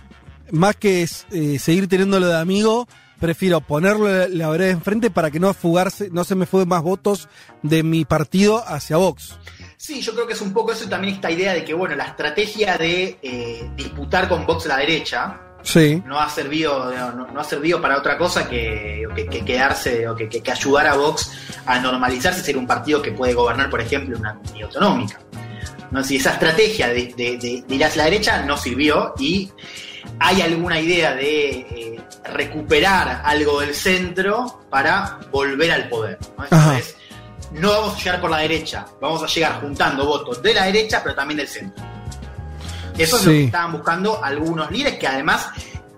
más 0.51 0.77
que 0.77 1.03
eh, 1.31 1.59
seguir 1.59 1.89
teniéndolo 1.89 2.27
de 2.27 2.37
amigo, 2.39 2.87
prefiero 3.19 3.63
ponerlo 3.63 4.29
la, 4.29 4.49
vereda 4.51 4.71
enfrente 4.71 5.11
para 5.11 5.31
que 5.31 5.41
no 5.41 5.55
fugarse, 5.55 6.11
no 6.13 6.25
se 6.25 6.35
me 6.35 6.45
fuguen 6.45 6.69
más 6.69 6.83
votos 6.83 7.29
de 7.63 7.83
mi 7.83 8.05
partido 8.05 8.63
hacia 8.67 8.99
Vox. 8.99 9.39
Sí, 9.87 10.01
yo 10.01 10.15
creo 10.15 10.27
que 10.27 10.33
es 10.33 10.41
un 10.41 10.55
poco 10.55 10.73
eso 10.73 10.85
y 10.85 10.89
también 10.89 11.13
esta 11.17 11.31
idea 11.31 11.53
de 11.53 11.63
que, 11.63 11.75
bueno, 11.75 11.95
la 11.95 12.05
estrategia 12.05 12.79
de 12.79 13.19
eh, 13.21 13.71
disputar 13.77 14.31
con 14.31 14.47
Vox 14.47 14.65
la 14.65 14.79
derecha 14.79 15.39
Sí. 15.63 16.03
no 16.07 16.19
ha 16.19 16.29
servido 16.31 16.91
no, 16.91 17.27
no 17.27 17.39
ha 17.41 17.45
servido 17.45 17.83
para 17.83 17.99
otra 17.99 18.17
cosa 18.17 18.49
que, 18.49 19.03
que- 19.15 19.27
que 19.27 19.45
quedarse 19.45 20.09
o 20.09 20.17
que, 20.17 20.29
ayudar 20.51 20.87
a 20.87 20.95
Vox 20.95 21.31
a 21.67 21.79
normalizarse, 21.81 22.43
ser 22.43 22.57
un 22.57 22.67
partido 22.67 23.03
que 23.03 23.13
puede 23.13 23.35
gobernar, 23.35 23.69
por 23.69 23.83
ejemplo, 23.83 24.17
una 24.19 24.35
comunidad 24.37 24.69
autonómica. 24.69 25.21
¿no? 25.91 26.03
Si 26.03 26.17
esa 26.17 26.33
estrategia 26.33 26.89
de, 26.89 27.13
de- 27.15 27.37
de- 27.37 27.65
de 27.69 27.75
ir 27.75 27.85
hacia 27.85 28.05
la 28.05 28.11
derecha 28.11 28.43
no 28.43 28.57
sirvió 28.57 29.13
y 29.19 29.51
hay 30.19 30.41
alguna 30.41 30.81
idea 30.81 31.15
de 31.15 31.51
eh, 31.51 32.01
recuperar 32.33 33.21
algo 33.23 33.61
del 33.61 33.75
centro 33.75 34.63
para 34.71 35.19
volver 35.31 35.71
al 35.73 35.89
poder. 35.91 36.19
¿no? 36.39 36.45
No 37.55 37.71
vamos 37.71 37.95
a 37.95 37.99
llegar 37.99 38.21
por 38.21 38.31
la 38.31 38.39
derecha, 38.39 38.87
vamos 39.01 39.23
a 39.23 39.27
llegar 39.27 39.61
juntando 39.61 40.05
votos 40.07 40.43
de 40.43 40.55
la 40.55 40.65
derecha, 40.67 41.01
pero 41.03 41.15
también 41.15 41.39
del 41.39 41.49
centro. 41.49 41.85
Eso 42.97 43.17
es 43.17 43.25
lo 43.25 43.31
que 43.33 43.45
estaban 43.47 43.73
buscando 43.73 44.23
algunos 44.23 44.71
líderes 44.71 44.99
que 44.99 45.07
además 45.09 45.49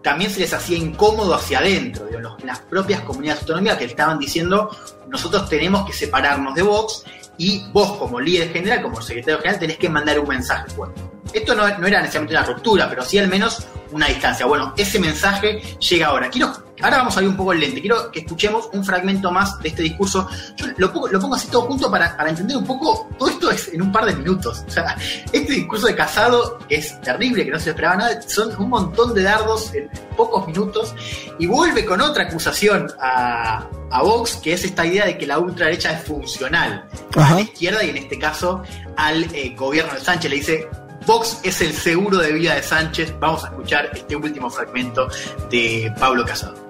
también 0.02 0.30
se 0.30 0.40
les 0.40 0.52
hacía 0.54 0.78
incómodo 0.78 1.34
hacia 1.34 1.58
adentro, 1.58 2.06
digo, 2.06 2.20
los- 2.20 2.44
las 2.44 2.60
propias 2.60 3.00
comunidades 3.02 3.42
autonómicas 3.42 3.78
que 3.78 3.84
estaban 3.86 4.18
diciendo 4.18 4.70
nosotros 5.08 5.48
tenemos 5.48 5.84
que 5.86 5.92
separarnos 5.92 6.54
de 6.54 6.62
Vox 6.62 7.04
y 7.38 7.64
vos 7.72 7.96
como 7.98 8.18
líder 8.20 8.52
general, 8.52 8.82
como 8.82 9.00
secretario 9.02 9.38
general, 9.38 9.60
tenés 9.60 9.76
que 9.78 9.88
mandar 9.88 10.18
un 10.18 10.28
mensaje 10.28 10.68
fuerte. 10.70 11.00
Esto 11.32 11.54
no, 11.54 11.62
no 11.78 11.86
era 11.86 12.00
necesariamente 12.00 12.34
una 12.36 12.44
ruptura, 12.46 12.88
pero 12.88 13.04
sí 13.04 13.18
al 13.18 13.28
menos 13.28 13.66
una 13.92 14.06
distancia. 14.06 14.46
Bueno, 14.46 14.72
ese 14.76 14.98
mensaje 14.98 15.60
llega 15.78 16.06
ahora. 16.08 16.28
Quiero, 16.30 16.52
ahora 16.82 16.98
vamos 16.98 17.16
a 17.16 17.20
ver 17.20 17.28
un 17.28 17.36
poco 17.36 17.52
el 17.52 17.60
lente. 17.60 17.80
Quiero 17.80 18.10
que 18.10 18.20
escuchemos 18.20 18.68
un 18.72 18.84
fragmento 18.84 19.30
más 19.30 19.58
de 19.60 19.68
este 19.68 19.82
discurso. 19.82 20.28
Yo 20.56 20.66
lo 20.76 20.92
pongo, 20.92 21.08
lo 21.08 21.20
pongo 21.20 21.34
así 21.34 21.48
todo 21.48 21.62
junto 21.62 21.90
para, 21.90 22.16
para 22.16 22.30
entender 22.30 22.56
un 22.56 22.66
poco. 22.66 23.08
Todo 23.18 23.28
esto 23.28 23.50
es 23.50 23.68
en 23.72 23.82
un 23.82 23.92
par 23.92 24.06
de 24.06 24.14
minutos. 24.14 24.64
O 24.66 24.70
sea, 24.70 24.96
este 25.32 25.52
discurso 25.52 25.86
de 25.86 25.94
Casado 25.94 26.58
que 26.68 26.76
es 26.76 27.00
terrible, 27.00 27.44
que 27.44 27.50
no 27.50 27.58
se 27.58 27.70
esperaba 27.70 27.96
nada. 27.96 28.22
Son 28.22 28.54
un 28.60 28.68
montón 28.68 29.14
de 29.14 29.22
dardos 29.22 29.72
en 29.74 29.88
pocos 30.16 30.46
minutos. 30.46 30.94
Y 31.38 31.46
vuelve 31.46 31.84
con 31.84 32.00
otra 32.00 32.24
acusación 32.24 32.88
a, 33.00 33.66
a 33.90 34.02
Vox, 34.02 34.36
que 34.36 34.52
es 34.52 34.64
esta 34.64 34.84
idea 34.84 35.06
de 35.06 35.18
que 35.18 35.26
la 35.26 35.38
ultraderecha 35.38 35.92
es 35.92 36.04
funcional 36.04 36.88
a 37.14 37.34
la 37.34 37.40
izquierda 37.40 37.84
y 37.84 37.90
en 37.90 37.96
este 37.96 38.18
caso 38.18 38.62
al 38.96 39.24
eh, 39.34 39.54
gobierno 39.56 39.94
de 39.94 40.00
Sánchez. 40.00 40.30
Le 40.30 40.36
dice, 40.36 40.68
Vox 41.06 41.38
es 41.44 41.60
el 41.60 41.72
seguro 41.72 42.18
de 42.18 42.32
vida 42.32 42.54
de 42.54 42.62
Sánchez. 42.62 43.14
Vamos 43.20 43.44
a 43.44 43.48
escuchar 43.48 43.90
este 43.94 44.16
último 44.16 44.50
fragmento 44.50 45.08
de 45.50 45.92
Pablo 45.98 46.24
Casado. 46.24 46.65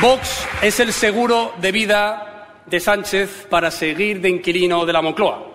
Vox 0.00 0.46
es 0.60 0.78
el 0.80 0.92
seguro 0.92 1.54
de 1.58 1.72
vida 1.72 2.62
de 2.66 2.80
Sánchez 2.80 3.46
para 3.48 3.70
seguir 3.70 4.20
de 4.20 4.28
inquilino 4.28 4.84
de 4.84 4.92
la 4.92 5.00
Moncloa. 5.00 5.46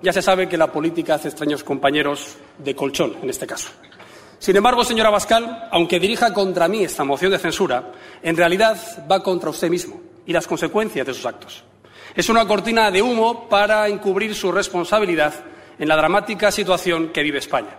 Ya 0.00 0.10
se 0.10 0.22
sabe 0.22 0.48
que 0.48 0.56
la 0.56 0.72
política 0.72 1.16
hace 1.16 1.28
extraños 1.28 1.62
compañeros 1.62 2.38
de 2.56 2.74
colchón, 2.74 3.16
en 3.22 3.28
este 3.28 3.46
caso. 3.46 3.68
Sin 4.38 4.56
embargo, 4.56 4.84
señora 4.84 5.10
Bascal, 5.10 5.68
aunque 5.70 6.00
dirija 6.00 6.32
contra 6.32 6.66
mí 6.66 6.82
esta 6.82 7.04
moción 7.04 7.30
de 7.30 7.38
censura, 7.38 7.92
en 8.22 8.38
realidad 8.38 8.78
va 9.10 9.22
contra 9.22 9.50
usted 9.50 9.68
mismo 9.68 10.00
y 10.24 10.32
las 10.32 10.46
consecuencias 10.46 11.06
de 11.06 11.12
sus 11.12 11.26
actos. 11.26 11.62
Es 12.14 12.30
una 12.30 12.46
cortina 12.46 12.90
de 12.90 13.02
humo 13.02 13.50
para 13.50 13.86
encubrir 13.86 14.34
su 14.34 14.50
responsabilidad 14.50 15.34
en 15.78 15.88
la 15.88 15.96
dramática 15.96 16.50
situación 16.50 17.10
que 17.10 17.22
vive 17.22 17.38
España. 17.38 17.76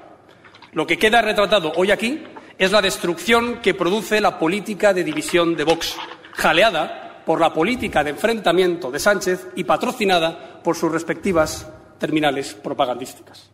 Lo 0.73 0.85
que 0.85 0.99
queda 0.99 1.23
retratado 1.23 1.73
hoy 1.75 1.89
aquí 1.89 2.23
es 2.61 2.71
la 2.71 2.79
destrucción 2.79 3.59
que 3.59 3.73
produce 3.73 4.21
la 4.21 4.37
política 4.37 4.93
de 4.93 5.03
división 5.03 5.55
de 5.55 5.63
Vox, 5.63 5.95
jaleada 6.33 7.23
por 7.25 7.41
la 7.41 7.51
política 7.51 8.03
de 8.03 8.11
enfrentamiento 8.11 8.91
de 8.91 8.99
Sánchez 8.99 9.47
y 9.55 9.63
patrocinada 9.63 10.61
por 10.61 10.75
sus 10.75 10.91
respectivas 10.91 11.67
terminales 11.97 12.53
propagandísticas. 12.53 13.49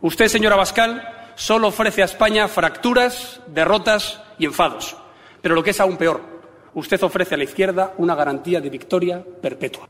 Usted, 0.00 0.28
señora 0.28 0.56
Bascal, 0.56 1.34
solo 1.34 1.68
ofrece 1.68 2.00
a 2.00 2.06
España 2.06 2.48
fracturas, 2.48 3.42
derrotas 3.48 4.22
y 4.38 4.46
enfados. 4.46 4.96
Pero 5.42 5.54
lo 5.54 5.62
que 5.62 5.72
es 5.72 5.80
aún 5.80 5.98
peor, 5.98 6.22
usted 6.72 7.02
ofrece 7.02 7.34
a 7.34 7.38
la 7.38 7.44
izquierda 7.44 7.92
una 7.98 8.14
garantía 8.14 8.62
de 8.62 8.70
victoria 8.70 9.22
perpetua. 9.42 9.86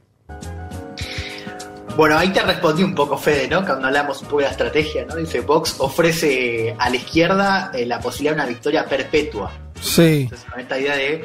Bueno, 1.97 2.16
ahí 2.16 2.32
te 2.32 2.43
respondí 2.43 2.82
un 2.82 2.94
poco, 2.94 3.19
Fede, 3.19 3.48
¿no? 3.48 3.64
Cuando 3.64 3.86
hablamos 3.86 4.23
un 4.23 4.28
poco 4.28 4.39
de 4.39 4.44
la 4.44 4.51
estrategia, 4.52 5.05
¿no? 5.05 5.16
Dice, 5.16 5.40
Vox 5.40 5.77
ofrece 5.78 6.74
a 6.78 6.89
la 6.89 6.97
izquierda 6.97 7.70
eh, 7.74 7.85
la 7.85 8.01
posibilidad 8.01 8.35
de 8.35 8.43
una 8.43 8.48
victoria 8.48 8.86
perpetua. 8.86 9.52
Sí. 9.81 10.23
Entonces, 10.23 10.48
con 10.51 10.60
esta 10.60 10.78
idea 10.78 10.97
de 10.97 11.24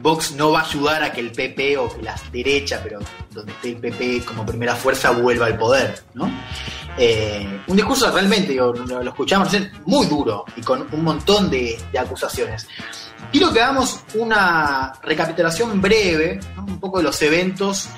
Vox 0.00 0.32
no 0.32 0.52
va 0.52 0.60
a 0.60 0.64
ayudar 0.64 1.02
a 1.02 1.12
que 1.12 1.20
el 1.20 1.32
PP 1.32 1.78
o 1.78 1.92
que 1.92 2.02
la 2.02 2.14
derecha, 2.30 2.80
pero 2.82 3.00
donde 3.32 3.50
esté 3.52 3.70
el 3.70 3.76
PP 3.76 4.22
como 4.24 4.46
primera 4.46 4.76
fuerza, 4.76 5.10
vuelva 5.10 5.46
al 5.46 5.58
poder, 5.58 6.00
¿no? 6.14 6.30
Eh, 6.96 7.62
un 7.66 7.76
discurso 7.76 8.10
realmente, 8.12 8.52
digo, 8.52 8.72
lo, 8.72 9.02
lo 9.02 9.10
escuchamos 9.10 9.48
muy 9.84 10.06
duro 10.06 10.44
y 10.56 10.60
con 10.60 10.86
un 10.92 11.02
montón 11.02 11.50
de, 11.50 11.76
de 11.92 11.98
acusaciones. 11.98 12.68
Quiero 13.32 13.52
que 13.52 13.60
hagamos 13.60 14.00
una 14.14 14.92
recapitulación 15.02 15.80
breve, 15.80 16.40
¿no? 16.56 16.64
un 16.64 16.80
poco 16.80 16.98
de 16.98 17.04
los 17.04 17.20
eventos 17.22 17.88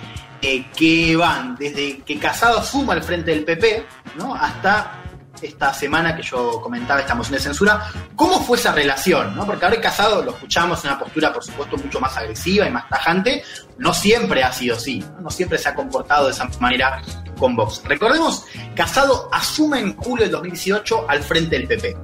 eh, 0.43 0.67
que 0.77 1.17
van 1.17 1.57
desde 1.57 1.99
que 1.99 2.19
Casado 2.19 2.63
suma 2.63 2.95
al 2.95 3.03
frente 3.03 3.31
del 3.31 3.45
PP, 3.45 3.87
¿no? 4.17 4.35
hasta 4.35 5.01
esta 5.43 5.73
semana 5.73 6.15
que 6.15 6.23
yo 6.23 6.61
comentaba 6.61 7.01
esta 7.01 7.15
moción 7.15 7.35
de 7.35 7.41
censura, 7.41 7.91
¿cómo 8.15 8.41
fue 8.41 8.59
esa 8.59 8.73
relación? 8.73 9.35
¿no? 9.35 9.47
Porque 9.47 9.65
ahora 9.65 9.81
Casado 9.81 10.23
lo 10.23 10.33
escuchamos 10.33 10.85
en 10.85 10.91
una 10.91 11.01
postura, 11.01 11.33
por 11.33 11.45
supuesto, 11.45 11.77
mucho 11.77 12.01
más 12.01 12.17
agresiva 12.17 12.67
y 12.67 12.71
más 12.71 12.89
tajante, 12.89 13.43
no 13.79 13.95
siempre 13.95 14.43
ha 14.43 14.53
sido 14.53 14.77
así, 14.77 15.01
no, 15.01 15.23
No 15.23 15.31
siempre 15.31 15.59
se 15.59 15.69
ha 15.69 15.75
comportado 15.75 16.27
de 16.27 16.33
esa 16.33 16.49
manera 16.61 17.03
con 17.39 17.57
Vox. 17.57 17.83
Recordemos, 17.85 18.45
Casado 18.75 19.29
asume 19.33 19.81
en 19.81 19.97
julio 19.97 20.25
del 20.25 20.33
2018 20.33 21.07
al 21.09 21.23
frente 21.23 21.59
del 21.59 21.69
PP, 21.69 21.97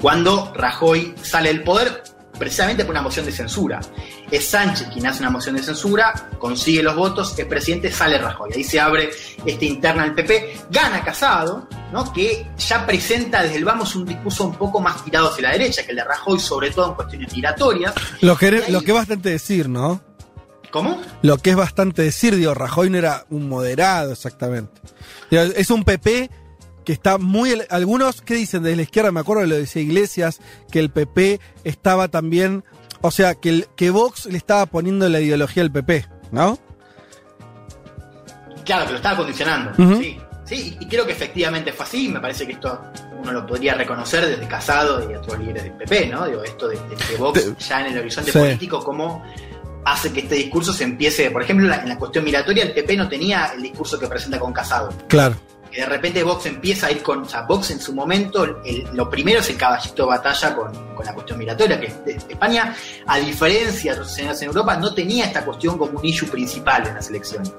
cuando 0.00 0.52
Rajoy 0.54 1.14
sale 1.22 1.48
del 1.48 1.62
poder 1.62 2.02
precisamente 2.38 2.84
por 2.84 2.92
una 2.92 3.02
moción 3.02 3.24
de 3.24 3.32
censura. 3.32 3.80
Es 4.32 4.48
Sánchez 4.48 4.88
quien 4.90 5.06
hace 5.06 5.20
una 5.20 5.28
moción 5.28 5.56
de 5.56 5.62
censura, 5.62 6.30
consigue 6.38 6.82
los 6.82 6.96
votos, 6.96 7.38
el 7.38 7.46
presidente 7.46 7.92
sale 7.92 8.16
Rajoy. 8.16 8.50
Ahí 8.54 8.64
se 8.64 8.80
abre 8.80 9.10
este 9.44 9.66
interna 9.66 10.04
del 10.04 10.14
PP, 10.14 10.60
gana 10.70 11.04
Casado, 11.04 11.68
¿no? 11.92 12.10
que 12.14 12.46
ya 12.56 12.86
presenta 12.86 13.42
desde 13.42 13.56
el 13.56 13.64
vamos 13.66 13.94
un 13.94 14.06
discurso 14.06 14.44
un 14.44 14.54
poco 14.54 14.80
más 14.80 15.04
tirado 15.04 15.28
hacia 15.28 15.42
la 15.42 15.50
derecha 15.50 15.84
que 15.84 15.90
el 15.90 15.98
de 15.98 16.04
Rajoy, 16.04 16.40
sobre 16.40 16.70
todo 16.70 16.88
en 16.88 16.94
cuestiones 16.94 17.30
migratorias. 17.30 17.94
Lo 18.22 18.36
que, 18.38 18.64
lo 18.70 18.80
que 18.80 18.92
es 18.92 18.94
bastante 18.94 19.28
decir, 19.28 19.68
¿no? 19.68 20.00
¿Cómo? 20.70 20.98
Lo 21.20 21.36
que 21.36 21.50
es 21.50 21.56
bastante 21.56 22.00
decir, 22.00 22.34
digo, 22.34 22.54
Rajoy 22.54 22.88
no 22.88 22.96
era 22.96 23.26
un 23.28 23.50
moderado 23.50 24.12
exactamente. 24.12 24.80
Es 25.30 25.70
un 25.70 25.84
PP 25.84 26.30
que 26.84 26.92
está 26.92 27.18
muy... 27.18 27.62
Algunos, 27.68 28.22
¿qué 28.22 28.34
dicen? 28.34 28.62
Desde 28.62 28.76
la 28.76 28.82
izquierda, 28.82 29.12
me 29.12 29.20
acuerdo, 29.20 29.44
lo 29.46 29.56
decía 29.56 29.82
Iglesias, 29.82 30.40
que 30.70 30.80
el 30.80 30.90
PP 30.90 31.40
estaba 31.64 32.08
también... 32.08 32.64
O 33.02 33.10
sea, 33.10 33.34
que, 33.34 33.48
el, 33.48 33.66
que 33.76 33.90
Vox 33.90 34.26
le 34.26 34.38
estaba 34.38 34.64
poniendo 34.66 35.08
la 35.08 35.20
ideología 35.20 35.62
al 35.62 35.70
PP, 35.70 36.06
¿no? 36.30 36.58
Claro, 38.64 38.86
que 38.86 38.90
lo 38.92 38.96
estaba 38.96 39.16
condicionando. 39.16 39.72
Sí, 40.00 40.18
sí, 40.44 40.76
y 40.80 40.86
creo 40.86 41.04
que 41.04 41.12
efectivamente 41.12 41.72
fue 41.72 41.84
así. 41.84 42.08
Me 42.08 42.20
parece 42.20 42.46
que 42.46 42.52
esto 42.52 42.80
uno 43.20 43.32
lo 43.32 43.46
podría 43.46 43.74
reconocer 43.74 44.26
desde 44.26 44.46
Casado 44.46 45.10
y 45.10 45.14
otros 45.14 45.38
líderes 45.38 45.64
del 45.64 45.72
PP, 45.72 46.06
¿no? 46.06 46.26
Digo, 46.26 46.42
esto 46.44 46.68
de, 46.68 46.76
de 46.76 46.96
que 46.96 47.16
Vox 47.16 47.68
ya 47.68 47.80
en 47.86 47.92
el 47.92 47.98
horizonte 47.98 48.30
Sí. 48.32 48.38
político, 48.38 48.82
cómo 48.84 49.22
hace 49.84 50.12
que 50.12 50.20
este 50.20 50.36
discurso 50.36 50.72
se 50.72 50.84
empiece. 50.84 51.30
Por 51.32 51.42
ejemplo, 51.42 51.72
en 51.72 51.88
la 51.88 51.98
cuestión 51.98 52.24
migratoria, 52.24 52.62
el 52.64 52.72
PP 52.72 52.96
no 52.96 53.08
tenía 53.08 53.46
el 53.54 53.62
discurso 53.62 53.98
que 53.98 54.06
presenta 54.06 54.38
con 54.38 54.52
Casado. 54.52 54.90
Claro. 55.08 55.34
Y 55.72 55.76
de 55.76 55.86
repente 55.86 56.22
Vox 56.22 56.46
empieza 56.46 56.88
a 56.88 56.90
ir 56.92 57.02
con. 57.02 57.22
O 57.22 57.28
sea, 57.28 57.42
Vox 57.42 57.70
en 57.70 57.80
su 57.80 57.94
momento, 57.94 58.44
el- 58.64 58.86
lo 58.92 59.08
primero 59.08 59.40
es 59.40 59.48
el 59.50 59.56
caballito 59.56 60.02
de 60.02 60.08
batalla 60.08 60.54
con, 60.54 60.94
con 60.94 61.06
la 61.06 61.14
cuestión 61.14 61.38
migratoria, 61.38 61.80
que 61.80 61.86
España, 62.28 62.74
a 63.06 63.18
diferencia 63.18 63.92
de 63.92 63.98
otros 63.98 64.12
escenarios 64.12 64.42
en 64.42 64.48
Europa, 64.48 64.76
no 64.76 64.94
tenía 64.94 65.24
esta 65.24 65.44
cuestión 65.44 65.78
como 65.78 65.98
un 65.98 66.04
issue 66.04 66.28
principal 66.28 66.86
en 66.86 66.94
las 66.94 67.08
elecciones. 67.08 67.52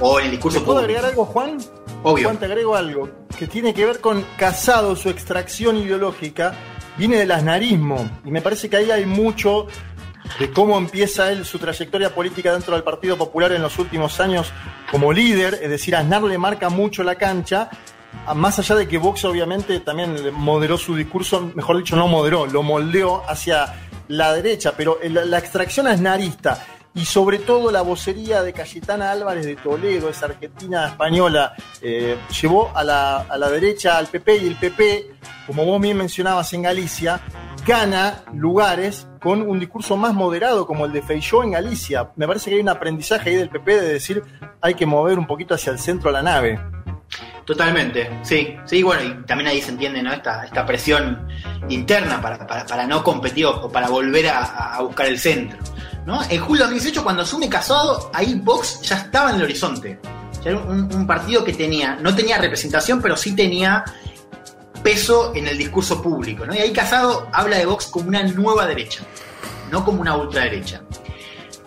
O 0.00 0.18
en 0.18 0.24
el 0.26 0.30
discurso 0.32 0.58
¿Te 0.60 0.64
puedo 0.64 0.78
público. 0.80 0.98
agregar 0.98 1.10
algo, 1.10 1.24
Juan? 1.26 1.58
Obvio. 2.02 2.24
Juan, 2.24 2.38
te 2.38 2.46
agrego 2.46 2.74
algo 2.74 3.08
que 3.38 3.46
tiene 3.46 3.72
que 3.74 3.84
ver 3.86 4.00
con 4.00 4.24
Casado, 4.36 4.96
su 4.96 5.08
extracción 5.10 5.76
ideológica, 5.76 6.54
viene 6.96 7.16
del 7.18 7.30
asnarismo. 7.30 8.10
Y 8.24 8.30
me 8.30 8.40
parece 8.40 8.68
que 8.68 8.76
ahí 8.78 8.90
hay 8.90 9.04
mucho 9.06 9.66
de 10.38 10.50
cómo 10.50 10.78
empieza 10.78 11.30
él 11.32 11.44
su 11.44 11.58
trayectoria 11.58 12.14
política 12.14 12.52
dentro 12.52 12.74
del 12.74 12.82
Partido 12.82 13.16
Popular 13.16 13.52
en 13.52 13.62
los 13.62 13.78
últimos 13.78 14.18
años 14.20 14.52
como 14.90 15.12
líder. 15.12 15.58
Es 15.62 15.70
decir, 15.70 15.94
Aznar 15.96 16.22
le 16.22 16.38
marca 16.38 16.68
mucho 16.68 17.02
la 17.02 17.16
cancha. 17.16 17.68
a- 18.26 18.34
Más 18.34 18.58
allá 18.58 18.74
de 18.76 18.86
que 18.88 18.98
Vox 18.98 19.24
obviamente 19.24 19.80
también 19.80 20.16
moderó 20.34 20.76
su 20.78 20.94
discurso, 20.94 21.50
mejor 21.54 21.78
dicho, 21.78 21.96
no 21.96 22.08
moderó, 22.08 22.46
lo 22.46 22.62
moldeó 22.62 23.22
hacia 23.28 23.74
la 24.08 24.32
derecha, 24.34 24.74
pero 24.76 24.98
la 25.02 25.38
extracción 25.38 25.86
aznarista 25.86 26.62
y 26.94 27.04
sobre 27.04 27.38
todo 27.38 27.70
la 27.70 27.82
vocería 27.82 28.42
de 28.42 28.52
Cayetana 28.52 29.10
Álvarez 29.10 29.46
de 29.46 29.56
Toledo, 29.56 30.08
esa 30.08 30.26
argentina 30.26 30.88
española, 30.88 31.54
eh, 31.80 32.18
llevó 32.40 32.70
a 32.74 32.84
la, 32.84 33.18
a 33.20 33.38
la 33.38 33.48
derecha 33.48 33.96
al 33.96 34.08
PP 34.08 34.36
y 34.36 34.46
el 34.46 34.56
PP, 34.56 35.10
como 35.46 35.64
vos 35.64 35.80
bien 35.80 35.96
mencionabas 35.96 36.52
en 36.52 36.62
Galicia, 36.62 37.20
gana 37.66 38.22
lugares 38.34 39.06
con 39.20 39.42
un 39.42 39.58
discurso 39.58 39.96
más 39.96 40.14
moderado 40.14 40.66
como 40.66 40.84
el 40.84 40.92
de 40.92 41.00
Feijóo 41.00 41.44
en 41.44 41.52
Galicia. 41.52 42.10
Me 42.16 42.26
parece 42.26 42.50
que 42.50 42.56
hay 42.56 42.62
un 42.62 42.68
aprendizaje 42.68 43.30
ahí 43.30 43.36
del 43.36 43.48
PP 43.48 43.80
de 43.80 43.92
decir 43.92 44.22
hay 44.60 44.74
que 44.74 44.84
mover 44.84 45.18
un 45.18 45.26
poquito 45.26 45.54
hacia 45.54 45.72
el 45.72 45.78
centro 45.78 46.10
la 46.10 46.22
nave. 46.22 46.60
Totalmente, 47.44 48.20
sí, 48.22 48.56
sí, 48.64 48.82
bueno, 48.82 49.02
y 49.02 49.26
también 49.26 49.48
ahí 49.48 49.60
se 49.60 49.70
entiende 49.70 50.00
¿no? 50.00 50.12
esta, 50.12 50.64
presión 50.64 51.26
interna 51.68 52.20
para, 52.20 52.86
no 52.86 53.02
competir 53.02 53.46
o 53.46 53.68
para 53.68 53.88
volver 53.88 54.28
a, 54.28 54.78
buscar 54.80 55.06
el 55.06 55.18
centro. 55.18 55.58
¿no? 56.06 56.22
En 56.22 56.40
julio 56.40 56.64
de 56.64 56.70
2018, 56.70 57.02
cuando 57.02 57.22
asume 57.22 57.48
Casado, 57.48 58.10
ahí 58.14 58.34
Vox 58.34 58.80
ya 58.82 58.98
estaba 58.98 59.30
en 59.30 59.36
el 59.36 59.42
horizonte. 59.42 59.98
Ya 60.44 60.50
era 60.50 60.60
un, 60.60 60.92
un 60.92 61.06
partido 61.06 61.44
que 61.44 61.52
tenía, 61.52 61.96
no 61.96 62.14
tenía 62.14 62.38
representación, 62.38 63.02
pero 63.02 63.16
sí 63.16 63.34
tenía 63.34 63.84
peso 64.82 65.32
en 65.34 65.48
el 65.48 65.58
discurso 65.58 66.00
público. 66.00 66.46
¿no? 66.46 66.54
Y 66.54 66.58
ahí 66.58 66.72
Casado 66.72 67.28
habla 67.32 67.58
de 67.58 67.66
Vox 67.66 67.86
como 67.86 68.08
una 68.08 68.22
nueva 68.22 68.66
derecha, 68.66 69.02
no 69.70 69.84
como 69.84 70.00
una 70.00 70.16
ultraderecha. 70.16 70.82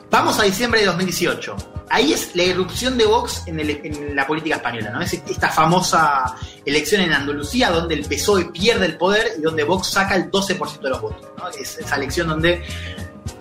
Vamos 0.09 0.39
a 0.39 0.43
diciembre 0.43 0.81
de 0.81 0.85
2018. 0.87 1.74
Ahí 1.89 2.13
es 2.13 2.35
la 2.35 2.43
irrupción 2.43 2.97
de 2.97 3.05
Vox 3.05 3.43
en, 3.45 3.59
el- 3.59 3.79
en 3.83 4.15
la 4.15 4.25
política 4.25 4.55
española, 4.55 4.89
¿no? 4.89 5.01
Es 5.01 5.13
esta 5.13 5.49
famosa 5.49 6.35
elección 6.65 7.01
en 7.01 7.13
Andalucía 7.13 7.69
donde 7.69 7.93
el 7.95 8.05
PSOE 8.05 8.45
pierde 8.45 8.85
el 8.87 8.97
poder 8.97 9.33
y 9.37 9.41
donde 9.41 9.63
Vox 9.63 9.87
saca 9.87 10.15
el 10.15 10.31
12% 10.31 10.79
de 10.81 10.89
los 10.89 11.01
votos, 11.01 11.27
¿no? 11.37 11.47
Es 11.49 11.77
esa 11.77 11.95
elección 11.95 12.27
donde 12.27 12.63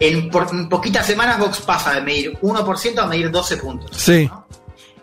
en, 0.01 0.29
por- 0.31 0.49
en 0.53 0.69
poquitas 0.69 1.07
semanas 1.07 1.39
Vox 1.39 1.61
pasa 1.61 1.93
de 1.95 2.03
medir 2.03 2.39
1% 2.41 2.99
a 2.99 3.07
medir 3.07 3.31
12 3.31 3.57
puntos. 3.57 3.91
Sí. 3.97 4.31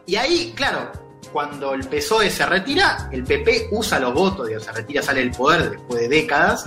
Y 0.06 0.16
ahí, 0.18 0.54
claro, 0.56 0.92
cuando 1.32 1.74
el 1.74 1.88
PSOE 1.88 2.30
se 2.30 2.46
retira, 2.46 3.10
el 3.12 3.24
PP 3.24 3.70
usa 3.72 3.98
los 4.00 4.14
votos, 4.14 4.48
digo, 4.48 4.60
se 4.60 4.72
retira, 4.72 5.02
sale 5.02 5.22
del 5.22 5.32
poder 5.32 5.72
después 5.72 6.02
de 6.02 6.08
décadas. 6.10 6.66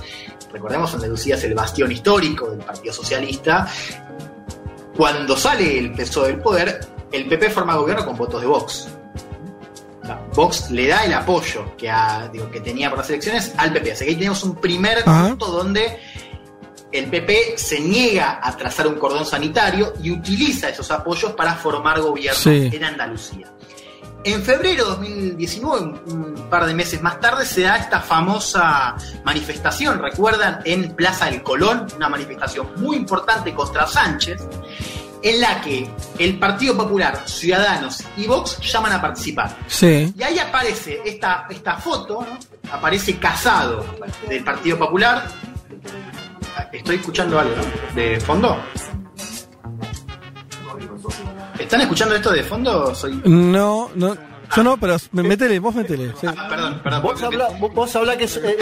Recordemos, 0.52 0.94
Andalucía 0.94 1.34
es 1.36 1.44
el 1.44 1.54
bastión 1.54 1.92
histórico 1.92 2.50
del 2.50 2.60
Partido 2.60 2.94
Socialista. 2.94 3.68
Cuando 4.96 5.36
sale 5.36 5.78
el 5.78 5.92
PSOE 5.92 6.28
del 6.28 6.40
poder, 6.40 6.80
el 7.10 7.26
PP 7.26 7.50
forma 7.50 7.74
gobierno 7.76 8.04
con 8.06 8.16
votos 8.16 8.40
de 8.40 8.46
Vox. 8.46 8.88
Vox 10.34 10.70
le 10.70 10.86
da 10.88 11.04
el 11.04 11.14
apoyo 11.14 11.74
que, 11.76 11.90
digo, 12.32 12.50
que 12.50 12.60
tenía 12.60 12.90
por 12.90 12.98
las 12.98 13.08
elecciones 13.08 13.52
al 13.56 13.72
PP. 13.72 13.92
Así 13.92 14.04
que 14.04 14.10
ahí 14.10 14.16
tenemos 14.16 14.42
un 14.44 14.56
primer 14.56 14.98
Ajá. 15.06 15.28
punto 15.28 15.46
donde 15.46 15.98
el 16.92 17.06
PP 17.06 17.54
se 17.56 17.80
niega 17.80 18.38
a 18.42 18.56
trazar 18.56 18.86
un 18.86 18.96
cordón 18.96 19.24
sanitario 19.24 19.94
y 20.02 20.10
utiliza 20.10 20.68
esos 20.68 20.90
apoyos 20.90 21.32
para 21.32 21.54
formar 21.54 22.00
gobierno 22.00 22.38
Sí. 22.38 22.68
en 22.72 22.84
Andalucía. 22.84 23.48
En 24.24 24.42
febrero 24.42 24.84
de 24.84 24.90
2019, 24.90 26.00
un 26.06 26.46
par 26.48 26.64
de 26.64 26.72
meses 26.72 27.02
más 27.02 27.20
tarde, 27.20 27.44
se 27.44 27.60
da 27.60 27.76
esta 27.76 28.00
famosa 28.00 28.96
manifestación, 29.22 30.00
recuerdan, 30.00 30.60
en 30.64 30.94
Plaza 30.96 31.26
del 31.26 31.42
Colón, 31.42 31.86
una 31.94 32.08
manifestación 32.08 32.68
muy 32.76 32.96
importante 32.96 33.52
contra 33.52 33.86
Sánchez, 33.86 34.40
en 35.22 35.40
la 35.40 35.60
que 35.60 35.90
el 36.18 36.38
Partido 36.38 36.74
Popular, 36.74 37.22
Ciudadanos 37.26 38.02
y 38.16 38.26
Vox 38.26 38.58
llaman 38.60 38.92
a 38.92 39.00
participar. 39.02 39.58
Sí. 39.66 40.12
Y 40.16 40.22
ahí 40.22 40.38
aparece 40.38 41.02
esta, 41.04 41.46
esta 41.50 41.76
foto, 41.76 42.26
¿no? 42.26 42.38
aparece 42.72 43.18
Casado 43.18 43.84
del 44.26 44.42
Partido 44.42 44.78
Popular. 44.78 45.28
Estoy 46.72 46.96
escuchando 46.96 47.38
algo, 47.38 47.56
¿no? 47.56 47.94
De 47.94 48.18
fondo. 48.20 48.58
¿Están 51.58 51.80
escuchando 51.82 52.14
esto 52.14 52.32
de 52.32 52.42
fondo? 52.42 52.94
Soy... 52.94 53.20
No, 53.24 53.90
no. 53.94 54.16
Yo 54.54 54.62
no, 54.62 54.76
pero 54.76 54.96
métele, 55.12 55.58
vos 55.58 55.74
métele. 55.74 56.12
sí. 56.20 56.26
Ah, 56.26 56.46
perdón, 56.48 56.80
perdón. 56.82 57.02
Vos 57.02 57.22
habla, 57.22 57.48
vos, 57.58 57.96
habla 57.96 58.16
que 58.16 58.24
es, 58.24 58.36
eh, 58.36 58.56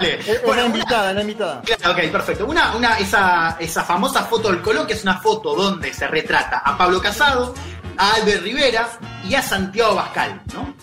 eh, 0.00 0.18
es 0.26 0.40
una 0.44 0.64
invitada, 0.66 1.12
una 1.12 1.20
invitada. 1.20 1.62
Claro, 1.62 1.92
ok, 1.92 2.10
perfecto. 2.10 2.46
Una, 2.46 2.74
una, 2.74 2.98
esa, 2.98 3.56
esa 3.60 3.84
famosa 3.84 4.24
foto 4.24 4.50
del 4.50 4.62
Colón, 4.62 4.86
que 4.86 4.94
es 4.94 5.02
una 5.02 5.18
foto 5.18 5.54
donde 5.54 5.92
se 5.92 6.08
retrata 6.08 6.58
a 6.58 6.76
Pablo 6.76 7.00
Casado, 7.00 7.54
a 7.98 8.14
Albert 8.14 8.42
Rivera 8.42 8.88
y 9.28 9.34
a 9.34 9.42
Santiago 9.42 9.94
Bascal, 9.94 10.40
¿no? 10.54 10.74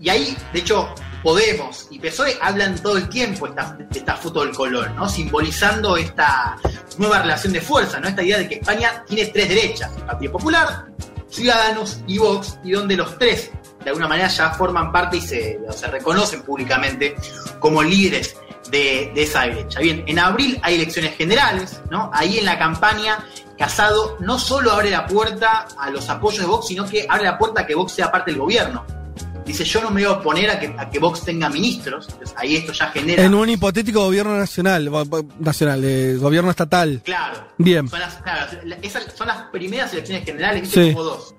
Y 0.00 0.08
ahí, 0.08 0.36
de 0.52 0.58
hecho, 0.58 0.92
Podemos 1.22 1.86
y 1.90 1.98
PSOE 1.98 2.38
hablan 2.40 2.76
todo 2.82 2.96
el 2.96 3.08
tiempo 3.08 3.46
esta, 3.46 3.76
esta 3.92 4.16
foto 4.16 4.44
del 4.44 4.54
Colón, 4.54 4.96
¿no? 4.96 5.08
Simbolizando 5.08 5.96
esta 5.96 6.56
nueva 6.98 7.20
relación 7.20 7.52
de 7.52 7.60
fuerza, 7.60 8.00
¿no? 8.00 8.08
Esta 8.08 8.22
idea 8.22 8.38
de 8.38 8.48
que 8.48 8.54
España 8.56 9.04
tiene 9.06 9.26
tres 9.26 9.48
derechas, 9.48 9.90
el 9.96 10.04
Partido 10.04 10.32
Popular, 10.32 10.86
Ciudadanos 11.28 12.00
y 12.06 12.18
Vox, 12.18 12.58
y 12.64 12.72
donde 12.72 12.96
los 12.96 13.18
tres, 13.18 13.50
de 13.84 13.90
alguna 13.90 14.08
manera, 14.08 14.28
ya 14.28 14.50
forman 14.50 14.90
parte 14.90 15.18
y 15.18 15.20
se 15.20 15.58
reconocen 15.90 16.42
públicamente 16.42 17.14
como 17.58 17.82
líderes 17.82 18.36
de, 18.70 19.12
de 19.14 19.22
esa 19.22 19.42
derecha. 19.42 19.80
Bien, 19.80 20.04
en 20.06 20.18
abril 20.18 20.58
hay 20.62 20.76
elecciones 20.76 21.16
generales, 21.16 21.80
¿no? 21.90 22.10
Ahí 22.14 22.38
en 22.38 22.46
la 22.46 22.58
campaña, 22.58 23.26
Casado 23.58 24.16
no 24.20 24.38
solo 24.38 24.72
abre 24.72 24.88
la 24.88 25.06
puerta 25.06 25.68
a 25.78 25.90
los 25.90 26.08
apoyos 26.08 26.40
de 26.40 26.46
Vox, 26.46 26.68
sino 26.68 26.88
que 26.88 27.04
abre 27.06 27.24
la 27.24 27.36
puerta 27.36 27.60
a 27.60 27.66
que 27.66 27.74
Vox 27.74 27.92
sea 27.92 28.10
parte 28.10 28.30
del 28.30 28.40
gobierno. 28.40 28.86
Dice, 29.50 29.64
yo 29.64 29.80
no 29.82 29.90
me 29.90 30.04
voy 30.04 30.12
a 30.12 30.18
oponer 30.18 30.48
a 30.48 30.60
que, 30.60 30.72
a 30.78 30.88
que 30.88 31.00
Vox 31.00 31.24
tenga 31.24 31.50
ministros. 31.50 32.08
Entonces, 32.08 32.36
ahí 32.38 32.54
esto 32.54 32.72
ya 32.72 32.86
genera... 32.90 33.24
En 33.24 33.34
un 33.34 33.50
hipotético 33.50 34.04
gobierno 34.04 34.38
nacional, 34.38 34.88
nacional, 35.40 35.82
eh, 35.84 36.16
gobierno 36.18 36.50
estatal. 36.50 37.02
Claro. 37.04 37.48
Bien. 37.58 37.88
Son 37.88 37.98
las, 37.98 38.14
claro, 38.18 38.46
esas 38.80 39.12
son 39.12 39.26
las 39.26 39.42
primeras 39.50 39.92
elecciones 39.92 40.24
generales, 40.24 40.62
¿viste? 40.62 40.84
Sí. 40.84 40.92
como 40.92 41.02
dos. 41.02 41.34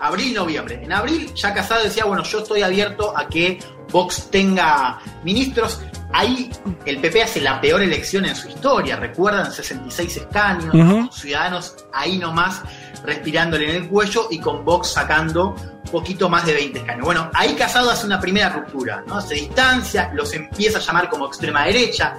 Abril 0.00 0.28
y 0.28 0.32
noviembre. 0.32 0.80
En 0.82 0.90
abril 0.90 1.30
ya 1.34 1.52
Casado 1.52 1.84
decía, 1.84 2.06
bueno, 2.06 2.22
yo 2.24 2.38
estoy 2.38 2.62
abierto 2.62 3.14
a 3.14 3.28
que 3.28 3.58
Vox 3.90 4.28
tenga 4.30 4.98
ministros. 5.24 5.80
Ahí 6.12 6.50
el 6.86 6.98
PP 6.98 7.22
hace 7.22 7.40
la 7.40 7.60
peor 7.60 7.82
elección 7.82 8.24
en 8.24 8.34
su 8.34 8.48
historia. 8.48 8.96
Recuerdan 8.96 9.52
66 9.52 10.16
escaños, 10.16 10.70
con 10.72 11.12
ciudadanos 11.12 11.76
ahí 11.92 12.18
nomás 12.18 12.62
respirándole 13.04 13.70
en 13.70 13.82
el 13.84 13.88
cuello 13.88 14.26
y 14.30 14.38
con 14.40 14.64
Vox 14.64 14.88
sacando 14.88 15.54
poquito 15.90 16.28
más 16.28 16.44
de 16.46 16.54
20 16.54 16.78
escaños. 16.80 17.04
Bueno, 17.04 17.30
ahí 17.34 17.54
Casado 17.54 17.90
hace 17.90 18.06
una 18.06 18.20
primera 18.20 18.48
ruptura, 18.50 19.02
¿no? 19.06 19.20
Se 19.20 19.34
distancia, 19.34 20.10
los 20.14 20.32
empieza 20.34 20.78
a 20.78 20.80
llamar 20.80 21.08
como 21.08 21.26
extrema 21.26 21.64
derecha, 21.64 22.14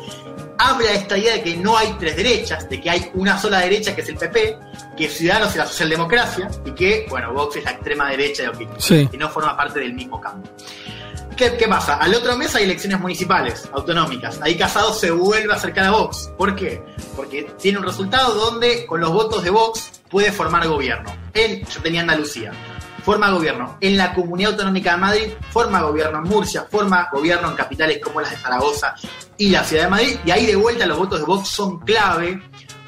habla 0.58 0.90
de 0.90 0.96
esta 0.96 1.18
idea 1.18 1.34
de 1.34 1.44
que 1.44 1.58
no 1.58 1.78
hay 1.78 1.96
tres 2.00 2.16
derechas, 2.16 2.70
de 2.70 2.80
que 2.80 2.90
hay 2.90 3.12
una 3.14 3.38
sola 3.38 3.60
derecha 3.60 3.96
que 3.96 4.02
es 4.02 4.10
el 4.10 4.16
PP, 4.16 4.58
que 4.98 5.10
Ciudadanos 5.10 5.52
es 5.52 5.58
la 5.58 5.66
socialdemocracia 5.68 6.50
y 6.66 6.72
que, 6.72 7.06
bueno, 7.10 7.34
Vox 7.34 7.58
es 7.58 7.64
la 7.66 7.72
extrema 7.72 8.10
derecha 8.10 8.44
de 8.52 8.68
Sí. 8.78 9.08
que 9.08 9.18
no 9.18 9.30
forma 9.30 9.56
parte 9.58 9.80
del 9.80 9.94
mismo 9.94 10.20
campo. 10.20 10.50
¿Qué, 11.42 11.68
pasa? 11.68 11.96
Al 11.96 12.14
otro 12.14 12.38
mes 12.38 12.54
hay 12.54 12.66
elecciones 12.66 13.00
municipales, 13.00 13.68
autonómicas. 13.74 14.40
Ahí 14.44 14.56
Casado 14.56 14.94
se 14.94 15.10
vuelve 15.10 15.52
a 15.52 15.56
acercar 15.56 15.86
a 15.86 15.90
Vox. 15.90 16.32
¿Por 16.38 16.56
qué? 16.56 16.84
Porque 17.16 17.52
tiene 17.60 17.80
un 17.80 17.84
resultado 17.84 18.36
donde 18.36 18.86
con 18.86 19.02
los 19.02 19.12
votos 19.12 19.44
de 19.44 19.50
Vox 19.50 20.04
puede 20.08 20.32
formar 20.32 20.68
gobierno. 20.68 21.12
En, 21.34 21.66
yo 21.66 21.82
tenía 21.82 22.02
Andalucía. 22.02 22.52
Forma 23.04 23.32
gobierno 23.32 23.76
en 23.82 23.98
la 23.98 24.14
Comunidad 24.14 24.52
Autonómica 24.52 24.92
de 24.92 24.98
Madrid, 24.98 25.34
forma 25.50 25.82
gobierno 25.82 26.20
en 26.20 26.26
Murcia, 26.26 26.68
forma 26.70 27.10
gobierno 27.12 27.50
en 27.50 27.56
capitales 27.56 28.00
como 28.04 28.22
las 28.22 28.30
de 28.30 28.38
Zaragoza 28.38 28.94
y 29.36 29.50
la 29.50 29.64
Ciudad 29.64 29.86
de 29.86 29.90
Madrid. 29.90 30.20
Y 30.24 30.30
ahí 30.30 30.46
de 30.46 30.56
vuelta 30.56 30.86
los 30.86 31.00
votos 31.00 31.22
de 31.22 31.26
Vox 31.26 31.48
son 31.48 31.80
clave, 31.80 32.40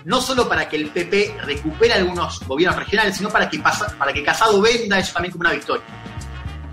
no 0.05 0.21
solo 0.21 0.47
para 0.47 0.69
que 0.69 0.75
el 0.75 0.91
PP 0.91 1.37
recupere 1.41 1.93
algunos 1.93 2.39
gobiernos 2.45 2.77
regionales, 2.77 3.17
sino 3.17 3.29
para 3.29 3.49
que, 3.49 3.57
para 3.97 4.13
que 4.13 4.23
Casado 4.23 4.61
venda 4.61 4.99
eso 4.99 5.11
también 5.13 5.31
como 5.31 5.41
una 5.41 5.53
victoria. 5.53 5.83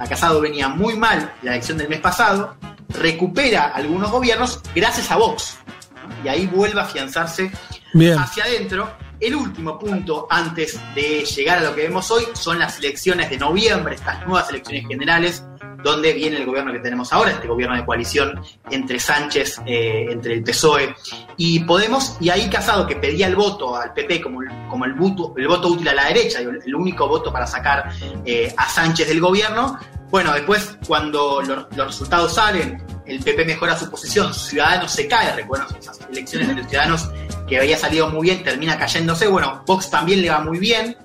A 0.01 0.07
Casado 0.09 0.41
venía 0.41 0.67
muy 0.69 0.97
mal 0.97 1.33
la 1.43 1.53
elección 1.53 1.77
del 1.77 1.89
mes 1.89 2.01
pasado, 2.01 2.57
recupera 2.89 3.67
algunos 3.67 4.11
gobiernos 4.11 4.63
gracias 4.75 5.11
a 5.11 5.17
Vox. 5.17 5.59
¿no? 5.95 6.25
Y 6.25 6.29
ahí 6.29 6.47
vuelve 6.47 6.81
a 6.81 6.85
afianzarse 6.85 7.53
Bien. 7.93 8.19
hacia 8.19 8.45
adentro. 8.45 8.91
El 9.21 9.35
último 9.37 9.79
punto 9.79 10.27
antes 10.31 10.81
de 10.95 11.25
llegar 11.25 11.59
a 11.59 11.63
lo 11.63 11.75
que 11.75 11.83
vemos 11.83 12.11
hoy 12.11 12.25
son 12.33 12.59
las 12.59 12.79
elecciones 12.79 13.29
de 13.29 13.37
noviembre, 13.37 13.95
estas 13.95 14.27
nuevas 14.27 14.49
elecciones 14.49 14.87
generales, 14.89 15.45
donde 15.83 16.13
viene 16.13 16.39
el 16.39 16.47
gobierno 16.47 16.73
que 16.73 16.79
tenemos 16.79 17.13
ahora, 17.13 17.31
este 17.33 17.47
gobierno 17.49 17.77
de 17.77 17.85
coalición 17.85 18.41
entre 18.71 18.99
Sánchez, 18.99 19.61
eh, 19.67 20.07
entre 20.11 20.35
el 20.35 20.43
PSOE 20.43 20.95
y 21.37 21.61
Podemos, 21.61 22.17
y 22.21 22.31
ahí 22.31 22.49
Casado, 22.51 22.87
que 22.87 22.97
pedía 22.97 23.27
el 23.27 23.37
voto 23.37 23.77
al 23.77 23.93
PP 23.95 24.21
como, 24.23 24.41
como 24.69 24.85
el, 24.87 24.93
voto, 24.95 25.69
útil 25.69 25.89
a 25.89 25.95
la 25.95 26.07
derecha, 26.07 26.41
el 26.41 26.75
único 26.75 27.07
voto 27.09 27.33
para 27.33 27.47
sacar 27.47 27.91
eh, 28.25 28.53
a 28.57 28.69
Sánchez 28.69 29.09
del 29.09 29.21
gobierno, 29.21 29.79
bueno, 30.11 30.33
después 30.35 30.77
cuando 30.87 31.41
lo- 31.43 31.69
los 31.77 31.87
resultados 31.87 32.35
salen, 32.35 32.83
el 33.07 33.21
PP 33.23 33.45
mejora 33.45 33.77
su 33.79 33.91
posición, 33.91 34.33
Ciudadanos 34.35 34.91
se 34.93 35.07
cae, 35.09 35.35
recuerdan 35.35 35.69
esas 35.79 35.99
elecciones 36.11 36.49
de 36.49 36.55
los 36.55 36.67
Ciudadanos 36.69 37.09
que 37.51 37.59
había 37.59 37.77
salido 37.77 38.09
muy 38.09 38.23
bien, 38.29 38.45
termina 38.45 38.79
cayéndose, 38.79 39.27
bueno, 39.27 39.65
Vox 39.67 39.91
también 39.91 40.23
le 40.23 40.31
va 40.31 40.39
muy 40.39 40.59
bien, 40.59 40.97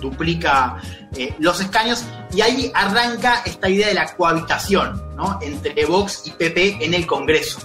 duplica 0.00 0.76
eh, 1.16 1.32
los 1.38 1.60
escaños 1.60 2.04
y 2.34 2.40
ahí 2.40 2.72
arranca 2.74 3.42
esta 3.46 3.68
idea 3.68 3.86
de 3.86 3.94
la 3.94 4.12
cohabitación 4.16 5.00
¿no? 5.16 5.38
entre 5.40 5.86
Vox 5.86 6.26
y 6.26 6.32
PP 6.32 6.84
en 6.84 6.94
el 6.94 7.06
Congreso. 7.06 7.60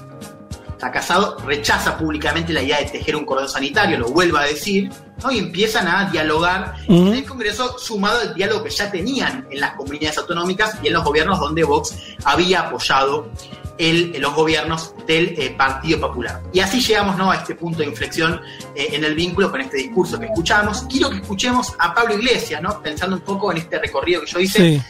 O 0.76 0.80
sea, 0.80 0.92
Casado 0.92 1.40
rechaza 1.48 1.98
públicamente 1.98 2.54
la 2.54 2.62
idea 2.62 2.78
de 2.78 2.86
tejer 2.86 3.16
un 3.16 3.26
cordón 3.26 3.50
sanitario, 3.50 3.98
lo 3.98 4.10
vuelve 4.10 4.38
a 4.38 4.44
decir, 4.44 4.92
¿no? 5.24 5.32
y 5.32 5.40
empiezan 5.40 5.88
a 5.88 6.12
dialogar 6.12 6.76
en 6.88 7.08
el 7.08 7.26
Congreso 7.26 7.80
sumado 7.80 8.22
al 8.22 8.36
diálogo 8.36 8.66
que 8.66 8.70
ya 8.70 8.92
tenían 8.92 9.48
en 9.50 9.60
las 9.60 9.74
comunidades 9.74 10.20
autonómicas 10.20 10.78
y 10.84 10.88
en 10.88 10.94
los 10.94 11.04
gobiernos 11.04 11.40
donde 11.40 11.64
Vox 11.64 11.98
había 12.24 12.60
apoyado 12.60 13.32
el- 13.78 14.20
los 14.20 14.34
gobiernos 14.36 14.94
del 15.06 15.36
eh, 15.40 15.54
Partido 15.58 16.00
Popular. 16.00 16.42
Y 16.54 16.60
así 16.60 16.82
llegamos 16.82 17.18
¿no? 17.18 17.32
a 17.32 17.36
este 17.38 17.56
punto 17.56 17.80
de 17.80 17.86
inflexión 17.86 18.42
eh, 18.76 18.90
en 18.94 19.04
el 19.04 19.16
vínculo 19.16 19.52
con 19.52 19.62
este 19.62 19.78
discurso 19.78 20.20
que 20.20 20.26
escuchamos. 20.26 20.86
Quiero 20.90 21.10
que 21.10 21.18
escuchemos 21.18 21.74
a 21.80 21.94
Pablo 21.94 22.16
Iglesias, 22.16 22.62
¿no? 22.62 22.82
pensando 22.82 23.16
un 23.16 23.22
poco 23.22 23.52
en 23.52 23.58
este 23.60 23.80
recorrido 23.80 24.22
que 24.22 24.28
yo 24.28 24.40
hice. 24.40 24.60
Sí. 24.60 24.82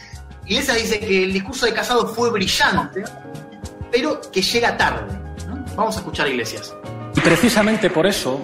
Iglesias 0.46 0.76
dice 0.82 0.98
que 1.00 1.24
el 1.24 1.32
discurso 1.32 1.66
de 1.66 1.72
Casado 1.74 2.06
fue 2.08 2.30
brillante, 2.30 3.04
pero 3.90 4.20
que 4.32 4.40
llega 4.42 4.76
tarde. 4.76 5.12
¿no? 5.46 5.64
Vamos 5.76 5.96
a 5.96 5.98
escuchar 6.00 6.26
a 6.26 6.30
Iglesias. 6.30 6.74
Y 7.16 7.20
precisamente 7.20 7.90
por 7.90 8.06
eso 8.06 8.40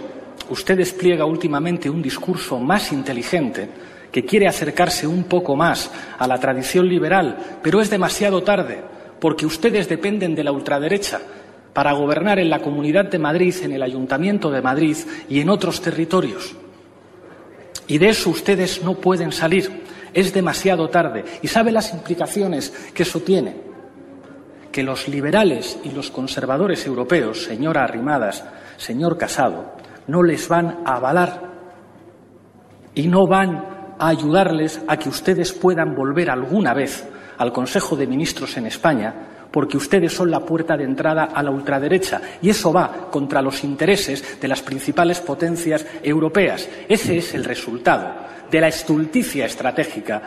usted 0.51 0.77
despliega 0.77 1.25
últimamente 1.25 1.89
un 1.89 2.03
discurso 2.03 2.59
más 2.59 2.93
inteligente 2.93 3.71
que 4.13 4.25
quiere 4.25 4.47
acercarse 4.47 5.07
un 5.07 5.25
poco 5.25 5.57
más 5.57 5.91
a 6.19 6.27
la 6.29 6.39
tradición 6.39 6.89
liberal, 6.89 7.59
pero 7.63 7.81
es 7.81 7.91
demasiado 7.91 8.43
tarde, 8.43 8.85
porque 9.25 9.47
ustedes 9.47 9.89
dependen 9.89 10.35
de 10.35 10.45
la 10.45 10.53
ultraderecha 10.53 11.19
para 11.73 11.95
gobernar 11.95 12.39
en 12.39 12.51
la 12.51 12.59
Comunidad 12.59 13.07
de 13.07 13.19
Madrid, 13.19 13.55
en 13.63 13.73
el 13.73 13.83
Ayuntamiento 13.83 14.51
de 14.51 14.61
Madrid 14.61 14.99
y 15.31 15.41
en 15.41 15.49
otros 15.49 15.81
territorios. 15.81 16.55
Y 17.87 17.97
de 17.97 18.11
eso 18.11 18.29
ustedes 18.29 18.85
no 18.85 18.97
pueden 18.97 19.33
salir. 19.33 19.83
Es 20.13 20.35
demasiado 20.35 20.91
tarde. 20.91 21.25
¿Y 21.41 21.49
sabe 21.49 21.73
las 21.73 21.95
implicaciones 21.95 22.69
que 22.93 23.05
eso 23.05 23.21
tiene? 23.21 23.57
que 24.71 24.83
los 24.83 25.09
liberales 25.09 25.79
y 25.85 25.93
los 25.93 26.11
conservadores 26.11 26.85
europeos, 26.85 27.45
señora 27.45 27.83
Arrimadas, 27.83 28.45
señor 28.77 29.17
Casado, 29.17 29.73
no 30.07 30.23
les 30.23 30.47
van 30.49 30.83
a 30.85 30.97
avalar 30.97 31.51
y 32.95 33.07
no 33.07 33.27
van 33.27 33.95
a 33.99 34.09
ayudarles 34.09 34.83
a 34.87 34.99
que 34.99 35.09
ustedes 35.09 35.55
puedan 35.55 35.95
volver 35.95 36.29
alguna 36.29 36.75
vez 36.75 37.09
al 37.39 37.53
Consejo 37.53 37.97
de 37.97 38.07
Ministros 38.07 38.57
en 38.57 38.67
España, 38.67 39.15
porque 39.51 39.77
ustedes 39.77 40.13
son 40.13 40.31
la 40.31 40.41
puerta 40.41 40.77
de 40.77 40.85
entrada 40.85 41.25
a 41.25 41.43
la 41.43 41.51
ultraderecha 41.51 42.21
y 42.43 42.51
eso 42.51 42.73
va 42.73 43.09
contra 43.11 43.41
los 43.41 43.63
intereses 43.63 44.41
de 44.41 44.49
las 44.49 44.63
principales 44.63 45.21
potencias 45.21 45.87
europeas. 46.03 46.69
Ese 46.89 47.19
es 47.19 47.35
el 47.35 47.45
resultado 47.45 48.15
de 48.51 48.61
la 48.61 48.69
estulticia 48.69 49.47
estratégica 49.47 50.23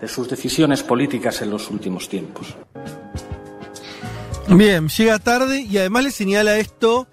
de 0.00 0.08
sus 0.08 0.28
decisiones 0.28 0.82
políticas 0.82 1.42
en 1.42 1.50
los 1.50 1.70
últimos 1.70 2.08
tiempos. 2.08 2.56
Bien, 4.48 4.88
llega 4.88 5.18
tarde 5.18 5.60
y 5.60 5.78
además 5.78 6.04
le 6.04 6.10
señala 6.10 6.58
esto, 6.58 7.06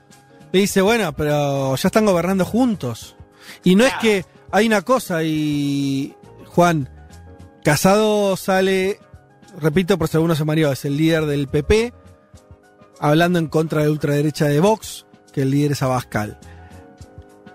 le 0.52 0.62
dice, 0.62 0.82
bueno, 0.82 1.14
pero 1.14 1.76
ya 1.76 1.88
están 1.88 2.06
gobernando 2.06 2.46
juntos. 2.46 3.16
Y 3.64 3.76
no 3.76 3.86
es 3.86 3.94
que 4.02 4.26
hay 4.52 4.68
una 4.68 4.82
cosa 4.82 5.24
y 5.24 6.16
Juan, 6.48 6.90
Casado 7.64 8.36
sale, 8.36 9.00
repito 9.60 9.98
por 9.98 10.08
si 10.08 10.18
alguno 10.18 10.36
se 10.36 10.46
mareó, 10.46 10.72
es 10.72 10.86
el 10.86 10.98
líder 10.98 11.26
del 11.26 11.48
PP, 11.48 11.94
hablando 13.00 13.40
en 13.40 13.48
contra 13.48 13.82
de 13.82 13.88
la 13.88 13.92
ultraderecha 13.92 14.46
de 14.46 14.60
Vox, 14.60 15.06
que 15.34 15.44
el 15.44 15.52
líder 15.52 15.74
es 15.74 15.82
Abascal. 15.82 16.40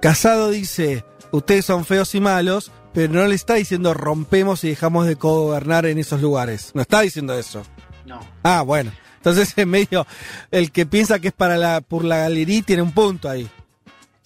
Casado 0.00 0.50
dice, 0.50 1.04
ustedes 1.30 1.64
son 1.64 1.84
feos 1.84 2.14
y 2.14 2.20
malos, 2.20 2.70
pero 2.92 3.12
no 3.12 3.26
le 3.26 3.34
está 3.34 3.54
diciendo 3.54 3.94
rompemos 3.94 4.62
y 4.64 4.68
dejamos 4.68 5.06
de 5.06 5.14
gobernar 5.14 5.86
en 5.86 5.98
esos 5.98 6.20
lugares. 6.20 6.70
No 6.74 6.82
está 6.82 7.00
diciendo 7.00 7.36
eso. 7.38 7.62
No. 8.06 8.20
Ah, 8.42 8.62
bueno. 8.62 8.92
Entonces, 9.16 9.52
en 9.56 9.70
medio, 9.70 10.06
el 10.50 10.70
que 10.70 10.86
piensa 10.86 11.18
que 11.18 11.28
es 11.28 11.34
para 11.34 11.56
la, 11.56 11.80
por 11.80 12.04
la 12.04 12.18
galería 12.18 12.62
tiene 12.62 12.82
un 12.82 12.92
punto 12.92 13.28
ahí. 13.28 13.48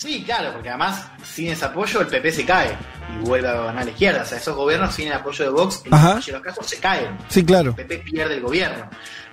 Sí, 0.01 0.23
claro, 0.25 0.53
porque 0.53 0.69
además 0.69 1.07
sin 1.25 1.49
ese 1.49 1.65
apoyo 1.65 2.01
el 2.01 2.07
PP 2.07 2.31
se 2.31 2.47
cae 2.47 2.77
y 3.17 3.27
vuelve 3.27 3.49
a 3.49 3.55
gobernar 3.55 3.83
a 3.83 3.85
la 3.87 3.91
izquierda. 3.91 4.23
O 4.23 4.25
sea, 4.25 4.39
esos 4.39 4.55
gobiernos 4.55 4.95
sin 4.95 5.09
el 5.09 5.15
apoyo 5.15 5.45
de 5.45 5.51
Vox, 5.51 5.83
en 5.87 5.93
Ajá. 5.93 6.21
los 6.31 6.41
casos 6.41 6.67
se 6.69 6.79
caen. 6.79 7.19
Sí, 7.29 7.45
claro. 7.45 7.71
El 7.77 7.85
PP 7.85 7.99
pierde 8.13 8.35
el 8.35 8.41
gobierno. 8.41 8.89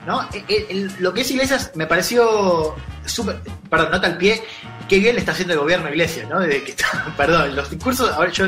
¿no? 0.07 0.27
El- 0.33 0.43
el- 0.47 0.65
el- 0.69 0.95
lo 0.99 1.13
que 1.13 1.21
es 1.21 1.29
Iglesias 1.31 1.71
me 1.75 1.85
pareció 1.85 2.75
súper. 3.05 3.39
Perdón, 3.69 3.91
nota 3.91 4.07
al 4.07 4.17
pie. 4.17 4.43
Qué 4.89 4.97
bien 4.99 5.13
le 5.15 5.19
está 5.19 5.33
haciendo 5.33 5.53
el 5.53 5.59
gobierno 5.59 5.85
a 5.87 5.91
Iglesias, 5.91 6.27
¿no? 6.29 6.39
Desde 6.39 6.63
que 6.63 6.71
está- 6.71 7.13
perdón, 7.17 7.55
los 7.55 7.69
discursos. 7.69 8.09
Ahora 8.11 8.31
yo 8.31 8.47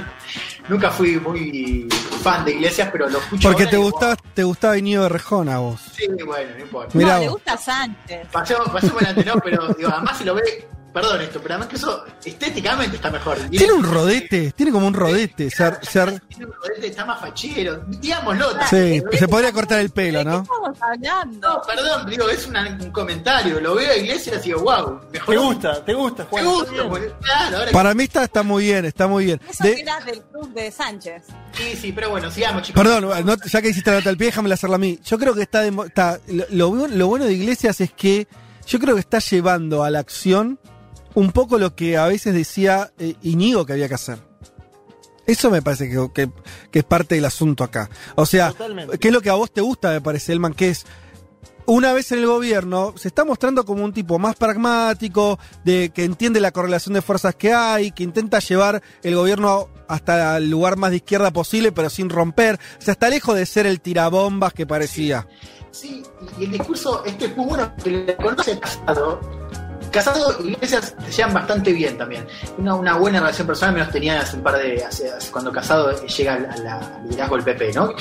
nunca 0.69 0.89
fui 0.89 1.19
muy 1.19 1.87
fan 2.23 2.45
de 2.45 2.53
Iglesias, 2.53 2.89
pero 2.91 3.07
lo 3.09 3.19
escucho. 3.19 3.47
Porque 3.49 3.65
te 3.65 3.75
digo, 3.75 3.91
gustaba, 3.91 4.15
te 4.33 4.43
gustaba 4.43 4.75
Iñigo 4.77 5.03
de 5.03 5.09
Rejón 5.09 5.49
a 5.49 5.59
vos. 5.59 5.81
Sí, 5.95 6.07
bueno, 6.25 6.49
no 6.57 6.63
importa. 6.63 6.97
Mirá 6.97 7.13
no, 7.13 7.19
le 7.19 7.25
vos. 7.29 7.33
gusta 7.35 7.57
Sánchez. 7.57 8.27
Pasemos, 8.31 8.69
pasemos 8.69 8.95
adelante, 9.03 9.25
no, 9.25 9.35
pero 9.43 9.67
digo, 9.75 9.89
además 9.93 10.17
si 10.17 10.23
lo 10.23 10.33
ve. 10.33 10.67
Perdón 11.01 11.21
esto, 11.21 11.39
pero 11.41 11.53
además 11.55 11.69
que 11.69 11.75
eso 11.75 12.03
estéticamente 12.23 12.95
está 12.95 13.09
mejor. 13.11 13.37
Tiene 13.49 13.73
un 13.73 13.83
rodete, 13.83 14.51
tiene 14.53 14.71
como 14.71 14.87
un 14.87 14.93
rodete. 14.93 15.49
Tiene 15.49 16.45
un 16.45 16.53
rodete, 16.53 16.87
está 16.87 17.05
más 17.05 17.19
fachero. 17.21 17.83
Digámoslo. 17.87 18.49
sí, 18.69 19.01
se 19.17 19.27
podría 19.27 19.51
cortar 19.51 19.79
el 19.79 19.89
pelo, 19.91 20.23
¿no? 20.23 20.41
Estamos 20.41 20.77
hablando. 20.81 21.47
No, 21.47 21.61
perdón, 21.61 22.09
digo, 22.09 22.29
es 22.29 22.47
una- 22.47 22.67
un 22.67 22.91
comentario. 22.91 23.59
Lo 23.59 23.75
veo 23.75 23.91
a 23.91 23.95
Iglesias 23.95 24.41
y 24.45 24.49
digo, 24.49 24.61
wow, 24.61 24.99
mejor. 25.11 25.35
Te 25.35 25.37
gusta, 25.41 25.85
te 25.85 25.93
gusta, 25.93 26.23
Me 26.23 26.29
Juan. 26.29 26.45
gusta, 26.45 26.63
está 26.63 26.73
bien. 26.73 26.89
porque- 26.89 27.13
claro, 27.21 27.57
ahora 27.57 27.71
Para 27.71 27.93
mí 27.93 28.03
está, 28.03 28.23
está 28.23 28.43
muy 28.43 28.63
bien, 28.65 28.85
está 28.85 29.07
muy 29.07 29.25
bien. 29.25 29.41
Eso 29.49 29.63
De- 29.63 29.75
que 29.75 29.81
eras 29.81 30.05
del 30.05 30.21
club 30.23 30.53
de 30.53 30.71
Sánchez. 30.71 31.23
Sí, 31.53 31.75
sí, 31.79 31.91
pero 31.91 32.09
bueno, 32.09 32.29
sigamos, 32.31 32.63
chicos. 32.63 32.81
Perdón, 32.81 33.25
no- 33.25 33.35
ya 33.45 33.61
que 33.61 33.69
hiciste 33.69 33.91
la 33.91 33.97
nota 33.97 34.09
al 34.09 34.17
pie, 34.17 34.27
déjame 34.27 34.53
hacerla 34.53 34.75
a 34.75 34.79
mí. 34.79 34.99
Yo 35.05 35.17
creo 35.17 35.33
que 35.33 35.41
está, 35.43 35.61
demo- 35.61 35.85
está 35.85 36.19
lo 36.49 36.69
bueno 36.71 37.25
de 37.25 37.33
Iglesias 37.33 37.81
es 37.81 37.91
que 37.93 38.27
yo 38.67 38.79
creo 38.79 38.95
que 38.95 39.01
está 39.01 39.19
llevando 39.19 39.83
a 39.83 39.89
la 39.89 39.99
acción 39.99 40.59
un 41.17 41.31
poco 41.31 41.57
lo 41.57 41.75
que 41.75 41.97
a 41.97 42.05
veces 42.05 42.33
decía 42.35 42.91
eh, 42.99 43.15
Iñigo 43.23 43.65
que 43.65 43.73
había 43.73 43.87
que 43.87 43.95
hacer. 43.95 44.19
Eso 45.25 45.49
me 45.49 45.61
parece 45.63 45.89
que, 45.89 46.09
que- 46.13 46.31
que 46.71 46.79
es 46.79 46.85
parte 46.85 47.15
del 47.15 47.25
asunto 47.25 47.63
acá. 47.63 47.89
O 48.15 48.25
sea, 48.25 48.51
Totalmente. 48.51 48.97
¿qué 48.99 49.07
es 49.07 49.13
lo 49.13 49.21
que 49.21 49.29
a 49.29 49.33
vos 49.33 49.51
te 49.51 49.61
gusta, 49.61 49.89
me 49.91 49.99
parece, 50.01 50.31
Elman? 50.31 50.53
Que 50.53 50.69
es, 50.69 50.85
una 51.65 51.91
vez 51.91 52.11
en 52.13 52.19
el 52.19 52.27
gobierno, 52.27 52.93
se 52.97 53.07
está 53.09 53.25
mostrando 53.25 53.65
como 53.65 53.83
un 53.83 53.91
tipo 53.93 54.19
más 54.19 54.35
pragmático, 54.37 55.37
de 55.65 55.89
que 55.93 56.03
entiende 56.05 56.39
la 56.39 56.51
correlación 56.51 56.93
de 56.93 57.01
fuerzas 57.01 57.35
que 57.35 57.51
hay, 57.51 57.91
que 57.91 58.03
intenta 58.03 58.39
llevar 58.39 58.81
el 59.03 59.15
gobierno 59.15 59.67
hasta 59.89 60.37
el 60.37 60.49
lugar 60.49 60.77
más 60.77 60.91
de 60.91 60.97
izquierda 60.97 61.31
posible, 61.31 61.71
pero 61.73 61.89
sin 61.89 62.09
romper. 62.09 62.59
O 62.79 62.81
sea, 62.81 62.93
está 62.93 63.09
lejos 63.09 63.35
de 63.35 63.45
ser 63.45 63.65
el 63.65 63.81
tirabombas 63.81 64.53
que 64.53 64.65
parecía. 64.65 65.27
Sí, 65.71 66.03
y 66.39 66.45
el 66.45 66.51
discurso 66.53 67.03
este 67.05 67.25
es 67.25 67.35
muy 67.35 67.47
bueno, 67.47 67.73
que 67.83 67.89
le 67.91 68.15
conoce 68.15 68.59
a 68.85 68.93
Casado. 69.97 70.37
Y 70.43 70.49
Iglesias 70.51 70.95
llevan 71.15 71.33
bastante 71.33 71.73
bien 71.73 71.97
también. 71.97 72.25
Una, 72.57 72.75
una 72.75 72.95
buena 72.97 73.19
relación 73.19 73.47
personal, 73.47 73.73
menos 73.75 73.91
tenía 73.91 74.19
hace 74.21 74.37
un 74.37 74.43
par 74.43 74.57
de. 74.57 74.83
hace- 74.83 75.11
hace- 75.11 75.31
cuando 75.31 75.51
Casado 75.51 75.91
llega 76.05 76.33
al, 76.33 76.63
la- 76.63 76.99
liderazgo 77.07 77.35
del 77.37 77.45
PP, 77.45 77.73
¿no? 77.73 77.93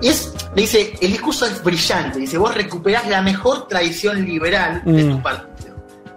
Y 0.00 0.08
es, 0.08 0.32
le 0.54 0.62
dice, 0.62 0.94
el 1.00 1.10
discurso 1.12 1.46
es 1.46 1.62
brillante, 1.62 2.18
dice, 2.18 2.38
vos 2.38 2.54
recuperás 2.54 3.06
la 3.08 3.22
mejor 3.22 3.68
tradición 3.68 4.24
liberal 4.24 4.82
de 4.84 5.04
Mm. 5.04 5.10
tu 5.16 5.22
partido. 5.22 5.48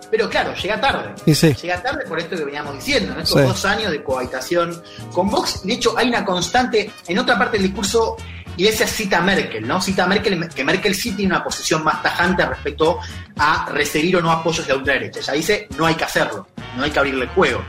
Pero 0.10 0.30
claro, 0.30 0.54
llega 0.56 0.82
tarde. 0.82 1.14
Sí. 1.34 1.54
Llega 1.54 1.82
tarde 1.82 2.04
por 2.06 2.20
esto 2.20 2.36
que 2.36 2.44
veníamos 2.44 2.74
diciendo, 2.76 3.14
¿no? 3.16 3.22
estos 3.22 3.40
Sí. 3.40 3.48
dos 3.48 3.64
años 3.66 3.92
de 3.92 4.04
cohabitación 4.04 4.84
con 5.14 5.30
Vox. 5.30 5.64
De 5.66 5.72
hecho, 5.74 5.98
hay 5.98 6.10
una 6.10 6.26
constante, 6.26 6.92
en 7.08 7.18
otra 7.18 7.38
parte 7.38 7.58
del 7.58 7.68
discurso, 7.68 8.18
Iglesias 8.58 8.92
cita 8.92 9.18
a 9.20 9.22
Merkel, 9.22 9.68
¿no? 9.68 9.82
Cita 9.82 10.06
Merkel, 10.08 10.48
que 10.50 10.64
Merkel 10.64 10.94
sí 10.96 11.12
tiene 11.14 11.34
una 11.36 11.44
posición 11.44 11.84
más 11.84 12.02
tajante 12.04 12.46
respecto 12.46 13.00
a 13.38 13.66
recibir 13.72 14.18
o 14.18 14.22
no 14.22 14.32
apoyos 14.32 14.66
de 14.68 14.74
la 14.74 14.80
ultraderecha. 14.80 15.20
Ella 15.22 15.34
dice, 15.34 15.68
no 15.78 15.86
hay 15.86 15.96
que 15.96 16.04
hacerlo, 16.04 16.48
no 16.76 16.84
hay 16.84 16.92
que 16.92 17.00
abrirle 17.00 17.24
el 17.26 17.30
juego. 17.30 17.64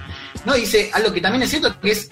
No, 0.45 0.55
dice 0.55 0.91
algo 0.93 1.13
que 1.13 1.21
también 1.21 1.43
es 1.43 1.51
cierto, 1.51 1.81
que 1.81 1.93
es 1.93 2.11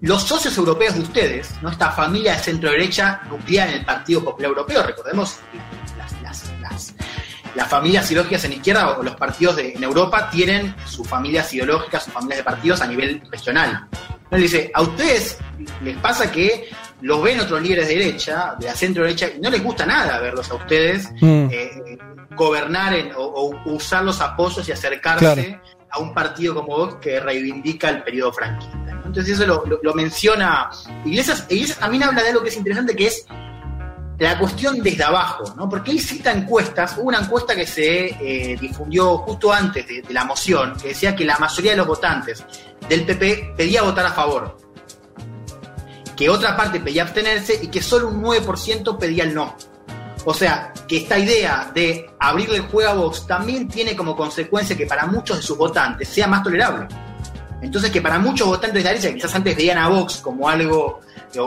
los 0.00 0.22
socios 0.22 0.56
europeos 0.56 0.94
de 0.94 1.00
ustedes, 1.00 1.50
¿no? 1.62 1.70
esta 1.70 1.90
familia 1.90 2.34
de 2.36 2.38
centro 2.42 2.70
derecha 2.70 3.20
nuclear 3.28 3.68
en 3.68 3.74
el 3.76 3.84
Partido 3.84 4.22
Popular 4.24 4.50
Europeo, 4.50 4.82
recordemos 4.84 5.36
las, 5.96 6.12
las- 6.22 6.52
las- 6.60 6.94
las 7.54 7.68
familias 7.68 8.10
ideológicas 8.10 8.44
en 8.44 8.52
izquierda 8.54 8.98
o 8.98 9.02
los 9.02 9.16
partidos 9.16 9.56
de- 9.56 9.72
en 9.72 9.82
Europa 9.82 10.28
tienen 10.30 10.74
sus 10.86 11.06
familias 11.08 11.52
ideológicas, 11.54 12.04
sus 12.04 12.12
familias 12.12 12.38
de 12.38 12.44
partidos 12.44 12.80
a 12.80 12.86
nivel 12.86 13.22
regional. 13.30 13.86
Le 14.30 14.38
dice, 14.38 14.70
a 14.74 14.82
ustedes 14.82 15.38
les 15.82 15.96
pasa 15.98 16.30
que 16.30 16.68
los 17.00 17.22
ven 17.22 17.40
otros 17.40 17.62
líderes 17.62 17.88
de 17.88 17.94
derecha, 17.96 18.54
de 18.58 18.66
la 18.66 18.74
centro 18.74 19.04
derecha, 19.04 19.28
y 19.34 19.40
no 19.40 19.50
les 19.50 19.62
gusta 19.62 19.86
nada 19.86 20.18
verlos 20.20 20.50
a 20.50 20.54
ustedes 20.54 21.08
Mm. 21.20 21.48
eh, 21.50 21.98
gobernar 22.36 22.94
en- 22.94 23.12
o, 23.16 23.20
o 23.22 23.72
usar 23.72 24.04
los 24.04 24.20
apoyos 24.20 24.68
y 24.68 24.72
acercarse 24.72 25.24
Claro. 25.24 25.60
a 25.90 25.98
un 25.98 26.12
partido 26.14 26.54
como 26.54 26.76
Vox 26.76 26.96
que 27.00 27.18
reivindica 27.20 27.88
el 27.88 28.02
periodo 28.02 28.32
franquista. 28.32 28.76
¿no? 28.76 29.06
Entonces 29.06 29.34
eso 29.34 29.46
lo, 29.46 29.64
lo- 29.66 29.80
lo 29.82 29.94
menciona 29.94 30.68
Iglesias. 31.04 31.46
Iglesias 31.48 31.78
también 31.78 32.02
habla 32.04 32.22
de 32.22 32.28
algo 32.28 32.42
que 32.42 32.50
es 32.50 32.56
interesante, 32.56 32.94
que 32.94 33.06
es 33.06 33.24
la 34.18 34.38
cuestión 34.38 34.82
desde 34.82 35.04
abajo, 35.04 35.54
¿no? 35.56 35.68
Porque 35.68 35.92
él 35.92 36.00
cita 36.00 36.32
encuestas, 36.32 36.96
hubo 36.98 37.08
una 37.08 37.20
encuesta 37.20 37.54
que 37.54 37.66
se 37.66 38.06
eh, 38.06 38.56
difundió 38.60 39.18
justo 39.18 39.52
antes 39.52 39.86
de, 39.86 40.02
la 40.10 40.24
moción, 40.24 40.74
que 40.80 40.88
decía 40.88 41.14
que 41.14 41.24
la 41.24 41.38
mayoría 41.38 41.72
de 41.72 41.76
los 41.76 41.86
votantes 41.86 42.44
del 42.88 43.04
PP 43.04 43.54
pedía 43.56 43.82
votar 43.82 44.06
a 44.06 44.12
favor, 44.12 44.58
que 46.16 46.28
otra 46.28 46.56
parte 46.56 46.80
pedía 46.80 47.02
abstenerse 47.02 47.60
y 47.62 47.68
que 47.68 47.80
solo 47.80 48.08
un 48.08 48.20
9% 48.22 48.98
pedía 48.98 49.22
el 49.22 49.34
no. 49.34 49.56
O 50.24 50.34
sea, 50.34 50.72
que 50.88 50.96
esta 50.98 51.16
idea 51.16 51.70
de 51.72 52.10
abrirle 52.18 52.56
el 52.56 52.62
juego 52.62 52.90
a 52.90 52.94
Vox 52.94 53.26
también 53.26 53.68
tiene 53.68 53.94
como 53.94 54.16
consecuencia 54.16 54.76
que 54.76 54.86
para 54.86 55.06
muchos 55.06 55.36
de 55.36 55.42
sus 55.44 55.56
votantes 55.56 56.08
sea 56.08 56.26
más 56.26 56.42
tolerable. 56.42 56.88
Entonces 57.60 57.90
que 57.90 58.00
para 58.00 58.18
muchos 58.18 58.46
votantes 58.46 58.74
de 58.74 58.84
la 58.84 58.90
derecha, 58.90 59.08
que 59.08 59.14
quizás 59.16 59.34
antes 59.34 59.56
veían 59.56 59.78
a 59.78 59.88
Vox 59.88 60.18
como 60.18 60.48
algo, 60.48 61.00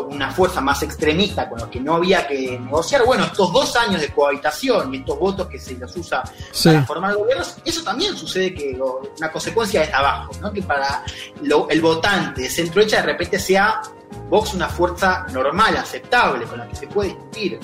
una 0.10 0.30
fuerza 0.32 0.62
más 0.62 0.84
extremista 0.84 1.50
con 1.50 1.60
lo 1.60 1.70
que 1.70 1.80
no 1.80 1.96
había 1.96 2.28
que 2.28 2.60
negociar, 2.60 3.04
bueno, 3.06 3.24
estos 3.24 3.52
dos 3.52 3.76
años 3.76 4.00
de 4.02 4.10
cohabitación 4.10 4.94
y 4.94 4.98
estos 4.98 5.18
votos 5.18 5.48
que 5.48 5.58
se 5.60 5.74
los 5.76 5.96
usa 5.98 6.24
Sí. 6.52 6.70
para 6.70 6.86
formar 6.86 7.16
gobiernos, 7.16 7.56
eso 7.66 7.82
también 7.84 8.16
sucede 8.16 8.54
que 8.54 8.78
una 9.18 9.32
consecuencia 9.32 9.80
desde 9.82 9.94
abajo, 9.94 10.32
¿no? 10.42 10.52
que 10.54 10.62
para 10.62 11.04
lo- 11.42 11.68
el 11.70 11.82
votante 11.82 12.42
de 12.42 12.50
centro 12.50 12.76
derecha 12.82 12.98
de 12.98 13.04
repente 13.08 13.40
sea 13.40 13.82
Vox 14.30 14.54
una 14.54 14.68
fuerza 14.68 15.26
normal, 15.32 15.76
aceptable, 15.78 16.46
con 16.46 16.60
la 16.60 16.68
que 16.68 16.76
se 16.76 16.88
puede 16.88 17.10
discutir. 17.10 17.60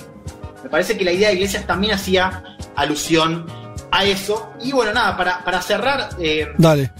Me 0.63 0.69
parece 0.69 0.97
que 0.97 1.03
la 1.05 1.11
idea 1.11 1.29
de 1.29 1.35
Iglesias 1.35 1.67
también 1.67 1.93
hacía 1.93 2.41
alusión 2.75 3.45
a 3.91 4.03
eso. 4.05 4.49
Y 4.61 4.71
bueno, 4.71 4.91
nada, 4.93 5.15
para, 5.15 5.43
para 5.43 5.61
cerrar, 5.61 6.09
eh, 6.19 6.47
Dale. 6.57 6.91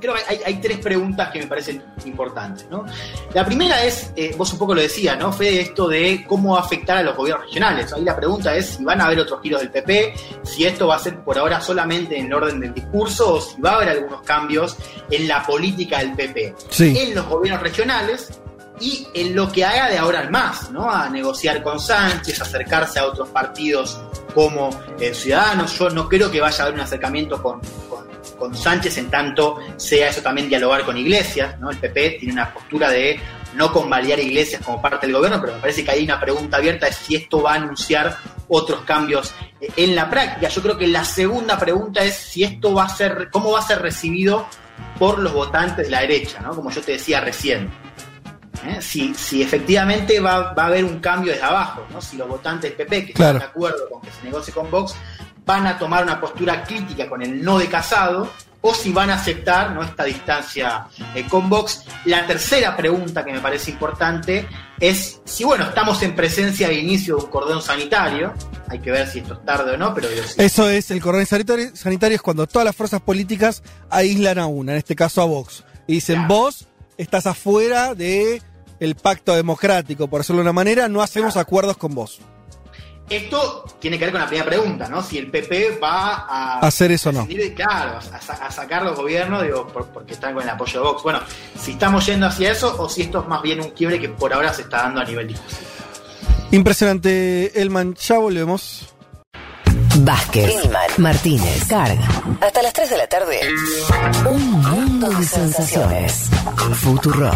Creo 0.00 0.14
que 0.14 0.20
hay, 0.28 0.40
hay 0.46 0.54
tres 0.60 0.78
preguntas 0.78 1.30
que 1.30 1.40
me 1.40 1.46
parecen 1.46 1.82
importantes. 2.04 2.66
¿no? 2.70 2.84
La 3.32 3.44
primera 3.44 3.84
es, 3.84 4.12
eh, 4.16 4.34
vos 4.36 4.52
un 4.52 4.58
poco 4.58 4.74
lo 4.74 4.80
decías, 4.80 5.18
¿no? 5.18 5.32
Fue 5.32 5.60
esto 5.60 5.88
de 5.88 6.24
cómo 6.28 6.52
va 6.54 6.60
a 6.60 6.62
afectar 6.62 6.96
a 6.98 7.02
los 7.02 7.16
gobiernos 7.16 7.46
regionales. 7.46 7.92
Ahí 7.92 8.02
la 8.02 8.16
pregunta 8.16 8.54
es 8.54 8.66
si 8.76 8.84
van 8.84 9.00
a 9.00 9.06
haber 9.06 9.20
otros 9.20 9.40
giros 9.42 9.60
del 9.60 9.70
PP, 9.70 10.14
si 10.44 10.64
esto 10.64 10.86
va 10.86 10.96
a 10.96 10.98
ser 10.98 11.20
por 11.20 11.38
ahora 11.38 11.60
solamente 11.60 12.18
en 12.18 12.26
el 12.26 12.34
orden 12.34 12.60
del 12.60 12.74
discurso 12.74 13.34
o 13.34 13.40
si 13.40 13.60
va 13.60 13.72
a 13.72 13.74
haber 13.76 13.88
algunos 13.90 14.22
cambios 14.22 14.76
en 15.10 15.26
la 15.28 15.42
política 15.44 15.98
del 15.98 16.12
PP. 16.14 16.54
Sí. 16.68 16.96
En 16.98 17.14
los 17.14 17.26
gobiernos 17.26 17.62
regionales 17.62 18.40
y 18.80 19.06
en 19.14 19.36
lo 19.36 19.50
que 19.52 19.64
haga 19.64 19.88
de 19.88 19.98
ahora 19.98 20.20
al 20.20 20.30
más, 20.30 20.70
¿no? 20.72 20.90
A 20.90 21.08
negociar 21.08 21.62
con 21.62 21.78
Sánchez, 21.78 22.40
acercarse 22.40 22.98
a 22.98 23.06
otros 23.06 23.28
partidos 23.28 24.00
como 24.34 24.70
eh, 24.98 25.14
Ciudadanos. 25.14 25.78
Yo 25.78 25.90
no 25.90 26.08
creo 26.08 26.28
que 26.30 26.40
vaya 26.40 26.58
a 26.58 26.62
haber 26.66 26.74
un 26.74 26.80
acercamiento 26.80 27.40
con, 27.40 27.60
con- 27.88 28.03
con 28.36 28.56
Sánchez 28.56 28.98
en 28.98 29.10
tanto 29.10 29.58
sea 29.76 30.08
eso 30.08 30.20
también 30.22 30.48
dialogar 30.48 30.84
con 30.84 30.96
Iglesias, 30.96 31.58
¿no? 31.60 31.70
El 31.70 31.78
PP 31.78 32.16
tiene 32.20 32.32
una 32.34 32.52
postura 32.52 32.90
de 32.90 33.20
no 33.54 33.72
convalidar 33.72 34.18
Iglesias 34.18 34.62
como 34.64 34.82
parte 34.82 35.06
del 35.06 35.14
gobierno, 35.16 35.40
pero 35.40 35.54
me 35.54 35.60
parece 35.60 35.84
que 35.84 35.90
hay 35.92 36.04
una 36.04 36.18
pregunta 36.20 36.56
abierta 36.56 36.86
de 36.86 36.92
si 36.92 37.14
esto 37.14 37.40
va 37.42 37.52
a 37.52 37.56
anunciar 37.56 38.16
otros 38.48 38.80
cambios 38.80 39.32
eh, 39.60 39.68
en 39.76 39.94
la 39.94 40.10
práctica. 40.10 40.48
Yo 40.48 40.60
creo 40.62 40.76
que 40.76 40.86
la 40.88 41.04
segunda 41.04 41.58
pregunta 41.58 42.02
es 42.02 42.14
si 42.16 42.42
esto 42.44 42.74
va 42.74 42.84
a 42.84 42.88
ser, 42.88 43.28
cómo 43.30 43.52
va 43.52 43.60
a 43.60 43.62
ser 43.62 43.80
recibido 43.80 44.46
por 44.98 45.18
los 45.20 45.32
votantes 45.32 45.86
de 45.86 45.90
la 45.90 46.00
derecha, 46.00 46.40
¿no? 46.40 46.54
Como 46.54 46.70
yo 46.70 46.80
te 46.82 46.92
decía 46.92 47.20
recién. 47.20 47.70
¿eh? 48.66 48.78
Si, 48.80 49.14
si 49.14 49.42
efectivamente 49.42 50.18
va, 50.20 50.52
va 50.52 50.64
a 50.64 50.66
haber 50.66 50.84
un 50.84 50.98
cambio 50.98 51.32
desde 51.32 51.44
abajo, 51.44 51.86
¿no? 51.92 52.00
si 52.00 52.16
los 52.16 52.28
votantes 52.28 52.76
del 52.76 52.86
PP, 52.86 53.06
que 53.06 53.12
Claro. 53.12 53.38
están 53.38 53.48
de 53.48 53.50
acuerdo 53.52 53.88
con 53.88 54.00
que 54.02 54.10
se 54.10 54.24
negocie 54.24 54.52
con 54.52 54.68
Vox, 54.70 54.96
van 55.44 55.66
a 55.66 55.78
tomar 55.78 56.02
una 56.02 56.20
postura 56.20 56.64
crítica 56.64 57.08
con 57.08 57.22
el 57.22 57.42
no 57.42 57.58
de 57.58 57.68
Casado, 57.68 58.30
o 58.66 58.72
si 58.72 58.92
van 58.92 59.10
a 59.10 59.16
aceptar 59.16 59.72
¿no? 59.72 59.82
esta 59.82 60.04
distancia 60.04 60.86
eh, 61.14 61.26
con 61.28 61.50
Vox. 61.50 61.84
La 62.06 62.26
tercera 62.26 62.74
pregunta 62.74 63.22
que 63.22 63.30
me 63.30 63.40
parece 63.40 63.72
importante 63.72 64.48
es 64.80 65.20
si, 65.26 65.44
bueno, 65.44 65.64
estamos 65.64 66.02
en 66.02 66.16
presencia 66.16 66.68
del 66.68 66.78
inicio 66.78 67.16
de 67.16 67.24
un 67.24 67.30
cordón 67.30 67.60
sanitario, 67.60 68.32
hay 68.68 68.78
que 68.78 68.90
ver 68.90 69.06
si 69.06 69.18
esto 69.18 69.34
es 69.34 69.44
tarde 69.44 69.72
o 69.72 69.76
no, 69.76 69.92
pero 69.92 70.08
Eso 70.38 70.70
es, 70.70 70.90
el 70.90 71.02
cordón 71.02 71.26
sanitario, 71.26 71.76
sanitario 71.76 72.16
es 72.16 72.22
cuando 72.22 72.46
todas 72.46 72.64
las 72.64 72.74
fuerzas 72.74 73.02
políticas 73.02 73.62
aíslan 73.90 74.38
a 74.38 74.46
una, 74.46 74.72
en 74.72 74.78
este 74.78 74.96
caso 74.96 75.20
a 75.20 75.26
Vox. 75.26 75.62
Y 75.86 75.94
dicen, 75.94 76.26
vos 76.26 76.66
estás 76.96 77.26
afuera 77.26 77.94
de 77.94 78.40
el 78.80 78.94
pacto 78.94 79.34
democrático, 79.34 80.08
por 80.08 80.20
decirlo 80.20 80.38
de 80.38 80.44
una 80.44 80.54
manera, 80.54 80.88
no 80.88 81.02
hacemos 81.02 81.36
acuerdos 81.36 81.76
con 81.76 81.94
vos. 81.94 82.18
Esto 83.08 83.64
tiene 83.78 83.98
que 83.98 84.06
ver 84.06 84.12
con 84.12 84.20
la 84.22 84.26
primera 84.26 84.46
pregunta, 84.46 84.88
¿no? 84.88 85.02
Si 85.02 85.18
el 85.18 85.30
PP 85.30 85.78
va 85.78 86.24
a 86.26 86.58
Hacer 86.60 86.90
eso 86.92 87.10
o 87.10 87.12
no. 87.12 87.26
Claro, 87.54 87.98
a, 87.98 88.20
sa- 88.20 88.32
a 88.46 88.50
sacar 88.50 88.82
los 88.82 88.96
gobiernos, 88.96 89.42
digo, 89.42 89.66
por- 89.68 89.86
porque 89.88 90.14
están 90.14 90.32
con 90.34 90.42
el 90.42 90.48
apoyo 90.48 90.80
de 90.80 90.86
Vox. 90.86 91.02
Bueno, 91.02 91.20
si 91.60 91.72
estamos 91.72 92.06
yendo 92.06 92.26
hacia 92.26 92.50
eso 92.52 92.74
o 92.78 92.88
si 92.88 93.02
esto 93.02 93.20
es 93.20 93.28
más 93.28 93.42
bien 93.42 93.60
un 93.60 93.70
quiebre 93.70 94.00
que 94.00 94.08
por 94.08 94.32
ahora 94.32 94.54
se 94.54 94.62
está 94.62 94.78
dando 94.84 95.00
a 95.02 95.04
nivel 95.04 95.28
discursivo. 95.28 95.68
Impresionante, 96.50 97.60
Elman. 97.60 97.94
Ya 97.94 98.18
volvemos. 98.18 98.86
Vázquez, 99.98 100.54
Martínez, 100.98 101.64
Carga. 101.68 102.08
Hasta 102.40 102.62
las 102.62 102.72
3 102.72 102.90
de 102.90 102.96
la 102.96 103.06
tarde. 103.06 103.40
Un 104.28 104.50
mundo 104.62 105.08
de 105.10 105.24
sensaciones. 105.24 106.30
Futurock. 106.80 107.34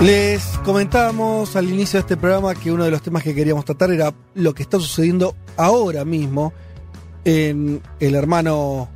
Les 0.00 0.44
comentábamos 0.64 1.56
al 1.56 1.68
inicio 1.68 1.98
de 1.98 2.02
este 2.02 2.16
programa 2.16 2.54
que 2.54 2.70
uno 2.70 2.84
de 2.84 2.90
los 2.92 3.02
temas 3.02 3.24
que 3.24 3.34
queríamos 3.34 3.64
tratar 3.64 3.90
era 3.90 4.14
lo 4.34 4.54
que 4.54 4.62
está 4.62 4.78
sucediendo 4.78 5.34
ahora 5.56 6.04
mismo 6.04 6.52
en 7.24 7.82
el 7.98 8.14
hermano 8.14 8.88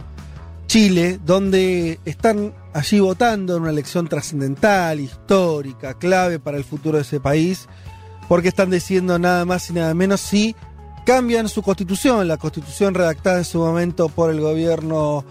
Chile, 0.69 1.19
donde 1.25 1.99
están 2.05 2.55
allí 2.73 3.01
votando 3.01 3.57
en 3.57 3.63
una 3.63 3.73
elección 3.73 4.07
trascendental, 4.07 5.01
histórica, 5.01 5.95
clave 5.95 6.39
para 6.39 6.57
el 6.57 6.63
futuro 6.63 6.99
de 6.99 7.03
ese 7.03 7.19
país, 7.19 7.67
porque 8.29 8.49
están 8.49 8.71
decidiendo 8.71 9.19
nada 9.19 9.45
más 9.45 9.69
y 9.71 9.73
nada 9.73 9.95
menos 9.95 10.21
si 10.21 10.55
cambian 11.05 11.49
su 11.49 11.63
constitución, 11.63 12.29
la 12.29 12.37
constitución 12.37 12.95
redactada 12.95 13.39
en 13.39 13.45
su 13.45 13.59
momento 13.59 14.09
por 14.09 14.31
el 14.31 14.41
gobierno 14.41 15.25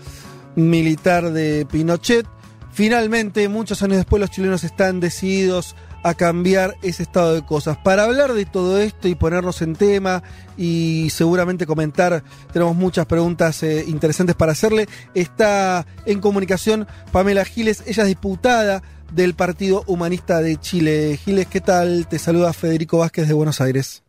militar 0.57 1.31
de 1.31 1.65
Pinochet. 1.65 2.27
Finalmente, 2.73 3.47
muchos 3.49 3.83
años 3.83 3.97
después, 3.97 4.19
los 4.19 4.31
chilenos 4.31 4.63
están 4.63 4.99
decididos 4.99 5.75
a 6.03 6.13
cambiar 6.13 6.77
ese 6.81 7.03
estado 7.03 7.33
de 7.35 7.43
cosas. 7.43 7.77
Para 7.77 8.03
hablar 8.03 8.33
de 8.33 8.45
todo 8.45 8.79
esto 8.79 9.07
y 9.07 9.15
ponernos 9.15 9.61
en 9.61 9.75
tema 9.75 10.23
y 10.57 11.09
seguramente 11.11 11.67
comentar, 11.67 12.23
tenemos 12.51 12.75
muchas 12.75 13.05
preguntas 13.05 13.61
eh, 13.63 13.83
interesantes 13.87 14.35
para 14.35 14.53
hacerle, 14.53 14.87
está 15.13 15.85
en 16.05 16.19
comunicación 16.19 16.87
Pamela 17.11 17.45
Giles, 17.45 17.83
ella 17.85 18.03
es 18.03 18.09
diputada 18.09 18.81
del 19.13 19.35
Partido 19.35 19.83
Humanista 19.87 20.41
de 20.41 20.57
Chile. 20.57 21.19
Giles, 21.23 21.47
¿qué 21.47 21.61
tal? 21.61 22.07
Te 22.07 22.17
saluda 22.17 22.53
Federico 22.53 22.99
Vázquez 22.99 23.27
de 23.27 23.33
Buenos 23.33 23.61
Aires. 23.61 24.03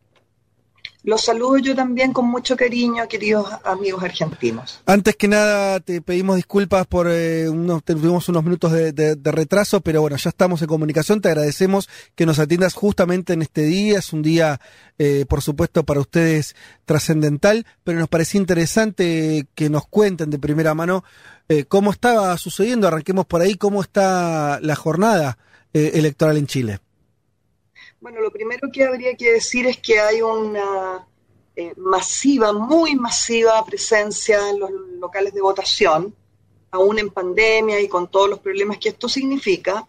Los 1.04 1.24
saludo 1.24 1.58
yo 1.58 1.74
también 1.74 2.12
con 2.12 2.26
mucho 2.26 2.56
cariño, 2.56 3.08
queridos 3.08 3.48
amigos 3.64 4.04
argentinos. 4.04 4.80
Antes 4.86 5.16
que 5.16 5.26
nada, 5.26 5.80
te 5.80 6.00
pedimos 6.00 6.36
disculpas 6.36 6.86
por 6.86 7.08
eh, 7.10 7.48
unos, 7.48 7.82
tuvimos 7.82 8.28
unos 8.28 8.44
minutos 8.44 8.72
de, 8.72 9.18
retraso, 9.24 9.80
pero 9.80 10.00
bueno, 10.00 10.16
ya 10.16 10.30
estamos 10.30 10.62
en 10.62 10.68
comunicación. 10.68 11.20
Te 11.20 11.28
agradecemos 11.28 11.88
que 12.14 12.24
nos 12.24 12.38
atiendas 12.38 12.74
justamente 12.74 13.32
en 13.32 13.42
este 13.42 13.62
día. 13.62 13.98
Es 13.98 14.12
un 14.12 14.22
día, 14.22 14.60
eh, 14.98 15.24
por 15.28 15.42
supuesto, 15.42 15.84
para 15.84 16.00
ustedes 16.00 16.54
trascendental, 16.84 17.66
pero 17.82 17.98
nos 17.98 18.08
parecía 18.08 18.40
interesante 18.40 19.46
que 19.54 19.70
nos 19.70 19.86
cuenten 19.88 20.30
de 20.30 20.38
primera 20.38 20.74
mano 20.74 21.02
eh, 21.48 21.64
cómo 21.64 21.90
estaba 21.90 22.36
sucediendo. 22.38 22.86
Arranquemos 22.86 23.26
por 23.26 23.40
ahí, 23.40 23.56
cómo 23.56 23.82
está 23.82 24.60
la 24.62 24.76
jornada 24.76 25.38
eh, 25.74 25.92
electoral 25.94 26.36
en 26.36 26.46
Chile. 26.46 26.80
Bueno, 28.02 28.20
lo 28.20 28.32
primero 28.32 28.68
que 28.72 28.84
habría 28.84 29.14
que 29.14 29.34
decir 29.34 29.64
es 29.64 29.78
que 29.78 30.00
hay 30.00 30.22
una 30.22 31.06
eh, 31.54 31.72
masiva, 31.76 32.52
muy 32.52 32.96
masiva 32.96 33.64
presencia 33.64 34.50
en 34.50 34.58
los 34.58 34.72
locales 34.98 35.32
de 35.32 35.40
votación, 35.40 36.12
aún 36.72 36.98
en 36.98 37.10
pandemia 37.10 37.78
y 37.80 37.86
con 37.86 38.10
todos 38.10 38.28
los 38.28 38.40
problemas 38.40 38.78
que 38.78 38.88
esto 38.88 39.08
significa. 39.08 39.86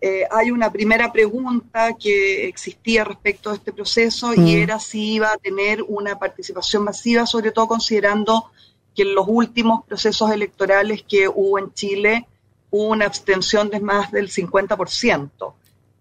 Eh, 0.00 0.24
hay 0.30 0.52
una 0.52 0.70
primera 0.70 1.10
pregunta 1.10 1.94
que 1.98 2.46
existía 2.46 3.02
respecto 3.02 3.50
a 3.50 3.54
este 3.54 3.72
proceso 3.72 4.32
y 4.32 4.38
Mm. 4.38 4.62
era 4.62 4.78
si 4.78 5.14
iba 5.14 5.32
a 5.32 5.36
tener 5.36 5.82
una 5.82 6.16
participación 6.20 6.84
masiva, 6.84 7.26
sobre 7.26 7.50
todo 7.50 7.66
considerando 7.66 8.52
que 8.94 9.02
en 9.02 9.12
los 9.12 9.26
últimos 9.26 9.84
procesos 9.86 10.30
electorales 10.30 11.02
que 11.02 11.26
hubo 11.26 11.58
en 11.58 11.74
Chile 11.74 12.28
hubo 12.70 12.90
una 12.90 13.06
abstención 13.06 13.70
de 13.70 13.80
más 13.80 14.12
del 14.12 14.30
50%. 14.30 15.54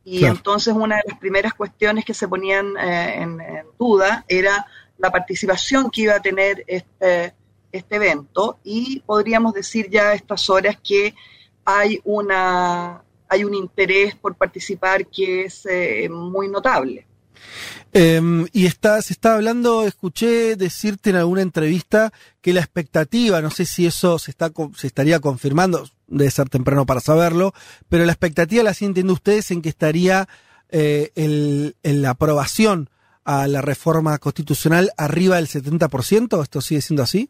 Y 0.06 0.20
Claro. 0.20 0.36
entonces 0.36 0.74
una 0.74 0.98
de 0.98 1.04
las 1.08 1.20
primeras 1.20 1.54
cuestiones 1.56 2.06
que 2.06 2.14
se 2.14 2.28
ponían 2.28 2.78
eh, 2.78 3.24
en, 3.24 3.42
en 3.42 3.66
duda 3.78 4.24
era 4.28 4.66
la 4.98 5.12
participación 5.12 5.90
que 5.90 6.04
iba 6.04 6.16
a 6.16 6.22
tener 6.22 6.64
este, 6.68 7.34
este 7.72 7.96
evento 7.96 8.60
y 8.64 9.00
podríamos 9.02 9.54
decir 9.54 9.90
ya 9.90 10.10
a 10.10 10.14
estas 10.14 10.50
horas 10.50 10.78
que 10.84 11.16
hay 11.66 12.00
una 12.04 13.02
hay 13.28 13.44
un 13.44 13.56
interés 13.56 14.16
por 14.16 14.36
participar 14.36 15.08
que 15.08 15.46
es 15.46 15.66
eh, 15.66 16.08
muy 16.10 16.48
notable. 16.48 17.08
Eh, 17.92 18.22
y 18.54 18.66
está, 18.68 19.02
se 19.02 19.14
está 19.14 19.34
hablando, 19.36 19.84
escuché 19.84 20.56
decirte 20.56 21.10
en 21.10 21.16
alguna 21.16 21.42
entrevista 21.42 22.14
que 22.42 22.54
la 22.54 22.60
expectativa, 22.60 23.42
no 23.42 23.50
sé 23.50 23.66
si 23.66 23.88
eso 23.88 24.20
se 24.20 24.32
está 24.32 24.52
se 24.76 24.88
estaría 24.88 25.20
confirmando, 25.20 25.88
debe 26.08 26.32
ser 26.32 26.50
temprano 26.50 26.86
para 26.86 27.00
saberlo, 27.00 27.54
pero 27.90 28.06
la 28.06 28.12
expectativa 28.12 28.64
la 28.64 28.74
sienten 28.74 29.10
ustedes 29.10 29.52
en 29.52 29.62
que 29.62 29.70
estaría 29.70 30.28
eh, 30.70 31.12
el, 31.16 31.76
en 31.84 32.02
la 32.02 32.12
aprobación 32.12 32.90
a 33.24 33.48
la 33.48 33.62
reforma 33.62 34.18
constitucional 34.20 34.92
arriba 34.98 35.38
del 35.38 35.48
70%, 35.48 36.42
¿esto 36.44 36.62
sigue 36.62 36.82
siendo 36.82 37.04
así? 37.04 37.30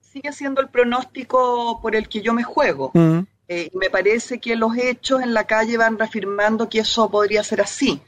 Sigue 0.00 0.32
siendo 0.32 0.60
el 0.60 0.68
pronóstico 0.68 1.80
por 1.80 1.94
el 1.94 2.08
que 2.08 2.22
yo 2.22 2.34
me 2.34 2.42
juego. 2.42 2.92
Eh, 3.46 3.70
y 3.72 3.76
me 3.78 3.88
parece 3.88 4.40
que 4.40 4.56
los 4.56 4.76
hechos 4.76 5.22
en 5.22 5.32
la 5.32 5.44
calle 5.44 5.76
van 5.76 5.98
reafirmando 5.98 6.68
que 6.68 6.80
eso 6.80 7.08
podría 7.10 7.42
ser 7.44 7.60
así. 7.60 8.00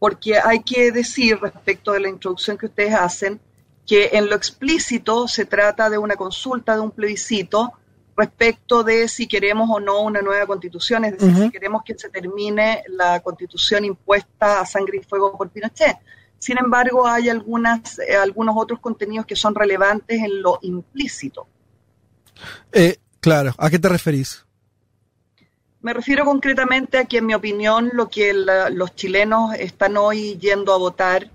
porque 0.00 0.38
hay 0.38 0.60
que 0.60 0.90
decir 0.92 1.38
respecto 1.40 1.92
de 1.92 2.00
la 2.00 2.08
introducción 2.08 2.56
que 2.56 2.66
ustedes 2.66 2.94
hacen, 2.94 3.38
que 3.86 4.10
en 4.14 4.30
lo 4.30 4.34
explícito 4.34 5.28
se 5.28 5.44
trata 5.44 5.90
de 5.90 5.98
una 5.98 6.16
consulta, 6.16 6.74
de 6.74 6.80
un 6.80 6.90
plebiscito, 6.90 7.74
respecto 8.20 8.82
de 8.84 9.08
si 9.08 9.26
queremos 9.26 9.68
o 9.70 9.78
no 9.80 10.00
una 10.02 10.20
nueva 10.22 10.46
constitución, 10.46 11.04
es 11.04 11.12
decir, 11.12 11.34
si 11.44 11.50
queremos 11.50 11.82
que 11.84 11.94
se 12.02 12.08
termine 12.08 12.82
la 12.88 13.20
constitución 13.20 13.84
impuesta 13.84 14.60
a 14.60 14.66
sangre 14.66 14.98
y 14.98 15.02
fuego 15.10 15.36
por 15.38 15.48
Pinochet. 15.50 15.96
Sin 16.38 16.56
embargo, 16.58 17.06
hay 17.06 17.28
algunas, 17.28 17.98
eh, 17.98 18.16
algunos 18.16 18.54
otros 18.56 18.78
contenidos 18.80 19.26
que 19.26 19.36
son 19.36 19.54
relevantes 19.54 20.16
en 20.22 20.42
lo 20.42 20.58
implícito. 20.62 21.46
Eh, 22.72 22.96
claro, 23.20 23.52
¿a 23.58 23.68
qué 23.70 23.78
te 23.78 23.88
referís? 23.88 24.44
Me 25.82 25.92
refiero 25.94 26.24
concretamente 26.24 26.98
a 26.98 27.04
que, 27.04 27.18
en 27.18 27.26
mi 27.26 27.34
opinión, 27.34 27.90
lo 27.94 28.08
que 28.08 28.32
la- 28.34 28.68
los 28.70 28.94
chilenos 28.94 29.54
están 29.54 29.96
hoy 29.96 30.36
yendo 30.38 30.74
a 30.74 30.78
votar 30.78 31.30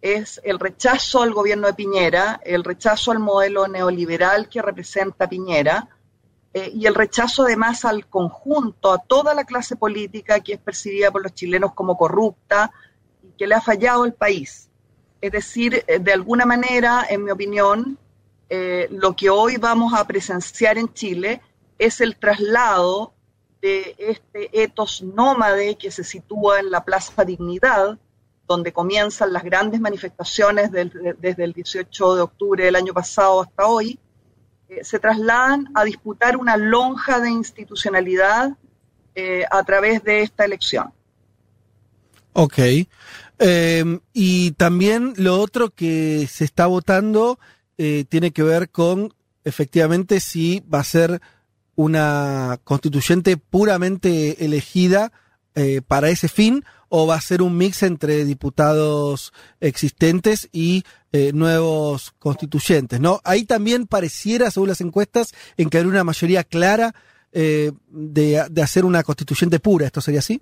es 0.00 0.40
el 0.44 0.58
rechazo 0.58 1.22
al 1.22 1.32
gobierno 1.32 1.66
de 1.68 1.74
Piñera, 1.74 2.40
el 2.44 2.64
rechazo 2.64 3.12
al 3.12 3.18
modelo 3.20 3.68
neoliberal 3.68 4.48
que 4.48 4.60
representa 4.62 5.28
Piñera 5.28 5.88
eh, 6.54 6.70
y 6.74 6.86
el 6.86 6.94
rechazo 6.94 7.44
además 7.44 7.84
al 7.84 8.06
conjunto, 8.06 8.92
a 8.92 8.98
toda 8.98 9.32
la 9.32 9.44
clase 9.44 9.74
política 9.74 10.40
que 10.40 10.54
es 10.54 10.58
percibida 10.58 11.10
por 11.10 11.22
los 11.22 11.34
chilenos 11.34 11.72
como 11.72 11.96
corrupta 11.96 12.70
y 13.22 13.30
que 13.38 13.46
le 13.46 13.54
ha 13.54 13.60
fallado 13.60 14.04
el 14.04 14.12
país. 14.12 14.68
Es 15.22 15.32
decir, 15.32 15.82
eh, 15.86 15.98
de 15.98 16.12
alguna 16.12 16.44
manera, 16.44 17.06
en 17.08 17.24
mi 17.24 17.30
opinión, 17.30 17.98
eh, 18.50 18.86
lo 18.90 19.16
que 19.16 19.30
hoy 19.30 19.56
vamos 19.56 19.94
a 19.94 20.06
presenciar 20.06 20.76
en 20.76 20.92
Chile 20.92 21.40
es 21.78 22.02
el 22.02 22.16
traslado 22.16 23.14
de 23.62 23.94
este 23.96 24.62
etos 24.62 25.02
nómade 25.02 25.76
que 25.76 25.90
se 25.90 26.04
sitúa 26.04 26.60
en 26.60 26.70
la 26.70 26.84
Plaza 26.84 27.24
Dignidad, 27.24 27.98
donde 28.46 28.72
comienzan 28.72 29.32
las 29.32 29.44
grandes 29.44 29.80
manifestaciones 29.80 30.70
desde 30.70 31.44
el 31.44 31.52
18 31.52 32.16
de 32.16 32.20
octubre 32.20 32.64
del 32.64 32.76
año 32.76 32.92
pasado 32.92 33.40
hasta 33.40 33.66
hoy, 33.66 33.98
se 34.82 34.98
trasladan 34.98 35.68
a 35.74 35.84
disputar 35.84 36.36
una 36.36 36.56
lonja 36.56 37.20
de 37.20 37.30
institucionalidad 37.30 38.56
eh, 39.14 39.44
a 39.50 39.62
través 39.62 40.02
de 40.02 40.22
esta 40.22 40.44
elección. 40.44 40.92
Ok. 42.32 42.58
Eh, 43.38 43.98
y 44.12 44.52
también 44.52 45.14
lo 45.16 45.40
otro 45.40 45.70
que 45.70 46.28
se 46.30 46.44
está 46.44 46.66
votando 46.66 47.38
eh, 47.76 48.04
tiene 48.08 48.30
que 48.30 48.42
ver 48.42 48.70
con 48.70 49.12
efectivamente 49.44 50.20
si 50.20 50.62
va 50.72 50.80
a 50.80 50.84
ser 50.84 51.20
una 51.74 52.60
constituyente 52.64 53.36
puramente 53.36 54.44
elegida 54.44 55.12
eh, 55.54 55.82
para 55.86 56.08
ese 56.08 56.28
fin 56.28 56.64
o 56.88 57.06
va 57.06 57.16
a 57.16 57.20
ser 57.20 57.42
un 57.42 57.56
mix 57.56 57.82
entre 57.82 58.24
diputados 58.24 59.32
existentes 59.60 60.48
y 60.52 60.84
eh, 61.12 61.30
nuevos 61.34 62.12
constituyentes, 62.18 62.98
¿no? 63.00 63.20
Ahí 63.24 63.44
también 63.44 63.86
pareciera, 63.86 64.50
según 64.50 64.68
las 64.70 64.80
encuestas, 64.80 65.32
en 65.56 65.68
que 65.68 65.78
hay 65.78 65.84
una 65.84 66.04
mayoría 66.04 66.42
clara 66.44 66.94
eh, 67.32 67.72
de, 67.88 68.44
de 68.50 68.62
hacer 68.62 68.84
una 68.84 69.02
constituyente 69.02 69.60
pura. 69.60 69.86
¿Esto 69.86 70.00
sería 70.00 70.20
así? 70.20 70.40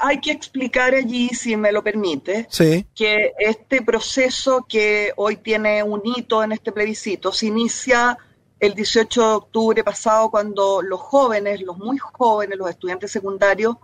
Hay 0.00 0.20
que 0.20 0.32
explicar 0.32 0.94
allí, 0.94 1.28
si 1.30 1.56
me 1.56 1.72
lo 1.72 1.82
permite, 1.82 2.46
Sí. 2.50 2.84
que 2.94 3.32
este 3.38 3.80
proceso 3.82 4.66
que 4.68 5.12
hoy 5.16 5.36
tiene 5.36 5.82
un 5.82 6.02
hito 6.04 6.42
en 6.42 6.52
este 6.52 6.72
plebiscito 6.72 7.32
se 7.32 7.46
inicia 7.46 8.18
el 8.60 8.74
18 8.74 9.20
de 9.20 9.34
octubre 9.34 9.84
pasado 9.84 10.30
cuando 10.30 10.82
los 10.82 11.00
jóvenes, 11.00 11.62
los 11.62 11.78
muy 11.78 11.96
jóvenes, 11.98 12.58
los 12.58 12.68
estudiantes 12.68 13.10
secundarios, 13.12 13.76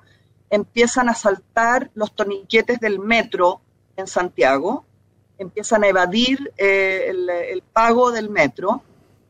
empiezan 0.50 1.08
a 1.08 1.14
saltar 1.14 1.90
los 1.94 2.14
torniquetes 2.14 2.80
del 2.80 2.98
metro 2.98 3.60
en 3.96 4.06
Santiago, 4.06 4.84
empiezan 5.38 5.84
a 5.84 5.88
evadir 5.88 6.52
eh, 6.56 7.06
el, 7.08 7.28
el 7.28 7.62
pago 7.62 8.12
del 8.12 8.30
metro 8.30 8.82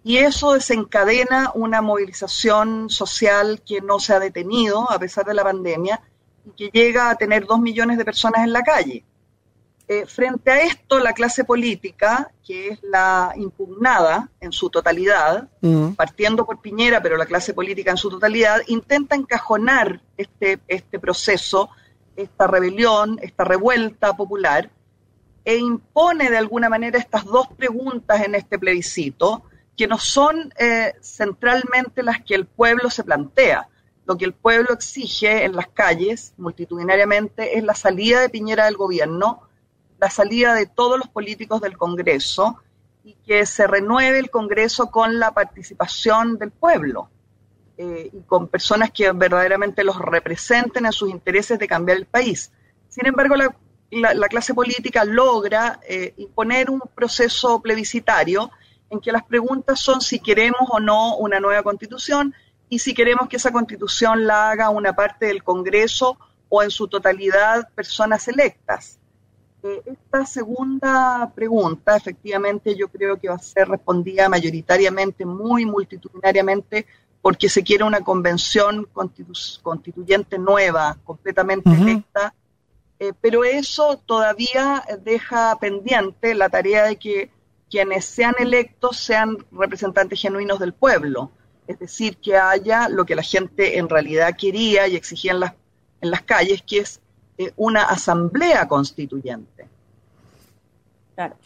y 0.03 0.19
eso 0.19 0.53
desencadena 0.53 1.51
una 1.55 1.81
movilización 1.81 2.91
social 2.91 3.63
que 3.67 3.81
no 3.81 3.99
se 3.99 4.13
ha 4.13 4.21
detenido 4.21 4.91
a 4.91 4.99
pesar 4.99 5.25
de 5.25 5.35
la 5.35 5.43
pandemia 5.43 6.01
y 6.45 6.51
que 6.51 6.71
llega 6.79 7.09
a 7.09 7.15
tener 7.15 7.47
dos 7.47 7.59
millones 7.59 7.97
de 7.97 8.05
personas 8.05 8.45
en 8.45 8.53
la 8.53 8.63
calle. 8.63 9.05
Eh, 9.87 10.07
frente 10.07 10.51
a 10.51 10.63
esto, 10.63 10.99
la 10.99 11.13
clase 11.13 11.45
política, 11.45 12.33
que 12.43 12.69
es 12.69 12.83
la 12.83 13.35
impugnada 13.37 14.31
en 14.41 14.51
su 14.51 14.71
totalidad, 14.71 15.49
partiendo 15.97 16.47
por 16.47 16.61
Piñera, 16.61 17.03
pero 17.03 17.19
la 17.19 17.27
clase 17.27 17.53
política 17.53 17.91
en 17.91 17.99
su 17.99 18.09
totalidad, 18.09 18.63
intenta 18.67 19.15
encajonar 19.15 20.01
este, 20.17 20.59
este 20.69 20.99
proceso, 20.99 21.69
esta 22.17 22.47
rebelión, 22.47 23.19
esta 23.23 23.45
revuelta 23.45 24.15
popular, 24.15 24.71
e 25.45 25.57
impone 25.57 26.31
de 26.31 26.39
alguna 26.39 26.69
manera 26.69 26.99
estas 26.99 27.25
dos 27.25 27.49
preguntas 27.49 28.23
en 28.23 28.35
este 28.35 28.59
plebiscito, 28.59 29.43
que 29.77 29.87
no 29.87 29.99
son 29.99 30.53
eh, 30.59 30.95
centralmente 31.03 32.03
las 32.03 32.23
que 32.23 32.35
el 32.35 32.47
pueblo 32.47 32.91
se 32.91 33.05
plantea. 33.05 33.69
Lo 34.07 34.17
que 34.17 34.25
el 34.25 34.33
pueblo 34.33 34.73
exige 34.73 35.45
en 35.45 35.57
las 35.57 35.69
calles, 35.69 36.35
multitudinariamente, 36.37 37.59
es 37.59 37.65
la 37.65 37.75
salida 37.75 38.21
de 38.21 38.29
Piñera 38.29 38.67
del 38.67 38.77
gobierno, 38.77 39.43
la 39.99 40.11
salida 40.11 40.55
de 40.55 40.67
todos 40.67 40.99
los 40.99 41.09
políticos 41.09 41.61
del 41.61 41.77
Congreso 41.77 42.59
y 43.03 43.15
que 43.27 43.45
se 43.47 43.67
renueve 43.67 44.19
el 44.19 44.31
Congreso 44.31 44.91
con 44.91 45.19
la 45.19 45.33
participación 45.33 46.39
del 46.39 46.51
pueblo 46.51 47.11
eh, 47.79 48.11
y 48.13 48.21
con 48.23 48.49
personas 48.49 48.91
que 48.91 49.11
verdaderamente 49.13 49.83
los 49.85 49.99
representen 49.99 50.87
en 50.87 50.93
sus 50.93 51.11
intereses 51.11 51.59
de 51.59 51.67
cambiar 51.69 51.99
el 51.99 52.07
país. 52.07 52.51
Sin 52.89 53.07
embargo, 53.07 53.35
la, 53.37 53.55
la- 53.91 54.15
la 54.15 54.29
clase 54.29 54.55
política 54.55 55.05
logra 55.05 55.81
eh, 55.89 56.15
imponer 56.17 56.71
un 56.71 56.81
proceso 56.95 57.61
plebiscitario 57.61 58.51
en 58.91 59.01
que 59.01 59.13
las 59.13 59.25
preguntas 59.25 59.81
son 59.81 60.01
si 60.01 60.21
queremos 60.21 60.69
o 60.71 60.79
no 60.81 61.17
una 61.17 61.41
nueva 61.41 61.63
constitución 61.63 62.35
y 62.69 62.79
si 62.79 62.95
queremos 62.95 63.29
que 63.29 63.37
esa 63.37 63.51
constitución 63.53 64.27
la 64.27 64.51
haga 64.51 64.71
una 64.71 64.95
parte 64.95 65.27
del 65.27 65.43
Congreso 65.43 66.17
o 66.49 66.63
en 66.63 66.71
su 66.71 66.87
totalidad 66.89 67.69
personas 67.75 68.29
electas. 68.29 68.99
Eh, 69.63 69.83
Esta 69.87 70.27
segunda 70.27 71.33
pregunta, 71.35 71.97
efectivamente, 71.97 72.77
yo 72.77 72.89
creo 72.89 73.19
que 73.19 73.29
va 73.29 73.35
a 73.37 73.39
ser 73.39 73.69
respondida 73.69 74.29
mayoritariamente, 74.29 75.25
muy 75.25 75.65
multitudinariamente, 75.65 76.87
porque 77.25 77.49
se 77.49 77.63
quiere 77.63 77.85
una 77.85 78.03
convención 78.03 78.87
constitu- 78.93 79.59
constituyente 79.63 80.39
nueva, 80.39 80.99
completamente 81.05 81.71
electa, 81.71 82.35
eh, 82.99 83.15
pero 83.19 83.45
eso 83.45 83.97
todavía 84.05 84.85
deja 85.03 85.57
pendiente 85.59 86.35
la 86.35 86.51
tarea 86.51 86.85
de 86.85 86.97
que 86.97 87.31
quienes 87.71 88.05
sean 88.05 88.35
electos 88.39 88.99
sean 88.99 89.39
representantes 89.53 90.21
genuinos 90.21 90.59
del 90.59 90.75
pueblo, 90.75 91.31
es 91.67 91.79
decir, 91.79 92.19
que 92.19 92.37
haya 92.37 92.91
lo 92.91 93.07
que 93.07 93.15
la 93.15 93.23
gente 93.23 93.79
en 93.79 93.89
realidad 93.89 94.37
quería 94.39 94.87
y 94.87 94.95
exigía 94.95 95.33
en 95.33 95.41
las, 95.41 95.55
en 96.03 96.11
las 96.11 96.21
calles, 96.21 96.63
que 96.67 96.81
es 96.81 97.01
eh, 97.39 97.53
una 97.57 97.85
asamblea 97.85 98.69
constituyente. 98.69 99.67
Claro. 101.15 101.37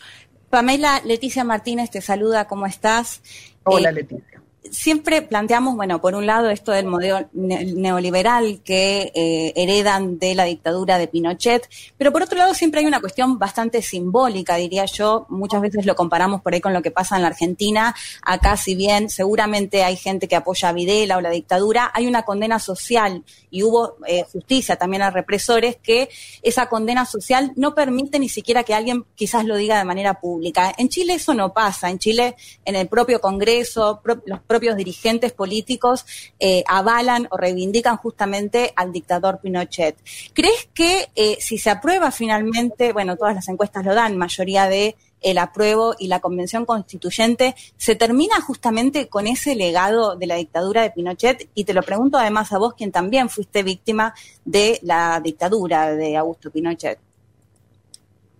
Pamela 0.50 1.00
Leticia 1.04 1.44
Martínez 1.44 1.88
te 1.92 2.00
saluda, 2.00 2.48
¿cómo 2.48 2.66
estás? 2.66 3.22
Hola, 3.62 3.90
Eh, 3.90 3.92
Leticia. 3.92 4.37
Siempre 4.72 5.22
planteamos, 5.22 5.76
bueno, 5.76 6.00
por 6.00 6.14
un 6.14 6.26
lado 6.26 6.50
esto 6.50 6.72
del 6.72 6.86
modelo 6.86 7.28
ne- 7.32 7.64
neoliberal 7.64 8.60
que 8.64 9.12
eh, 9.14 9.52
heredan 9.56 10.18
de 10.18 10.34
la 10.34 10.44
dictadura 10.44 10.98
de 10.98 11.08
Pinochet, 11.08 11.68
pero 11.96 12.12
por 12.12 12.22
otro 12.22 12.38
lado 12.38 12.54
siempre 12.54 12.80
hay 12.80 12.86
una 12.86 13.00
cuestión 13.00 13.38
bastante 13.38 13.82
simbólica, 13.82 14.56
diría 14.56 14.84
yo. 14.84 15.26
Muchas 15.28 15.60
veces 15.60 15.86
lo 15.86 15.94
comparamos 15.94 16.42
por 16.42 16.54
ahí 16.54 16.60
con 16.60 16.72
lo 16.72 16.82
que 16.82 16.90
pasa 16.90 17.16
en 17.16 17.22
la 17.22 17.28
Argentina. 17.28 17.94
Acá, 18.22 18.56
si 18.56 18.74
bien 18.74 19.10
seguramente 19.10 19.82
hay 19.82 19.96
gente 19.96 20.28
que 20.28 20.36
apoya 20.36 20.68
a 20.68 20.72
Videla 20.72 21.16
o 21.16 21.20
la 21.20 21.30
dictadura, 21.30 21.90
hay 21.94 22.06
una 22.06 22.22
condena 22.22 22.58
social 22.58 23.24
y 23.50 23.62
hubo 23.62 23.96
eh, 24.06 24.24
justicia 24.32 24.76
también 24.76 25.02
a 25.02 25.10
represores 25.10 25.76
que 25.76 26.08
esa 26.42 26.68
condena 26.68 27.06
social 27.06 27.52
no 27.56 27.74
permite 27.74 28.18
ni 28.18 28.28
siquiera 28.28 28.64
que 28.64 28.74
alguien 28.74 29.04
quizás 29.14 29.44
lo 29.44 29.56
diga 29.56 29.78
de 29.78 29.84
manera 29.84 30.20
pública. 30.20 30.72
En 30.76 30.88
Chile 30.88 31.14
eso 31.14 31.34
no 31.34 31.52
pasa. 31.52 31.90
En 31.90 31.98
Chile, 31.98 32.36
en 32.64 32.76
el 32.76 32.88
propio 32.88 33.20
Congreso, 33.20 34.00
los 34.26 34.40
propios 34.40 34.57
dirigentes 34.60 35.32
políticos 35.32 36.04
eh, 36.38 36.64
avalan 36.66 37.28
o 37.30 37.36
reivindican 37.36 37.96
justamente 37.96 38.72
al 38.76 38.92
dictador 38.92 39.40
Pinochet. 39.40 39.96
¿Crees 40.32 40.68
que 40.74 41.08
eh, 41.14 41.36
si 41.40 41.58
se 41.58 41.70
aprueba 41.70 42.10
finalmente, 42.10 42.92
bueno, 42.92 43.16
todas 43.16 43.34
las 43.34 43.48
encuestas 43.48 43.84
lo 43.84 43.94
dan, 43.94 44.16
mayoría 44.16 44.68
de 44.68 44.96
el 45.20 45.38
apruebo 45.38 45.94
y 45.98 46.06
la 46.06 46.20
convención 46.20 46.64
constituyente, 46.64 47.56
se 47.76 47.96
termina 47.96 48.40
justamente 48.40 49.08
con 49.08 49.26
ese 49.26 49.56
legado 49.56 50.16
de 50.16 50.26
la 50.26 50.36
dictadura 50.36 50.82
de 50.82 50.90
Pinochet? 50.90 51.48
Y 51.54 51.64
te 51.64 51.74
lo 51.74 51.82
pregunto 51.82 52.18
además 52.18 52.52
a 52.52 52.58
vos, 52.58 52.74
quien 52.74 52.92
también 52.92 53.28
fuiste 53.28 53.62
víctima 53.62 54.14
de 54.44 54.78
la 54.82 55.20
dictadura 55.20 55.94
de 55.94 56.16
Augusto 56.16 56.50
Pinochet. 56.50 57.07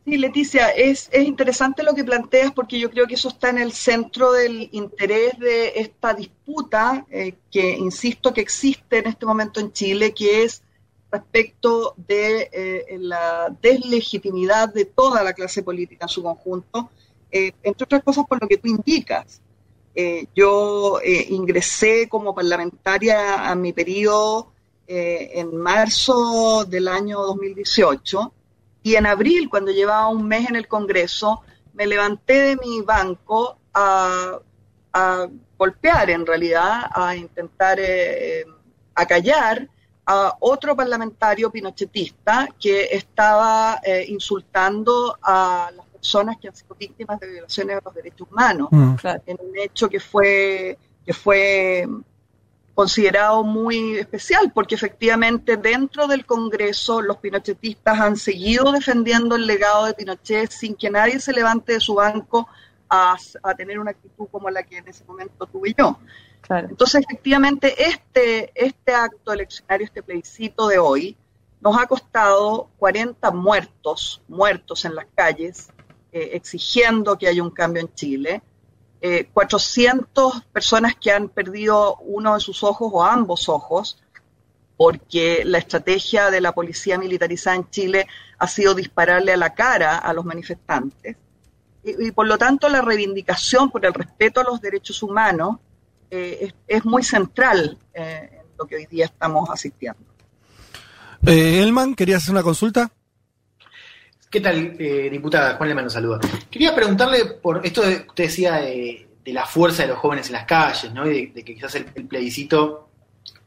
Sí, 0.08 0.16
Leticia, 0.16 0.70
es, 0.70 1.10
es 1.12 1.28
interesante 1.28 1.82
lo 1.82 1.94
que 1.94 2.02
planteas 2.02 2.50
porque 2.52 2.78
yo 2.78 2.88
creo 2.88 3.06
que 3.06 3.12
eso 3.12 3.28
está 3.28 3.50
en 3.50 3.58
el 3.58 3.72
centro 3.72 4.32
del 4.32 4.70
interés 4.72 5.38
de 5.38 5.74
esta 5.76 6.14
disputa 6.14 7.04
eh, 7.10 7.34
que, 7.50 7.76
insisto, 7.76 8.32
que 8.32 8.40
existe 8.40 9.00
en 9.00 9.08
este 9.08 9.26
momento 9.26 9.60
en 9.60 9.70
Chile, 9.70 10.14
que 10.14 10.44
es 10.44 10.62
respecto 11.12 11.92
de 11.98 12.48
eh, 12.50 12.96
la 12.98 13.54
deslegitimidad 13.60 14.72
de 14.72 14.86
toda 14.86 15.22
la 15.22 15.34
clase 15.34 15.62
política 15.62 16.06
en 16.06 16.08
su 16.08 16.22
conjunto, 16.22 16.88
eh, 17.30 17.52
entre 17.62 17.84
otras 17.84 18.02
cosas 18.02 18.24
por 18.26 18.40
lo 18.40 18.48
que 18.48 18.56
tú 18.56 18.68
indicas. 18.68 19.42
Yo 20.34 21.00
ingresé 21.28 22.08
como 22.08 22.32
parlamentaria 22.32 23.50
a 23.50 23.54
mi 23.56 23.72
periodo 23.72 24.52
en 24.86 25.56
marzo 25.56 26.64
del 26.64 26.86
año 26.86 27.20
2018 27.20 28.32
y 28.88 28.96
en 28.96 29.06
abril, 29.06 29.48
cuando 29.50 29.70
llevaba 29.70 30.08
un 30.08 30.26
mes 30.26 30.48
en 30.48 30.56
el 30.56 30.66
Congreso, 30.66 31.42
me 31.74 31.86
levanté 31.86 32.34
de 32.42 32.56
mi 32.56 32.80
banco 32.80 33.58
a, 33.74 34.38
a 34.92 35.26
golpear 35.58 36.10
en 36.10 36.24
realidad, 36.24 36.86
a 36.92 37.14
intentar 37.14 37.78
acallar 38.94 39.68
a 40.06 40.34
otro 40.40 40.74
parlamentario 40.74 41.50
pinochetista 41.50 42.48
que 42.58 42.88
estaba 42.92 43.78
eh, 43.84 44.06
insultando 44.08 45.18
a 45.22 45.70
las 45.76 45.86
personas 45.86 46.38
que 46.40 46.48
han 46.48 46.56
sido 46.56 46.74
víctimas 46.74 47.20
de 47.20 47.28
violaciones 47.30 47.76
de 47.76 47.82
los 47.84 47.94
derechos 47.94 48.26
humanos, 48.30 48.68
Mm. 48.70 48.94
en 49.26 49.38
un 49.40 49.58
hecho 49.58 49.88
que 49.88 50.00
fue, 50.00 50.78
que 51.04 51.12
fue 51.12 51.86
considerado 52.78 53.42
muy 53.42 53.98
especial, 53.98 54.52
porque 54.54 54.76
efectivamente 54.76 55.56
dentro 55.56 56.06
del 56.06 56.24
Congreso 56.24 57.02
los 57.02 57.16
pinochetistas 57.16 57.98
han 57.98 58.16
seguido 58.16 58.70
defendiendo 58.70 59.34
el 59.34 59.48
legado 59.48 59.86
de 59.86 59.94
Pinochet 59.94 60.52
sin 60.52 60.76
que 60.76 60.88
nadie 60.88 61.18
se 61.18 61.32
levante 61.32 61.72
de 61.72 61.80
su 61.80 61.94
banco 61.94 62.46
a, 62.88 63.16
a 63.42 63.54
tener 63.56 63.80
una 63.80 63.90
actitud 63.90 64.28
como 64.30 64.48
la 64.48 64.62
que 64.62 64.76
en 64.76 64.86
ese 64.86 65.04
momento 65.06 65.46
tuve 65.46 65.74
yo. 65.76 65.98
Entonces, 66.48 67.04
efectivamente, 67.04 67.74
este, 67.82 68.52
este 68.54 68.94
acto 68.94 69.32
eleccionario, 69.32 69.84
este 69.84 70.04
plebiscito 70.04 70.68
de 70.68 70.78
hoy, 70.78 71.16
nos 71.60 71.76
ha 71.76 71.86
costado 71.88 72.70
40 72.78 73.28
muertos, 73.32 74.22
muertos 74.28 74.84
en 74.84 74.94
las 74.94 75.06
calles, 75.16 75.70
eh, 76.12 76.30
exigiendo 76.34 77.18
que 77.18 77.26
haya 77.26 77.42
un 77.42 77.50
cambio 77.50 77.82
en 77.82 77.92
Chile, 77.92 78.40
eh, 79.00 79.28
400 79.32 80.44
personas 80.52 80.94
que 80.96 81.12
han 81.12 81.28
perdido 81.28 81.96
uno 81.98 82.34
de 82.34 82.40
sus 82.40 82.64
ojos 82.64 82.90
o 82.92 83.04
ambos 83.04 83.48
ojos, 83.48 84.02
porque 84.76 85.42
la 85.44 85.58
estrategia 85.58 86.30
de 86.30 86.40
la 86.40 86.52
policía 86.52 86.98
militarizada 86.98 87.56
en 87.56 87.68
Chile 87.70 88.06
ha 88.38 88.46
sido 88.46 88.74
dispararle 88.74 89.32
a 89.32 89.36
la 89.36 89.54
cara 89.54 89.98
a 89.98 90.12
los 90.12 90.24
manifestantes. 90.24 91.16
Y, 91.84 92.10
por 92.12 92.26
lo 92.26 92.38
tanto, 92.38 92.68
la 92.68 92.82
reivindicación 92.82 93.70
por 93.70 93.84
el 93.86 93.94
respeto 93.94 94.40
a 94.40 94.44
los 94.44 94.60
derechos 94.60 95.02
humanos 95.02 95.58
eh, 96.10 96.38
es, 96.42 96.54
es 96.66 96.84
muy 96.84 97.02
central 97.02 97.78
eh, 97.94 98.28
en 98.32 98.46
lo 98.58 98.66
que 98.66 98.76
hoy 98.76 98.86
día 98.86 99.06
estamos 99.06 99.48
asistiendo. 99.50 100.02
Eh, 101.26 101.62
Elman, 101.62 101.94
¿querías 101.94 102.22
hacer 102.22 102.32
una 102.32 102.42
consulta? 102.42 102.92
¿Qué 104.30 104.40
tal, 104.40 104.76
eh, 104.78 105.08
diputada? 105.10 105.56
Juan 105.56 105.68
Lema 105.70 105.82
nos 105.82 105.94
saluda. 105.94 106.20
Quería 106.50 106.74
preguntarle 106.74 107.24
por 107.24 107.64
esto 107.64 107.82
que 107.82 108.04
usted 108.08 108.24
decía 108.24 108.56
de, 108.56 109.06
la 109.26 109.46
fuerza 109.46 109.82
de 109.82 109.88
los 109.88 109.98
jóvenes 109.98 110.26
en 110.26 110.34
las 110.34 110.44
calles, 110.44 110.92
¿no? 110.92 111.10
Y 111.10 111.26
de, 111.26 111.44
que 111.44 111.54
quizás 111.54 111.74
el, 111.76 111.84
plebiscito, 111.84 112.90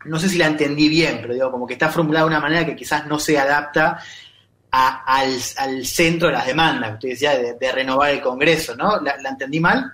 no 0.05 0.19
sé 0.19 0.27
si 0.27 0.37
la 0.39 0.47
entendí 0.47 0.89
bien, 0.89 1.19
pero 1.21 1.33
digo, 1.33 1.51
como 1.51 1.67
que 1.67 1.73
está 1.73 1.89
formulada 1.89 2.25
de 2.25 2.31
una 2.31 2.39
manera 2.39 2.65
que 2.65 2.75
quizás 2.75 3.05
no 3.05 3.19
se 3.19 3.37
adapta 3.37 3.99
al, 4.71 5.85
centro 5.85 6.29
de 6.29 6.33
las 6.33 6.47
demandas, 6.47 6.89
que 6.89 6.95
usted 6.95 7.09
decía, 7.09 7.37
de, 7.37 7.71
renovar 7.71 8.11
el 8.11 8.21
Congreso, 8.21 8.75
¿no? 8.75 8.99
¿La, 9.01 9.17
la 9.21 9.29
entendí 9.29 9.59
mal? 9.59 9.93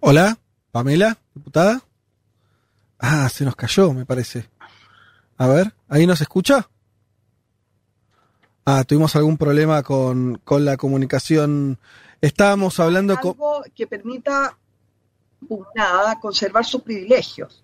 Hola, 0.00 0.36
Pamela, 0.70 1.16
diputada. 1.34 1.80
Ah, 2.98 3.28
se 3.30 3.44
nos 3.44 3.56
cayó, 3.56 3.92
me 3.92 4.04
parece. 4.04 4.48
A 5.38 5.46
ver, 5.46 5.74
¿ahí 5.88 6.06
nos 6.06 6.20
escucha? 6.20 6.68
Ah, 8.64 8.84
tuvimos 8.84 9.14
algún 9.16 9.36
problema 9.36 9.82
con, 9.82 10.40
con 10.44 10.64
la 10.64 10.76
comunicación. 10.76 11.78
Estábamos 12.20 12.80
hablando 12.80 13.16
con... 13.18 13.32
Algo 13.32 13.62
que 13.74 13.86
permita 13.86 14.56
nada 15.74 16.18
conservar 16.18 16.64
sus 16.64 16.82
privilegios. 16.82 17.62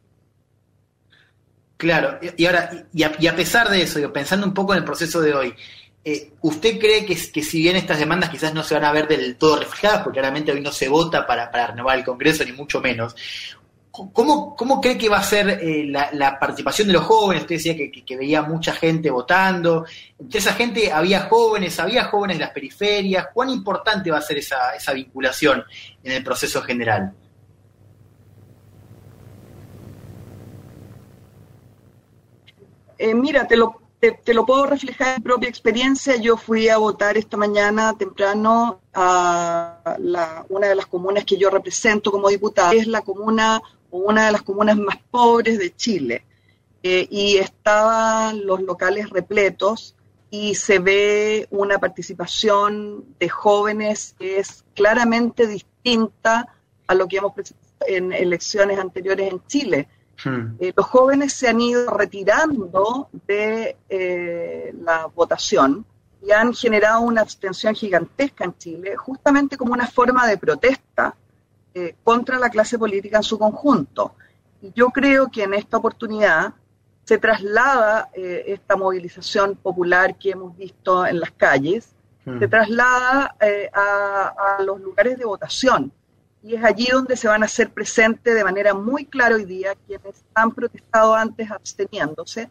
Claro, 1.76 2.18
y 2.22 2.42
y 2.42 2.46
ahora, 2.46 2.86
y 2.92 3.02
a, 3.02 3.12
y 3.18 3.26
a 3.26 3.34
pesar 3.34 3.68
de 3.68 3.82
eso, 3.82 3.98
digo, 3.98 4.12
pensando 4.12 4.46
un 4.46 4.54
poco 4.54 4.72
en 4.72 4.78
el 4.78 4.84
proceso 4.84 5.20
de 5.20 5.34
hoy, 5.34 5.54
eh, 6.04 6.32
¿usted 6.42 6.78
cree 6.78 7.04
que, 7.04 7.16
que 7.32 7.42
si 7.42 7.60
bien 7.60 7.74
estas 7.74 7.98
demandas 7.98 8.30
quizás 8.30 8.54
no 8.54 8.62
se 8.62 8.74
van 8.74 8.84
a 8.84 8.92
ver 8.92 9.08
del 9.08 9.36
todo 9.36 9.56
reflejadas, 9.56 10.02
porque 10.02 10.20
claramente 10.20 10.52
hoy 10.52 10.60
no 10.60 10.70
se 10.70 10.88
vota 10.88 11.26
para, 11.26 11.50
para 11.50 11.68
renovar 11.68 11.98
el 11.98 12.04
Congreso, 12.04 12.44
ni 12.44 12.52
mucho 12.52 12.80
menos, 12.80 13.16
¿cómo, 13.92 14.56
cómo 14.56 14.80
cree 14.80 14.96
que 14.96 15.08
va 15.08 15.18
a 15.18 15.22
ser 15.22 15.48
eh, 15.62 15.84
la, 15.86 16.38
participación 16.40 16.88
de 16.88 16.94
los 16.94 17.04
jóvenes? 17.04 17.42
Usted 17.42 17.56
decía 17.56 17.76
que, 17.76 18.16
veía 18.16 18.42
mucha 18.42 18.72
gente 18.72 19.10
votando, 19.10 19.84
entre 20.18 20.40
esa 20.40 20.54
gente 20.54 20.90
había 20.90 21.28
jóvenes, 21.28 21.78
había 21.78 22.04
jóvenes 22.04 22.38
de 22.38 22.44
las 22.44 22.52
periferias, 22.52 23.28
¿cuán 23.32 23.50
importante 23.50 24.10
va 24.10 24.18
a 24.18 24.22
ser 24.22 24.38
esa, 24.38 24.74
esa 24.74 24.92
vinculación 24.92 25.62
en 26.02 26.12
el 26.12 26.24
proceso 26.24 26.62
general? 26.62 27.12
Eh, 32.98 33.14
mira, 33.14 33.46
te 33.46 33.56
lo, 33.56 33.82
te, 33.98 34.34
lo 34.34 34.46
puedo 34.46 34.66
reflejar 34.66 35.08
en 35.08 35.14
mi 35.16 35.22
propia 35.22 35.48
experiencia. 35.48 36.16
Yo 36.16 36.36
fui 36.36 36.68
a 36.68 36.78
votar 36.78 37.16
esta 37.16 37.36
mañana 37.36 37.94
temprano 37.98 38.80
a 38.94 39.78
una 40.48 40.68
de 40.68 40.74
las 40.74 40.86
comunas 40.86 41.24
que 41.24 41.36
yo 41.36 41.50
represento 41.50 42.10
como 42.10 42.28
diputada. 42.28 42.72
Es 42.72 42.86
la 42.86 43.02
comuna 43.02 43.60
una 43.92 44.26
de 44.26 44.32
las 44.32 44.42
comunas 44.42 44.76
más 44.76 44.98
pobres 45.10 45.58
de 45.58 45.74
Chile. 45.74 46.24
Eh, 46.82 47.06
y 47.10 47.36
estaban 47.36 48.44
los 48.44 48.60
locales 48.62 49.08
repletos 49.10 49.94
y 50.30 50.56
se 50.56 50.80
ve 50.80 51.46
una 51.50 51.78
participación 51.78 53.04
de 53.20 53.28
jóvenes 53.28 54.16
que 54.18 54.40
es 54.40 54.64
claramente 54.74 55.46
distinta 55.46 56.48
a 56.88 56.94
lo 56.94 57.06
que 57.06 57.18
hemos 57.18 57.34
presentado 57.34 57.86
en 57.86 58.12
elecciones 58.12 58.78
anteriores 58.78 59.30
en 59.30 59.46
Chile. 59.46 59.88
Eh, 60.60 60.72
los 60.76 60.86
jóvenes 60.86 61.32
se 61.32 61.48
han 61.48 61.60
ido 61.60 61.90
retirando 61.90 63.08
de 63.26 63.76
eh, 63.88 64.72
la 64.80 65.06
votación 65.06 65.84
y 66.24 66.30
han 66.30 66.54
generado 66.54 67.00
una 67.00 67.20
abstención 67.20 67.74
gigantesca 67.74 68.44
en 68.44 68.56
Chile, 68.56 68.96
justamente 68.96 69.56
como 69.56 69.72
una 69.72 69.86
forma 69.86 70.26
de 70.26 70.38
protesta 70.38 71.16
eh, 71.74 71.94
contra 72.04 72.38
la 72.38 72.50
clase 72.50 72.78
política 72.78 73.18
en 73.18 73.22
su 73.22 73.38
conjunto. 73.38 74.14
Yo 74.74 74.88
creo 74.90 75.30
que 75.30 75.42
en 75.42 75.54
esta 75.54 75.78
oportunidad 75.78 76.54
se 77.04 77.18
traslada 77.18 78.10
eh, 78.14 78.44
esta 78.46 78.76
movilización 78.76 79.56
popular 79.56 80.16
que 80.16 80.30
hemos 80.30 80.56
visto 80.56 81.04
en 81.04 81.20
las 81.20 81.32
calles, 81.32 81.88
se 82.38 82.46
traslada 82.46 83.34
eh, 83.40 83.68
a, 83.74 84.56
a 84.58 84.62
los 84.62 84.80
lugares 84.80 85.18
de 85.18 85.24
votación. 85.24 85.92
Y 86.44 86.54
es 86.54 86.64
allí 86.64 86.86
donde 86.86 87.16
se 87.16 87.26
van 87.26 87.42
a 87.42 87.46
hacer 87.46 87.70
presentes 87.70 88.34
de 88.34 88.44
manera 88.44 88.74
muy 88.74 89.06
clara 89.06 89.34
hoy 89.34 89.44
día 89.44 89.74
quienes 89.86 90.24
han 90.34 90.52
protestado 90.52 91.14
antes 91.14 91.50
absteniéndose. 91.50 92.48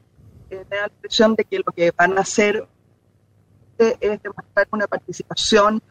Eh, 0.49 0.65
me 0.69 0.77
da 0.77 0.87
la 0.87 0.93
impresión 0.93 1.35
de 1.35 1.45
que 1.45 1.59
lo 1.59 1.71
que 1.71 1.91
van 1.91 2.17
a 2.17 2.21
hacer 2.21 2.67
eh, 3.77 3.97
es 3.99 4.21
demostrar 4.21 4.67
una 4.71 4.87
participación 4.87 5.81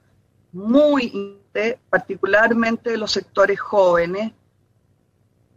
muy 0.53 1.05
importante, 1.05 1.79
particularmente 1.91 2.91
de 2.91 2.97
los 2.99 3.13
sectores 3.13 3.59
jóvenes, 3.61 4.33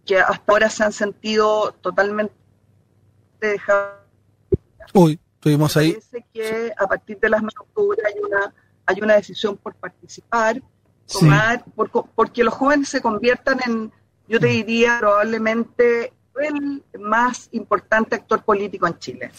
que 0.06 0.20
hasta 0.20 0.44
ahora 0.52 0.70
se 0.70 0.84
han 0.84 0.92
sentido 0.92 1.72
totalmente 1.82 2.34
dejados. 3.40 4.00
Uy, 4.94 5.20
tuvimos 5.40 5.76
ahí... 5.78 5.94
Parece 5.94 6.26
que 6.34 6.74
a 6.78 6.88
partir 6.88 7.20
de 7.20 7.30
las 7.30 7.42
9 7.42 7.54
de 7.58 7.62
octubre 7.64 8.02
hay 8.06 8.20
una, 8.22 8.54
hay 8.86 9.02
una 9.02 9.16
decisión 9.16 9.56
por 9.58 9.76
participar, 9.76 10.62
tomar, 11.12 11.64
por- 11.76 11.90
porque 12.16 12.44
los 12.44 12.54
jóvenes 12.54 12.90
se 12.90 13.02
conviertan 13.02 13.60
en, 13.66 13.92
yo 14.28 14.40
te 14.40 14.48
diría, 14.48 14.98
probablemente 15.00 16.12
el 16.42 16.84
más 17.00 17.48
importante 17.52 18.16
actor 18.16 18.44
político 18.44 18.88
en 18.88 18.98
Chile. 19.00 19.32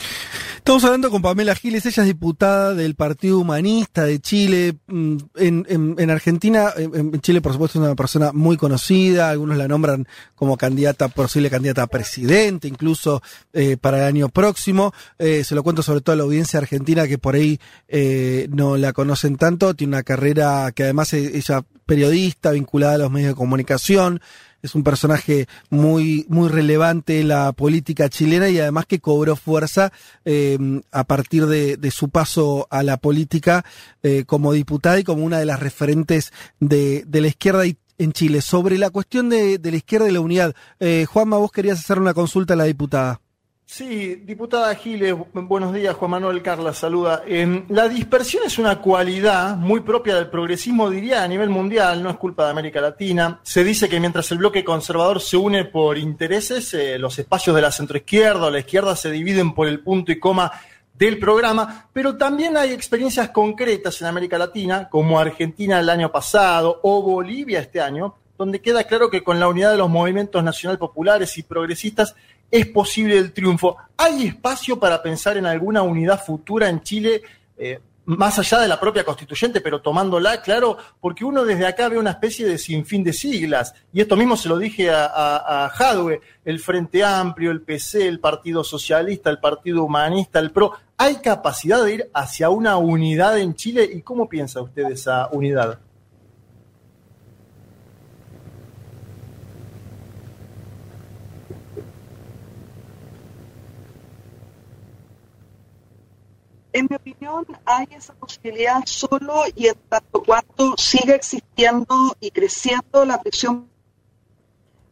Estamos 0.67 0.83
hablando 0.85 1.11
con 1.11 1.21
Pamela 1.21 1.55
Giles, 1.55 1.85
ella 1.85 2.05
es 2.05 2.07
diputada 2.07 2.73
del 2.73 2.95
Partido 2.95 3.39
Humanista 3.39 4.05
de 4.07 4.19
Chile. 4.19 4.79
Mm, 4.87 5.17
En, 5.37 5.67
en- 5.69 5.95
en 5.99 6.11
Argentina, 6.11 6.71
en, 6.75 7.21
Chile 7.21 7.43
por 7.43 7.53
supuesto 7.53 7.79
es 7.79 7.85
una 7.85 7.95
persona 7.95 8.33
muy 8.33 8.57
conocida, 8.57 9.29
algunos 9.29 9.59
la 9.59 9.69
nombran 9.69 10.09
como 10.35 10.57
candidata, 10.57 11.09
posible 11.09 11.51
candidata 11.51 11.83
a 11.83 11.87
presidente, 11.87 12.67
incluso 12.67 13.21
eh, 13.53 13.77
para 13.79 13.99
el 13.99 14.05
año 14.05 14.31
próximo. 14.31 14.95
Eh, 15.19 15.45
se 15.45 15.55
lo 15.55 15.63
cuento 15.63 15.83
sobre 15.83 16.01
todo 16.01 16.15
a 16.15 16.17
la 16.17 16.23
audiencia 16.23 16.61
argentina 16.61 17.07
que 17.07 17.19
por 17.19 17.35
ahí 17.35 17.61
eh, 17.87 18.49
no 18.51 18.79
la 18.79 18.95
conocen 18.95 19.37
tanto, 19.37 19.75
tiene 19.75 19.91
una 19.97 20.03
carrera 20.03 20.73
que 20.75 20.85
además 20.85 21.13
es 21.13 21.35
ella 21.35 21.63
periodista 21.85 22.53
vinculada 22.53 22.95
a 22.95 22.99
los 22.99 23.11
medios 23.11 23.33
de 23.33 23.35
comunicación, 23.37 24.23
es 24.65 24.75
un 24.75 24.83
personaje 24.83 25.47
muy, 25.69 26.25
muy 26.31 26.49
relevante 26.49 27.21
en 27.21 27.29
la 27.29 27.53
política 27.53 28.09
chilena 28.09 28.49
y 28.49 28.59
además 28.59 28.87
que 28.87 28.99
cobró 28.99 29.37
fuerza 29.37 29.93
eh, 30.25 30.59
a 30.91 31.05
partir 31.05 31.45
de, 31.47 31.77
de 31.77 31.91
su 31.91 32.09
paso 32.09 32.67
a 32.71 32.83
la 32.83 32.97
política 32.97 33.63
eh, 34.03 34.25
como 34.27 34.55
diputada 34.55 34.99
y 34.99 35.05
como 35.05 35.23
una 35.23 35.39
de 35.39 35.45
las 35.45 35.61
referentes 35.61 36.33
de, 36.61 37.05
de 37.07 37.21
la 37.21 37.29
izquierda 37.29 37.65
en 37.99 38.13
Chile, 38.13 38.41
sobre 38.41 38.79
la 38.79 38.89
cuestión 38.89 39.29
de, 39.29 39.59
de 39.59 39.71
la 39.71 39.77
izquierda 39.77 40.09
y 40.09 40.13
la 40.13 40.21
unidad. 40.21 40.55
Eh, 40.81 41.05
Juanma, 41.09 41.37
vos 41.37 41.53
querías 41.53 41.79
hacer 41.79 41.99
una 41.99 42.15
consulta 42.15 42.55
a 42.55 42.57
la 42.57 42.65
diputada. 42.65 43.21
Sí, 43.67 44.17
diputada 44.17 44.75
Giles, 44.75 45.15
bu- 45.15 45.27
buenos 45.49 45.73
días, 45.73 45.97
Juan 45.97 46.11
Manuel 46.11 46.43
Carla, 46.43 46.75
saluda. 46.75 47.23
La 47.69 47.89
dispersión 47.89 48.43
es 48.47 48.59
una 48.59 48.81
cualidad 48.81 49.57
muy 49.57 49.81
propia 49.81 50.15
del 50.17 50.29
progresismo, 50.29 50.91
diría, 50.91 51.25
a 51.25 51.29
nivel 51.29 51.49
mundial, 51.49 52.03
no 52.03 52.11
es 52.11 52.17
culpa 52.19 52.45
de 52.45 52.51
América 52.51 52.81
Latina. 52.83 53.41
Se 53.43 53.65
dice 53.65 53.89
que 53.89 53.99
mientras 54.01 54.31
el 54.33 54.39
bloque 54.39 54.63
conservador 54.65 55.21
se 55.21 55.39
une 55.39 55.65
por 55.65 55.97
intereses, 55.97 56.75
eh, 56.75 56.99
los 56.99 57.19
espacios 57.19 57.57
de 57.57 57.63
la 57.63 57.73
centroizquierda 57.73 58.47
o 58.47 58.51
la 58.51 58.59
izquierda 58.61 58.95
se 58.97 59.11
dividen 59.11 59.55
por 59.55 59.67
el 59.67 59.81
punto 59.81 60.13
y 60.13 60.21
coma 60.21 60.53
del 60.93 61.19
programa, 61.19 61.89
pero 61.93 62.17
también 62.17 62.57
hay 62.59 62.71
experiencias 62.73 63.31
concretas 63.31 64.01
en 64.03 64.07
América 64.09 64.39
Latina, 64.39 64.89
como 64.91 65.19
Argentina 65.19 65.81
el 65.81 65.89
año 65.89 66.13
pasado 66.13 66.81
o 66.85 67.03
Bolivia 67.03 67.61
este 67.61 67.81
año, 67.81 68.15
donde 68.39 68.61
queda 68.61 68.85
claro 68.85 69.11
que 69.11 69.25
con 69.25 69.41
la 69.41 69.49
unidad 69.49 69.73
de 69.73 69.79
los 69.79 69.89
movimientos 69.89 70.45
nacional 70.45 70.79
populares 70.79 71.37
y 71.39 71.43
progresistas 71.43 72.15
es 72.55 72.67
posible 72.67 73.19
el 73.19 73.33
triunfo. 73.33 73.77
¿Hay 73.97 74.29
espacio 74.29 74.79
para 74.79 75.03
pensar 75.03 75.37
en 75.37 75.45
alguna 75.45 75.83
unidad 75.83 76.25
futura 76.25 76.69
en 76.69 76.83
Chile, 76.83 77.21
eh, 77.59 77.81
más 78.05 78.39
allá 78.39 78.61
de 78.61 78.69
la 78.69 78.79
propia 78.79 79.03
constituyente, 79.03 79.61
pero 79.61 79.81
tomándola, 79.81 80.41
claro, 80.41 80.77
porque 81.01 81.25
uno 81.25 81.45
desde 81.45 81.67
acá 81.67 81.89
ve 81.89 81.99
una 81.99 82.13
especie 82.13 82.47
de 82.47 82.57
sinfín 82.57 83.03
de 83.03 83.13
siglas, 83.13 83.75
y 83.93 84.01
esto 84.01 84.15
mismo 84.15 84.37
se 84.37 84.49
lo 84.49 84.57
dije 84.57 84.89
a, 84.89 85.07
a, 85.07 85.67
a 85.67 86.05
el 86.45 86.61
Frente 86.61 87.03
Amplio, 87.03 87.51
el 87.51 87.63
PC, 87.63 88.07
el 88.07 88.21
Partido 88.21 88.63
Socialista, 88.63 89.31
el 89.31 89.41
Partido 89.41 89.83
Humanista, 89.83 90.39
el 90.39 90.53
PRO. 90.53 90.75
¿Hay 90.97 91.17
capacidad 91.17 91.83
de 91.83 91.95
ir 91.95 92.11
hacia 92.15 92.51
una 92.51 92.77
unidad 92.77 93.37
en 93.37 93.55
Chile? 93.55 93.91
¿Y 93.93 94.03
cómo 94.03 94.29
piensa 94.29 94.63
usted 94.63 94.85
esa 94.93 95.29
unidad? 95.33 95.81
En 106.75 106.89
mi 106.91 106.97
opinión, 106.97 107.47
hay 107.65 107.87
esa 107.93 108.15
posibilidad 108.15 108.83
solo 108.85 109.45
y 109.55 109.69
en 109.69 109.77
tanto 109.89 110.25
cuanto 110.25 110.77
siga 110.77 111.15
existiendo 111.15 112.17
y 112.19 112.33
creciendo 112.33 113.05
la 113.05 113.23
presión, 113.23 113.71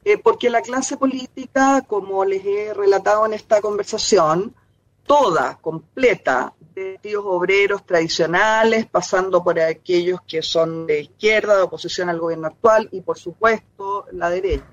eh, 0.05 0.17
porque 0.17 0.49
la 0.49 0.63
clase 0.63 0.97
política, 0.97 1.83
como 1.89 2.25
les 2.25 2.47
he 2.47 2.73
relatado 2.73 3.27
en 3.27 3.33
esta 3.33 3.61
conversación, 3.61 4.55
toda, 5.03 5.59
completa, 5.61 6.55
de 6.73 7.01
tíos 7.03 7.25
obreros 7.27 7.85
tradicionales, 7.85 8.87
pasando 8.87 9.43
por 9.43 9.59
aquellos 9.59 10.21
que 10.23 10.41
son 10.41 10.87
de 10.87 11.01
izquierda, 11.01 11.57
de 11.57 11.63
oposición 11.63 12.09
al 12.09 12.21
gobierno 12.21 12.47
actual 12.47 12.89
y, 12.93 13.01
por 13.01 13.19
supuesto, 13.19 14.07
la 14.13 14.31
derecha, 14.31 14.65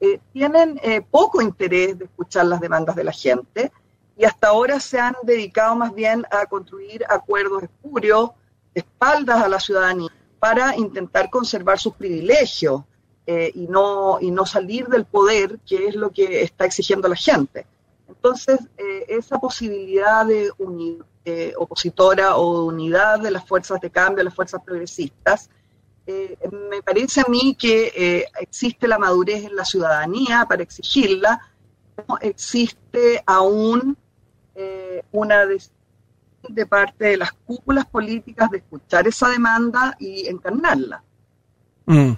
eh, 0.00 0.18
tienen 0.32 0.80
eh, 0.82 1.02
poco 1.08 1.40
interés 1.40 1.96
de 1.96 2.06
escuchar 2.06 2.46
las 2.46 2.60
demandas 2.60 2.96
de 2.96 3.04
la 3.04 3.12
gente 3.12 3.70
y 4.20 4.26
hasta 4.26 4.48
ahora 4.48 4.78
se 4.80 5.00
han 5.00 5.16
dedicado 5.22 5.74
más 5.76 5.94
bien 5.94 6.26
a 6.30 6.44
construir 6.44 7.06
acuerdos 7.08 7.62
espurios, 7.62 8.32
espaldas 8.74 9.42
a 9.42 9.48
la 9.48 9.58
ciudadanía, 9.58 10.10
para 10.38 10.76
intentar 10.76 11.30
conservar 11.30 11.78
sus 11.78 11.94
privilegios 11.94 12.82
eh, 13.26 13.50
y, 13.54 13.66
no, 13.66 14.18
y 14.20 14.30
no 14.30 14.44
salir 14.44 14.88
del 14.88 15.06
poder, 15.06 15.58
que 15.66 15.86
es 15.86 15.94
lo 15.94 16.10
que 16.10 16.42
está 16.42 16.66
exigiendo 16.66 17.08
la 17.08 17.16
gente. 17.16 17.66
Entonces, 18.08 18.60
eh, 18.76 19.06
esa 19.08 19.38
posibilidad 19.38 20.26
de 20.26 20.50
unir 20.58 21.02
eh, 21.24 21.54
opositora 21.56 22.36
o 22.36 22.66
unidad 22.66 23.20
de 23.20 23.30
las 23.30 23.48
fuerzas 23.48 23.80
de 23.80 23.88
cambio, 23.88 24.22
las 24.22 24.34
fuerzas 24.34 24.60
progresistas, 24.62 25.48
me 26.70 26.82
parece 26.82 27.20
a 27.20 27.30
mí 27.30 27.54
que 27.54 28.26
existe 28.40 28.88
la 28.88 28.98
madurez 28.98 29.44
en 29.44 29.54
la 29.54 29.64
ciudadanía 29.64 30.44
para 30.48 30.64
exigirla, 30.64 31.40
no 32.08 32.18
existe 32.18 33.22
aún 33.26 33.96
eh, 34.60 35.02
una 35.12 35.46
decisión 35.46 35.74
de 36.48 36.66
parte 36.66 37.04
de 37.06 37.16
las 37.16 37.32
cúpulas 37.32 37.86
políticas 37.86 38.50
de 38.50 38.58
escuchar 38.58 39.06
esa 39.08 39.28
demanda 39.28 39.96
y 39.98 40.26
encarnarla. 40.26 41.02
Mm. 41.86 42.12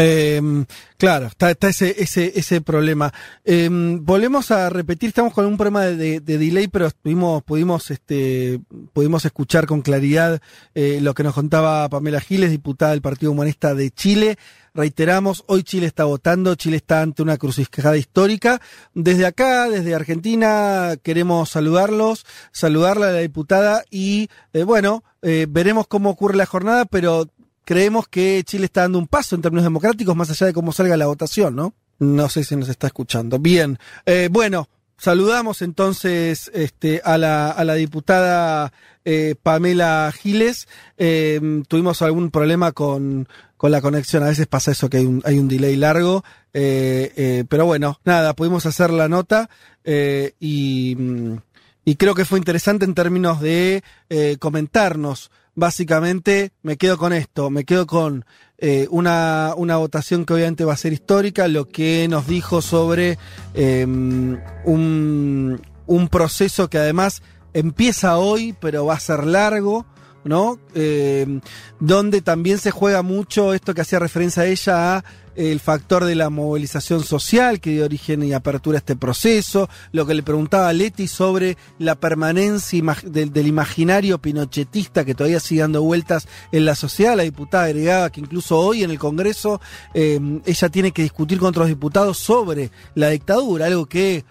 Eh, 0.00 0.64
claro, 0.96 1.26
está, 1.26 1.50
está 1.50 1.68
ese, 1.68 2.00
ese, 2.00 2.32
ese 2.38 2.60
problema. 2.60 3.12
Eh, 3.44 3.68
volvemos 3.70 4.50
a 4.52 4.70
repetir, 4.70 5.08
estamos 5.08 5.32
con 5.34 5.44
un 5.46 5.56
problema 5.56 5.82
de, 5.84 5.96
de- 5.96 6.20
de 6.20 6.38
delay, 6.38 6.68
pero 6.68 6.88
pudimos, 7.02 7.42
pudimos, 7.42 7.90
este, 7.90 8.60
pudimos 8.92 9.24
escuchar 9.24 9.66
con 9.66 9.82
claridad 9.82 10.40
eh, 10.74 11.00
lo 11.02 11.14
que 11.14 11.24
nos 11.24 11.34
contaba 11.34 11.88
Pamela 11.88 12.20
Giles, 12.20 12.50
diputada 12.50 12.92
del 12.92 13.02
Partido 13.02 13.32
Humanista 13.32 13.74
de 13.74 13.90
Chile. 13.90 14.38
Reiteramos, 14.78 15.42
hoy 15.48 15.64
Chile 15.64 15.88
está 15.88 16.04
votando, 16.04 16.54
Chile 16.54 16.76
está 16.76 17.02
ante 17.02 17.20
una 17.20 17.36
crucijada 17.36 17.96
histórica. 17.96 18.60
Desde 18.94 19.26
acá, 19.26 19.68
desde 19.68 19.92
Argentina, 19.92 20.94
queremos 21.02 21.50
saludarlos, 21.50 22.24
saludarla 22.52 23.08
a 23.08 23.10
la 23.10 23.18
diputada 23.18 23.82
y, 23.90 24.28
eh, 24.52 24.62
bueno, 24.62 25.02
eh, 25.20 25.48
veremos 25.50 25.88
cómo 25.88 26.10
ocurre 26.10 26.36
la 26.36 26.46
jornada, 26.46 26.84
pero 26.84 27.26
creemos 27.64 28.06
que 28.06 28.44
Chile 28.46 28.66
está 28.66 28.82
dando 28.82 29.00
un 29.00 29.08
paso 29.08 29.34
en 29.34 29.42
términos 29.42 29.64
democráticos 29.64 30.14
más 30.14 30.30
allá 30.30 30.46
de 30.46 30.52
cómo 30.52 30.70
salga 30.70 30.96
la 30.96 31.08
votación, 31.08 31.56
¿no? 31.56 31.74
No 31.98 32.28
sé 32.28 32.44
si 32.44 32.54
nos 32.54 32.68
está 32.68 32.86
escuchando. 32.86 33.40
Bien, 33.40 33.80
eh, 34.06 34.28
bueno, 34.30 34.68
saludamos 34.98 35.62
entonces 35.62 36.50
este, 36.52 37.00
a, 37.04 37.16
la, 37.16 37.50
a 37.50 37.64
la 37.64 37.74
diputada 37.74 38.72
eh, 39.04 39.34
Pamela 39.42 40.12
Giles. 40.14 40.68
Eh, 40.98 41.62
tuvimos 41.68 42.02
algún 42.02 42.30
problema 42.30 42.72
con, 42.72 43.26
con 43.58 43.72
la 43.72 43.80
conexión, 43.80 44.22
a 44.22 44.28
veces 44.28 44.46
pasa 44.46 44.70
eso 44.70 44.88
que 44.88 44.98
hay 44.98 45.06
un, 45.06 45.22
hay 45.24 45.38
un 45.38 45.48
delay 45.48 45.76
largo, 45.76 46.24
eh, 46.54 47.12
eh, 47.16 47.44
pero 47.48 47.66
bueno, 47.66 48.00
nada, 48.04 48.34
pudimos 48.34 48.66
hacer 48.66 48.90
la 48.90 49.08
nota 49.08 49.50
eh, 49.84 50.34
y, 50.38 50.94
mm, 50.96 51.36
y 51.84 51.96
creo 51.96 52.14
que 52.14 52.24
fue 52.24 52.38
interesante 52.38 52.84
en 52.84 52.94
términos 52.94 53.40
de 53.40 53.82
eh, 54.10 54.36
comentarnos 54.38 55.30
básicamente 55.58 56.52
me 56.62 56.76
quedo 56.76 56.96
con 56.96 57.12
esto, 57.12 57.50
me 57.50 57.64
quedo 57.64 57.86
con 57.86 58.24
eh, 58.58 58.86
una, 58.90 59.54
una 59.56 59.76
votación 59.76 60.24
que 60.24 60.34
obviamente 60.34 60.64
va 60.64 60.74
a 60.74 60.76
ser 60.76 60.92
histórica, 60.92 61.48
lo 61.48 61.68
que 61.68 62.06
nos 62.08 62.28
dijo 62.28 62.62
sobre 62.62 63.18
eh, 63.54 63.84
un, 63.84 65.60
un 65.86 66.08
proceso 66.08 66.70
que 66.70 66.78
además 66.78 67.22
empieza 67.54 68.18
hoy, 68.18 68.54
pero 68.60 68.86
va 68.86 68.94
a 68.94 69.00
ser 69.00 69.26
largo. 69.26 69.84
¿no? 70.24 70.58
Eh, 70.74 71.40
donde 71.80 72.20
también 72.20 72.58
se 72.58 72.70
juega 72.70 73.00
mucho 73.02 73.54
esto 73.54 73.72
que 73.72 73.80
hacía 73.80 73.98
referencia 73.98 74.42
a 74.42 74.46
ella 74.46 74.96
a 74.96 75.04
el 75.38 75.60
factor 75.60 76.04
de 76.04 76.16
la 76.16 76.30
movilización 76.30 77.04
social 77.04 77.60
que 77.60 77.70
dio 77.70 77.84
origen 77.84 78.22
y 78.24 78.32
apertura 78.32 78.78
a 78.78 78.80
este 78.80 78.96
proceso, 78.96 79.68
lo 79.92 80.04
que 80.04 80.14
le 80.14 80.24
preguntaba 80.24 80.68
a 80.68 80.72
Leti 80.72 81.06
sobre 81.06 81.56
la 81.78 81.94
permanencia 81.94 82.78
imag- 82.78 83.04
del, 83.04 83.32
del 83.32 83.46
imaginario 83.46 84.18
pinochetista 84.18 85.04
que 85.04 85.14
todavía 85.14 85.38
sigue 85.38 85.60
dando 85.60 85.82
vueltas 85.82 86.26
en 86.50 86.64
la 86.64 86.74
sociedad, 86.74 87.16
la 87.16 87.22
diputada 87.22 87.64
agregaba 87.64 88.10
que 88.10 88.20
incluso 88.20 88.58
hoy 88.58 88.82
en 88.82 88.90
el 88.90 88.98
Congreso 88.98 89.60
eh, 89.94 90.18
ella 90.44 90.68
tiene 90.68 90.90
que 90.90 91.02
discutir 91.02 91.38
con 91.38 91.50
otros 91.50 91.68
diputados 91.68 92.18
sobre 92.18 92.70
la 92.96 93.08
dictadura, 93.10 93.66
algo 93.66 93.86
que, 93.86 94.24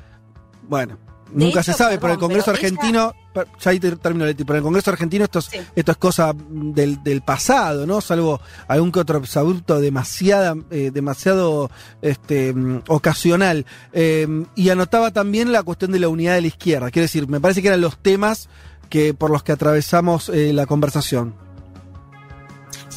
bueno, 0.68 0.98
De 1.32 1.46
nunca 1.46 1.62
hecho, 1.62 1.72
se 1.72 1.78
sabe, 1.78 2.00
pero 2.00 2.14
el 2.14 2.20
Congreso 2.20 2.52
pero 2.52 2.58
argentino, 2.58 3.14
ya 3.60 3.72
ahí 3.72 3.80
ter- 3.80 3.98
termino, 3.98 4.26
Leti, 4.26 4.44
pero 4.44 4.58
el 4.58 4.64
Congreso 4.64 4.92
argentino 4.92 5.24
esto 5.26 5.40
es, 5.40 5.50
esto 5.76 5.92
es 5.92 5.98
cosa 5.98 6.34
del, 6.50 7.04
del 7.04 7.22
pasado, 7.22 7.86
¿no? 7.86 8.02
Salvo 8.02 8.40
algún 8.68 8.92
que 8.92 9.00
otro 9.00 9.18
exabrupto 9.20 9.80
demasiada, 9.80 10.56
eh, 10.72 10.92
demasiado 10.94 11.70
este, 12.02 12.54
mm, 12.54 12.84
ocasional. 12.88 13.66
Eh, 13.94 14.28
y 14.56 14.70
anotaba 14.70 15.12
también 15.12 15.52
la 15.52 15.64
cuestión 15.64 15.92
de 15.92 16.00
la 16.00 16.10
unidad 16.10 16.36
de 16.36 16.42
la 16.42 16.48
izquierda. 16.48 16.92
Quiero 16.92 17.04
decir, 17.04 17.28
me 17.28 17.40
parece 17.40 17.62
que 17.62 17.68
eran 17.70 17.82
los 17.82 17.98
temas 17.98 18.50
que 18.90 19.14
por 19.14 19.30
los 19.32 19.44
que 19.44 19.52
atravesamos 19.52 20.30
eh, 20.30 20.54
la 20.54 20.66
conversación. 20.66 21.36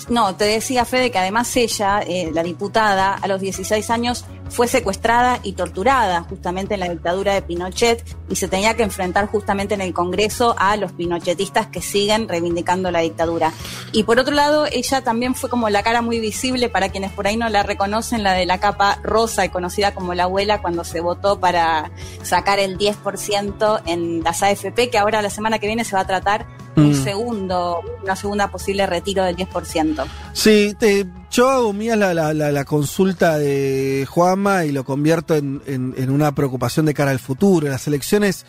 No, 0.08 0.34
te 0.34 0.44
decía 0.44 0.84
Fede 0.84 1.10
que 1.10 1.18
además 1.18 1.54
ella, 1.56 2.00
eh, 2.00 2.30
la 2.32 2.42
diputada, 2.42 3.14
a 3.14 3.26
los 3.28 3.40
16 3.40 3.90
años 3.90 4.24
fue 4.50 4.68
secuestrada 4.68 5.38
y 5.42 5.52
torturada 5.52 6.22
justamente 6.22 6.74
en 6.74 6.80
la 6.80 6.88
dictadura 6.88 7.34
de 7.34 7.42
Pinochet 7.42 8.04
y 8.28 8.36
se 8.36 8.48
tenía 8.48 8.74
que 8.76 8.82
enfrentar 8.82 9.26
justamente 9.26 9.74
en 9.74 9.80
el 9.80 9.94
Congreso 9.94 10.54
a 10.58 10.76
los 10.76 10.92
pinochetistas 10.92 11.68
que 11.68 11.80
siguen 11.80 12.28
reivindicando 12.28 12.90
la 12.90 13.00
dictadura. 13.00 13.52
Y 13.92 14.02
por 14.02 14.18
otro 14.18 14.34
lado, 14.34 14.66
ella 14.70 15.02
también 15.02 15.34
fue 15.34 15.48
como 15.48 15.70
la 15.70 15.82
cara 15.82 16.02
muy 16.02 16.20
visible 16.20 16.68
para 16.68 16.88
quienes 16.90 17.12
por 17.12 17.26
ahí 17.26 17.36
no 17.36 17.48
la 17.48 17.62
reconocen, 17.62 18.22
la 18.22 18.32
de 18.32 18.44
la 18.46 18.58
capa 18.58 18.98
rosa 19.02 19.44
y 19.44 19.48
conocida 19.50 19.94
como 19.94 20.14
la 20.14 20.24
abuela 20.24 20.60
cuando 20.60 20.84
se 20.84 21.00
votó 21.00 21.38
para 21.40 21.90
sacar 22.22 22.58
el 22.58 22.76
10% 22.76 23.82
en 23.86 24.22
las 24.22 24.42
AFP, 24.42 24.90
que 24.90 24.98
ahora 24.98 25.22
la 25.22 25.30
semana 25.30 25.58
que 25.58 25.66
viene 25.66 25.84
se 25.84 25.94
va 25.96 26.02
a 26.02 26.06
tratar 26.06 26.46
un 26.76 26.90
Mm. 26.92 27.04
segundo, 27.04 27.80
una 28.02 28.14
segunda 28.16 28.48
posible 28.48 28.86
retiro 28.86 29.24
del 29.24 29.36
10%. 29.36 30.04
Sí, 30.32 30.74
te- 30.78 31.06
yo 31.30 31.48
hago 31.48 31.72
mía 31.72 31.96
la, 31.96 32.12
la, 32.14 32.34
la, 32.34 32.50
la 32.52 32.64
consulta 32.64 33.38
de 33.38 34.06
Juanma 34.08 34.64
y 34.64 34.72
lo 34.72 34.84
convierto 34.84 35.34
en, 35.36 35.62
en, 35.66 35.94
en 35.96 36.10
una 36.10 36.34
preocupación 36.34 36.86
de 36.86 36.94
cara 36.94 37.10
al 37.12 37.18
futuro. 37.20 37.68
Las 37.68 37.86
elecciones, 37.86 38.44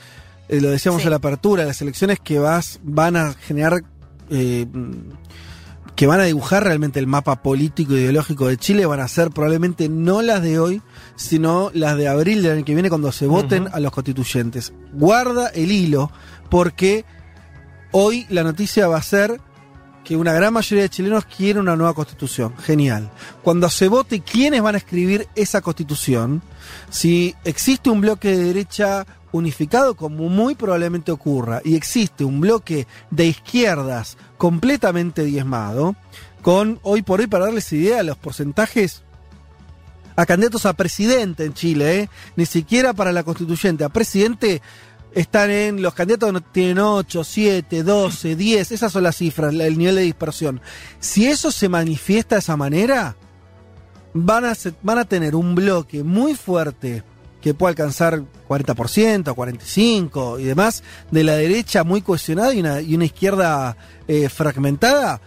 eh, 0.50 0.60
lo 0.62 0.70
decíamos 0.70 1.02
Sí. 1.02 1.08
en 1.08 1.12
la 1.12 1.18
apertura, 1.18 1.64
las 1.66 1.82
elecciones 1.82 2.20
que 2.20 2.40
vas 2.40 2.80
van 2.84 3.16
a 3.16 3.34
generar 3.34 3.84
eh, 4.30 4.66
que 5.96 6.08
van 6.08 6.20
a 6.20 6.24
dibujar 6.24 6.64
realmente 6.64 7.00
el 7.00 7.06
mapa 7.06 7.44
político 7.44 7.94
e 7.94 8.00
ideológico 8.00 8.48
de 8.48 8.58
Chile 8.58 8.86
van 8.88 9.02
a 9.02 9.08
ser 9.08 9.30
probablemente 9.30 9.88
no 9.88 10.22
las 10.24 10.42
de 10.42 10.58
hoy, 10.58 10.82
sino 11.16 11.70
las 11.76 11.96
de 11.98 12.08
abril 12.08 12.42
del 12.42 12.54
año 12.54 12.66
que 12.66 12.74
viene 12.74 12.90
cuando 12.90 13.12
se 13.12 13.28
voten 13.28 13.68
a 13.72 13.80
los 13.80 13.92
constituyentes. 13.92 14.74
Guarda 14.94 15.50
el 15.50 15.72
hilo, 15.72 16.10
porque 16.50 17.06
hoy 17.92 18.26
la 18.30 18.42
noticia 18.44 18.88
va 18.88 18.98
a 18.98 19.04
ser 19.04 19.40
que 20.04 20.18
una 20.18 20.34
gran 20.34 20.54
mayoría 20.54 20.84
de 20.84 20.90
chilenos 20.90 21.26
quiere 21.26 21.60
una 21.60 21.76
nueva 21.76 21.94
constitución. 21.94 22.56
Genial. 22.58 23.10
Cuando 23.44 23.70
se 23.70 23.88
vote 23.88 24.22
quiénes 24.22 24.62
van 24.62 24.76
a 24.76 24.80
escribir 24.80 25.28
esa 25.36 25.62
constitución, 25.62 26.42
si 26.90 27.36
existe 27.44 27.90
un 27.90 28.02
bloque 28.02 28.30
de 28.30 28.44
derecha 28.44 29.06
unificado 29.32 29.96
como 29.96 30.30
muy 30.30 30.56
probablemente 30.56 31.12
ocurra 31.12 31.62
y 31.64 31.76
existe 31.76 32.26
un 32.26 32.42
bloque 32.42 32.88
de 33.10 33.26
izquierdas 33.28 34.18
completamente 34.38 35.24
diezmado, 35.24 35.96
con 36.42 36.80
hoy 36.82 37.02
por 37.02 37.20
hoy, 37.20 37.28
para 37.28 37.46
darles 37.46 37.72
idea, 37.72 38.04
los 38.04 38.18
porcentajes 38.18 39.04
a 40.16 40.26
candidatos 40.26 40.66
a 40.66 40.74
presidente 40.74 41.46
en 41.46 41.54
Chile, 41.54 42.00
¿eh? 42.00 42.10
ni 42.36 42.46
siquiera 42.46 42.94
para 42.94 43.12
la 43.12 43.24
constituyente, 43.24 43.84
a 43.84 43.90
presidente 43.90 44.62
están 45.14 45.52
en 45.52 45.82
los 45.82 45.94
candidatos 45.94 46.42
tienen 46.52 46.80
8, 46.80 47.24
7, 47.24 47.84
12, 47.84 48.36
10, 48.36 48.72
esas 48.72 48.92
son 48.92 49.04
las 49.04 49.18
cifras, 49.18 49.54
el 49.54 49.78
nivel 49.78 49.96
de 49.96 50.02
dispersión. 50.04 50.62
Si 51.00 51.28
eso 51.28 51.52
se 51.52 51.70
manifiesta 51.70 52.36
de 52.36 52.40
esa 52.40 52.58
manera, 52.58 53.16
van 54.14 54.46
a, 54.46 54.54
van 54.82 55.00
a 55.00 55.06
tener 55.06 55.36
un 55.36 55.56
bloque 55.56 56.04
muy 56.04 56.36
fuerte 56.36 57.04
que 57.42 57.54
puede 57.54 57.72
alcanzar 57.72 58.24
40%, 58.48 59.24
45% 59.34 60.40
y 60.40 60.44
demás, 60.44 60.84
de 61.10 61.24
la 61.24 61.36
derecha 61.36 61.84
muy 61.84 62.02
cohesionada 62.02 62.54
y 62.54 62.60
una, 62.60 62.82
y 62.82 62.96
una 62.96 63.06
izquierda 63.06 63.76
eh, 64.08 64.30
fragmentada, 64.30 65.20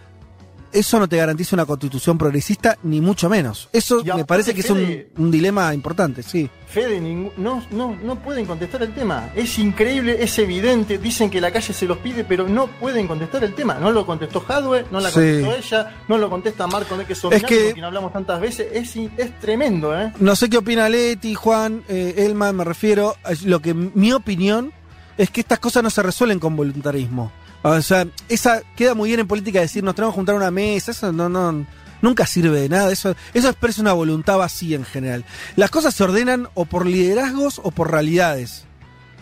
eso 0.75 0.99
no 0.99 1.07
te 1.09 1.17
garantiza 1.17 1.55
una 1.55 1.65
constitución 1.65 2.17
progresista, 2.17 2.77
ni 2.83 3.01
mucho 3.01 3.29
menos. 3.29 3.69
Eso 3.73 4.01
Y 4.05 4.11
me 4.15 4.25
parece 4.25 4.53
que 4.53 4.61
es 4.61 4.69
un, 4.69 5.31
dilema 5.31 5.73
importante, 5.73 6.21
sí. 6.21 6.49
Fede, 6.67 6.99
no, 6.99 7.63
no, 7.71 7.95
no 7.95 8.15
pueden 8.21 8.45
contestar 8.45 8.83
el 8.83 8.93
tema. 8.93 9.29
Es 9.35 9.57
increíble, 9.59 10.17
es 10.21 10.37
evidente. 10.39 10.97
Dicen 10.97 11.29
que 11.29 11.39
la 11.39 11.51
calle 11.51 11.73
se 11.73 11.85
los 11.85 11.97
pide, 11.99 12.23
pero 12.25 12.47
no 12.49 12.67
pueden 12.67 13.07
contestar 13.07 13.43
el 13.43 13.53
tema. 13.55 13.75
No 13.75 13.91
lo 13.91 14.05
contestó 14.05 14.43
Hadwe, 14.47 14.85
no 14.91 14.99
la 14.99 15.09
Sí. 15.09 15.15
contestó 15.15 15.55
ella, 15.55 15.95
no 16.07 16.17
lo 16.17 16.29
contesta 16.29 16.67
Marco 16.67 16.97
de 16.97 17.05
que 17.05 17.13
Es 17.13 17.21
que- 17.43 17.63
con 17.65 17.73
quien 17.73 17.85
hablamos 17.85 18.11
tantas 18.13 18.41
veces. 18.41 18.67
Es, 18.73 18.95
es 18.95 19.39
tremendo, 19.39 19.97
¿eh? 19.99 20.11
No 20.19 20.35
sé 20.35 20.49
qué 20.49 20.57
opina 20.57 20.89
Leti, 20.89 21.33
Juan, 21.35 21.83
eh, 21.87 22.15
Elman, 22.17 22.55
me 22.55 22.63
refiero. 22.63 23.15
a 23.23 23.31
Lo 23.45 23.61
que 23.61 23.73
mi 23.73 24.11
opinión 24.11 24.73
es 25.17 25.29
que 25.29 25.39
estas 25.41 25.59
cosas 25.59 25.81
no 25.83 25.89
se 25.89 26.03
resuelven 26.03 26.39
con 26.39 26.55
voluntarismo. 26.55 27.31
O 27.67 27.81
sea, 27.81 28.07
esa 28.29 28.61
queda 28.75 28.93
muy 28.93 29.09
bien 29.09 29.21
en 29.21 29.27
política 29.27 29.59
decir 29.59 29.83
nos 29.83 29.95
tenemos 29.95 30.13
que 30.13 30.17
juntar 30.17 30.35
a 30.35 30.37
una 30.37 30.51
mesa, 30.51 30.91
eso 30.91 31.11
no, 31.11 31.29
no, 31.29 31.65
nunca 32.01 32.25
sirve 32.27 32.61
de 32.61 32.69
nada, 32.69 32.91
eso, 32.91 33.15
eso 33.33 33.49
expresa 33.49 33.81
una 33.81 33.93
voluntad 33.93 34.37
vacía 34.37 34.75
en 34.75 34.85
general. 34.85 35.25
Las 35.55 35.71
cosas 35.71 35.95
se 35.95 36.03
ordenan 36.03 36.47
o 36.53 36.65
por 36.65 36.85
liderazgos 36.85 37.59
o 37.63 37.71
por 37.71 37.91
realidades. 37.91 38.65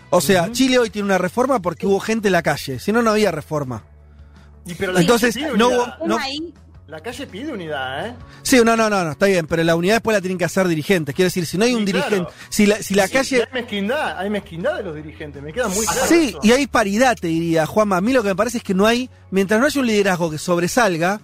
O 0.09 0.19
sea, 0.21 0.51
Chile 0.51 0.77
hoy 0.77 0.89
tiene 0.89 1.05
una 1.05 1.17
reforma 1.17 1.59
porque 1.61 1.87
hubo 1.87 1.99
gente 1.99 2.27
en 2.27 2.33
la 2.33 2.43
calle, 2.43 2.79
si 2.79 2.91
no, 2.91 3.01
no 3.01 3.11
había 3.11 3.31
reforma. 3.31 3.83
Y 4.65 4.75
pero 4.75 4.91
la 4.91 4.99
Entonces, 5.01 5.35
no 5.57 5.69
hubo- 5.69 5.93
no- 6.05 6.17
La 6.87 6.99
calle 6.99 7.25
pide 7.27 7.51
unidad, 7.51 8.07
¿eh? 8.07 8.13
Sí, 8.41 8.57
no, 8.63 8.75
no, 8.75 8.89
no, 8.89 9.03
no, 9.05 9.11
está 9.11 9.25
bien, 9.27 9.47
pero 9.47 9.63
la 9.63 9.75
unidad 9.75 9.95
después 9.95 10.15
la 10.15 10.19
tienen 10.21 10.37
que 10.37 10.43
hacer 10.45 10.67
dirigentes. 10.67 11.15
Quiero 11.15 11.27
decir, 11.27 11.45
si 11.45 11.57
no 11.57 11.63
hay 11.63 11.73
un 11.73 11.79
Sí, 11.79 11.85
dirigente, 11.85 12.15
claro. 12.17 12.31
si 12.49 12.65
la, 12.65 12.75
si 12.83 12.93
la 12.93 13.07
Sí, 13.07 13.13
calle... 13.13 13.37
Hay 13.37 13.53
mezquindad, 13.61 14.17
hay 14.19 14.29
mezquindad 14.29 14.77
de 14.77 14.83
los 14.83 14.95
dirigentes, 14.95 15.41
me 15.41 15.53
queda 15.53 15.69
muy 15.69 15.85
claro. 15.85 16.07
Sí, 16.07 16.25
eso. 16.29 16.39
y 16.43 16.51
hay 16.51 16.67
paridad, 16.67 17.15
te 17.19 17.27
diría, 17.27 17.65
Juanma. 17.65 17.97
A 17.97 18.01
mí 18.01 18.11
lo 18.11 18.21
que 18.21 18.27
me 18.29 18.35
parece 18.35 18.57
es 18.57 18.63
que 18.63 18.73
no 18.73 18.85
hay, 18.85 19.09
mientras 19.31 19.61
no 19.61 19.65
haya 19.65 19.79
un 19.79 19.87
liderazgo 19.87 20.29
que 20.29 20.37
sobresalga, 20.37 21.21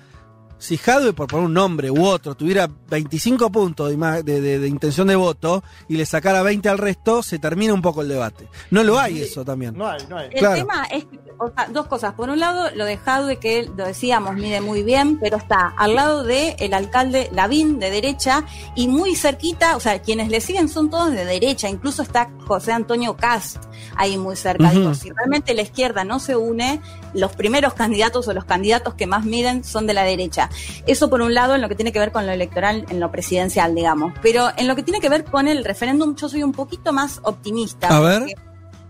si 0.59 0.77
Jadwe, 0.77 1.13
por 1.13 1.27
poner 1.27 1.45
un 1.47 1.53
nombre 1.53 1.89
u 1.89 2.05
otro, 2.05 2.35
tuviera 2.35 2.69
25 2.89 3.49
puntos 3.51 3.89
de, 3.89 4.23
de- 4.23 4.41
de- 4.41 4.59
de 4.59 4.67
intención 4.67 5.07
de 5.07 5.15
voto 5.15 5.63
y 5.87 5.95
le 5.97 6.05
sacara 6.05 6.43
20 6.43 6.69
al 6.69 6.77
resto, 6.77 7.23
se 7.23 7.39
termina 7.39 7.73
un 7.73 7.81
poco 7.81 8.01
el 8.01 8.09
debate. 8.09 8.47
No 8.69 8.83
lo 8.83 8.99
hay 8.99 9.21
eso 9.21 9.43
también. 9.45 9.75
No 9.77 9.87
hay, 9.87 9.99
no 10.09 10.17
hay. 10.17 10.27
El 10.31 10.41
tema 10.55 10.83
es, 10.91 11.05
o 11.39 11.49
sea, 11.49 11.67
dos 11.71 11.87
cosas. 11.87 12.13
Por 12.13 12.29
un 12.29 12.39
lado, 12.39 12.69
lo 12.75 12.85
de 12.85 12.97
Jadwe, 12.97 13.37
que 13.37 13.59
él, 13.59 13.71
lo 13.77 13.85
decíamos, 13.85 14.35
mide 14.35 14.61
muy 14.61 14.83
bien, 14.83 15.17
pero 15.19 15.37
está 15.37 15.73
al 15.77 15.95
lado 15.95 16.23
de 16.23 16.57
el 16.59 16.73
alcalde 16.73 17.29
Lavín, 17.33 17.79
de 17.79 17.89
derecha, 17.89 18.43
y 18.75 18.87
muy 18.89 19.15
cerquita, 19.15 19.75
o 19.75 19.79
sea, 19.79 20.01
quienes 20.01 20.29
le 20.29 20.41
siguen 20.41 20.67
son 20.69 20.89
todos 20.89 21.11
de 21.11 21.23
derecha, 21.25 21.69
incluso 21.69 22.01
está 22.01 22.29
José 22.45 22.73
Antonio 22.73 23.15
Cast 23.15 23.57
ahí 23.95 24.17
muy 24.17 24.35
cerca. 24.35 24.71
Digo, 24.71 24.93
si 24.93 25.09
realmente 25.11 25.53
la 25.53 25.61
izquierda 25.61 26.03
no 26.03 26.19
se 26.19 26.35
une, 26.35 26.81
los 27.13 27.31
primeros 27.33 27.73
candidatos 27.73 28.27
o 28.27 28.33
los 28.33 28.43
candidatos 28.45 28.93
que 28.95 29.07
más 29.07 29.23
miden 29.25 29.63
son 29.63 29.87
de 29.87 29.93
la 29.93 30.03
derecha. 30.03 30.48
Eso 30.87 31.09
por 31.09 31.21
un 31.21 31.33
lado 31.33 31.55
en 31.55 31.61
lo 31.61 31.69
que 31.69 31.75
tiene 31.75 31.91
que 31.91 31.99
ver 31.99 32.11
con 32.11 32.25
lo 32.25 32.31
electoral, 32.31 32.85
en 32.89 32.99
lo 32.99 33.11
presidencial, 33.11 33.75
digamos. 33.75 34.13
Pero 34.21 34.49
en 34.57 34.67
lo 34.67 34.75
que 34.75 34.83
tiene 34.83 34.99
que 34.99 35.09
ver 35.09 35.23
con 35.23 35.47
el 35.47 35.63
referéndum, 35.63 36.15
yo 36.15 36.29
soy 36.29 36.43
un 36.43 36.51
poquito 36.51 36.93
más 36.93 37.19
optimista. 37.23 37.87
A 37.87 37.99
ver. 37.99 38.19
porque 38.19 38.48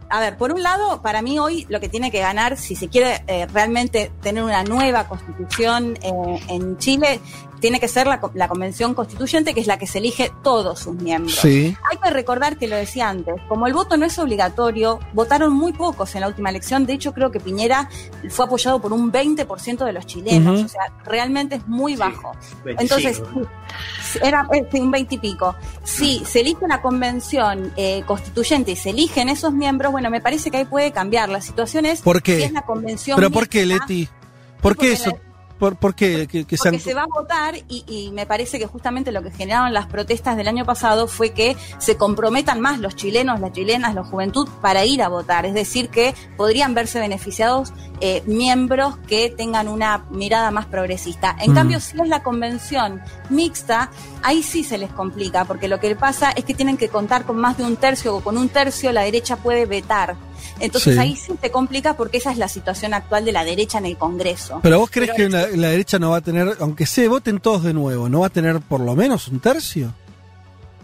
a 0.09 0.19
ver, 0.19 0.37
por 0.37 0.51
un 0.51 0.63
lado, 0.63 1.01
para 1.01 1.21
mí 1.21 1.37
hoy 1.39 1.65
lo 1.69 1.79
que 1.79 1.89
tiene 1.89 2.11
que 2.11 2.19
ganar, 2.19 2.57
si 2.57 2.75
se 2.75 2.87
quiere 2.87 3.23
eh, 3.27 3.47
realmente 3.53 4.11
tener 4.21 4.43
una 4.43 4.63
nueva 4.63 5.07
constitución 5.07 5.97
eh, 6.01 6.39
en 6.47 6.77
Chile, 6.77 7.19
tiene 7.59 7.81
que 7.81 7.89
ser 7.89 8.07
la, 8.07 8.21
co- 8.21 8.31
la 8.35 8.47
convención 8.47 8.93
constituyente, 8.93 9.53
que 9.53 9.59
es 9.59 9.67
la 9.67 9.77
que 9.77 9.85
se 9.85 9.97
elige 9.97 10.31
todos 10.43 10.79
sus 10.79 10.95
miembros. 10.95 11.35
Sí. 11.39 11.75
Hay 11.91 11.97
que 11.97 12.09
recordar 12.09 12.57
que 12.57 12.67
lo 12.67 12.77
decía 12.77 13.09
antes, 13.09 13.35
como 13.49 13.67
el 13.67 13.73
voto 13.73 13.97
no 13.97 14.05
es 14.05 14.17
obligatorio, 14.17 14.99
votaron 15.11 15.51
muy 15.53 15.73
pocos 15.73 16.15
en 16.15 16.21
la 16.21 16.27
última 16.29 16.49
elección. 16.49 16.85
De 16.85 16.93
hecho, 16.93 17.13
creo 17.13 17.31
que 17.31 17.41
Piñera 17.41 17.89
fue 18.29 18.45
apoyado 18.45 18.79
por 18.81 18.93
un 18.93 19.11
20% 19.11 19.83
de 19.83 19.91
los 19.91 20.05
chilenos. 20.05 20.63
O 20.63 20.67
sea, 20.69 20.83
realmente 21.03 21.55
es 21.55 21.67
muy 21.67 21.97
bajo. 21.97 22.31
25. 22.63 22.81
Entonces, 22.81 23.21
era 24.23 24.47
eh, 24.53 24.65
un 24.79 24.91
20 24.91 25.15
y 25.15 25.17
pico. 25.17 25.55
Si 25.83 26.23
se 26.25 26.39
elige 26.39 26.63
una 26.63 26.81
convención 26.81 27.73
eh, 27.75 28.03
constituyente 28.05 28.71
y 28.71 28.75
se 28.77 28.91
eligen 28.91 29.27
esos 29.27 29.51
miembros, 29.53 29.91
bueno, 29.99 30.11
me 30.11 30.21
parece 30.21 30.49
que 30.49 30.55
ahí 30.57 30.65
puede 30.65 30.93
cambiar. 30.93 31.27
La 31.27 31.41
situación 31.41 31.85
es 31.85 32.01
¿Por 32.01 32.23
qué? 32.23 32.37
si 32.37 32.43
es 32.43 32.51
la 32.53 32.61
convención 32.61 33.17
¿Pero 33.17 33.29
por 33.31 33.49
qué, 33.49 33.65
Leti? 33.65 34.07
¿Por 34.61 34.77
qué 34.77 34.93
eso? 34.93 35.09
la- 35.11 35.28
¿Por, 35.59 35.75
por 35.75 35.93
qué? 35.93 36.25
Que, 36.27 36.45
que 36.45 36.55
sean- 36.57 36.73
porque 36.73 36.79
se 36.89 36.93
va 36.93 37.03
a 37.03 37.07
votar 37.07 37.55
y, 37.67 37.83
y 37.87 38.11
me 38.11 38.25
parece 38.25 38.57
que 38.59 38.65
justamente 38.65 39.11
lo 39.11 39.21
que 39.21 39.29
generaron 39.29 39.73
las 39.73 39.87
protestas 39.87 40.37
del 40.37 40.47
año 40.47 40.65
pasado 40.65 41.07
fue 41.07 41.31
que 41.31 41.57
se 41.79 41.97
comprometan 41.97 42.61
más 42.61 42.79
los 42.79 42.95
chilenos, 42.95 43.39
las 43.41 43.51
chilenas, 43.51 43.93
la 43.93 44.03
juventud 44.03 44.47
para 44.61 44.85
ir 44.85 45.03
a 45.03 45.09
votar. 45.09 45.45
Es 45.45 45.53
decir, 45.53 45.89
que 45.89 46.15
podrían 46.37 46.73
verse 46.73 46.99
beneficiados 46.99 47.73
eh, 48.01 48.23
miembros 48.25 48.95
que 49.07 49.29
tengan 49.29 49.67
una 49.67 50.05
mirada 50.09 50.49
más 50.51 50.65
progresista. 50.65 51.35
En 51.41 51.51
Mm. 51.51 51.55
cambio, 51.55 51.79
si 51.81 51.99
es 51.99 52.07
la 52.07 52.23
convención 52.23 53.01
mixta, 53.29 53.91
ahí 54.23 54.41
sí 54.41 54.63
se 54.63 54.77
les 54.77 54.89
complica, 54.91 55.43
porque 55.43 55.67
lo 55.67 55.79
que 55.81 55.93
pasa 55.95 56.31
es 56.31 56.45
que 56.45 56.53
tienen 56.53 56.77
que 56.77 56.87
contar 56.87 57.25
con 57.25 57.35
más 57.37 57.57
de 57.57 57.63
un 57.65 57.75
tercio 57.75 58.15
o 58.15 58.21
con 58.21 58.37
un 58.37 58.47
tercio 58.47 58.93
la 58.93 59.01
derecha 59.01 59.35
puede 59.35 59.65
vetar. 59.65 60.15
Entonces 60.59 60.95
Sí. 60.95 60.99
ahí 60.99 61.15
sí 61.15 61.33
se 61.41 61.51
complica 61.51 61.95
porque 61.95 62.17
esa 62.17 62.31
es 62.31 62.37
la 62.37 62.47
situación 62.47 62.93
actual 62.93 63.25
de 63.25 63.31
la 63.31 63.43
derecha 63.43 63.77
en 63.77 63.85
el 63.85 63.97
Congreso. 63.97 64.59
Pero 64.63 64.79
vos 64.79 64.89
crees 64.91 65.11
Pero 65.15 65.29
que 65.29 65.37
la, 65.37 65.47
la 65.55 65.69
derecha 65.69 65.99
no 65.99 66.11
va 66.11 66.17
a 66.17 66.21
tener, 66.21 66.55
aunque 66.59 66.85
se 66.85 67.07
voten 67.07 67.39
todos 67.39 67.63
de 67.63 67.73
nuevo, 67.73 68.09
no 68.09 68.21
va 68.21 68.27
a 68.27 68.31
tener 68.31 68.59
por 68.61 68.79
lo 68.81 68.95
menos 68.95 69.27
un 69.27 69.39
tercio? 69.39 69.93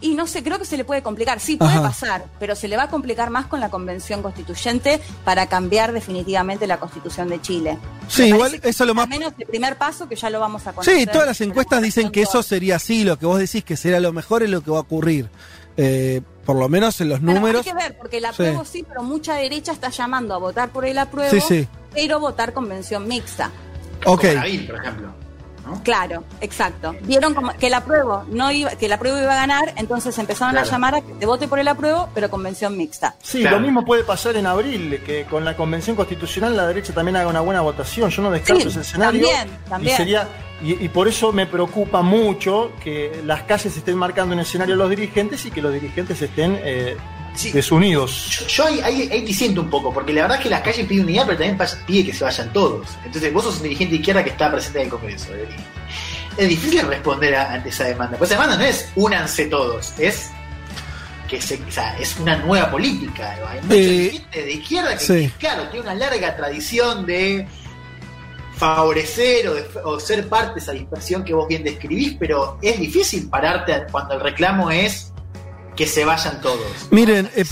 Y 0.01 0.13
no 0.13 0.27
sé, 0.27 0.43
creo 0.43 0.59
que 0.59 0.65
se 0.65 0.75
le 0.77 0.83
puede 0.83 1.01
complicar. 1.01 1.39
Sí, 1.39 1.55
puede 1.55 1.71
Ajá. 1.71 1.81
pasar, 1.83 2.25
pero 2.37 2.53
se 2.55 2.67
le 2.67 2.75
va 2.77 2.83
a 2.83 2.89
complicar 2.89 3.29
más 3.29 3.47
con 3.47 3.59
la 3.61 3.69
convención 3.69 4.21
constituyente 4.21 4.99
para 5.23 5.47
cambiar 5.47 5.93
definitivamente 5.93 6.67
la 6.67 6.79
constitución 6.79 7.29
de 7.29 7.41
Chile. 7.41 7.77
Sí, 8.07 8.23
Me 8.23 8.27
igual 8.29 8.55
eso 8.61 8.83
es 8.83 8.87
lo 8.87 8.93
más... 8.93 9.05
Al 9.05 9.09
menos 9.09 9.33
el 9.39 9.47
primer 9.47 9.77
paso 9.77 10.07
que 10.07 10.15
ya 10.17 10.29
lo 10.29 10.39
vamos 10.41 10.67
a 10.67 10.73
conocer. 10.73 10.99
Sí, 10.99 11.05
todas 11.07 11.25
las 11.25 11.41
encuestas 11.41 11.81
dicen 11.81 12.11
que 12.11 12.21
eso 12.21 12.43
sería 12.43 12.75
así, 12.75 13.03
lo 13.05 13.17
que 13.17 13.25
vos 13.25 13.39
decís 13.39 13.63
que 13.63 13.77
será 13.77 13.99
lo 14.01 14.11
mejor 14.11 14.43
es 14.43 14.49
lo 14.49 14.61
que 14.61 14.69
va 14.69 14.77
a 14.77 14.81
ocurrir. 14.81 15.29
Eh, 15.77 16.21
por 16.45 16.55
lo 16.55 16.69
menos 16.69 16.99
en 17.01 17.09
los 17.09 17.21
Bueno, 17.21 17.39
números. 17.39 17.65
Hay 17.65 17.71
que 17.73 17.77
ver, 17.77 17.97
porque 17.97 18.17
el 18.17 18.23
Sí. 18.23 18.29
apruebo 18.29 18.65
sí. 18.65 18.85
pero 18.87 19.03
mucha 19.03 19.35
derecha 19.35 19.71
está 19.71 19.89
llamando 19.89 20.33
a 20.33 20.37
votar 20.37 20.69
por 20.69 20.85
el 20.85 20.97
apruebo, 20.97 21.31
Sí, 21.31 21.41
sí. 21.41 21.67
pero 21.93 22.19
votar 22.19 22.53
convención 22.53 23.07
mixta. 23.07 23.49
Ok. 24.05 24.25
Como 24.25 24.67
por 24.67 24.75
ejemplo. 24.81 25.07
Claro, 25.83 26.23
exacto. 26.41 26.95
Vieron 27.01 27.33
como 27.33 27.51
que 27.53 27.67
el 27.67 27.73
apruebo 27.73 28.23
no 28.29 28.51
iba, 28.51 28.69
que 28.75 28.85
el 28.85 28.93
apruebo 28.93 29.17
iba 29.17 29.33
a 29.33 29.35
ganar, 29.35 29.73
entonces 29.77 30.15
empezaron 30.19 30.51
Claro. 30.53 30.67
a 30.67 30.71
llamar 30.71 30.95
a 30.95 31.01
que 31.01 31.15
se 31.19 31.25
vote 31.25 31.47
por 31.47 31.57
el 31.57 31.67
apruebo, 31.67 32.07
pero 32.13 32.29
convención 32.29 32.77
mixta. 32.77 33.15
Sí, 33.23 33.41
lo 33.43 33.59
mismo 33.59 33.83
puede 33.83 34.03
pasar 34.03 34.35
en 34.37 34.45
abril, 34.45 35.01
que 35.03 35.25
con 35.25 35.43
la 35.43 35.57
convención 35.57 35.95
constitucional 35.95 36.55
la 36.55 36.67
derecha 36.67 36.93
también 36.93 37.15
haga 37.15 37.29
una 37.29 37.41
buena 37.41 37.61
votación. 37.61 38.11
Yo 38.11 38.21
no 38.21 38.29
descarto 38.29 38.61
Sí, 38.61 38.67
ese 38.67 38.81
escenario. 38.81 39.27
también, 39.27 39.57
también. 39.67 39.93
Y, 39.95 39.97
sería, 39.97 40.27
y, 40.65 40.85
y 40.85 40.89
por 40.89 41.07
eso 41.07 41.31
me 41.31 41.45
preocupa 41.45 42.01
mucho 42.01 42.71
que 42.83 43.21
las 43.25 43.43
calles 43.43 43.75
estén 43.77 43.95
marcando 43.97 44.33
un 44.33 44.39
escenario 44.41 44.75
a 44.75 44.77
los 44.77 44.89
dirigentes 44.89 45.45
y 45.45 45.51
que 45.51 45.61
los 45.61 45.73
dirigentes 45.73 46.21
estén 46.21 46.59
eh, 46.63 46.97
desunidos. 47.53 48.45
Yo 48.47 48.65
ahí, 48.65 48.79
ahí, 48.81 49.09
ahí 49.11 49.21
disiento 49.21 49.61
un 49.61 49.69
poco, 49.69 49.93
porque 49.93 50.13
la 50.13 50.21
verdad 50.23 50.37
es 50.37 50.43
que 50.43 50.49
las 50.49 50.61
calles 50.61 50.85
piden 50.87 51.05
unidad, 51.05 51.25
pero 51.25 51.37
también 51.39 51.57
pide 51.85 52.05
que 52.05 52.13
se 52.13 52.23
vayan 52.23 52.51
todos. 52.53 52.87
Entonces, 53.05 53.31
vos 53.33 53.43
sos 53.43 53.57
un 53.57 53.63
dirigente 53.63 53.91
de 53.93 53.99
izquierda 53.99 54.23
que 54.23 54.29
está 54.31 54.51
presente 54.51 54.79
en 54.79 54.85
el 54.85 54.91
Congreso. 54.91 55.33
eh, 55.35 55.47
Es 56.37 56.49
difícil 56.49 56.81
responder 56.87 57.35
a- 57.35 57.53
ante 57.53 57.69
esa 57.69 57.85
demanda. 57.85 58.17
Pues 58.17 58.29
esa 58.31 58.41
demanda 58.41 58.61
no 58.61 58.69
es 58.69 58.89
únanse 58.95 59.45
todos, 59.45 59.93
es 59.99 60.31
que 61.29 61.41
se, 61.41 61.55
o 61.55 61.71
sea, 61.71 61.97
es 61.97 62.17
una 62.19 62.35
nueva 62.37 62.69
política. 62.69 63.35
Hay 63.49 63.61
mucha 63.61 63.73
Eh, 63.75 64.09
gente 64.11 64.43
de 64.43 64.51
izquierda 64.53 64.97
que, 64.97 64.99
sí. 65.05 65.31
claro, 65.39 65.63
tiene 65.69 65.85
una 65.85 65.95
larga 65.95 66.35
tradición 66.35 67.05
de 67.05 67.47
favorecer 68.57 69.47
o, 69.49 69.53
de- 69.53 69.65
o 69.83 69.99
ser 69.99 70.27
parte 70.29 70.55
de 70.55 70.59
esa 70.59 70.71
dispersión 70.71 71.23
que 71.23 71.33
vos 71.33 71.47
bien 71.47 71.63
describís, 71.63 72.15
pero 72.19 72.57
es 72.61 72.79
difícil 72.79 73.29
pararte 73.29 73.73
cuando 73.91 74.15
el 74.15 74.21
reclamo 74.21 74.71
es 74.71 75.11
que 75.75 75.85
se 75.87 76.05
vayan 76.05 76.39
todos. 76.41 76.65
Miren, 76.91 77.29
eh, 77.35 77.43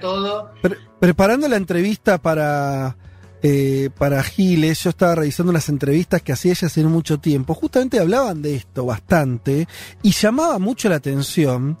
todo. 0.00 0.50
Pre- 0.60 0.76
preparando 0.98 1.46
la 1.48 1.56
entrevista 1.56 2.18
para, 2.18 2.96
eh, 3.40 3.90
para 3.96 4.20
Giles, 4.24 4.82
yo 4.82 4.90
estaba 4.90 5.14
revisando 5.14 5.50
unas 5.50 5.68
entrevistas 5.68 6.20
que 6.22 6.32
hacía 6.32 6.52
ella 6.52 6.66
hace 6.66 6.82
mucho 6.82 7.18
tiempo. 7.20 7.54
Justamente 7.54 8.00
hablaban 8.00 8.42
de 8.42 8.56
esto 8.56 8.84
bastante 8.84 9.68
y 10.02 10.10
llamaba 10.10 10.58
mucho 10.58 10.88
la 10.88 10.96
atención 10.96 11.78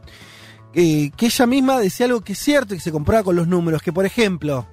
eh, 0.72 1.10
que 1.16 1.26
ella 1.26 1.46
misma 1.46 1.80
decía 1.80 2.06
algo 2.06 2.20
que 2.20 2.34
es 2.34 2.38
cierto 2.38 2.74
y 2.74 2.76
que 2.78 2.84
se 2.84 2.92
compraba 2.92 3.24
con 3.24 3.34
los 3.34 3.48
números, 3.48 3.82
que 3.82 3.92
por 3.92 4.06
ejemplo, 4.06 4.68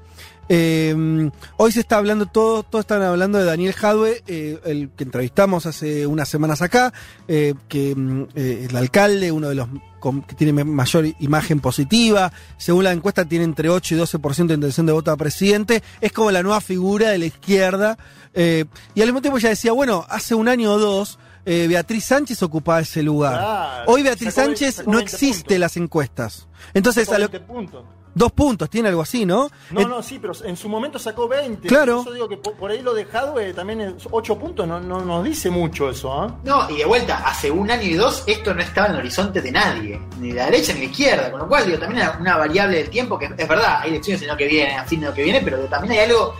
eh, 0.50 1.30
hoy 1.58 1.72
se 1.72 1.80
está 1.80 1.98
hablando, 1.98 2.26
todo, 2.26 2.64
todos 2.64 2.84
están 2.84 3.02
hablando 3.02 3.38
de 3.38 3.46
Daniel 3.46 3.74
Jadwe, 3.74 4.24
eh, 4.28 4.60
el 4.66 4.90
que 4.96 5.04
entrevistamos 5.04 5.66
hace 5.66 6.06
unas 6.08 6.30
semanas 6.30 6.62
acá, 6.62 6.94
eh, 7.28 7.54
que 7.68 7.96
mm, 7.96 8.22
eh, 8.36 8.60
es 8.64 8.70
el 8.70 8.76
alcalde, 8.76 9.32
uno 9.32 9.50
de 9.50 9.56
los 9.56 9.68
con- 10.00 10.22
que 10.22 10.36
tiene 10.36 10.64
mayor 10.64 11.06
imagen 11.20 11.60
positiva, 11.60 12.32
según 12.58 12.84
la 12.84 12.92
encuesta 12.92 13.26
tiene 13.26 13.44
entre 13.46 13.70
8 13.70 13.96
y 13.96 13.98
12% 13.98 14.48
de 14.48 14.54
intención 14.54 14.86
de 14.86 14.94
voto 14.94 15.12
a 15.12 15.18
presidente, 15.18 15.82
es 16.00 16.12
como 16.12 16.30
la 16.32 16.44
nueva 16.44 16.62
figura 16.62 17.10
de 17.10 17.18
la 17.18 17.26
izquierda, 17.26 17.98
eh, 18.34 18.66
y 18.94 19.02
al 19.02 19.08
mismo 19.08 19.22
tiempo 19.22 19.38
ella 19.40 19.50
decía, 19.50 19.72
bueno, 19.72 20.06
hace 20.10 20.36
un 20.36 20.48
año 20.48 20.74
o 20.74 20.78
dos, 20.80 21.18
eh, 21.48 21.68
Beatriz 21.68 22.04
Sánchez 22.06 22.42
ocupaba 22.44 22.80
ese 22.82 23.04
lugar. 23.04 23.34
Claro, 23.40 23.92
Hoy 23.92 24.02
Beatriz 24.04 24.34
Sánchez 24.34 24.78
no 24.88 24.98
20 24.98 25.04
existe 25.12 25.56
en 25.56 25.62
las 25.62 25.78
encuestas. 25.78 26.48
Entonces, 26.74 27.08
a 27.10 27.20
lo- 27.20 27.30
20 27.30 27.40
puntos. 27.42 27.86
Dos 28.16 28.32
puntos, 28.32 28.70
tiene 28.70 28.88
algo 28.90 29.02
así, 29.04 29.26
¿no? 29.26 29.50
No, 29.70 29.82
Eh, 29.82 29.86
no, 29.86 30.02
sí, 30.02 30.18
pero 30.20 30.34
en 30.44 30.58
su 30.58 30.68
momento 30.70 30.98
sacó 30.98 31.28
20. 31.28 31.68
Claro. 31.68 31.98
Por 31.98 32.02
eso 32.08 32.14
digo 32.14 32.30
que 32.30 32.38
por, 32.38 32.54
por 32.54 32.72
ahí 32.72 32.82
lo 32.82 32.94
de 32.96 33.04
Hadwe 33.04 33.54
también 33.54 33.82
es 33.82 34.08
8 34.10 34.40
puntos, 34.40 34.68
no, 34.68 34.80
no 34.80 35.02
nos 35.02 35.24
dice 35.24 35.50
mucho 35.52 35.90
eso, 35.90 36.12
¿ah? 36.12 36.36
No, 36.44 36.68
y 36.70 36.78
de 36.78 36.86
vuelta, 36.86 37.18
hace 37.28 37.52
un 37.52 37.70
año 37.70 37.84
y 37.84 37.94
dos 37.94 38.24
esto 38.26 38.54
no 38.54 38.62
estaba 38.62 38.88
en 38.88 38.94
el 38.94 39.00
horizonte 39.02 39.42
de 39.42 39.52
nadie, 39.52 40.02
ni 40.20 40.30
de 40.30 40.36
la 40.36 40.46
derecha 40.46 40.74
ni 40.74 40.80
de 40.80 40.86
la 40.86 40.92
izquierda, 40.92 41.32
con 41.32 41.42
lo 41.42 41.48
cual 41.48 41.66
digo, 41.66 41.78
también 41.78 42.02
hay 42.08 42.10
una 42.20 42.38
variable 42.38 42.78
del 42.78 42.90
tiempo 42.90 43.20
que 43.20 43.26
es 43.26 43.48
verdad, 43.48 43.82
hay 43.82 43.90
elecciones 43.92 44.22
el 44.24 44.30
año 44.30 44.38
que 44.38 44.48
viene, 44.48 44.76
a 44.78 44.86
fin 44.86 45.02
de 45.02 45.08
año 45.08 45.16
que 45.16 45.24
viene, 45.24 45.42
pero 45.44 45.58
también 45.66 45.92
hay 46.00 46.10
algo, 46.10 46.34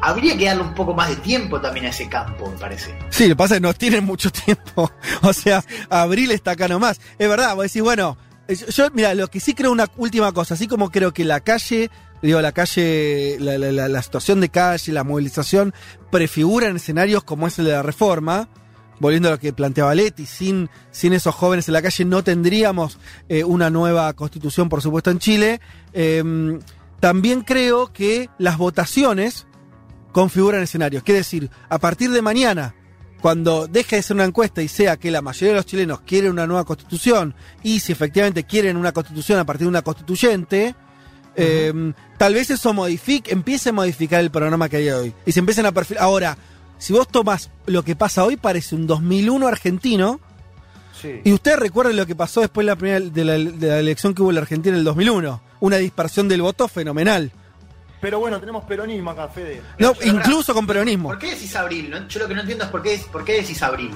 habría 0.00 0.36
que 0.36 0.46
darle 0.46 0.62
un 0.62 0.74
poco 0.74 0.94
más 0.94 1.08
de 1.08 1.16
tiempo 1.16 1.60
también 1.60 1.86
a 1.86 1.88
ese 1.90 2.08
campo, 2.08 2.50
me 2.50 2.56
parece. 2.58 2.96
Sí, 3.10 3.24
lo 3.24 3.30
que 3.30 3.36
pasa 3.36 3.54
es 3.54 3.60
que 3.60 3.66
no 3.66 3.74
tienen 3.74 4.04
mucho 4.04 4.30
tiempo. 4.44 4.90
O 5.22 5.32
sea, 5.32 5.64
abril 5.90 6.30
está 6.32 6.52
acá 6.52 6.68
nomás. 6.68 7.00
Es 7.18 7.28
verdad, 7.28 7.54
vos 7.54 7.64
decís, 7.64 7.82
bueno, 7.82 8.16
yo, 8.48 8.88
mira, 8.92 9.14
lo 9.14 9.28
que 9.28 9.40
sí 9.40 9.54
creo 9.54 9.70
una 9.72 9.86
última 9.96 10.32
cosa, 10.32 10.54
así 10.54 10.66
como 10.66 10.90
creo 10.90 11.12
que 11.12 11.24
la 11.24 11.40
calle, 11.40 11.90
digo, 12.22 12.40
la 12.40 12.52
calle, 12.52 13.36
la, 13.38 14.02
situación 14.02 14.40
de 14.40 14.48
calle, 14.48 14.92
la 14.92 15.04
movilización, 15.04 15.74
prefiguran 16.10 16.76
escenarios 16.76 17.24
como 17.24 17.46
es 17.46 17.58
el 17.58 17.66
de 17.66 17.72
la 17.72 17.82
reforma. 17.82 18.48
Volviendo 19.00 19.28
a 19.28 19.32
lo 19.32 19.38
que 19.38 19.52
planteaba 19.52 19.94
Leti, 19.94 20.26
sin, 20.26 20.68
sin 20.90 21.12
esos 21.12 21.32
jóvenes 21.32 21.68
en 21.68 21.74
la 21.74 21.82
calle 21.82 22.04
no 22.04 22.24
tendríamos 22.24 22.98
eh, 23.28 23.44
una 23.44 23.70
nueva 23.70 24.12
constitución, 24.14 24.68
por 24.68 24.82
supuesto, 24.82 25.12
en 25.12 25.20
Chile. 25.20 25.60
Eh, 25.92 26.58
también 26.98 27.42
creo 27.42 27.92
que 27.92 28.28
las 28.38 28.58
votaciones 28.58 29.46
configuran 30.10 30.62
escenarios. 30.62 31.04
Quiere 31.04 31.18
decir, 31.18 31.48
a 31.68 31.78
partir 31.78 32.10
de 32.10 32.22
mañana, 32.22 32.74
cuando 33.20 33.66
deje 33.66 33.96
de 33.96 34.02
ser 34.02 34.14
una 34.16 34.24
encuesta 34.24 34.62
y 34.62 34.68
sea 34.68 34.96
que 34.96 35.10
la 35.10 35.22
mayoría 35.22 35.50
de 35.50 35.56
los 35.56 35.66
chilenos 35.66 36.00
quieren 36.00 36.30
una 36.30 36.46
nueva 36.46 36.64
constitución, 36.64 37.34
y 37.62 37.80
si 37.80 37.92
efectivamente 37.92 38.44
quieren 38.44 38.76
una 38.76 38.92
constitución 38.92 39.38
a 39.38 39.44
partir 39.44 39.64
de 39.64 39.68
una 39.68 39.82
constituyente, 39.82 40.74
eh, 41.34 41.92
tal 42.16 42.34
vez 42.34 42.50
eso 42.50 42.74
modifique, 42.74 43.32
empiece 43.32 43.70
a 43.70 43.72
modificar 43.72 44.20
el 44.20 44.30
programa 44.30 44.68
que 44.68 44.78
hay 44.78 44.90
hoy. 44.90 45.14
Y 45.24 45.32
se 45.32 45.40
empiecen 45.40 45.66
a 45.66 45.72
perfilar. 45.72 46.02
Ahora, 46.02 46.36
si 46.78 46.92
vos 46.92 47.08
tomas 47.08 47.50
lo 47.66 47.84
que 47.84 47.96
pasa 47.96 48.24
hoy, 48.24 48.36
parece 48.36 48.74
un 48.74 48.86
2001 48.86 49.46
argentino. 49.46 50.20
Sí. 51.00 51.20
Y 51.24 51.32
ustedes 51.32 51.58
recuerden 51.60 51.96
lo 51.96 52.06
que 52.06 52.16
pasó 52.16 52.40
después 52.40 52.64
de 52.64 52.72
la, 52.72 52.76
primera, 52.76 53.00
de, 53.00 53.24
la, 53.24 53.34
de 53.34 53.68
la 53.68 53.78
elección 53.78 54.14
que 54.14 54.22
hubo 54.22 54.30
en 54.30 54.36
la 54.36 54.40
Argentina 54.42 54.74
en 54.74 54.80
el 54.80 54.84
2001. 54.84 55.40
Una 55.60 55.76
dispersión 55.76 56.28
del 56.28 56.42
voto 56.42 56.66
fenomenal. 56.66 57.30
Pero 58.00 58.20
bueno, 58.20 58.38
tenemos 58.38 58.64
peronismo 58.64 59.10
acá, 59.10 59.28
Fede. 59.28 59.60
No, 59.78 59.92
Pero, 59.94 60.12
incluso 60.16 60.54
con 60.54 60.66
peronismo. 60.66 61.08
¿Por 61.08 61.18
qué 61.18 61.30
decís 61.30 61.54
abril? 61.56 61.90
no? 61.90 62.06
Yo 62.08 62.20
lo 62.20 62.28
que 62.28 62.34
no 62.34 62.40
entiendo 62.42 62.64
es 62.64 62.70
por 62.70 62.82
qué, 62.82 63.00
por 63.10 63.24
qué 63.24 63.40
decís 63.40 63.60
abril. 63.62 63.90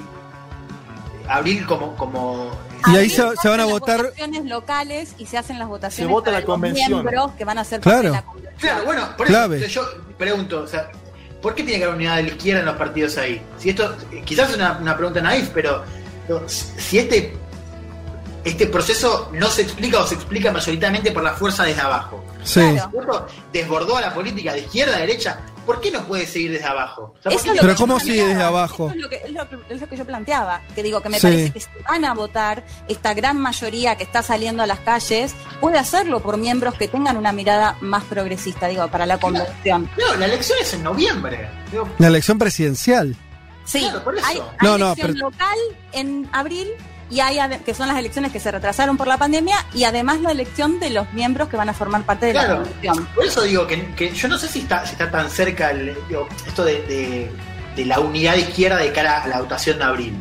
Abril 1.28 1.64
como... 1.66 1.94
como 1.96 2.50
Y 2.92 2.96
ahí 2.96 3.08
se, 3.08 3.22
van 3.22 3.60
a 3.60 3.64
votar. 3.64 4.02
votaciones 4.02 4.44
locales 4.44 5.14
y 5.18 5.26
se 5.26 5.38
hacen 5.38 5.58
las 5.58 5.68
votaciones 5.68 6.08
Se 6.08 6.12
vota 6.12 6.24
para 6.26 6.36
la 6.38 6.40
los 6.40 6.46
convención. 6.46 6.90
miembros 6.90 7.30
que 7.32 7.44
van 7.44 7.58
a 7.58 7.64
ser 7.64 7.80
Claro. 7.80 8.10
la 8.10 8.22
convención. 8.24 8.54
Claro, 8.58 8.84
bueno, 8.84 9.16
por 9.16 9.26
Clave. 9.28 9.58
eso 9.64 9.66
yo 9.68 10.14
pregunto, 10.18 10.62
o 10.62 10.66
sea, 10.66 10.90
¿por 11.40 11.54
qué 11.54 11.62
tiene 11.62 11.78
que 11.78 11.84
haber 11.84 11.96
unidad 11.96 12.16
de 12.16 12.22
la 12.24 12.28
izquierda 12.30 12.60
en 12.60 12.66
los 12.66 12.76
partidos 12.76 13.16
ahí? 13.18 13.40
Si 13.58 13.70
esto, 13.70 13.94
quizás 14.24 14.50
es 14.50 14.56
una, 14.56 14.78
una 14.80 14.96
pregunta 14.96 15.20
naif, 15.20 15.50
pero 15.54 15.84
pero 16.26 16.48
si 16.48 16.98
este, 16.98 17.34
este 18.44 18.66
proceso 18.66 19.30
no 19.32 19.48
se 19.48 19.62
explica 19.62 20.00
o 20.00 20.06
se 20.06 20.14
explica 20.16 20.50
mayoritariamente 20.52 21.10
por 21.12 21.22
la 21.22 21.32
fuerza 21.34 21.64
desde 21.64 21.80
abajo. 21.82 22.24
Sí. 22.44 22.60
Claro. 22.90 23.26
Desbordó 23.52 23.96
a 23.96 24.00
la 24.00 24.14
política 24.14 24.52
de 24.52 24.60
izquierda 24.60 24.96
a 24.96 25.00
derecha, 25.00 25.40
¿por 25.64 25.80
qué 25.80 25.90
no 25.90 26.04
puede 26.04 26.26
seguir 26.26 26.52
desde 26.52 26.64
abajo? 26.66 27.14
O 27.18 27.22
sea, 27.22 27.30
¿por 27.30 27.32
Eso 27.34 27.42
qué 27.44 27.50
es 27.50 27.56
lo 27.56 27.60
Pero 27.62 27.74
que 27.74 27.78
¿cómo 27.80 27.98
yo 27.98 28.00
sigue 28.04 28.14
planteaba. 28.24 28.28
desde 28.34 28.44
abajo? 28.44 28.86
Eso 28.86 28.94
es 28.96 29.02
lo 29.02 29.08
que, 29.08 29.16
es 29.16 29.30
lo 29.32 29.48
que- 29.48 29.74
es 29.74 29.80
lo 29.80 29.88
que 29.88 29.96
yo 29.96 30.04
planteaba. 30.04 30.60
Que 30.74 30.82
digo 30.82 31.00
que 31.00 31.08
me 31.08 31.18
Sí. 31.20 31.26
parece 31.26 31.52
que 31.52 31.60
si 31.60 31.66
van 31.88 32.04
a 32.04 32.14
votar, 32.14 32.64
esta 32.88 33.14
gran 33.14 33.38
mayoría 33.38 33.96
que 33.96 34.02
está 34.04 34.22
saliendo 34.22 34.62
a 34.62 34.66
las 34.66 34.80
calles 34.80 35.34
puede 35.60 35.78
hacerlo 35.78 36.20
por 36.20 36.36
miembros 36.36 36.74
que 36.74 36.88
tengan 36.88 37.16
una 37.16 37.32
mirada 37.32 37.76
más 37.80 38.04
progresista, 38.04 38.66
digo, 38.68 38.86
para 38.88 39.06
la 39.06 39.18
convención. 39.18 39.88
No, 39.98 40.14
la 40.16 40.26
elección 40.26 40.58
es 40.60 40.74
en 40.74 40.82
noviembre. 40.82 41.48
Digo, 41.70 41.88
La 41.98 42.08
elección 42.08 42.38
presidencial. 42.38 43.16
Sí, 43.64 43.80
Claro, 43.80 44.02
por 44.02 44.16
eso. 44.18 44.26
hay, 44.26 44.38
hay 44.38 44.42
No, 44.60 44.76
no, 44.76 44.86
elección 44.86 45.12
pero- 45.12 45.30
local 45.30 45.58
en 45.92 46.28
abril 46.32 46.68
y 47.12 47.20
hay 47.20 47.38
que 47.64 47.74
son 47.74 47.88
las 47.88 47.98
elecciones 47.98 48.32
que 48.32 48.40
se 48.40 48.50
retrasaron 48.50 48.96
por 48.96 49.06
la 49.06 49.18
pandemia 49.18 49.56
y 49.74 49.84
además 49.84 50.20
la 50.22 50.30
elección 50.32 50.80
de 50.80 50.90
los 50.90 51.12
miembros 51.12 51.48
que 51.48 51.56
van 51.58 51.68
a 51.68 51.74
formar 51.74 52.04
parte 52.04 52.26
de 52.26 52.32
la 52.34 52.44
Claro. 52.46 52.62
convención. 52.62 53.08
Por 53.14 53.24
eso 53.26 53.42
digo 53.42 53.66
que, 53.66 53.94
que 53.94 54.12
yo 54.14 54.28
no 54.28 54.38
sé 54.38 54.48
si 54.48 54.60
está, 54.60 54.86
si 54.86 54.92
está 54.92 55.10
tan 55.10 55.28
cerca 55.30 55.70
el- 55.70 55.94
digo, 56.08 56.26
esto 56.46 56.64
de, 56.64 56.82
de- 56.86 57.30
de 57.76 57.84
la 57.84 58.00
unidad 58.00 58.32
de 58.34 58.40
izquierda 58.40 58.78
de 58.78 58.92
cara 58.92 59.22
a 59.22 59.28
la 59.28 59.40
votación 59.40 59.78
de 59.78 59.84
abril. 59.84 60.14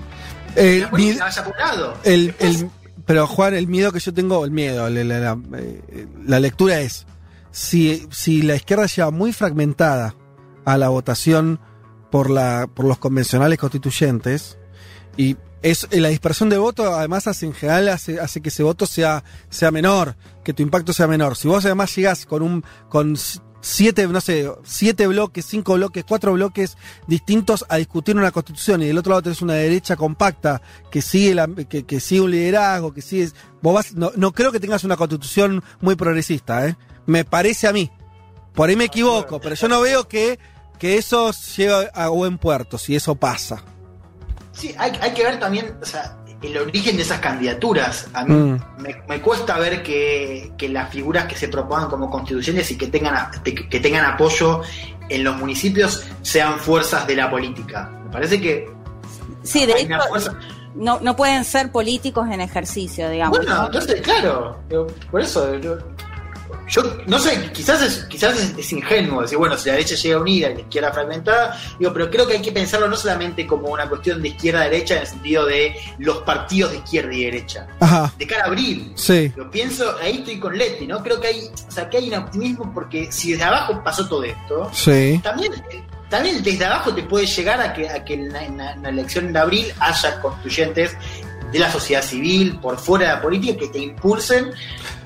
La 0.56 0.90
vaya 0.90 1.42
apurado. 1.42 1.98
el- 2.04 2.36
el- 2.40 2.70
pero 3.06 3.26
Juan, 3.26 3.54
el 3.54 3.68
miedo 3.68 3.92
que 3.92 4.00
yo 4.00 4.14
tengo, 4.14 4.44
el 4.46 4.52
miedo, 4.52 4.90
la, 4.90 5.04
la- 5.04 5.20
la- 5.20 5.38
eh, 5.58 6.08
la 6.26 6.40
lectura 6.40 6.82
es, 6.82 7.06
si, 7.52 8.06
si 8.12 8.42
la 8.42 8.56
izquierda 8.56 8.86
lleva 8.86 9.12
muy 9.12 9.34
fragmentada 9.34 10.14
a 10.66 10.78
la 10.78 10.90
votación 10.90 11.60
por, 12.12 12.30
la, 12.30 12.68
por 12.74 12.86
los 12.86 12.98
convencionales 12.98 13.58
constituyentes, 13.60 14.58
y 15.18 15.36
es, 15.62 15.88
la 15.92 16.10
dispersión 16.10 16.50
de 16.50 16.58
voto 16.58 16.94
además 16.94 17.28
hace, 17.28 17.46
en 17.46 17.54
general 17.54 17.90
hace, 17.90 18.20
hace 18.20 18.42
que 18.42 18.50
ese 18.50 18.64
voto 18.64 18.86
sea, 18.86 19.24
sea 19.50 19.72
menor, 19.72 20.16
que 20.44 20.54
tu 20.54 20.64
impacto 20.64 20.94
sea 20.94 21.08
menor. 21.08 21.36
Si 21.36 21.48
vos 21.48 21.66
además 21.66 21.96
llegás 21.96 22.26
con 22.26 22.42
un 22.42 22.64
con 22.90 23.16
siete, 23.62 24.08
no 24.08 24.20
sé, 24.22 24.52
siete 24.64 25.08
bloques, 25.08 25.46
cinco 25.46 25.76
bloques, 25.76 26.04
cuatro 26.04 26.34
bloques 26.34 26.78
distintos 27.08 27.64
a 27.70 27.78
discutir 27.78 28.18
una 28.18 28.32
constitución 28.32 28.82
y 28.82 28.88
del 28.88 28.98
otro 28.98 29.12
lado 29.12 29.22
tenés 29.22 29.42
una 29.42 29.54
derecha 29.54 29.96
compacta 29.96 30.62
que 30.90 31.02
sigue 31.02 31.36
la, 31.36 31.48
que, 31.48 31.86
que 31.86 32.00
sigue 32.00 32.22
un 32.22 32.32
liderazgo, 32.32 32.94
que 32.94 33.02
sigue. 33.02 33.30
Vos 33.62 33.74
vas, 33.74 33.94
no, 33.94 34.12
no 34.16 34.34
creo 34.34 34.52
que 34.52 34.60
tengas 34.60 34.84
una 34.84 34.98
constitución 34.98 35.64
muy 35.80 35.96
progresista, 35.96 36.68
¿eh? 36.68 36.76
Me 37.06 37.24
parece 37.24 37.68
a 37.68 37.74
mí. 37.74 37.92
Por 38.54 38.70
ahí 38.70 38.76
me 38.76 38.86
equivoco, 38.86 39.40
pero 39.40 39.56
yo 39.56 39.68
no 39.68 39.80
veo 39.82 40.08
que, 40.08 40.38
que 40.78 40.98
eso 40.98 41.32
llegue 41.56 41.90
a 41.94 42.10
buen 42.10 42.38
puerto, 42.38 42.78
si 42.78 42.96
eso 42.96 43.16
pasa. 43.16 43.64
Sí, 44.54 44.76
hay, 44.78 44.92
hay 45.02 45.12
que 45.14 45.24
ver 45.24 45.40
también 45.40 45.78
o 45.82 45.86
sea, 45.86 46.18
el 46.42 46.58
origen 46.58 46.96
de 46.98 47.04
esas 47.04 47.20
candidaturas. 47.20 48.08
A 48.14 48.26
mí 48.26 48.34
Mm. 48.34 48.60
me, 48.82 49.02
me 49.08 49.22
cuesta 49.22 49.58
ver 49.60 49.84
que, 49.84 50.52
que 50.58 50.70
las 50.70 50.90
figuras 50.90 51.26
que 51.26 51.36
se 51.36 51.48
propongan 51.48 51.88
como 51.90 52.10
constituciones 52.10 52.70
y 52.72 52.78
que 52.78 52.88
tengan, 52.88 53.30
que, 53.44 53.80
tengan 53.80 54.06
apoyo 54.06 54.62
en 55.10 55.24
los 55.24 55.38
municipios 55.38 56.04
sean 56.22 56.58
fuerzas 56.60 57.06
de 57.08 57.16
la 57.16 57.30
política. 57.30 57.90
Me 58.06 58.12
parece 58.12 58.42
que 58.42 58.70
Sí, 59.44 59.66
de 59.66 59.74
hay 59.74 59.82
hecho, 59.84 59.96
una 59.96 60.04
fuerza. 60.08 60.34
no, 60.76 61.00
no 61.00 61.16
pueden 61.16 61.44
ser 61.46 61.72
políticos 61.72 62.28
en 62.32 62.42
ejercicio, 62.42 63.10
digamos. 63.10 63.38
Bueno, 63.38 63.56
¿no? 63.56 63.66
entonces, 63.68 64.02
claro, 64.02 64.60
por 65.12 65.22
eso. 65.22 65.56
Yo, 65.60 65.78
yo 66.72 66.82
no 67.06 67.20
sé, 67.20 67.52
quizás 67.54 67.82
es, 67.84 68.06
quizás 68.06 68.36
es, 68.40 68.58
es 68.58 68.72
ingenuo 68.74 69.22
decir, 69.22 69.38
bueno, 69.38 69.58
si 69.58 69.68
la 69.68 69.74
derecha 69.74 69.96
llega 69.96 70.20
unida 70.20 70.50
y 70.50 70.54
la 70.56 70.60
izquierda 70.62 70.92
fragmentada, 70.94 71.60
digo, 71.78 71.92
pero 71.94 72.10
creo 72.10 72.26
que 72.26 72.34
hay 72.36 72.42
que 72.42 72.52
pensarlo 72.54 72.88
no 72.88 72.96
solamente 72.96 73.46
como 73.46 73.68
una 73.68 73.88
cuestión 73.90 74.22
de 74.22 74.30
izquierda-derecha 74.30 74.96
en 74.96 75.02
el 75.02 75.08
sentido 75.08 75.46
de 75.46 75.76
los 76.00 76.20
partidos 76.24 76.72
de 76.72 76.78
izquierda 76.78 77.14
y 77.14 77.26
derecha. 77.26 77.68
Ajá. 77.80 78.14
De 78.18 78.26
cara 78.26 78.46
a 78.46 78.48
abril. 78.48 78.94
Sí. 78.96 79.32
Yo 79.36 79.52
pienso, 79.52 79.96
ahí 80.02 80.20
estoy 80.20 80.40
con 80.40 80.58
Leti, 80.58 80.88
¿no? 80.88 81.04
Creo 81.04 81.20
que 81.20 81.28
hay, 81.28 81.50
o 81.68 81.72
sea, 81.72 81.90
que 81.90 81.98
hay 81.98 82.08
un 82.08 82.16
optimismo 82.16 82.72
porque 82.74 83.12
si 83.12 83.32
desde 83.34 83.44
abajo 83.44 83.82
pasó 83.84 84.08
todo 84.08 84.24
esto, 84.24 84.70
Sí. 84.74 85.20
también, 85.22 85.52
también 86.10 86.42
desde 86.42 86.66
abajo 86.66 86.94
te 86.96 87.04
puede 87.04 87.26
llegar 87.26 87.60
a 87.62 87.74
que, 87.74 87.90
a 87.90 88.04
que 88.06 88.14
en, 88.14 88.32
la, 88.32 88.44
en 88.46 88.58
la- 88.58 88.72
en 88.74 88.84
la 88.84 88.90
elección 88.90 89.32
de 89.34 89.40
abril 89.40 89.74
haya 89.80 90.20
constituyentes 90.22 90.96
de 91.52 91.60
la 91.60 91.72
sociedad 91.72 92.02
civil, 92.04 92.58
por 92.62 92.78
fuera 92.78 93.08
de 93.10 93.14
la 93.16 93.22
política, 93.22 93.58
que 93.60 93.68
te 93.68 93.80
impulsen 93.80 94.52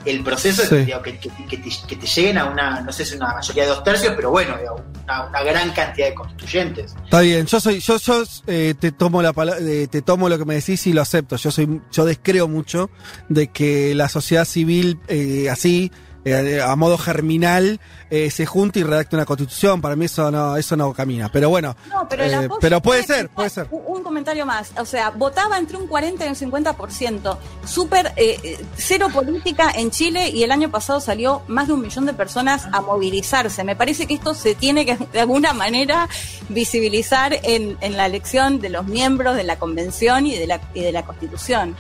el 0.05 0.23
proceso, 0.23 0.61
Sí. 0.63 0.75
digo, 0.85 1.01
que, 1.01 1.17
que- 1.17 1.31
que 1.49 1.57
te, 1.57 1.69
que 1.87 1.95
te 1.95 2.05
lleguen 2.05 2.37
a 2.37 2.45
una, 2.45 2.81
no 2.81 2.91
sé 2.93 3.03
si 3.05 3.15
una 3.15 3.33
mayoría 3.33 3.63
de 3.63 3.69
dos 3.69 3.83
tercios, 3.83 4.13
pero 4.15 4.29
bueno, 4.29 4.55
digo, 4.59 4.79
una, 5.03 5.25
una 5.25 5.41
gran 5.43 5.71
cantidad 5.71 6.07
de 6.09 6.13
constituyentes. 6.13 6.93
Está 7.05 7.21
bien, 7.21 7.47
yo 7.47 7.59
soy, 7.59 7.79
yo, 7.79 7.97
yo 7.97 8.23
eh, 8.45 8.75
te 8.79 8.91
tomo 8.91 9.21
la 9.23 9.33
eh, 9.59 9.87
te 9.89 10.03
tomo 10.03 10.29
lo 10.29 10.37
que 10.37 10.45
me 10.45 10.53
decís 10.55 10.85
y 10.85 10.93
lo 10.93 11.01
acepto. 11.01 11.37
Yo 11.37 11.49
soy, 11.49 11.81
yo 11.91 12.05
descreo 12.05 12.47
mucho 12.47 12.91
de 13.29 13.47
que 13.47 13.95
la 13.95 14.07
sociedad 14.07 14.45
civil 14.45 14.99
eh, 15.07 15.49
así, 15.49 15.91
eh, 16.25 16.61
a 16.61 16.75
modo 16.75 16.97
germinal, 16.97 17.79
eh, 18.09 18.31
se 18.31 18.45
junte 18.45 18.79
y 18.79 18.83
redacte 18.83 19.15
una 19.15 19.25
constitución. 19.25 19.81
Para 19.81 19.95
mí 19.95 20.05
eso 20.05 20.31
no, 20.31 20.57
eso 20.57 20.75
no 20.75 20.93
camina. 20.93 21.29
Pero 21.31 21.49
bueno, 21.49 21.75
No, 21.89 22.07
pero, 22.09 22.23
eh, 22.23 22.49
pero 22.59 22.81
puede 22.81 23.03
ser, 23.03 23.29
puede 23.29 23.49
ser. 23.49 23.67
Un, 23.71 24.03
comentario 24.03 24.45
más. 24.45 24.71
O 24.77 24.85
sea, 24.85 25.09
votaba 25.09 25.57
entre 25.57 25.77
un 25.77 25.87
40 25.87 26.25
y 26.25 26.29
un 26.29 26.35
50%. 26.35 27.37
Súper, 27.65 28.13
eh, 28.15 28.39
eh, 28.43 28.65
cero 28.75 29.07
política 29.11 29.71
en 29.75 29.91
Chile 29.91 30.29
y 30.29 30.43
el 30.43 30.51
año 30.51 30.69
pasado 30.69 30.99
salió 30.99 31.41
más 31.47 31.67
de 31.67 31.73
un 31.73 31.81
millón 31.81 32.05
de 32.05 32.13
personas 32.13 32.67
a 32.71 32.81
movilizarse. 32.81 33.63
Me 33.63 33.75
parece 33.75 34.07
que 34.07 34.13
esto 34.13 34.33
se 34.33 34.55
tiene 34.55 34.85
que 34.85 34.97
de 35.11 35.19
alguna 35.19 35.53
manera 35.53 36.07
visibilizar 36.49 37.37
en, 37.43 37.77
en 37.81 37.97
la 37.97 38.05
elección 38.05 38.59
de 38.59 38.69
los 38.69 38.85
miembros 38.85 39.35
de 39.35 39.43
la 39.43 39.57
convención 39.57 40.27
y 40.27 40.37
de 40.37 40.47
la, 40.47 40.61
y 40.73 40.81
de 40.81 40.91
la 40.91 41.03
constitución. 41.05 41.75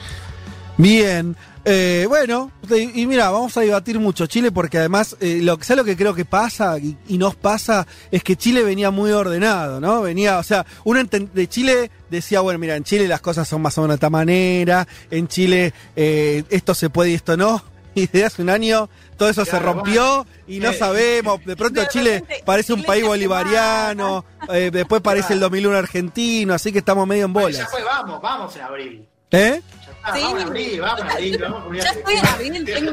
Bien. 0.77 1.35
Eh, 1.67 2.05
bueno, 2.07 2.51
y, 2.93 3.07
mira, 3.07 3.31
vamos 3.31 3.57
a 3.57 3.61
debatir 3.61 3.97
mucho 3.99 4.27
Chile 4.27 4.51
porque 4.51 4.77
además, 4.77 5.15
eh, 5.19 5.39
lo, 5.41 5.55
¿sabes 5.61 5.77
lo 5.77 5.83
que 5.83 5.97
creo 5.97 6.13
que 6.13 6.23
pasa 6.25 6.77
y, 6.77 6.95
y 7.07 7.17
nos 7.17 7.35
pasa? 7.35 7.87
Es 8.11 8.21
que 8.23 8.35
Chile 8.35 8.61
venía 8.63 8.91
muy 8.91 9.09
ordenado, 9.11 9.81
¿no? 9.81 10.01
Venía, 10.03 10.37
o 10.37 10.43
sea, 10.43 10.63
uno 10.83 11.01
de 11.03 11.47
Chile 11.47 11.89
decía, 12.11 12.41
bueno, 12.41 12.59
mira, 12.59 12.75
en 12.75 12.83
Chile 12.83 13.07
las 13.07 13.19
cosas 13.21 13.47
son 13.47 13.63
más 13.63 13.75
o 13.79 13.81
menos 13.81 13.93
de 13.93 13.95
esta 13.95 14.11
manera, 14.11 14.87
en 15.09 15.27
Chile 15.27 15.73
eh, 15.95 16.43
esto 16.51 16.75
se 16.75 16.89
puede 16.91 17.11
y 17.11 17.13
esto 17.15 17.35
no. 17.35 17.63
Y 17.97 18.07
desde 18.07 18.25
hace 18.25 18.41
un 18.41 18.49
año 18.49 18.89
todo 19.17 19.29
eso 19.29 19.45
se 19.45 19.57
rompió 19.57 20.27
y 20.49 20.59
no 20.59 20.71
Eh, 20.71 20.73
sabemos. 20.77 21.43
De 21.45 21.55
pronto 21.55 21.79
de 21.79 21.87
Chile 21.87 22.23
parece 22.45 22.73
un 22.73 22.79
Chile 22.81 22.87
país 22.87 23.05
bolivariano, 23.05 24.25
eh, 24.53 24.69
después 24.71 25.01
parece 25.01 25.31
el 25.33 25.39
2001 25.39 25.77
argentino, 25.77 26.53
así 26.53 26.73
que 26.73 26.79
estamos 26.79 27.07
medio 27.07 27.23
en 27.25 27.31
Bueno, 27.33 27.47
bolas. 27.47 27.59
ya 27.61 27.67
fue, 27.67 27.81
vamos, 27.83 28.21
vamos 28.21 28.53
en 28.57 28.61
abril. 28.61 29.07
¿Eh? 29.31 29.61
Ah, 30.07 30.13
Sí. 30.15 30.21
vamos 30.21 30.41
en 30.41 30.47
abril, 30.47 30.81
vamos 30.81 31.01
a 31.01 31.75
Ya 31.83 31.89
estoy 31.91 32.13
en 32.15 32.25
abril, 32.27 32.65
tengo, 32.65 32.91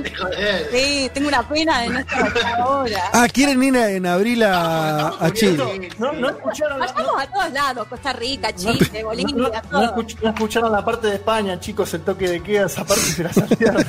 sí, 0.72 1.10
tengo 1.12 1.28
una 1.28 1.48
pena 1.48 1.80
de 1.82 1.88
no 1.90 1.98
estar 2.00 2.32
ahora. 2.58 3.02
Ah, 3.12 3.28
quieren 3.32 3.62
ir 3.62 3.76
en 3.76 4.06
abril 4.06 4.42
a, 4.44 5.08
a 5.08 5.30
Chile. 5.32 5.90
No, 5.98 6.12
no 6.12 6.30
escucharon 6.30 6.78
Vayamos 6.80 7.22
a 7.22 7.26
todos 7.26 7.52
lados, 7.52 7.86
Costa 7.88 8.12
Rica, 8.14 8.54
Chile, 8.54 9.04
Bolivia, 9.04 9.34
no, 9.36 9.50
todo. 9.90 10.04
no 10.22 10.28
escucharon 10.30 10.72
la 10.72 10.84
parte 10.84 11.08
de 11.08 11.14
España, 11.16 11.60
chicos, 11.60 11.92
el 11.94 12.00
toque 12.00 12.28
de 12.28 12.42
queda, 12.42 12.66
esa 12.66 12.84
parte 12.84 13.02
se 13.02 13.22
la 13.24 13.32
saltearon. 13.32 13.84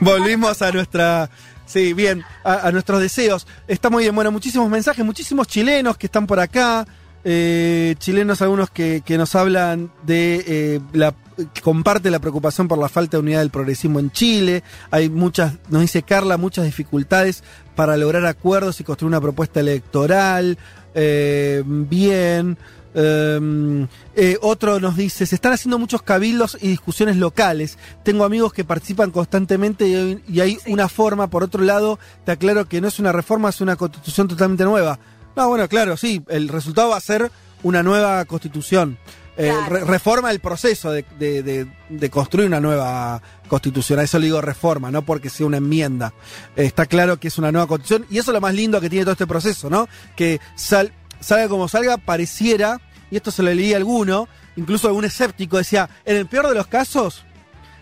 Volvimos 0.00 0.60
a 0.62 0.72
nuestra. 0.72 1.28
Sí, 1.66 1.92
bien, 1.94 2.22
a, 2.44 2.68
a 2.68 2.72
nuestros 2.72 3.00
deseos. 3.00 3.46
Está 3.66 3.88
muy 3.90 4.04
bien. 4.04 4.14
Bueno, 4.14 4.30
muchísimos 4.30 4.68
mensajes, 4.68 5.04
muchísimos 5.04 5.46
chilenos 5.48 5.96
que 5.96 6.06
están 6.06 6.26
por 6.26 6.38
acá. 6.40 6.86
eh, 7.24 7.94
chilenos 7.98 8.42
algunos 8.42 8.68
que, 8.70 9.02
que 9.04 9.16
nos 9.16 9.34
hablan 9.34 9.90
de 10.02 10.44
eh, 10.46 10.80
la 10.92 11.14
comparte 11.62 12.10
la 12.10 12.18
preocupación 12.20 12.68
por 12.68 12.78
la 12.78 12.88
falta 12.88 13.16
de 13.16 13.22
unidad 13.22 13.40
del 13.40 13.50
progresismo 13.50 13.98
en 14.00 14.10
Chile. 14.10 14.62
Hay 14.90 15.08
muchas, 15.08 15.54
nos 15.68 15.82
dice 15.82 16.02
Carla, 16.02 16.36
muchas 16.36 16.64
dificultades 16.64 17.42
para 17.74 17.96
lograr 17.96 18.24
acuerdos 18.26 18.80
y 18.80 18.84
construir 18.84 19.08
una 19.08 19.20
propuesta 19.20 19.60
electoral. 19.60 20.58
Eh, 20.94 21.62
bien. 21.66 22.56
Eh, 22.96 23.86
eh, 24.14 24.38
otro 24.40 24.78
nos 24.78 24.96
dice, 24.96 25.26
se 25.26 25.34
están 25.34 25.52
haciendo 25.52 25.80
muchos 25.80 26.02
cabildos 26.02 26.56
y 26.60 26.68
discusiones 26.68 27.16
locales. 27.16 27.76
Tengo 28.04 28.24
amigos 28.24 28.52
que 28.52 28.62
participan 28.64 29.10
constantemente 29.10 29.88
y, 29.88 29.94
hay- 29.96 30.22
y 30.28 30.40
hay 30.40 30.58
una 30.66 30.88
forma. 30.88 31.28
Por 31.28 31.42
otro 31.42 31.62
lado, 31.64 31.98
te 32.24 32.30
aclaro 32.32 32.68
que 32.68 32.80
no 32.80 32.86
es 32.86 33.00
una 33.00 33.10
reforma, 33.10 33.48
es 33.48 33.60
una 33.60 33.74
constitución 33.74 34.28
totalmente 34.28 34.62
nueva. 34.64 35.00
No, 35.36 35.48
bueno, 35.48 35.68
claro, 35.68 35.96
sí, 35.96 36.22
el 36.28 36.48
resultado 36.48 36.90
va 36.90 36.96
a 36.96 37.00
ser 37.00 37.32
una 37.64 37.82
nueva 37.82 38.24
constitución. 38.26 38.96
Eh, 39.36 39.48
Claro. 39.50 39.68
re- 39.74 39.84
reforma 39.84 40.30
el 40.30 40.38
proceso 40.38 40.92
de, 40.92 41.04
de- 41.18 41.42
de- 41.42 41.66
de 41.88 42.10
construir 42.10 42.46
una 42.46 42.60
nueva 42.60 43.20
constitución. 43.48 43.98
A 43.98 44.02
eso 44.04 44.18
le 44.20 44.26
digo 44.26 44.40
reforma, 44.40 44.90
no 44.92 45.02
porque 45.02 45.28
sea 45.28 45.44
una 45.46 45.56
enmienda. 45.56 46.14
Eh, 46.56 46.64
está 46.66 46.86
claro 46.86 47.18
que 47.18 47.26
es 47.28 47.36
una 47.38 47.50
nueva 47.50 47.66
constitución 47.66 48.06
y 48.10 48.18
eso 48.18 48.30
es 48.30 48.34
lo 48.34 48.40
más 48.40 48.54
lindo 48.54 48.80
que 48.80 48.88
tiene 48.88 49.04
todo 49.04 49.12
este 49.12 49.26
proceso, 49.26 49.68
¿no? 49.68 49.88
Que 50.14 50.40
sal- 50.54 50.92
salga 51.20 51.48
como 51.48 51.66
salga, 51.66 51.96
pareciera, 51.96 52.80
y 53.10 53.16
esto 53.16 53.30
se 53.32 53.42
lo 53.42 53.52
leí 53.52 53.72
a 53.74 53.76
alguno, 53.76 54.28
incluso 54.56 54.86
algún 54.86 55.04
escéptico, 55.04 55.58
decía, 55.58 55.88
en 56.04 56.16
el 56.16 56.26
peor 56.26 56.48
de 56.48 56.54
los 56.54 56.68
casos, 56.68 57.24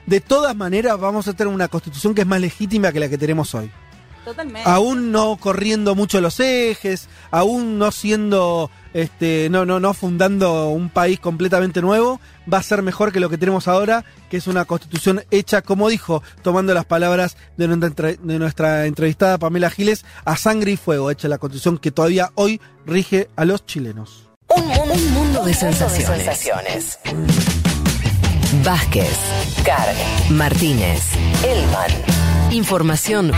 de 0.06 0.20
todas 0.22 0.56
maneras 0.56 0.98
vamos 0.98 1.28
a 1.28 1.34
tener 1.34 1.52
una 1.52 1.68
constitución 1.68 2.14
que 2.14 2.22
es 2.22 2.26
más 2.26 2.40
legítima 2.40 2.92
que 2.92 2.98
la 3.00 3.08
que 3.10 3.18
tenemos 3.18 3.54
hoy 3.54 3.70
Totalmente. 4.24 4.68
aún 4.68 5.12
no 5.12 5.36
corriendo 5.36 5.94
mucho 5.94 6.20
los 6.20 6.40
ejes, 6.40 7.08
aún 7.30 7.78
no 7.78 7.92
siendo, 7.92 8.70
este, 8.94 9.48
no, 9.50 9.64
no, 9.64 9.80
no 9.80 9.94
fundando 9.94 10.68
un 10.68 10.88
país 10.90 11.18
completamente 11.20 11.80
nuevo, 11.80 12.20
va 12.52 12.58
a 12.58 12.62
ser 12.62 12.82
mejor 12.82 13.12
que 13.12 13.20
lo 13.20 13.30
que 13.30 13.38
tenemos 13.38 13.68
ahora, 13.68 14.04
que 14.30 14.36
es 14.36 14.46
una 14.46 14.64
constitución 14.64 15.24
hecha, 15.30 15.62
como 15.62 15.88
dijo, 15.88 16.22
tomando 16.42 16.74
las 16.74 16.84
palabras 16.84 17.36
de 17.56 17.68
nuestra, 17.68 18.86
entrevistada 18.86 19.38
Pamela 19.38 19.70
Giles, 19.70 20.04
a 20.24 20.36
sangre 20.36 20.72
y 20.72 20.76
fuego, 20.76 21.10
hecha 21.10 21.28
la 21.28 21.38
constitución 21.38 21.78
que 21.78 21.90
todavía 21.90 22.30
hoy 22.34 22.60
rige 22.86 23.28
a 23.36 23.44
los 23.44 23.66
chilenos. 23.66 24.28
Un 24.48 24.66
mundo, 24.66 24.94
un 24.94 25.12
mundo 25.12 25.44
de 25.44 25.54
sensaciones. 25.54 26.98
Vázquez, 28.64 29.16
Carg, 29.64 29.96
Martínez, 30.30 31.02
Elman. 31.42 31.90
Información 32.52 33.32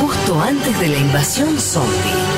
justo 0.00 0.40
antes 0.40 0.78
de 0.80 0.88
la 0.88 0.98
invasión 0.98 1.58
zombie. 1.58 2.35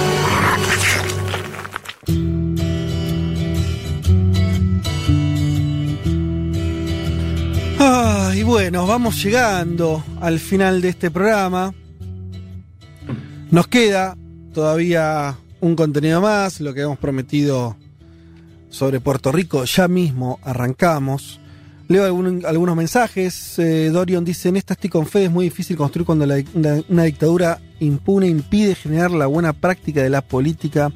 Y 8.34 8.42
bueno, 8.42 8.86
vamos 8.86 9.22
llegando 9.22 10.04
al 10.20 10.38
final 10.38 10.80
de 10.80 10.90
este 10.90 11.10
programa. 11.10 11.74
Nos 13.50 13.66
queda 13.68 14.16
todavía 14.52 15.36
un 15.60 15.74
contenido 15.74 16.20
más, 16.20 16.60
lo 16.60 16.72
que 16.74 16.82
hemos 16.82 16.98
prometido 16.98 17.76
sobre 18.70 19.00
Puerto 19.00 19.32
Rico. 19.32 19.64
Ya 19.64 19.88
mismo 19.88 20.38
arrancamos. 20.42 21.40
Leo 21.88 22.04
algunos 22.04 22.76
mensajes. 22.76 23.58
Eh, 23.58 23.88
Dorion 23.90 24.24
dice, 24.24 24.50
en 24.50 24.56
esta 24.56 24.74
estoy 24.74 24.90
con 24.90 25.06
fe, 25.06 25.24
es 25.24 25.30
muy 25.30 25.46
difícil 25.46 25.76
construir 25.76 26.04
cuando 26.06 26.26
la- 26.26 26.42
una, 26.54 26.82
una 26.88 27.04
dictadura 27.04 27.60
impune 27.80 28.28
impide 28.28 28.74
generar 28.74 29.10
la 29.10 29.26
buena 29.26 29.52
práctica 29.54 30.02
de 30.02 30.10
la 30.10 30.20
política 30.20 30.92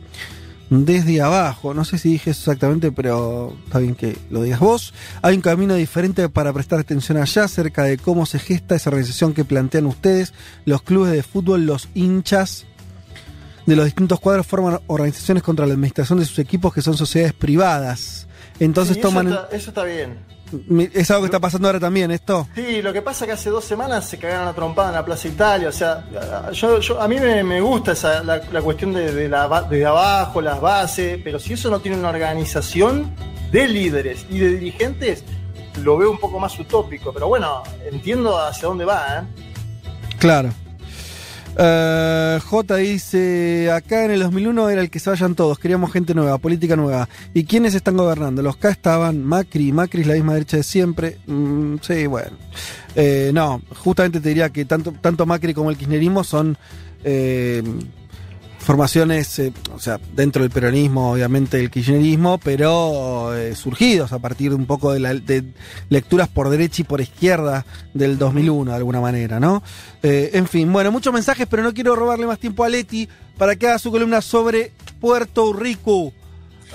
desde 0.73 1.20
abajo. 1.20 1.75
No 1.75 1.84
sé 1.84 1.99
si 1.99 2.09
dije 2.10 2.31
eso 2.31 2.51
exactamente, 2.51 2.91
pero 2.92 3.55
está 3.65 3.78
bien 3.78 3.94
que 3.94 4.17
lo 4.31 4.42
digas 4.42 4.60
vos. 4.60 4.94
Hay 5.20 5.36
un 5.36 5.42
camino 5.42 5.75
diferente 5.75 6.28
para 6.31 6.52
prestar 6.52 6.81
atención 6.81 7.18
allá 7.18 7.44
acerca 7.44 7.84
de 7.84 7.99
cómo 7.99 8.25
se 8.26 8.39
gesta 8.39 8.75
esa 8.75 8.89
organización 8.91 9.34
que 9.34 9.44
plantean 9.44 9.86
ustedes. 9.86 10.33
Los 10.65 10.83
clubes 10.83 11.12
de 11.12 11.23
fútbol, 11.23 11.67
los 11.67 11.89
hinchas 11.94 12.65
de 13.67 13.76
los 13.76 13.84
distintos 13.84 14.18
cuadros 14.18 14.47
forman 14.47 14.81
organizaciones 14.86 15.42
contra 15.42 15.67
la 15.67 15.75
administración 15.75 16.18
de 16.18 16.25
sus 16.25 16.39
equipos 16.39 16.73
que 16.75 16.83
son 16.83 16.97
sociedades 16.97 17.34
privadas. 17.34 18.26
Entonces 18.59 18.94
Sí, 18.94 19.01
eso 19.01 19.09
toman... 19.09 19.28
está- 19.28 19.49
eso 19.52 19.68
está 19.70 19.84
bien. 19.84 20.32
Es 20.94 21.10
algo 21.10 21.22
que 21.22 21.26
está 21.26 21.40
pasando 21.40 21.68
ahora 21.68 21.81
también, 21.81 22.10
esto. 22.10 22.47
Sí, 22.55 22.82
lo 22.82 22.92
que 22.92 23.02
pasa 23.02 23.24
es 23.24 23.28
que 23.28 23.32
hace 23.32 23.50
dos 23.50 23.64
semanas 23.64 24.08
se 24.08 24.18
cagaron 24.18 24.48
a 24.48 24.52
trompada 24.52 24.89
en 24.89 24.94
la 24.94 25.05
Plaza 25.05 25.28
Italia. 25.28 25.68
O 25.68 25.72
sea, 25.72 26.05
yo, 26.52 26.78
yo- 26.81 27.00
a 27.00 27.08
mí 27.08 27.16
me, 27.18 27.42
me 27.42 27.60
gusta 27.60 27.92
esa, 27.92 28.22
la, 28.22 28.40
la 28.52 28.62
cuestión 28.62 28.92
de, 28.92 29.12
de 29.12 29.28
la, 29.28 29.62
de 29.62 29.84
abajo, 29.86 30.40
las 30.40 30.60
bases, 30.60 31.20
pero 31.22 31.39
si 31.39 31.55
eso 31.55 31.70
no 31.70 31.81
tiene 31.81 31.98
una 31.98 32.10
organización 32.10 33.14
de 33.50 33.68
líderes 33.68 34.26
y 34.31 34.39
de 34.39 34.48
dirigentes, 34.50 35.24
lo 35.82 35.97
veo 35.97 36.10
un 36.10 36.18
poco 36.18 36.39
más 36.39 36.58
utópico. 36.58 37.12
Pero 37.12 37.28
bueno, 37.28 37.62
entiendo 37.90 38.39
hacia 38.39 38.68
dónde 38.68 38.84
va, 38.84 39.18
¿eh? 39.20 39.42
Claro. 40.18 40.50
Eh, 41.58 42.39
J 42.42 42.76
dice, 42.76 43.70
acá 43.70 44.05
en 44.05 44.12
el 44.12 44.20
2001 44.20 44.70
era 44.70 44.81
el 44.81 44.90
que 44.90 44.98
se 44.98 45.10
vayan 45.10 45.34
todos, 45.34 45.58
queríamos 45.58 45.92
gente 45.92 46.14
nueva, 46.14 46.39
política 46.39 46.76
nueva. 46.76 47.08
¿Y 47.34 47.44
quiénes 47.44 47.74
están 47.74 47.97
gobernando? 47.97 48.42
Los 48.42 48.56
K 48.56 48.70
estaban 48.70 49.22
Macri, 49.24 49.72
Macri 49.72 50.02
es 50.02 50.06
la 50.06 50.14
misma 50.14 50.34
derecha 50.34 50.56
de 50.56 50.62
siempre. 50.62 51.18
Mm, 51.26 51.76
sí, 51.82 52.06
bueno. 52.06 52.36
Eh, 52.94 53.31
no, 53.34 53.62
justamente 53.76 54.20
te 54.20 54.28
diría 54.28 54.50
que 54.50 54.64
tanto, 54.64 54.92
tanto 55.00 55.26
Macri 55.26 55.55
como 55.55 55.70
el 55.70 55.76
kirchnerismo 55.76 56.24
son 56.24 56.56
eh, 57.05 57.62
formaciones, 58.62 59.39
eh, 59.39 59.52
o 59.74 59.78
sea, 59.78 59.99
dentro 60.15 60.42
del 60.42 60.50
peronismo, 60.50 61.12
obviamente 61.12 61.58
el 61.60 61.70
kirchnerismo, 61.70 62.39
pero 62.39 63.34
eh, 63.36 63.55
surgidos 63.55 64.12
a 64.12 64.18
partir 64.18 64.50
de 64.50 64.57
un 64.57 64.66
poco 64.66 64.92
de, 64.92 65.00
la- 65.00 65.20
lecturas 65.89 66.28
por 66.28 66.49
derecha 66.49 66.82
y 66.82 66.84
por 66.84 67.00
izquierda 67.00 67.66
del 67.94 68.18
2001, 68.18 68.70
de 68.70 68.76
alguna 68.76 69.00
manera, 69.00 69.41
¿no? 69.41 69.62
Eh, 70.02 70.31
en 70.34 70.47
fin, 70.47 70.73
bueno, 70.73 70.91
muchos 70.92 71.12
mensajes, 71.12 71.47
pero 71.50 71.62
no 71.62 71.74
quiero 71.74 71.94
robarle 71.97 72.26
más 72.26 72.39
tiempo 72.39 72.65
a 72.65 72.68
Leti 72.68 73.08
para 73.36 73.57
que 73.57 73.66
haga 73.68 73.78
su 73.78 73.91
columna 73.91 74.20
sobre 74.23 74.73
Puerto 75.00 75.52
Rico. 75.52 76.12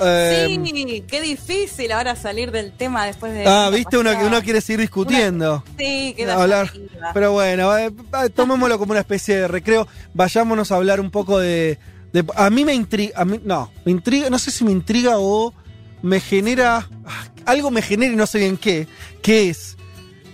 Eh, 0.01 0.59
Sí, 0.64 1.03
qué 1.08 1.22
difícil 1.22 1.92
ahora 1.92 2.16
salir 2.16 2.51
del 2.51 2.72
tema 2.72 3.06
después 3.06 3.34
de. 3.34 3.45
ah, 3.48 3.69
viste, 3.72 3.98
uno, 3.98 4.11
uno 4.26 4.42
quiere 4.42 4.61
seguir 4.61 4.82
discutiendo. 4.82 5.64
Sí, 5.77 6.14
queda 6.16 6.42
hablar. 6.42 6.72
Pero 7.14 7.32
bueno, 7.34 7.77
eh, 7.77 7.88
eh, 8.26 8.30
tomémoslo 8.30 8.77
como 8.80 8.92
una 8.92 9.00
especie 9.01 9.38
de 9.38 9.48
recreo. 9.48 9.88
Vayámonos 10.14 10.72
a 10.72 10.76
hablar 10.76 11.00
un 11.00 11.09
poco 11.11 11.40
de. 11.40 11.77
de- 12.14 12.26
a 12.35 12.50
mí 12.50 12.64
me 12.66 12.74
intriga. 12.74 13.19
A 13.19 13.26
mí, 13.26 13.40
no, 13.43 13.72
me 13.85 13.92
intriga. 13.92 14.30
No 14.30 14.38
sé 14.40 14.51
si 14.51 14.64
me 14.64 14.72
intriga 14.72 15.16
o 15.17 15.53
me 16.01 16.19
genera. 16.19 16.88
ah, 17.06 17.26
Algo 17.45 17.72
me 17.72 17.82
genera 17.82 18.14
y 18.14 18.16
no 18.17 18.27
sé 18.27 18.40
bien 18.40 18.58
qué. 18.58 18.88
Que 19.22 19.50
es. 19.50 19.77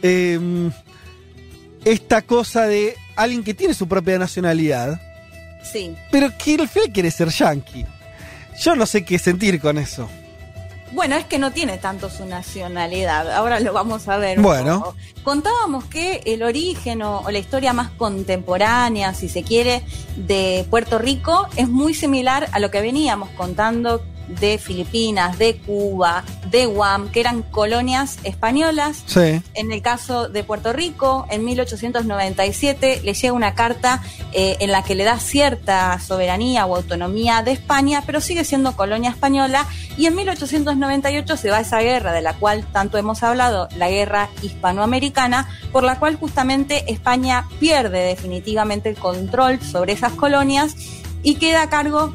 em, 0.02 0.72
esta 1.86 2.22
cosa 2.22 2.66
de 2.68 2.96
alguien 3.16 3.44
que 3.44 3.54
tiene 3.54 3.74
su 3.74 3.88
propia 3.88 4.18
nacionalidad, 4.18 5.00
Sí. 5.72 5.96
pero 6.12 6.30
que 6.38 6.56
al 6.56 6.68
final 6.68 6.92
quiere 6.94 7.12
ser 7.12 7.30
yankee. 7.30 7.86
Yo 8.60 8.76
no 8.76 8.86
sé 8.86 9.04
qué 9.06 9.20
sentir 9.20 9.60
con 9.60 9.78
eso. 9.78 10.10
Bueno, 10.94 11.16
es 11.16 11.26
que 11.26 11.40
no 11.40 11.52
tiene 11.52 11.80
tanto 11.80 12.10
su 12.10 12.26
nacionalidad. 12.26 13.32
Ahora 13.32 13.60
lo 13.60 13.74
vamos 13.74 14.08
a 14.08 14.18
ver. 14.18 14.40
Bueno. 14.40 14.80
poco. 14.80 14.96
Contábamos 15.24 15.86
que 15.86 16.22
el 16.26 16.44
origen 16.44 17.02
o, 17.02 17.22
o 17.22 17.32
la 17.32 17.40
historia 17.40 17.74
más 17.74 17.90
contemporánea, 17.92 19.14
si 19.16 19.28
se 19.28 19.42
quiere, 19.42 19.84
de 20.16 20.66
Puerto 20.70 21.00
Rico 21.00 21.48
es 21.56 21.68
muy 21.68 21.96
similar 21.96 22.48
a 22.52 22.60
lo 22.60 22.70
que 22.70 22.82
veníamos 22.82 23.30
contando 23.32 24.04
de 24.28 24.58
Filipinas, 24.58 25.38
de 25.38 25.58
Cuba, 25.58 26.24
de 26.50 26.66
Guam, 26.66 27.10
que 27.10 27.20
eran 27.20 27.42
colonias 27.44 28.18
españolas. 28.24 29.04
Sí. 29.06 29.42
En 29.54 29.72
el 29.72 29.82
caso 29.82 30.30
de 30.30 30.44
Puerto 30.44 30.74
Rico, 30.74 31.26
en 31.30 31.46
1897 31.46 33.02
le 33.04 33.14
llega 33.14 33.34
una 33.34 33.54
carta 33.54 34.02
eh, 34.32 34.58
en 34.60 34.72
la 34.72 34.84
que 34.84 34.96
le 34.96 35.04
da 35.04 35.20
cierta 35.20 36.00
soberanía 36.00 36.66
o 36.66 36.76
autonomía 36.76 37.44
de 37.44 37.52
España, 37.52 38.04
pero 38.06 38.22
sigue 38.22 38.44
siendo 38.44 38.76
colonia 38.76 39.10
española. 39.10 39.66
Y 39.98 40.06
en 40.06 40.16
1898 40.16 41.38
se 41.38 41.50
va 41.50 41.60
esa 41.60 41.80
guerra 41.80 42.14
de 42.14 42.22
la 42.22 42.34
cual 42.34 42.66
tanto 42.72 42.98
hemos 42.98 43.24
hablado, 43.24 43.68
la 43.78 43.90
guerra 43.90 44.30
hispanoamericana, 44.42 45.48
por 45.72 45.84
la 45.84 46.00
cual 46.00 46.16
justamente 46.16 46.92
España 46.92 47.46
pierde 47.60 48.00
definitivamente 48.00 48.90
el 48.90 48.96
control 48.96 49.62
sobre 49.62 49.94
esas 49.94 50.14
colonias 50.14 50.76
y 51.24 51.36
queda 51.36 51.64
a 51.64 51.70
cargo 51.70 52.14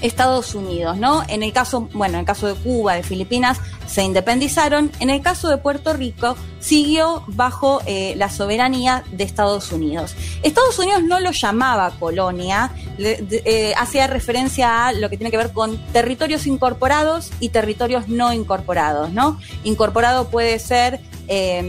Estados 0.00 0.54
Unidos, 0.54 0.96
¿no? 0.98 1.22
En 1.28 1.42
el 1.42 1.52
caso, 1.52 1.88
bueno, 1.94 2.14
en 2.14 2.20
el 2.20 2.26
caso 2.26 2.46
de 2.46 2.54
Cuba, 2.54 2.94
de 2.94 3.02
Filipinas, 3.02 3.58
se 3.86 4.02
independizaron. 4.02 4.90
En 5.00 5.08
el 5.10 5.22
caso 5.22 5.48
de 5.48 5.56
Puerto 5.56 5.92
Rico, 5.94 6.36
siguió 6.60 7.22
bajo 7.28 7.80
eh, 7.86 8.14
la 8.16 8.28
soberanía 8.28 9.04
de 9.12 9.24
Estados 9.24 9.72
Unidos. 9.72 10.14
Estados 10.42 10.78
Unidos 10.78 11.02
no 11.04 11.18
lo 11.20 11.30
llamaba 11.30 11.90
colonia, 11.98 12.72
eh, 12.98 13.72
hacía 13.78 14.06
referencia 14.06 14.88
a 14.88 14.92
lo 14.92 15.08
que 15.08 15.16
tiene 15.16 15.30
que 15.30 15.36
ver 15.38 15.52
con 15.52 15.78
territorios 15.92 16.46
incorporados 16.46 17.30
y 17.40 17.48
territorios 17.48 18.08
no 18.08 18.32
incorporados, 18.32 19.10
¿no? 19.12 19.38
Incorporado 19.64 20.28
puede 20.28 20.58
ser 20.58 21.00
eh, 21.28 21.62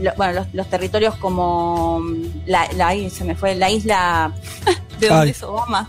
lo- 0.00 0.14
bueno, 0.16 0.32
los, 0.32 0.46
los 0.54 0.66
territorios 0.70 1.16
como 1.16 2.00
la, 2.46 2.68
la- 2.76 2.94
se 3.10 3.24
me 3.24 3.34
fue 3.34 3.54
la 3.54 3.70
isla 3.70 4.32
de 5.00 5.08
donde 5.08 5.24
Ay. 5.24 5.30
es 5.30 5.42
Obama. 5.42 5.88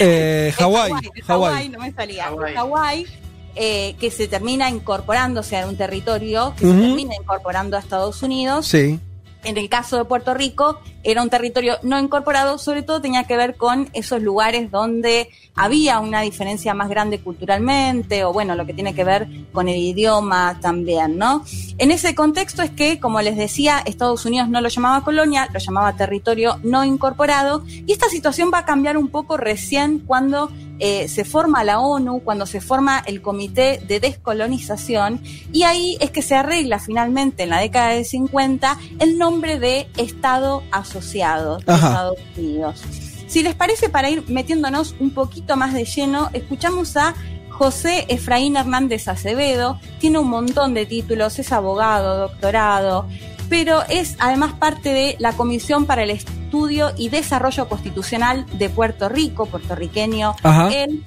Eh, 0.00 0.52
Hawái. 0.58 0.92
de 1.14 1.22
Hawái. 1.22 1.68
No 1.68 1.78
me 1.78 1.92
salía. 1.92 2.30
Hawái, 2.54 3.06
eh, 3.54 3.94
que 4.00 4.10
se 4.10 4.28
termina 4.28 4.70
incorporándose 4.70 5.58
a 5.58 5.66
un 5.66 5.76
territorio 5.76 6.54
que 6.56 6.66
se 6.66 6.72
termina 6.72 7.14
incorporando 7.14 7.76
a 7.76 7.80
Estados 7.80 8.22
Unidos. 8.22 8.66
Sí. 8.66 8.98
En 9.44 9.58
el 9.58 9.68
caso 9.68 9.96
de 9.98 10.04
Puerto 10.04 10.34
Rico, 10.34 10.80
era 11.02 11.22
un 11.22 11.30
territorio 11.30 11.78
no 11.82 11.98
incorporado, 11.98 12.58
sobre 12.58 12.82
todo 12.82 13.00
tenía 13.00 13.24
que 13.24 13.36
ver 13.36 13.56
con 13.56 13.88
esos 13.92 14.22
lugares 14.22 14.70
donde 14.70 15.28
había 15.54 16.00
una 16.00 16.22
diferencia 16.22 16.74
más 16.74 16.88
grande 16.88 17.20
culturalmente, 17.20 18.24
o 18.24 18.32
bueno, 18.32 18.54
lo 18.54 18.64
que 18.64 18.72
tiene 18.72 18.94
que 18.94 19.04
ver 19.04 19.28
con 19.52 19.68
el 19.68 19.76
idioma 19.76 20.58
también, 20.60 21.18
¿no? 21.18 21.44
En 21.78 21.90
ese 21.90 22.14
contexto 22.14 22.62
es 22.62 22.70
que, 22.70 22.98
como 22.98 23.20
les 23.20 23.36
decía, 23.36 23.82
Estados 23.84 24.24
Unidos 24.24 24.48
no 24.48 24.60
lo 24.60 24.68
llamaba 24.68 25.04
colonia, 25.04 25.48
lo 25.52 25.58
llamaba 25.58 25.96
territorio 25.96 26.58
no 26.62 26.84
incorporado, 26.84 27.64
y 27.66 27.92
esta 27.92 28.08
situación 28.08 28.50
va 28.52 28.58
a 28.58 28.64
cambiar 28.64 28.96
un 28.96 29.08
poco 29.08 29.36
recién 29.36 29.98
cuando 29.98 30.50
eh, 30.78 31.06
se 31.06 31.24
forma 31.24 31.64
la 31.64 31.80
ONU, 31.80 32.20
cuando 32.24 32.46
se 32.46 32.60
forma 32.60 33.02
el 33.06 33.22
Comité 33.22 33.80
de 33.86 34.00
Descolonización, 34.00 35.20
y 35.52 35.64
ahí 35.64 35.96
es 36.00 36.10
que 36.10 36.22
se 36.22 36.34
arregla 36.34 36.78
finalmente 36.78 37.42
en 37.44 37.50
la 37.50 37.60
década 37.60 37.90
de 37.90 38.04
50 38.04 38.78
el 38.98 39.18
nombre 39.18 39.58
de 39.58 39.86
Estado 39.96 40.62
Asociado 40.92 41.58
de. 41.66 41.74
Estados 41.74 42.18
Unidos. 42.36 42.82
Si 43.26 43.42
les 43.42 43.54
parece, 43.54 43.88
para 43.88 44.10
ir 44.10 44.24
metiéndonos 44.28 44.94
un 45.00 45.10
poquito 45.10 45.56
más 45.56 45.72
de 45.72 45.84
lleno, 45.84 46.28
escuchamos 46.34 46.96
a 46.96 47.14
José 47.48 48.04
Efraín 48.08 48.56
Hernández 48.56 49.08
Acevedo, 49.08 49.80
tiene 50.00 50.18
un 50.18 50.28
montón 50.28 50.74
de 50.74 50.84
títulos, 50.84 51.38
es 51.38 51.52
abogado, 51.52 52.18
doctorado, 52.18 53.06
pero 53.48 53.82
es 53.88 54.16
además 54.18 54.52
parte 54.54 54.92
de 54.92 55.16
la 55.18 55.32
Comisión 55.32 55.86
para 55.86 56.02
el 56.02 56.10
Estudio 56.10 56.90
y 56.96 57.08
Desarrollo 57.08 57.68
Constitucional 57.68 58.46
de 58.58 58.68
Puerto 58.68 59.08
Rico, 59.08 59.46
puertorriqueño. 59.46 60.34
Ajá. 60.42 60.70
Él, 60.72 61.02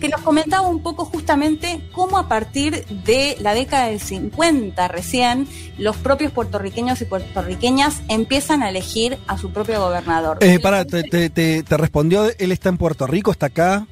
que 0.00 0.08
nos 0.08 0.20
comentaba 0.20 0.66
un 0.68 0.82
poco 0.82 1.04
justamente 1.04 1.80
cómo 1.92 2.18
a 2.18 2.28
partir 2.28 2.84
de 3.04 3.36
la 3.40 3.54
década 3.54 3.86
del 3.86 4.00
50 4.00 4.88
recién, 4.88 5.46
los 5.78 5.96
propios 5.96 6.32
puertorriqueños 6.32 7.00
y 7.00 7.04
puertorriqueñas 7.06 8.02
empiezan 8.08 8.62
a 8.62 8.68
elegir 8.68 9.18
a 9.26 9.38
su 9.38 9.50
propio 9.52 9.80
gobernador. 9.80 10.38
Eh, 10.40 10.58
pará, 10.60 10.84
te, 10.84 11.02
te- 11.02 11.30
te- 11.30 11.62
te 11.62 11.76
respondió, 11.76 12.28
él 12.38 12.52
está 12.52 12.68
en 12.68 12.76
Puerto 12.78 13.06
Rico, 13.06 13.30
está 13.30 13.46
acá. 13.46 13.86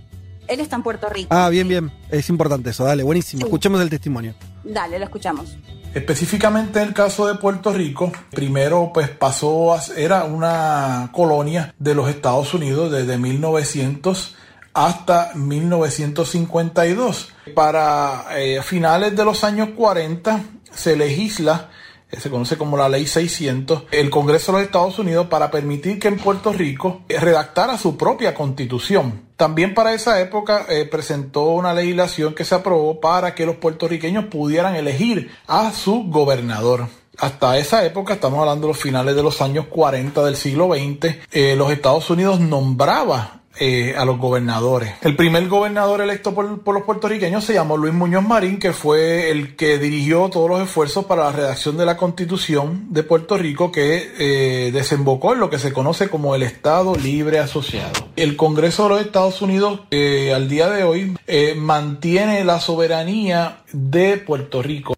Él 0.46 0.60
está 0.60 0.76
en 0.76 0.82
Puerto 0.82 1.08
Rico. 1.08 1.28
Ah, 1.30 1.48
bien, 1.48 1.66
bien. 1.68 1.90
Es 2.10 2.28
importante 2.28 2.70
eso, 2.70 2.84
dale, 2.84 3.02
buenísimo. 3.02 3.40
Sí. 3.40 3.44
Escuchemos 3.46 3.80
el 3.80 3.88
testimonio. 3.88 4.34
Dale, 4.62 4.98
lo 4.98 5.04
escuchamos. 5.06 5.56
Específicamente 5.94 6.80
en 6.82 6.88
el 6.88 6.94
caso 6.94 7.26
de 7.26 7.36
Puerto 7.36 7.72
Rico, 7.72 8.12
primero 8.30 8.90
pues 8.92 9.08
pasó 9.08 9.72
a, 9.74 9.80
era 9.96 10.24
una 10.24 11.08
colonia 11.12 11.72
de 11.78 11.94
los 11.94 12.10
Estados 12.10 12.52
Unidos 12.52 12.90
desde 12.90 13.16
1900 13.16 14.34
hasta 14.74 15.30
1952. 15.34 17.32
Para 17.54 18.26
eh, 18.36 18.60
finales 18.62 19.16
de 19.16 19.24
los 19.24 19.44
años 19.44 19.70
40 19.76 20.42
se 20.74 20.96
legisla, 20.96 21.70
eh, 22.10 22.20
se 22.20 22.28
conoce 22.28 22.58
como 22.58 22.76
la 22.76 22.88
Ley 22.88 23.06
600, 23.06 23.84
el 23.92 24.10
Congreso 24.10 24.52
de 24.52 24.58
los 24.58 24.66
Estados 24.66 24.98
Unidos 24.98 25.28
para 25.28 25.50
permitir 25.50 25.98
que 25.98 26.08
en 26.08 26.18
Puerto 26.18 26.52
Rico 26.52 27.02
eh, 27.08 27.18
redactara 27.18 27.78
su 27.78 27.96
propia 27.96 28.34
constitución. 28.34 29.22
También 29.36 29.74
para 29.74 29.94
esa 29.94 30.20
época 30.20 30.66
presentó 30.92 31.46
una 31.46 31.74
legislación 31.74 32.34
que 32.34 32.44
se 32.44 32.54
aprobó 32.54 33.00
para 33.00 33.34
que 33.34 33.46
los 33.46 33.56
puertorriqueños 33.56 34.26
pudieran 34.26 34.76
elegir 34.76 35.32
a 35.48 35.72
su 35.72 36.04
gobernador. 36.04 36.86
Hasta 37.18 37.58
esa 37.58 37.84
época, 37.84 38.14
estamos 38.14 38.40
hablando 38.40 38.66
de 38.66 38.72
los 38.72 38.82
finales 38.82 39.14
de 39.14 39.22
los 39.22 39.40
años 39.40 39.66
40 39.66 40.24
del 40.24 40.36
siglo 40.36 40.74
XX, 40.74 41.16
eh, 41.30 41.54
los 41.56 41.70
Estados 41.70 42.10
Unidos 42.10 42.40
nombraba 42.40 43.42
eh, 43.58 43.94
a 43.96 44.04
los 44.04 44.18
gobernadores. 44.18 44.94
El 45.02 45.16
primer 45.16 45.48
gobernador 45.48 46.00
electo 46.00 46.34
por, 46.34 46.60
por 46.62 46.74
los 46.74 46.84
puertorriqueños 46.84 47.44
se 47.44 47.54
llamó 47.54 47.76
Luis 47.76 47.94
Muñoz 47.94 48.24
Marín, 48.24 48.58
que 48.58 48.72
fue 48.72 49.30
el 49.30 49.56
que 49.56 49.78
dirigió 49.78 50.28
todos 50.28 50.50
los 50.50 50.60
esfuerzos 50.60 51.04
para 51.04 51.24
la 51.24 51.32
redacción 51.32 51.76
de 51.76 51.86
la 51.86 51.96
constitución 51.96 52.86
de 52.90 53.02
Puerto 53.04 53.38
Rico 53.38 53.70
que 53.70 54.12
eh, 54.18 54.70
desembocó 54.72 55.34
en 55.34 55.40
lo 55.40 55.50
que 55.50 55.58
se 55.58 55.72
conoce 55.72 56.08
como 56.08 56.34
el 56.34 56.42
Estado 56.42 56.96
Libre 56.96 57.38
Asociado. 57.38 58.08
El 58.16 58.36
Congreso 58.36 58.84
de 58.84 58.88
los 58.88 59.00
Estados 59.00 59.40
Unidos 59.40 59.80
eh, 59.90 60.32
al 60.34 60.48
día 60.48 60.68
de 60.68 60.84
hoy 60.84 61.16
mantiene 61.56 62.44
la 62.44 62.60
soberanía 62.60 63.58
de 63.72 64.16
Puerto 64.16 64.62
Rico. 64.62 64.94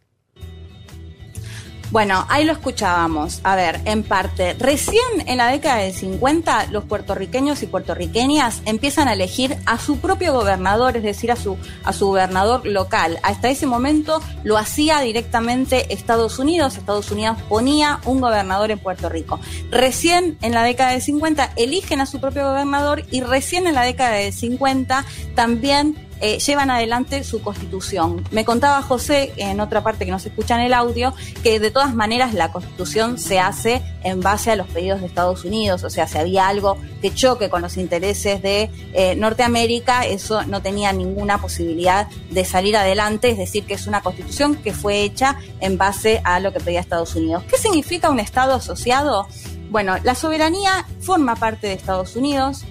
Bueno, 1.93 2.27
ahí 2.29 2.45
lo 2.45 2.53
escuchábamos. 2.53 3.41
A 3.45 3.55
ver, 3.55 3.81
en 3.85 4.03
parte, 4.03 4.55
recién 4.59 5.03
en 5.27 5.39
la 5.39 5.47
década 5.49 5.77
del 5.77 5.95
50, 5.95 6.67
los 6.73 6.85
puertorriqueños 6.85 7.63
y 7.63 7.67
puertorriqueñas 7.67 8.63
empiezan 8.65 9.07
a 9.07 9.13
elegir 9.13 9.57
a 9.67 9.79
su 9.79 9.99
propio 9.99 10.33
gobernador, 10.33 10.97
es 10.97 11.05
decir, 11.05 11.31
a 11.31 11.37
su, 11.37 11.57
a 11.85 11.93
su 11.93 12.09
gobernador 12.09 12.67
local. 12.67 13.19
Hasta 13.23 13.51
ese 13.51 13.67
momento 13.67 14.21
lo 14.43 14.59
hacía 14.59 15.01
directamente 15.01 15.93
Estados 15.93 16.41
Unidos. 16.41 16.77
Estados 16.77 17.11
Unidos 17.13 17.39
ponía 17.49 18.01
un 18.05 18.21
gobernador 18.21 18.73
en 18.73 18.81
Puerto 18.81 19.09
Rico. 19.09 19.39
Recién 19.71 20.39
en 20.43 20.53
la 20.53 20.65
década 20.65 20.91
del 20.91 21.03
50 21.03 21.53
eligen 21.57 22.01
a 22.01 22.07
su 22.07 22.21
propio 22.21 22.49
gobernador 22.49 23.05
y 23.11 23.21
recién 23.21 23.67
en 23.67 23.75
la 23.75 23.83
década 23.83 24.17
del 24.17 24.33
50 24.33 25.05
también 25.37 26.06
eh, 26.21 26.39
llevan 26.39 26.71
adelante 26.71 27.25
su 27.25 27.43
constitución. 27.43 28.25
Me 28.31 28.45
contaba 28.45 28.83
José, 28.83 29.33
en 29.37 29.61
otra 29.61 29.83
parte 29.83 30.05
que 30.05 30.11
no 30.11 30.19
se 30.19 30.29
escucha 30.29 30.55
en 30.57 30.63
el 30.63 30.75
audio, 30.75 31.15
que 31.43 31.61
de 31.61 31.71
todas 31.71 31.95
maneras 31.95 32.35
la 32.35 32.53
constitución 32.53 33.19
se 33.19 33.39
hace 33.39 33.83
en 34.03 34.21
base 34.21 34.51
a 34.51 34.57
los 34.57 34.67
pedidos 34.69 35.01
de 35.01 35.07
Estados 35.07 35.45
Unidos, 35.45 35.83
o 35.85 35.91
sea, 35.91 36.07
si 36.07 36.19
había 36.19 36.49
algo 36.49 36.79
que 37.03 37.13
choque 37.13 37.51
con 37.51 37.63
los 37.63 37.77
intereses 37.77 38.41
de 38.43 38.71
eh, 38.93 39.15
Norteamérica, 39.17 40.07
eso 40.07 40.45
no 40.45 40.63
tenía 40.63 40.93
ninguna 40.93 41.39
posibilidad 41.39 42.09
de 42.31 42.45
salir 42.45 42.77
adelante, 42.77 43.31
es 43.31 43.39
decir, 43.39 43.65
que 43.67 43.75
es 43.75 43.87
una 43.87 44.03
constitución 44.03 44.57
que 44.57 44.73
fue 44.73 45.03
hecha 45.03 45.37
en 45.61 45.77
base 45.77 46.21
a 46.25 46.41
lo 46.41 46.53
que 46.53 46.61
pedía 46.61 46.81
Estados 46.81 47.15
Unidos. 47.15 47.45
¿Qué 47.51 47.59
significa 47.59 48.11
un 48.11 48.21
Estado 48.21 48.55
asociado? 48.55 49.27
Bueno, 49.71 49.97
la 50.05 50.15
soberanía 50.15 50.87
forma 51.01 51.35
parte 51.35 51.67
de 51.67 51.73
Estados 51.73 52.17
Unidos, 52.17 52.65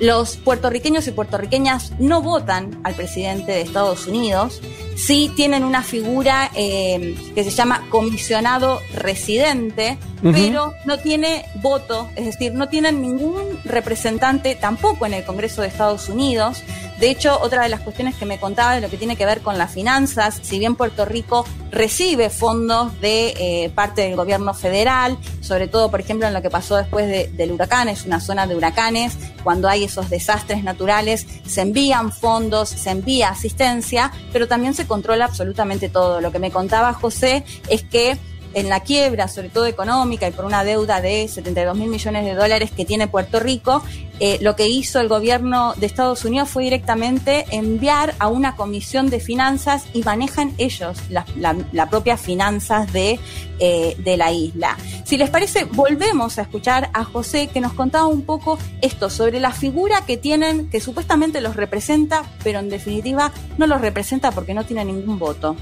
Los 0.00 0.36
puertorriqueños 0.36 1.06
y 1.06 1.12
puertorriqueñas 1.12 1.92
no 1.98 2.20
votan 2.20 2.80
al 2.82 2.94
presidente 2.94 3.52
de 3.52 3.60
Estados 3.60 4.06
Unidos, 4.06 4.60
sí 4.96 5.30
tienen 5.36 5.64
una 5.64 5.82
figura 5.82 6.50
eh, 6.54 7.16
que 7.34 7.44
se 7.44 7.50
llama 7.50 7.84
comisionado 7.90 8.80
residente, 8.94 9.98
pero 10.22 10.72
no 10.86 10.98
tiene 10.98 11.44
voto, 11.56 12.08
es 12.16 12.24
decir, 12.24 12.54
no 12.54 12.68
tienen 12.70 13.02
ningún 13.02 13.60
representante 13.64 14.54
tampoco 14.54 15.04
en 15.04 15.12
el 15.12 15.24
Congreso 15.24 15.60
de 15.60 15.68
Estados 15.68 16.08
Unidos. 16.08 16.62
De 17.04 17.10
hecho, 17.10 17.38
otra 17.42 17.62
de 17.64 17.68
las 17.68 17.80
cuestiones 17.80 18.14
que 18.14 18.24
me 18.24 18.40
contaba 18.40 18.74
de 18.74 18.80
lo 18.80 18.88
que 18.88 18.96
tiene 18.96 19.14
que 19.14 19.26
ver 19.26 19.42
con 19.42 19.58
las 19.58 19.70
finanzas, 19.70 20.38
si 20.40 20.58
bien 20.58 20.74
Puerto 20.74 21.04
Rico 21.04 21.44
recibe 21.70 22.30
fondos 22.30 22.98
de 23.02 23.34
eh, 23.64 23.68
parte 23.74 24.00
del 24.00 24.16
gobierno 24.16 24.54
federal, 24.54 25.18
sobre 25.42 25.68
todo, 25.68 25.90
por 25.90 26.00
ejemplo, 26.00 26.26
en 26.26 26.32
lo 26.32 26.40
que 26.40 26.48
pasó 26.48 26.76
después 26.76 27.06
de- 27.06 27.28
del 27.28 27.52
huracán, 27.52 27.90
es 27.90 28.06
una 28.06 28.20
zona 28.20 28.46
de 28.46 28.56
huracanes, 28.56 29.18
cuando 29.42 29.68
hay 29.68 29.84
esos 29.84 30.08
desastres 30.08 30.64
naturales, 30.64 31.26
se 31.46 31.60
envían 31.60 32.10
fondos, 32.10 32.70
se 32.70 32.88
envía 32.88 33.28
asistencia, 33.28 34.10
pero 34.32 34.48
también 34.48 34.72
se 34.72 34.86
controla 34.86 35.26
absolutamente 35.26 35.90
todo. 35.90 36.22
Lo 36.22 36.32
que 36.32 36.38
me 36.38 36.50
contaba 36.50 36.94
José 36.94 37.44
es 37.68 37.82
que 37.82 38.16
en 38.54 38.68
la 38.68 38.80
quiebra, 38.80 39.28
sobre 39.28 39.48
todo 39.48 39.66
económica 39.66 40.26
y 40.28 40.30
por 40.32 40.44
una 40.44 40.64
deuda 40.64 41.00
de 41.00 41.28
72 41.28 41.76
mil 41.76 41.88
millones 41.88 42.24
de 42.24 42.34
dólares 42.34 42.70
que 42.70 42.84
tiene 42.84 43.08
Puerto 43.08 43.40
Rico, 43.40 43.82
eh, 44.20 44.38
lo 44.40 44.54
que 44.54 44.68
hizo 44.68 45.00
el 45.00 45.08
gobierno 45.08 45.74
de 45.76 45.86
Estados 45.86 46.24
Unidos 46.24 46.48
fue 46.48 46.62
directamente 46.64 47.44
enviar 47.50 48.14
a 48.20 48.28
una 48.28 48.54
comisión 48.54 49.10
de 49.10 49.18
finanzas 49.20 49.84
y 49.92 50.02
manejan 50.02 50.52
ellos 50.58 50.98
la, 51.10 51.26
la- 51.36 51.56
la 51.72 51.90
propia 51.90 52.16
finanzas 52.16 52.92
de, 52.92 53.18
eh, 53.58 53.96
de 53.98 54.16
la 54.16 54.30
isla. 54.32 54.76
Si 55.04 55.16
les 55.16 55.30
parece, 55.30 55.64
volvemos 55.64 56.38
a 56.38 56.42
escuchar 56.42 56.90
a 56.94 57.02
José 57.04 57.48
que 57.48 57.60
nos 57.60 57.72
contaba 57.72 58.06
un 58.06 58.22
poco 58.22 58.56
esto 58.82 59.10
sobre 59.10 59.40
la 59.40 59.50
figura 59.52 60.04
que 60.06 60.16
tienen, 60.16 60.70
que 60.70 60.80
supuestamente 60.80 61.40
los 61.40 61.56
representa, 61.56 62.22
pero 62.44 62.60
en 62.60 62.68
definitiva 62.68 63.32
no 63.58 63.66
los 63.66 63.80
representa 63.80 64.30
porque 64.30 64.54
no 64.54 64.64
tiene 64.64 64.84
ningún 64.84 65.18
voto. 65.18 65.56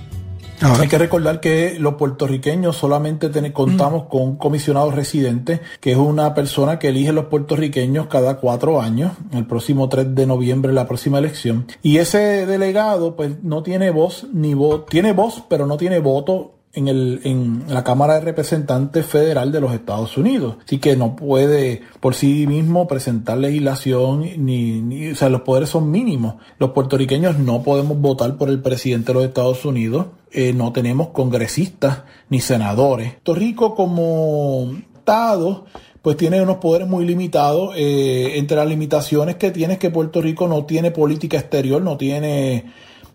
Hay 0.80 0.88
que 0.88 0.98
recordar 0.98 1.40
que 1.40 1.76
los 1.78 1.94
puertorriqueños 1.94 2.76
solamente 2.76 3.28
ten- 3.28 3.52
contamos 3.52 4.04
con 4.04 4.22
un 4.22 4.36
comisionado 4.36 4.90
residente, 4.90 5.60
que 5.80 5.92
es 5.92 5.96
una 5.98 6.34
persona 6.34 6.78
que 6.78 6.88
elige 6.88 7.12
los 7.12 7.26
puertorriqueños 7.26 8.06
cada 8.06 8.36
cuatro 8.36 8.80
años, 8.80 9.12
el 9.32 9.46
próximo 9.46 9.88
3 9.88 10.14
de 10.14 10.26
noviembre, 10.26 10.72
la 10.72 10.86
próxima 10.86 11.18
elección. 11.18 11.66
Y 11.82 11.98
ese 11.98 12.46
delegado, 12.46 13.16
pues, 13.16 13.42
no 13.42 13.62
tiene 13.62 13.90
voz 13.90 14.26
ni 14.32 14.54
voto, 14.54 14.84
tiene 14.88 15.12
voz, 15.12 15.42
pero 15.48 15.66
no 15.66 15.76
tiene 15.76 15.98
voto 15.98 16.52
en, 16.74 16.88
el, 16.88 17.20
en 17.24 17.64
la 17.68 17.84
Cámara 17.84 18.14
de 18.14 18.20
Representantes 18.22 19.04
Federal 19.04 19.52
de 19.52 19.60
los 19.60 19.72
Estados 19.72 20.16
Unidos. 20.16 20.56
Así 20.64 20.78
que 20.78 20.96
no 20.96 21.16
puede 21.16 21.82
por 22.00 22.14
sí 22.14 22.46
mismo 22.46 22.86
presentar 22.88 23.38
legislación, 23.38 24.26
ni, 24.38 25.10
o 25.10 25.14
sea, 25.14 25.28
los 25.28 25.42
poderes 25.42 25.68
son 25.68 25.90
mínimos. 25.90 26.36
Los 26.58 26.70
puertorriqueños 26.70 27.38
no 27.38 27.62
podemos 27.62 27.98
votar 27.98 28.36
por 28.36 28.48
el 28.48 28.60
presidente 28.60 29.08
de 29.08 29.14
los 29.14 29.24
Estados 29.24 29.64
Unidos, 29.64 30.06
eh, 30.30 30.52
no 30.54 30.72
tenemos 30.72 31.08
congresistas 31.08 32.02
ni 32.30 32.40
senadores. 32.40 33.12
Puerto 33.12 33.34
Rico 33.34 33.74
como 33.74 34.72
Estado 34.94 35.66
pues 36.00 36.16
tiene 36.16 36.42
unos 36.42 36.56
poderes 36.56 36.88
muy 36.88 37.04
limitados. 37.04 37.74
eh, 37.76 38.32
entre 38.36 38.56
las 38.56 38.66
limitaciones 38.66 39.36
que 39.36 39.52
tiene 39.52 39.74
es 39.74 39.78
que 39.78 39.90
Puerto 39.90 40.20
Rico 40.20 40.48
no 40.48 40.64
tiene 40.64 40.90
política 40.90 41.38
exterior, 41.38 41.80
no 41.80 41.96
tiene 41.96 42.64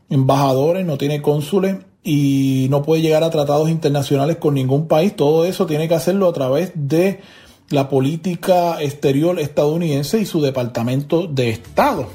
embajadores, 0.09 0.85
no 0.85 0.97
tiene 0.97 1.21
cónsules 1.21 1.77
y 2.03 2.67
no 2.69 2.83
puede 2.83 3.01
llegar 3.01 3.23
a 3.23 3.29
tratados 3.29 3.69
internacionales 3.69 4.37
con 4.37 4.53
ningún 4.53 4.87
país. 4.87 5.15
Todo 5.15 5.45
eso 5.45 5.65
tiene 5.65 5.87
que 5.87 5.95
hacerlo 5.95 6.27
a 6.27 6.33
través 6.33 6.71
de 6.75 7.21
la 7.69 7.89
política 7.89 8.81
exterior 8.81 9.39
estadounidense 9.39 10.19
y 10.19 10.25
su 10.25 10.41
departamento 10.41 11.27
de 11.27 11.49
Estado. 11.49 12.07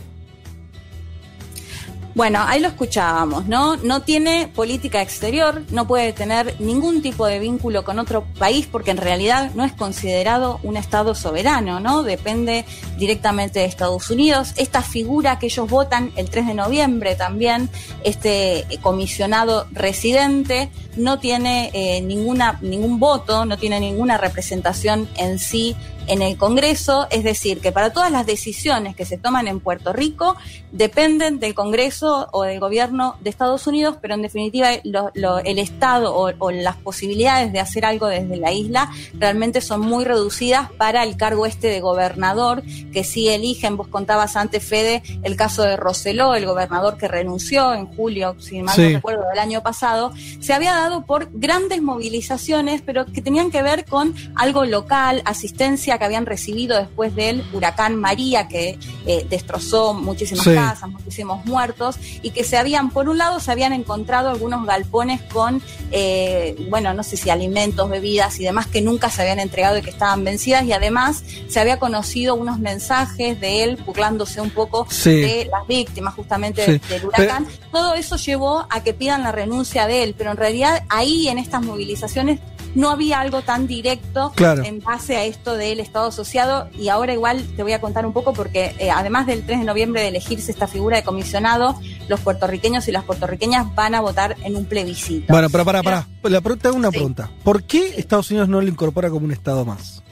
Bueno, 2.14 2.40
ahí 2.46 2.60
lo 2.60 2.68
escuchábamos, 2.68 3.46
¿no? 3.46 3.76
No 3.76 4.02
tiene 4.02 4.46
política 4.46 5.00
exterior, 5.00 5.62
no 5.70 5.86
puede 5.86 6.12
tener 6.12 6.54
ningún 6.60 7.00
tipo 7.00 7.26
de 7.26 7.38
vínculo 7.38 7.84
con 7.84 7.98
otro 7.98 8.24
país 8.38 8.68
porque 8.70 8.90
en 8.90 8.98
realidad 8.98 9.50
no 9.54 9.64
es 9.64 9.72
considerado 9.72 10.60
un 10.62 10.76
Estado 10.76 11.14
soberano, 11.14 11.80
¿no? 11.80 12.02
Depende 12.02 12.66
directamente 12.98 13.60
de 13.60 13.64
Estados 13.64 14.10
Unidos. 14.10 14.52
Esta 14.56 14.82
figura 14.82 15.38
que 15.38 15.46
ellos 15.46 15.70
votan 15.70 16.12
el 16.16 16.28
3 16.28 16.48
de 16.48 16.54
noviembre 16.54 17.14
también, 17.14 17.70
este 18.04 18.66
comisionado 18.82 19.66
residente, 19.72 20.70
no 20.96 21.18
tiene 21.18 21.70
eh, 21.72 22.02
ninguna, 22.02 22.58
ningún 22.60 22.98
voto, 22.98 23.46
no 23.46 23.56
tiene 23.56 23.80
ninguna 23.80 24.18
representación 24.18 25.08
en 25.16 25.38
sí 25.38 25.76
en 26.06 26.22
el 26.22 26.36
Congreso, 26.36 27.06
es 27.10 27.24
decir, 27.24 27.60
que 27.60 27.72
para 27.72 27.92
todas 27.92 28.10
las 28.10 28.26
decisiones 28.26 28.96
que 28.96 29.04
se 29.04 29.18
toman 29.18 29.48
en 29.48 29.60
Puerto 29.60 29.92
Rico 29.92 30.36
dependen 30.72 31.38
del 31.38 31.54
Congreso 31.54 32.28
o 32.32 32.42
del 32.44 32.58
gobierno 32.60 33.16
de 33.20 33.30
Estados 33.30 33.66
Unidos, 33.66 33.96
pero 34.00 34.14
en 34.14 34.22
definitiva 34.22 34.68
lo- 34.84 35.10
lo- 35.14 35.38
el 35.38 35.58
Estado 35.58 36.14
o, 36.14 36.32
o 36.38 36.50
las 36.50 36.76
posibilidades 36.76 37.52
de 37.52 37.60
hacer 37.60 37.84
algo 37.84 38.06
desde 38.06 38.36
la 38.36 38.52
isla 38.52 38.90
realmente 39.14 39.60
son 39.60 39.80
muy 39.80 40.04
reducidas 40.04 40.70
para 40.72 41.02
el 41.04 41.16
cargo 41.16 41.46
este 41.46 41.68
de 41.68 41.80
gobernador 41.80 42.62
que 42.92 43.04
sí 43.04 43.28
eligen, 43.28 43.76
vos 43.76 43.88
contabas 43.88 44.36
antes, 44.36 44.64
Fede, 44.64 45.02
el 45.22 45.36
caso 45.36 45.62
de 45.62 45.76
Roseló, 45.76 46.34
el 46.34 46.46
gobernador 46.46 46.96
que 46.96 47.08
renunció 47.08 47.74
en 47.74 47.86
julio, 47.86 48.36
si 48.38 48.62
mal 48.62 48.74
no 48.76 48.88
recuerdo, 48.94 49.24
del 49.30 49.38
año 49.38 49.62
pasado, 49.62 50.12
se 50.40 50.52
había 50.52 50.72
dado 50.72 51.04
por 51.04 51.28
grandes 51.32 51.82
movilizaciones, 51.82 52.82
pero 52.82 53.06
que 53.06 53.20
tenían 53.22 53.50
que 53.50 53.62
ver 53.62 53.84
con 53.84 54.14
algo 54.36 54.64
local, 54.64 55.22
asistencia 55.24 55.91
que 55.98 56.04
habían 56.04 56.26
recibido 56.26 56.78
después 56.78 57.14
del 57.14 57.44
huracán 57.52 57.96
María, 57.96 58.48
que 58.48 58.78
eh, 59.06 59.26
destrozó 59.28 59.94
muchísimas 59.94 60.44
Sí. 60.44 60.54
casas, 60.54 60.88
muchísimos 60.90 61.44
muertos, 61.44 61.96
y 62.22 62.30
que 62.30 62.44
se 62.44 62.56
habían, 62.56 62.90
por 62.90 63.08
un 63.08 63.18
lado, 63.18 63.40
se 63.40 63.50
habían 63.50 63.72
encontrado 63.72 64.30
algunos 64.30 64.64
galpones 64.66 65.20
con, 65.32 65.62
eh, 65.90 66.56
bueno, 66.70 66.94
no 66.94 67.02
sé 67.02 67.16
si 67.16 67.30
alimentos, 67.30 67.88
bebidas 67.88 68.38
y 68.40 68.44
demás 68.44 68.66
que 68.66 68.80
nunca 68.80 69.10
se 69.10 69.22
habían 69.22 69.40
entregado 69.40 69.78
y 69.78 69.82
que 69.82 69.90
estaban 69.90 70.24
vencidas, 70.24 70.64
y 70.64 70.72
además 70.72 71.24
se 71.48 71.60
había 71.60 71.78
conocido 71.78 72.34
unos 72.34 72.58
mensajes 72.58 73.40
de 73.40 73.64
él 73.64 73.76
burlándose 73.84 74.40
un 74.40 74.50
poco 74.50 74.86
Sí. 74.90 75.20
de 75.20 75.48
las 75.50 75.66
víctimas 75.66 76.14
justamente 76.14 76.64
Sí. 76.64 76.80
del 76.88 77.06
huracán. 77.06 77.46
Todo 77.70 77.94
eso 77.94 78.16
llevó 78.16 78.66
a 78.70 78.82
que 78.82 78.92
pidan 78.94 79.22
la 79.22 79.32
renuncia 79.32 79.86
de 79.86 80.02
él, 80.02 80.14
pero 80.16 80.30
en 80.30 80.36
realidad 80.36 80.82
ahí 80.88 81.28
en 81.28 81.38
estas 81.38 81.62
movilizaciones 81.62 82.40
no 82.74 82.90
había 82.90 83.20
algo 83.20 83.42
tan 83.42 83.66
directo 83.66 84.32
Claro. 84.34 84.64
en 84.64 84.80
base 84.80 85.16
a 85.16 85.24
esto 85.24 85.56
del 85.56 85.80
Estado 85.80 86.06
asociado 86.08 86.68
y 86.78 86.88
ahora 86.88 87.12
igual 87.12 87.42
te 87.56 87.62
voy 87.62 87.72
a 87.72 87.80
contar 87.80 88.06
un 88.06 88.12
poco 88.12 88.32
porque 88.32 88.74
eh, 88.78 88.90
además 88.90 89.26
del 89.26 89.44
3 89.44 89.60
de 89.60 89.64
noviembre 89.64 90.02
de 90.02 90.08
elegirse 90.08 90.50
esta 90.50 90.66
figura 90.66 90.96
de 90.96 91.02
comisionado, 91.02 91.78
los 92.08 92.20
puertorriqueños 92.20 92.88
y 92.88 92.92
las 92.92 93.04
puertorriqueñas 93.04 93.74
van 93.74 93.94
a 93.94 94.00
votar 94.00 94.36
en 94.44 94.56
un 94.56 94.64
plebiscito. 94.64 95.26
Bueno, 95.32 95.48
pero 95.50 95.64
para, 95.64 95.82
para. 95.82 96.06
La 96.24 96.40
pregunta 96.40 96.68
es 96.70 96.74
una 96.74 96.90
pregunta. 96.90 97.30
¿Por 97.44 97.62
qué 97.64 97.94
Estados 97.96 98.30
Unidos 98.30 98.48
no 98.48 98.60
lo 98.60 98.68
incorpora 98.68 99.10
como 99.10 99.24
un 99.26 99.32
Estado 99.32 99.64
más? 99.64 100.02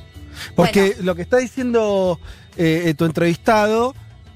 Porque 0.55 0.97
lo 1.01 1.15
que 1.15 1.23
está 1.23 1.37
diciendo 1.39 2.19
eh, 2.57 2.85
eh, 2.87 2.95
tu 2.95 3.05
entrevistado, 3.05 3.95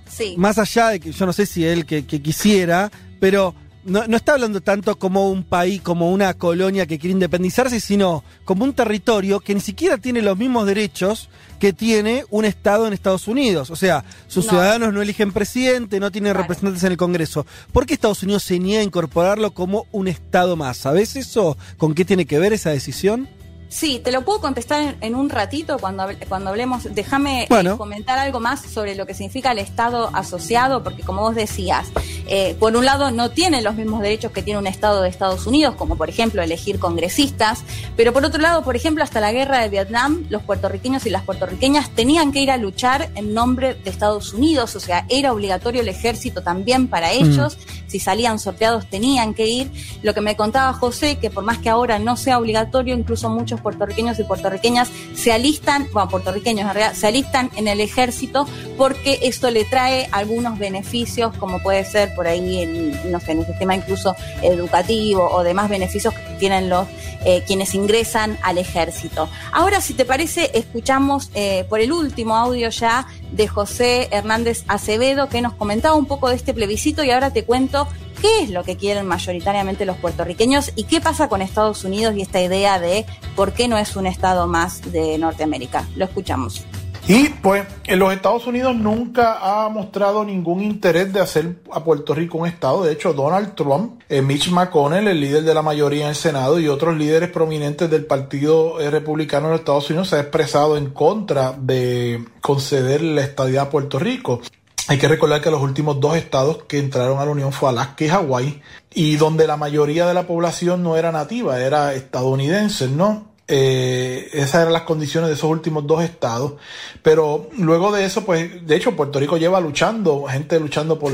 Sí. 0.08 0.34
más 0.36 0.58
allá 0.58 0.88
de 0.90 1.00
que 1.00 1.12
yo 1.12 1.26
no 1.26 1.32
sé 1.32 1.46
si 1.46 1.64
él 1.64 1.86
que, 1.86 2.06
que 2.06 2.20
quisiera, 2.22 2.90
pero 3.20 3.54
no, 3.84 4.06
no 4.06 4.16
está 4.16 4.32
hablando 4.34 4.60
tanto 4.60 4.96
como 4.98 5.30
un 5.30 5.42
país, 5.44 5.80
como 5.82 6.10
una 6.12 6.34
colonia 6.34 6.86
que 6.86 6.98
quiere 6.98 7.12
independizarse, 7.12 7.80
sino 7.80 8.24
como 8.44 8.64
un 8.64 8.72
territorio 8.74 9.40
que 9.40 9.54
ni 9.54 9.60
siquiera 9.60 9.98
tiene 9.98 10.22
los 10.22 10.36
mismos 10.38 10.66
derechos 10.66 11.28
que 11.60 11.72
tiene 11.72 12.24
un 12.30 12.44
Estado 12.44 12.86
en 12.86 12.92
Estados 12.92 13.28
Unidos. 13.28 13.70
O 13.70 13.76
sea, 13.76 14.04
sus 14.28 14.44
No. 14.46 14.50
ciudadanos 14.52 14.92
no 14.92 15.02
eligen 15.02 15.32
presidente, 15.32 16.00
no 16.00 16.10
tienen 16.10 16.34
representantes 16.34 16.82
en 16.84 16.92
el 16.92 16.98
Congreso. 16.98 17.46
¿Por 17.72 17.86
qué 17.86 17.94
Estados 17.94 18.22
Unidos 18.22 18.42
se 18.42 18.58
niega 18.58 18.80
a 18.80 18.84
incorporarlo 18.84 19.52
como 19.52 19.86
un 19.92 20.08
Estado 20.08 20.56
más? 20.56 20.76
¿Sabes 20.78 21.16
eso? 21.16 21.56
¿Con 21.78 21.94
qué 21.94 22.04
tiene 22.04 22.26
que 22.26 22.38
ver 22.38 22.52
esa 22.52 22.70
decisión? 22.70 23.28
Sí, 23.74 23.98
te 23.98 24.12
lo 24.12 24.22
puedo 24.24 24.40
contestar 24.40 24.80
en, 24.82 24.96
en 25.00 25.14
un 25.16 25.28
ratito 25.30 25.78
cuando, 25.80 26.04
hable- 26.04 26.24
cuando 26.28 26.50
hablemos. 26.50 26.84
Déjame 26.94 27.48
eh, 27.72 27.76
comentar 27.76 28.20
algo 28.20 28.38
más 28.38 28.62
sobre 28.62 28.94
lo 28.94 29.04
que 29.04 29.14
significa 29.14 29.50
el 29.50 29.58
Estado 29.58 30.10
asociado, 30.12 30.84
porque 30.84 31.02
como 31.02 31.22
vos 31.22 31.34
decías, 31.34 31.88
eh, 32.28 32.54
por 32.60 32.76
un 32.76 32.84
lado 32.84 33.10
no 33.10 33.32
tiene 33.32 33.62
los 33.62 33.74
mismos 33.74 34.00
derechos 34.00 34.30
que 34.30 34.42
tiene 34.42 34.60
un 34.60 34.68
Estado 34.68 35.02
de 35.02 35.08
Estados 35.08 35.48
Unidos, 35.48 35.74
como 35.74 35.96
por 35.96 36.08
ejemplo 36.08 36.40
elegir 36.40 36.78
congresistas, 36.78 37.64
pero 37.96 38.12
por 38.12 38.24
otro 38.24 38.40
lado, 38.40 38.62
por 38.62 38.76
ejemplo, 38.76 39.02
hasta 39.02 39.20
la 39.20 39.32
guerra 39.32 39.58
de 39.60 39.68
Vietnam, 39.70 40.24
los 40.30 40.42
puertorriqueños 40.44 41.04
y 41.06 41.10
las 41.10 41.22
puertorriqueñas 41.24 41.90
tenían 41.90 42.30
que 42.30 42.40
ir 42.40 42.52
a 42.52 42.56
luchar 42.56 43.10
en 43.16 43.34
nombre 43.34 43.74
de 43.74 43.90
Estados 43.90 44.32
Unidos, 44.34 44.76
o 44.76 44.80
sea, 44.80 45.04
era 45.08 45.32
obligatorio 45.32 45.80
el 45.80 45.88
ejército 45.88 46.42
también 46.42 46.86
para 46.86 47.10
ellos, 47.10 47.58
si 47.94 48.00
salían 48.00 48.40
sorteados 48.40 48.90
tenían 48.90 49.34
que 49.34 49.46
ir. 49.46 49.70
Lo 50.02 50.14
que 50.14 50.20
me 50.20 50.34
contaba 50.34 50.72
José, 50.72 51.16
que 51.16 51.30
por 51.30 51.44
más 51.44 51.58
que 51.58 51.70
ahora 51.70 52.00
no 52.00 52.16
sea 52.16 52.40
obligatorio, 52.40 52.92
incluso 52.92 53.30
muchos 53.30 53.60
puertorriqueños 53.60 54.18
y 54.18 54.24
puertorriqueñas 54.24 54.90
se 55.14 55.32
alistan, 55.32 55.86
bueno, 55.92 56.08
puertorriqueños 56.08 56.66
en 56.66 56.74
realidad, 56.74 56.96
se 56.96 57.06
alistan 57.06 57.52
en 57.54 57.68
el 57.68 57.80
ejército 57.80 58.48
porque 58.76 59.20
esto 59.22 59.48
le 59.52 59.64
trae 59.64 60.08
algunos 60.10 60.58
beneficios, 60.58 61.36
como 61.36 61.62
puede 61.62 61.84
ser 61.84 62.12
por 62.16 62.26
ahí 62.26 62.66
no 63.04 63.20
sé, 63.20 63.30
en 63.30 63.38
el 63.38 63.46
sistema 63.46 63.76
incluso 63.76 64.16
educativo 64.42 65.30
o 65.30 65.44
demás 65.44 65.68
beneficios 65.68 66.12
que 66.14 66.34
tienen 66.40 66.68
los 66.68 66.88
eh, 67.26 67.42
quienes 67.46 67.74
ingresan 67.74 68.36
al 68.42 68.58
ejército. 68.58 69.30
Ahora, 69.52 69.80
si 69.80 69.94
te 69.94 70.04
parece, 70.04 70.50
escuchamos 70.52 71.30
eh, 71.34 71.64
por 71.70 71.80
el 71.80 71.90
último 71.90 72.36
audio 72.36 72.68
ya 72.68 73.06
de 73.32 73.48
José 73.48 74.08
Hernández 74.10 74.64
Acevedo 74.68 75.28
que 75.30 75.40
nos 75.40 75.54
comentaba 75.54 75.94
un 75.94 76.04
poco 76.04 76.28
de 76.28 76.36
este 76.36 76.52
plebiscito 76.52 77.02
y 77.02 77.10
ahora 77.10 77.30
te 77.30 77.44
cuento 77.44 77.83
qué 78.20 78.42
es 78.42 78.50
lo 78.50 78.64
que 78.64 78.76
quieren 78.76 79.06
mayoritariamente 79.06 79.84
los 79.84 79.96
puertorriqueños 79.98 80.72
y 80.76 80.84
qué 80.84 81.00
pasa 81.00 81.28
con 81.28 81.42
Estados 81.42 81.84
Unidos 81.84 82.14
y 82.16 82.22
esta 82.22 82.40
idea 82.40 82.78
de 82.78 83.04
por 83.36 83.52
qué 83.52 83.68
no 83.68 83.76
es 83.78 83.96
un 83.96 84.06
estado 84.06 84.46
más 84.46 84.92
de 84.92 85.18
Norteamérica. 85.18 85.86
Lo 85.96 86.04
escuchamos. 86.04 86.64
Y 87.06 87.28
pues 87.28 87.66
en 87.84 87.98
los 87.98 88.14
Estados 88.14 88.46
Unidos 88.46 88.74
nunca 88.74 89.38
ha 89.42 89.68
mostrado 89.68 90.24
ningún 90.24 90.62
interés 90.62 91.12
de 91.12 91.20
hacer 91.20 91.56
a 91.70 91.84
Puerto 91.84 92.14
Rico 92.14 92.38
un 92.38 92.46
estado. 92.46 92.82
De 92.82 92.92
hecho, 92.92 93.12
Donald 93.12 93.54
Trump, 93.54 94.00
eh, 94.08 94.22
Mitch 94.22 94.48
McConnell, 94.50 95.08
el 95.08 95.20
líder 95.20 95.44
de 95.44 95.52
la 95.52 95.60
mayoría 95.60 96.04
en 96.04 96.10
el 96.10 96.14
Senado 96.14 96.58
y 96.58 96.68
otros 96.68 96.96
líderes 96.96 97.28
prominentes 97.28 97.90
del 97.90 98.06
Partido 98.06 98.80
eh, 98.80 98.90
Republicano 98.90 99.48
de 99.48 99.52
los 99.52 99.60
Estados 99.60 99.90
Unidos 99.90 100.08
se 100.08 100.16
ha 100.16 100.20
expresado 100.20 100.78
en 100.78 100.90
contra 100.92 101.52
de 101.52 102.24
conceder 102.40 103.02
la 103.02 103.20
estadidad 103.20 103.64
a 103.64 103.70
Puerto 103.70 103.98
Rico. 103.98 104.40
Hay 104.86 104.98
que 104.98 105.08
recordar 105.08 105.40
que 105.40 105.50
los 105.50 105.62
últimos 105.62 105.98
dos 105.98 106.16
estados 106.16 106.64
que 106.64 106.78
entraron 106.78 107.18
a 107.18 107.24
la 107.24 107.30
Unión 107.30 107.52
fue 107.52 107.70
Alaska 107.70 108.04
y 108.04 108.08
Hawái, 108.08 108.62
y 108.92 109.16
donde 109.16 109.46
la 109.46 109.56
mayoría 109.56 110.06
de 110.06 110.14
la 110.14 110.26
población 110.26 110.82
no 110.82 110.96
era 110.96 111.10
nativa, 111.10 111.58
era 111.60 111.94
estadounidense, 111.94 112.88
¿no? 112.88 113.34
Eh, 113.46 114.30
esas 114.32 114.62
eran 114.62 114.72
las 114.72 114.82
condiciones 114.82 115.28
de 115.28 115.34
esos 115.34 115.50
últimos 115.50 115.86
dos 115.86 116.02
estados. 116.02 116.54
Pero 117.02 117.48
luego 117.58 117.92
de 117.92 118.04
eso, 118.04 118.24
pues, 118.24 118.66
de 118.66 118.76
hecho, 118.76 118.96
Puerto 118.96 119.18
Rico 119.18 119.36
lleva 119.36 119.60
luchando, 119.60 120.24
gente 120.24 120.58
luchando 120.60 120.98
por 120.98 121.12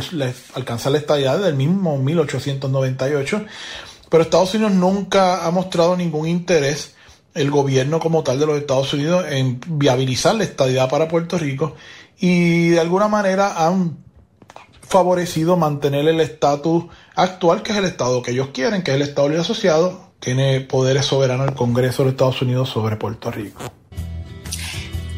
alcanzar 0.54 0.92
la 0.92 0.98
estabilidad 0.98 1.36
desde 1.36 1.50
el 1.50 1.56
mismo 1.56 1.98
1898. 1.98 3.44
Pero 4.08 4.22
Estados 4.22 4.54
Unidos 4.54 4.72
nunca 4.72 5.46
ha 5.46 5.50
mostrado 5.50 5.96
ningún 5.96 6.28
interés, 6.28 6.94
el 7.34 7.50
gobierno 7.50 8.00
como 8.00 8.24
tal 8.24 8.40
de 8.40 8.46
los 8.46 8.58
Estados 8.58 8.92
Unidos, 8.92 9.24
en 9.28 9.60
viabilizar 9.66 10.34
la 10.34 10.44
estabilidad 10.44 10.88
para 10.88 11.08
Puerto 11.08 11.38
Rico. 11.38 11.76
Y 12.20 12.68
de 12.68 12.80
alguna 12.80 13.08
manera 13.08 13.66
han 13.66 13.96
favorecido 14.82 15.56
mantener 15.56 16.06
el 16.06 16.20
estatus 16.20 16.84
actual, 17.14 17.62
que 17.62 17.72
es 17.72 17.78
el 17.78 17.84
estado 17.84 18.22
que 18.22 18.32
ellos 18.32 18.48
quieren, 18.52 18.82
que 18.82 18.90
es 18.90 18.96
el 18.96 19.02
estado 19.02 19.28
libre 19.28 19.42
asociado, 19.42 20.10
tiene 20.20 20.60
poderes 20.60 21.06
soberanos 21.06 21.48
el 21.48 21.54
Congreso 21.54 22.02
de 22.02 22.06
los 22.06 22.12
Estados 22.14 22.42
Unidos 22.42 22.68
sobre 22.68 22.96
Puerto 22.96 23.30
Rico. 23.30 23.62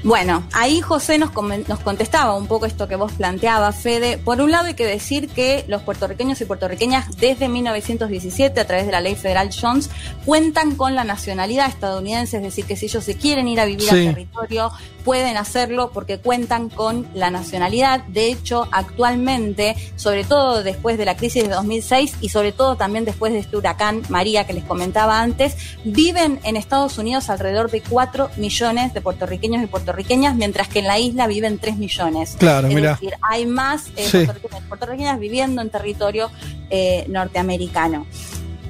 Bueno, 0.05 0.43
ahí 0.53 0.81
José 0.81 1.17
nos, 1.17 1.31
nos 1.69 1.79
contestaba 1.79 2.35
un 2.37 2.49
poco 2.49 2.67
esto 2.67 2.89
que 2.89 2.97
vos 2.97 3.13
planteabas, 3.13 3.77
Fede. 3.77 4.19
Por 4.19 4.41
un 4.41 4.51
lado 4.51 4.67
hay 4.67 4.75
que 4.75 4.85
decir 4.85 5.29
que 5.29 5.65
los 5.69 5.83
puertorriqueños 5.83 6.41
y 6.41 6.45
puertorriqueñas 6.45 7.17
desde 7.19 7.49
1917, 7.49 8.59
a 8.61 8.67
través 8.67 8.87
de 8.87 8.93
la 8.93 9.01
ley 9.01 9.15
federal 9.15 9.51
Jones, 9.53 9.91
cuentan 10.25 10.75
con 10.75 10.97
la 10.97 11.05
nacionalidad 11.05 11.69
estadounidense, 11.69 12.39
es 12.39 12.43
decir, 12.43 12.65
que 12.65 12.75
si 12.75 12.87
ellos 12.87 13.05
se 13.05 13.17
quieren 13.17 13.47
ir 13.47 13.61
a 13.61 13.65
vivir 13.65 13.89
Sí. 13.89 14.09
al 14.09 14.15
territorio, 14.15 14.73
pueden 15.05 15.37
hacerlo 15.37 15.91
porque 15.93 16.19
cuentan 16.19 16.69
con 16.69 17.07
la 17.15 17.31
nacionalidad. 17.31 18.05
De 18.07 18.29
hecho, 18.29 18.69
actualmente, 18.73 19.77
sobre 19.97 20.25
todo 20.25 20.63
después 20.63 20.99
de 20.99 21.05
la 21.05 21.17
crisis 21.17 21.45
de 21.45 21.49
2006 21.51 22.17
y 22.21 22.29
sobre 22.29 22.53
todo 22.53 22.77
también 22.77 23.05
después 23.05 23.33
de 23.33 23.41
este 23.41 23.57
huracán 23.57 24.03
María 24.09 24.47
que 24.47 24.53
les 24.53 24.65
comentaba 24.65 25.21
antes, 25.21 25.57
viven 25.85 26.41
en 26.45 26.57
Estados 26.57 26.99
Unidos 26.99 27.31
alrededor 27.31 27.71
de 27.71 27.81
4 27.83 28.31
millones 28.37 28.95
de 28.95 29.01
puertorriqueños 29.01 29.63
y 29.63 29.67
puertorriqueñas, 29.67 30.35
mientras 30.37 30.69
que 30.69 30.79
en 30.81 30.87
la 30.87 30.99
isla 30.99 31.27
viven 31.27 31.59
3 31.59 31.77
millones. 31.77 32.37
Claro, 32.39 32.69
es 32.69 32.75
decir, 32.75 33.15
hay 33.23 33.47
más 33.47 33.89
eh, 33.97 34.07
Sí. 34.09 34.25
puertorriqueños 34.25 34.63
y 34.65 34.69
puertorriqueñas 34.69 35.19
viviendo 35.19 35.63
en 35.63 35.71
territorio 35.71 36.31
eh, 36.71 37.05
norteamericano. 37.09 38.07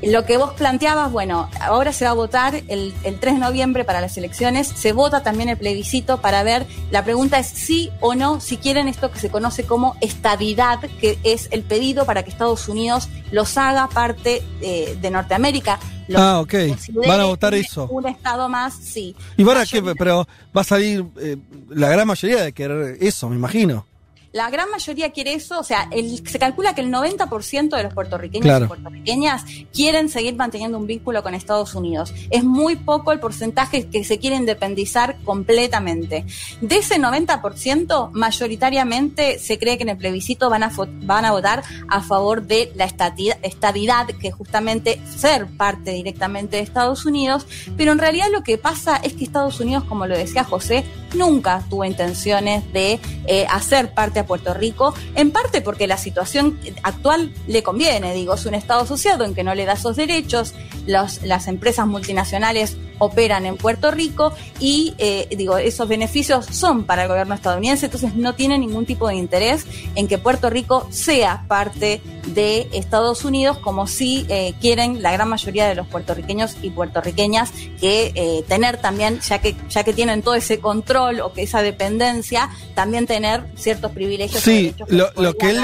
Lo 0.03 0.25
que 0.25 0.37
vos 0.37 0.53
planteabas, 0.55 1.13
bueno, 1.13 1.49
ahora 1.61 1.93
se 1.93 2.05
va 2.05 2.11
a 2.11 2.15
votar 2.15 2.57
el, 2.69 2.93
el 3.05 3.21
3 3.21 3.35
de 3.35 3.41
noviembre 3.41 3.85
para 3.85 4.01
las 4.01 4.17
elecciones, 4.17 4.67
se 4.69 4.93
vota 4.93 5.23
también 5.23 5.49
el 5.49 5.57
plebiscito 5.57 6.21
para 6.21 6.43
ver, 6.43 6.67
la 6.91 7.05
pregunta 7.05 7.39
es 7.39 7.47
sí 7.47 7.91
o 8.01 8.15
no, 8.15 8.41
si 8.41 8.57
quieren 8.57 8.89
esto 8.89 9.11
que 9.13 9.21
se 9.21 9.31
conoce 9.31 9.65
como 9.65 9.97
estadidad, 10.01 10.81
que 11.01 11.19
es 11.23 11.49
el 11.53 11.63
pedido 11.63 12.05
para 12.05 12.25
que 12.25 12.31
Estados 12.31 12.69
Unidos 12.69 13.09
los 13.31 13.57
haga 13.57 13.89
parte 13.89 14.43
eh, 14.61 14.99
de 15.01 15.11
Norteamérica. 15.11 15.79
Los 16.09 16.21
Ah, 16.21 16.41
ok. 16.41 16.55
Van 17.07 17.21
a 17.21 17.25
votar 17.25 17.55
eso. 17.55 17.87
Un 17.87 18.09
estado 18.09 18.49
más, 18.49 18.75
sí. 18.75 19.15
¿Y 19.37 19.45
para 19.45 19.65
qué? 19.65 19.83
Pero 19.97 20.27
va 20.57 20.63
a 20.63 20.65
salir 20.65 21.05
eh, 21.21 21.37
la 21.69 21.89
gran 21.89 22.07
mayoría 22.07 22.43
de 22.43 22.53
querer 22.53 22.99
eso, 23.01 23.29
me 23.29 23.37
imagino. 23.37 23.87
La 24.33 24.49
gran 24.51 24.71
mayoría 24.71 25.11
quiere 25.13 25.35
eso, 25.35 25.61
o 25.61 25.63
sea, 25.63 25.89
el- 25.93 26.27
se 26.27 26.39
calcula 26.39 26.75
que 26.75 26.81
el 26.81 26.91
90% 26.91 27.77
de 27.77 27.83
los 27.83 27.93
puertorriqueños 27.93 28.45
Claro. 28.45 28.65
y 28.65 28.69
puertorriqueñas 28.69 29.45
quieren 29.75 30.09
seguir 30.09 30.35
manteniendo 30.37 30.79
un 30.79 30.87
vínculo 30.87 31.23
con 31.23 31.35
Estados 31.35 31.75
Unidos. 31.75 32.15
Es 32.31 32.43
muy 32.43 32.77
poco 32.77 33.13
el 33.13 33.21
porcentaje 33.21 33.89
que 33.89 34.05
se 34.05 34.19
quiere 34.19 34.37
independizar 34.37 35.17
completamente. 35.25 36.25
De 36.63 36.77
ese 36.77 36.99
90%, 36.99 38.11
mayoritariamente 38.13 39.39
se 39.39 39.59
cree 39.59 39.77
que 39.77 39.83
en 39.83 39.91
el 39.91 39.97
plebiscito 39.99 40.49
van 40.51 40.63
a, 40.63 40.73
van 41.03 41.25
a 41.25 41.33
votar 41.33 41.63
a 41.89 42.01
favor 42.03 42.43
de 42.47 42.73
la 42.75 42.87
estati- 42.89 43.37
estadidad, 43.43 44.07
que 44.07 44.29
es 44.29 44.35
justamente 44.35 45.01
ser 45.17 45.47
parte 45.47 45.93
directamente 45.93 46.57
de 46.57 46.63
Estados 46.63 47.05
Unidos, 47.07 47.47
pero 47.77 47.93
en 47.93 47.99
realidad 47.99 48.27
lo 48.33 48.43
que 48.43 48.57
pasa 48.59 48.97
es 48.97 49.13
que 49.15 49.25
Estados 49.25 49.61
Unidos, 49.61 49.85
como 49.85 50.07
lo 50.07 50.17
decía 50.17 50.45
José, 50.45 50.85
nunca 51.15 51.65
tuvo 51.69 51.85
intenciones 51.85 52.71
de 52.73 53.01
eh, 53.27 53.47
hacer 53.51 53.93
parte 53.93 54.21
a 54.21 54.27
Puerto 54.27 54.55
Rico, 54.55 54.95
en 55.15 55.31
parte 55.31 55.61
porque 55.61 55.87
la 55.87 55.97
situación 55.97 56.59
actual 56.83 57.33
le 57.47 57.63
conviene, 57.63 58.15
digo, 58.15 58.35
es 58.35 58.47
un 58.47 58.55
Estado 58.55 58.83
asociado 58.83 59.25
en 59.25 59.35
que 59.35 59.45
no 59.45 59.55
le 59.55 59.65
da 59.65 59.75
esos 59.75 59.97
derechos, 59.97 60.55
las 60.87 61.47
empresas 61.47 61.87
multinacionales 61.87 62.77
operan 62.99 63.47
en 63.47 63.57
Puerto 63.57 63.91
Rico 63.91 64.33
y 64.61 64.95
eh, 64.99 65.27
digo 65.37 65.59
esos 65.59 65.89
beneficios 65.89 66.47
son 66.47 66.85
para 66.85 67.03
el 67.03 67.09
gobierno 67.09 67.35
estadounidense 67.35 67.87
entonces 67.87 68.15
no 68.15 68.35
tiene 68.35 68.59
ningún 68.59 68.87
tipo 68.87 69.09
de 69.09 69.17
interés 69.17 69.67
en 69.97 70.07
que 70.07 70.19
Puerto 70.19 70.51
Rico 70.51 70.87
sea 70.91 71.45
parte 71.49 72.01
de 72.29 72.69
Estados 72.73 73.25
Unidos 73.25 73.59
como 73.59 73.89
si 73.89 74.25
eh, 74.29 74.55
quieren 74.61 75.03
la 75.03 75.11
gran 75.11 75.29
mayoría 75.29 75.67
de 75.67 75.75
los 75.75 75.89
puertorriqueños 75.89 76.57
y 76.63 76.71
puertorriqueñas 76.71 77.51
que 77.81 78.45
tener 78.47 78.77
también 78.77 79.21
ya 79.21 79.41
que 79.41 79.57
ya 79.69 79.83
que 79.83 79.93
tienen 79.93 80.23
todo 80.23 80.35
ese 80.35 80.61
control 80.61 81.02
o 81.07 81.33
que 81.33 81.43
esa 81.43 81.63
dependencia 81.63 82.51
también 82.75 83.07
tener 83.07 83.45
ciertos 83.57 83.93
privilegios 83.93 84.43
Sí, 84.43 84.65
derechos 84.65 84.89
que 84.89 84.95
lo, 84.95 85.13
lo 85.17 85.35
que 85.35 85.51
él 85.51 85.61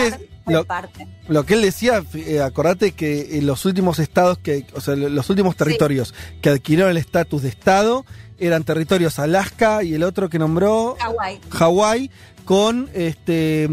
lo, 0.47 0.65
parte. 0.65 1.07
lo 1.28 1.44
que 1.44 1.55
él 1.55 1.62
decía, 1.62 2.02
eh, 2.15 2.41
acordate 2.41 2.92
que 2.92 3.39
en 3.39 3.47
los 3.47 3.65
últimos 3.65 3.99
estados 3.99 4.39
que, 4.39 4.67
o 4.75 4.81
sea, 4.81 4.97
los 4.97 5.28
últimos 5.31 5.57
territorios 5.57 6.15
que 6.41 6.50
adquirieron 6.50 6.91
el 6.91 6.97
estatus 6.97 7.42
de 7.42 7.49
estado 7.49 8.07
eran 8.39 8.65
territorios 8.65 9.18
Alaska 9.18 9.83
y 9.83 9.94
el 9.94 10.02
otro 10.02 10.28
que 10.28 10.39
nombró 10.39 10.97
Hawái. 11.50 12.10
Con 12.49 12.89
este 12.94 13.68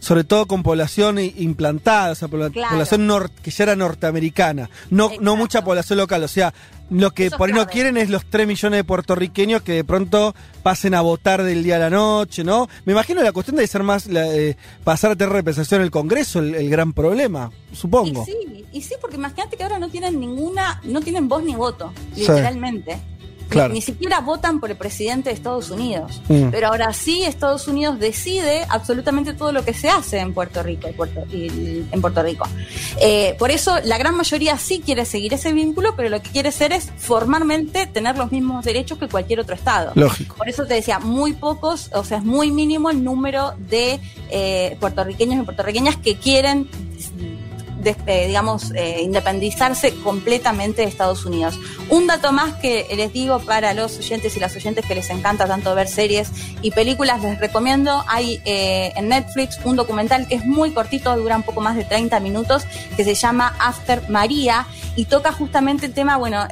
sobre 0.00 0.24
todo 0.24 0.46
con 0.46 0.62
población 0.64 1.18
implantada, 1.20 2.10
o 2.10 2.14
sea, 2.16 2.26
Claro. 2.28 2.52
población 2.70 3.08
nor- 3.08 3.30
que 3.42 3.50
ya 3.52 3.64
era 3.64 3.76
norteamericana, 3.76 4.68
no, 4.90 5.10
no 5.20 5.36
mucha 5.36 5.62
población 5.62 5.98
local, 5.98 6.22
o 6.24 6.28
sea, 6.28 6.52
lo 6.90 7.10
que 7.12 7.26
Eso 7.26 7.36
por 7.36 7.48
ahí 7.48 7.54
no 7.54 7.66
quieren 7.66 7.96
es 7.96 8.10
los 8.10 8.24
3 8.26 8.46
millones 8.46 8.78
de 8.78 8.84
puertorriqueños 8.84 9.62
que 9.62 9.72
de 9.72 9.84
pronto 9.84 10.34
pasen 10.62 10.94
a 10.94 11.00
votar 11.02 11.42
del 11.42 11.62
día 11.64 11.76
a 11.76 11.78
la 11.80 11.90
noche, 11.90 12.42
¿no? 12.44 12.68
Me 12.84 12.92
imagino 12.92 13.22
la 13.22 13.32
cuestión 13.32 13.56
de 13.56 13.66
ser 13.68 13.82
más, 13.84 14.06
la, 14.06 14.26
eh, 14.34 14.56
pasar 14.84 15.12
a 15.12 15.16
tener 15.16 15.32
representación 15.32 15.80
en 15.80 15.84
el 15.86 15.90
Congreso, 15.90 16.38
el, 16.40 16.54
el 16.54 16.68
gran 16.70 16.92
problema, 16.92 17.50
supongo. 17.72 18.22
Y 18.22 18.30
sí, 18.30 18.64
y 18.72 18.82
sí, 18.82 18.94
porque 19.00 19.16
imagínate 19.16 19.56
que 19.56 19.62
ahora 19.64 19.78
no 19.80 19.88
tienen 19.88 20.18
ninguna, 20.20 20.80
no 20.84 21.00
tienen 21.00 21.28
voz 21.28 21.42
ni 21.44 21.54
voto, 21.56 21.92
literalmente. 22.16 22.98
Claro. 23.48 23.72
Ni, 23.74 23.80
siquiera 23.80 24.20
votan 24.20 24.60
por 24.60 24.70
el 24.70 24.76
presidente 24.76 25.30
de 25.30 25.34
Estados 25.36 25.70
Unidos. 25.70 26.20
Mm. 26.28 26.48
Pero 26.50 26.68
ahora 26.68 26.92
sí, 26.92 27.22
Estados 27.22 27.68
Unidos 27.68 27.98
decide 27.98 28.64
absolutamente 28.68 29.34
todo 29.34 29.52
lo 29.52 29.64
que 29.64 29.72
se 29.72 29.88
hace 29.88 30.18
en 30.18 30.34
Puerto 30.34 30.62
Rico. 30.62 30.88
y 30.88 30.92
Puerto- 30.92 31.24
y- 31.32 31.84
en 31.90 32.00
Puerto 32.00 32.22
Rico. 32.22 32.46
Eh, 33.00 33.36
por 33.38 33.50
eso 33.50 33.76
la 33.84 33.98
gran 33.98 34.16
mayoría 34.16 34.58
sí 34.58 34.82
quiere 34.84 35.04
seguir 35.04 35.32
ese 35.34 35.52
vínculo, 35.52 35.94
pero 35.96 36.08
lo 36.08 36.20
que 36.22 36.30
quiere 36.30 36.48
hacer 36.48 36.72
es 36.72 36.90
formalmente 36.96 37.86
tener 37.86 38.16
los 38.18 38.32
mismos 38.32 38.64
derechos 38.64 38.98
que 38.98 39.08
cualquier 39.08 39.40
otro 39.40 39.54
Estado. 39.54 39.92
Lógico. 39.94 40.34
Por 40.36 40.48
eso 40.48 40.64
te 40.66 40.74
decía, 40.74 40.98
muy 40.98 41.32
pocos, 41.32 41.90
o 41.94 42.04
sea, 42.04 42.18
es 42.18 42.24
muy 42.24 42.50
mínimo 42.50 42.90
el 42.90 43.02
número 43.04 43.54
de 43.68 44.00
eh, 44.30 44.76
puertorriqueños 44.80 45.40
y 45.40 45.44
puertorriqueñas 45.44 45.96
que 45.96 46.16
quieren 46.16 46.68
des- 47.86 47.96
eh, 48.06 48.26
digamos, 48.26 48.72
eh, 48.74 49.00
independizarse 49.02 49.94
completamente 50.02 50.82
de 50.82 50.88
Estados 50.88 51.24
Unidos. 51.24 51.58
Un 51.88 52.06
dato 52.06 52.32
más 52.32 52.54
que 52.54 52.86
les 52.96 53.12
digo 53.12 53.38
para 53.40 53.72
los 53.74 53.96
oyentes 53.98 54.36
y 54.36 54.40
las 54.40 54.54
oyentes 54.56 54.84
que 54.84 54.94
les 54.94 55.08
encanta 55.10 55.46
tanto 55.46 55.74
ver 55.74 55.86
series 55.88 56.30
y 56.62 56.70
películas, 56.72 57.22
les 57.22 57.38
recomiendo, 57.38 58.04
hay 58.08 58.40
eh, 58.44 58.92
en 58.96 59.08
Netflix 59.08 59.58
un 59.64 59.76
documental 59.76 60.26
que 60.26 60.34
es 60.34 60.44
muy 60.44 60.72
cortito, 60.72 61.16
dura 61.16 61.36
un 61.36 61.42
poco 61.44 61.60
más 61.60 61.76
de 61.76 61.84
30 61.84 62.18
minutos, 62.20 62.64
que 62.96 63.04
se 63.04 63.14
llama 63.14 63.54
After 63.60 64.08
María 64.10 64.66
y 64.96 65.04
toca 65.04 65.30
justamente 65.32 65.86
el 65.86 65.92
tema, 65.94 66.16
bueno, 66.16 66.46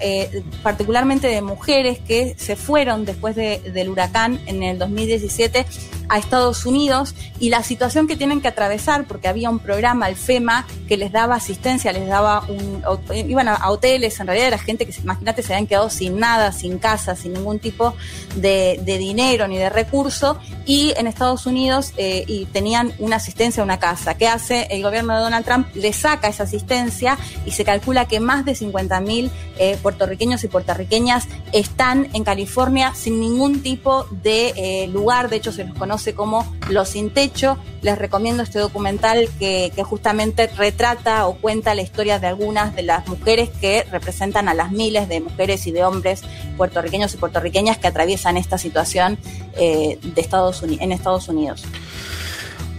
particularmente 0.63 1.27
de 1.29 1.43
mujeres 1.43 1.99
que 1.99 2.35
se 2.39 2.57
fueron 2.57 3.05
después 3.05 3.35
de- 3.35 3.59
del 3.73 3.89
huracán 3.89 4.41
en 4.47 4.63
el 4.63 4.79
2017 4.79 5.67
a 6.09 6.19
Estados 6.19 6.67
Unidos 6.67 7.15
y 7.41 7.49
la 7.49 7.63
situación 7.63 8.07
que 8.07 8.17
tienen 8.17 8.41
que 8.43 8.49
atravesar, 8.49 9.05
porque 9.07 9.27
había 9.29 9.49
un 9.51 9.59
programa, 9.59 10.09
el 10.09 10.17
FEMA, 10.17 10.67
que 10.87 10.97
les 10.99 11.11
daba 11.25 11.37
asistencia, 11.37 11.91
les 11.93 12.07
daba 12.07 12.45
un. 12.49 12.83
iban 13.15 13.49
a, 13.49 13.71
hoteles, 13.71 14.21
en 14.21 14.27
realidad 14.27 14.49
era 14.49 14.59
gente 14.59 14.87
que, 14.87 14.93
imagínate, 15.01 15.43
se 15.43 15.55
habían 15.55 15.67
quedado 15.67 15.89
sin 15.89 16.19
nada, 16.19 16.53
sin 16.53 16.79
casa, 16.79 17.17
sin 17.17 17.33
ningún 17.33 17.59
tipo 17.59 17.95
de, 18.37 18.79
dinero 18.85 19.49
ni 19.49 19.57
de 19.57 19.71
recurso, 19.71 20.39
y 20.67 20.93
en 20.97 21.07
Estados 21.07 21.47
Unidos 21.47 21.93
eh, 21.97 22.25
y 22.27 22.45
tenían 22.47 22.93
una 22.99 23.17
asistencia 23.17 23.63
a 23.63 23.65
una 23.65 23.79
casa. 23.79 24.17
¿Qué 24.17 24.29
hace 24.29 24.67
el 24.71 24.83
gobierno 24.83 25.15
de 25.15 25.21
Donald 25.21 25.45
Trump? 25.45 25.67
Le 25.75 25.93
saca 25.93 26.29
esa 26.29 26.45
asistencia 26.45 27.19
y 27.47 27.53
se 27.53 27.65
calcula 27.65 28.07
que 28.07 28.21
más 28.21 28.45
de 28.45 28.53
50.000 28.53 29.31
eh, 29.59 29.79
puertorriqueños 29.83 30.45
y 30.45 30.49
puertorriqueñas 30.49 31.27
están 31.53 32.09
en 32.13 32.25
California 32.25 32.93
sin 32.95 33.19
ningún 33.19 33.63
tipo 33.63 34.05
de 34.11 34.53
eh, 34.57 34.89
lugar, 34.89 35.31
de 35.31 35.37
hecho 35.37 35.53
se 35.53 35.65
los 35.65 35.77
conoce 35.77 36.15
como 36.15 36.47
los 36.69 36.91
sin 36.91 37.11
techo. 37.11 37.57
Les 37.83 37.99
recomiendo 37.99 38.43
este 38.43 38.59
documental 38.59 39.29
que 39.39 39.71
justamente 39.85 40.47
retrata 40.47 41.14
o 41.23 41.35
cuenta 41.37 41.75
la 41.75 41.83
historia 41.83 42.19
de 42.19 42.27
algunas 42.27 42.75
de 42.77 42.83
las 42.83 43.07
mujeres 43.09 43.51
que 43.61 43.85
representan 43.91 44.49
a 44.49 44.55
las 44.55 44.71
miles 44.73 45.09
de 45.09 45.21
mujeres 45.21 45.67
y 45.67 45.73
de 45.73 45.85
hombres 45.85 46.23
puertorriqueños 46.57 47.15
y 47.15 47.17
puertorriqueñas 47.17 47.79
que 47.79 47.87
atraviesan 47.87 48.37
esta 48.37 48.59
situación 48.59 49.19
eh, 49.57 49.99
de 50.03 50.21
Estados 50.21 50.63
Uni- 50.63 50.79
en 50.81 50.93
Estados 50.93 51.29
Unidos. 51.29 51.65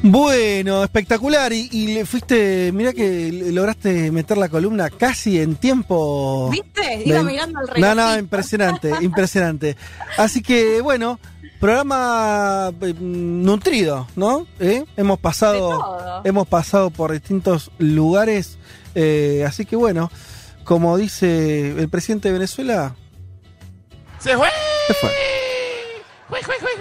Bueno, 0.04 0.84
espectacular. 0.84 1.52
Y, 1.52 1.68
y 1.72 1.88
le 1.96 2.06
fuiste, 2.06 2.72
mira 2.72 2.94
que 2.94 3.32
lograste 3.52 4.12
meter 4.12 4.38
la 4.38 4.50
columna 4.50 4.90
casi 4.92 5.40
en 5.40 5.56
tiempo. 5.56 6.50
¿Viste? 6.52 7.02
Iba 7.06 7.20
de- 7.20 7.24
mirando 7.24 7.60
al 7.60 7.66
No, 7.66 7.74
reloj. 7.74 7.96
no, 7.96 8.20
impresionante, 8.20 8.92
impresionante. 9.02 9.76
Así 10.18 10.42
que, 10.44 10.82
bueno, 10.82 11.20
programa 11.60 12.72
eh, 12.82 12.94
nutrido, 13.00 14.08
¿no? 14.16 14.46
¿Eh? 14.60 14.86
Hemos 14.98 15.20
pasado, 15.20 16.22
hemos 16.24 16.48
pasado 16.48 16.90
por 16.90 17.12
distintos 17.12 17.72
lugares. 17.78 18.58
eh, 18.96 19.44
así 19.48 19.66
que, 19.66 19.76
bueno, 19.76 20.12
como 20.64 20.98
dice 20.98 21.72
el 21.80 21.90
presidente 21.90 22.30
de 22.30 22.34
Venezuela, 22.34 22.96
¡Se 24.20 24.36
fue! 24.36 24.48
se 24.88 24.94
fue. 24.96 25.12
¡Jue, 26.30 26.42
jue, 26.44 26.56
jue! 26.60 26.76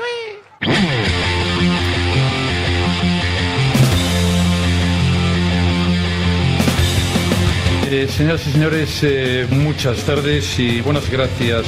Eh, 7.90 8.08
señoras 8.08 8.46
y 8.46 8.52
señores, 8.52 8.98
eh, 9.02 9.46
muchas 9.50 9.98
tardes 10.04 10.58
y 10.58 10.80
buenas 10.80 11.08
gracias. 11.10 11.64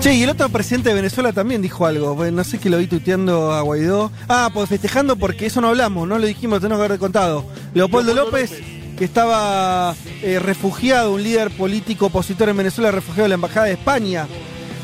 Che, 0.00 0.14
y 0.14 0.22
el 0.22 0.30
otro 0.30 0.48
presidente 0.48 0.90
de 0.90 0.94
Venezuela 0.94 1.32
también 1.32 1.60
dijo 1.60 1.84
algo. 1.84 2.14
Bueno, 2.14 2.36
no 2.38 2.44
sé 2.44 2.58
que 2.58 2.70
lo 2.70 2.78
vi 2.78 2.86
tuiteando 2.86 3.52
a 3.52 3.62
Guaidó. 3.62 4.12
Ah, 4.28 4.48
pues 4.54 4.68
festejando 4.68 5.16
porque 5.16 5.46
eso 5.46 5.60
no 5.60 5.68
hablamos, 5.68 6.06
no 6.06 6.18
lo 6.18 6.26
dijimos, 6.26 6.60
tenemos 6.60 6.80
que 6.80 6.84
haber 6.86 6.98
contado. 7.00 7.44
Leopoldo 7.74 8.14
López, 8.14 8.52
que 8.96 9.04
estaba 9.04 9.96
eh, 10.22 10.38
refugiado, 10.38 11.12
un 11.14 11.22
líder 11.24 11.50
político 11.50 12.06
opositor 12.06 12.48
en 12.48 12.56
Venezuela, 12.58 12.92
refugiado 12.92 13.24
en 13.26 13.30
la 13.30 13.34
Embajada 13.34 13.66
de 13.66 13.72
España. 13.72 14.28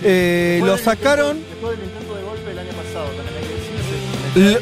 Eh, 0.03 0.61
lo 0.65 0.77
sacaron, 0.79 1.39
Después 1.49 1.79
del 1.79 1.87
intento 1.89 2.15
de 2.17 2.23
golpe 2.25 2.49
del 2.49 2.59
año 2.59 2.71
pasado, 2.73 3.07
también 3.17 3.37
hay 3.37 3.45
que 4.35 4.43
decirse. 4.51 4.61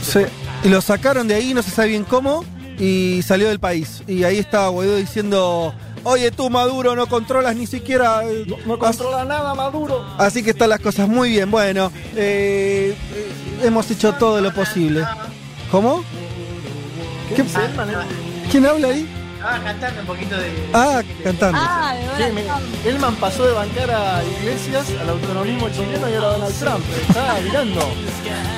lo, 0.00 0.04
se- 0.04 0.66
y 0.66 0.70
lo 0.70 0.80
sacaron 0.80 1.28
de 1.28 1.34
ahí, 1.34 1.52
no 1.52 1.62
se 1.62 1.70
sabe 1.70 1.88
bien 1.88 2.04
cómo, 2.04 2.42
y 2.78 3.20
salió 3.22 3.48
del 3.48 3.60
país. 3.60 4.02
Y 4.08 4.24
ahí 4.24 4.38
estaba 4.38 4.68
Guaidó 4.68 4.96
diciendo, 4.96 5.74
oye 6.04 6.30
tú 6.30 6.48
Maduro, 6.50 6.94
no 6.94 7.06
controlas 7.06 7.56
ni 7.56 7.66
siquiera... 7.66 8.22
eh, 8.24 8.46
No 8.66 8.78
controla 8.78 9.24
nada, 9.24 9.54
Maduro. 9.54 10.04
Así 10.18 10.42
que 10.42 10.50
están 10.50 10.70
las 10.70 10.80
cosas 10.80 11.08
muy 11.08 11.30
bien. 11.30 11.50
Bueno, 11.50 11.90
eh, 12.16 12.94
eh, 13.14 13.32
hemos 13.62 13.90
hecho 13.90 14.12
todo 14.14 14.40
lo 14.40 14.52
posible. 14.54 15.04
¿Cómo? 15.70 16.04
¿Qué 17.34 17.42
Elman? 17.42 17.88
¿Quién 18.50 18.66
habla 18.66 18.88
ahí? 18.88 19.08
Ah, 19.46 19.60
cantando 19.62 20.00
un 20.00 20.06
poquito 20.06 20.36
de. 20.38 20.50
Ah, 20.72 21.02
cantando. 21.22 21.58
Ah, 21.62 21.94
de 22.16 22.26
Sí, 22.26 22.32
me-. 22.32 22.88
Elman 22.90 23.14
pasó 23.16 23.44
de 23.46 23.52
bancar 23.52 23.90
a 23.90 24.22
Iglesias 24.40 24.86
al 25.02 25.10
autonomismo 25.10 25.68
chileno 25.68 26.08
y 26.08 26.14
ahora 26.14 26.28
a 26.28 26.32
Donald 26.32 26.58
Trump. 26.58 26.84
Está 27.08 27.38
mirando. 27.42 27.80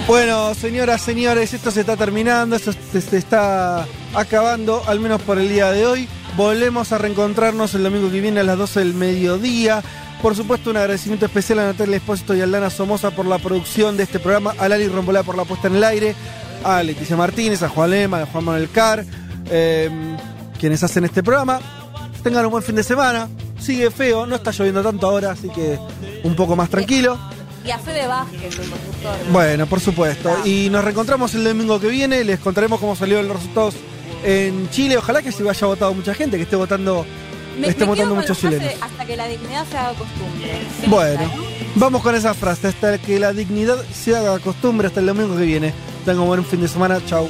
Bueno, 0.07 0.55
señoras, 0.55 1.03
señores, 1.03 1.53
esto 1.55 1.73
se 1.73 1.81
está 1.81 1.97
terminando, 1.97 2.55
esto 2.55 2.73
se, 2.93 3.01
se 3.01 3.17
está 3.17 3.85
acabando, 4.15 4.81
al 4.87 5.01
menos 5.01 5.21
por 5.23 5.39
el 5.39 5.49
día 5.49 5.73
de 5.73 5.87
hoy. 5.87 6.09
Volvemos 6.37 6.93
a 6.93 6.99
reencontrarnos 6.99 7.75
el 7.75 7.83
domingo 7.83 8.11
que 8.11 8.21
viene 8.21 8.41
a 8.41 8.43
las 8.43 8.59
12 8.59 8.81
del 8.81 8.93
mediodía. 8.93 9.83
Por 10.21 10.37
supuesto, 10.37 10.69
un 10.69 10.77
agradecimiento 10.77 11.25
especial 11.25 11.61
a 11.61 11.67
Natalia 11.67 11.97
Espósito 11.97 12.35
y 12.35 12.43
a 12.43 12.45
Aldana 12.45 12.69
Somoza 12.69 13.11
por 13.11 13.25
la 13.25 13.39
producción 13.39 13.97
de 13.97 14.03
este 14.03 14.19
programa, 14.19 14.55
a 14.59 14.69
Lali 14.69 14.87
Rombolá 14.87 15.23
por 15.23 15.35
la 15.35 15.47
puesta 15.47 15.69
en 15.69 15.77
el 15.77 15.85
aire, 15.85 16.15
a 16.63 16.83
Leticia 16.83 17.17
Martínez, 17.17 17.63
a 17.63 17.71
Juan 17.71 17.91
Lema, 17.91 18.21
a 18.21 18.27
Juan 18.27 18.45
Manuel 18.45 18.69
Carr, 18.69 19.07
eh, 19.49 19.89
quienes 20.59 20.83
hacen 20.83 21.07
este 21.07 21.23
programa. 21.23 21.59
Tengan 22.23 22.45
un 22.45 22.51
buen 22.51 22.63
fin 22.63 22.77
de 22.77 22.83
semana. 22.83 23.31
Sigue 23.59 23.91
feo, 23.91 24.27
no 24.27 24.37
está 24.37 24.51
lloviendo 24.51 24.83
tanto 24.83 25.07
ahora, 25.07 25.31
así 25.31 25.49
que 25.49 25.79
un 26.23 26.37
poco 26.37 26.55
más 26.55 26.69
tranquilo. 26.69 27.19
Y 27.65 27.71
a 27.71 27.79
Fede 27.79 28.07
Vázquez, 28.07 28.59
el 28.59 28.71
conductor. 28.71 29.17
Bueno, 29.33 29.67
por 29.67 29.81
supuesto. 29.81 30.31
Y 30.45 30.69
nos 30.69 30.85
reencontramos 30.85 31.35
el 31.35 31.45
domingo 31.45 31.81
que 31.81 31.89
viene. 31.89 32.25
Les 32.25 32.39
contaremos 32.41 32.79
cómo 32.79 32.95
salieron 32.95 33.27
los 33.27 33.39
resultados 33.39 33.75
en 34.25 34.69
Chile. 34.71 34.97
Ojalá 34.97 35.23
que 35.23 35.33
se 35.33 35.49
haya 35.49 35.67
votado 35.67 35.95
mucha 35.95 36.15
gente, 36.15 36.37
que 36.37 36.45
esté 36.45 36.57
votando, 36.57 37.05
Me, 37.59 37.69
esté 37.69 37.85
me 37.85 37.91
votando 37.91 38.15
muchos 38.15 38.39
chilenos. 38.39 38.73
Hasta 38.81 39.05
que 39.05 39.17
la 39.17 39.27
dignidad 39.27 39.67
se 39.71 39.77
haga 39.77 39.95
costumbre. 39.95 40.53
Bueno, 40.87 41.31
vamos 41.75 42.03
con 42.03 42.15
esa 42.15 42.35
frase. 42.35 42.69
Hasta 42.69 42.99
que 42.99 43.19
la 43.19 43.33
dignidad 43.33 43.79
se 43.93 44.17
haga 44.17 44.39
costumbre 44.39 44.89
hasta 44.89 45.01
el 45.01 45.07
domingo 45.07 45.37
que 45.37 45.45
viene. 45.45 45.73
Tengan 46.05 46.23
un 46.23 46.29
buen 46.29 46.45
fin 46.45 46.61
de 46.61 46.69
semana. 46.69 47.01
Chau. 47.07 47.29